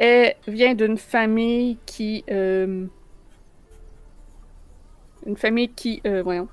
est, 0.00 0.36
vient 0.48 0.74
d'une 0.74 0.96
famille 0.96 1.76
qui... 1.84 2.24
euh, 2.30 2.86
une 5.26 5.36
famille 5.36 5.70
qui... 5.70 6.00
euh, 6.06 6.22
voyons. 6.22 6.48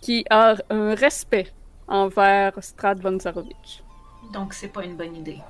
Qui 0.00 0.24
a 0.30 0.54
un 0.70 0.94
respect 0.94 1.52
envers 1.88 2.52
Strad 2.62 3.00
von 3.00 3.18
Zarovich. 3.18 3.82
Donc, 4.32 4.52
c'est 4.54 4.68
pas 4.68 4.84
une 4.84 4.96
bonne 4.96 5.16
idée. 5.16 5.40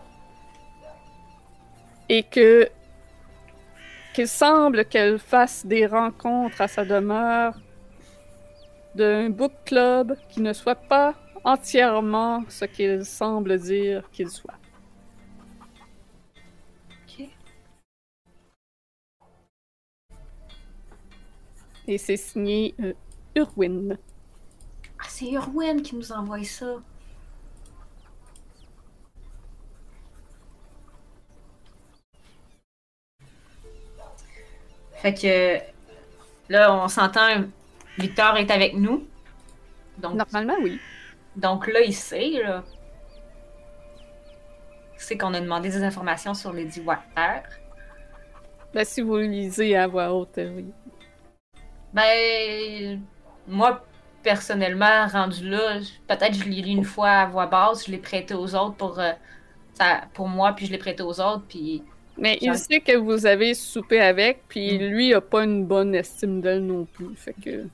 et 2.09 2.23
que 2.23 2.69
qu'il 4.15 4.29
semble 4.29 4.85
qu'elle 4.87 5.19
fasse 5.19 5.67
des 5.67 5.87
rencontres 5.87 6.61
à 6.61 6.69
sa 6.69 6.85
demeure 6.85 7.55
d'un 8.95 9.29
book 9.29 9.53
club 9.67 10.17
qui 10.31 10.41
ne 10.41 10.53
soit 10.55 10.75
pas 10.75 11.15
entièrement 11.45 12.45
ce 12.49 12.65
qu'il 12.65 13.05
semble 13.05 13.59
dire 13.59 14.09
qu'il 14.11 14.31
soit. 14.31 14.55
Et 21.87 21.99
c'est 21.99 22.17
signé 22.17 22.75
euh, 22.81 22.93
Urwin. 23.35 23.97
Ah, 24.99 25.05
c'est 25.09 25.31
Urwen 25.31 25.83
qui 25.83 25.95
nous 25.95 26.11
envoie 26.13 26.43
ça. 26.45 26.77
Fait 34.97 35.15
que 35.15 35.59
là, 36.53 36.75
on 36.75 36.89
s'entend, 36.89 37.45
Victor 37.99 38.37
est 38.39 38.51
avec 38.51 38.75
nous. 38.75 39.07
Donc, 39.99 40.15
Normalement, 40.15 40.57
oui. 40.63 40.81
donc 41.37 41.67
là, 41.69 41.81
il 41.81 41.95
sait, 41.95 42.31
là. 42.43 42.65
Sait 44.97 45.17
qu'on 45.17 45.35
a 45.35 45.41
demandé 45.41 45.69
des 45.69 45.83
informations 45.83 46.35
sur 46.35 46.53
les 46.53 46.81
Water. 46.81 47.43
Ben, 48.75 48.85
si 48.85 49.03
vous 49.03 49.17
lisez 49.19 49.77
à 49.77 49.87
voix 49.87 50.13
haute, 50.13 50.39
euh, 50.39 50.57
oui. 50.57 50.73
Ben, 51.97 53.03
moi, 53.49 53.87
personnellement, 54.23 55.07
rendu 55.09 55.49
là, 55.49 55.81
peut-être 56.07 56.35
je 56.35 56.45
l'ai 56.45 56.61
lu 56.61 56.71
une 56.71 56.85
fois 56.85 57.09
à 57.11 57.27
voix 57.27 57.47
basse, 57.47 57.87
je 57.87 57.91
l'ai 57.93 57.99
prêté 57.99 58.35
aux 58.35 58.55
autres 58.55 58.77
pour, 58.77 59.01
euh, 59.01 59.13
ça, 59.75 60.03
pour 60.13 60.29
moi, 60.29 60.53
puis 60.53 60.67
je 60.67 60.73
l'ai 60.73 60.79
prêté 60.79 61.03
aux 61.03 61.19
autres, 61.21 61.45
puis 61.49 61.83
Mais 62.19 62.39
il 62.43 62.57
sait 62.59 62.81
que 62.81 62.97
vous 62.97 63.25
avez 63.27 63.55
soupé 63.55 64.01
avec, 64.01 64.43
puis 64.49 64.79
Mm. 64.79 64.83
lui 64.91 65.15
a 65.15 65.21
pas 65.23 65.45
une 65.45 65.65
bonne 65.67 65.95
estime 65.95 66.41
d'elle 66.43 66.67
non 66.67 66.85
plus. 66.87 67.17
Fait 67.17 67.35
que 67.35 67.67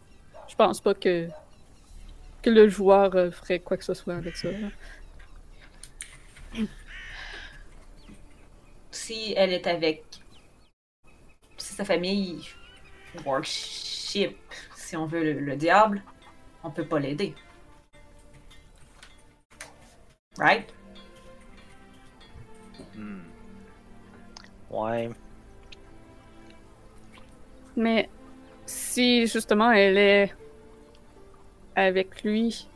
je 0.48 0.54
pense 0.56 0.80
pas 0.80 0.94
que 0.94 1.28
que 2.42 2.50
le 2.50 2.68
joueur 2.68 3.14
euh, 3.16 3.30
ferait 3.30 3.60
quoi 3.60 3.76
que 3.76 3.84
ce 3.84 3.94
soit 3.94 4.14
avec 4.16 4.36
ça. 4.36 4.48
si 8.90 9.32
elle 9.36 9.52
est 9.52 9.66
avec, 9.66 10.04
si 11.56 11.74
sa 11.74 11.84
famille 11.84 12.42
si 14.74 14.96
on 14.96 15.06
veut, 15.06 15.24
le, 15.24 15.40
le 15.40 15.56
diable, 15.56 16.02
on 16.62 16.70
peut 16.70 16.84
pas 16.84 16.98
l'aider. 16.98 17.34
Right? 20.38 20.72
Hmm. 22.94 23.20
Ouais. 24.70 25.10
Mais 27.76 28.08
si 28.66 29.26
justement 29.26 29.70
elle 29.72 29.98
est 29.98 30.34
avec 31.74 32.22
lui, 32.22 32.68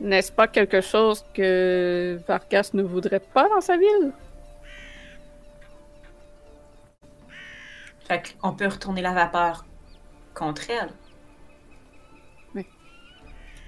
n'est-ce 0.00 0.32
pas 0.32 0.48
quelque 0.48 0.80
chose 0.80 1.24
que 1.34 2.18
Vargas 2.26 2.70
ne 2.74 2.82
voudrait 2.82 3.20
pas 3.20 3.48
dans 3.48 3.60
sa 3.60 3.76
ville? 3.76 4.12
Fait 8.06 8.36
qu'on 8.40 8.52
peut 8.52 8.66
retourner 8.66 9.00
la 9.00 9.12
vapeur 9.12 9.64
contre 10.34 10.70
elle. 10.70 10.90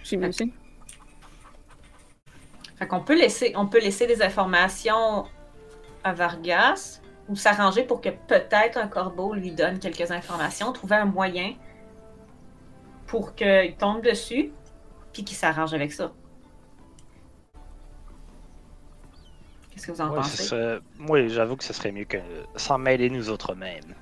J'imagine. 0.03 0.53
Fait 2.77 2.87
qu'on 2.87 3.01
peut 3.03 3.19
laisser, 3.19 3.53
on 3.57 3.67
peut 3.67 3.81
laisser 3.81 4.07
des 4.07 4.23
informations 4.23 5.27
à 6.05 6.13
Vargas 6.13 7.01
ou 7.29 7.35
s'arranger 7.35 7.83
pour 7.83 8.01
que 8.01 8.11
peut-être 8.11 8.77
un 8.79 8.87
corbeau 8.87 9.35
lui 9.35 9.51
donne 9.51 9.81
quelques 9.81 10.11
informations, 10.13 10.73
trouver 10.73 10.95
un 10.97 11.07
moyen 11.07 11.55
pour 13.09 13.35
qu'il 13.35 13.75
tombe 13.77 14.03
dessus, 14.03 14.53
puis 15.13 15.25
qu'il 15.25 15.37
s'arrange 15.37 15.75
avec 15.75 15.93
ça. 15.93 16.13
Qu'est-ce 19.71 19.87
que 19.89 19.93
vous 19.93 20.01
en 20.01 20.11
pensez? 20.15 20.43
serait- 20.45 20.79
Oui, 21.09 21.29
j'avoue 21.31 21.57
que 21.57 21.65
ce 21.65 21.73
serait 21.73 21.93
mieux 21.93 22.05
que 22.05 22.19
s'en 22.57 22.79
mêler 22.79 23.11
nous 23.11 23.29
autres 23.29 23.55
mêmes. 23.55 23.95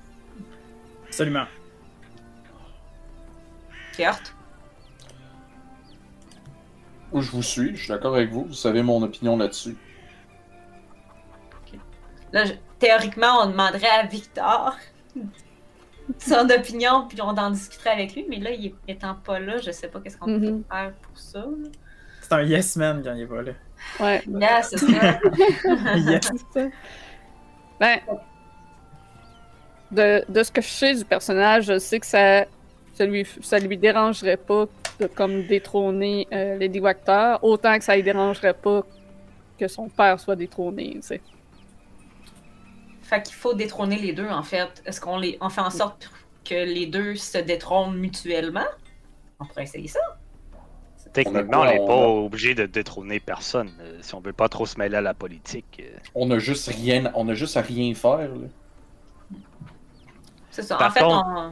Absolument. 1.07 1.45
Où 7.11 7.21
je 7.21 7.31
vous 7.31 7.43
suis, 7.43 7.75
je 7.75 7.81
suis 7.83 7.89
d'accord 7.89 8.15
avec 8.15 8.29
vous, 8.31 8.45
vous 8.45 8.53
savez 8.53 8.83
mon 8.83 9.01
opinion 9.03 9.37
là-dessus. 9.37 9.77
Là, 12.33 12.43
je- 12.43 12.53
théoriquement, 12.79 13.43
on 13.43 13.45
demanderait 13.47 13.87
à 13.87 14.05
Victor 14.05 14.75
son 16.19 16.49
opinion, 16.49 17.07
puis 17.07 17.21
on 17.21 17.27
en 17.29 17.51
discuterait 17.51 17.91
avec 17.91 18.13
lui, 18.15 18.25
mais 18.27 18.37
là, 18.39 18.51
il 18.51 18.65
est- 18.65 18.75
étant 18.89 19.15
pas 19.15 19.39
là, 19.39 19.57
je 19.59 19.71
sais 19.71 19.87
pas 19.87 20.01
qu'est-ce 20.01 20.17
qu'on 20.17 20.27
Mhm. 20.31 20.41
peut 20.63 20.63
faire 20.69 20.93
pour 21.01 21.17
ça. 21.17 21.39
là. 21.39 21.69
C'est 22.21 22.33
un 22.33 22.41
yes 22.41 22.75
man 22.75 23.01
quand 23.03 23.13
il 23.13 23.21
est 23.21 23.27
pas 23.27 23.41
là. 23.43 23.51
Ouais. 23.99 24.23
Yeah, 24.27 24.63
c'est 24.63 24.77
ça. 24.79 24.87
Yes. 25.95 26.31
C'est 26.53 26.59
ça. 26.63 26.67
Ben, 27.79 27.99
de, 29.91 30.25
de 30.27 30.43
ce 30.43 30.51
que 30.51 30.61
je 30.61 30.67
sais 30.67 30.95
du 30.95 31.05
personnage, 31.05 31.65
je 31.65 31.77
sais 31.79 31.99
que 31.99 32.05
ça, 32.07 32.45
ça, 32.95 33.05
lui, 33.05 33.27
ça 33.41 33.59
lui 33.59 33.77
dérangerait 33.77 34.37
pas 34.37 34.65
de 34.99 35.05
comme 35.07 35.43
détrôner 35.45 36.27
euh, 36.33 36.57
Lady 36.57 36.79
Wachter, 36.79 37.35
autant 37.43 37.77
que 37.77 37.83
ça 37.83 37.95
lui 37.95 38.03
dérangerait 38.03 38.53
pas 38.55 38.81
que 39.59 39.67
son 39.67 39.87
père 39.89 40.19
soit 40.19 40.35
détrôné, 40.35 40.93
tu 40.95 41.01
sais. 41.01 41.21
Fait 43.03 43.21
qu'il 43.21 43.35
faut 43.35 43.53
détrôner 43.53 43.97
les 43.97 44.13
deux, 44.13 44.27
en 44.27 44.41
fait. 44.43 44.81
Est-ce 44.85 44.99
qu'on 44.99 45.17
les... 45.19 45.37
on 45.39 45.49
fait 45.49 45.61
en 45.61 45.69
sorte 45.69 46.09
que 46.43 46.55
les 46.55 46.87
deux 46.87 47.15
se 47.15 47.37
détrônent 47.37 47.95
mutuellement? 47.97 48.65
On 49.39 49.45
pourrait 49.45 49.63
essayer 49.63 49.87
ça. 49.87 49.99
Techniquement, 51.13 51.61
On 51.61 51.65
n'est 51.65 51.77
pas 51.77 51.93
on 51.93 52.25
obligé 52.25 52.55
de 52.55 52.65
détrôner 52.65 53.19
personne. 53.19 53.71
euh, 53.79 53.99
si 54.01 54.15
on 54.15 54.19
veut 54.21 54.33
pas 54.33 54.49
trop 54.49 54.65
se 54.65 54.77
mêler 54.77 54.97
à 54.97 55.01
la 55.01 55.13
politique. 55.13 55.81
euh. 55.81 55.97
On 56.15 56.29
a 56.31 56.39
juste 56.39 56.67
rien, 56.67 57.11
on 57.15 57.29
a 57.29 57.33
juste 57.35 57.55
à 57.57 57.61
rien 57.61 57.93
faire. 57.93 58.17
là. 58.35 58.47
C'est 60.51 60.63
ça. 60.63 60.75
Par 60.75 60.87
en 60.87 60.91
fait, 60.91 60.99
contre- 61.01 61.25
on... 61.27 61.51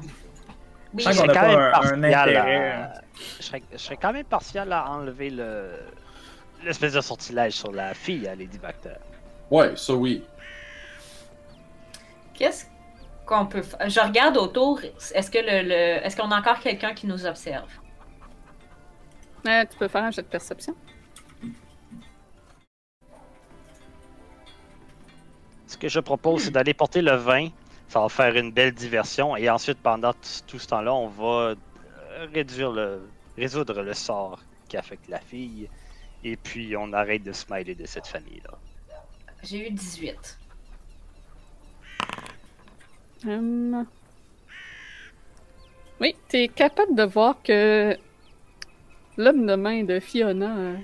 Oui, 0.94 1.04
Je 1.08 1.12
serais 1.12 1.28
quand 1.28 1.48
même 1.48 1.72
partial 1.72 2.38
à- 2.38 3.02
Je 3.40 3.44
serais, 3.44 3.64
je 3.72 3.78
serais 3.78 3.98
quand 3.98 4.14
même 4.14 4.26
partial 4.26 4.72
à 4.74 4.90
enlever 4.90 5.30
le 5.30 5.72
l'espèce 6.64 6.94
de 6.94 7.02
sortilège 7.02 7.54
sur 7.54 7.72
la 7.74 7.94
fille 7.94 8.26
à 8.28 8.36
Lady 8.36 8.58
Bacter. 8.58 8.94
Ouais, 9.52 9.76
ça 9.76 9.94
oui. 9.94 10.24
qu'est-ce 12.34 12.66
qu'on 13.26 13.46
peut 13.46 13.62
faire? 13.62 13.90
Je 13.90 14.00
regarde 14.00 14.38
autour. 14.38 14.80
Est-ce 15.14 15.30
que 15.30 15.40
le, 15.40 15.62
le- 15.68 16.06
est-ce 16.06 16.16
qu'on 16.16 16.32
a 16.32 16.40
encore 16.40 16.60
quelqu'un 16.60 16.94
qui 16.94 17.06
nous 17.08 17.26
observe? 17.26 17.70
Euh, 19.48 19.66
tu 19.70 19.78
peux 19.78 19.88
faire 19.90 20.04
un 20.04 20.12
jet 20.12 20.22
de 20.22 20.28
perception. 20.28 20.74
Ce 25.68 25.78
que 25.78 25.90
je 25.90 26.00
propose, 26.00 26.44
c'est 26.44 26.52
d'aller 26.52 26.74
porter 26.74 27.02
le 27.02 27.16
vin. 27.16 27.50
Ça 27.88 28.00
va 28.00 28.10
faire 28.10 28.36
une 28.36 28.52
belle 28.52 28.74
diversion. 28.74 29.36
Et 29.38 29.50
ensuite, 29.50 29.78
pendant 29.80 30.14
tout 30.48 30.60
ce 30.60 30.68
temps-là, 30.68 30.94
on 30.94 31.08
va 31.08 31.26
euh, 31.26 31.56
réduire 32.34 32.72
le, 32.72 33.02
résoudre 33.38 33.82
le 33.82 33.94
sort 33.94 34.40
qui 34.68 34.78
affecte 34.78 35.08
la 35.10 35.20
fille. 35.20 35.70
Et 36.24 36.38
puis, 36.38 36.76
on 36.78 36.94
arrête 36.94 37.24
de 37.24 37.32
se 37.32 37.46
mêler 37.52 37.76
de 37.76 37.86
cette 37.86 38.08
famille-là. 38.08 38.58
J'ai 39.44 39.68
eu 39.68 39.72
18. 39.72 40.40
Hum. 43.26 43.86
Oui, 46.00 46.16
t'es 46.28 46.48
capable 46.48 46.96
de 46.96 47.04
voir 47.04 47.42
que 47.44 47.98
l'homme 49.18 49.46
de 49.46 49.56
main 49.56 49.84
de 49.84 50.00
Fiona 50.00 50.58
euh, 50.58 50.76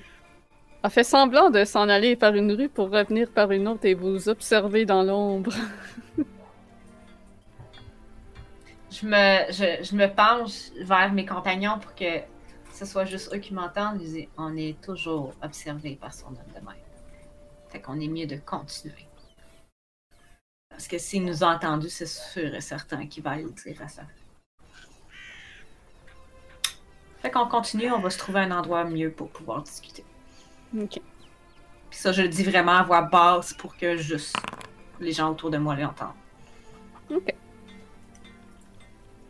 a 0.82 0.90
fait 0.90 1.04
semblant 1.04 1.50
de 1.50 1.64
s'en 1.64 1.88
aller 1.88 2.16
par 2.16 2.34
une 2.34 2.52
rue 2.52 2.68
pour 2.68 2.90
revenir 2.90 3.30
par 3.30 3.50
une 3.50 3.68
autre 3.68 3.84
et 3.84 3.94
vous 3.94 4.28
observer 4.28 4.84
dans 4.84 5.02
l'ombre. 5.02 5.52
Je 8.90 9.06
me, 9.06 9.52
je, 9.52 9.84
je 9.84 9.94
me 9.94 10.06
penche 10.12 10.70
vers 10.80 11.12
mes 11.12 11.24
compagnons 11.24 11.78
pour 11.78 11.94
que 11.94 12.20
ce 12.72 12.84
soit 12.84 13.04
juste 13.04 13.32
eux 13.32 13.38
qui 13.38 13.54
m'entendent. 13.54 14.02
On 14.36 14.56
est 14.56 14.80
toujours 14.80 15.32
observé 15.42 15.96
par 15.96 16.12
son 16.12 16.28
homme 16.28 16.52
de 16.54 16.64
main. 16.64 16.74
Fait 17.68 17.80
qu'on 17.80 18.00
est 18.00 18.08
mieux 18.08 18.26
de 18.26 18.36
continuer. 18.36 19.06
Parce 20.70 20.88
que 20.88 20.98
s'il 20.98 21.24
nous 21.24 21.44
a 21.44 21.54
entendus, 21.54 21.90
c'est 21.90 22.06
sûr 22.06 22.54
et 22.54 22.60
certain 22.60 23.06
qu'il 23.06 23.22
va 23.22 23.32
aller 23.32 23.44
le 23.44 23.50
dire 23.50 23.80
à 23.82 23.88
ça. 23.88 24.02
Fait 27.20 27.30
qu'on 27.30 27.46
continue, 27.46 27.92
on 27.92 28.00
va 28.00 28.08
se 28.08 28.18
trouver 28.18 28.40
un 28.40 28.50
endroit 28.50 28.84
mieux 28.84 29.10
pour 29.10 29.28
pouvoir 29.28 29.62
discuter. 29.62 30.04
ok. 30.74 31.00
Puis 31.90 31.98
ça, 31.98 32.12
je 32.12 32.22
le 32.22 32.28
dis 32.28 32.44
vraiment 32.44 32.76
à 32.76 32.82
voix 32.82 33.02
basse 33.02 33.52
pour 33.52 33.76
que 33.76 33.96
juste 33.96 34.36
les 35.00 35.12
gens 35.12 35.30
autour 35.30 35.50
de 35.50 35.58
moi 35.58 35.76
l'entendent. 35.76 36.14
Ok. 37.10 37.34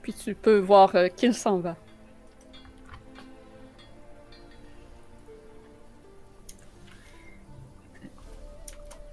Puis 0.03 0.13
tu 0.15 0.35
peux 0.35 0.59
voir 0.59 0.95
euh, 0.95 1.09
qu'il 1.09 1.35
s'en 1.35 1.59
va. 1.59 1.77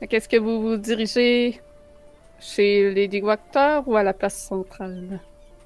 Qu'est-ce 0.09 0.29
que 0.29 0.37
vous 0.37 0.61
vous 0.61 0.77
dirigez 0.77 1.59
chez 2.39 2.91
les 2.93 3.07
Diguacteurs 3.07 3.87
ou 3.87 3.95
à 3.95 4.03
la 4.03 4.13
place 4.13 4.39
centrale? 4.47 5.19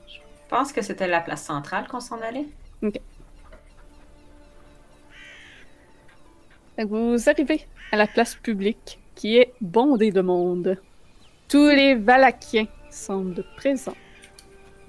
Je 0.07 0.19
pense 0.49 0.71
que 0.71 0.81
c'était 0.81 1.07
la 1.07 1.19
place 1.19 1.43
centrale 1.43 1.87
qu'on 1.87 1.99
s'en 1.99 2.19
allait. 2.21 2.47
Vous 6.77 7.29
arrivez 7.29 7.67
à 7.91 7.97
la 7.97 8.07
place 8.07 8.35
publique 8.35 8.99
qui 9.15 9.37
est 9.37 9.53
bondée 9.61 10.11
de 10.11 10.21
monde. 10.21 10.77
Tous 11.47 11.67
les 11.67 11.95
Valakiens 11.95 12.67
semblent 12.89 13.45
présents. 13.57 13.95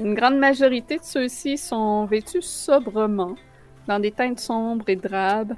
Une 0.02 0.14
grande 0.14 0.38
majorité 0.38 0.98
de 0.98 1.04
ceux-ci 1.04 1.56
sont 1.56 2.06
vêtus 2.06 2.42
sobrement, 2.42 3.36
dans 3.86 4.00
des 4.00 4.10
teintes 4.10 4.40
sombres 4.40 4.88
et 4.88 4.96
drabes. 4.96 5.54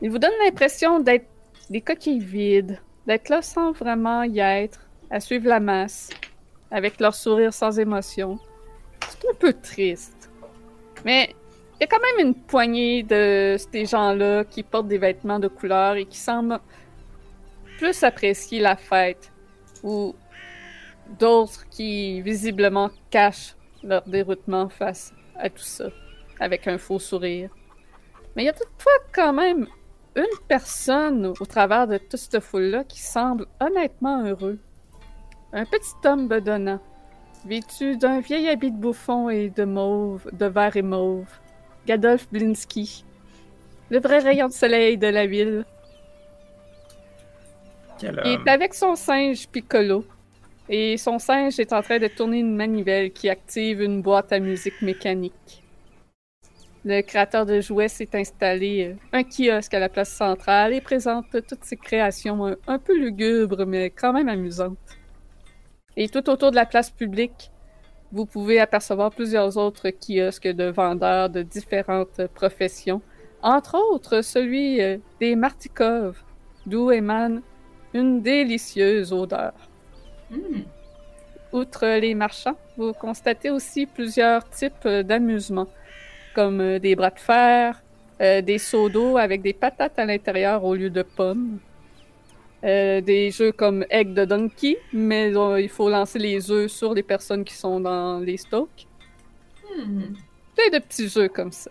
Ils 0.00 0.10
vous 0.10 0.18
donnent 0.18 0.40
l'impression 0.42 1.00
d'être 1.00 1.26
des 1.68 1.82
coquilles 1.82 2.18
vides, 2.18 2.80
d'être 3.06 3.28
là 3.28 3.42
sans 3.42 3.72
vraiment 3.72 4.22
y 4.22 4.38
être, 4.38 4.80
à 5.10 5.20
suivre 5.20 5.48
la 5.48 5.60
masse, 5.60 6.08
avec 6.70 6.98
leur 6.98 7.14
sourire 7.14 7.52
sans 7.52 7.78
émotion. 7.78 8.38
C'est 9.06 9.28
un 9.28 9.34
peu 9.38 9.52
triste. 9.52 10.30
Mais 11.04 11.34
il 11.74 11.82
y 11.82 11.84
a 11.84 11.86
quand 11.88 12.00
même 12.00 12.28
une 12.28 12.34
poignée 12.34 13.02
de 13.02 13.56
ces 13.58 13.84
gens-là 13.84 14.44
qui 14.44 14.62
portent 14.62 14.88
des 14.88 14.96
vêtements 14.96 15.40
de 15.40 15.48
couleur 15.48 15.96
et 15.96 16.06
qui 16.06 16.16
semblent 16.16 16.58
plus 17.76 18.02
apprécier 18.02 18.60
la 18.60 18.76
fête, 18.76 19.30
ou 19.82 20.14
d'autres 21.18 21.68
qui 21.68 22.20
visiblement 22.22 22.90
cachent 23.10 23.56
leur 23.82 24.02
déroutement 24.06 24.68
face 24.68 25.12
à 25.36 25.48
tout 25.48 25.62
ça, 25.62 25.86
avec 26.40 26.66
un 26.66 26.78
faux 26.78 26.98
sourire. 26.98 27.50
Mais 28.34 28.42
il 28.42 28.46
y 28.46 28.48
a 28.48 28.52
toutefois 28.52 28.92
quand 29.12 29.32
même 29.32 29.66
une 30.14 30.24
personne 30.48 31.26
au 31.26 31.46
travers 31.46 31.86
de 31.86 31.98
toute 31.98 32.16
cette 32.16 32.40
foule-là 32.40 32.84
qui 32.84 33.00
semble 33.00 33.46
honnêtement 33.60 34.24
heureux. 34.24 34.58
Un 35.52 35.64
petit 35.64 35.94
homme 36.04 36.28
bedonnant, 36.28 36.80
vêtu 37.46 37.96
d'un 37.96 38.20
vieil 38.20 38.48
habit 38.48 38.72
de 38.72 38.76
bouffon 38.76 39.28
et 39.30 39.50
de 39.50 39.64
mauve, 39.64 40.28
de 40.32 40.46
vert 40.46 40.76
et 40.76 40.82
mauve. 40.82 41.28
Gadolf 41.86 42.28
Blinsky, 42.32 43.04
le 43.90 44.00
vrai 44.00 44.18
rayon 44.18 44.48
de 44.48 44.52
soleil 44.52 44.98
de 44.98 45.06
la 45.06 45.26
ville. 45.26 45.64
Quel 47.98 48.20
Il 48.24 48.32
est 48.32 48.50
avec 48.50 48.74
son 48.74 48.96
singe 48.96 49.48
Piccolo. 49.48 50.04
Et 50.68 50.96
son 50.96 51.18
singe 51.18 51.60
est 51.60 51.72
en 51.72 51.82
train 51.82 51.98
de 51.98 52.08
tourner 52.08 52.40
une 52.40 52.56
manivelle 52.56 53.12
qui 53.12 53.28
active 53.28 53.80
une 53.80 54.02
boîte 54.02 54.32
à 54.32 54.40
musique 54.40 54.82
mécanique. 54.82 55.62
Le 56.84 57.02
créateur 57.02 57.46
de 57.46 57.60
jouets 57.60 57.88
s'est 57.88 58.14
installé 58.14 58.94
euh, 58.94 59.18
un 59.18 59.24
kiosque 59.24 59.74
à 59.74 59.80
la 59.80 59.88
place 59.88 60.12
centrale 60.12 60.72
et 60.72 60.80
présente 60.80 61.26
toutes 61.30 61.64
ses 61.64 61.76
créations 61.76 62.56
un, 62.66 62.78
peu 62.78 62.96
lugubres 62.96 63.66
mais 63.66 63.90
quand 63.90 64.12
même 64.12 64.28
amusantes. 64.28 64.78
Et 65.96 66.08
tout 66.08 66.30
autour 66.30 66.52
de 66.52 66.56
la 66.56 66.66
place 66.66 66.90
publique, 66.90 67.50
vous 68.12 68.24
pouvez 68.24 68.60
apercevoir 68.60 69.10
plusieurs 69.10 69.56
autres 69.56 69.90
kiosques 69.90 70.46
de 70.46 70.64
vendeurs 70.64 71.28
de 71.28 71.42
différentes 71.42 72.26
professions, 72.34 73.02
entre 73.42 73.76
autres 73.92 74.22
celui 74.22 74.80
euh, 74.80 74.98
des 75.18 75.34
Martikov, 75.34 76.22
d'où 76.66 76.92
émane 76.92 77.42
une 77.94 78.22
délicieuse 78.22 79.12
odeur. 79.12 79.54
Hmm. 80.30 80.62
Outre 81.52 81.86
les 81.98 82.14
marchands, 82.14 82.56
vous 82.76 82.92
constatez 82.92 83.50
aussi 83.50 83.86
plusieurs 83.86 84.48
types 84.50 84.86
d'amusements, 84.86 85.68
comme 86.34 86.60
euh, 86.60 86.78
des 86.78 86.96
bras 86.96 87.10
de 87.10 87.18
fer, 87.18 87.82
euh, 88.22 88.40
des 88.40 88.56
seaux 88.56 88.88
d'eau 88.88 89.18
avec 89.18 89.42
des 89.42 89.52
patates 89.52 89.98
à 89.98 90.06
l'intérieur 90.06 90.64
au 90.64 90.74
lieu 90.74 90.88
de 90.88 91.02
pommes, 91.02 91.58
euh, 92.64 93.02
des 93.02 93.30
jeux 93.30 93.52
comme 93.52 93.84
Egg 93.90 94.14
de 94.14 94.24
Donkey, 94.24 94.78
mais 94.94 95.36
euh, 95.36 95.60
il 95.60 95.68
faut 95.68 95.90
lancer 95.90 96.18
les 96.18 96.50
œufs 96.50 96.70
sur 96.70 96.94
les 96.94 97.02
personnes 97.02 97.44
qui 97.44 97.54
sont 97.54 97.78
dans 97.78 98.18
les 98.20 98.38
stocks. 98.38 98.86
Hmm. 99.64 100.14
Plein 100.56 100.78
de 100.78 100.82
petits 100.82 101.08
jeux 101.08 101.28
comme 101.28 101.52
ça. 101.52 101.70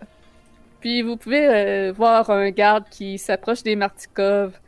Puis 0.81 1.01
vous 1.01 1.17
pouvez 1.17 1.91
voir 1.93 2.29
un 2.29 2.51
garde 2.51 2.83
qui 2.91 3.17
s'approche 3.17 3.63
des 3.63 3.75
Martikov 3.75 4.59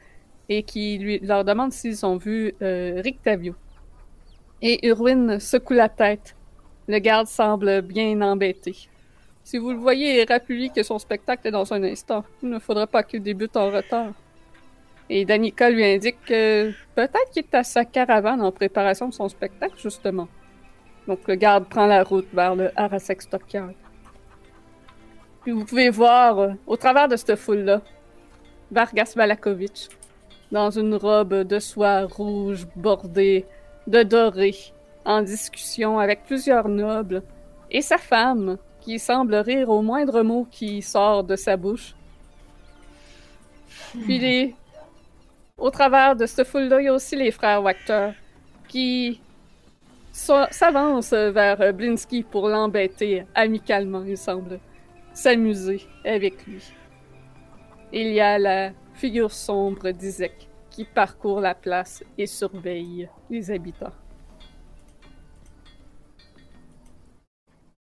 et 0.50 0.64
qui 0.64 0.98
lui 0.98 1.20
leur 1.20 1.46
demande 1.46 1.72
s'ils 1.72 2.04
ont 2.08 2.18
vu 2.18 2.56
Rictavio. 2.60 3.54
Et 4.62 4.88
Urwin 4.88 5.40
secoue 5.40 5.74
la 5.74 5.90
tête. 5.90 6.36
Le 6.88 7.00
garde 7.00 7.28
semble 7.28 7.82
bien 7.82 8.22
embêté. 8.22 8.90
Si 9.44 9.58
vous 9.58 9.72
le 9.72 9.78
voyez, 9.78 10.26
rappelez-lui 10.26 10.72
que 10.72 10.84
son 10.84 11.00
spectacle 11.00 11.48
est 11.48 11.52
dans 11.52 11.72
un 11.74 11.84
instant. 11.84 12.26
Il 12.42 12.50
ne 12.50 12.60
faudrait 12.60 12.88
pas 12.88 13.04
qu'il 13.04 13.22
débute 13.22 13.56
en 13.56 13.70
retard. 13.70 14.14
Et 15.10 15.24
Danica 15.26 15.70
lui 15.70 15.86
indique 15.86 16.18
que 16.26 16.72
peut-être 16.96 17.30
qu'il 17.32 17.44
est 17.44 17.56
à 17.56 17.64
sa 17.64 17.86
caravane 17.86 18.42
en 18.42 18.52
préparation 18.52 19.08
de 19.08 19.14
son 19.14 19.30
spectacle, 19.30 19.78
justement. 19.78 20.28
Donc 21.08 21.20
le 21.28 21.36
garde 21.36 21.70
prend 21.70 21.86
la 21.86 22.04
route 22.04 22.28
vers 22.34 22.56
le 22.56 22.72
Arasek 22.76 23.22
Stockyard. 23.22 23.74
Puis 25.44 25.52
vous 25.54 25.64
pouvez 25.64 25.90
voir, 25.90 26.40
euh, 26.40 26.50
au 26.66 26.76
travers 26.76 27.08
de 27.08 27.16
cette 27.16 27.38
foule-là, 27.38 27.82
Vargas 28.70 29.14
Valakovic, 29.16 29.88
dans 30.52 30.72
une 30.72 30.96
robe 30.96 31.44
de 31.44 31.60
soie 31.60 32.02
rouge 32.02 32.68
bordée 32.76 33.46
de 33.88 34.04
doré, 34.04 34.54
en 35.06 35.22
discussion 35.22 35.98
avec 35.98 36.24
plusieurs 36.26 36.68
nobles, 36.68 37.24
et 37.72 37.82
sa 37.82 37.98
femme, 37.98 38.58
qui 38.82 39.00
semble 39.00 39.36
rire 39.36 39.70
au 39.70 39.82
moindre 39.82 40.22
mot 40.22 40.48
qui 40.50 40.82
sort 40.82 41.24
de 41.24 41.36
sa 41.36 41.58
bouche. 41.58 41.96
Puis 44.04 44.20
les... 44.20 44.56
au 45.58 45.70
travers 45.72 46.16
de 46.16 46.26
cette 46.26 46.48
foule-là, 46.48 46.82
il 46.82 46.86
y 46.86 46.88
a 46.88 46.94
aussi 46.94 47.16
les 47.16 47.32
frères 47.32 47.64
Wachter, 47.64 48.12
qui 48.68 49.22
s'avancent 50.12 51.14
vers 51.14 51.74
Blinsky 51.74 52.24
pour 52.24 52.50
l'embêter 52.50 53.26
amicalement, 53.36 54.04
il 54.04 54.18
semble 54.18 54.60
s'amuser 55.14 55.82
avec 56.06 56.46
lui. 56.46 56.64
Il 57.94 58.10
y 58.14 58.20
a 58.20 58.38
la 58.38 58.72
figure 58.94 59.32
sombre 59.32 59.92
d'Isaac 59.92 60.47
qui 60.78 60.86
parcourt 60.86 61.42
la 61.42 61.56
place 61.56 62.04
et 62.20 62.28
surveille 62.28 63.10
les 63.32 63.50
habitants. 63.50 63.94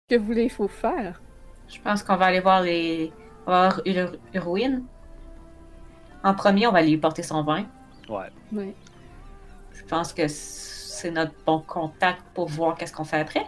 Que 0.07 0.17
voulez-vous 0.17 0.69
faire? 0.69 1.23
Je 1.67 1.81
pense 1.81 2.03
qu'on 2.03 2.17
va 2.17 2.27
aller 2.27 2.41
voir 2.41 2.61
les. 2.61 3.11
On 3.47 3.53
va 3.53 3.71
voir 3.71 3.81
Urwin. 4.35 4.83
En 6.23 6.35
premier, 6.35 6.67
on 6.67 6.73
va 6.73 6.83
lui 6.83 6.99
porter 6.99 7.23
son 7.23 7.43
vin. 7.43 7.65
Ouais. 8.07 8.31
Oui. 8.53 8.75
Je 9.73 9.83
pense 9.85 10.13
que 10.13 10.29
c'est 10.29 11.11
notre 11.11 11.33
bon 11.47 11.61
contact 11.61 12.21
pour 12.35 12.49
voir 12.49 12.77
qu'est-ce 12.77 12.93
qu'on 12.93 13.05
fait 13.05 13.21
après. 13.21 13.47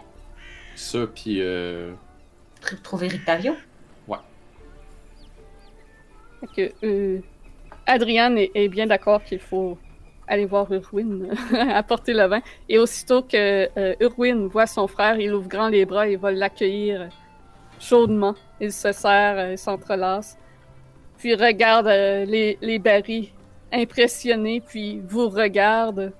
Ça, 0.75 1.05
puis 1.05 1.41
euh, 1.41 1.93
Tr- 2.59 2.81
Trouver 2.81 3.07
Rictavio. 3.09 3.53
Fait 6.39 6.47
que, 6.47 6.85
euh, 6.85 7.21
Adriane 7.87 8.37
est, 8.37 8.67
bien 8.67 8.85
d'accord 8.85 9.23
qu'il 9.23 9.39
faut 9.39 9.77
aller 10.27 10.45
voir 10.45 10.71
Urwin 10.71 11.29
apporter 11.73 12.13
le 12.13 12.25
vin. 12.27 12.41
Et 12.69 12.77
aussitôt 12.77 13.21
que 13.23 13.69
euh, 13.79 13.95
Urwin 14.01 14.47
voit 14.47 14.67
son 14.67 14.87
frère, 14.87 15.19
il 15.19 15.33
ouvre 15.33 15.47
grand 15.47 15.69
les 15.69 15.85
bras 15.85 16.07
et 16.07 16.17
va 16.17 16.31
l'accueillir 16.31 17.07
chaudement. 17.79 18.35
Il 18.59 18.71
se 18.73 18.91
serre, 18.91 19.37
euh, 19.37 19.51
il 19.53 19.57
s'entrelace. 19.57 20.37
Puis 21.17 21.33
regarde 21.33 21.87
euh, 21.87 22.25
les, 22.25 22.57
les 22.61 22.77
barils 22.77 23.29
impressionné, 23.71 24.61
puis 24.61 25.01
vous 25.07 25.29
regarde. 25.29 26.11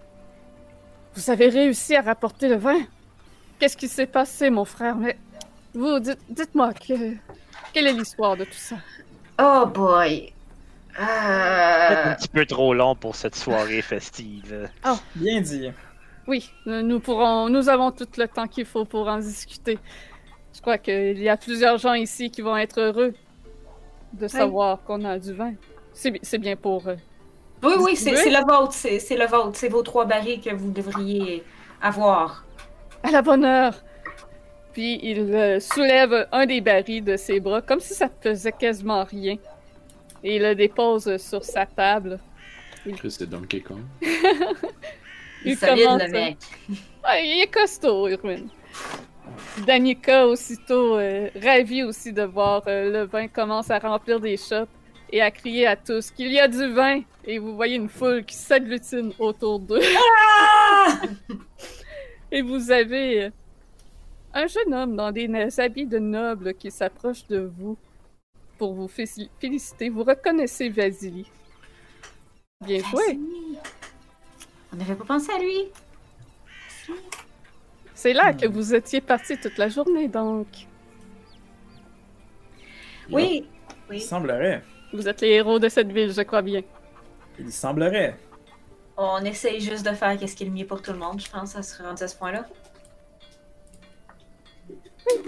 Vous 1.15 1.29
avez 1.29 1.49
réussi 1.49 1.95
à 1.95 2.01
rapporter 2.01 2.47
le 2.47 2.55
vin? 2.55 2.79
Qu'est-ce 3.59 3.75
qui 3.77 3.87
s'est 3.87 4.05
passé, 4.07 4.49
mon 4.49 4.65
frère? 4.65 4.95
Mais 4.95 5.17
vous, 5.73 5.99
dites- 5.99 6.19
dites-moi, 6.29 6.73
que- 6.73 7.15
quelle 7.73 7.87
est 7.87 7.93
l'histoire 7.93 8.37
de 8.37 8.43
tout 8.45 8.51
ça? 8.53 8.75
Oh 9.39 9.65
boy. 9.65 10.31
Peut-être 10.97 12.07
un 12.07 12.15
petit 12.15 12.27
peu 12.27 12.45
trop 12.45 12.73
long 12.73 12.95
pour 12.95 13.15
cette 13.15 13.35
soirée 13.35 13.81
festive. 13.81 14.69
Bien 15.15 15.41
dit. 15.41 15.71
Oui, 16.27 16.51
nous 16.65 16.99
pourrons, 16.99 17.49
nous 17.49 17.69
avons 17.69 17.91
tout 17.91 18.07
le 18.17 18.27
temps 18.27 18.47
qu'il 18.47 18.65
faut 18.65 18.83
pour 18.85 19.07
en 19.07 19.17
discuter. 19.19 19.79
Je 20.53 20.59
crois 20.61 20.77
qu'il 20.77 21.19
y 21.21 21.29
a 21.29 21.37
plusieurs 21.37 21.77
gens 21.77 21.93
ici 21.93 22.31
qui 22.31 22.41
vont 22.41 22.57
être 22.57 22.79
heureux 22.81 23.13
de 24.13 24.27
savoir 24.27 24.83
qu'on 24.83 25.05
a 25.05 25.19
du 25.19 25.33
vin. 25.33 25.53
C'est 25.93 26.11
bi- 26.11 26.19
c'est 26.23 26.37
bien 26.39 26.55
pour 26.55 26.89
eux. 26.89 26.97
Oui, 27.63 27.73
oui, 27.79 27.95
c'est 27.95 28.11
le 28.11 28.45
vôtre. 28.45 28.73
C'est 28.73 28.99
c'est 28.99 29.17
le 29.17 29.25
vôtre. 29.27 29.51
C'est 29.53 29.69
vos 29.69 29.83
trois 29.83 30.05
barils 30.05 30.41
que 30.41 30.53
vous 30.53 30.71
devriez 30.71 31.43
avoir. 31.81 32.43
À 33.03 33.11
la 33.11 33.21
bonne 33.21 33.45
heure! 33.45 33.73
Puis 34.73 34.99
il 35.01 35.33
euh, 35.33 35.59
soulève 35.59 36.27
un 36.31 36.45
des 36.45 36.61
barils 36.61 37.03
de 37.03 37.17
ses 37.17 37.39
bras, 37.39 37.61
comme 37.61 37.79
si 37.79 37.93
ça 37.93 38.09
faisait 38.21 38.51
quasiment 38.51 39.03
rien. 39.03 39.37
Et 40.23 40.37
il 40.37 40.41
le 40.41 40.55
dépose 40.55 41.17
sur 41.17 41.43
sa 41.43 41.65
table. 41.65 42.19
Chris, 42.95 43.11
c'est 43.11 43.29
Donkey 43.29 43.61
Kong. 43.61 43.81
Il 45.45 45.51
est 45.51 45.53
Il 45.53 45.59
commence, 45.59 46.03
le 46.03 46.09
mec. 46.09 46.37
Ouais, 46.69 47.27
il 47.27 47.41
est 47.41 47.53
costaud, 47.53 48.07
Irwin. 48.07 48.47
Danica, 49.65 50.27
aussitôt 50.27 50.97
euh, 50.97 51.29
ravie 51.41 51.83
aussi 51.83 52.11
de 52.11 52.23
voir 52.23 52.63
euh, 52.67 52.91
le 52.91 53.05
vin, 53.05 53.27
commence 53.27 53.69
à 53.69 53.79
remplir 53.79 54.19
des 54.19 54.37
chopes 54.37 54.69
et 55.11 55.21
à 55.21 55.31
crier 55.31 55.67
à 55.67 55.75
tous 55.75 56.11
qu'il 56.11 56.31
y 56.31 56.39
a 56.39 56.47
du 56.47 56.73
vin. 56.73 57.01
Et 57.23 57.39
vous 57.39 57.55
voyez 57.55 57.75
une 57.75 57.89
foule 57.89 58.25
qui 58.25 58.35
s'agglutine 58.35 59.13
autour 59.19 59.59
d'eux. 59.59 59.81
et 62.31 62.41
vous 62.41 62.71
avez 62.71 63.25
euh, 63.25 63.29
un 64.33 64.47
jeune 64.47 64.73
homme 64.73 64.95
dans 64.95 65.11
des 65.11 65.29
habits 65.59 65.85
de 65.85 65.99
noble 65.99 66.53
qui 66.53 66.71
s'approche 66.71 67.25
de 67.27 67.51
vous. 67.57 67.77
Pour 68.57 68.73
vous 68.73 68.87
féliciter. 68.87 69.89
Vous 69.89 70.03
reconnaissez 70.03 70.69
Vasily. 70.69 71.29
Bien 72.65 72.79
joué. 72.79 73.19
On 74.73 74.75
n'avait 74.75 74.95
pas 74.95 75.05
pensé 75.05 75.31
à 75.31 75.39
lui. 75.39 75.69
C'est 77.93 78.13
là 78.13 78.33
que 78.33 78.47
vous 78.47 78.73
étiez 78.75 79.01
parti 79.01 79.37
toute 79.39 79.57
la 79.57 79.69
journée, 79.69 80.07
donc. 80.07 80.47
Oui. 83.11 83.45
Il 83.45 83.47
Oui. 83.89 84.01
semblerait. 84.01 84.63
Vous 84.93 85.07
êtes 85.07 85.21
les 85.21 85.29
héros 85.29 85.59
de 85.59 85.69
cette 85.69 85.91
ville, 85.91 86.11
je 86.11 86.21
crois 86.21 86.41
bien. 86.41 86.61
Il 87.39 87.51
semblerait. 87.51 88.17
On 88.97 89.19
essaye 89.23 89.61
juste 89.61 89.85
de 89.85 89.93
faire 89.93 90.19
ce 90.19 90.35
qui 90.35 90.43
est 90.43 90.47
le 90.47 90.51
mieux 90.53 90.65
pour 90.65 90.81
tout 90.81 90.91
le 90.91 90.97
monde, 90.97 91.21
je 91.21 91.29
pense, 91.29 91.55
à 91.55 91.61
se 91.61 91.81
rendre 91.81 92.01
à 92.01 92.07
ce 92.07 92.15
point-là. 92.17 92.45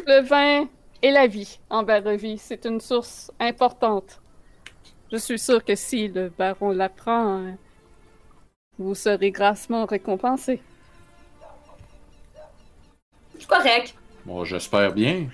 Le 0.08 0.22
vin 0.24 0.68
et 1.02 1.12
la 1.12 1.28
vie 1.28 1.60
en 1.70 1.84
Barovie, 1.84 2.38
c'est 2.38 2.66
une 2.66 2.80
source 2.82 3.32
importante. 3.40 4.22
Je 5.12 5.18
suis 5.18 5.40
sûr 5.40 5.64
que 5.64 5.76
si 5.76 6.08
le 6.08 6.30
baron 6.30 6.72
l'apprend, 6.72 7.56
vous 8.78 8.96
serez 8.96 9.32
grassement 9.32 9.86
récompensé. 9.86 10.62
C'est 13.38 13.48
correct. 13.48 13.96
Bon, 14.26 14.44
j'espère 14.44 14.94
bien. 14.94 15.28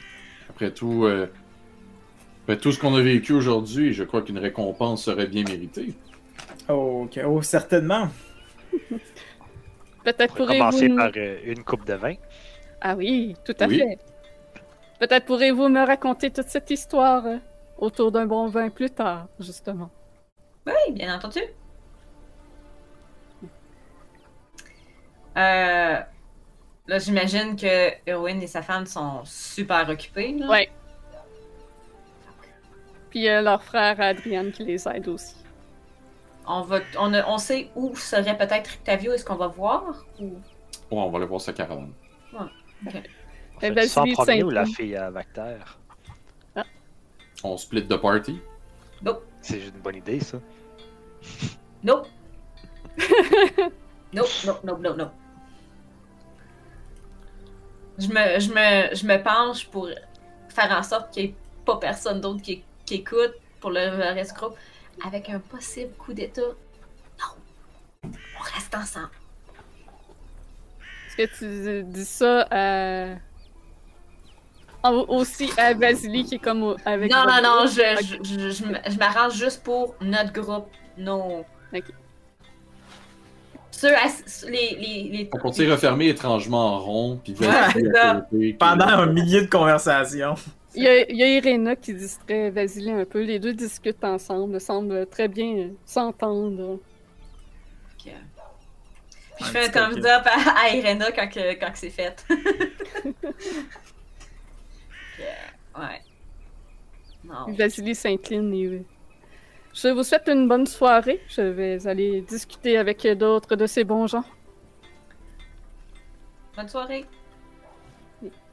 Après 0.50 0.72
tout, 0.72 1.04
euh, 1.06 1.28
après 2.44 2.58
tout 2.58 2.72
ce 2.72 2.80
qu'on 2.80 2.96
a 2.96 3.02
vécu 3.02 3.34
aujourd'hui, 3.34 3.94
je 3.94 4.04
crois 4.04 4.22
qu'une 4.22 4.38
récompense 4.38 5.04
serait 5.04 5.28
bien 5.28 5.44
méritée. 5.44 5.94
Ok, 6.70 7.20
oh, 7.26 7.42
certainement. 7.42 8.08
Peut-être 10.04 10.36
On 10.40 10.46
va 10.46 10.46
pourrez-vous... 10.46 10.60
commencer 10.60 10.88
nous- 10.88 10.96
par 10.98 11.12
euh, 11.18 11.38
une 11.46 11.64
coupe 11.64 11.86
de 11.86 11.94
vin. 11.96 12.14
Ah 12.80 12.96
oui, 12.96 13.36
tout 13.44 13.56
à 13.60 13.68
Oui. 13.68 13.80
fait. 13.80 13.98
Peut-être 15.00 15.26
pourrez-vous 15.26 15.68
me 15.68 15.86
raconter 15.86 16.32
toute 16.32 16.48
cette 16.48 16.70
histoire 16.72 17.26
euh, 17.26 17.38
autour 17.78 18.12
d'un 18.12 18.26
bon 18.26 18.48
vin 18.48 18.70
plus 18.70 18.90
tard, 18.90 19.28
justement. 19.40 19.90
Oui, 20.66 20.94
bien 20.94 21.14
entendu. 21.16 21.40
Euh, 25.38 26.00
là, 26.88 27.00
j'imagine 27.00 27.56
que 27.58 27.92
Erwin 28.10 28.40
et 28.42 28.48
sa 28.48 28.62
femme 28.62 28.86
sont 28.86 29.24
super 29.26 29.88
occupés. 29.90 30.36
Ouais. 30.48 30.70
Puis 33.10 33.28
euh, 33.28 33.42
leur 33.42 33.62
frère 33.64 34.00
Adrian 34.00 34.50
qui 34.52 34.64
les 34.64 34.88
aide 34.88 35.08
aussi. 35.10 35.36
On, 36.48 36.62
va, 36.62 36.80
on, 37.00 37.14
a- 37.14 37.28
on 37.28 37.38
sait 37.38 37.70
où 37.76 37.96
serait 37.96 38.38
peut-être 38.38 38.68
Rictavio. 38.68 39.12
Est-ce 39.14 39.26
qu'on 39.26 39.36
va 39.36 39.48
voir? 39.48 40.06
Ou... 40.20 40.26
Ouais, 40.26 40.38
on 40.92 41.10
va 41.10 41.18
aller 41.18 41.28
voir 41.28 41.42
sa 41.42 41.52
caravane. 41.54 41.92
Fait 43.60 43.88
ça 43.88 44.02
en 44.02 44.06
premier 44.08 44.44
ou 44.44 44.50
la 44.50 44.66
fille 44.66 44.96
à 44.96 45.10
Vacter? 45.10 45.58
On 47.44 47.58
split 47.58 47.84
de 47.84 47.96
party? 47.96 48.40
C'est 49.42 49.60
une 49.60 49.80
bonne 49.82 49.98
idée, 49.98 50.20
ça. 50.20 50.40
Nope. 51.84 52.08
nope, 54.12 54.28
nope, 54.44 54.64
nope, 54.64 54.80
nope, 54.82 54.98
nope. 54.98 55.12
Je 58.00 58.08
me, 58.08 58.40
je, 58.40 58.50
me, 58.50 58.96
je 58.96 59.06
me 59.06 59.24
penche 59.24 59.68
pour 59.68 59.88
faire 60.50 60.72
en 60.72 60.82
sorte 60.82 61.14
qu'il 61.14 61.24
n'y 61.26 61.30
ait 61.30 61.36
pas 61.64 61.78
personne 61.78 62.22
d'autre 62.22 62.42
qui, 62.42 62.64
qui 62.88 62.96
écoute 62.96 63.36
pour 63.60 63.70
le 63.70 63.80
reste 64.14 64.34
du 64.34 64.40
groupe. 64.40 64.58
Avec 65.06 65.30
un 65.30 65.40
possible 65.40 65.94
coup 65.94 66.14
d'état. 66.14 66.42
Non. 66.42 68.12
On 68.40 68.42
reste 68.42 68.74
ensemble. 68.74 69.12
Est-ce 71.08 71.18
que 71.18 71.38
tu 71.38 71.84
dis 71.84 72.06
ça 72.06 72.48
à... 72.50 73.16
en- 74.90 75.06
aussi 75.10 75.50
à 75.58 75.74
Vasily 75.74 76.24
qui 76.26 76.36
est 76.36 76.40
comme 76.40 76.64
au- 76.64 76.76
avec... 76.86 77.12
non, 77.12 77.26
non, 77.28 77.42
non, 77.44 77.66
je, 77.68 78.18
je, 78.24 78.50
je, 78.50 78.92
je 78.92 78.98
m'arrange 78.98 79.34
juste 79.36 79.64
pour 79.64 79.96
notre 80.02 80.34
groupe. 80.34 80.68
Non. 80.98 81.44
Ok. 81.74 81.84
Ceux 83.72 83.92
les, 84.48 84.78
les, 84.80 85.10
les, 85.12 85.30
On 85.34 85.38
continue 85.38 85.70
refermer 85.72 86.08
étrangement 86.08 86.76
en 86.76 86.80
rond, 86.80 87.20
puis 87.24 87.34
Pendant 88.58 88.88
un 88.88 89.06
millier 89.08 89.42
de 89.42 89.48
conversations. 89.50 90.36
Il 90.74 90.84
y, 90.84 90.88
a, 90.88 91.10
il 91.10 91.16
y 91.18 91.24
a 91.24 91.28
Irena 91.28 91.76
qui 91.76 91.94
distrait 91.94 92.50
Vasily 92.52 92.92
un 92.92 93.06
peu. 93.06 93.22
Les 93.24 93.40
deux 93.40 93.54
discutent 93.54 94.04
ensemble, 94.04 94.60
semblent 94.62 95.06
très 95.08 95.28
bien 95.28 95.56
euh, 95.58 95.68
s'entendre. 95.86 96.80
Puis 97.98 98.12
Un 98.12 99.46
je 99.46 99.52
fais 99.52 99.66
un 99.68 99.70
thumbs 99.70 100.06
up 100.06 100.26
à, 100.26 100.66
à 100.66 100.70
Irena 100.74 101.12
quand, 101.12 101.28
que- 101.28 101.54
quand 101.60 101.72
que 101.72 101.78
c'est 101.78 101.90
fait. 101.90 102.26
Ouais. 105.78 106.02
Non. 107.24 107.52
Vasily 107.54 107.96
s'incline 107.96 108.54
et... 108.54 108.66
euh, 108.66 108.84
Je 109.74 109.88
vous 109.90 110.04
souhaite 110.04 110.28
une 110.30 110.48
bonne 110.48 110.66
soirée. 110.68 111.22
Je 111.28 111.42
vais 111.42 111.86
aller 111.88 112.22
discuter 112.22 112.78
avec 112.78 113.06
d'autres 113.18 113.56
de 113.56 113.66
ces 113.66 113.84
bons 113.84 114.08
gens. 114.08 114.24
Bonne 116.56 116.70
soirée. 116.70 117.06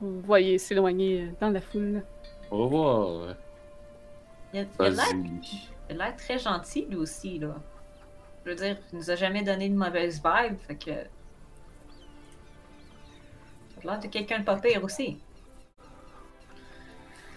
Vous 0.01 0.21
voyez 0.23 0.59
s'éloigner 0.59 1.23
euh, 1.23 1.33
dans 1.41 1.51
la 1.51 1.61
foule. 1.61 2.03
Au 2.51 2.65
revoir. 2.65 3.37
Il 4.53 4.61
a 4.61 4.63
il 4.63 4.67
a 4.85 4.91
l'air 4.91 4.97
Vas-y. 4.97 5.69
il 5.91 6.01
a 6.01 6.05
l'air 6.07 6.17
très 6.17 6.39
gentil, 6.39 6.87
lui 6.89 6.97
aussi, 6.97 7.39
là. 7.39 7.55
Je 8.45 8.51
veux 8.51 8.57
dire, 8.57 8.77
il 8.93 8.99
nous 8.99 9.11
a 9.11 9.15
jamais 9.15 9.43
donné 9.43 9.69
de 9.69 9.77
mauvaise 9.77 10.21
vibe, 10.23 10.59
fait 10.67 10.75
que. 10.77 10.91
Il 13.83 13.89
a 13.89 13.93
l'air 13.93 14.01
de 14.01 14.09
quelqu'un 14.09 14.41
de 14.41 14.45
pas 14.45 14.57
pire 14.57 14.83
aussi. 14.83 15.19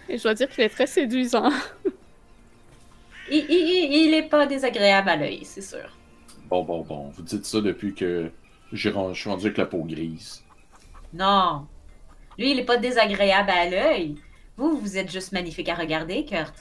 Et 0.08 0.18
je 0.18 0.22
dois 0.22 0.34
dire 0.34 0.48
qu'il 0.48 0.64
est 0.64 0.68
très 0.68 0.86
séduisant. 0.86 1.50
Il, 3.28 3.44
il, 3.48 4.06
il, 4.06 4.14
est 4.14 4.28
pas 4.28 4.46
désagréable 4.46 5.08
à 5.08 5.16
l'œil, 5.16 5.40
c'est 5.42 5.60
sûr. 5.60 5.90
Bon, 6.48 6.62
bon, 6.62 6.82
bon. 6.82 7.08
Vous 7.08 7.22
dites 7.22 7.44
ça 7.44 7.60
depuis 7.60 7.92
que 7.92 8.30
je 8.72 8.88
suis 8.88 9.28
rendu 9.28 9.46
avec 9.46 9.58
la 9.58 9.66
peau 9.66 9.82
grise. 9.82 10.44
Non. 11.12 11.66
Lui, 12.38 12.52
il 12.52 12.60
est 12.60 12.64
pas 12.64 12.76
désagréable 12.76 13.50
à 13.50 13.68
l'œil. 13.68 14.14
Vous, 14.56 14.78
vous 14.78 14.96
êtes 14.96 15.10
juste 15.10 15.32
magnifique 15.32 15.68
à 15.68 15.74
regarder, 15.74 16.24
Kurt. 16.24 16.54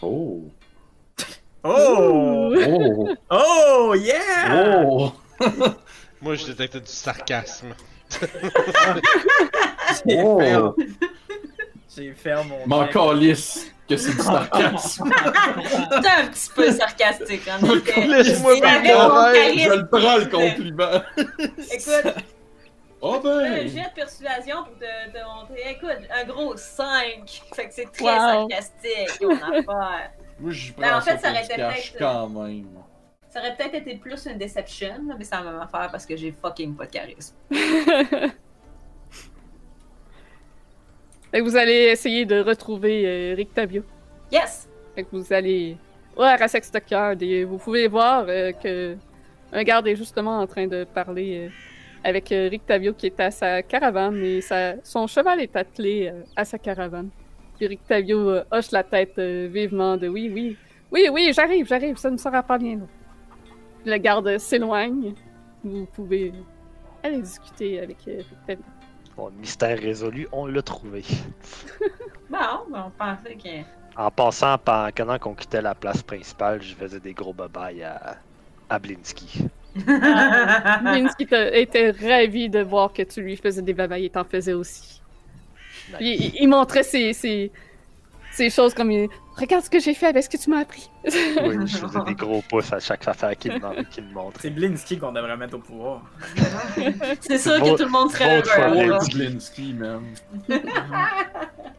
Oh. 0.00 0.44
Oh! 1.68 2.54
Oh. 2.54 3.14
Oh, 3.28 3.94
yeah! 3.96 4.84
Oh. 4.86 5.12
Moi, 6.22 6.36
je 6.36 6.46
détecte 6.46 6.76
du 6.76 6.92
sarcasme. 6.92 7.74
Oh. 10.08 10.76
J'ai 11.96 12.12
fait 12.14 12.34
mon. 12.66 12.86
Calisse 12.88 13.72
que 13.88 13.96
c'est 13.96 14.12
du 14.12 14.18
sarcasme. 14.22 15.10
C'est 15.90 16.08
un 16.08 16.26
petit 16.26 16.50
peu 16.54 16.72
sarcastique, 16.72 17.42
en 17.48 17.64
effet. 17.76 18.06
Laisse-moi 18.06 18.54
mon. 18.54 18.60
Je 18.60 19.74
le 19.78 19.88
prends 19.88 20.16
le 20.16 20.26
compliment. 20.30 21.02
Écoute, 21.72 22.24
Oh 23.00 23.16
un 23.16 23.20
ben. 23.20 23.68
jet 23.68 23.82
de 23.90 23.94
persuasion 23.94 24.64
pour 24.64 24.74
te, 24.78 25.12
te 25.12 25.24
montrer. 25.24 25.70
Écoute, 25.70 26.08
un 26.12 26.24
gros 26.24 26.56
5. 26.56 27.42
Fait 27.54 27.68
que 27.68 27.74
c'est 27.74 27.92
très 27.92 28.04
Wow. 28.04 28.48
sarcastique, 28.48 29.18
ton 29.20 29.30
affaire. 29.32 30.10
Moi, 30.40 30.50
je 30.50 30.72
Ben, 30.72 30.96
en 30.96 31.00
fait, 31.00 31.12
ça 31.12 31.18
ça 31.18 31.30
aurait 31.30 31.46
peut-être, 31.46 31.98
quand 31.98 32.28
même. 32.28 32.66
Ça 33.30 33.40
aurait 33.40 33.54
peut-être 33.54 33.74
été 33.74 33.96
plus 33.96 34.26
une 34.26 34.38
déception, 34.38 34.94
mais 35.16 35.24
c'est 35.24 35.36
la 35.36 35.42
même 35.42 35.60
affaire 35.60 35.90
parce 35.92 36.06
que 36.06 36.16
j'ai 36.16 36.34
fucking 36.42 36.74
pas 36.74 36.86
de 36.86 36.90
charisme. 36.90 37.36
Fait 41.30 41.40
que 41.40 41.44
vous 41.44 41.56
allez 41.56 41.90
essayer 41.90 42.24
de 42.24 42.40
retrouver 42.40 43.04
euh, 43.06 43.34
Rick 43.34 43.52
Tavio. 43.54 43.82
Yes! 44.32 44.68
Fait 44.94 45.02
que 45.02 45.08
vous 45.12 45.32
allez 45.32 45.76
ouais, 46.16 46.26
à 46.26 46.36
Rassex 46.36 46.68
Stockyard 46.68 47.22
et 47.22 47.44
vous 47.44 47.58
pouvez 47.58 47.88
voir 47.88 48.24
euh, 48.28 48.52
que 48.52 48.96
un 49.52 49.62
garde 49.62 49.86
est 49.86 49.96
justement 49.96 50.40
en 50.40 50.46
train 50.46 50.66
de 50.66 50.84
parler 50.84 51.46
euh, 51.46 51.48
avec 52.04 52.32
euh, 52.32 52.48
Rick 52.50 52.66
Tavio 52.66 52.92
qui 52.92 53.06
est 53.06 53.20
à 53.20 53.30
sa 53.30 53.62
caravane 53.62 54.22
et 54.22 54.40
sa... 54.40 54.74
son 54.82 55.06
cheval 55.06 55.40
est 55.40 55.54
attelé 55.56 56.10
euh, 56.12 56.22
à 56.34 56.44
sa 56.44 56.58
caravane. 56.58 57.10
Puis 57.56 57.66
Rick 57.66 57.86
Tavio 57.86 58.40
hoche 58.50 58.70
la 58.70 58.82
tête 58.82 59.18
vivement 59.18 59.96
de 59.96 60.08
oui, 60.08 60.30
oui, 60.32 60.56
oui, 60.92 61.08
oui, 61.10 61.32
j'arrive, 61.34 61.66
j'arrive, 61.66 61.96
ça 61.96 62.10
ne 62.10 62.18
sera 62.18 62.42
pas 62.42 62.58
bien. 62.58 62.80
Puis 63.82 63.90
Le 63.90 63.96
garde 63.96 64.36
s'éloigne. 64.36 65.14
Vous 65.64 65.86
pouvez 65.86 66.34
aller 67.02 67.22
discuter 67.22 67.80
avec 67.80 67.96
Rick 68.04 68.26
Tavio. 68.46 68.64
Bon, 69.16 69.30
mystère 69.32 69.78
résolu, 69.78 70.28
on 70.32 70.46
l'a 70.46 70.62
trouvé. 70.62 71.02
Bon, 72.28 72.38
ben, 72.70 72.84
on 72.86 72.90
pensait 72.90 73.36
que. 73.36 73.64
En 73.96 74.10
passant, 74.10 74.58
pendant 74.58 75.18
qu'on 75.18 75.34
quittait 75.34 75.62
la 75.62 75.74
place 75.74 76.02
principale, 76.02 76.62
je 76.62 76.74
faisais 76.74 77.00
des 77.00 77.14
gros 77.14 77.32
babayes 77.32 77.82
à, 77.82 78.16
à 78.68 78.78
Blinsky. 78.78 79.46
Minsky 80.82 81.26
t'a- 81.26 81.56
était 81.56 81.90
ravi 81.90 82.48
de 82.48 82.60
voir 82.60 82.92
que 82.92 83.02
tu 83.02 83.22
lui 83.22 83.36
faisais 83.36 83.62
des 83.62 83.74
babayes 83.74 84.06
et 84.06 84.10
t'en 84.10 84.24
faisais 84.24 84.52
aussi. 84.54 85.02
Nice. 85.88 85.96
Il, 86.00 86.34
il 86.42 86.48
montrait 86.48 86.82
ses, 86.82 87.12
ses, 87.12 87.52
ses 88.36 88.50
choses 88.50 88.74
comme 88.74 88.90
il- 88.90 89.08
Regarde 89.36 89.64
ce 89.64 89.68
que 89.70 89.78
j'ai 89.78 89.92
fait 89.92 90.06
avec 90.06 90.22
ce 90.24 90.30
que 90.30 90.36
tu 90.38 90.48
m'as 90.48 90.60
appris. 90.60 90.90
Oui, 91.04 91.12
je 91.66 91.76
faisais 91.76 92.00
des 92.06 92.14
gros 92.14 92.42
pouces 92.48 92.72
à 92.72 92.80
chaque 92.80 93.06
affaire 93.06 93.36
qu'il 93.36 93.52
me, 93.52 93.58
montrait. 94.14 94.40
C'est 94.40 94.50
Blinsky 94.50 94.98
qu'on 94.98 95.12
devrait 95.12 95.36
mettre 95.36 95.56
au 95.56 95.58
pouvoir. 95.58 96.02
c'est 97.20 97.38
sûr 97.38 97.60
que 97.60 97.76
tout 97.76 97.84
le 97.84 97.90
monde 97.90 98.10
serait 98.10 98.38
heureux. 98.38 98.98
Oh, 98.98 99.04
Blinsky, 99.12 99.74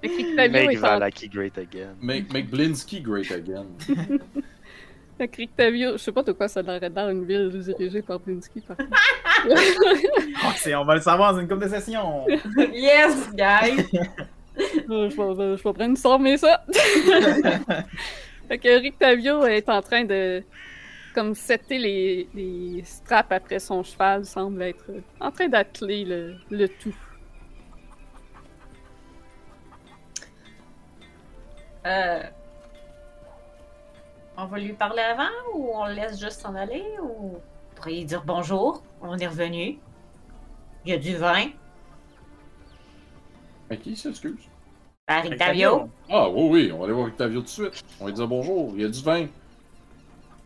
Rictavio 0.04 0.66
Make. 0.68 0.78
Valaki 0.78 1.28
great 1.30 1.58
again. 1.58 1.96
Make, 2.00 2.32
make 2.32 2.50
Blinsky 2.52 3.02
great 3.02 3.32
again. 3.32 3.66
que 5.18 5.38
Rictavio- 5.38 5.94
je 5.94 5.98
sais 5.98 6.12
pas 6.12 6.22
de 6.22 6.32
quoi 6.34 6.48
ça 6.48 6.62
l'aurait 6.62 6.92
dans 6.92 7.10
une 7.10 7.26
ville 7.26 7.50
dirigée 7.50 8.04
par 8.04 8.20
Blinsky, 8.20 8.62
par 8.62 8.78
contre. 8.78 8.92
Oh, 9.50 10.52
c'est- 10.58 10.76
on 10.76 10.86
va 10.86 10.94
le 10.96 11.02
savoir 11.02 11.34
dans 11.34 11.40
une 11.40 11.48
couple 11.48 11.64
de 11.66 11.70
sessions. 11.70 12.28
Yes, 12.72 13.32
guys! 13.34 13.84
Euh, 14.90 15.10
je, 15.10 15.16
vais, 15.16 15.58
je 15.58 15.64
vais 15.64 15.74
brainstormer 15.74 16.38
ça. 16.38 16.64
fait 18.48 18.58
que 18.58 18.80
Rictavio 18.80 19.46
est 19.46 19.68
en 19.70 19.82
train 19.82 20.04
de 20.04 20.44
comme 21.14 21.34
setter 21.36 21.78
les, 21.78 22.30
les 22.34 22.84
straps 22.84 23.32
après 23.32 23.60
son 23.60 23.84
cheval, 23.84 24.24
semble 24.24 24.62
être 24.62 24.86
en 25.20 25.32
train 25.32 25.48
d'atteler 25.48 26.06
le, 26.06 26.36
le 26.52 26.68
tout. 26.70 26.96
Euh, 31.88 32.24
on 34.38 34.46
va 34.46 34.60
lui 34.60 34.74
parler 34.74 35.02
avant 35.02 35.30
ou 35.56 35.72
on 35.74 35.88
le 35.88 35.94
laisse 35.94 36.20
juste 36.20 36.42
s'en 36.42 36.54
aller 36.54 36.84
ou? 37.02 37.32
Vous 37.32 37.42
pourriez 37.76 38.04
dire 38.04 38.24
bonjour, 38.26 38.84
on 39.02 39.18
est 39.18 39.28
revenu. 39.28 39.80
Il 40.86 40.92
y 40.92 40.94
a 40.94 40.98
du 40.98 41.16
vin. 41.16 41.48
Mais 43.70 43.78
qui 43.78 43.96
s'excuse? 43.96 44.36
Ben, 45.08 45.22
Rictavio. 45.22 45.90
Ah 46.10 46.30
oui, 46.30 46.48
oui, 46.52 46.72
on 46.74 46.80
va 46.80 46.86
aller 46.86 46.94
voir 46.94 47.08
Octavio 47.08 47.40
tout 47.40 47.46
de 47.46 47.50
suite. 47.50 47.84
On 48.00 48.06
va 48.06 48.10
lui 48.12 48.16
dire 48.16 48.28
bonjour, 48.28 48.72
il 48.76 48.82
y 48.82 48.86
a 48.86 48.90
du 48.90 49.02
vin. 49.02 49.28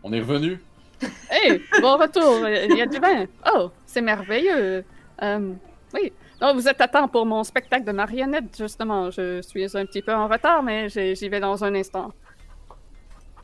On 0.02 0.12
est 0.12 0.20
revenu. 0.20 0.60
Hey, 1.30 1.60
bon 1.80 1.96
retour, 1.96 2.46
il 2.48 2.76
y 2.78 2.82
a 2.82 2.86
du 2.86 2.98
vin. 2.98 3.24
Oh, 3.52 3.70
c'est 3.86 4.00
merveilleux. 4.02 4.84
Euh, 5.22 5.52
oui. 5.94 6.12
Non, 6.40 6.54
vous 6.54 6.68
êtes 6.68 6.80
à 6.80 6.86
temps 6.86 7.08
pour 7.08 7.26
mon 7.26 7.42
spectacle 7.42 7.84
de 7.84 7.90
marionnettes, 7.92 8.56
justement. 8.56 9.10
Je 9.10 9.42
suis 9.42 9.64
un 9.76 9.84
petit 9.86 10.02
peu 10.02 10.12
en 10.14 10.28
retard, 10.28 10.62
mais 10.62 10.88
j'y 10.88 11.28
vais 11.28 11.40
dans 11.40 11.64
un 11.64 11.74
instant. 11.74 12.12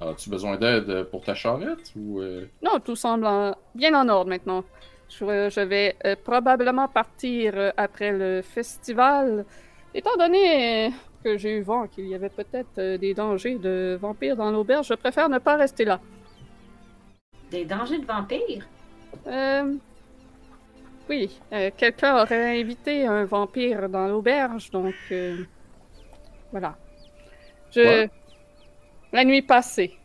As-tu 0.01 0.31
besoin 0.31 0.57
d'aide 0.57 1.05
pour 1.11 1.25
ta 1.25 1.35
charrette 1.35 1.93
ou. 1.97 2.21
euh, 2.21 2.47
Non, 2.63 2.79
tout 2.79 2.95
semble 2.95 3.27
en- 3.27 3.57
bien 3.75 3.93
en 4.01 4.09
ordre 4.09 4.29
maintenant. 4.31 4.63
Je, 5.09 5.49
je 5.51 5.61
vais 5.61 5.97
euh, 6.07 6.15
probablement 6.23 6.87
partir 6.87 7.55
euh, 7.57 7.71
après 7.77 8.13
le 8.13 8.43
festival, 8.43 9.45
étant 9.99 10.17
donné 10.17 10.87
euh, 10.87 10.91
que 11.25 11.37
j'ai 11.37 11.59
eu 11.59 11.63
vent 11.63 11.87
qu'il 11.87 12.07
y 12.07 12.15
avait 12.15 12.29
peut-être 12.29 12.79
euh, 12.79 12.99
des 12.99 13.15
dangers 13.15 13.57
de 13.57 13.99
vampires 14.01 14.37
dans 14.37 14.51
l'auberge. 14.51 14.87
Je 14.87 14.95
préfère 14.95 15.29
ne 15.29 15.39
pas 15.39 15.57
rester 15.57 15.85
là. 15.85 16.01
Des 17.51 17.65
dangers 17.65 17.99
de 17.99 18.07
vampires? 18.07 18.67
Euh, 19.27 19.75
oui, 21.09 21.41
euh, 21.53 21.71
quelqu'un 21.77 22.23
aurait 22.23 22.61
invité 22.61 23.07
un 23.07 23.25
vampire 23.25 23.89
dans 23.89 24.07
l'auberge, 24.07 24.71
donc 24.71 24.95
euh, 25.11 25.45
voilà. 26.53 26.77
Je 27.71 28.07
Quoi? 28.07 28.15
la 29.13 29.25
nuit 29.25 29.43
passée, 29.43 29.99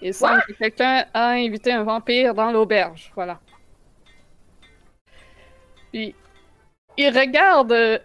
il 0.00 0.14
semble 0.14 0.42
que 0.42 0.52
quelqu'un 0.52 1.04
a 1.12 1.30
invité 1.30 1.72
un 1.72 1.82
vampire 1.82 2.34
dans 2.34 2.52
l'auberge, 2.52 3.10
voilà. 3.14 3.40
Puis 5.92 6.14
il 6.96 7.18
regarde 7.18 7.72
euh, 7.72 7.98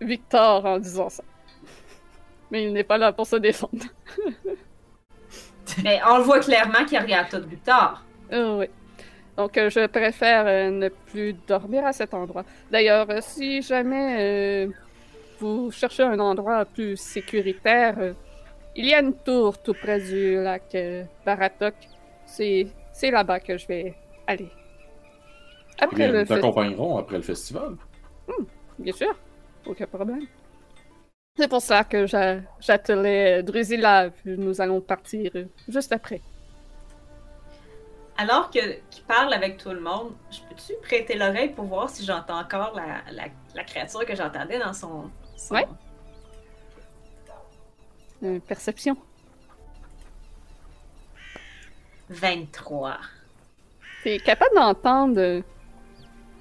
Victor 0.00 0.64
en 0.64 0.78
disant 0.78 1.08
ça, 1.08 1.22
mais 2.50 2.64
il 2.64 2.72
n'est 2.72 2.84
pas 2.84 2.98
là 2.98 3.12
pour 3.12 3.26
se 3.26 3.36
défendre. 3.36 3.84
Mais 5.82 6.00
on 6.08 6.18
le 6.18 6.24
voit 6.24 6.40
clairement 6.40 6.84
qu'il 6.84 6.98
regarde 6.98 7.28
tout 7.28 7.48
Victor. 7.48 8.02
Euh, 8.32 8.58
oui. 8.60 8.66
Donc, 9.36 9.58
euh, 9.58 9.68
je 9.68 9.86
préfère 9.86 10.46
euh, 10.46 10.70
ne 10.70 10.88
plus 10.88 11.34
dormir 11.46 11.84
à 11.84 11.92
cet 11.92 12.14
endroit. 12.14 12.44
D'ailleurs, 12.70 13.10
euh, 13.10 13.18
si 13.20 13.60
jamais 13.60 14.66
euh, 14.66 14.72
vous 15.38 15.70
cherchez 15.70 16.04
un 16.04 16.18
endroit 16.20 16.64
plus 16.64 16.96
sécuritaire, 16.96 17.96
euh, 17.98 18.12
il 18.74 18.86
y 18.86 18.94
a 18.94 19.00
une 19.00 19.14
tour 19.14 19.58
tout 19.58 19.74
près 19.74 20.00
du 20.00 20.36
lac 20.42 20.74
euh, 20.74 21.04
Baratok. 21.24 21.74
C'est 22.24 22.68
c'est 22.92 23.10
là-bas 23.10 23.40
que 23.40 23.58
je 23.58 23.66
vais 23.66 23.94
aller. 24.26 24.50
Après 25.78 25.96
bien, 25.96 26.12
le 26.12 26.20
nous 26.20 26.26
t'accompagnerons 26.26 26.96
après 26.96 27.16
le 27.16 27.22
festival. 27.22 27.76
Bien 28.78 28.92
sûr, 28.94 29.14
aucun 29.66 29.86
problème. 29.86 30.26
C'est 31.38 31.48
pour 31.48 31.60
ça 31.60 31.84
que 31.84 32.06
j'a- 32.06 32.40
j'attelais 32.60 33.38
euh, 33.40 33.42
Drusilla. 33.42 34.10
Nous 34.24 34.60
allons 34.60 34.80
partir 34.80 35.30
euh, 35.34 35.44
juste 35.68 35.92
après. 35.92 36.20
Alors 38.16 38.50
que 38.50 38.58
qu'il 38.90 39.04
parle 39.04 39.34
avec 39.34 39.58
tout 39.58 39.70
le 39.70 39.80
monde, 39.80 40.12
je 40.30 40.38
peux-tu 40.48 40.72
prêter 40.82 41.16
l'oreille 41.18 41.50
pour 41.50 41.66
voir 41.66 41.90
si 41.90 42.02
j'entends 42.04 42.38
encore 42.40 42.74
la, 42.74 43.02
la, 43.12 43.24
la 43.54 43.64
créature 43.64 44.06
que 44.06 44.16
j'entendais 44.16 44.58
dans 44.58 44.72
son. 44.72 45.10
son- 45.36 45.54
Ouais. 45.54 45.66
Euh, 48.22 48.38
perception. 48.40 48.96
23. 52.08 52.96
T'es 54.02 54.18
capable 54.18 54.54
d'entendre 54.54 55.42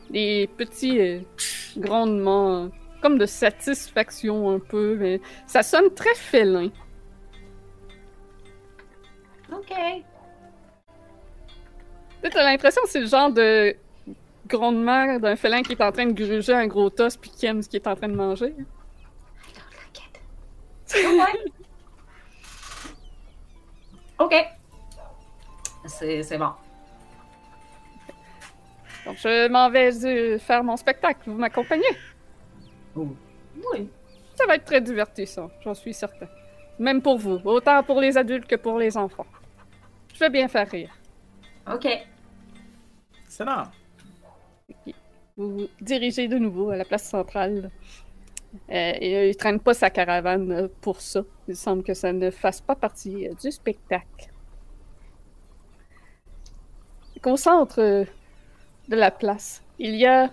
des 0.10 0.48
petits 0.58 1.00
euh, 1.00 1.20
grondements, 1.76 2.70
comme 3.06 3.20
de 3.20 3.28
satisfaction 3.28 4.50
un 4.50 4.58
peu, 4.58 4.96
mais 5.00 5.22
ça 5.46 5.62
sonne 5.62 5.94
très 5.94 6.16
félin. 6.16 6.70
Ok. 9.54 9.72
T'as 12.24 12.44
l'impression 12.44 12.82
que 12.82 12.90
c'est 12.90 13.02
le 13.02 13.06
genre 13.06 13.32
de 13.32 13.76
grondement 14.48 15.20
d'un 15.20 15.36
félin 15.36 15.62
qui 15.62 15.74
est 15.74 15.84
en 15.84 15.92
train 15.92 16.08
de 16.08 16.14
gruger 16.14 16.54
un 16.54 16.66
gros 16.66 16.90
tos 16.90 17.16
puis 17.22 17.30
qui 17.30 17.46
aime 17.46 17.62
ce 17.62 17.70
qu'il 17.70 17.80
est 17.80 17.88
en 17.88 17.96
train 17.96 18.08
de 18.08 18.16
manger. 18.16 18.56
Ok. 24.18 24.34
C'est 25.86 26.24
c'est 26.24 26.38
bon. 26.38 26.54
Donc 29.06 29.18
je 29.18 29.48
m'en 29.50 29.70
vais 29.70 30.40
faire 30.40 30.64
mon 30.64 30.78
spectacle. 30.78 31.20
Vous 31.28 31.38
m'accompagnez? 31.38 31.84
Oui. 32.96 33.90
Ça 34.36 34.46
va 34.46 34.56
être 34.56 34.66
très 34.66 34.82
divertissant, 34.82 35.50
j'en 35.64 35.74
suis 35.74 35.94
certain. 35.94 36.28
Même 36.80 37.02
pour 37.02 37.18
vous, 37.18 37.40
autant 37.46 37.84
pour 37.84 38.02
les 38.02 38.18
adultes 38.18 38.48
que 38.48 38.56
pour 38.56 38.78
les 38.78 38.98
enfants. 38.98 39.26
Je 40.14 40.20
vais 40.20 40.30
bien 40.30 40.48
faire 40.48 40.70
rire. 40.70 40.98
Ok. 41.72 41.88
Excellent. 43.26 43.64
Vous 45.38 45.58
vous 45.58 45.68
dirigez 45.82 46.28
de 46.28 46.38
nouveau 46.38 46.70
à 46.70 46.78
la 46.78 46.86
place 46.86 47.04
centrale. 47.04 47.72
Euh, 48.70 48.94
et 49.02 49.18
euh, 49.18 49.26
il 49.28 49.36
traîne 49.36 49.60
pas 49.60 49.74
sa 49.74 49.90
caravane 49.90 50.70
pour 50.82 51.02
ça. 51.02 51.22
Il 51.48 51.56
semble 51.56 51.84
que 51.84 51.94
ça 51.94 52.14
ne 52.14 52.32
fasse 52.32 52.62
pas 52.62 52.76
partie 52.76 53.28
euh, 53.28 53.34
du 53.34 53.52
spectacle. 53.52 54.30
Au 57.26 57.38
centre 57.38 57.82
euh, 57.82 58.06
de 58.88 58.96
la 58.96 59.10
place, 59.10 59.64
il 59.80 59.96
y 59.96 60.06
a 60.06 60.30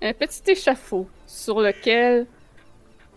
un 0.00 0.12
petit 0.12 0.52
échafaud 0.52 1.08
sur 1.30 1.60
lequel 1.60 2.26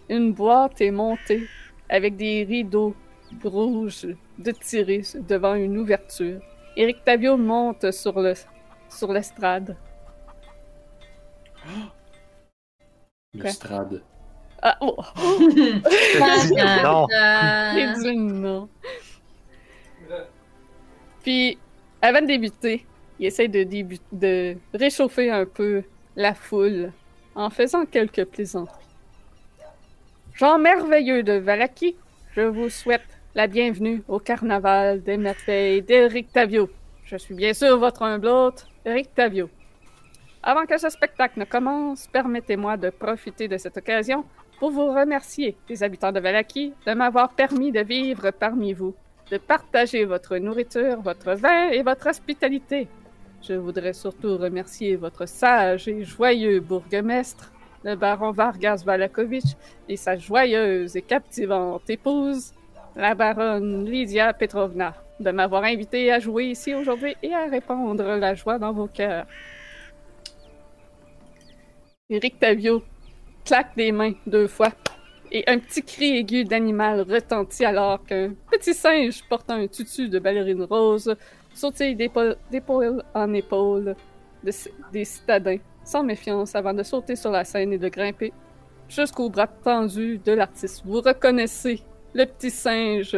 une 0.07 0.33
boîte 0.33 0.79
est 0.81 0.91
montée 0.91 1.47
avec 1.89 2.15
des 2.15 2.43
rideaux 2.43 2.95
rouges 3.43 4.07
de 4.37 4.51
tirés 4.51 5.01
devant 5.27 5.55
une 5.55 5.79
ouverture. 5.79 6.39
Eric 6.77 7.03
Tavio 7.03 7.37
monte 7.37 7.91
sur 7.91 8.19
le 8.21 8.35
sur 8.87 9.11
l'estrade. 9.11 9.75
Le 13.35 13.41
Quoi? 13.41 13.49
strade. 13.49 14.03
Ah, 14.61 14.77
oh! 14.79 14.95
non. 16.83 17.07
Non. 18.05 18.69
Puis, 21.23 21.57
avant 21.99 22.21
de 22.21 22.27
débuter, 22.27 22.85
il 23.17 23.25
essaie 23.25 23.47
de, 23.47 23.63
de 24.11 24.55
réchauffer 24.71 25.31
un 25.31 25.47
peu 25.47 25.81
la 26.15 26.35
foule 26.35 26.93
en 27.35 27.49
faisant 27.49 27.85
quelques 27.85 28.25
plaisanteries. 28.25 28.85
Jean 30.35 30.57
merveilleux 30.57 31.23
de 31.23 31.33
Valaki, 31.33 31.95
je 32.35 32.41
vous 32.41 32.69
souhaite 32.69 33.01
la 33.35 33.47
bienvenue 33.47 34.03
au 34.07 34.19
carnaval 34.19 35.01
des 35.03 35.17
merveilles 35.17 35.81
d'Eric 35.81 36.31
Tavio. 36.31 36.69
Je 37.05 37.17
suis 37.17 37.35
bien 37.35 37.53
sûr 37.53 37.77
votre 37.77 38.03
humble 38.03 38.27
hôte, 38.27 38.65
Eric 38.85 39.13
Tavio. 39.13 39.49
Avant 40.41 40.65
que 40.65 40.77
ce 40.77 40.89
spectacle 40.89 41.39
ne 41.39 41.45
commence, 41.45 42.07
permettez-moi 42.07 42.77
de 42.77 42.89
profiter 42.89 43.47
de 43.47 43.57
cette 43.57 43.77
occasion 43.77 44.25
pour 44.59 44.71
vous 44.71 44.87
remercier, 44.87 45.55
les 45.69 45.83
habitants 45.83 46.11
de 46.11 46.19
Valaki, 46.19 46.73
de 46.85 46.93
m'avoir 46.93 47.33
permis 47.33 47.71
de 47.71 47.81
vivre 47.81 48.31
parmi 48.31 48.73
vous, 48.73 48.95
de 49.31 49.37
partager 49.37 50.05
votre 50.05 50.37
nourriture, 50.37 51.01
votre 51.01 51.33
vin 51.33 51.69
et 51.69 51.81
votre 51.81 52.07
hospitalité. 52.07 52.87
Je 53.45 53.55
voudrais 53.55 53.91
surtout 53.91 54.37
remercier 54.37 54.95
votre 54.95 55.27
sage 55.27 55.89
et 55.89 56.05
joyeux 56.05 56.61
bourgmestre, 56.61 57.51
le 57.83 57.95
baron 57.95 58.31
Vargas 58.31 58.83
Valakovitch, 58.85 59.57
et 59.89 59.97
sa 59.97 60.15
joyeuse 60.15 60.95
et 60.95 61.01
captivante 61.01 61.89
épouse, 61.89 62.53
la 62.95 63.13
baronne 63.15 63.83
Lydia 63.83 64.31
Petrovna, 64.31 64.93
de 65.19 65.31
m'avoir 65.31 65.65
invité 65.65 66.09
à 66.09 66.19
jouer 66.19 66.45
ici 66.45 66.73
aujourd'hui 66.73 67.15
et 67.21 67.33
à 67.33 67.47
répandre 67.47 68.03
la 68.03 68.33
joie 68.33 68.59
dans 68.59 68.71
vos 68.71 68.87
cœurs. 68.87 69.25
Eric 72.09 72.39
Tavio 72.39 72.81
claque 73.43 73.75
des 73.75 73.91
mains 73.91 74.13
deux 74.25 74.47
fois 74.47 74.71
Et 75.31 75.43
un 75.47 75.59
petit 75.59 75.83
cri 75.83 76.17
aigu 76.17 76.45
d'animal 76.45 77.01
retentit 77.01 77.65
alors 77.65 78.05
qu'un 78.05 78.33
petit 78.51 78.73
singe 78.73 79.21
portant 79.27 79.55
un 79.55 79.67
tutu 79.67 80.07
de 80.07 80.19
ballerine 80.19 80.63
rose 80.63 81.13
sautille 81.53 81.95
d'épaule 81.95 83.03
en 83.13 83.33
épaule 83.33 83.95
des 84.91 85.05
citadins, 85.05 85.57
sans 85.83 86.03
méfiance, 86.03 86.55
avant 86.55 86.73
de 86.73 86.83
sauter 86.83 87.15
sur 87.15 87.31
la 87.31 87.43
scène 87.43 87.73
et 87.73 87.77
de 87.77 87.89
grimper 87.89 88.33
jusqu'au 88.89 89.29
bras 89.29 89.47
tendu 89.47 90.19
de 90.19 90.33
l'artiste. 90.33 90.83
Vous 90.85 91.01
reconnaissez 91.01 91.81
le 92.13 92.25
petit 92.25 92.49
singe 92.51 93.17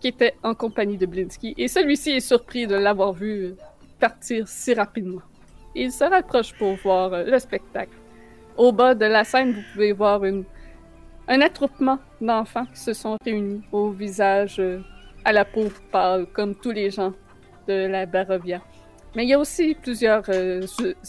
qui 0.00 0.08
était 0.08 0.34
en 0.42 0.54
compagnie 0.54 0.98
de 0.98 1.06
Blinsky, 1.06 1.54
et 1.56 1.68
celui-ci 1.68 2.10
est 2.10 2.20
surpris 2.20 2.66
de 2.66 2.74
l'avoir 2.74 3.12
vu 3.12 3.54
partir 4.00 4.48
si 4.48 4.74
rapidement. 4.74 5.22
Il 5.74 5.92
se 5.92 6.04
rapproche 6.04 6.52
pour 6.54 6.74
voir 6.76 7.24
le 7.24 7.38
spectacle. 7.38 7.96
Au 8.56 8.72
bas 8.72 8.94
de 8.94 9.06
la 9.06 9.24
scène, 9.24 9.52
vous 9.52 9.62
pouvez 9.72 9.92
voir 9.92 10.22
un 11.28 11.40
attroupement 11.40 11.98
d'enfants 12.20 12.66
qui 12.66 12.80
se 12.80 12.92
sont 12.92 13.16
réunis 13.24 13.62
au 13.70 13.90
visage 13.90 14.58
euh, 14.58 14.80
à 15.24 15.32
la 15.32 15.44
peau 15.44 15.68
pâle, 15.90 16.26
comme 16.32 16.54
tous 16.54 16.72
les 16.72 16.90
gens 16.90 17.12
de 17.66 17.86
la 17.86 18.06
Barovia. 18.06 18.60
Mais 19.14 19.24
il 19.24 19.28
y 19.28 19.34
a 19.34 19.38
aussi 19.38 19.74
plusieurs 19.74 20.24
euh, 20.28 20.62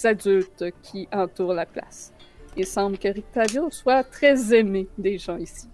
adultes 0.03 0.65
qui 0.81 1.07
entourent 1.11 1.53
la 1.53 1.65
place. 1.65 2.13
Il 2.57 2.65
semble 2.65 2.97
que 2.97 3.07
Rictavio 3.07 3.69
soit 3.71 4.03
très 4.03 4.53
aimé 4.53 4.87
des 4.97 5.17
gens 5.17 5.37
ici. 5.37 5.67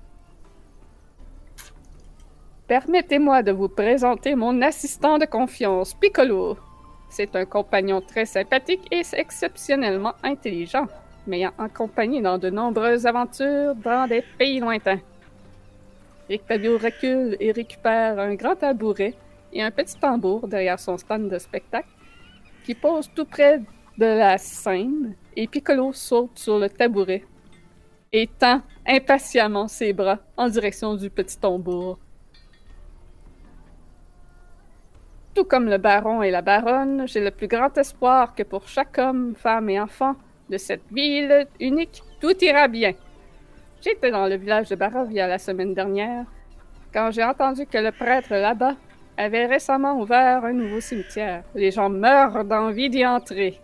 Permettez-moi 2.67 3.41
de 3.41 3.51
vous 3.51 3.67
présenter 3.67 4.35
mon 4.35 4.61
assistant 4.61 5.17
de 5.17 5.25
confiance, 5.25 5.95
Piccolo. 5.95 6.55
C'est 7.09 7.35
un 7.35 7.45
compagnon 7.45 7.99
très 7.99 8.25
sympathique 8.25 8.87
et 8.91 9.01
exceptionnellement 9.13 10.13
intelligent, 10.21 10.85
m'ayant 11.25 11.51
accompagné 11.57 12.21
dans 12.21 12.37
de 12.37 12.51
nombreuses 12.51 13.07
aventures 13.07 13.73
dans 13.73 14.07
des 14.07 14.23
pays 14.37 14.59
lointains. 14.59 14.99
Rictavio 16.29 16.77
recule 16.77 17.35
et 17.39 17.51
récupère 17.51 18.19
un 18.19 18.35
grand 18.35 18.55
tabouret 18.55 19.15
et 19.53 19.61
un 19.61 19.71
petit 19.71 19.97
tambour 19.97 20.47
derrière 20.47 20.79
son 20.79 20.97
stand 20.97 21.29
de 21.29 21.37
spectacle 21.37 21.89
qui 22.63 22.75
pose 22.75 23.09
tout 23.13 23.25
près 23.25 23.59
de 23.97 24.05
la 24.05 24.37
scène 24.37 25.15
et 25.35 25.47
Piccolo 25.47 25.91
saute 25.93 26.37
sur 26.37 26.59
le 26.59 26.69
tabouret 26.69 27.23
et 28.11 28.27
tend 28.27 28.61
impatiemment 28.87 29.67
ses 29.67 29.93
bras 29.93 30.19
en 30.37 30.49
direction 30.49 30.95
du 30.95 31.09
petit 31.09 31.37
tambour. 31.37 31.99
Tout 35.35 35.45
comme 35.45 35.69
le 35.69 35.77
baron 35.77 36.21
et 36.23 36.31
la 36.31 36.41
baronne, 36.41 37.07
j'ai 37.07 37.23
le 37.23 37.31
plus 37.31 37.47
grand 37.47 37.77
espoir 37.77 38.33
que 38.33 38.43
pour 38.43 38.67
chaque 38.67 38.97
homme, 38.97 39.35
femme 39.35 39.69
et 39.69 39.79
enfant 39.79 40.15
de 40.49 40.57
cette 40.57 40.83
ville 40.91 41.47
unique, 41.59 42.01
tout 42.19 42.35
ira 42.43 42.67
bien. 42.67 42.93
J'étais 43.81 44.11
dans 44.11 44.27
le 44.27 44.35
village 44.35 44.69
de 44.69 44.75
Barovia 44.75 45.27
la 45.27 45.37
semaine 45.37 45.73
dernière 45.73 46.25
quand 46.91 47.11
j'ai 47.11 47.23
entendu 47.23 47.65
que 47.65 47.77
le 47.77 47.91
prêtre 47.91 48.33
là-bas 48.33 48.75
avait 49.19 49.47
récemment 49.47 49.99
ouvert 49.99 50.45
un 50.45 50.53
nouveau 50.53 50.79
cimetière. 50.79 51.43
Les 51.53 51.71
gens 51.71 51.89
meurent 51.89 52.45
d'envie 52.45 52.89
d'y 52.89 53.05
entrer. 53.05 53.59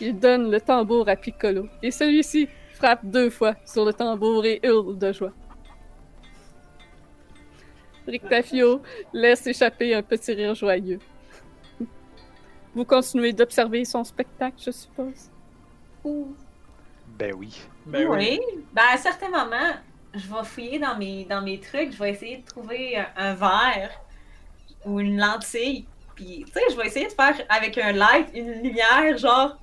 Il 0.00 0.18
donne 0.18 0.50
le 0.50 0.60
tambour 0.60 1.08
à 1.08 1.16
Piccolo 1.16 1.66
et 1.82 1.90
celui-ci 1.90 2.48
frappe 2.74 3.04
deux 3.04 3.30
fois 3.30 3.54
sur 3.64 3.86
le 3.86 3.94
tambour 3.94 4.44
et 4.44 4.60
hurle 4.62 4.98
de 4.98 5.12
joie. 5.12 5.32
Rictafio 8.06 8.82
laisse 9.14 9.46
échapper 9.46 9.94
un 9.94 10.02
petit 10.02 10.34
rire 10.34 10.54
joyeux. 10.54 10.98
Vous 12.74 12.84
continuez 12.84 13.32
d'observer 13.32 13.84
son 13.84 14.04
spectacle, 14.04 14.56
je 14.58 14.72
suppose? 14.72 15.30
Ben 16.04 17.32
oui. 17.34 17.62
Ben 17.86 18.08
oui. 18.08 18.40
Ben, 18.72 18.82
à 18.92 18.96
certains 18.96 19.30
moments, 19.30 19.72
je 20.14 20.26
vais 20.26 20.44
fouiller 20.44 20.78
dans 20.78 20.98
mes, 20.98 21.24
dans 21.24 21.42
mes 21.42 21.60
trucs. 21.60 21.92
Je 21.92 21.98
vais 21.98 22.10
essayer 22.10 22.38
de 22.38 22.44
trouver 22.44 22.96
un, 22.98 23.06
un 23.16 23.34
verre 23.34 24.01
ou 24.84 25.00
une 25.00 25.18
lentille. 25.18 25.86
Puis, 26.14 26.44
tu 26.46 26.52
sais, 26.52 26.60
je 26.70 26.76
vais 26.76 26.86
essayer 26.86 27.06
de 27.06 27.12
faire 27.12 27.34
avec 27.48 27.78
un 27.78 27.92
light, 27.92 28.28
une 28.34 28.62
lumière, 28.62 29.16
genre 29.16 29.56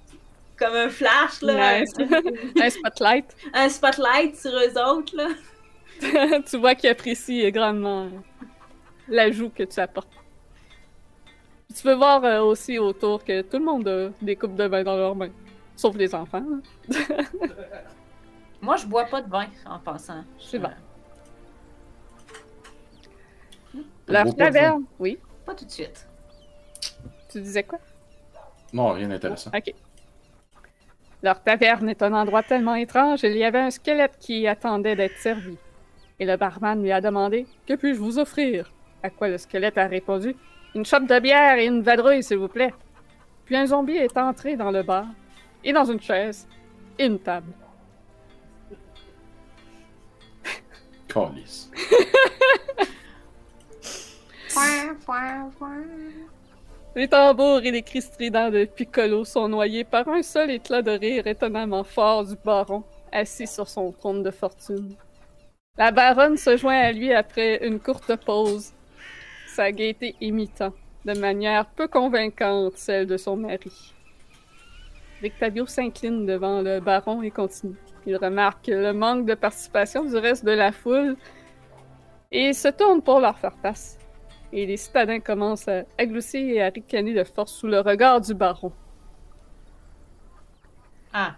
comme 0.57 0.75
un 0.75 0.89
flash, 0.89 1.41
là. 1.41 1.79
Nice. 1.79 1.93
un 2.61 2.69
spotlight. 2.69 3.35
un 3.53 3.69
spotlight 3.69 4.35
sur 4.35 4.51
eux 4.51 4.77
autres, 4.77 5.15
là. 5.15 5.29
tu 6.49 6.57
vois 6.57 6.75
qu'il 6.75 6.89
apprécie 6.89 7.49
grandement 7.51 8.09
l'ajout 9.07 9.49
que 9.49 9.63
tu 9.63 9.79
apportes. 9.79 10.09
Tu 11.75 11.83
peux 11.83 11.93
voir 11.93 12.23
euh, 12.23 12.41
aussi 12.41 12.77
autour 12.79 13.23
que 13.23 13.41
tout 13.41 13.57
le 13.57 13.65
monde 13.65 13.87
a 13.87 14.09
des 14.21 14.35
coupes 14.35 14.55
de 14.55 14.63
vin 14.63 14.83
dans 14.83 14.95
leurs 14.95 15.15
mains. 15.15 15.31
Sauf 15.75 15.95
les 15.95 16.13
enfants. 16.15 16.43
Moi, 18.61 18.75
je 18.77 18.85
bois 18.85 19.05
pas 19.05 19.21
de 19.21 19.29
vin 19.29 19.47
en 19.65 19.79
passant. 19.79 20.23
C'est 20.39 20.59
bon. 20.59 20.69
Je 20.69 20.88
Leur 24.09 24.35
taverne. 24.35 24.83
Oui. 24.99 25.17
Pas 25.45 25.53
tout 25.53 25.65
de 25.65 25.71
suite. 25.71 26.07
Tu 27.29 27.41
disais 27.41 27.63
quoi? 27.63 27.79
Non, 28.73 28.91
rien 28.91 29.07
d'intéressant. 29.07 29.51
Ok. 29.55 29.73
Leur 31.21 31.43
taverne 31.43 31.89
est 31.89 32.01
un 32.01 32.13
endroit 32.13 32.43
tellement 32.43 32.75
étrange, 32.75 33.23
il 33.23 33.35
y 33.35 33.43
avait 33.43 33.59
un 33.59 33.71
squelette 33.71 34.17
qui 34.19 34.47
attendait 34.47 34.95
d'être 34.95 35.17
servi. 35.17 35.57
Et 36.17 36.25
le 36.25 36.37
barman 36.37 36.81
lui 36.81 36.91
a 36.91 37.01
demandé 37.01 37.45
Que 37.67 37.73
puis-je 37.73 37.99
vous 37.99 38.19
offrir 38.19 38.71
À 39.03 39.09
quoi 39.09 39.27
le 39.27 39.37
squelette 39.37 39.77
a 39.77 39.87
répondu 39.87 40.35
Une 40.75 40.85
chope 40.85 41.07
de 41.07 41.19
bière 41.19 41.57
et 41.57 41.65
une 41.65 41.81
vadrouille, 41.81 42.23
s'il 42.23 42.37
vous 42.37 42.47
plaît. 42.47 42.73
Puis 43.45 43.55
un 43.55 43.65
zombie 43.65 43.97
est 43.97 44.17
entré 44.17 44.55
dans 44.55 44.71
le 44.71 44.83
bar, 44.83 45.07
et 45.63 45.73
dans 45.73 45.85
une 45.85 45.99
chaise, 45.99 46.47
et 46.97 47.05
une 47.05 47.19
table. 47.19 47.51
Calice. 51.07 51.71
Les 56.95 57.07
tambours 57.07 57.61
et 57.63 57.71
les 57.71 57.83
cris 57.83 58.01
stridents 58.01 58.49
de 58.49 58.65
Piccolo 58.65 59.23
sont 59.23 59.47
noyés 59.47 59.83
par 59.83 60.07
un 60.07 60.23
seul 60.23 60.49
éclat 60.49 60.81
de 60.81 60.91
rire 60.91 61.27
étonnamment 61.27 61.83
fort 61.83 62.25
du 62.25 62.35
baron, 62.43 62.83
assis 63.11 63.45
sur 63.45 63.67
son 63.67 63.91
trône 63.91 64.23
de 64.23 64.31
fortune. 64.31 64.95
La 65.77 65.91
baronne 65.91 66.35
se 66.35 66.57
joint 66.57 66.79
à 66.79 66.91
lui 66.91 67.13
après 67.13 67.65
une 67.65 67.79
courte 67.79 68.15
pause, 68.25 68.73
sa 69.47 69.71
gaieté 69.71 70.15
imitant, 70.19 70.73
de 71.05 71.17
manière 71.17 71.67
peu 71.67 71.87
convaincante, 71.87 72.75
celle 72.75 73.05
de 73.05 73.17
son 73.17 73.37
mari. 73.37 73.93
Victavio 75.21 75.67
s'incline 75.67 76.25
devant 76.25 76.61
le 76.61 76.79
baron 76.79 77.21
et 77.21 77.31
continue. 77.31 77.75
Il 78.07 78.17
remarque 78.17 78.67
le 78.67 78.93
manque 78.93 79.25
de 79.25 79.35
participation 79.35 80.05
du 80.05 80.15
reste 80.15 80.43
de 80.43 80.51
la 80.51 80.71
foule 80.71 81.17
et 82.31 82.53
se 82.53 82.69
tourne 82.69 83.01
pour 83.01 83.19
leur 83.19 83.37
faire 83.37 83.55
face 83.61 83.98
et 84.51 84.65
les 84.65 84.77
citadins 84.77 85.19
commencent 85.19 85.67
à, 85.67 85.83
à 85.97 86.05
glousser 86.05 86.39
et 86.39 86.61
à 86.61 86.69
ricaner 86.69 87.13
de 87.13 87.23
force 87.23 87.53
sous 87.53 87.67
le 87.67 87.79
regard 87.79 88.21
du 88.21 88.33
baron. 88.33 88.71
Ah. 91.13 91.35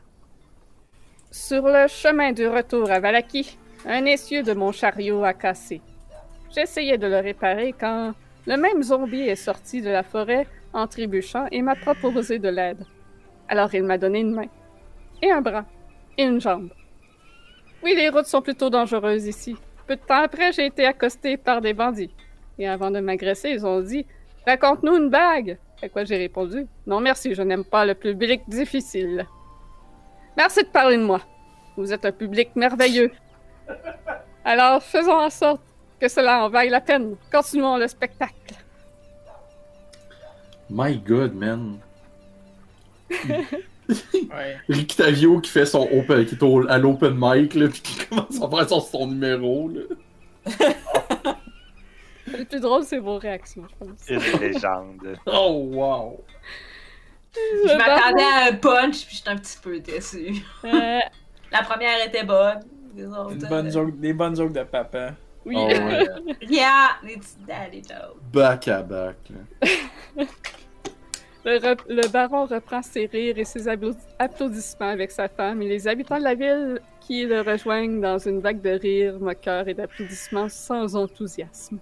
Sur 1.29 1.67
le 1.67 1.87
chemin 1.87 2.33
du 2.33 2.47
retour 2.47 2.91
à 2.91 2.99
Valaki, 2.99 3.57
un 3.85 4.05
essieu 4.05 4.43
de 4.43 4.53
mon 4.53 4.71
chariot 4.71 5.23
a 5.23 5.33
cassé. 5.33 5.81
J'essayais 6.53 6.97
de 6.97 7.07
le 7.07 7.19
réparer 7.19 7.73
quand 7.73 8.13
le 8.45 8.57
même 8.57 8.83
zombie 8.83 9.21
est 9.21 9.35
sorti 9.35 9.81
de 9.81 9.89
la 9.89 10.03
forêt 10.03 10.47
en 10.73 10.87
trébuchant 10.87 11.47
et 11.51 11.61
m'a 11.61 11.75
proposé 11.75 12.39
de 12.39 12.49
l'aide. 12.49 12.85
Alors 13.47 13.73
il 13.73 13.83
m'a 13.83 13.97
donné 13.97 14.21
une 14.21 14.33
main, 14.33 14.49
et 15.21 15.31
un 15.31 15.41
bras, 15.41 15.65
et 16.17 16.23
une 16.23 16.41
jambe. 16.41 16.69
Oui, 17.83 17.93
les 17.95 18.09
routes 18.09 18.25
sont 18.25 18.41
plutôt 18.41 18.69
dangereuses 18.69 19.27
ici. 19.27 19.55
Peu 19.87 19.95
de 19.95 20.01
temps 20.01 20.23
après, 20.23 20.51
j'ai 20.51 20.65
été 20.65 20.85
accosté 20.85 21.37
par 21.37 21.61
des 21.61 21.73
bandits. 21.73 22.13
Et 22.61 22.67
avant 22.67 22.91
de 22.91 22.99
m'agresser, 22.99 23.49
ils 23.49 23.65
ont 23.65 23.81
dit 23.81 24.05
Raconte-nous 24.45 24.95
une 24.95 25.09
bague 25.09 25.57
À 25.81 25.89
quoi 25.89 26.03
j'ai 26.03 26.17
répondu 26.17 26.67
Non 26.85 26.99
merci, 26.99 27.33
je 27.33 27.41
n'aime 27.41 27.65
pas 27.65 27.85
le 27.87 27.95
public 27.95 28.41
difficile. 28.47 29.25
Merci 30.37 30.61
de 30.61 30.67
parler 30.67 30.97
de 30.97 31.03
moi. 31.03 31.21
Vous 31.75 31.91
êtes 31.91 32.05
un 32.05 32.11
public 32.11 32.49
merveilleux. 32.55 33.09
Alors 34.45 34.83
faisons 34.83 35.17
en 35.17 35.31
sorte 35.31 35.61
que 35.99 36.07
cela 36.07 36.45
en 36.45 36.49
vaille 36.49 36.69
la 36.69 36.81
peine. 36.81 37.15
Continuons 37.31 37.77
le 37.77 37.87
spectacle. 37.87 38.53
My 40.69 40.97
god, 40.99 41.33
man. 41.33 41.79
Ouais. 43.89 44.55
Rictavio 44.69 45.41
qui 45.41 45.49
fait 45.51 45.65
son 45.65 45.81
open, 45.91 46.25
qui 46.25 46.35
est 46.35 46.43
au- 46.43 46.65
à 46.69 46.77
l'open 46.77 47.13
mic, 47.17 47.55
là, 47.55 47.67
pis 47.67 47.81
qui 47.81 48.05
commence 48.05 48.41
à 48.41 48.47
faire 48.49 48.69
son, 48.69 48.79
son 48.79 49.07
numéro, 49.07 49.67
là. 49.69 49.81
Le 52.37 52.45
plus 52.45 52.59
drôle, 52.59 52.83
c'est 52.83 52.97
vos 52.99 53.17
réactions, 53.17 53.63
je 53.69 53.85
pense. 53.85 54.09
Une 54.09 54.39
légende. 54.39 55.17
Oh, 55.25 55.69
wow. 55.73 56.23
Je 57.35 57.77
m'attendais 57.77 58.23
à 58.23 58.49
un 58.49 58.55
punch, 58.55 59.05
puis 59.05 59.15
j'étais 59.17 59.29
un 59.29 59.37
petit 59.37 59.57
peu 59.61 59.79
déçu. 59.79 60.35
Euh, 60.65 60.99
La 61.51 61.63
première 61.63 62.05
était 62.05 62.23
bonne. 62.23 62.59
Les 62.95 63.05
autres. 63.05 63.31
Une 63.33 63.47
bonne 63.47 63.67
euh, 63.67 63.71
joke, 63.71 63.99
des 63.99 64.13
bonnes 64.13 64.35
jokes 64.35 64.51
de 64.53 64.63
papa. 64.63 65.13
oui. 65.45 65.55
Oh, 65.57 65.67
ouais. 65.67 66.05
Yeah, 66.41 66.89
les 67.03 67.17
petits 67.17 67.37
daddy 67.47 67.81
jokes. 67.83 68.17
Back 68.33 68.67
à 68.67 68.83
back, 68.83 69.15
là. 69.29 70.25
Le, 71.43 71.57
le 71.87 72.07
baron 72.09 72.45
reprend 72.45 72.83
ses 72.83 73.07
rires 73.07 73.37
et 73.39 73.45
ses 73.45 73.67
applaudissements 73.67 74.89
avec 74.89 75.09
sa 75.09 75.27
femme 75.27 75.61
et 75.63 75.67
les 75.67 75.87
habitants 75.87 76.19
de 76.19 76.23
la 76.23 76.35
ville 76.35 76.79
qui 76.99 77.11
qui 77.11 77.25
le 77.25 77.41
rejoignent 77.41 77.99
dans 77.99 78.19
une 78.19 78.39
vague 78.39 78.61
de 78.61 78.69
rires, 78.69 79.19
moqueurs 79.19 79.67
et 79.67 79.73
d'applaudissements 79.73 80.47
sans 80.49 80.95
enthousiasme. 80.95 81.79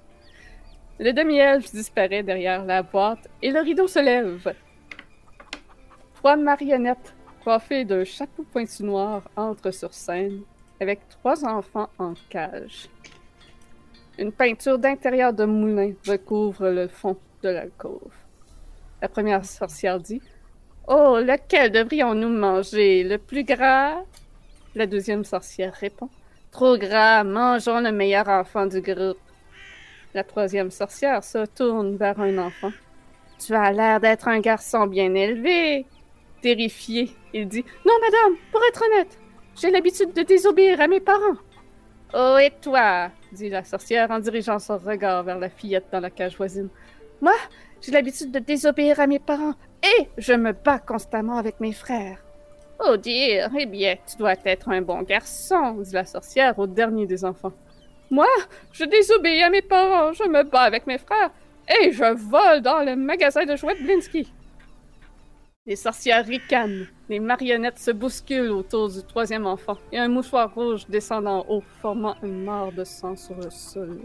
Le 0.99 1.13
demi-elfe 1.13 1.71
disparaît 1.71 2.23
derrière 2.23 2.65
la 2.65 2.83
boîte 2.83 3.29
et 3.41 3.51
le 3.51 3.61
rideau 3.61 3.87
se 3.87 3.99
lève. 3.99 4.53
Trois 6.15 6.35
marionnettes 6.35 7.15
coiffées 7.41 7.85
d'un 7.85 8.03
chapeau 8.03 8.43
pointu 8.43 8.83
noir 8.83 9.21
entrent 9.37 9.71
sur 9.71 9.93
scène 9.93 10.41
avec 10.81 11.07
trois 11.07 11.45
enfants 11.45 11.89
en 11.97 12.15
cage. 12.29 12.89
Une 14.17 14.33
peinture 14.33 14.77
d'intérieur 14.77 15.31
de 15.31 15.45
moulin 15.45 15.93
recouvre 16.05 16.67
le 16.67 16.89
fond 16.89 17.15
de 17.43 17.47
l'alcôve. 17.49 18.11
La 19.01 19.07
première 19.07 19.45
sorcière 19.45 20.01
dit 20.01 20.21
Oh, 20.85 21.17
lequel 21.21 21.71
devrions-nous 21.71 22.27
manger? 22.27 23.05
Le 23.05 23.17
plus 23.17 23.45
gras 23.45 24.03
La 24.75 24.85
deuxième 24.85 25.23
sorcière 25.23 25.73
répond 25.73 26.09
Trop 26.51 26.77
gras, 26.77 27.23
mangeons 27.23 27.79
le 27.79 27.93
meilleur 27.93 28.27
enfant 28.27 28.65
du 28.65 28.81
groupe. 28.81 29.17
La 30.13 30.23
troisième 30.23 30.71
sorcière 30.71 31.23
se 31.23 31.45
tourne 31.45 31.95
vers 31.95 32.19
un 32.19 32.37
enfant. 32.39 32.71
Tu 33.37 33.53
as 33.53 33.71
l'air 33.71 33.99
d'être 33.99 34.27
un 34.27 34.39
garçon 34.39 34.87
bien 34.87 35.13
élevé. 35.13 35.85
Terrifié, 36.41 37.15
il 37.33 37.47
dit 37.47 37.63
Non, 37.85 37.93
madame, 38.01 38.37
pour 38.51 38.61
être 38.69 38.83
honnête, 38.85 39.19
j'ai 39.55 39.71
l'habitude 39.71 40.13
de 40.13 40.23
désobéir 40.23 40.81
à 40.81 40.87
mes 40.87 40.99
parents. 40.99 41.37
Oh, 42.13 42.37
et 42.41 42.51
toi 42.61 43.11
dit 43.31 43.49
la 43.49 43.63
sorcière 43.63 44.09
en 44.09 44.19
dirigeant 44.19 44.57
son 44.57 44.77
regard 44.77 45.23
vers 45.23 45.37
la 45.37 45.49
fillette 45.49 45.87
dans 45.91 45.99
la 45.99 46.09
cage 46.09 46.37
voisine. 46.37 46.69
Moi, 47.21 47.33
j'ai 47.81 47.91
l'habitude 47.91 48.31
de 48.31 48.39
désobéir 48.39 48.99
à 48.99 49.07
mes 49.07 49.19
parents 49.19 49.53
et 49.83 50.07
je 50.17 50.33
me 50.33 50.51
bats 50.51 50.79
constamment 50.79 51.37
avec 51.37 51.59
mes 51.59 51.73
frères. 51.73 52.23
Oh 52.79 52.97
dire, 52.97 53.49
eh 53.59 53.65
bien, 53.65 53.97
tu 54.09 54.17
dois 54.17 54.35
être 54.45 54.69
un 54.69 54.81
bon 54.81 55.01
garçon, 55.03 55.73
dit 55.81 55.93
la 55.93 56.05
sorcière 56.05 56.57
au 56.57 56.65
dernier 56.65 57.05
des 57.05 57.25
enfants. 57.25 57.53
Moi, 58.11 58.27
je 58.71 58.85
désobéis 58.85 59.43
à 59.43 59.49
mes 59.49 59.61
parents, 59.61 60.13
je 60.13 60.23
me 60.23 60.43
bats 60.43 60.61
avec 60.61 60.87
mes 60.87 60.97
frères 60.97 61.31
et 61.81 61.91
je 61.91 62.13
vole 62.13 62.61
dans 62.61 62.83
le 62.83 62.95
magasin 62.95 63.45
de 63.45 63.55
jouets 63.55 63.75
de 63.75 63.83
Blinsky. 63.83 64.31
Les 65.67 65.75
sorcières 65.75 66.25
ricanent, 66.25 66.87
les 67.09 67.19
marionnettes 67.19 67.77
se 67.77 67.91
bousculent 67.91 68.51
autour 68.51 68.89
du 68.89 69.03
troisième 69.03 69.45
enfant 69.45 69.77
et 69.91 69.99
un 69.99 70.07
mouchoir 70.07 70.53
rouge 70.53 70.87
descend 70.87 71.27
en 71.27 71.45
haut, 71.47 71.63
formant 71.81 72.15
une 72.23 72.43
mare 72.43 72.71
de 72.71 72.83
sang 72.83 73.15
sur 73.15 73.35
le 73.35 73.51
sol. 73.51 73.99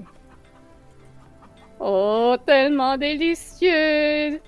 Oh, 1.80 2.36
tellement 2.44 2.98
délicieux! 2.98 4.40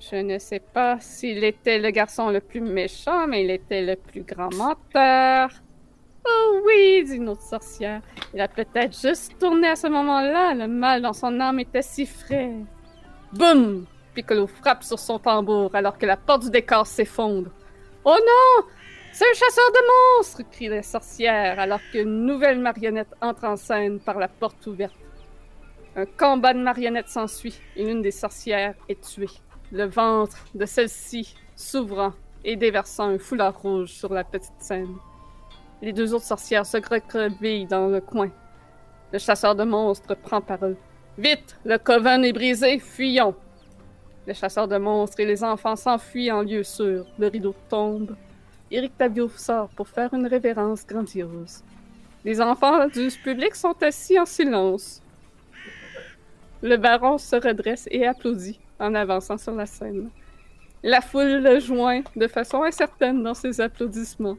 Je 0.00 0.16
ne 0.16 0.38
sais 0.38 0.60
pas 0.60 0.98
s'il 1.00 1.44
était 1.44 1.78
le 1.78 1.90
garçon 1.90 2.30
le 2.30 2.40
plus 2.40 2.60
méchant, 2.60 3.26
mais 3.26 3.44
il 3.44 3.50
était 3.50 3.82
le 3.82 3.96
plus 3.96 4.22
grand 4.22 4.52
menteur. 4.54 5.50
Oh 6.26 6.60
oui, 6.66 7.04
dit 7.04 7.16
une 7.16 7.28
autre 7.28 7.42
sorcière. 7.42 8.00
Il 8.32 8.40
a 8.40 8.48
peut-être 8.48 8.98
juste 8.98 9.38
tourné 9.38 9.68
à 9.68 9.76
ce 9.76 9.86
moment-là. 9.88 10.54
Le 10.54 10.66
mal 10.66 11.02
dans 11.02 11.12
son 11.12 11.38
âme 11.40 11.60
était 11.60 11.82
si 11.82 12.06
frais. 12.06 12.52
Boum! 13.32 13.86
Piccolo 14.14 14.46
frappe 14.46 14.84
sur 14.84 14.98
son 14.98 15.18
tambour 15.18 15.74
alors 15.74 15.98
que 15.98 16.06
la 16.06 16.16
porte 16.16 16.44
du 16.44 16.50
décor 16.50 16.86
s'effondre. 16.86 17.50
Oh 18.04 18.16
non! 18.16 18.66
C'est 19.12 19.24
un 19.24 19.34
chasseur 19.34 19.70
de 19.72 20.18
monstres! 20.18 20.42
crie 20.50 20.68
la 20.68 20.82
sorcière 20.82 21.58
alors 21.58 21.80
qu'une 21.92 22.26
nouvelle 22.26 22.60
marionnette 22.60 23.14
entre 23.20 23.44
en 23.44 23.56
scène 23.56 24.00
par 24.00 24.18
la 24.18 24.28
porte 24.28 24.66
ouverte. 24.66 24.94
Un 25.96 26.06
combat 26.06 26.54
de 26.54 26.60
marionnettes 26.60 27.08
s'ensuit 27.08 27.58
et 27.76 27.84
l'une 27.84 28.02
des 28.02 28.10
sorcières 28.10 28.74
est 28.88 29.00
tuée. 29.00 29.28
Le 29.70 29.84
ventre 29.84 30.38
de 30.54 30.66
celle-ci 30.66 31.36
s'ouvrant 31.56 32.12
et 32.44 32.56
déversant 32.56 33.08
un 33.08 33.18
foulard 33.18 33.60
rouge 33.60 33.90
sur 33.90 34.12
la 34.12 34.24
petite 34.24 34.60
scène. 34.60 34.96
Les 35.84 35.92
deux 35.92 36.14
autres 36.14 36.24
sorcières 36.24 36.64
se 36.64 36.78
recrevillent 36.78 37.66
dans 37.66 37.88
le 37.88 38.00
coin. 38.00 38.30
Le 39.12 39.18
chasseur 39.18 39.54
de 39.54 39.64
monstres 39.64 40.14
prend 40.14 40.40
parole. 40.40 40.76
Vite, 41.18 41.58
le 41.62 41.76
coven 41.76 42.24
est 42.24 42.32
brisé, 42.32 42.78
fuyons! 42.78 43.34
Le 44.26 44.32
chasseur 44.32 44.66
de 44.66 44.78
monstres 44.78 45.20
et 45.20 45.26
les 45.26 45.44
enfants 45.44 45.76
s'enfuient 45.76 46.32
en 46.32 46.40
lieu 46.40 46.62
sûr. 46.62 47.04
Le 47.18 47.26
rideau 47.26 47.54
tombe. 47.68 48.16
Eric 48.70 48.96
Tavio 48.96 49.28
sort 49.28 49.68
pour 49.76 49.86
faire 49.86 50.14
une 50.14 50.26
révérence 50.26 50.86
grandiose. 50.86 51.62
Les 52.24 52.40
enfants 52.40 52.88
du 52.88 53.08
public 53.22 53.54
sont 53.54 53.76
assis 53.82 54.18
en 54.18 54.24
silence. 54.24 55.02
Le 56.62 56.78
baron 56.78 57.18
se 57.18 57.36
redresse 57.36 57.86
et 57.90 58.06
applaudit 58.06 58.58
en 58.80 58.94
avançant 58.94 59.36
sur 59.36 59.52
la 59.52 59.66
scène. 59.66 60.08
La 60.82 61.02
foule 61.02 61.42
le 61.42 61.60
joint 61.60 62.00
de 62.16 62.26
façon 62.26 62.62
incertaine 62.62 63.22
dans 63.22 63.34
ses 63.34 63.60
applaudissements. 63.60 64.38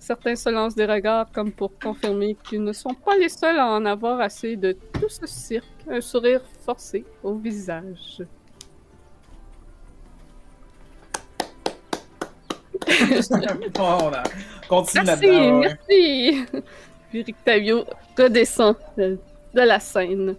Certains 0.00 0.34
se 0.34 0.48
lancent 0.48 0.74
des 0.74 0.86
regards 0.86 1.30
comme 1.30 1.52
pour 1.52 1.78
confirmer 1.78 2.34
qu'ils 2.34 2.64
ne 2.64 2.72
sont 2.72 2.94
pas 2.94 3.18
les 3.18 3.28
seuls 3.28 3.58
à 3.58 3.66
en 3.66 3.84
avoir 3.84 4.18
assez 4.20 4.56
de 4.56 4.72
tout 4.72 5.10
ce 5.10 5.26
cirque, 5.26 5.66
un 5.88 6.00
sourire 6.00 6.40
forcé 6.64 7.04
au 7.22 7.34
visage. 7.34 8.22
bon, 13.74 14.10
là. 14.10 14.22
Continue 14.66 15.04
Merci, 15.04 15.26
merci. 15.52 16.46
Puis 17.10 17.22
Rictavio 17.22 17.84
redescend 18.16 18.76
de, 18.96 19.18
de 19.52 19.60
la 19.60 19.80
scène. 19.80 20.34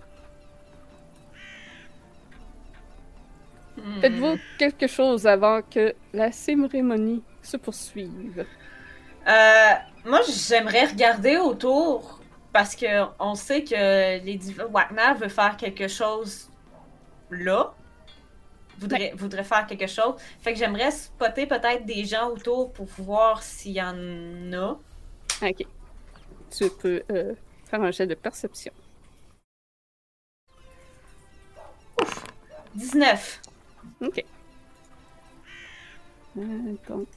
Hmm. 3.78 4.02
Faites-vous 4.02 4.38
quelque 4.58 4.88
chose 4.88 5.28
avant 5.28 5.62
que 5.62 5.94
la 6.14 6.32
cérémonie 6.32 7.22
se 7.44 7.58
poursuive? 7.58 8.44
Euh, 9.28 9.72
moi, 10.06 10.22
j'aimerais 10.28 10.86
regarder 10.86 11.38
autour 11.38 12.20
parce 12.52 12.76
que 12.76 13.06
on 13.20 13.36
sait 13.36 13.64
que 13.64 14.24
Lady 14.26 14.54
Wagner 14.54 15.14
veut 15.20 15.30
faire 15.30 15.58
quelque 15.58 15.88
chose 15.88 16.50
là. 17.30 17.74
Voudrait, 18.80 19.14
voudrait 19.16 19.44
faire 19.44 19.68
quelque 19.68 19.88
chose. 19.88 20.16
Fait 20.42 20.54
que 20.54 20.60
j'aimerais 20.60 20.90
spotter 20.90 21.46
peut-être 21.46 21.86
des 21.86 22.04
gens 22.06 22.30
autour 22.30 22.74
pour 22.74 22.88
voir 22.98 23.44
s'il 23.44 23.74
y 23.74 23.82
en 23.82 24.54
a. 24.54 24.80
Ok. 25.44 25.66
Tu 26.50 26.70
peux 26.70 27.04
euh, 27.12 27.36
faire 27.70 27.82
un 27.82 27.92
jet 27.92 28.08
de 28.08 28.16
perception. 28.16 28.74
19. 32.74 33.42
Ok. 34.02 34.26
Euh, 36.38 36.42
donc. 36.88 37.08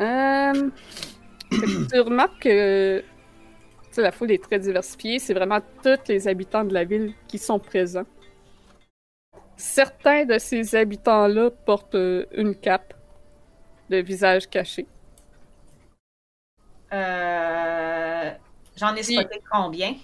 Euh, 0.00 0.70
tu 1.50 2.00
remarques 2.00 2.40
que 2.42 3.02
la 3.96 4.12
foule 4.12 4.32
est 4.32 4.42
très 4.42 4.58
diversifiée. 4.58 5.18
C'est 5.18 5.34
vraiment 5.34 5.60
tous 5.82 5.98
les 6.08 6.26
habitants 6.28 6.64
de 6.64 6.72
la 6.72 6.84
ville 6.84 7.12
qui 7.28 7.38
sont 7.38 7.58
présents. 7.58 8.06
Certains 9.56 10.24
de 10.24 10.38
ces 10.38 10.74
habitants-là 10.74 11.50
portent 11.50 11.94
euh, 11.94 12.24
une 12.32 12.54
cape 12.54 12.94
de 13.90 13.98
visage 13.98 14.48
caché. 14.48 14.86
Euh, 16.92 18.30
J'en 18.76 18.94
ai 18.94 19.02
spoté 19.02 19.42
combien? 19.50 19.94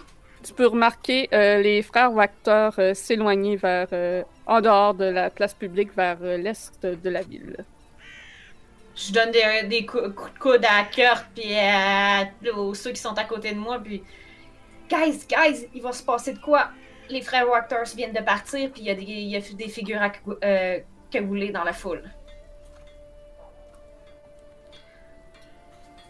Tu 0.42 0.52
peux 0.52 0.66
remarquer 0.66 1.28
euh, 1.32 1.62
les 1.62 1.82
frères 1.82 2.12
Wactor 2.12 2.74
euh, 2.78 2.94
s'éloigner 2.94 3.56
vers 3.56 3.88
euh, 3.92 4.22
en 4.46 4.60
dehors 4.60 4.94
de 4.94 5.06
la 5.06 5.30
place 5.30 5.54
publique 5.54 5.96
vers 5.96 6.20
l'est 6.20 6.86
de 6.86 7.10
la 7.10 7.22
ville. 7.22 7.56
Je 8.96 9.12
donne 9.12 9.30
des, 9.30 9.64
des 9.68 9.84
cou- 9.84 10.10
coups 10.14 10.32
de 10.34 10.38
coude 10.38 10.64
à 10.64 10.84
Kurt 10.84 11.26
puis 11.34 11.54
à 11.54 12.24
aux- 12.56 12.72
ceux 12.74 12.90
qui 12.92 13.00
sont 13.00 13.12
à 13.18 13.24
côté 13.24 13.52
de 13.52 13.58
moi 13.58 13.78
puis 13.78 14.02
guys 14.88 15.26
guys 15.28 15.68
il 15.74 15.82
va 15.82 15.92
se 15.92 16.02
passer 16.02 16.32
de 16.32 16.38
quoi? 16.38 16.70
Les 17.10 17.20
frères 17.22 17.48
Wactors 17.48 17.94
viennent 17.94 18.14
de 18.14 18.22
partir 18.22 18.70
puis 18.72 18.80
il 18.82 18.86
y 18.86 18.90
a 18.90 18.94
des, 18.94 19.02
il 19.02 19.28
y 19.28 19.36
a 19.36 19.40
des 19.40 19.68
figures 19.68 20.00
à 20.02 20.10
euh, 20.44 20.80
cagouler 21.10 21.50
dans 21.50 21.62
la 21.64 21.72
foule 21.74 22.02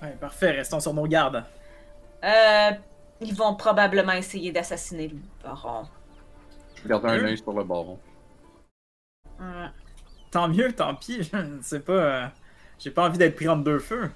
Ouais, 0.03 0.15
parfait, 0.21 0.51
restons 0.53 0.79
sur 0.81 0.93
nos 0.95 1.07
gardes. 1.07 1.45
Euh, 2.23 2.71
ils 3.21 3.35
vont 3.35 3.55
probablement 3.57 4.13
essayer 4.13 4.53
d'assassiner 4.53 5.09
le 5.09 5.17
baron 5.43 5.87
Garde 6.87 7.07
un 7.07 7.25
œil 7.25 7.39
sur 7.39 7.53
le 7.53 7.65
baron. 7.65 7.99
Ouais. 9.41 9.67
Tant 10.31 10.49
mieux, 10.49 10.73
tant 10.73 10.95
pis, 10.95 11.23
je 11.33 11.37
ne 11.37 11.63
sais 11.63 11.81
pas. 11.81 12.31
J'ai 12.79 12.91
pas 12.91 13.07
envie 13.07 13.19
d'être 13.19 13.35
pris 13.37 13.49
entre 13.49 13.65
deux 13.65 13.79
feux. 13.79 14.11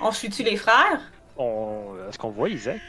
on 0.00 0.10
suit-tu 0.12 0.42
les 0.42 0.56
frères? 0.56 1.00
On... 1.36 1.94
Est-ce 2.08 2.18
qu'on 2.18 2.30
voit 2.30 2.48
Isaac? 2.48 2.80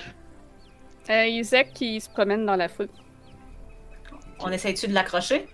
Euh, 1.10 1.26
Isaac 1.26 1.72
qui 1.74 2.00
se 2.02 2.10
promène 2.10 2.46
dans 2.46 2.56
la 2.56 2.68
foule. 2.70 2.90
on 4.40 4.52
essaie-tu 4.52 4.88
de 4.88 4.94
l'accrocher? 4.94 5.48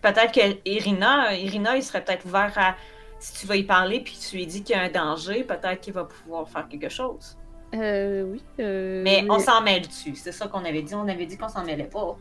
Peut-être 0.00 0.32
que 0.32 0.58
Irina, 0.68 1.34
Irina, 1.34 1.76
il 1.76 1.82
serait 1.82 2.04
peut-être 2.04 2.24
ouvert 2.26 2.52
à. 2.56 2.76
Si 3.20 3.32
tu 3.40 3.46
vas 3.48 3.56
y 3.56 3.64
parler 3.64 3.98
puis 4.00 4.16
tu 4.16 4.36
lui 4.36 4.46
dis 4.46 4.62
qu'il 4.62 4.76
y 4.76 4.78
a 4.78 4.82
un 4.82 4.88
danger, 4.90 5.42
peut-être 5.42 5.80
qu'il 5.80 5.92
va 5.92 6.04
pouvoir 6.04 6.48
faire 6.48 6.68
quelque 6.68 6.88
chose. 6.88 7.36
Euh, 7.74 8.22
oui. 8.22 8.40
euh, 8.60 9.02
Mais 9.02 9.26
on 9.28 9.40
s'en 9.40 9.60
mêle 9.60 9.86
dessus. 9.88 10.14
C'est 10.14 10.30
ça 10.32 10.46
qu'on 10.46 10.64
avait 10.64 10.82
dit. 10.82 10.94
On 10.94 11.08
avait 11.08 11.26
dit 11.26 11.36
qu'on 11.36 11.48
s'en 11.48 11.64
mêlait 11.64 11.84
pas. 11.88 12.16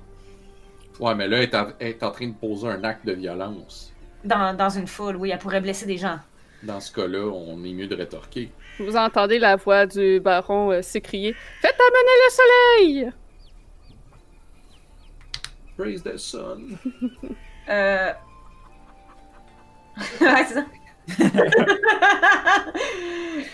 Ouais, 0.99 1.13
mais 1.15 1.27
là, 1.27 1.37
elle 1.37 1.43
est, 1.43 1.55
en, 1.55 1.67
elle 1.79 1.87
est 1.87 2.03
en 2.03 2.11
train 2.11 2.27
de 2.27 2.33
poser 2.33 2.67
un 2.67 2.83
acte 2.83 3.05
de 3.05 3.13
violence. 3.13 3.93
Dans, 4.23 4.55
dans 4.55 4.69
une 4.69 4.87
foule, 4.87 5.15
oui, 5.15 5.29
elle 5.29 5.37
pourrait 5.37 5.61
blesser 5.61 5.85
des 5.85 5.97
gens. 5.97 6.19
Dans 6.63 6.79
ce 6.79 6.91
cas-là, 6.91 7.19
on 7.27 7.63
est 7.63 7.73
mieux 7.73 7.87
de 7.87 7.95
rétorquer. 7.95 8.51
Vous 8.79 8.95
entendez 8.95 9.37
la 9.37 9.55
voix 9.55 9.85
du 9.85 10.19
baron 10.19 10.71
euh, 10.71 10.81
s'écrier 10.81 11.35
Faites 11.61 11.75
amener 11.79 12.15
le 12.25 12.31
soleil 12.31 13.11
Praise 15.77 16.03
the 16.03 16.17
sun. 16.17 16.77
Euh... 17.69 18.13
ouais, 20.21 20.45
c'est 20.45 20.53
ça. 20.53 20.65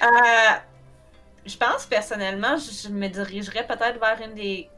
Euh, 0.03 0.55
je 1.45 1.57
pense 1.57 1.85
personnellement, 1.85 2.57
je, 2.57 2.87
je 2.87 2.93
me 2.93 3.07
dirigerais 3.07 3.65
peut-être 3.65 3.99
vers 3.99 4.19
une 4.23 4.35
des 4.35 4.69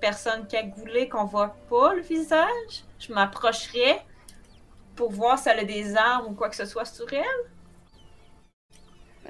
personnes 0.00 0.46
cagoulées 0.46 1.08
qu'on 1.08 1.24
voit 1.24 1.56
pas 1.68 1.94
le 1.94 2.02
visage. 2.02 2.84
Je 2.98 3.12
m'approcherais 3.12 4.04
pour 4.94 5.10
voir 5.10 5.38
si 5.38 5.48
elle 5.48 5.60
a 5.60 5.64
des 5.64 5.96
armes 5.96 6.26
ou 6.28 6.34
quoi 6.34 6.48
que 6.48 6.56
ce 6.56 6.64
soit 6.64 6.84
sur 6.84 7.06
elle. 7.12 7.24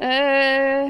Euh. 0.00 0.88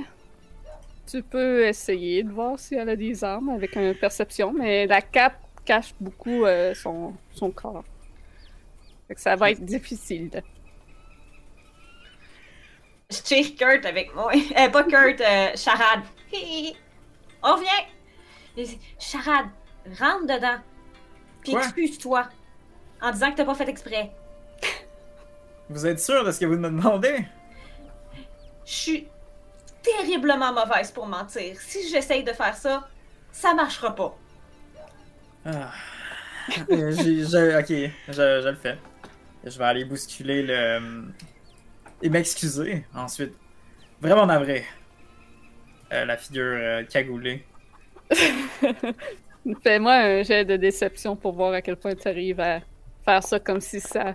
Tu 1.06 1.22
peux 1.22 1.66
essayer 1.66 2.24
de 2.24 2.30
voir 2.30 2.58
si 2.58 2.74
elle 2.74 2.88
a 2.88 2.96
des 2.96 3.22
armes 3.22 3.50
avec 3.50 3.76
une 3.76 3.94
perception, 3.94 4.52
mais 4.52 4.86
la 4.86 5.00
cape 5.00 5.38
cache 5.64 5.94
beaucoup 6.00 6.44
euh, 6.44 6.74
son, 6.74 7.14
son 7.32 7.50
corps. 7.50 7.84
Fait 9.06 9.14
que 9.14 9.20
ça 9.20 9.36
va 9.36 9.52
être 9.52 9.64
difficile. 9.64 10.30
Je 13.10 13.18
tire 13.18 13.54
Kurt 13.56 13.84
avec 13.84 14.14
moi. 14.14 14.32
Euh, 14.34 14.68
pas 14.68 14.82
Kurt, 14.82 15.20
euh, 15.20 15.50
Charade. 15.54 16.02
On 17.42 17.56
vient! 17.56 17.84
Il 18.56 18.66
dit, 18.66 18.78
Charade, 18.98 19.46
rentre 19.98 20.26
dedans. 20.26 20.58
Puis 21.42 21.54
excuse-toi. 21.54 22.28
En 23.00 23.10
disant 23.10 23.30
que 23.30 23.36
t'as 23.36 23.44
pas 23.44 23.54
fait 23.54 23.68
exprès. 23.68 24.10
Vous 25.68 25.86
êtes 25.86 26.00
sûr 26.00 26.24
de 26.24 26.30
ce 26.30 26.40
que 26.40 26.46
vous 26.46 26.56
me 26.56 26.68
demandez? 26.68 27.26
Je 28.64 28.72
suis 28.72 29.08
terriblement 29.82 30.52
mauvaise 30.52 30.90
pour 30.90 31.06
mentir. 31.06 31.60
Si 31.60 31.88
j'essaye 31.88 32.24
de 32.24 32.32
faire 32.32 32.56
ça, 32.56 32.88
ça 33.32 33.54
marchera 33.54 33.94
pas. 33.94 34.16
Ah. 35.44 35.70
Euh, 36.70 36.90
ok, 37.60 37.68
je, 37.68 38.12
je 38.12 38.48
le 38.48 38.56
fais. 38.56 38.78
Je 39.44 39.58
vais 39.58 39.64
aller 39.64 39.84
bousculer 39.84 40.42
le. 40.42 41.04
Et 42.02 42.08
m'excuser 42.08 42.84
ensuite. 42.94 43.34
Vraiment 44.00 44.26
navré. 44.26 44.64
Euh, 45.92 46.04
la 46.04 46.16
figure 46.16 46.56
euh, 46.56 46.82
cagoulée. 46.84 47.44
Fais-moi 49.62 49.92
un 49.94 50.22
jet 50.22 50.44
de 50.44 50.56
déception 50.56 51.16
pour 51.16 51.32
voir 51.32 51.52
à 51.52 51.62
quel 51.62 51.76
point 51.76 51.94
tu 51.94 52.08
arrives 52.08 52.40
à 52.40 52.60
faire 53.04 53.22
ça 53.22 53.38
comme 53.40 53.60
si 53.60 53.80
ça. 53.80 54.14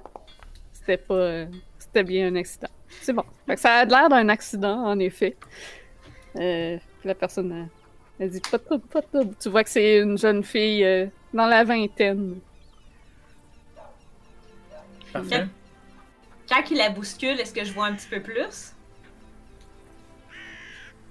C'était 0.73 0.97
pas. 0.97 1.13
euh, 1.15 1.45
C'était 1.79 2.03
bien 2.03 2.27
un 2.27 2.35
accident. 2.35 2.69
C'est 3.01 3.13
bon. 3.13 3.23
Fait 3.47 3.55
que 3.55 3.61
ça 3.61 3.75
a 3.75 3.85
l'air 3.85 4.09
d'un 4.09 4.27
accident, 4.29 4.83
en 4.85 4.99
effet. 4.99 5.37
Euh, 6.37 6.77
la 7.03 7.15
personne. 7.15 7.51
euh, 7.53 7.65
Elle 8.19 8.29
dit 8.31 8.41
pas 8.41 8.57
de 8.57 8.63
trouble, 8.63 8.87
pas 8.87 9.01
de 9.01 9.05
trouble. 9.07 9.35
Tu 9.39 9.49
vois 9.49 9.63
que 9.63 9.69
c'est 9.69 9.99
une 9.99 10.17
jeune 10.17 10.43
fille 10.43 10.83
euh, 10.85 11.07
dans 11.33 11.47
la 11.47 11.63
vingtaine. 11.63 12.39
Parfait. 15.13 15.45
Quand 16.49 16.69
il 16.71 16.77
la 16.77 16.89
bouscule, 16.89 17.39
est-ce 17.39 17.53
que 17.53 17.63
je 17.63 17.73
vois 17.73 17.85
un 17.87 17.95
petit 17.95 18.07
peu 18.09 18.21
plus? 18.21 18.73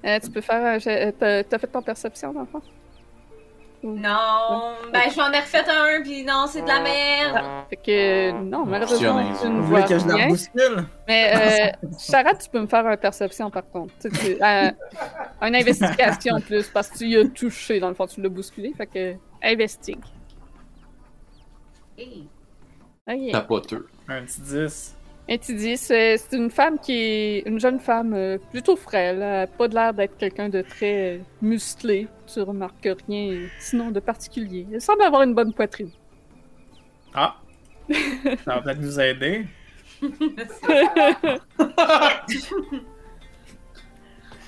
Euh, 0.04 0.18
tu 0.20 0.30
peux 0.30 0.40
faire 0.40 0.64
un 0.64 0.78
jet. 0.78 1.12
T'as 1.18 1.44
t'as 1.44 1.58
fait 1.58 1.66
ton 1.66 1.82
perception, 1.82 2.32
dans 2.32 2.40
le 2.40 2.46
fond? 2.46 2.62
Non, 3.82 4.74
ben 4.92 5.02
je 5.10 5.16
m'en 5.16 5.30
ai 5.32 5.38
refait 5.40 5.64
un, 5.66 6.02
puis 6.02 6.22
non, 6.22 6.44
c'est 6.46 6.60
de 6.60 6.68
la 6.68 6.80
merde. 6.82 7.40
Fait 7.70 7.76
que. 7.76 8.30
Non, 8.32 8.66
malheureusement, 8.66 9.22
tu 9.40 9.48
ne 9.48 9.60
vois 9.62 9.82
que 9.82 9.98
je 9.98 10.06
la 10.06 10.14
rien. 10.16 10.28
bouscule? 10.28 10.84
Mais, 11.08 11.72
euh, 11.82 11.88
Charade, 11.98 12.38
tu 12.42 12.50
peux 12.50 12.60
me 12.60 12.66
faire 12.66 12.86
un 12.86 12.96
perception 12.98 13.50
par 13.50 13.66
contre. 13.70 13.94
Tu 14.02 14.10
sais, 14.14 14.36
tu- 14.36 14.42
euh, 14.42 14.70
une 15.40 15.56
investigation 15.56 16.40
plus, 16.40 16.68
parce 16.68 16.88
que 16.90 16.98
tu 16.98 17.06
y 17.06 17.16
as 17.16 17.24
touché, 17.28 17.80
dans 17.80 17.88
le 17.88 17.94
fond, 17.94 18.06
tu 18.06 18.20
l'as 18.20 18.28
bousculé. 18.28 18.74
Fait 18.76 18.86
que, 18.86 19.14
investigue. 19.42 20.04
Hey. 21.96 22.26
Ok. 23.08 23.32
Tapoteux. 23.32 23.88
Un 24.08 24.22
petit 24.24 24.40
10. 24.42 24.96
Et 25.32 25.38
tu 25.38 25.54
dis, 25.54 25.76
c'est 25.76 26.18
une 26.32 26.50
femme 26.50 26.78
qui 26.80 26.92
est. 26.92 27.42
Une 27.46 27.60
jeune 27.60 27.78
femme 27.78 28.12
euh, 28.14 28.36
plutôt 28.50 28.74
frêle. 28.74 29.22
Elle 29.22 29.48
pas 29.56 29.68
de 29.68 29.74
l'air 29.74 29.94
d'être 29.94 30.18
quelqu'un 30.18 30.48
de 30.48 30.60
très 30.60 31.18
euh, 31.18 31.18
musclé. 31.40 32.08
Tu 32.26 32.40
remarques 32.40 32.88
rien, 33.06 33.46
sinon 33.60 33.92
de 33.92 34.00
particulier. 34.00 34.66
Elle 34.72 34.80
semble 34.80 35.02
avoir 35.02 35.22
une 35.22 35.34
bonne 35.34 35.54
poitrine. 35.54 35.90
Ah! 37.14 37.36
Ça 38.44 38.54
va 38.54 38.60
peut-être 38.60 38.80
nous 38.80 39.00
aider. 39.00 39.46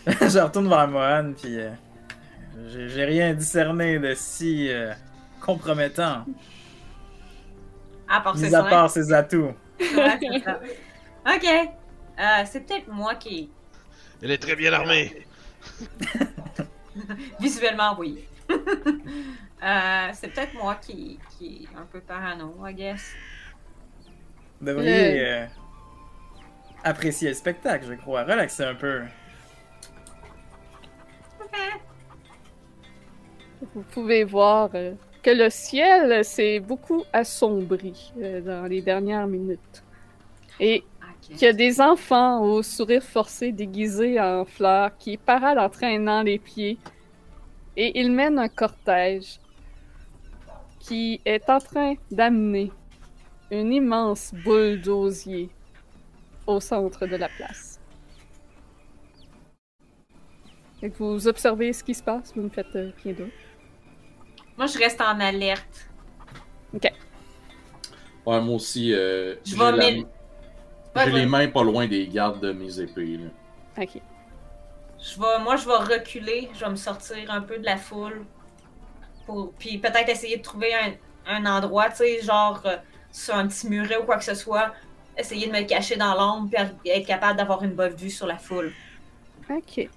je 0.07 0.39
retourne 0.39 0.69
vers 0.69 0.89
Mohan, 0.89 1.33
puis 1.41 1.59
euh, 1.59 1.71
j'ai 2.89 3.05
rien 3.05 3.35
discerné 3.35 3.99
de 3.99 4.15
si 4.15 4.69
euh, 4.71 4.93
compromettant, 5.41 6.25
À 8.09 8.21
part 8.21 8.37
mis 8.37 8.55
à 8.55 8.63
part 8.63 8.91
ses 8.91 9.13
atouts. 9.13 9.53
Ouais, 9.97 10.19
c'est 10.21 10.45
ça. 10.45 10.61
Ok. 11.27 11.45
Euh, 12.19 12.43
c'est 12.47 12.61
peut-être 12.61 12.89
moi 12.89 13.15
qui. 13.15 13.51
Elle 14.23 14.31
est 14.33 14.39
très 14.39 14.55
bien 14.57 14.73
armée. 14.73 15.27
Visuellement, 17.41 17.97
oui. 17.99 18.25
Euh, 19.65 20.09
c'est 20.15 20.27
peut-être 20.27 20.55
moi 20.55 20.75
qui, 20.75 21.21
qui 21.39 21.69
est 21.73 21.79
un 21.79 21.85
peu 21.87 22.01
parano, 22.01 22.53
I 22.67 22.75
guess. 22.75 23.13
Vous 24.61 24.67
devriez 24.67 25.13
Le- 25.15 25.25
euh, 25.25 25.47
apprécier 26.83 27.29
le 27.29 27.35
spectacle, 27.37 27.87
je 27.89 27.95
crois. 27.95 28.25
Relaxer 28.25 28.65
un 28.65 28.75
peu. 28.75 29.03
Vous 33.75 33.83
pouvez 33.83 34.25
voir 34.25 34.71
euh, 34.75 34.95
que 35.23 35.31
le 35.31 35.51
ciel 35.51 36.25
s'est 36.25 36.61
beaucoup 36.61 37.05
assombri 37.13 38.13
euh, 38.21 38.41
dans 38.41 38.69
les 38.69 38.83
dernières 38.83 39.27
minutes. 39.27 39.83
Et 40.59 40.83
qu'il 41.21 41.41
y 41.41 41.47
a 41.47 41.53
des 41.53 41.81
enfants 41.81 42.43
au 42.43 42.63
sourire 42.63 43.03
forcé 43.03 43.53
déguisés 43.53 44.21
en 44.21 44.45
fleurs 44.45 44.97
qui 44.99 45.17
paradent 45.17 45.59
en 45.59 45.71
traînant 45.71 46.23
les 46.23 46.39
pieds. 46.39 46.79
Et 47.77 48.01
ils 48.01 48.11
mènent 48.11 48.39
un 48.39 48.49
cortège 48.49 49.39
qui 50.81 51.21
est 51.25 51.49
en 51.49 51.59
train 51.59 51.95
d'amener 52.11 52.73
une 53.51 53.73
immense 53.73 54.35
boule 54.45 54.81
d'osier 54.81 55.49
au 56.47 56.59
centre 56.59 57.07
de 57.07 57.17
la 57.17 57.29
place. 57.29 57.81
Que 60.81 60.89
vous 60.99 61.29
observez 61.29 61.73
ce 61.73 61.85
qui 61.85 61.95
se 61.95 62.03
passe, 62.03 62.33
vous 62.35 62.43
ne 62.43 62.49
faites 62.49 62.75
euh, 62.75 62.91
rien 63.05 63.13
d'autre. 63.13 63.52
Moi, 64.63 64.71
je 64.71 64.79
reste 64.79 65.01
en 65.01 65.19
alerte. 65.19 65.89
Ouais, 68.25 68.41
moi 68.41 68.55
aussi, 68.55 68.95
euh, 68.95 69.35
Je 69.45 69.51
j'ai 69.51 69.57
la- 69.59 69.73
ouais. 70.95 71.11
les 71.11 71.27
mains 71.27 71.49
pas 71.49 71.65
loin 71.65 71.89
des 71.89 72.07
gardes 72.07 72.39
de 72.39 72.53
mes 72.53 72.79
épées. 72.79 73.19
Là. 73.19 73.83
Ok. 73.83 74.01
Je 75.01 75.21
vais, 75.21 75.39
moi, 75.43 75.57
je 75.57 75.67
vais 75.67 75.97
reculer. 75.97 76.49
Je 76.55 76.65
vais 76.65 76.71
me 76.71 76.77
sortir 76.77 77.29
un 77.33 77.41
peu 77.41 77.59
de 77.59 77.65
la 77.65 77.77
foule. 77.77 78.25
Pour, 79.27 79.53
puis 79.59 79.79
peut-être 79.79 80.09
essayer 80.09 80.37
de 80.37 80.43
trouver 80.43 80.73
un, 80.73 80.93
un 81.27 81.45
endroit, 81.45 81.89
tu 81.91 81.97
sais, 81.97 82.23
genre 82.23 82.63
euh, 82.65 82.77
sur 83.11 83.35
un 83.35 83.49
petit 83.49 83.69
muret 83.69 83.97
ou 83.97 84.05
quoi 84.05 84.17
que 84.19 84.25
ce 84.25 84.37
soit. 84.37 84.73
Essayer 85.19 85.49
de 85.49 85.53
me 85.53 85.63
cacher 85.63 85.97
dans 85.97 86.15
l'ombre 86.15 86.51
puis 86.85 86.93
être 86.93 87.07
capable 87.09 87.37
d'avoir 87.37 87.65
une 87.65 87.75
bonne 87.75 87.97
vue 87.97 88.11
sur 88.11 88.29
la 88.29 88.39
foule. 88.39 88.73
Ok. 89.51 89.89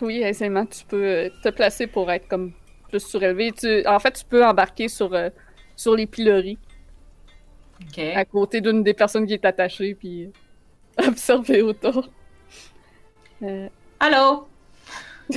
Oui, 0.00 0.22
aisément, 0.22 0.66
tu 0.66 0.84
peux 0.84 1.04
euh, 1.04 1.30
te 1.42 1.48
placer 1.48 1.86
pour 1.86 2.10
être 2.10 2.28
comme 2.28 2.52
plus 2.88 3.00
surélevé. 3.00 3.52
Tu... 3.52 3.86
En 3.86 3.98
fait, 3.98 4.12
tu 4.12 4.24
peux 4.24 4.44
embarquer 4.44 4.88
sur, 4.88 5.12
euh, 5.14 5.30
sur 5.74 5.96
les 5.96 6.06
piloris 6.06 6.58
Ok. 7.82 7.98
à 7.98 8.24
côté 8.24 8.60
d'une 8.60 8.82
des 8.82 8.94
personnes 8.94 9.26
qui 9.26 9.34
est 9.34 9.44
attachée, 9.44 9.94
puis 9.94 10.24
euh, 10.24 10.30
observer 11.08 11.62
autour. 11.62 12.08
Euh, 13.42 13.68
Allô? 14.00 14.48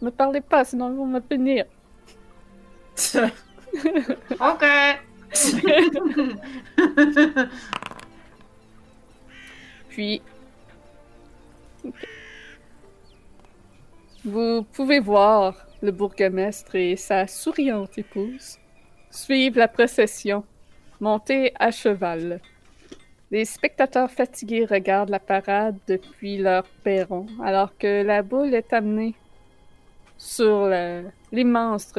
me 0.00 0.10
parlez 0.10 0.40
pas, 0.40 0.64
sinon 0.64 0.90
ils 0.90 0.96
vont 0.96 1.06
me 1.06 1.20
punir. 1.20 1.64
Ok. 4.40 4.64
Puis. 9.88 10.22
Vous 14.24 14.62
pouvez 14.72 15.00
voir 15.00 15.66
le 15.82 15.92
bourgmestre 15.92 16.74
et 16.74 16.96
sa 16.96 17.26
souriante 17.26 17.96
épouse 17.98 18.58
suivre 19.10 19.58
la 19.58 19.68
procession, 19.68 20.44
monter 21.00 21.52
à 21.58 21.70
cheval. 21.70 22.40
Les 23.30 23.44
spectateurs 23.44 24.10
fatigués 24.10 24.64
regardent 24.64 25.10
la 25.10 25.20
parade 25.20 25.76
depuis 25.86 26.38
leur 26.38 26.64
perron, 26.84 27.26
alors 27.42 27.76
que 27.76 28.02
la 28.02 28.22
boule 28.22 28.54
est 28.54 28.72
amenée 28.72 29.14
sur 30.18 30.68
l'immense 31.32 31.92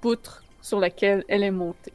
poutre 0.00 0.42
sur 0.60 0.80
laquelle 0.80 1.24
elle 1.28 1.42
est 1.42 1.50
montée. 1.50 1.92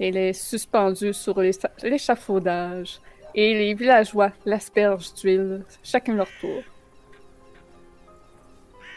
Elle 0.00 0.16
est 0.16 0.32
suspendue 0.32 1.12
sur 1.12 1.40
l'écha- 1.40 1.70
l'échafaudage, 1.82 3.00
et 3.34 3.54
les 3.54 3.74
villageois 3.74 4.32
l'aspergent 4.44 5.14
d'huile, 5.14 5.64
chacun 5.82 6.14
leur 6.14 6.28
tour. 6.40 6.62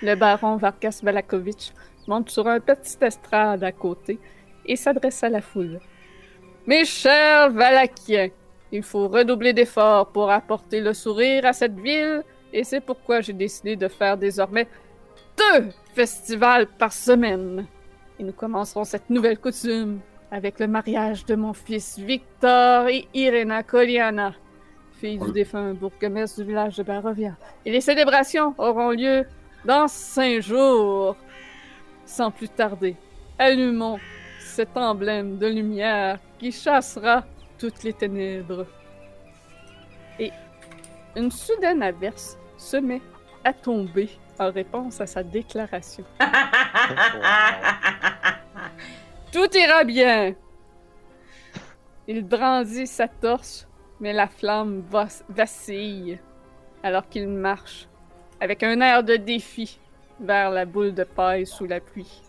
Le 0.01 0.15
baron 0.15 0.57
Varkas 0.57 0.99
Valakovitch 1.01 1.71
monte 2.07 2.29
sur 2.29 2.47
un 2.47 2.59
petit 2.59 2.97
estrade 3.01 3.63
à 3.63 3.71
côté 3.71 4.19
et 4.65 4.75
s'adresse 4.75 5.23
à 5.23 5.29
la 5.29 5.41
foule. 5.41 5.79
Mes 6.67 6.85
chers 6.85 7.51
Valakiens, 7.51 8.29
il 8.71 8.83
faut 8.83 9.07
redoubler 9.07 9.53
d'efforts 9.53 10.07
pour 10.11 10.29
apporter 10.29 10.81
le 10.81 10.93
sourire 10.93 11.45
à 11.45 11.53
cette 11.53 11.79
ville, 11.79 12.23
et 12.51 12.63
c'est 12.63 12.81
pourquoi 12.81 13.21
j'ai 13.21 13.33
décidé 13.33 13.75
de 13.75 13.87
faire 13.87 14.17
désormais 14.17 14.67
deux 15.37 15.69
festivals 15.93 16.67
par 16.67 16.91
semaine. 16.91 17.65
Et 18.19 18.23
nous 18.23 18.33
commencerons 18.33 18.83
cette 18.83 19.09
nouvelle 19.09 19.37
coutume 19.37 19.99
avec 20.35 20.59
le 20.59 20.67
mariage 20.67 21.25
de 21.25 21.35
mon 21.35 21.53
fils 21.53 21.97
Victor 21.97 22.89
et 22.89 23.07
Irena 23.13 23.63
Koliana, 23.63 24.33
fille 24.99 25.17
du 25.17 25.27
Oui. 25.27 25.31
défunt 25.31 25.73
bourgmestre 25.73 26.41
du 26.41 26.47
village 26.47 26.75
de 26.75 26.83
Barovia. 26.83 27.37
Et 27.65 27.71
les 27.71 27.79
célébrations 27.79 28.53
auront 28.57 28.89
lieu 28.89 29.25
dans 29.63 29.87
cinq 29.87 30.41
jours. 30.41 31.15
Sans 32.05 32.31
plus 32.31 32.49
tarder, 32.49 32.97
allumons 33.39 33.97
cet 34.41 34.75
emblème 34.75 35.37
de 35.37 35.47
lumière 35.47 36.19
qui 36.37 36.51
chassera 36.51 37.23
toutes 37.57 37.83
les 37.83 37.93
ténèbres. 37.93 38.65
Et 40.19 40.31
une 41.15 41.31
soudaine 41.31 41.81
averse 41.81 42.37
se 42.57 42.75
met 42.75 43.01
à 43.45 43.53
tomber 43.53 44.09
en 44.37 44.51
réponse 44.51 44.99
à 44.99 45.07
sa 45.07 45.23
déclaration. 45.23 46.03
Tout 49.35 49.53
ira 49.53 49.83
bien. 49.83 50.33
Il 52.07 52.23
brandit 52.23 52.87
sa 52.87 53.09
torche, 53.09 53.65
mais 53.99 54.13
la 54.13 54.27
flamme 54.27 54.81
va- 54.89 55.09
vacille 55.27 56.17
alors 56.81 57.09
qu'il 57.09 57.27
marche 57.27 57.89
avec 58.39 58.63
un 58.63 58.79
air 58.79 59.03
de 59.03 59.17
défi 59.17 59.77
vers 60.21 60.51
la 60.51 60.63
boule 60.63 60.93
de 60.93 61.03
paille 61.03 61.45
sous 61.45 61.65
la 61.65 61.81
pluie. 61.81 62.21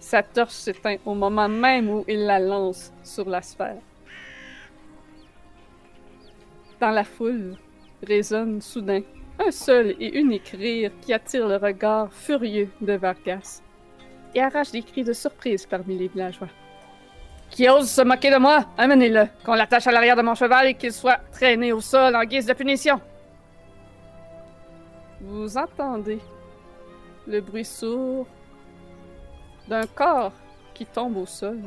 Sa 0.00 0.24
torche 0.24 0.54
s'éteint 0.54 0.96
au 1.06 1.14
moment 1.14 1.48
même 1.48 1.88
où 1.88 2.04
il 2.08 2.24
la 2.26 2.40
lance 2.40 2.92
sur 3.04 3.28
la 3.28 3.40
sphère. 3.40 3.78
Dans 6.80 6.90
la 6.90 7.04
foule 7.04 7.54
résonne 8.02 8.60
soudain 8.60 9.02
un 9.38 9.52
seul 9.52 9.94
et 10.00 10.18
unique 10.18 10.48
rire 10.48 10.90
qui 11.00 11.12
attire 11.12 11.46
le 11.46 11.58
regard 11.58 12.12
furieux 12.12 12.70
de 12.80 12.94
Vargas 12.94 13.62
et 14.34 14.42
arrache 14.42 14.70
des 14.70 14.82
cris 14.82 15.04
de 15.04 15.12
surprise 15.12 15.66
parmi 15.66 15.96
les 15.96 16.08
villageois. 16.08 16.48
Qui 17.50 17.68
ose 17.68 17.90
se 17.90 18.02
moquer 18.02 18.30
de 18.30 18.36
moi, 18.36 18.66
amenez-le, 18.76 19.26
qu'on 19.44 19.54
l'attache 19.54 19.86
à 19.86 19.92
l'arrière 19.92 20.16
de 20.16 20.22
mon 20.22 20.34
cheval 20.34 20.66
et 20.66 20.74
qu'il 20.74 20.92
soit 20.92 21.18
traîné 21.32 21.72
au 21.72 21.80
sol 21.80 22.14
en 22.14 22.24
guise 22.24 22.46
de 22.46 22.52
punition. 22.52 23.00
Vous 25.20 25.56
entendez 25.56 26.20
le 27.26 27.40
bruit 27.40 27.64
sourd 27.64 28.26
d'un 29.66 29.86
corps 29.86 30.32
qui 30.74 30.86
tombe 30.86 31.16
au 31.16 31.26
sol 31.26 31.58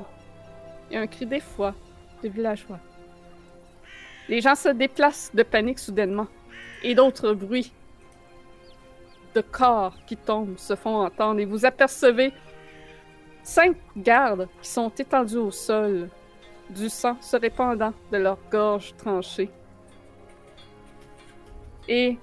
et 0.90 0.98
un 0.98 1.08
cri 1.08 1.26
d'effroi 1.26 1.74
des 2.22 2.30
villageois. 2.30 2.80
Les 4.30 4.40
gens 4.40 4.56
se 4.56 4.70
déplacent 4.70 5.32
de 5.34 5.44
panique 5.44 5.80
soudainement 5.80 6.28
et 6.84 6.96
d'autres 6.96 7.34
bruits 7.34 7.74
de 9.36 9.42
corps 9.42 9.96
qui 10.06 10.18
tombent 10.18 10.58
se 10.58 10.76
font 10.76 11.04
entendre 11.04 11.40
et 11.40 11.46
vous 11.46 11.66
apercevez 11.66 12.34
cinq 13.44 13.78
gardes 13.98 14.48
qui 14.62 14.70
sont 14.70 14.90
étendus 14.90 15.38
au 15.38 15.52
sol, 15.52 16.10
du 16.70 16.90
sang 16.90 17.18
se 17.22 17.38
répandant 17.38 17.94
de 18.12 18.18
leurs 18.18 18.40
gorges 18.50 18.96
tranchées. 18.98 19.50
Et 21.88 22.18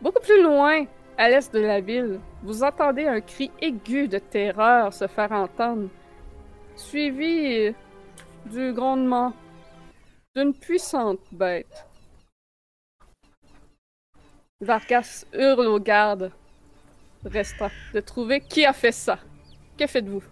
beaucoup 0.00 0.20
plus 0.20 0.42
loin, 0.42 0.84
à 1.18 1.28
l'est 1.28 1.52
de 1.52 1.60
la 1.60 1.80
ville, 1.80 2.20
vous 2.42 2.62
entendez 2.62 3.06
un 3.06 3.20
cri 3.20 3.50
aigu 3.60 4.08
de 4.08 4.18
terreur 4.18 4.92
se 4.92 5.06
faire 5.06 5.32
entendre, 5.32 5.88
suivi 6.76 7.74
du 8.46 8.72
grondement 8.72 9.32
d'une 10.34 10.54
puissante 10.54 11.20
bête. 11.30 11.86
Vargas 14.60 15.26
hurle 15.32 15.66
aux 15.66 15.80
gardes, 15.80 16.30
restant 17.24 17.70
de 17.92 18.00
trouver 18.00 18.40
qui 18.40 18.64
a 18.64 18.72
fait 18.72 18.92
ça. 18.92 19.18
Que 19.82 19.88
faites-vous? 19.88 20.22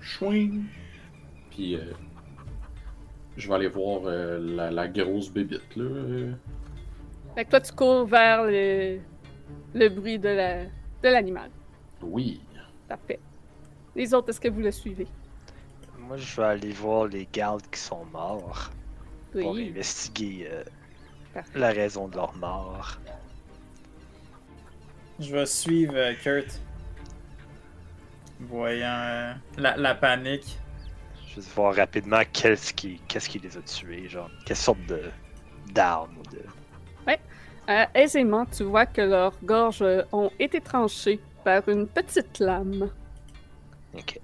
Chouing! 0.00 0.64
Puis, 1.50 1.76
euh, 1.76 1.92
je 3.36 3.46
vais 3.46 3.54
aller 3.54 3.68
voir 3.68 4.00
euh, 4.06 4.40
la, 4.40 4.72
la 4.72 4.88
grosse 4.88 5.30
bébite, 5.30 5.76
là. 5.76 6.34
Fait 7.36 7.44
que 7.44 7.50
toi, 7.50 7.60
tu 7.60 7.72
cours 7.74 8.06
vers 8.06 8.42
le, 8.46 8.98
le 9.72 9.88
bruit 9.88 10.18
de 10.18 10.30
la- 10.30 10.64
de 10.64 10.68
l'animal. 11.04 11.48
Oui. 12.02 12.40
Parfait. 12.88 13.20
Les 13.94 14.12
autres, 14.12 14.30
est-ce 14.30 14.40
que 14.40 14.48
vous 14.48 14.60
le 14.62 14.72
suivez? 14.72 15.06
Moi, 16.00 16.16
je 16.16 16.36
vais 16.40 16.46
aller 16.48 16.72
voir 16.72 17.06
les 17.06 17.28
gardes 17.32 17.70
qui 17.70 17.78
sont 17.78 18.04
morts 18.06 18.72
pour 19.30 19.52
Oui. 19.52 19.68
investiguer 19.70 20.48
euh, 20.50 20.64
la 21.54 21.68
raison 21.68 22.08
de 22.08 22.16
leur 22.16 22.34
mort. 22.36 22.98
Je 25.20 25.32
vais 25.32 25.46
suivre 25.46 25.94
Kurt. 26.20 26.60
Voyant 28.40 28.86
euh, 28.86 29.32
la, 29.56 29.76
la 29.76 29.94
panique. 29.94 30.58
Je 31.28 31.40
vais 31.40 31.46
voir 31.54 31.74
rapidement 31.74 32.22
qu'est-ce 32.32 32.72
qui, 32.72 33.00
qu'est-ce 33.08 33.28
qui 33.28 33.38
les 33.38 33.56
a 33.56 33.62
tués, 33.62 34.08
genre, 34.08 34.30
quelle 34.44 34.56
sorte 34.56 34.84
de 34.86 35.02
d'armes 35.72 36.16
ou 36.18 36.30
de. 36.30 36.40
Euh, 37.68 37.84
aisément, 37.96 38.46
tu 38.46 38.62
vois 38.62 38.86
que 38.86 39.00
leurs 39.00 39.34
gorges 39.42 39.84
ont 40.12 40.30
été 40.38 40.60
tranchées 40.60 41.18
par 41.42 41.68
une 41.68 41.88
petite 41.88 42.38
lame. 42.38 42.90
Ok. 43.92 44.20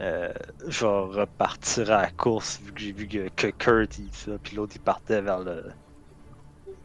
Euh, 0.00 0.32
je 0.66 0.86
vais 0.86 1.20
repartir 1.20 1.90
à 1.92 2.02
la 2.02 2.10
course 2.10 2.58
vu 2.64 2.72
que 2.72 2.80
j'ai 2.80 2.92
vu 2.92 3.06
que, 3.06 3.28
que 3.36 3.48
Kurt 3.48 3.98
il 3.98 4.08
ça, 4.12 4.30
puis 4.42 4.56
l'autre 4.56 4.72
il 4.76 4.80
partait 4.80 5.20
vers 5.20 5.40
le, 5.40 5.64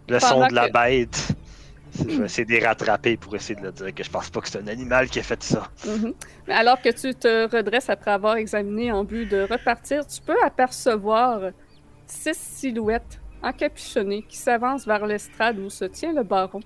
le 0.09 0.19
son 0.19 0.47
de 0.47 0.53
la 0.53 0.67
que- 0.67 0.73
bête. 0.73 1.35
Je 1.97 2.03
vais 2.19 2.25
essayer 2.25 2.45
de 2.45 2.51
les 2.51 2.65
rattraper 2.65 3.17
pour 3.17 3.35
essayer 3.35 3.55
de 3.55 3.61
leur 3.61 3.73
dire 3.73 3.93
que 3.93 4.03
je 4.03 4.09
pense 4.09 4.29
pas 4.29 4.41
que 4.41 4.49
c'est 4.49 4.59
un 4.59 4.67
animal 4.67 5.09
qui 5.09 5.19
a 5.19 5.23
fait 5.23 5.41
ça. 5.43 5.69
Mhm. 5.85 6.13
Alors 6.47 6.81
que 6.81 6.89
tu 6.89 7.13
te 7.13 7.55
redresses 7.55 7.89
après 7.89 8.11
avoir 8.11 8.37
examiné 8.37 8.91
en 8.91 9.03
but 9.03 9.25
de 9.25 9.47
repartir, 9.49 10.05
tu 10.07 10.21
peux 10.21 10.41
apercevoir 10.43 11.51
six 12.07 12.37
silhouettes 12.37 13.19
encapuchonnées 13.43 14.23
qui 14.23 14.37
s'avancent 14.37 14.87
vers 14.87 15.05
l'estrade 15.05 15.59
où 15.59 15.69
se 15.69 15.85
tient 15.85 16.13
le 16.13 16.23
baron. 16.23 16.61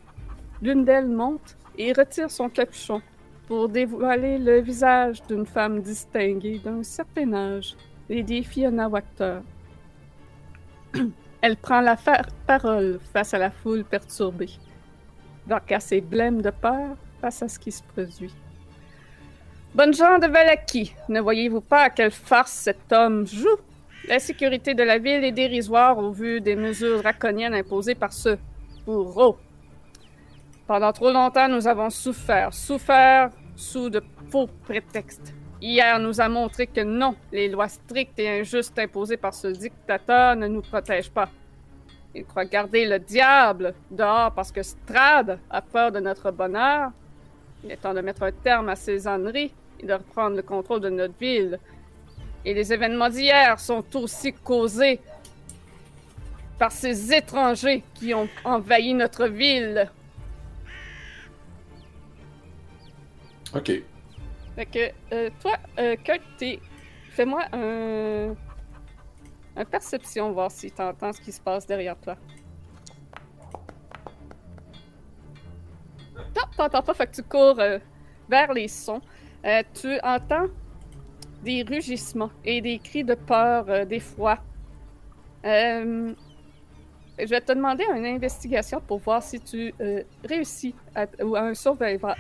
L'une 0.62 0.86
d'elles 0.86 1.10
monte 1.10 1.58
et 1.78 1.92
retire 1.94 2.32
son 2.32 2.50
capuchon 2.50 3.02
pour 3.48 3.70
dévoiler 3.70 4.38
le 4.38 4.62
visage 4.62 5.22
d'une 5.24 5.46
femme 5.46 5.82
distinguée 5.82 6.60
d'un 6.60 6.84
certain 6.84 7.34
âge, 7.34 7.76
Lady 8.10 8.44
Fiona 8.44 8.88
Wachter. 8.88 9.40
Elle 11.42 11.58
prend 11.58 11.82
la 11.82 11.98
parole 12.46 13.00
face 13.14 13.34
à 13.34 13.38
la 13.38 13.52
foule 13.52 13.84
perturbée. 13.84 14.50
Varkas 15.48 15.88
est 15.92 16.02
blême 16.02 16.42
de 16.42 16.50
peur 16.50 16.98
face 17.22 17.42
à 17.42 17.48
ce 17.48 17.58
qui 17.58 17.72
se 17.72 17.82
produit. 17.82 18.34
Bonne 19.74 19.94
gens 19.94 20.20
de 20.20 20.28
Valaki, 20.28 20.94
ne 21.08 21.22
voyez-vous 21.22 21.62
pas 21.62 21.84
à 21.84 21.90
quelle 21.90 22.12
farce 22.12 22.52
cet 22.52 22.92
homme 22.92 23.26
joue? 23.26 23.58
La 24.10 24.20
sécurité 24.20 24.74
de 24.74 24.84
la 24.84 24.98
ville 24.98 25.24
est 25.24 25.32
dérisoire 25.32 25.98
au 25.98 26.12
vu 26.12 26.42
des 26.42 26.56
mesures 26.56 27.02
draconiennes 27.02 27.54
imposées 27.54 27.96
par 27.96 28.12
ce 28.12 28.38
bourreau. 28.86 29.38
Pendant 30.68 30.92
trop 30.92 31.12
longtemps, 31.12 31.48
nous 31.48 31.68
avons 31.68 31.90
souffert, 31.90 32.54
souffert 32.54 33.30
sous 33.56 33.90
de 33.90 34.04
faux 34.30 34.48
prétextes. 34.64 35.34
Hier 35.62 35.98
nous 36.00 36.20
a 36.20 36.28
montré 36.28 36.68
que 36.68 36.82
non, 36.82 37.16
les 37.32 37.48
lois 37.48 37.70
strictes 37.70 38.20
et 38.20 38.42
injustes 38.42 38.78
imposées 38.78 39.18
par 39.18 39.34
ce 39.34 39.48
dictateur 39.48 40.36
ne 40.36 40.48
nous 40.48 40.62
protègent 40.62 41.10
pas. 41.10 41.30
Il 42.16 42.26
croit 42.26 42.46
garder 42.46 42.86
le 42.86 43.00
diable 43.00 43.74
dehors 43.92 44.32
parce 44.34 44.52
que 44.52 44.64
Strad 44.64 45.40
a 45.50 45.62
peur 45.62 45.92
de 45.92 46.00
notre 46.00 46.32
bonheur. 46.32 46.92
Il 47.64 47.72
est 47.72 47.78
temps 47.78 47.94
de 47.94 48.02
mettre 48.02 48.24
un 48.24 48.32
terme 48.32 48.70
à 48.70 48.76
ces 48.76 49.08
âneries 49.08 49.54
et 49.80 49.86
de 49.86 49.94
reprendre 49.94 50.36
le 50.36 50.42
contrôle 50.42 50.82
de 50.82 50.90
notre 50.90 51.18
ville. 51.20 51.60
Et 52.46 52.54
les 52.54 52.72
événements 52.72 53.10
d'hier 53.10 53.60
sont 53.60 53.84
aussi 53.96 54.34
causés 54.34 55.00
par 56.58 56.72
ces 56.72 57.14
étrangers 57.14 57.84
qui 57.94 58.14
ont 58.14 58.30
envahi 58.44 58.94
notre 58.94 59.28
ville. 59.28 59.90
Ok. 63.54 63.72
Fait 64.56 64.66
que, 64.66 64.92
euh, 65.14 65.30
toi, 65.42 65.58
euh, 65.78 65.96
Kurt. 66.04 66.62
Fais-moi 67.12 67.44
un... 67.54 68.36
Un 69.58 69.66
perception, 69.66 70.32
voir 70.32 70.52
si 70.52 70.72
t'entends 70.72 71.12
ce 71.12 71.20
qui 71.20 71.32
se 71.32 71.42
passe 71.42 71.66
derrière 71.66 71.98
toi. 71.98 72.16
Non, 76.16 76.44
t'entends 76.56 76.84
pas, 76.84 76.94
fait 76.94 77.08
que 77.08 77.16
tu 77.16 77.24
cours 77.24 77.60
euh, 77.60 77.80
vers 78.30 78.54
les 78.54 78.68
sons. 78.68 79.02
Euh, 79.46 79.64
tu 79.74 80.00
entends 80.04 80.48
des 81.44 81.64
rugissements 81.64 82.32
et 82.44 82.62
des 82.62 82.80
cris 82.80 83.04
de 83.04 83.16
peur, 83.16 83.66
euh, 83.70 83.86
d'effroi. 83.86 84.38
Euh, 85.46 86.14
je 87.20 87.26
vais 87.26 87.42
te 87.42 87.52
demander 87.52 87.84
une 87.96 88.06
investigation 88.06 88.80
pour 88.80 89.00
voir 89.00 89.24
si 89.24 89.40
tu 89.40 89.74
réussis 90.24 90.76
ou 91.24 91.36
un 91.36 91.56
survival, 91.56 92.16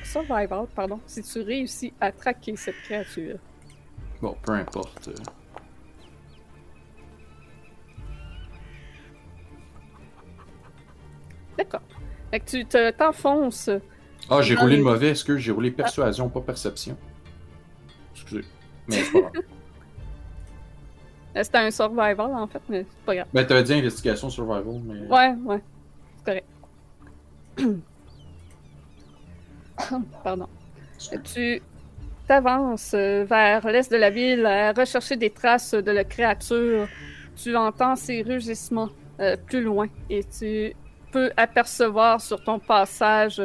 pardon, 0.73 0.99
si 1.05 1.21
tu 1.21 1.41
réussis 1.41 1.93
à 2.01 2.11
traquer 2.11 2.55
cette 2.55 2.77
créature. 2.77 3.37
Bon, 4.21 4.35
peu 4.43 4.53
importe. 4.53 5.09
D'accord. 11.57 11.81
Fait 12.31 12.39
que 12.39 12.45
tu 12.49 12.65
te- 12.65 12.91
t'enfonces. 12.91 13.69
Ah, 14.29 14.41
j'ai 14.41 14.55
roulé 14.55 14.77
le 14.77 14.83
mauvais, 14.83 15.09
excuse, 15.11 15.37
j'ai 15.39 15.51
roulé 15.51 15.71
persuasion, 15.71 16.29
pas 16.29 16.41
perception. 16.41 16.97
Excusez. 18.13 18.43
Mais 18.87 18.95
c'est 18.95 19.11
pas 19.11 19.19
grave. 19.21 19.31
euh, 21.37 21.43
C'était 21.43 21.57
un 21.59 21.71
survival 21.71 22.31
en 22.33 22.47
fait, 22.47 22.61
mais 22.69 22.85
c'est 22.89 23.05
pas 23.05 23.15
grave. 23.15 23.27
Ben, 23.33 23.45
t'avais 23.45 23.63
dit 23.63 23.73
investigation 23.73 24.29
survival, 24.29 24.81
mais. 24.85 25.07
Ouais, 25.07 25.33
ouais. 25.45 25.61
C'est 26.17 26.25
correct. 26.25 26.45
Pardon. 30.23 30.47
Tu 31.33 31.61
t'avances 32.27 32.93
euh, 32.93 33.23
vers 33.23 33.65
l'est 33.67 33.91
de 33.91 33.97
la 33.97 34.09
ville 34.09 34.45
à 34.45 34.73
rechercher 34.73 35.15
des 35.15 35.29
traces 35.29 35.73
de 35.73 35.91
la 35.91 36.03
créature. 36.03 36.87
Tu 37.35 37.55
entends 37.55 37.95
ces 37.95 38.21
rugissements 38.23 38.89
euh, 39.19 39.37
plus 39.37 39.61
loin 39.61 39.87
et 40.09 40.23
tu 40.23 40.73
peux 41.11 41.31
apercevoir 41.37 42.21
sur 42.21 42.43
ton 42.43 42.59
passage 42.59 43.41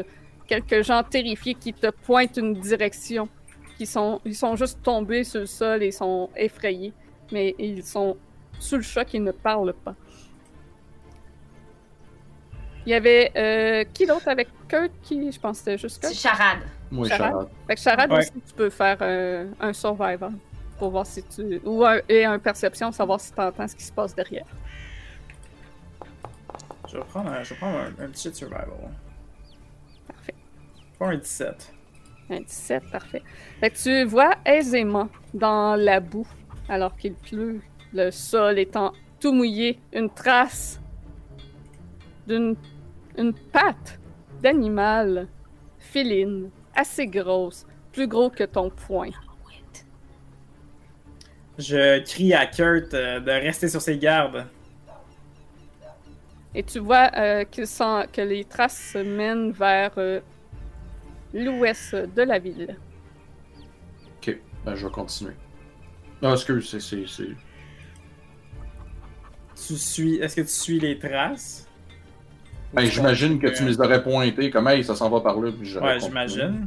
quelques 0.46 0.82
gens 0.82 1.02
terrifiés 1.02 1.54
qui 1.54 1.72
te 1.72 1.88
pointent 1.90 2.36
une 2.36 2.54
direction. 2.54 3.28
Qui 3.78 3.86
sont, 3.86 4.20
ils 4.24 4.36
sont 4.36 4.54
juste 4.54 4.82
tombés 4.82 5.24
sur 5.24 5.40
le 5.40 5.46
sol 5.46 5.82
et 5.82 5.90
sont 5.90 6.30
effrayés, 6.36 6.92
mais 7.32 7.54
ils 7.58 7.82
sont 7.82 8.16
sous 8.58 8.76
le 8.76 8.82
choc 8.82 9.14
et 9.14 9.18
ne 9.18 9.32
parlent 9.32 9.72
pas. 9.72 9.94
Il 12.84 12.90
y 12.90 12.94
avait 12.94 13.30
euh, 13.36 13.84
qui 13.94 14.06
d'autre 14.06 14.28
avec 14.28 14.48
Kurt 14.68 14.90
qui, 15.02 15.30
je 15.30 15.38
pense 15.38 15.58
que 15.58 15.64
c'était 15.64 15.78
juste 15.78 16.04
C'est 16.04 16.14
charade. 16.14 16.58
Moi, 16.90 17.08
Charade? 17.08 17.30
charade. 17.30 17.48
Fait 17.66 17.74
que 17.76 17.80
Charade 17.80 18.10
Ouais. 18.12 18.18
aussi, 18.18 18.32
tu 18.46 18.54
peux 18.54 18.70
faire 18.70 18.98
euh, 19.00 19.46
un 19.60 19.72
survival 19.72 20.32
pour 20.78 20.90
voir 20.90 21.06
si 21.06 21.22
tu. 21.22 21.60
Ou 21.64 21.84
un, 21.84 21.98
et 22.08 22.24
un 22.24 22.38
perception, 22.38 22.90
savoir 22.92 23.20
si 23.20 23.32
tu 23.32 23.40
entends 23.40 23.68
ce 23.68 23.76
qui 23.76 23.84
se 23.84 23.92
passe 23.92 24.14
derrière. 24.14 24.44
Je 26.92 26.98
vais 26.98 27.04
prendre 27.04 27.30
un, 27.30 27.42
je 27.42 27.54
vais 27.54 27.56
prendre 27.56 27.78
un, 27.78 28.04
un 28.04 28.08
petit 28.08 28.22
shit 28.22 28.36
survival. 28.36 28.68
Parfait. 30.06 30.34
Pas 30.98 31.06
un 31.06 31.16
17. 31.16 31.74
Un 32.30 32.40
17, 32.40 32.90
parfait. 32.90 33.22
Fait 33.60 33.70
que 33.70 33.76
tu 33.76 34.04
vois 34.04 34.34
aisément 34.44 35.08
dans 35.32 35.74
la 35.74 36.00
boue, 36.00 36.28
alors 36.68 36.94
qu'il 36.96 37.14
pleut, 37.14 37.60
le 37.94 38.10
sol 38.10 38.58
étant 38.58 38.92
tout 39.20 39.32
mouillé, 39.32 39.78
une 39.92 40.10
trace 40.10 40.80
d'une 42.26 42.56
une 43.18 43.34
patte 43.34 43.98
d'animal 44.42 45.28
féline, 45.78 46.50
assez 46.74 47.06
grosse, 47.06 47.66
plus 47.92 48.08
gros 48.08 48.30
que 48.30 48.44
ton 48.44 48.70
poing. 48.70 49.10
Je 51.58 52.00
crie 52.00 52.32
à 52.32 52.46
Kurt 52.46 52.94
euh, 52.94 53.20
de 53.20 53.30
rester 53.30 53.68
sur 53.68 53.82
ses 53.82 53.98
gardes. 53.98 54.46
Et 56.54 56.62
tu 56.62 56.78
vois 56.80 57.10
euh, 57.16 57.44
qu'il 57.44 57.66
sent- 57.66 58.06
que 58.12 58.20
les 58.20 58.44
traces 58.44 58.90
se 58.92 58.98
mènent 58.98 59.52
vers 59.52 59.92
euh, 59.96 60.20
l'ouest 61.32 61.94
de 61.94 62.22
la 62.22 62.38
ville. 62.38 62.76
Ok, 64.18 64.36
ben, 64.64 64.74
je 64.74 64.86
vais 64.86 64.92
continuer. 64.92 65.32
Non, 66.20 66.32
excuse, 66.34 66.68
c'est. 66.70 66.80
c'est, 66.80 67.04
c'est... 67.06 67.28
Tu 69.66 69.76
suis. 69.76 70.16
Est-ce 70.16 70.36
que 70.36 70.40
tu 70.42 70.48
suis 70.48 70.78
les 70.80 70.98
traces? 70.98 71.66
Ben, 72.74 72.84
j'imagine 72.86 73.38
que 73.38 73.48
tu 73.48 73.62
me 73.64 73.68
les 73.68 73.80
aurais 73.80 74.02
pointés, 74.02 74.50
comme 74.50 74.66
hey, 74.68 74.82
ça 74.82 74.94
s'en 74.94 75.08
va 75.10 75.20
par 75.20 75.38
là, 75.40 75.50
puis 75.52 75.74
Ouais, 75.76 75.80
continué. 75.80 76.00
j'imagine. 76.00 76.66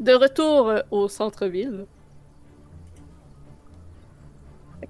De 0.00 0.12
retour 0.12 0.68
euh, 0.68 0.80
au 0.90 1.06
centre-ville. 1.08 1.86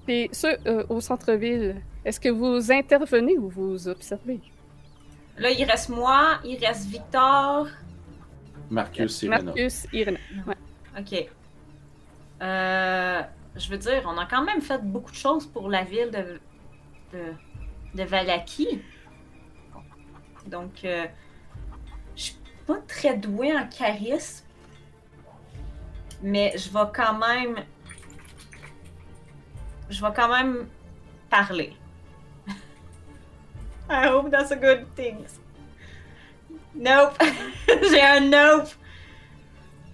Les- 0.09 0.29
ceux 0.33 0.57
euh, 0.67 0.85
au 0.89 1.01
centre-ville, 1.01 1.77
est-ce 2.05 2.21
que 2.21 2.29
vous 2.29 2.71
intervenez 2.71 3.39
ou 3.39 3.49
vous 3.49 3.89
observez? 3.89 4.41
Là, 5.39 5.51
il 5.51 5.65
reste 5.65 5.89
moi, 5.89 6.39
il 6.45 6.65
reste 6.65 6.87
Victor. 6.87 7.67
Marcus 8.71 9.23
et 9.23 9.27
Rena. 9.27 9.43
Marcus, 9.43 9.87
Irina. 9.93 10.19
Ouais. 10.47 10.55
Ok. 10.99 11.29
Euh, 12.43 13.23
je 13.57 13.69
veux 13.69 13.79
dire, 13.79 14.03
on 14.07 14.17
a 14.19 14.27
quand 14.27 14.45
même 14.45 14.61
fait 14.61 14.83
beaucoup 14.83 15.11
de 15.11 15.17
choses 15.17 15.47
pour 15.47 15.69
la 15.69 15.85
ville 15.85 16.11
de, 16.11 16.41
de, 17.13 17.33
de 17.95 18.03
Valaki. 18.05 18.81
Donc, 20.47 20.85
euh, 20.85 21.07
je 22.17 22.23
suis 22.23 22.37
pas 22.67 22.79
très 22.87 23.17
douée 23.17 23.57
en 23.57 23.67
charisme. 23.67 24.45
Mais 26.23 26.53
je 26.57 26.71
vais 26.71 26.91
quand 26.95 27.19
même. 27.19 27.65
Je 29.91 30.01
vais 30.05 30.13
quand 30.15 30.29
même 30.29 30.69
parler. 31.29 31.75
I 33.89 34.09
hope 34.09 34.31
that's 34.31 34.51
a 34.51 34.57
good 34.57 34.87
thing. 34.95 35.27
Nope. 36.75 37.17
J'ai 37.69 38.01
un 38.01 38.21
nope. 38.21 38.69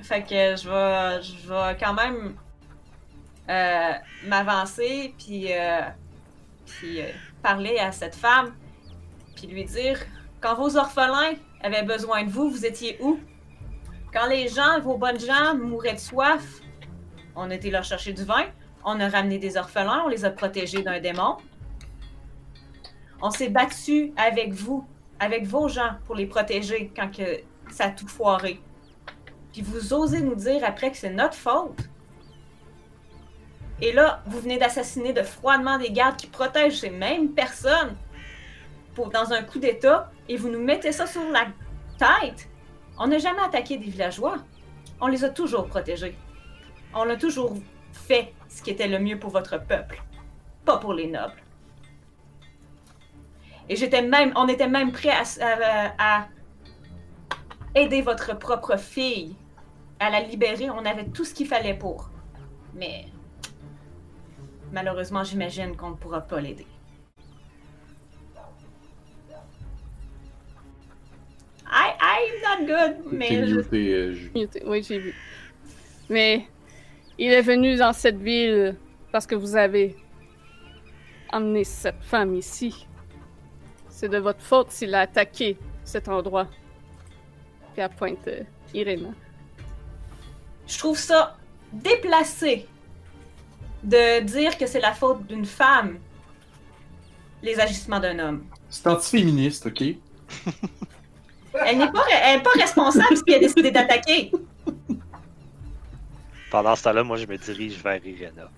Fait 0.03 0.23
que 0.23 0.57
je 0.57 0.69
vais, 0.69 1.23
je 1.23 1.49
vais 1.49 1.77
quand 1.79 1.95
même 1.95 2.35
euh, 3.49 3.93
m'avancer 4.27 5.15
puis, 5.19 5.53
euh, 5.53 5.83
euh, 6.85 7.11
parler 7.43 7.79
à 7.79 7.93
cette 7.93 8.15
femme 8.15 8.55
puis 9.37 9.47
lui 9.47 9.65
dire 9.65 10.01
quand 10.41 10.55
vos 10.55 10.77
orphelins 10.77 11.35
avaient 11.63 11.83
besoin 11.83 12.25
de 12.25 12.31
vous, 12.31 12.49
vous 12.49 12.65
étiez 12.65 12.97
où? 13.01 13.21
Quand 14.13 14.27
les 14.27 14.49
gens, 14.49 14.81
vos 14.81 14.97
bonnes 14.97 15.21
gens 15.21 15.55
mouraient 15.55 15.95
de 15.95 15.99
soif, 15.99 16.61
on 17.37 17.51
était 17.51 17.71
leur 17.71 17.85
chercher 17.85 18.13
du 18.13 18.25
vin, 18.25 18.47
on 18.85 18.99
a 19.01 19.09
ramené 19.09 19.39
des 19.39 19.57
orphelins, 19.57 20.03
on 20.05 20.09
les 20.09 20.25
a 20.25 20.31
protégés 20.31 20.83
d'un 20.83 21.01
démon. 21.01 21.37
On 23.23 23.31
s'est 23.31 23.49
battu 23.49 24.13
avec 24.17 24.53
vous, 24.53 24.87
avec 25.19 25.47
vos 25.47 25.69
gens 25.69 25.97
pour 26.07 26.15
les 26.15 26.27
protéger 26.27 26.91
quand 26.95 27.11
ça 27.71 27.85
a 27.85 27.91
tout 27.91 28.09
foiré. 28.09 28.61
Puis 29.53 29.63
vous 29.63 29.93
osez 29.93 30.21
nous 30.21 30.35
dire 30.35 30.63
après 30.65 30.91
que 30.91 30.97
c'est 30.97 31.11
notre 31.11 31.35
faute. 31.35 31.89
Et 33.83 33.93
là, 33.93 34.23
vous 34.27 34.41
venez 34.41 34.59
d'assassiner 34.59 35.13
de 35.13 35.23
froidement 35.23 35.79
des 35.79 35.91
gardes 35.91 36.17
qui 36.17 36.27
protègent 36.27 36.81
ces 36.81 36.91
mêmes 36.91 37.31
personnes 37.33 37.97
pour, 38.95 39.11
dans 39.11 39.33
un 39.33 39.43
coup 39.43 39.59
d'État 39.59 40.11
et 40.29 40.37
vous 40.37 40.51
nous 40.51 40.63
mettez 40.63 40.93
ça 40.93 41.07
sur 41.07 41.23
la 41.31 41.47
tête. 41.99 42.49
On 42.99 43.07
n'a 43.07 43.19
jamais 43.19 43.41
attaqué 43.41 43.79
des 43.79 43.91
villageois. 43.91 44.37
On 45.01 45.07
les 45.07 45.25
a 45.25 45.31
toujours 45.31 45.67
protégés. 45.67 46.17
On 46.95 47.09
a 47.09 47.17
toujours 47.17 47.55
fait 47.93 48.35
ce 48.49 48.63
qui 48.63 48.71
était 48.71 48.89
le 48.89 48.99
mieux 48.99 49.19
pour 49.19 49.31
votre 49.31 49.59
peuple, 49.65 50.03
pas 50.65 50.77
pour 50.77 50.93
les 50.93 51.07
nobles. 51.07 51.40
Et 53.71 53.77
j'étais 53.77 54.03
même, 54.03 54.33
on 54.35 54.49
était 54.49 54.67
même 54.69 54.91
prêt 54.91 55.11
à, 55.11 55.23
à- 55.41 56.19
à 56.19 56.29
aider 57.77 58.03
votre 58.03 58.37
propre 58.37 58.77
fille 58.77 59.37
à 60.01 60.11
la 60.11 60.21
libérer. 60.23 60.69
On 60.71 60.85
avait 60.85 61.05
tout 61.05 61.25
ce 61.25 61.33
qu'il 61.33 61.47
fallait 61.47 61.75
pour. 61.75 62.11
Mais 62.75 63.05
malheureusement, 64.73 65.23
j'imagine 65.23 65.77
qu'on 65.77 65.91
ne 65.91 65.95
pourra 65.95 66.21
pas 66.21 66.41
l'aider. 66.41 66.67
I, 71.73 71.93
I'm 72.03 72.43
not 72.43 72.67
good, 72.67 73.11
T'es 73.11 73.17
mais 73.17 73.47
je... 73.47 73.55
muté, 73.55 73.95
euh. 73.95 74.17
Muté. 74.35 74.63
Oui, 74.67 74.83
j'ai 74.83 74.99
vu. 74.99 75.15
Mais 76.09 76.49
il 77.19 77.33
est 77.33 77.43
venu 77.43 77.77
dans 77.77 77.93
cette 77.93 78.19
ville 78.21 78.75
parce 79.13 79.29
que 79.29 79.37
vous 79.37 79.55
avez 79.55 79.95
emmené 81.33 81.63
cette 81.63 82.03
femme 82.03 82.35
ici. 82.35 82.89
C'est 84.01 84.09
de 84.09 84.17
votre 84.17 84.41
faute 84.41 84.71
s'il 84.71 84.95
a 84.95 85.01
attaqué 85.01 85.59
cet 85.85 86.09
endroit. 86.09 86.49
Puis 87.75 87.83
à 87.83 87.91
pointe 87.91 88.27
euh, 88.29 88.45
Irena. 88.73 89.11
je 90.67 90.79
trouve 90.79 90.97
ça 90.97 91.37
déplacé 91.71 92.67
de 93.83 94.21
dire 94.21 94.57
que 94.57 94.67
c'est 94.67 94.81
la 94.81 94.95
faute 94.95 95.27
d'une 95.27 95.45
femme, 95.45 95.99
les 97.43 97.61
agissements 97.61 98.01
d'un 98.01 98.19
homme. 98.19 98.47
C'est 98.71 98.87
anti-féministe, 98.87 99.67
ok? 99.67 99.83
Elle 101.67 101.77
n'est 101.77 101.93
pas, 101.93 102.05
elle 102.23 102.39
est 102.39 102.43
pas 102.43 102.51
responsable 102.55 103.17
s'il 103.19 103.35
a 103.35 103.39
décidé 103.39 103.71
d'attaquer. 103.71 104.31
Pendant 106.51 106.77
ce 106.77 106.85
temps-là, 106.85 107.03
moi, 107.03 107.17
je 107.17 107.27
me 107.27 107.37
dirige 107.37 107.83
vers 107.83 108.01
Irena. 108.07 108.49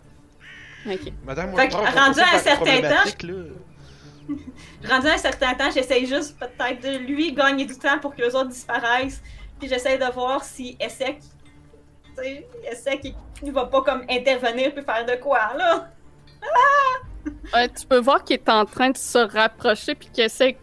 Ok. 0.87 1.13
Madame, 1.25 1.57
Fait 1.57 1.69
que, 1.69 1.73
moi, 1.73 1.91
je 1.91 1.99
rendu 1.99 2.21
à 2.21 2.37
un 2.37 2.39
certain 2.39 2.81
là. 2.81 3.05
Rendu 4.89 5.07
un 5.09 5.19
certain 5.19 5.55
temps, 5.55 5.71
j'essaye 5.73 6.07
juste 6.07 6.39
peut-être 6.39 6.83
de 6.83 6.99
lui 6.99 7.33
gagner 7.33 7.65
du 7.65 7.77
temps 7.77 7.99
pour 7.99 8.15
que 8.15 8.23
les 8.23 8.35
autres 8.35 8.49
disparaissent. 8.51 9.23
Puis 9.59 9.69
j'essaye 9.69 9.99
de 9.99 10.05
voir 10.13 10.43
si 10.45 10.77
Essek, 10.81 11.19
tu 11.21 12.23
sais, 12.23 12.47
Essek, 12.71 13.15
il, 13.43 13.53
va 13.53 13.67
pas 13.67 13.83
comme 13.83 14.05
intervenir 14.09 14.73
puis 14.75 14.83
faire 14.85 15.05
de 15.07 15.15
quoi, 15.21 15.53
là. 15.57 15.89
Ouais, 17.55 17.69
tu 17.69 17.87
peux 17.87 17.99
voir 18.01 18.25
qu'il 18.25 18.35
est 18.35 18.49
en 18.49 18.65
train 18.65 18.91
de 18.91 18.97
se 18.97 19.19
rapprocher 19.19 19.95
puis 19.95 20.09
qu'il 20.13 20.25
essaie 20.25 20.57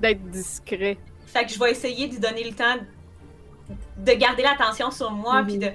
d'être 0.00 0.22
discret. 0.30 0.98
Fait 1.26 1.44
que 1.46 1.50
je 1.52 1.58
vais 1.58 1.70
essayer 1.70 2.08
de 2.08 2.12
lui 2.12 2.20
donner 2.20 2.44
le 2.44 2.54
temps 2.54 2.76
de 3.96 4.12
garder 4.12 4.42
l'attention 4.42 4.90
sur 4.90 5.10
moi, 5.10 5.40
Mhm. 5.42 5.46
puis 5.46 5.58
de 5.58 5.70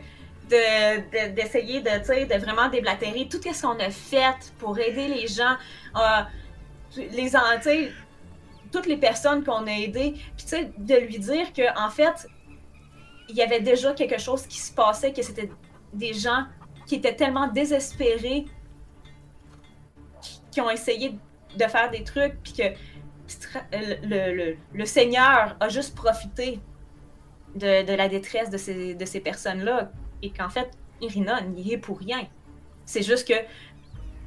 de- 0.50 1.00
de- 1.30 1.34
d'essayer 1.36 1.80
de, 1.82 1.90
de 1.90 2.40
vraiment 2.40 2.68
déblatérer 2.70 3.28
tout 3.28 3.40
ce 3.42 3.62
qu'on 3.62 3.80
a 3.80 3.90
fait 3.90 4.36
pour 4.60 4.78
aider 4.78 5.08
les 5.08 5.26
gens, 5.26 5.56
euh, 5.96 6.22
les, 6.98 7.30
sais, 7.30 7.92
toutes 8.72 8.86
les 8.88 8.98
personnes 8.98 9.44
qu'on 9.44 9.68
a 9.68 9.72
aidées, 9.72 10.14
puis 10.14 10.46
tu 10.46 10.48
sais, 10.48 10.72
de 10.78 10.96
lui 10.96 11.20
dire 11.20 11.54
que 11.54 11.64
en 11.80 11.90
fait, 11.90 12.28
il 13.30 13.36
y 13.36 13.42
avait 13.42 13.62
déjà 13.62 13.94
quelque 13.94 14.20
chose 14.20 14.46
qui 14.48 14.60
se 14.60 14.74
passait, 14.74 15.14
que 15.14 15.22
c'était 15.22 15.50
des 15.94 16.14
gens 16.14 16.46
qui 16.86 16.96
étaient 16.96 17.16
tellement 17.16 17.48
désespérés, 17.48 18.46
qui, 20.52 20.62
ont 20.62 20.70
essayé 20.70 21.18
de 21.58 21.64
faire 21.66 21.90
des 21.92 22.04
trucs, 22.04 22.42
puis 22.44 22.54
que 22.54 22.64
le, 23.72 24.08
le- 24.08 24.36
le- 24.36 24.58
le 24.74 24.86
Seigneur 24.86 25.56
a 25.60 25.70
juste 25.70 25.96
profité 25.96 26.60
de, 27.56 27.86
de 27.86 27.94
la 27.94 28.10
détresse 28.10 28.50
de 28.50 28.58
ces, 28.58 28.96
de 28.96 29.06
ces 29.06 29.20
personnes-là 29.20 29.92
et 30.22 30.32
qu'en 30.32 30.50
fait, 30.50 30.72
Irina 31.02 31.42
n'y 31.42 31.74
est 31.74 31.78
pour 31.78 32.00
rien. 32.00 32.28
C'est 32.86 33.04
juste 33.04 33.28
que 33.28 33.34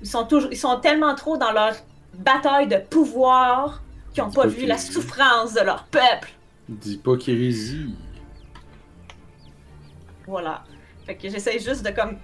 ils 0.02 0.08
sont, 0.08 0.26
toujours, 0.26 0.50
ils 0.52 0.58
sont 0.58 0.78
tellement 0.80 1.14
trop 1.14 1.36
dans 1.36 1.52
leur 1.52 1.74
bataille 2.18 2.66
de 2.68 2.76
pouvoir 2.76 3.82
qu'ils 4.12 4.22
n'ont 4.24 4.30
pas 4.30 4.42
pas 4.42 4.48
vu 4.48 4.66
la 4.66 4.78
souffrance 4.78 5.54
de 5.54 5.60
leur 5.60 5.84
peuple. 5.84 6.30
Dis 6.68 6.96
pas 6.98 7.16
qu'hérésie. 7.16 7.94
Voilà. 10.26 10.64
Fait 11.04 11.14
que 11.16 11.28
j'essaie 11.28 11.58
juste 11.58 11.84
de 11.84 11.90
comme 11.90 12.18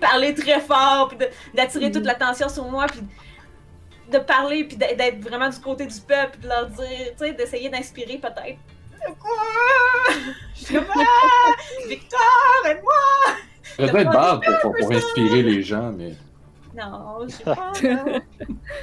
parler 0.00 0.34
très 0.34 0.60
fort, 0.60 1.08
puis 1.08 1.16
de- 1.18 1.28
d'attirer 1.56 1.90
toute 1.90 2.04
l'attention 2.04 2.48
sur 2.48 2.64
moi, 2.70 2.86
puis 2.86 3.00
de 4.12 4.18
parler, 4.18 4.64
puis 4.64 4.76
d'être 4.76 5.20
vraiment 5.20 5.48
du 5.48 5.58
côté 5.60 5.86
du 5.86 6.00
peuple, 6.00 6.32
puis 6.32 6.42
de 6.42 6.48
leur 6.48 6.66
dire, 6.68 6.86
tu 7.12 7.18
sais, 7.26 7.32
d'essayer 7.32 7.68
d'inspirer 7.68 8.18
peut-être. 8.18 8.58
Quoi? 9.18 10.14
Je 10.54 10.74
comme, 10.76 10.84
Ah! 10.94 11.52
Victor, 11.88 12.66
aide-moi! 12.66 13.36
Ça 13.76 13.86
doit 13.86 14.00
être 14.02 14.40
pour, 14.44 14.60
pour, 14.60 14.74
pour 14.78 14.92
inspirer 14.92 15.42
les 15.42 15.62
gens, 15.62 15.90
mais. 15.96 16.14
Non, 16.76 17.26
je 17.26 17.28
sais 17.32 17.44
pas. 17.44 17.72
non. 17.82 18.20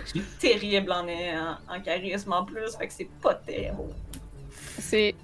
Je 0.05 0.09
suis 0.09 0.21
terrible 0.39 0.91
en, 0.91 1.07
en, 1.07 1.57
en 1.75 1.81
charisme 1.81 2.33
en 2.33 2.43
plus, 2.45 2.75
fait 2.75 2.87
que 2.87 2.93
c'est 2.93 3.09
pas 3.21 3.35
terrible. 3.35 3.93
C'est 4.79 5.15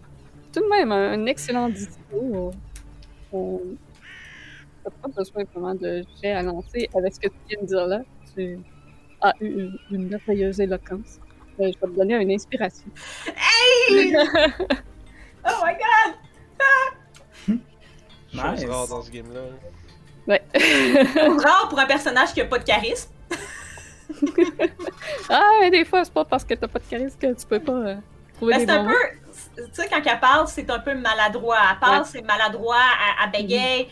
tout 0.51 0.61
de 0.61 0.69
même 0.69 0.91
un, 0.91 1.25
excellent 1.25 1.69
discours. 1.69 2.53
On 3.31 3.59
n'a 4.85 4.91
pas 5.01 5.07
besoin 5.09 5.43
vraiment 5.53 5.75
de 5.75 6.03
jet 6.21 6.31
à 6.31 6.43
lancer 6.43 6.89
avec 6.95 7.15
ce 7.15 7.19
que 7.19 7.27
tu 7.27 7.33
viens 7.49 7.61
de 7.61 7.65
dire 7.65 7.87
là. 7.87 8.01
Tu 8.35 8.59
as 9.21 9.33
eu 9.41 9.47
une, 9.47 9.79
une 9.91 10.09
merveilleuse 10.09 10.59
éloquence. 10.59 11.19
Euh, 11.59 11.71
je 11.71 11.79
vais 11.79 11.93
te 11.93 11.97
donner 11.97 12.15
une 12.15 12.31
inspiration. 12.31 12.87
Hey! 13.27 14.15
oh 15.45 15.63
my 15.63 15.73
god! 15.73 16.15
Nice. 18.33 18.65
rare 18.65 18.87
dans 18.87 19.03
ce 19.03 19.11
game-là. 19.11 19.41
Ouais. 20.27 20.41
Rare 21.43 21.67
pour 21.69 21.79
un 21.79 21.85
personnage 21.85 22.33
qui 22.33 22.41
a 22.41 22.45
pas 22.45 22.59
de 22.59 22.63
charisme. 22.63 23.11
ah, 25.29 25.51
mais 25.61 25.69
des 25.71 25.85
fois, 25.85 26.03
c'est 26.03 26.13
pas 26.13 26.25
parce 26.25 26.43
que 26.43 26.53
t'as 26.53 26.67
pas 26.67 26.79
de 26.79 26.85
charisme 26.85 27.17
que 27.19 27.33
tu 27.33 27.45
peux 27.45 27.59
pas 27.59 27.73
euh, 27.73 27.95
trouver 28.35 28.53
Ben, 28.53 28.59
des 28.59 28.65
c'est 28.65 28.71
un 28.71 28.85
peu. 28.85 28.95
Tu 29.57 29.63
sais, 29.73 29.89
quand 29.89 30.01
elle 30.05 30.19
parle, 30.19 30.47
c'est 30.47 30.69
un 30.69 30.79
peu 30.79 30.93
maladroit. 30.95 31.57
Elle 31.71 31.79
parle, 31.79 31.99
Ouais. 31.99 32.07
c'est 32.09 32.21
maladroit, 32.21 32.75
elle, 32.77 33.25
elle 33.25 33.41
bégaye, 33.41 33.89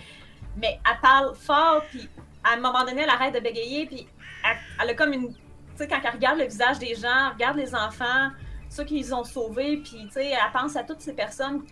mais 0.58 0.80
elle 0.90 1.00
parle 1.02 1.36
fort, 1.36 1.84
puis 1.90 2.08
à 2.44 2.54
un 2.54 2.58
moment 2.60 2.84
donné, 2.86 3.02
elle 3.02 3.10
arrête 3.10 3.34
de 3.34 3.40
bégayer, 3.40 3.86
puis 3.86 4.08
elle, 4.46 4.58
elle 4.82 4.90
a 4.90 4.94
comme 4.94 5.14
une. 5.14 5.30
Tu 5.34 5.38
sais, 5.76 5.88
quand 5.88 6.00
elle 6.04 6.12
regarde 6.12 6.38
le 6.40 6.46
visage 6.46 6.80
des 6.80 6.96
gens, 6.96 7.28
elle 7.28 7.34
regarde 7.34 7.58
les 7.58 7.74
enfants, 7.76 8.30
ceux 8.70 8.84
qu'ils 8.84 9.14
ont 9.14 9.24
sauvés, 9.24 9.78
puis 9.78 10.06
tu 10.08 10.12
sais, 10.12 10.28
elle 10.30 10.52
pense 10.54 10.76
à 10.76 10.84
toutes 10.84 11.02
ces 11.02 11.14
personnes 11.14 11.64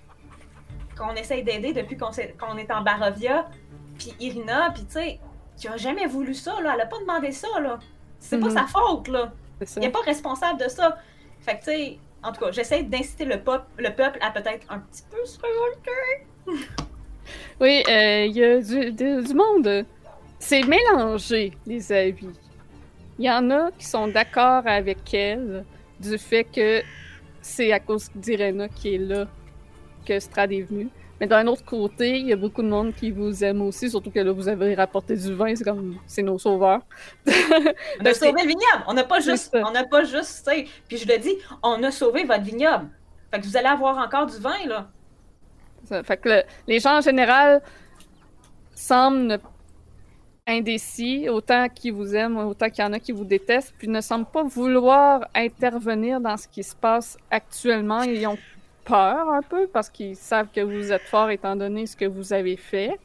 qu'on 0.98 1.14
essaye 1.16 1.44
d'aider 1.44 1.72
depuis 1.72 1.96
qu'on 1.98 2.58
est 2.58 2.72
en 2.72 2.82
Barovia, 2.82 3.46
puis 4.00 4.14
Irina, 4.20 4.72
puis 4.74 4.86
tu 4.86 4.94
sais, 4.94 5.20
qui 5.58 5.68
a 5.68 5.78
jamais 5.78 6.08
voulu 6.08 6.34
ça, 6.34 6.60
là. 6.62 6.72
Elle 6.74 6.82
a 6.82 6.86
pas 6.88 7.00
demandé 7.00 7.32
ça, 7.32 7.60
là. 7.62 7.78
C'est 8.20 8.38
Mhm. 8.38 8.44
pas 8.44 8.50
sa 8.62 8.66
faute, 8.68 9.08
là. 9.10 9.32
Il 9.76 9.82
n'est 9.82 9.90
pas 9.92 10.00
responsable 10.02 10.60
de 10.60 10.68
ça. 10.70 10.98
Fait 11.42 11.54
que, 11.60 11.66
tu 11.66 11.66
sais, 11.66 11.98
en 12.24 12.32
tout 12.32 12.40
cas, 12.40 12.52
j'essaie 12.52 12.84
d'inciter 12.84 13.26
le, 13.26 13.40
pop- 13.42 13.68
le 13.78 13.90
peuple 13.94 14.18
à 14.22 14.32
peut-être 14.32 14.66
un 14.70 14.80
petit 14.80 15.04
peu 15.12 15.24
se 15.26 15.38
révolter. 15.40 16.26
Oui, 17.62 17.84
euh, 17.88 18.26
il 18.26 18.36
y 18.36 18.44
a 18.44 18.60
du 18.60 19.34
monde. 19.36 19.86
C'est 20.40 20.64
mélangé, 20.64 21.54
les 21.68 21.92
avis. 21.92 22.30
Il 23.20 23.26
y 23.26 23.30
en 23.32 23.52
a 23.52 23.70
qui 23.78 23.86
sont 23.86 24.08
d'accord 24.08 24.64
avec 24.66 25.14
elle 25.14 25.64
du 26.00 26.18
fait 26.18 26.46
que 26.46 26.82
c'est 27.42 27.72
à 27.72 27.80
cause 27.80 28.10
d'Irena 28.16 28.68
qui 28.70 28.96
est 28.96 28.98
là 28.98 29.28
que 30.08 30.20
Strad 30.20 30.52
est 30.54 30.62
venu. 30.62 30.90
Mais 31.20 31.28
d'un 31.28 31.46
autre 31.48 31.66
côté, 31.66 32.18
il 32.20 32.28
y 32.28 32.34
a 32.34 32.36
beaucoup 32.38 32.62
de 32.62 32.70
monde 32.70 32.94
qui 32.96 33.12
vous 33.12 33.44
aime 33.44 33.62
aussi, 33.62 33.90
surtout 33.90 34.10
que 34.10 34.20
là, 34.20 34.32
vous 34.32 34.48
avez 34.48 34.74
rapporté 34.76 35.16
du 35.18 35.34
vin, 35.34 35.54
c'est 35.56 35.64
comme, 35.66 35.98
c'est 36.08 36.22
nos 36.24 36.38
sauveurs. 36.38 36.82
On 37.28 38.06
a 38.06 38.14
sauvé 38.14 38.42
le 38.42 38.48
vignoble. 38.48 38.84
On 38.88 38.94
n'a 38.94 39.04
pas 39.04 39.20
juste, 39.20 39.58
on 39.62 39.72
n'a 39.72 39.84
pas 39.84 40.04
juste, 40.04 40.48
tu 40.48 40.56
sais. 40.56 40.68
Puis 40.88 40.98
je 40.98 41.08
le 41.08 41.18
dis, 41.18 41.36
on 41.62 41.84
a 41.84 41.92
sauvé 41.92 42.24
votre 42.24 42.44
vignoble. 42.44 42.88
Fait 43.32 43.40
que 43.42 43.46
vous 43.46 43.58
allez 43.58 43.68
avoir 43.68 43.98
encore 43.98 44.28
du 44.28 44.38
vin, 44.38 44.66
là. 44.66 44.88
Ça 45.86 46.04
fait 46.04 46.18
que 46.18 46.30
le- 46.30 46.44
les 46.68 46.80
gens 46.80 46.98
en 46.98 47.02
général 47.02 47.62
semblent 48.74 49.40
indécis, 50.48 51.30
autant 51.30 51.68
qu'ils 51.70 51.94
vous 51.94 52.16
aiment, 52.16 52.38
autant 52.38 52.70
qu'il 52.70 52.84
y 52.84 52.88
en 52.88 52.94
a 52.94 53.00
qui 53.00 53.12
vous 53.12 53.26
détestent, 53.26 53.74
puis 53.78 53.88
ne 53.88 54.02
semblent 54.02 54.26
pas 54.32 54.44
vouloir 54.44 55.28
intervenir 55.36 56.20
dans 56.20 56.38
ce 56.38 56.48
qui 56.48 56.64
se 56.64 56.76
passe 56.76 57.18
actuellement. 57.30 58.02
Ils 58.02 58.26
ont 58.26 58.38
peur 58.90 59.30
un 59.30 59.42
peu 59.42 59.68
parce 59.68 59.90
qu'ils 59.90 60.16
savent 60.16 60.50
que 60.54 60.62
vous 60.62 60.92
êtes 60.92 61.04
fort 61.04 61.30
étant 61.30 61.56
donné 61.56 61.86
ce 61.86 61.96
que 61.96 62.06
vous 62.06 62.34
avez 62.34 62.58
fait. 62.58 63.00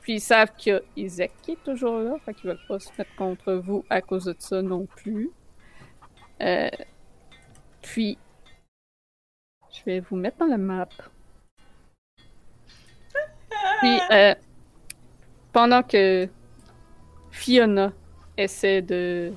Puis 0.00 0.14
ils 0.14 0.20
savent 0.20 0.52
qu'il 0.56 0.72
y 0.72 0.76
a 0.76 0.80
Isaac 0.96 1.30
qui 1.42 1.52
est 1.52 1.64
toujours 1.64 1.98
là, 1.98 2.16
fait 2.24 2.34
qu'ils 2.34 2.50
veulent 2.50 2.66
pas 2.66 2.78
se 2.78 2.90
mettre 2.98 3.14
contre 3.16 3.52
vous 3.54 3.84
à 3.90 4.00
cause 4.00 4.24
de 4.24 4.34
ça 4.38 4.62
non 4.62 4.86
plus. 4.86 5.30
Euh, 6.42 6.68
puis, 7.82 8.18
je 9.70 9.84
vais 9.84 10.00
vous 10.00 10.16
mettre 10.16 10.38
dans 10.38 10.46
la 10.46 10.58
map. 10.58 10.88
Puis, 13.80 13.98
euh, 14.10 14.34
pendant 15.52 15.82
que 15.82 16.28
Fiona 17.30 17.92
essaie 18.36 18.82
de 18.82 19.32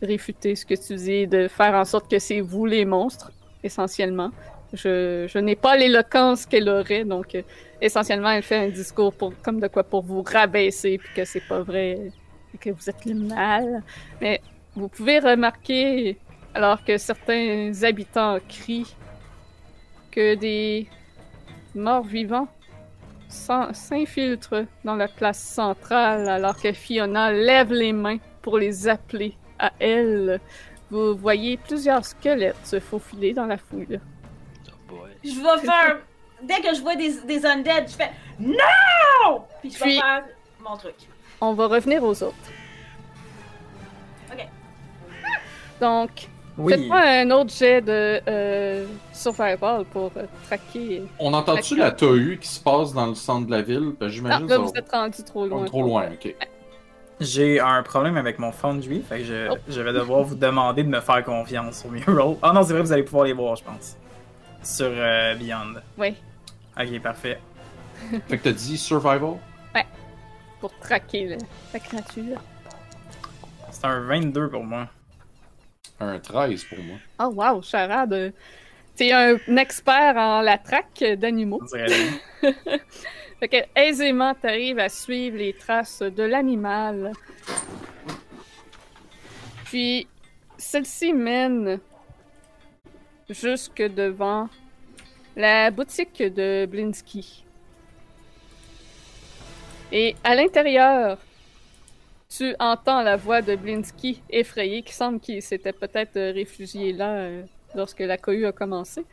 réfuter 0.00 0.54
ce 0.54 0.64
que 0.64 0.74
tu 0.74 0.94
dis, 0.94 1.26
de 1.26 1.48
faire 1.48 1.74
en 1.74 1.84
sorte 1.84 2.10
que 2.10 2.18
c'est 2.18 2.40
vous 2.40 2.64
les 2.64 2.84
monstres, 2.84 3.32
essentiellement, 3.62 4.30
je, 4.72 5.38
n'ai 5.38 5.56
pas 5.56 5.76
l'éloquence 5.76 6.46
qu'elle 6.46 6.68
aurait, 6.68 7.04
donc 7.04 7.34
euh, 7.34 7.42
essentiellement, 7.80 8.30
elle 8.30 8.42
fait 8.42 8.56
un 8.56 8.68
discours 8.68 9.12
pour, 9.12 9.32
comme 9.42 9.60
de 9.60 9.68
quoi 9.68 9.84
pour 9.84 10.02
vous 10.02 10.22
rabaisser, 10.22 10.98
puis 10.98 11.10
que 11.14 11.24
c'est 11.24 11.46
pas 11.46 11.60
vrai, 11.60 12.12
et 12.54 12.58
que 12.58 12.70
vous 12.70 12.88
êtes 12.88 13.04
le 13.04 13.14
mal. 13.14 13.82
Mais 14.20 14.40
vous 14.74 14.88
pouvez 14.88 15.18
remarquer, 15.18 16.18
alors 16.54 16.84
que 16.84 16.98
certains 16.98 17.72
habitants 17.82 18.38
crient, 18.48 18.94
que 20.10 20.34
des 20.34 20.88
morts 21.74 22.04
vivants 22.04 22.48
s'infiltrent 23.28 24.66
dans 24.84 24.96
la 24.96 25.06
place 25.06 25.38
centrale 25.38 26.28
alors 26.28 26.60
que 26.60 26.72
Fiona 26.72 27.32
lève 27.32 27.72
les 27.72 27.92
mains 27.92 28.18
pour 28.42 28.58
les 28.58 28.88
appeler 28.88 29.36
à 29.58 29.72
elle. 29.78 30.40
Vous 30.90 31.14
voyez 31.14 31.56
plusieurs 31.56 32.04
squelettes 32.04 32.56
se 32.64 32.80
faufiler 32.80 33.32
dans 33.32 33.46
la 33.46 33.56
foule. 33.56 34.00
Je 35.24 35.30
vais 35.30 35.66
faire. 35.66 35.98
Dès 36.42 36.60
que 36.60 36.74
je 36.74 36.80
vois 36.80 36.96
des, 36.96 37.12
des 37.26 37.44
undead, 37.44 37.88
je 37.88 37.94
fais 37.96 38.10
NON! 38.38 39.42
Puis 39.60 39.70
je 39.72 39.78
vais 39.78 39.84
Puis- 39.84 40.00
faire 40.00 40.22
mon 40.66 40.76
truc. 40.76 40.94
On 41.40 41.52
va 41.54 41.66
revenir 41.66 42.02
aux 42.02 42.22
autres. 42.22 42.34
Ok. 44.32 44.46
Donc, 45.80 46.10
Oui. 46.58 46.72
faites-moi 46.74 47.00
un 47.00 47.30
autre 47.30 47.52
jet 47.52 47.80
de 47.80 48.20
euh, 48.28 48.86
survival 49.12 49.84
pour 49.92 50.10
euh, 50.16 50.24
traquer. 50.46 51.02
On 51.18 51.32
entend-tu 51.34 51.76
la 51.76 51.90
TAU 51.92 52.36
qui 52.40 52.48
se 52.48 52.60
passe 52.60 52.92
dans 52.92 53.06
le 53.06 53.14
centre 53.14 53.46
de 53.46 53.50
la 53.50 53.62
ville? 53.62 53.92
Ben, 53.98 54.06
Ah, 54.06 54.08
J'imagine 54.08 54.46
là, 54.48 54.56
ça- 54.56 54.62
vous 54.62 54.72
êtes 54.74 54.90
rendu 54.90 55.22
trop 55.24 55.42
on 55.42 55.46
loin. 55.46 55.64
est 55.64 55.68
trop 55.68 55.82
loin, 55.82 56.04
ok. 56.12 56.34
J'ai 57.20 57.60
un 57.60 57.82
problème 57.82 58.16
avec 58.16 58.38
mon 58.38 58.50
Foundry, 58.50 59.02
fait 59.06 59.18
que 59.18 59.24
je, 59.24 59.48
Oh. 59.50 59.56
je 59.68 59.80
vais 59.82 59.92
devoir 59.92 60.22
vous 60.22 60.34
demander 60.34 60.82
de 60.82 60.88
me 60.88 61.00
faire 61.00 61.22
confiance 61.22 61.80
sur 61.80 61.90
Mural. 61.90 62.36
Ah 62.40 62.52
non, 62.54 62.62
c'est 62.62 62.72
vrai, 62.72 62.80
vous 62.82 62.92
allez 62.92 63.02
pouvoir 63.02 63.24
les 63.26 63.34
voir, 63.34 63.56
je 63.56 63.64
pense. 63.64 63.96
Sur 64.62 64.86
euh, 64.90 65.34
Beyond. 65.36 65.74
Oui. 65.98 66.14
Ok, 66.78 67.00
parfait. 67.00 67.40
Fait 68.28 68.38
que 68.38 68.44
t'as 68.44 68.52
dit 68.52 68.78
survival? 68.78 69.36
pour 70.60 70.78
traquer 70.78 71.26
le- 71.26 71.38
la 71.72 71.80
créature. 71.80 72.38
C'est 73.70 73.86
un 73.86 74.00
22 74.00 74.50
pour 74.50 74.62
moi. 74.62 74.88
Un 75.98 76.18
13 76.18 76.64
pour 76.64 76.78
moi. 76.80 76.98
Oh 77.18 77.32
wow, 77.34 77.62
charade. 77.62 78.34
T'es 78.94 79.10
un 79.10 79.38
expert 79.56 80.18
en 80.18 80.42
la 80.42 80.58
traque 80.58 81.02
d'animaux. 81.16 81.60
On 81.62 81.64
dirait 81.64 81.86
bien. 81.86 82.52
Fait 83.40 83.48
que 83.48 83.56
aisément, 83.74 84.34
t'arrives 84.34 84.78
à 84.80 84.90
suivre 84.90 85.38
les 85.38 85.54
traces 85.54 86.02
de 86.02 86.22
l'animal. 86.24 87.12
Puis, 89.64 90.06
celle-ci 90.58 91.14
mène 91.14 91.80
jusque 93.30 93.82
devant 93.82 94.48
la 95.36 95.70
boutique 95.70 96.22
de 96.22 96.66
Blinsky. 96.66 97.44
Et 99.92 100.14
à 100.22 100.34
l'intérieur, 100.34 101.18
tu 102.28 102.54
entends 102.58 103.02
la 103.02 103.16
voix 103.16 103.42
de 103.42 103.56
Blinsky 103.56 104.22
effrayé, 104.30 104.82
qui 104.82 104.92
semble 104.92 105.18
qu'il 105.18 105.42
s'était 105.42 105.72
peut-être 105.72 106.16
euh, 106.16 106.32
réfugié 106.32 106.92
là 106.92 107.10
euh, 107.14 107.42
lorsque 107.74 108.00
la 108.00 108.16
cohue 108.16 108.46
a 108.46 108.52
commencé, 108.52 109.04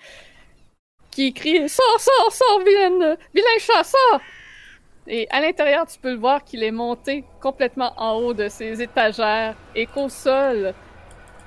qui 1.10 1.34
crie 1.34 1.68
Sors, 1.68 2.00
sors, 2.00 2.32
sors, 2.32 2.60
vilain, 2.64 3.16
vilain 3.34 3.58
chat, 3.60 3.92
Et 5.08 5.28
à 5.32 5.42
l'intérieur, 5.42 5.88
tu 5.88 5.98
peux 6.00 6.12
le 6.12 6.20
voir 6.20 6.44
qu'il 6.44 6.64
est 6.64 6.72
monté 6.72 7.24
complètement 7.42 7.94
en 7.98 8.18
haut 8.18 8.34
de 8.34 8.50
ses 8.50 8.82
étagères 8.82 9.56
et 9.74 9.88
qu'au 9.88 10.10
sol, 10.10 10.76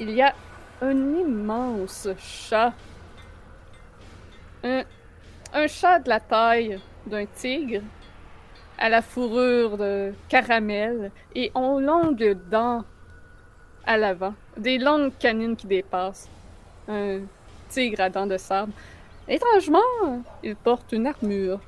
il 0.00 0.10
y 0.10 0.22
a 0.22 0.34
un 0.80 1.14
immense 1.18 2.08
chat. 2.18 2.72
Un, 4.62 4.82
un 5.52 5.66
chat 5.66 5.98
de 6.00 6.08
la 6.08 6.20
taille 6.20 6.78
d'un 7.06 7.26
tigre, 7.26 7.82
à 8.78 8.88
la 8.88 9.02
fourrure 9.02 9.76
de 9.76 10.12
caramel 10.28 11.10
et 11.34 11.50
aux 11.54 11.80
longues 11.80 12.36
dents 12.50 12.84
à 13.84 13.96
l'avant, 13.96 14.34
des 14.56 14.78
longues 14.78 15.12
canines 15.18 15.56
qui 15.56 15.66
dépassent. 15.66 16.28
Un 16.88 17.20
tigre 17.68 18.00
à 18.00 18.10
dents 18.10 18.26
de 18.26 18.36
sable. 18.36 18.72
Étrangement, 19.28 20.22
il 20.42 20.56
porte 20.56 20.92
une 20.92 21.06
armure. 21.06 21.60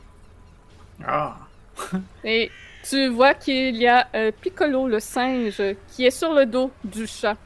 Ah. 1.07 1.37
Et 2.25 2.51
tu 2.83 3.09
vois 3.09 3.35
qu'il 3.35 3.77
y 3.77 3.87
a 3.87 4.09
euh, 4.15 4.33
Piccolo, 4.41 4.89
le 4.89 4.99
singe, 4.99 5.63
qui 5.89 6.05
est 6.05 6.11
sur 6.11 6.33
le 6.33 6.45
dos 6.47 6.71
du 6.83 7.07
chat. 7.07 7.37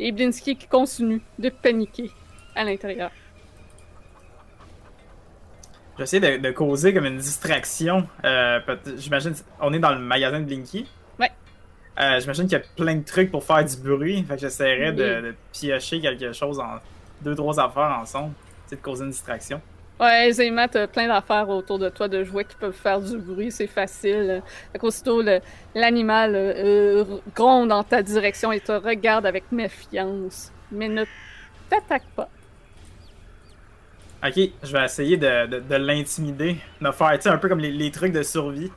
Et 0.00 0.12
Blinsky 0.12 0.56
qui 0.56 0.66
continue 0.66 1.20
de 1.38 1.48
paniquer 1.48 2.10
à 2.54 2.64
l'intérieur. 2.64 3.10
J'essaie 5.98 6.20
de, 6.20 6.36
de 6.36 6.50
causer 6.52 6.94
comme 6.94 7.06
une 7.06 7.18
distraction. 7.18 8.06
Euh, 8.24 8.60
J'imagine, 8.96 9.34
on 9.60 9.72
est 9.72 9.80
dans 9.80 9.92
le 9.92 9.98
magasin 9.98 10.38
de 10.38 10.44
Blinky. 10.44 10.86
Ouais. 11.18 11.32
Euh, 11.98 12.20
J'imagine 12.20 12.44
qu'il 12.44 12.52
y 12.58 12.60
a 12.60 12.64
plein 12.76 12.94
de 12.94 13.04
trucs 13.04 13.32
pour 13.32 13.42
faire 13.42 13.64
du 13.64 13.76
bruit. 13.76 14.22
Fait 14.22 14.34
que 14.36 14.40
j'essaierais 14.40 14.92
de, 14.92 15.20
de 15.20 15.34
piocher 15.52 16.00
quelque 16.00 16.32
chose 16.32 16.60
en 16.60 16.76
deux, 17.22 17.34
trois 17.34 17.58
affaires 17.58 17.98
ensemble. 18.00 18.32
C'est 18.66 18.76
de 18.76 18.80
causer 18.80 19.04
une 19.04 19.10
distraction. 19.10 19.60
Ouais, 20.00 20.28
aisément, 20.28 20.68
t'as 20.68 20.86
plein 20.86 21.08
d'affaires 21.08 21.48
autour 21.48 21.78
de 21.80 21.88
toi, 21.88 22.06
de 22.06 22.22
jouets 22.22 22.44
qui 22.44 22.54
peuvent 22.56 22.72
faire 22.72 23.00
du 23.00 23.18
bruit, 23.18 23.50
c'est 23.50 23.66
facile. 23.66 24.44
Fait 24.72 24.78
qu'aussitôt, 24.78 25.22
l'animal 25.74 26.36
euh, 26.36 27.02
euh, 27.04 27.20
gronde 27.34 27.70
dans 27.70 27.82
ta 27.82 28.02
direction 28.02 28.52
et 28.52 28.60
te 28.60 28.70
regarde 28.72 29.26
avec 29.26 29.50
méfiance. 29.50 30.52
Mais 30.70 30.88
ne 30.88 31.04
t'attaque 31.68 32.06
pas. 32.14 32.30
Ok, 34.24 34.34
je 34.62 34.72
vais 34.72 34.84
essayer 34.84 35.16
de, 35.16 35.46
de, 35.46 35.60
de 35.60 35.74
l'intimider. 35.76 36.56
Me 36.80 36.90
faire, 36.92 37.12
tu 37.14 37.22
sais, 37.22 37.28
un 37.28 37.38
peu 37.38 37.48
comme 37.48 37.60
les, 37.60 37.70
les 37.70 37.90
trucs 37.92 38.12
de 38.12 38.22
survie 38.22 38.72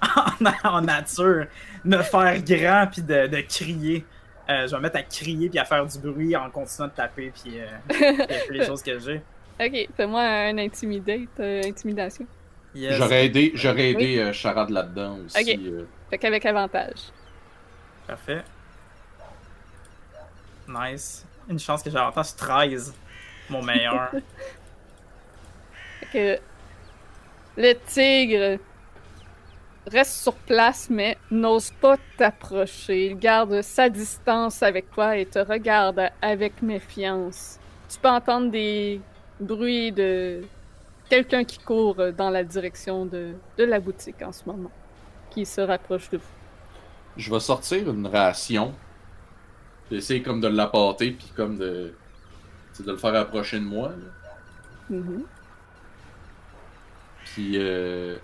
en, 0.02 0.68
en 0.68 0.80
nature. 0.82 1.46
Me 1.84 2.02
faire 2.02 2.42
grand 2.42 2.86
puis 2.92 3.02
de, 3.02 3.26
de 3.26 3.40
crier. 3.40 4.06
Euh, 4.48 4.66
je 4.66 4.72
vais 4.72 4.76
me 4.76 4.82
mettre 4.82 4.98
à 4.98 5.02
crier 5.02 5.48
puis 5.50 5.58
à 5.58 5.64
faire 5.64 5.86
du 5.86 5.98
bruit 5.98 6.36
en 6.36 6.50
continuant 6.50 6.88
de 6.88 6.94
taper 6.94 7.32
puis 7.32 7.60
euh, 7.60 7.66
puis 7.88 8.58
les 8.58 8.62
choses 8.62 8.82
que 8.82 8.98
j'ai. 9.00 9.22
Ok, 9.60 9.88
fais-moi 9.96 10.20
un 10.22 10.58
intimidate, 10.58 11.38
euh, 11.40 11.62
intimidation. 11.64 12.26
Yes. 12.74 12.96
J'aurais 12.96 13.26
aidé, 13.26 13.52
j'aurais 13.54 13.90
aidé 13.90 14.18
euh, 14.18 14.32
Charade 14.32 14.70
là-dedans 14.70 15.18
aussi. 15.24 15.38
Ok. 15.40 15.58
euh. 15.64 15.84
Fait 16.10 16.18
qu'avec 16.18 16.44
avantage. 16.44 17.12
Parfait. 18.06 18.42
Nice. 20.66 21.24
Une 21.48 21.58
chance 21.58 21.82
que 21.82 21.90
j'ai 21.90 21.96
avantage 21.96 22.34
13. 22.34 22.94
Mon 23.48 23.62
meilleur. 23.62 24.10
Fait 26.00 26.06
que 26.12 26.40
le 27.56 27.74
tigre 27.86 28.58
reste 29.86 30.22
sur 30.22 30.34
place, 30.34 30.88
mais 30.90 31.16
n'ose 31.30 31.70
pas 31.70 31.96
t'approcher. 32.16 33.06
Il 33.10 33.18
garde 33.18 33.62
sa 33.62 33.88
distance 33.88 34.62
avec 34.62 34.90
toi 34.90 35.16
et 35.16 35.26
te 35.26 35.38
regarde 35.38 36.10
avec 36.20 36.60
méfiance. 36.62 37.60
Tu 37.88 37.98
peux 37.98 38.08
entendre 38.08 38.50
des 38.50 39.00
bruits 39.40 39.92
de 39.92 40.42
quelqu'un 41.08 41.44
qui 41.44 41.58
court 41.58 42.12
dans 42.16 42.30
la 42.30 42.44
direction 42.44 43.06
de, 43.06 43.34
de 43.58 43.64
la 43.64 43.80
boutique 43.80 44.22
en 44.22 44.32
ce 44.32 44.44
moment, 44.46 44.70
qui 45.30 45.44
se 45.44 45.60
rapproche 45.60 46.10
de 46.10 46.18
vous. 46.18 46.34
Je 47.16 47.32
vais 47.32 47.40
sortir 47.40 47.88
une 47.90 48.06
ration. 48.06 48.74
Essayer 49.90 50.22
comme 50.22 50.40
de 50.40 50.48
l'appâter, 50.48 51.12
puis 51.12 51.30
comme 51.36 51.56
de. 51.56 51.94
de 52.80 52.90
le 52.90 52.96
faire 52.96 53.14
approcher 53.14 53.60
de 53.60 53.64
moi. 53.64 53.92
Mhm. 54.90 55.24
Puis, 57.24 57.58
euh, 57.58 58.16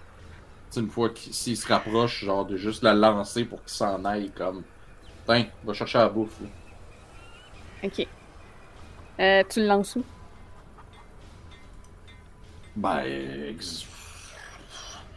une 0.76 0.88
fois 0.90 1.10
qu'il 1.10 1.56
se 1.56 1.68
rapproche, 1.68 2.24
genre 2.24 2.44
de 2.44 2.56
juste 2.56 2.82
la 2.82 2.94
lancer 2.94 3.44
pour 3.44 3.62
qu'il 3.62 3.72
s'en 3.72 4.04
aille, 4.04 4.30
comme. 4.30 4.64
Tiens, 5.26 5.46
va 5.64 5.72
chercher 5.74 5.98
la 5.98 6.08
bouffe. 6.08 6.40
là. 6.40 6.48
Ok. 7.84 8.06
Euh, 9.20 9.44
tu 9.48 9.60
le 9.60 9.66
lances 9.66 9.96
où? 9.96 10.04
Ben. 12.76 13.04
ex- 13.48 13.84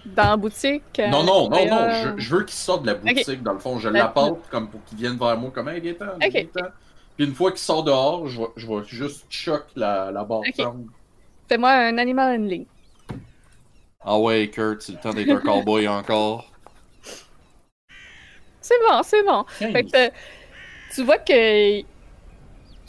Dans 0.05 0.31
la 0.31 0.37
boutique? 0.37 0.99
euh, 0.99 1.07
Non, 1.07 1.23
non, 1.23 1.49
non, 1.49 1.49
non, 1.49 1.55
ailleurs? 1.55 2.17
je, 2.17 2.23
je 2.23 2.35
veux 2.35 2.43
qu'il 2.43 2.55
sorte 2.55 2.81
de 2.81 2.87
la 2.87 2.95
boutique, 2.95 3.41
dans 3.41 3.53
le 3.53 3.59
fond. 3.59 3.79
Je 3.79 3.87
Euh, 3.87 3.91
l'appâte 3.91 4.49
comme 4.49 4.69
pour 4.69 4.83
qu'il 4.85 4.97
vienne 4.97 5.17
vers 5.17 5.37
moi, 5.37 5.51
comme 5.51 5.67
un 5.69 5.79
Gaëtan. 5.79 6.15
Ok. 6.15 6.31
Gaëtan. 6.31 6.67
Puis 7.15 7.25
une 7.25 7.33
fois 7.33 7.51
qu'il 7.51 7.59
sort 7.59 7.83
dehors, 7.83 8.27
je 8.27 8.41
vais, 8.41 8.47
je 8.57 8.67
vais 8.67 8.83
juste 8.85 9.25
choc 9.29 9.63
la, 9.75 10.11
la 10.11 10.23
barre 10.23 10.39
Ok. 10.39 10.55
ferme. 10.55 10.87
Fais-moi 11.47 11.69
un 11.71 11.97
animal 11.97 12.39
handling. 12.39 12.65
Ah 14.01 14.17
ouais, 14.19 14.49
Kurt, 14.49 14.81
c'est 14.81 14.93
le 14.93 14.97
temps 14.99 15.13
d'être 15.13 15.31
un 15.31 15.39
cowboy 15.39 15.87
encore. 15.87 16.51
C'est 18.61 18.79
bon, 18.89 19.03
c'est 19.03 19.23
bon. 19.23 19.45
Fait 19.47 19.83
que 19.83 19.89
t'as- 19.89 20.11
tu 20.93 21.03
vois 21.03 21.17
que 21.17 21.81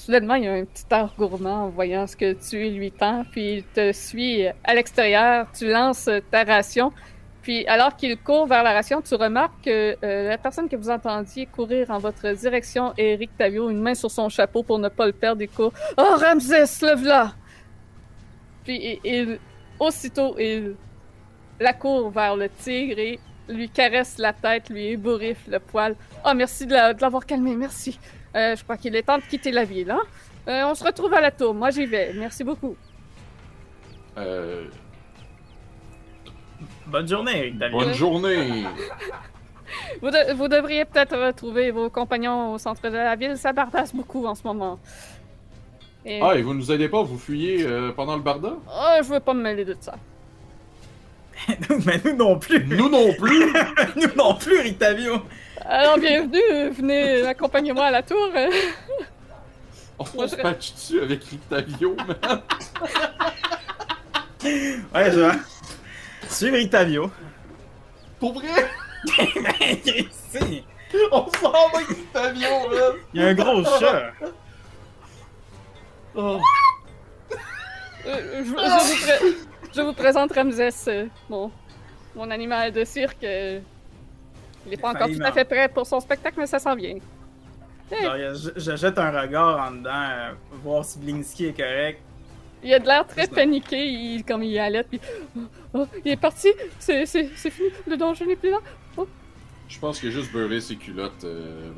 soudainement 0.04 0.34
il 0.34 0.44
y 0.44 0.48
a 0.48 0.52
un 0.52 0.64
petit 0.64 0.84
air 0.90 1.12
gourmand 1.18 1.64
en 1.64 1.68
voyant 1.68 2.06
ce 2.06 2.16
que 2.16 2.32
tu 2.32 2.70
lui 2.70 2.90
tends, 2.92 3.24
puis 3.30 3.54
il 3.54 3.64
te 3.64 3.92
suit 3.92 4.46
à 4.64 4.74
l'extérieur. 4.74 5.46
Tu 5.56 5.70
lances 5.70 6.10
ta 6.30 6.44
ration, 6.44 6.92
puis 7.44 7.66
alors 7.66 7.94
qu'il 7.96 8.16
court 8.16 8.46
vers 8.46 8.62
la 8.62 8.72
ration, 8.72 9.02
tu 9.02 9.14
remarques 9.14 9.64
que 9.64 9.96
euh, 10.02 10.28
la 10.30 10.38
personne 10.38 10.68
que 10.68 10.76
vous 10.76 10.88
entendiez 10.88 11.44
courir 11.44 11.90
en 11.90 11.98
votre 11.98 12.32
direction 12.32 12.94
est 12.96 13.12
Eric 13.12 13.36
Tavio, 13.36 13.68
une 13.68 13.80
main 13.80 13.94
sur 13.94 14.10
son 14.10 14.28
chapeau 14.28 14.62
pour 14.62 14.78
ne 14.78 14.88
pas 14.88 15.06
le 15.06 15.12
perdre. 15.12 15.42
Il 15.42 15.48
court. 15.48 15.72
Oh 15.98 16.16
Ramsès, 16.18 16.80
lève-la! 16.80 17.34
Puis 18.64 18.98
il, 19.04 19.38
aussitôt 19.78 20.36
il 20.38 20.74
la 21.60 21.74
court 21.74 22.10
vers 22.10 22.34
le 22.34 22.48
tigre 22.48 22.98
et 22.98 23.20
lui 23.48 23.68
caresse 23.68 24.16
la 24.16 24.32
tête, 24.32 24.70
lui 24.70 24.86
ébouriffe 24.86 25.46
le 25.46 25.60
poil. 25.60 25.96
Oh, 26.24 26.32
merci 26.34 26.66
de 26.66 26.74
l'avoir 26.74 27.26
calmé, 27.26 27.54
merci. 27.56 27.98
Euh, 28.34 28.56
je 28.56 28.64
crois 28.64 28.76
qu'il 28.76 28.94
est 28.96 29.02
temps 29.02 29.18
de 29.18 29.22
quitter 29.22 29.50
la 29.52 29.64
ville, 29.64 29.90
hein? 29.90 30.00
Euh, 30.48 30.64
on 30.66 30.74
se 30.74 30.84
retrouve 30.84 31.14
à 31.14 31.20
la 31.20 31.30
tour. 31.30 31.54
Moi, 31.54 31.70
j'y 31.70 31.86
vais. 31.86 32.12
Merci 32.14 32.44
beaucoup. 32.44 32.76
Euh, 34.18 34.66
Bonne 36.86 37.08
journée, 37.08 37.50
David. 37.52 37.76
bonne 37.78 37.94
journée! 37.94 38.64
Vous, 40.02 40.10
de- 40.10 40.34
vous 40.34 40.46
devriez 40.46 40.84
peut-être 40.84 41.16
retrouver 41.16 41.70
vos 41.72 41.90
compagnons 41.90 42.52
au 42.52 42.58
centre 42.58 42.82
de 42.82 42.94
la 42.96 43.16
ville. 43.16 43.36
Ça 43.36 43.52
bardasse 43.52 43.92
beaucoup 43.94 44.24
en 44.26 44.34
ce 44.36 44.42
moment. 44.44 44.78
Et... 46.04 46.20
Ah, 46.22 46.36
et 46.36 46.42
vous 46.42 46.54
nous 46.54 46.70
aidez 46.70 46.88
pas, 46.88 47.02
vous 47.02 47.18
fuyez 47.18 47.64
euh, 47.66 47.90
pendant 47.90 48.14
le 48.14 48.22
barda? 48.22 48.52
Oh, 48.68 48.96
je 49.02 49.08
veux 49.08 49.18
pas 49.20 49.34
me 49.34 49.42
mêler 49.42 49.64
de 49.64 49.76
ça. 49.80 49.96
Mais 51.86 52.00
nous 52.04 52.14
non 52.14 52.38
plus. 52.38 52.64
Nous 52.66 52.88
non 52.88 53.12
plus! 53.14 53.52
nous 53.96 54.14
non 54.16 54.34
plus, 54.34 54.58
Eric 54.58 54.78
Tavio. 54.78 55.14
Alors, 55.66 55.98
bienvenue. 55.98 56.68
Venez, 56.70 57.26
accompagnez-moi 57.26 57.84
à 57.86 57.90
la 57.90 58.02
tour. 58.02 58.30
On 59.98 60.04
Moi, 60.14 60.28
se 60.28 60.36
je- 60.36 60.42
patch 60.42 60.72
dessus 60.74 61.00
avec 61.00 61.24
Rictavio, 61.24 61.96
man! 61.96 62.42
Ouais, 64.94 65.10
je 65.10 65.20
vais 65.20 65.32
suivre 66.28 66.56
Eric 66.56 66.68
Tavio. 66.70 67.10
Pour 68.20 68.34
vrai? 68.34 68.68
Mais 69.18 69.80
ici, 69.86 70.64
On 71.10 71.26
s'en 71.40 71.50
va 71.50 71.58
avec 71.76 71.88
Rictavio, 71.88 72.48
man! 72.68 72.92
il 73.14 73.20
y 73.22 73.24
a 73.24 73.28
un 73.28 73.34
gros 73.34 73.64
chat. 73.80 74.12
Oh. 76.14 76.38
Euh, 78.06 78.42
je, 78.44 78.44
je 78.44 78.50
vous 78.50 78.54
pré- 79.06 79.36
je 79.74 79.80
vous 79.80 79.92
présente 79.94 80.32
Ramsès, 80.34 80.70
euh, 80.88 81.06
mon, 81.30 81.50
mon 82.14 82.30
animal 82.30 82.70
de 82.72 82.84
cirque. 82.84 83.24
euh, 83.24 83.60
Il 84.66 84.72
est 84.74 84.76
pas 84.76 84.90
encore 84.90 85.08
tout 85.08 85.22
à 85.22 85.32
fait 85.32 85.44
prêt 85.44 85.68
pour 85.68 85.86
son 85.86 86.00
spectacle, 86.00 86.36
mais 86.38 86.46
ça 86.46 86.58
s'en 86.58 86.74
vient. 86.74 86.94
Genre, 87.90 88.14
je, 88.34 88.50
je 88.56 88.76
jette 88.76 88.98
un 88.98 89.10
regard 89.20 89.68
en 89.68 89.70
dedans, 89.72 89.90
euh, 89.92 90.30
voir 90.62 90.84
si 90.84 90.98
Blinsky 90.98 91.46
est 91.46 91.52
correct. 91.56 92.00
Il 92.62 92.72
a 92.72 92.78
de 92.78 92.86
l'air 92.86 93.06
très 93.06 93.26
paniqué, 93.28 93.86
il, 93.86 94.24
comme 94.24 94.42
il 94.42 94.58
allait, 94.58 94.84
puis 94.84 94.98
oh, 95.36 95.40
oh, 95.74 95.86
il 96.04 96.12
est 96.12 96.16
parti, 96.16 96.48
c'est 96.78 97.04
c'est- 97.04 97.28
c'est 97.36 97.50
fini, 97.50 97.68
le 97.86 97.96
danger 97.96 98.26
n'est 98.26 98.36
plus 98.36 98.50
là. 98.50 98.58
Je 99.68 99.78
pense 99.78 99.98
qu'il 100.00 100.08
a 100.10 100.12
juste 100.12 100.32
beurré 100.32 100.60
ses 100.60 100.76
culottes, 100.76 101.24
euh. 101.24 101.70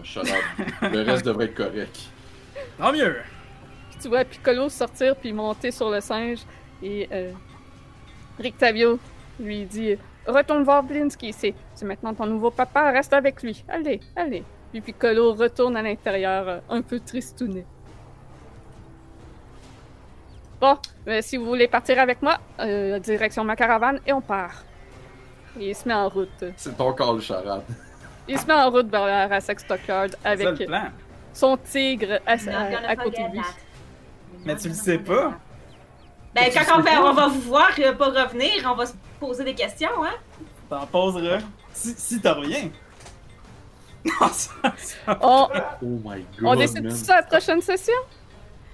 Le 0.83 1.03
reste 1.03 1.25
devrait 1.25 1.47
être 1.47 1.55
correct. 1.55 1.99
Tant 2.79 2.93
mieux! 2.93 3.17
Puis 3.91 3.99
tu 4.03 4.09
vois 4.09 4.25
Piccolo 4.25 4.69
sortir 4.69 5.17
puis 5.17 5.33
monter 5.33 5.71
sur 5.71 5.91
le 5.91 6.01
singe 6.01 6.39
et 6.83 7.09
euh, 7.13 7.33
Rictavio 8.39 8.99
lui 9.41 9.65
dit 9.65 9.97
Retourne 10.27 10.65
voir 10.65 10.83
Blinsky, 10.83 11.33
c'est 11.33 11.55
c'est 11.75 11.85
maintenant 11.85 12.15
ton 12.15 12.27
nouveau 12.27 12.51
papa, 12.51 12.91
reste 12.91 13.13
avec 13.13 13.43
lui. 13.43 13.65
Allez, 13.69 14.01
allez. 14.17 14.43
Puis 14.71 14.81
Piccolo 14.81 15.35
retourne 15.35 15.77
à 15.77 15.83
l'intérieur 15.83 16.49
euh, 16.49 16.59
un 16.69 16.83
peu 16.83 16.99
tristouné. 17.01 17.65
Bon, 20.61 20.77
euh, 21.07 21.21
si 21.23 21.37
vous 21.37 21.45
voulez 21.45 21.69
partir 21.69 21.99
avec 22.01 22.23
moi, 22.23 22.39
euh, 22.61 22.99
direction 22.99 23.45
ma 23.45 23.57
caravane 23.57 24.01
et 24.07 24.13
on 24.13 24.21
part. 24.21 24.65
Et 25.61 25.71
il 25.71 25.75
se 25.77 25.87
met 25.87 25.95
en 25.95 26.09
route. 26.09 26.45
C'est 26.57 26.77
ton 26.77 26.93
call, 26.93 27.21
charade. 27.21 27.63
Il 28.27 28.39
se 28.39 28.47
met 28.47 28.55
en 28.55 28.71
route 28.71 28.89
vers 28.89 29.07
la 29.07 29.29
Rassex 29.29 29.63
Stockyard 29.63 30.11
le 30.25 30.29
avec 30.29 30.69
son 31.33 31.57
tigre 31.57 32.19
à, 32.27 32.97
côté 32.97 33.23
de 33.23 33.33
lui. 33.33 33.41
Mais 34.45 34.57
tu 34.57 34.69
le 34.69 34.75
sais 34.75 34.99
pas. 34.99 35.39
Ben, 36.37 36.53
quand 36.53 36.77
on, 36.77 37.07
on 37.09 37.13
va 37.13 37.27
vous 37.29 37.41
voir 37.41 37.71
euh, 37.79 37.93
pas 37.95 38.07
revenir, 38.07 38.53
on 38.71 38.75
va 38.75 38.87
se 38.87 38.93
poser 39.19 39.43
des 39.45 39.55
questions, 39.55 40.05
hein? 40.05 40.15
T'en 40.69 40.87
poseras. 40.87 41.39
Si, 41.73 41.95
si 41.97 42.21
t'as 42.21 42.35
rien. 42.35 42.71
Non, 44.05 44.29
ça, 44.29 44.53
ça- 44.77 45.19
On, 45.21 45.49
Oh 45.83 45.87
my 46.05 46.25
god. 46.39 46.45
on 46.45 46.55
décide 46.55 46.85
man. 46.85 46.93
tout 46.93 46.97
ça 46.99 47.15
à 47.15 47.17
la 47.17 47.23
prochaine 47.25 47.61
session? 47.61 47.93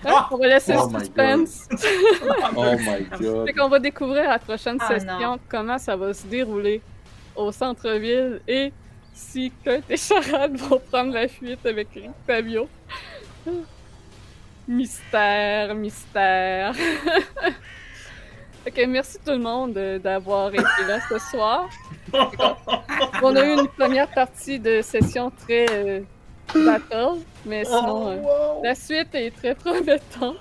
Hein? 0.05 0.11
Ah! 0.15 0.29
On 0.31 0.37
va 0.37 0.47
laisser 0.47 0.75
Oh 0.77 0.87
le 0.89 0.93
my 0.93 0.99
suspense. 0.99 1.69
Oh 2.55 2.65
my 2.77 3.05
god. 3.19 3.47
Fait 3.47 3.53
qu'on 3.55 3.69
va 3.71 3.79
découvrir 3.79 4.25
à 4.29 4.33
la 4.35 4.39
prochaine 4.39 4.77
Ah, 4.81 4.89
session 4.89 5.19
non. 5.21 5.39
comment 5.49 5.79
ça 5.79 5.97
va 5.97 6.13
se 6.13 6.27
dérouler 6.27 6.83
au 7.35 7.51
centre-ville 7.51 8.43
et 8.47 8.75
si 9.15 9.51
Kurt 9.65 9.85
et 9.91 9.97
Charade 9.97 10.57
vont 10.59 10.81
prendre 10.91 11.15
la 11.15 11.27
fuite 11.29 11.65
avec 11.65 11.89
Rick 11.95 12.11
Fabio. 12.27 12.69
Mystère, 14.69 15.75
mystère. 15.75 16.73
ok, 18.67 18.85
merci 18.89 19.19
tout 19.25 19.33
le 19.33 19.39
monde 19.39 19.73
d'avoir 20.03 20.55
été 20.55 20.85
là 20.87 20.99
ce 21.09 21.19
soir. 21.19 21.69
On 23.23 23.35
a 23.35 23.45
eu 23.45 23.59
une 23.59 23.69
première 23.69 24.09
partie 24.09 24.59
de 24.59 24.81
session 24.83 25.31
très 25.31 25.67
euh, 25.71 26.01
battle, 26.55 27.21
mais 27.45 27.65
sinon 27.65 28.09
euh, 28.09 28.17
la 28.63 28.75
suite 28.75 29.15
est 29.15 29.31
très 29.31 29.55
promettante. 29.55 30.37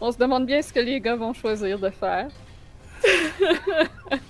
On 0.00 0.10
se 0.10 0.18
demande 0.18 0.46
bien 0.46 0.62
ce 0.62 0.72
que 0.72 0.80
les 0.80 1.00
gars 1.00 1.16
vont 1.16 1.32
choisir 1.32 1.78
de 1.78 1.90
faire. 1.90 2.28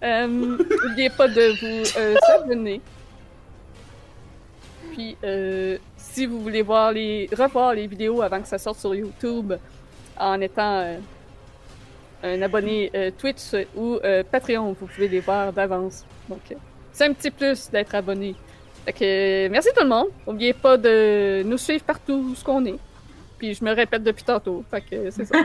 Euh, 0.00 0.28
N'oubliez 0.28 1.10
pas 1.10 1.26
de 1.26 1.58
vous 1.60 1.98
euh, 1.98 2.14
abonner. 2.36 2.80
Puis, 4.92 5.16
euh, 5.24 5.76
si 6.12 6.26
vous 6.26 6.40
voulez 6.40 6.62
voir 6.62 6.92
les, 6.92 7.28
revoir 7.36 7.74
les 7.74 7.86
vidéos 7.86 8.22
avant 8.22 8.40
que 8.40 8.48
ça 8.48 8.58
sorte 8.58 8.80
sur 8.80 8.94
YouTube 8.94 9.52
en 10.18 10.40
étant 10.40 10.78
euh, 10.78 10.96
un 12.22 12.42
abonné 12.42 12.90
euh, 12.94 13.10
Twitch 13.16 13.54
ou 13.76 13.98
euh, 14.02 14.22
Patreon, 14.28 14.74
vous 14.78 14.86
pouvez 14.86 15.08
les 15.08 15.20
voir 15.20 15.52
d'avance. 15.52 16.04
Donc, 16.28 16.40
c'est 16.92 17.04
un 17.06 17.12
petit 17.12 17.30
plus 17.30 17.70
d'être 17.70 17.94
abonné. 17.94 18.34
Fait 18.84 18.92
que, 18.92 19.48
merci 19.48 19.68
tout 19.76 19.82
le 19.82 19.88
monde. 19.88 20.08
N'oubliez 20.26 20.54
pas 20.54 20.76
de 20.76 21.42
nous 21.44 21.58
suivre 21.58 21.84
partout 21.84 22.30
où 22.30 22.34
ce 22.34 22.42
qu'on 22.42 22.64
est. 22.64 22.78
Puis 23.38 23.54
je 23.54 23.62
me 23.62 23.72
répète 23.72 24.02
depuis 24.02 24.24
tantôt. 24.24 24.64
Fait 24.68 24.80
que 24.80 25.10
c'est 25.10 25.24
ça. 25.24 25.36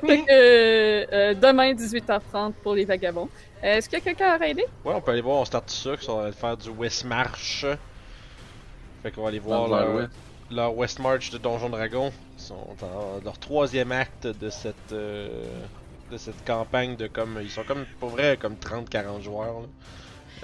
Fait 0.00 0.18
que 0.22 1.34
demain 1.34 1.74
18h30 1.74 2.52
pour 2.62 2.74
les 2.74 2.86
vagabonds. 2.86 3.28
Euh, 3.64 3.76
Est-ce 3.76 3.88
qu'il 3.88 3.98
y 3.98 4.00
a 4.00 4.04
quelqu'un 4.04 4.32
à 4.34 4.36
raider? 4.38 4.64
Ouais, 4.84 4.94
on 4.94 5.00
peut 5.02 5.12
aller 5.12 5.20
voir, 5.20 5.36
on 5.40 5.44
start 5.44 5.70
ça, 5.70 5.96
qui 5.96 6.04
sont 6.04 6.12
en 6.12 6.18
train 6.20 6.30
de 6.30 6.34
faire 6.34 6.56
du 6.56 6.70
West 6.70 7.04
March. 7.04 7.64
Fait 9.02 9.12
qu'on 9.12 9.22
va 9.22 9.28
aller 9.28 9.38
voir 9.38 9.68
leur, 9.68 10.08
leur 10.50 10.76
West 10.76 10.98
March 10.98 11.30
de 11.30 11.38
Donjon 11.38 11.70
Dragon. 11.70 12.12
Ils 12.36 12.42
sont 12.42 12.76
dans 12.80 13.20
leur 13.24 13.38
troisième 13.38 13.92
acte 13.92 14.26
de 14.26 14.50
cette 14.50 14.92
euh, 14.92 15.62
de 16.10 16.16
cette 16.18 16.44
campagne 16.44 16.96
de 16.96 17.06
comme 17.06 17.38
ils 17.42 17.50
sont 17.50 17.64
comme 17.64 17.86
pour 18.00 18.10
vrai 18.10 18.36
comme 18.38 18.56
30-40 18.56 19.22
joueurs. 19.22 19.60
là. 19.62 19.68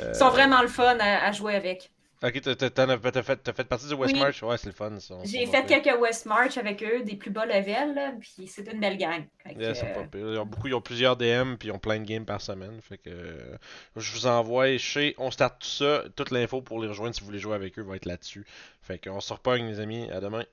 Euh, 0.01 0.13
Ils 0.13 0.17
sont 0.17 0.31
vraiment 0.31 0.63
le 0.63 0.69
fun 0.69 0.99
à, 1.01 1.27
à 1.27 1.33
jouer 1.33 1.55
avec. 1.57 1.94
Ok, 2.25 2.41
t'as- 2.41 3.23
fait, 3.23 3.53
fait 3.53 3.65
partie 3.65 3.87
du 3.87 3.95
West 3.95 4.15
Oui. 4.15 4.21
March? 4.21 4.43
Ouais, 4.43 4.57
c'est 4.57 4.69
le 4.69 4.73
fun. 4.73 4.97
J'ai 5.25 5.45
fait 5.45 5.67
quelques 5.67 6.01
West 6.01 6.25
March 6.25 6.57
avec 6.57 6.83
eux, 6.83 7.03
des 7.03 7.17
plus 7.17 7.31
bas 7.31 7.45
levels, 7.45 7.95
là, 7.95 8.13
puis 8.19 8.47
c'était 8.47 8.73
une 8.73 8.81
belle 8.81 8.97
gang. 8.97 9.25
Que, 9.45 9.75
c'est 9.75 9.85
euh, 9.85 9.95
pas 9.95 10.05
pire. 10.05 10.33
Ils 10.33 10.39
ont, 10.39 10.47
beaucoup, 10.47 10.69
ils 10.69 10.75
ont 10.75 10.81
plusieurs 10.81 11.17
DM 11.17 11.57
puis 11.57 11.69
ils 11.69 11.73
ont 11.73 11.79
plein 11.79 11.99
de 11.99 12.05
games 12.05 12.25
par 12.25 12.41
semaine. 12.41 12.81
Fait 12.81 12.97
que 12.97 13.11
euh, 13.11 13.57
je 13.97 14.11
vous 14.13 14.27
envoie 14.27 14.79
chez 14.79 15.15
On 15.19 15.31
Start 15.31 15.61
tout 15.61 15.69
ça. 15.69 16.05
Toute 16.17 16.31
l'info 16.31 16.63
pour 16.63 16.81
les 16.81 16.89
rejoindre 16.89 17.15
si 17.15 17.21
vous 17.21 17.27
voulez 17.27 17.39
jouer 17.39 17.55
avec 17.55 17.79
eux 17.79 17.83
va 17.83 17.97
être 17.97 18.07
là-dessus. 18.07 18.47
Fait 18.81 18.99
qu'on 18.99 19.21
se 19.21 19.33
repogne 19.33 19.67
les 19.67 19.81
amis. 19.81 20.11
À 20.11 20.21
demain. 20.21 20.45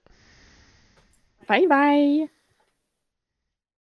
Bye 1.48 1.68
bye! 1.68 2.41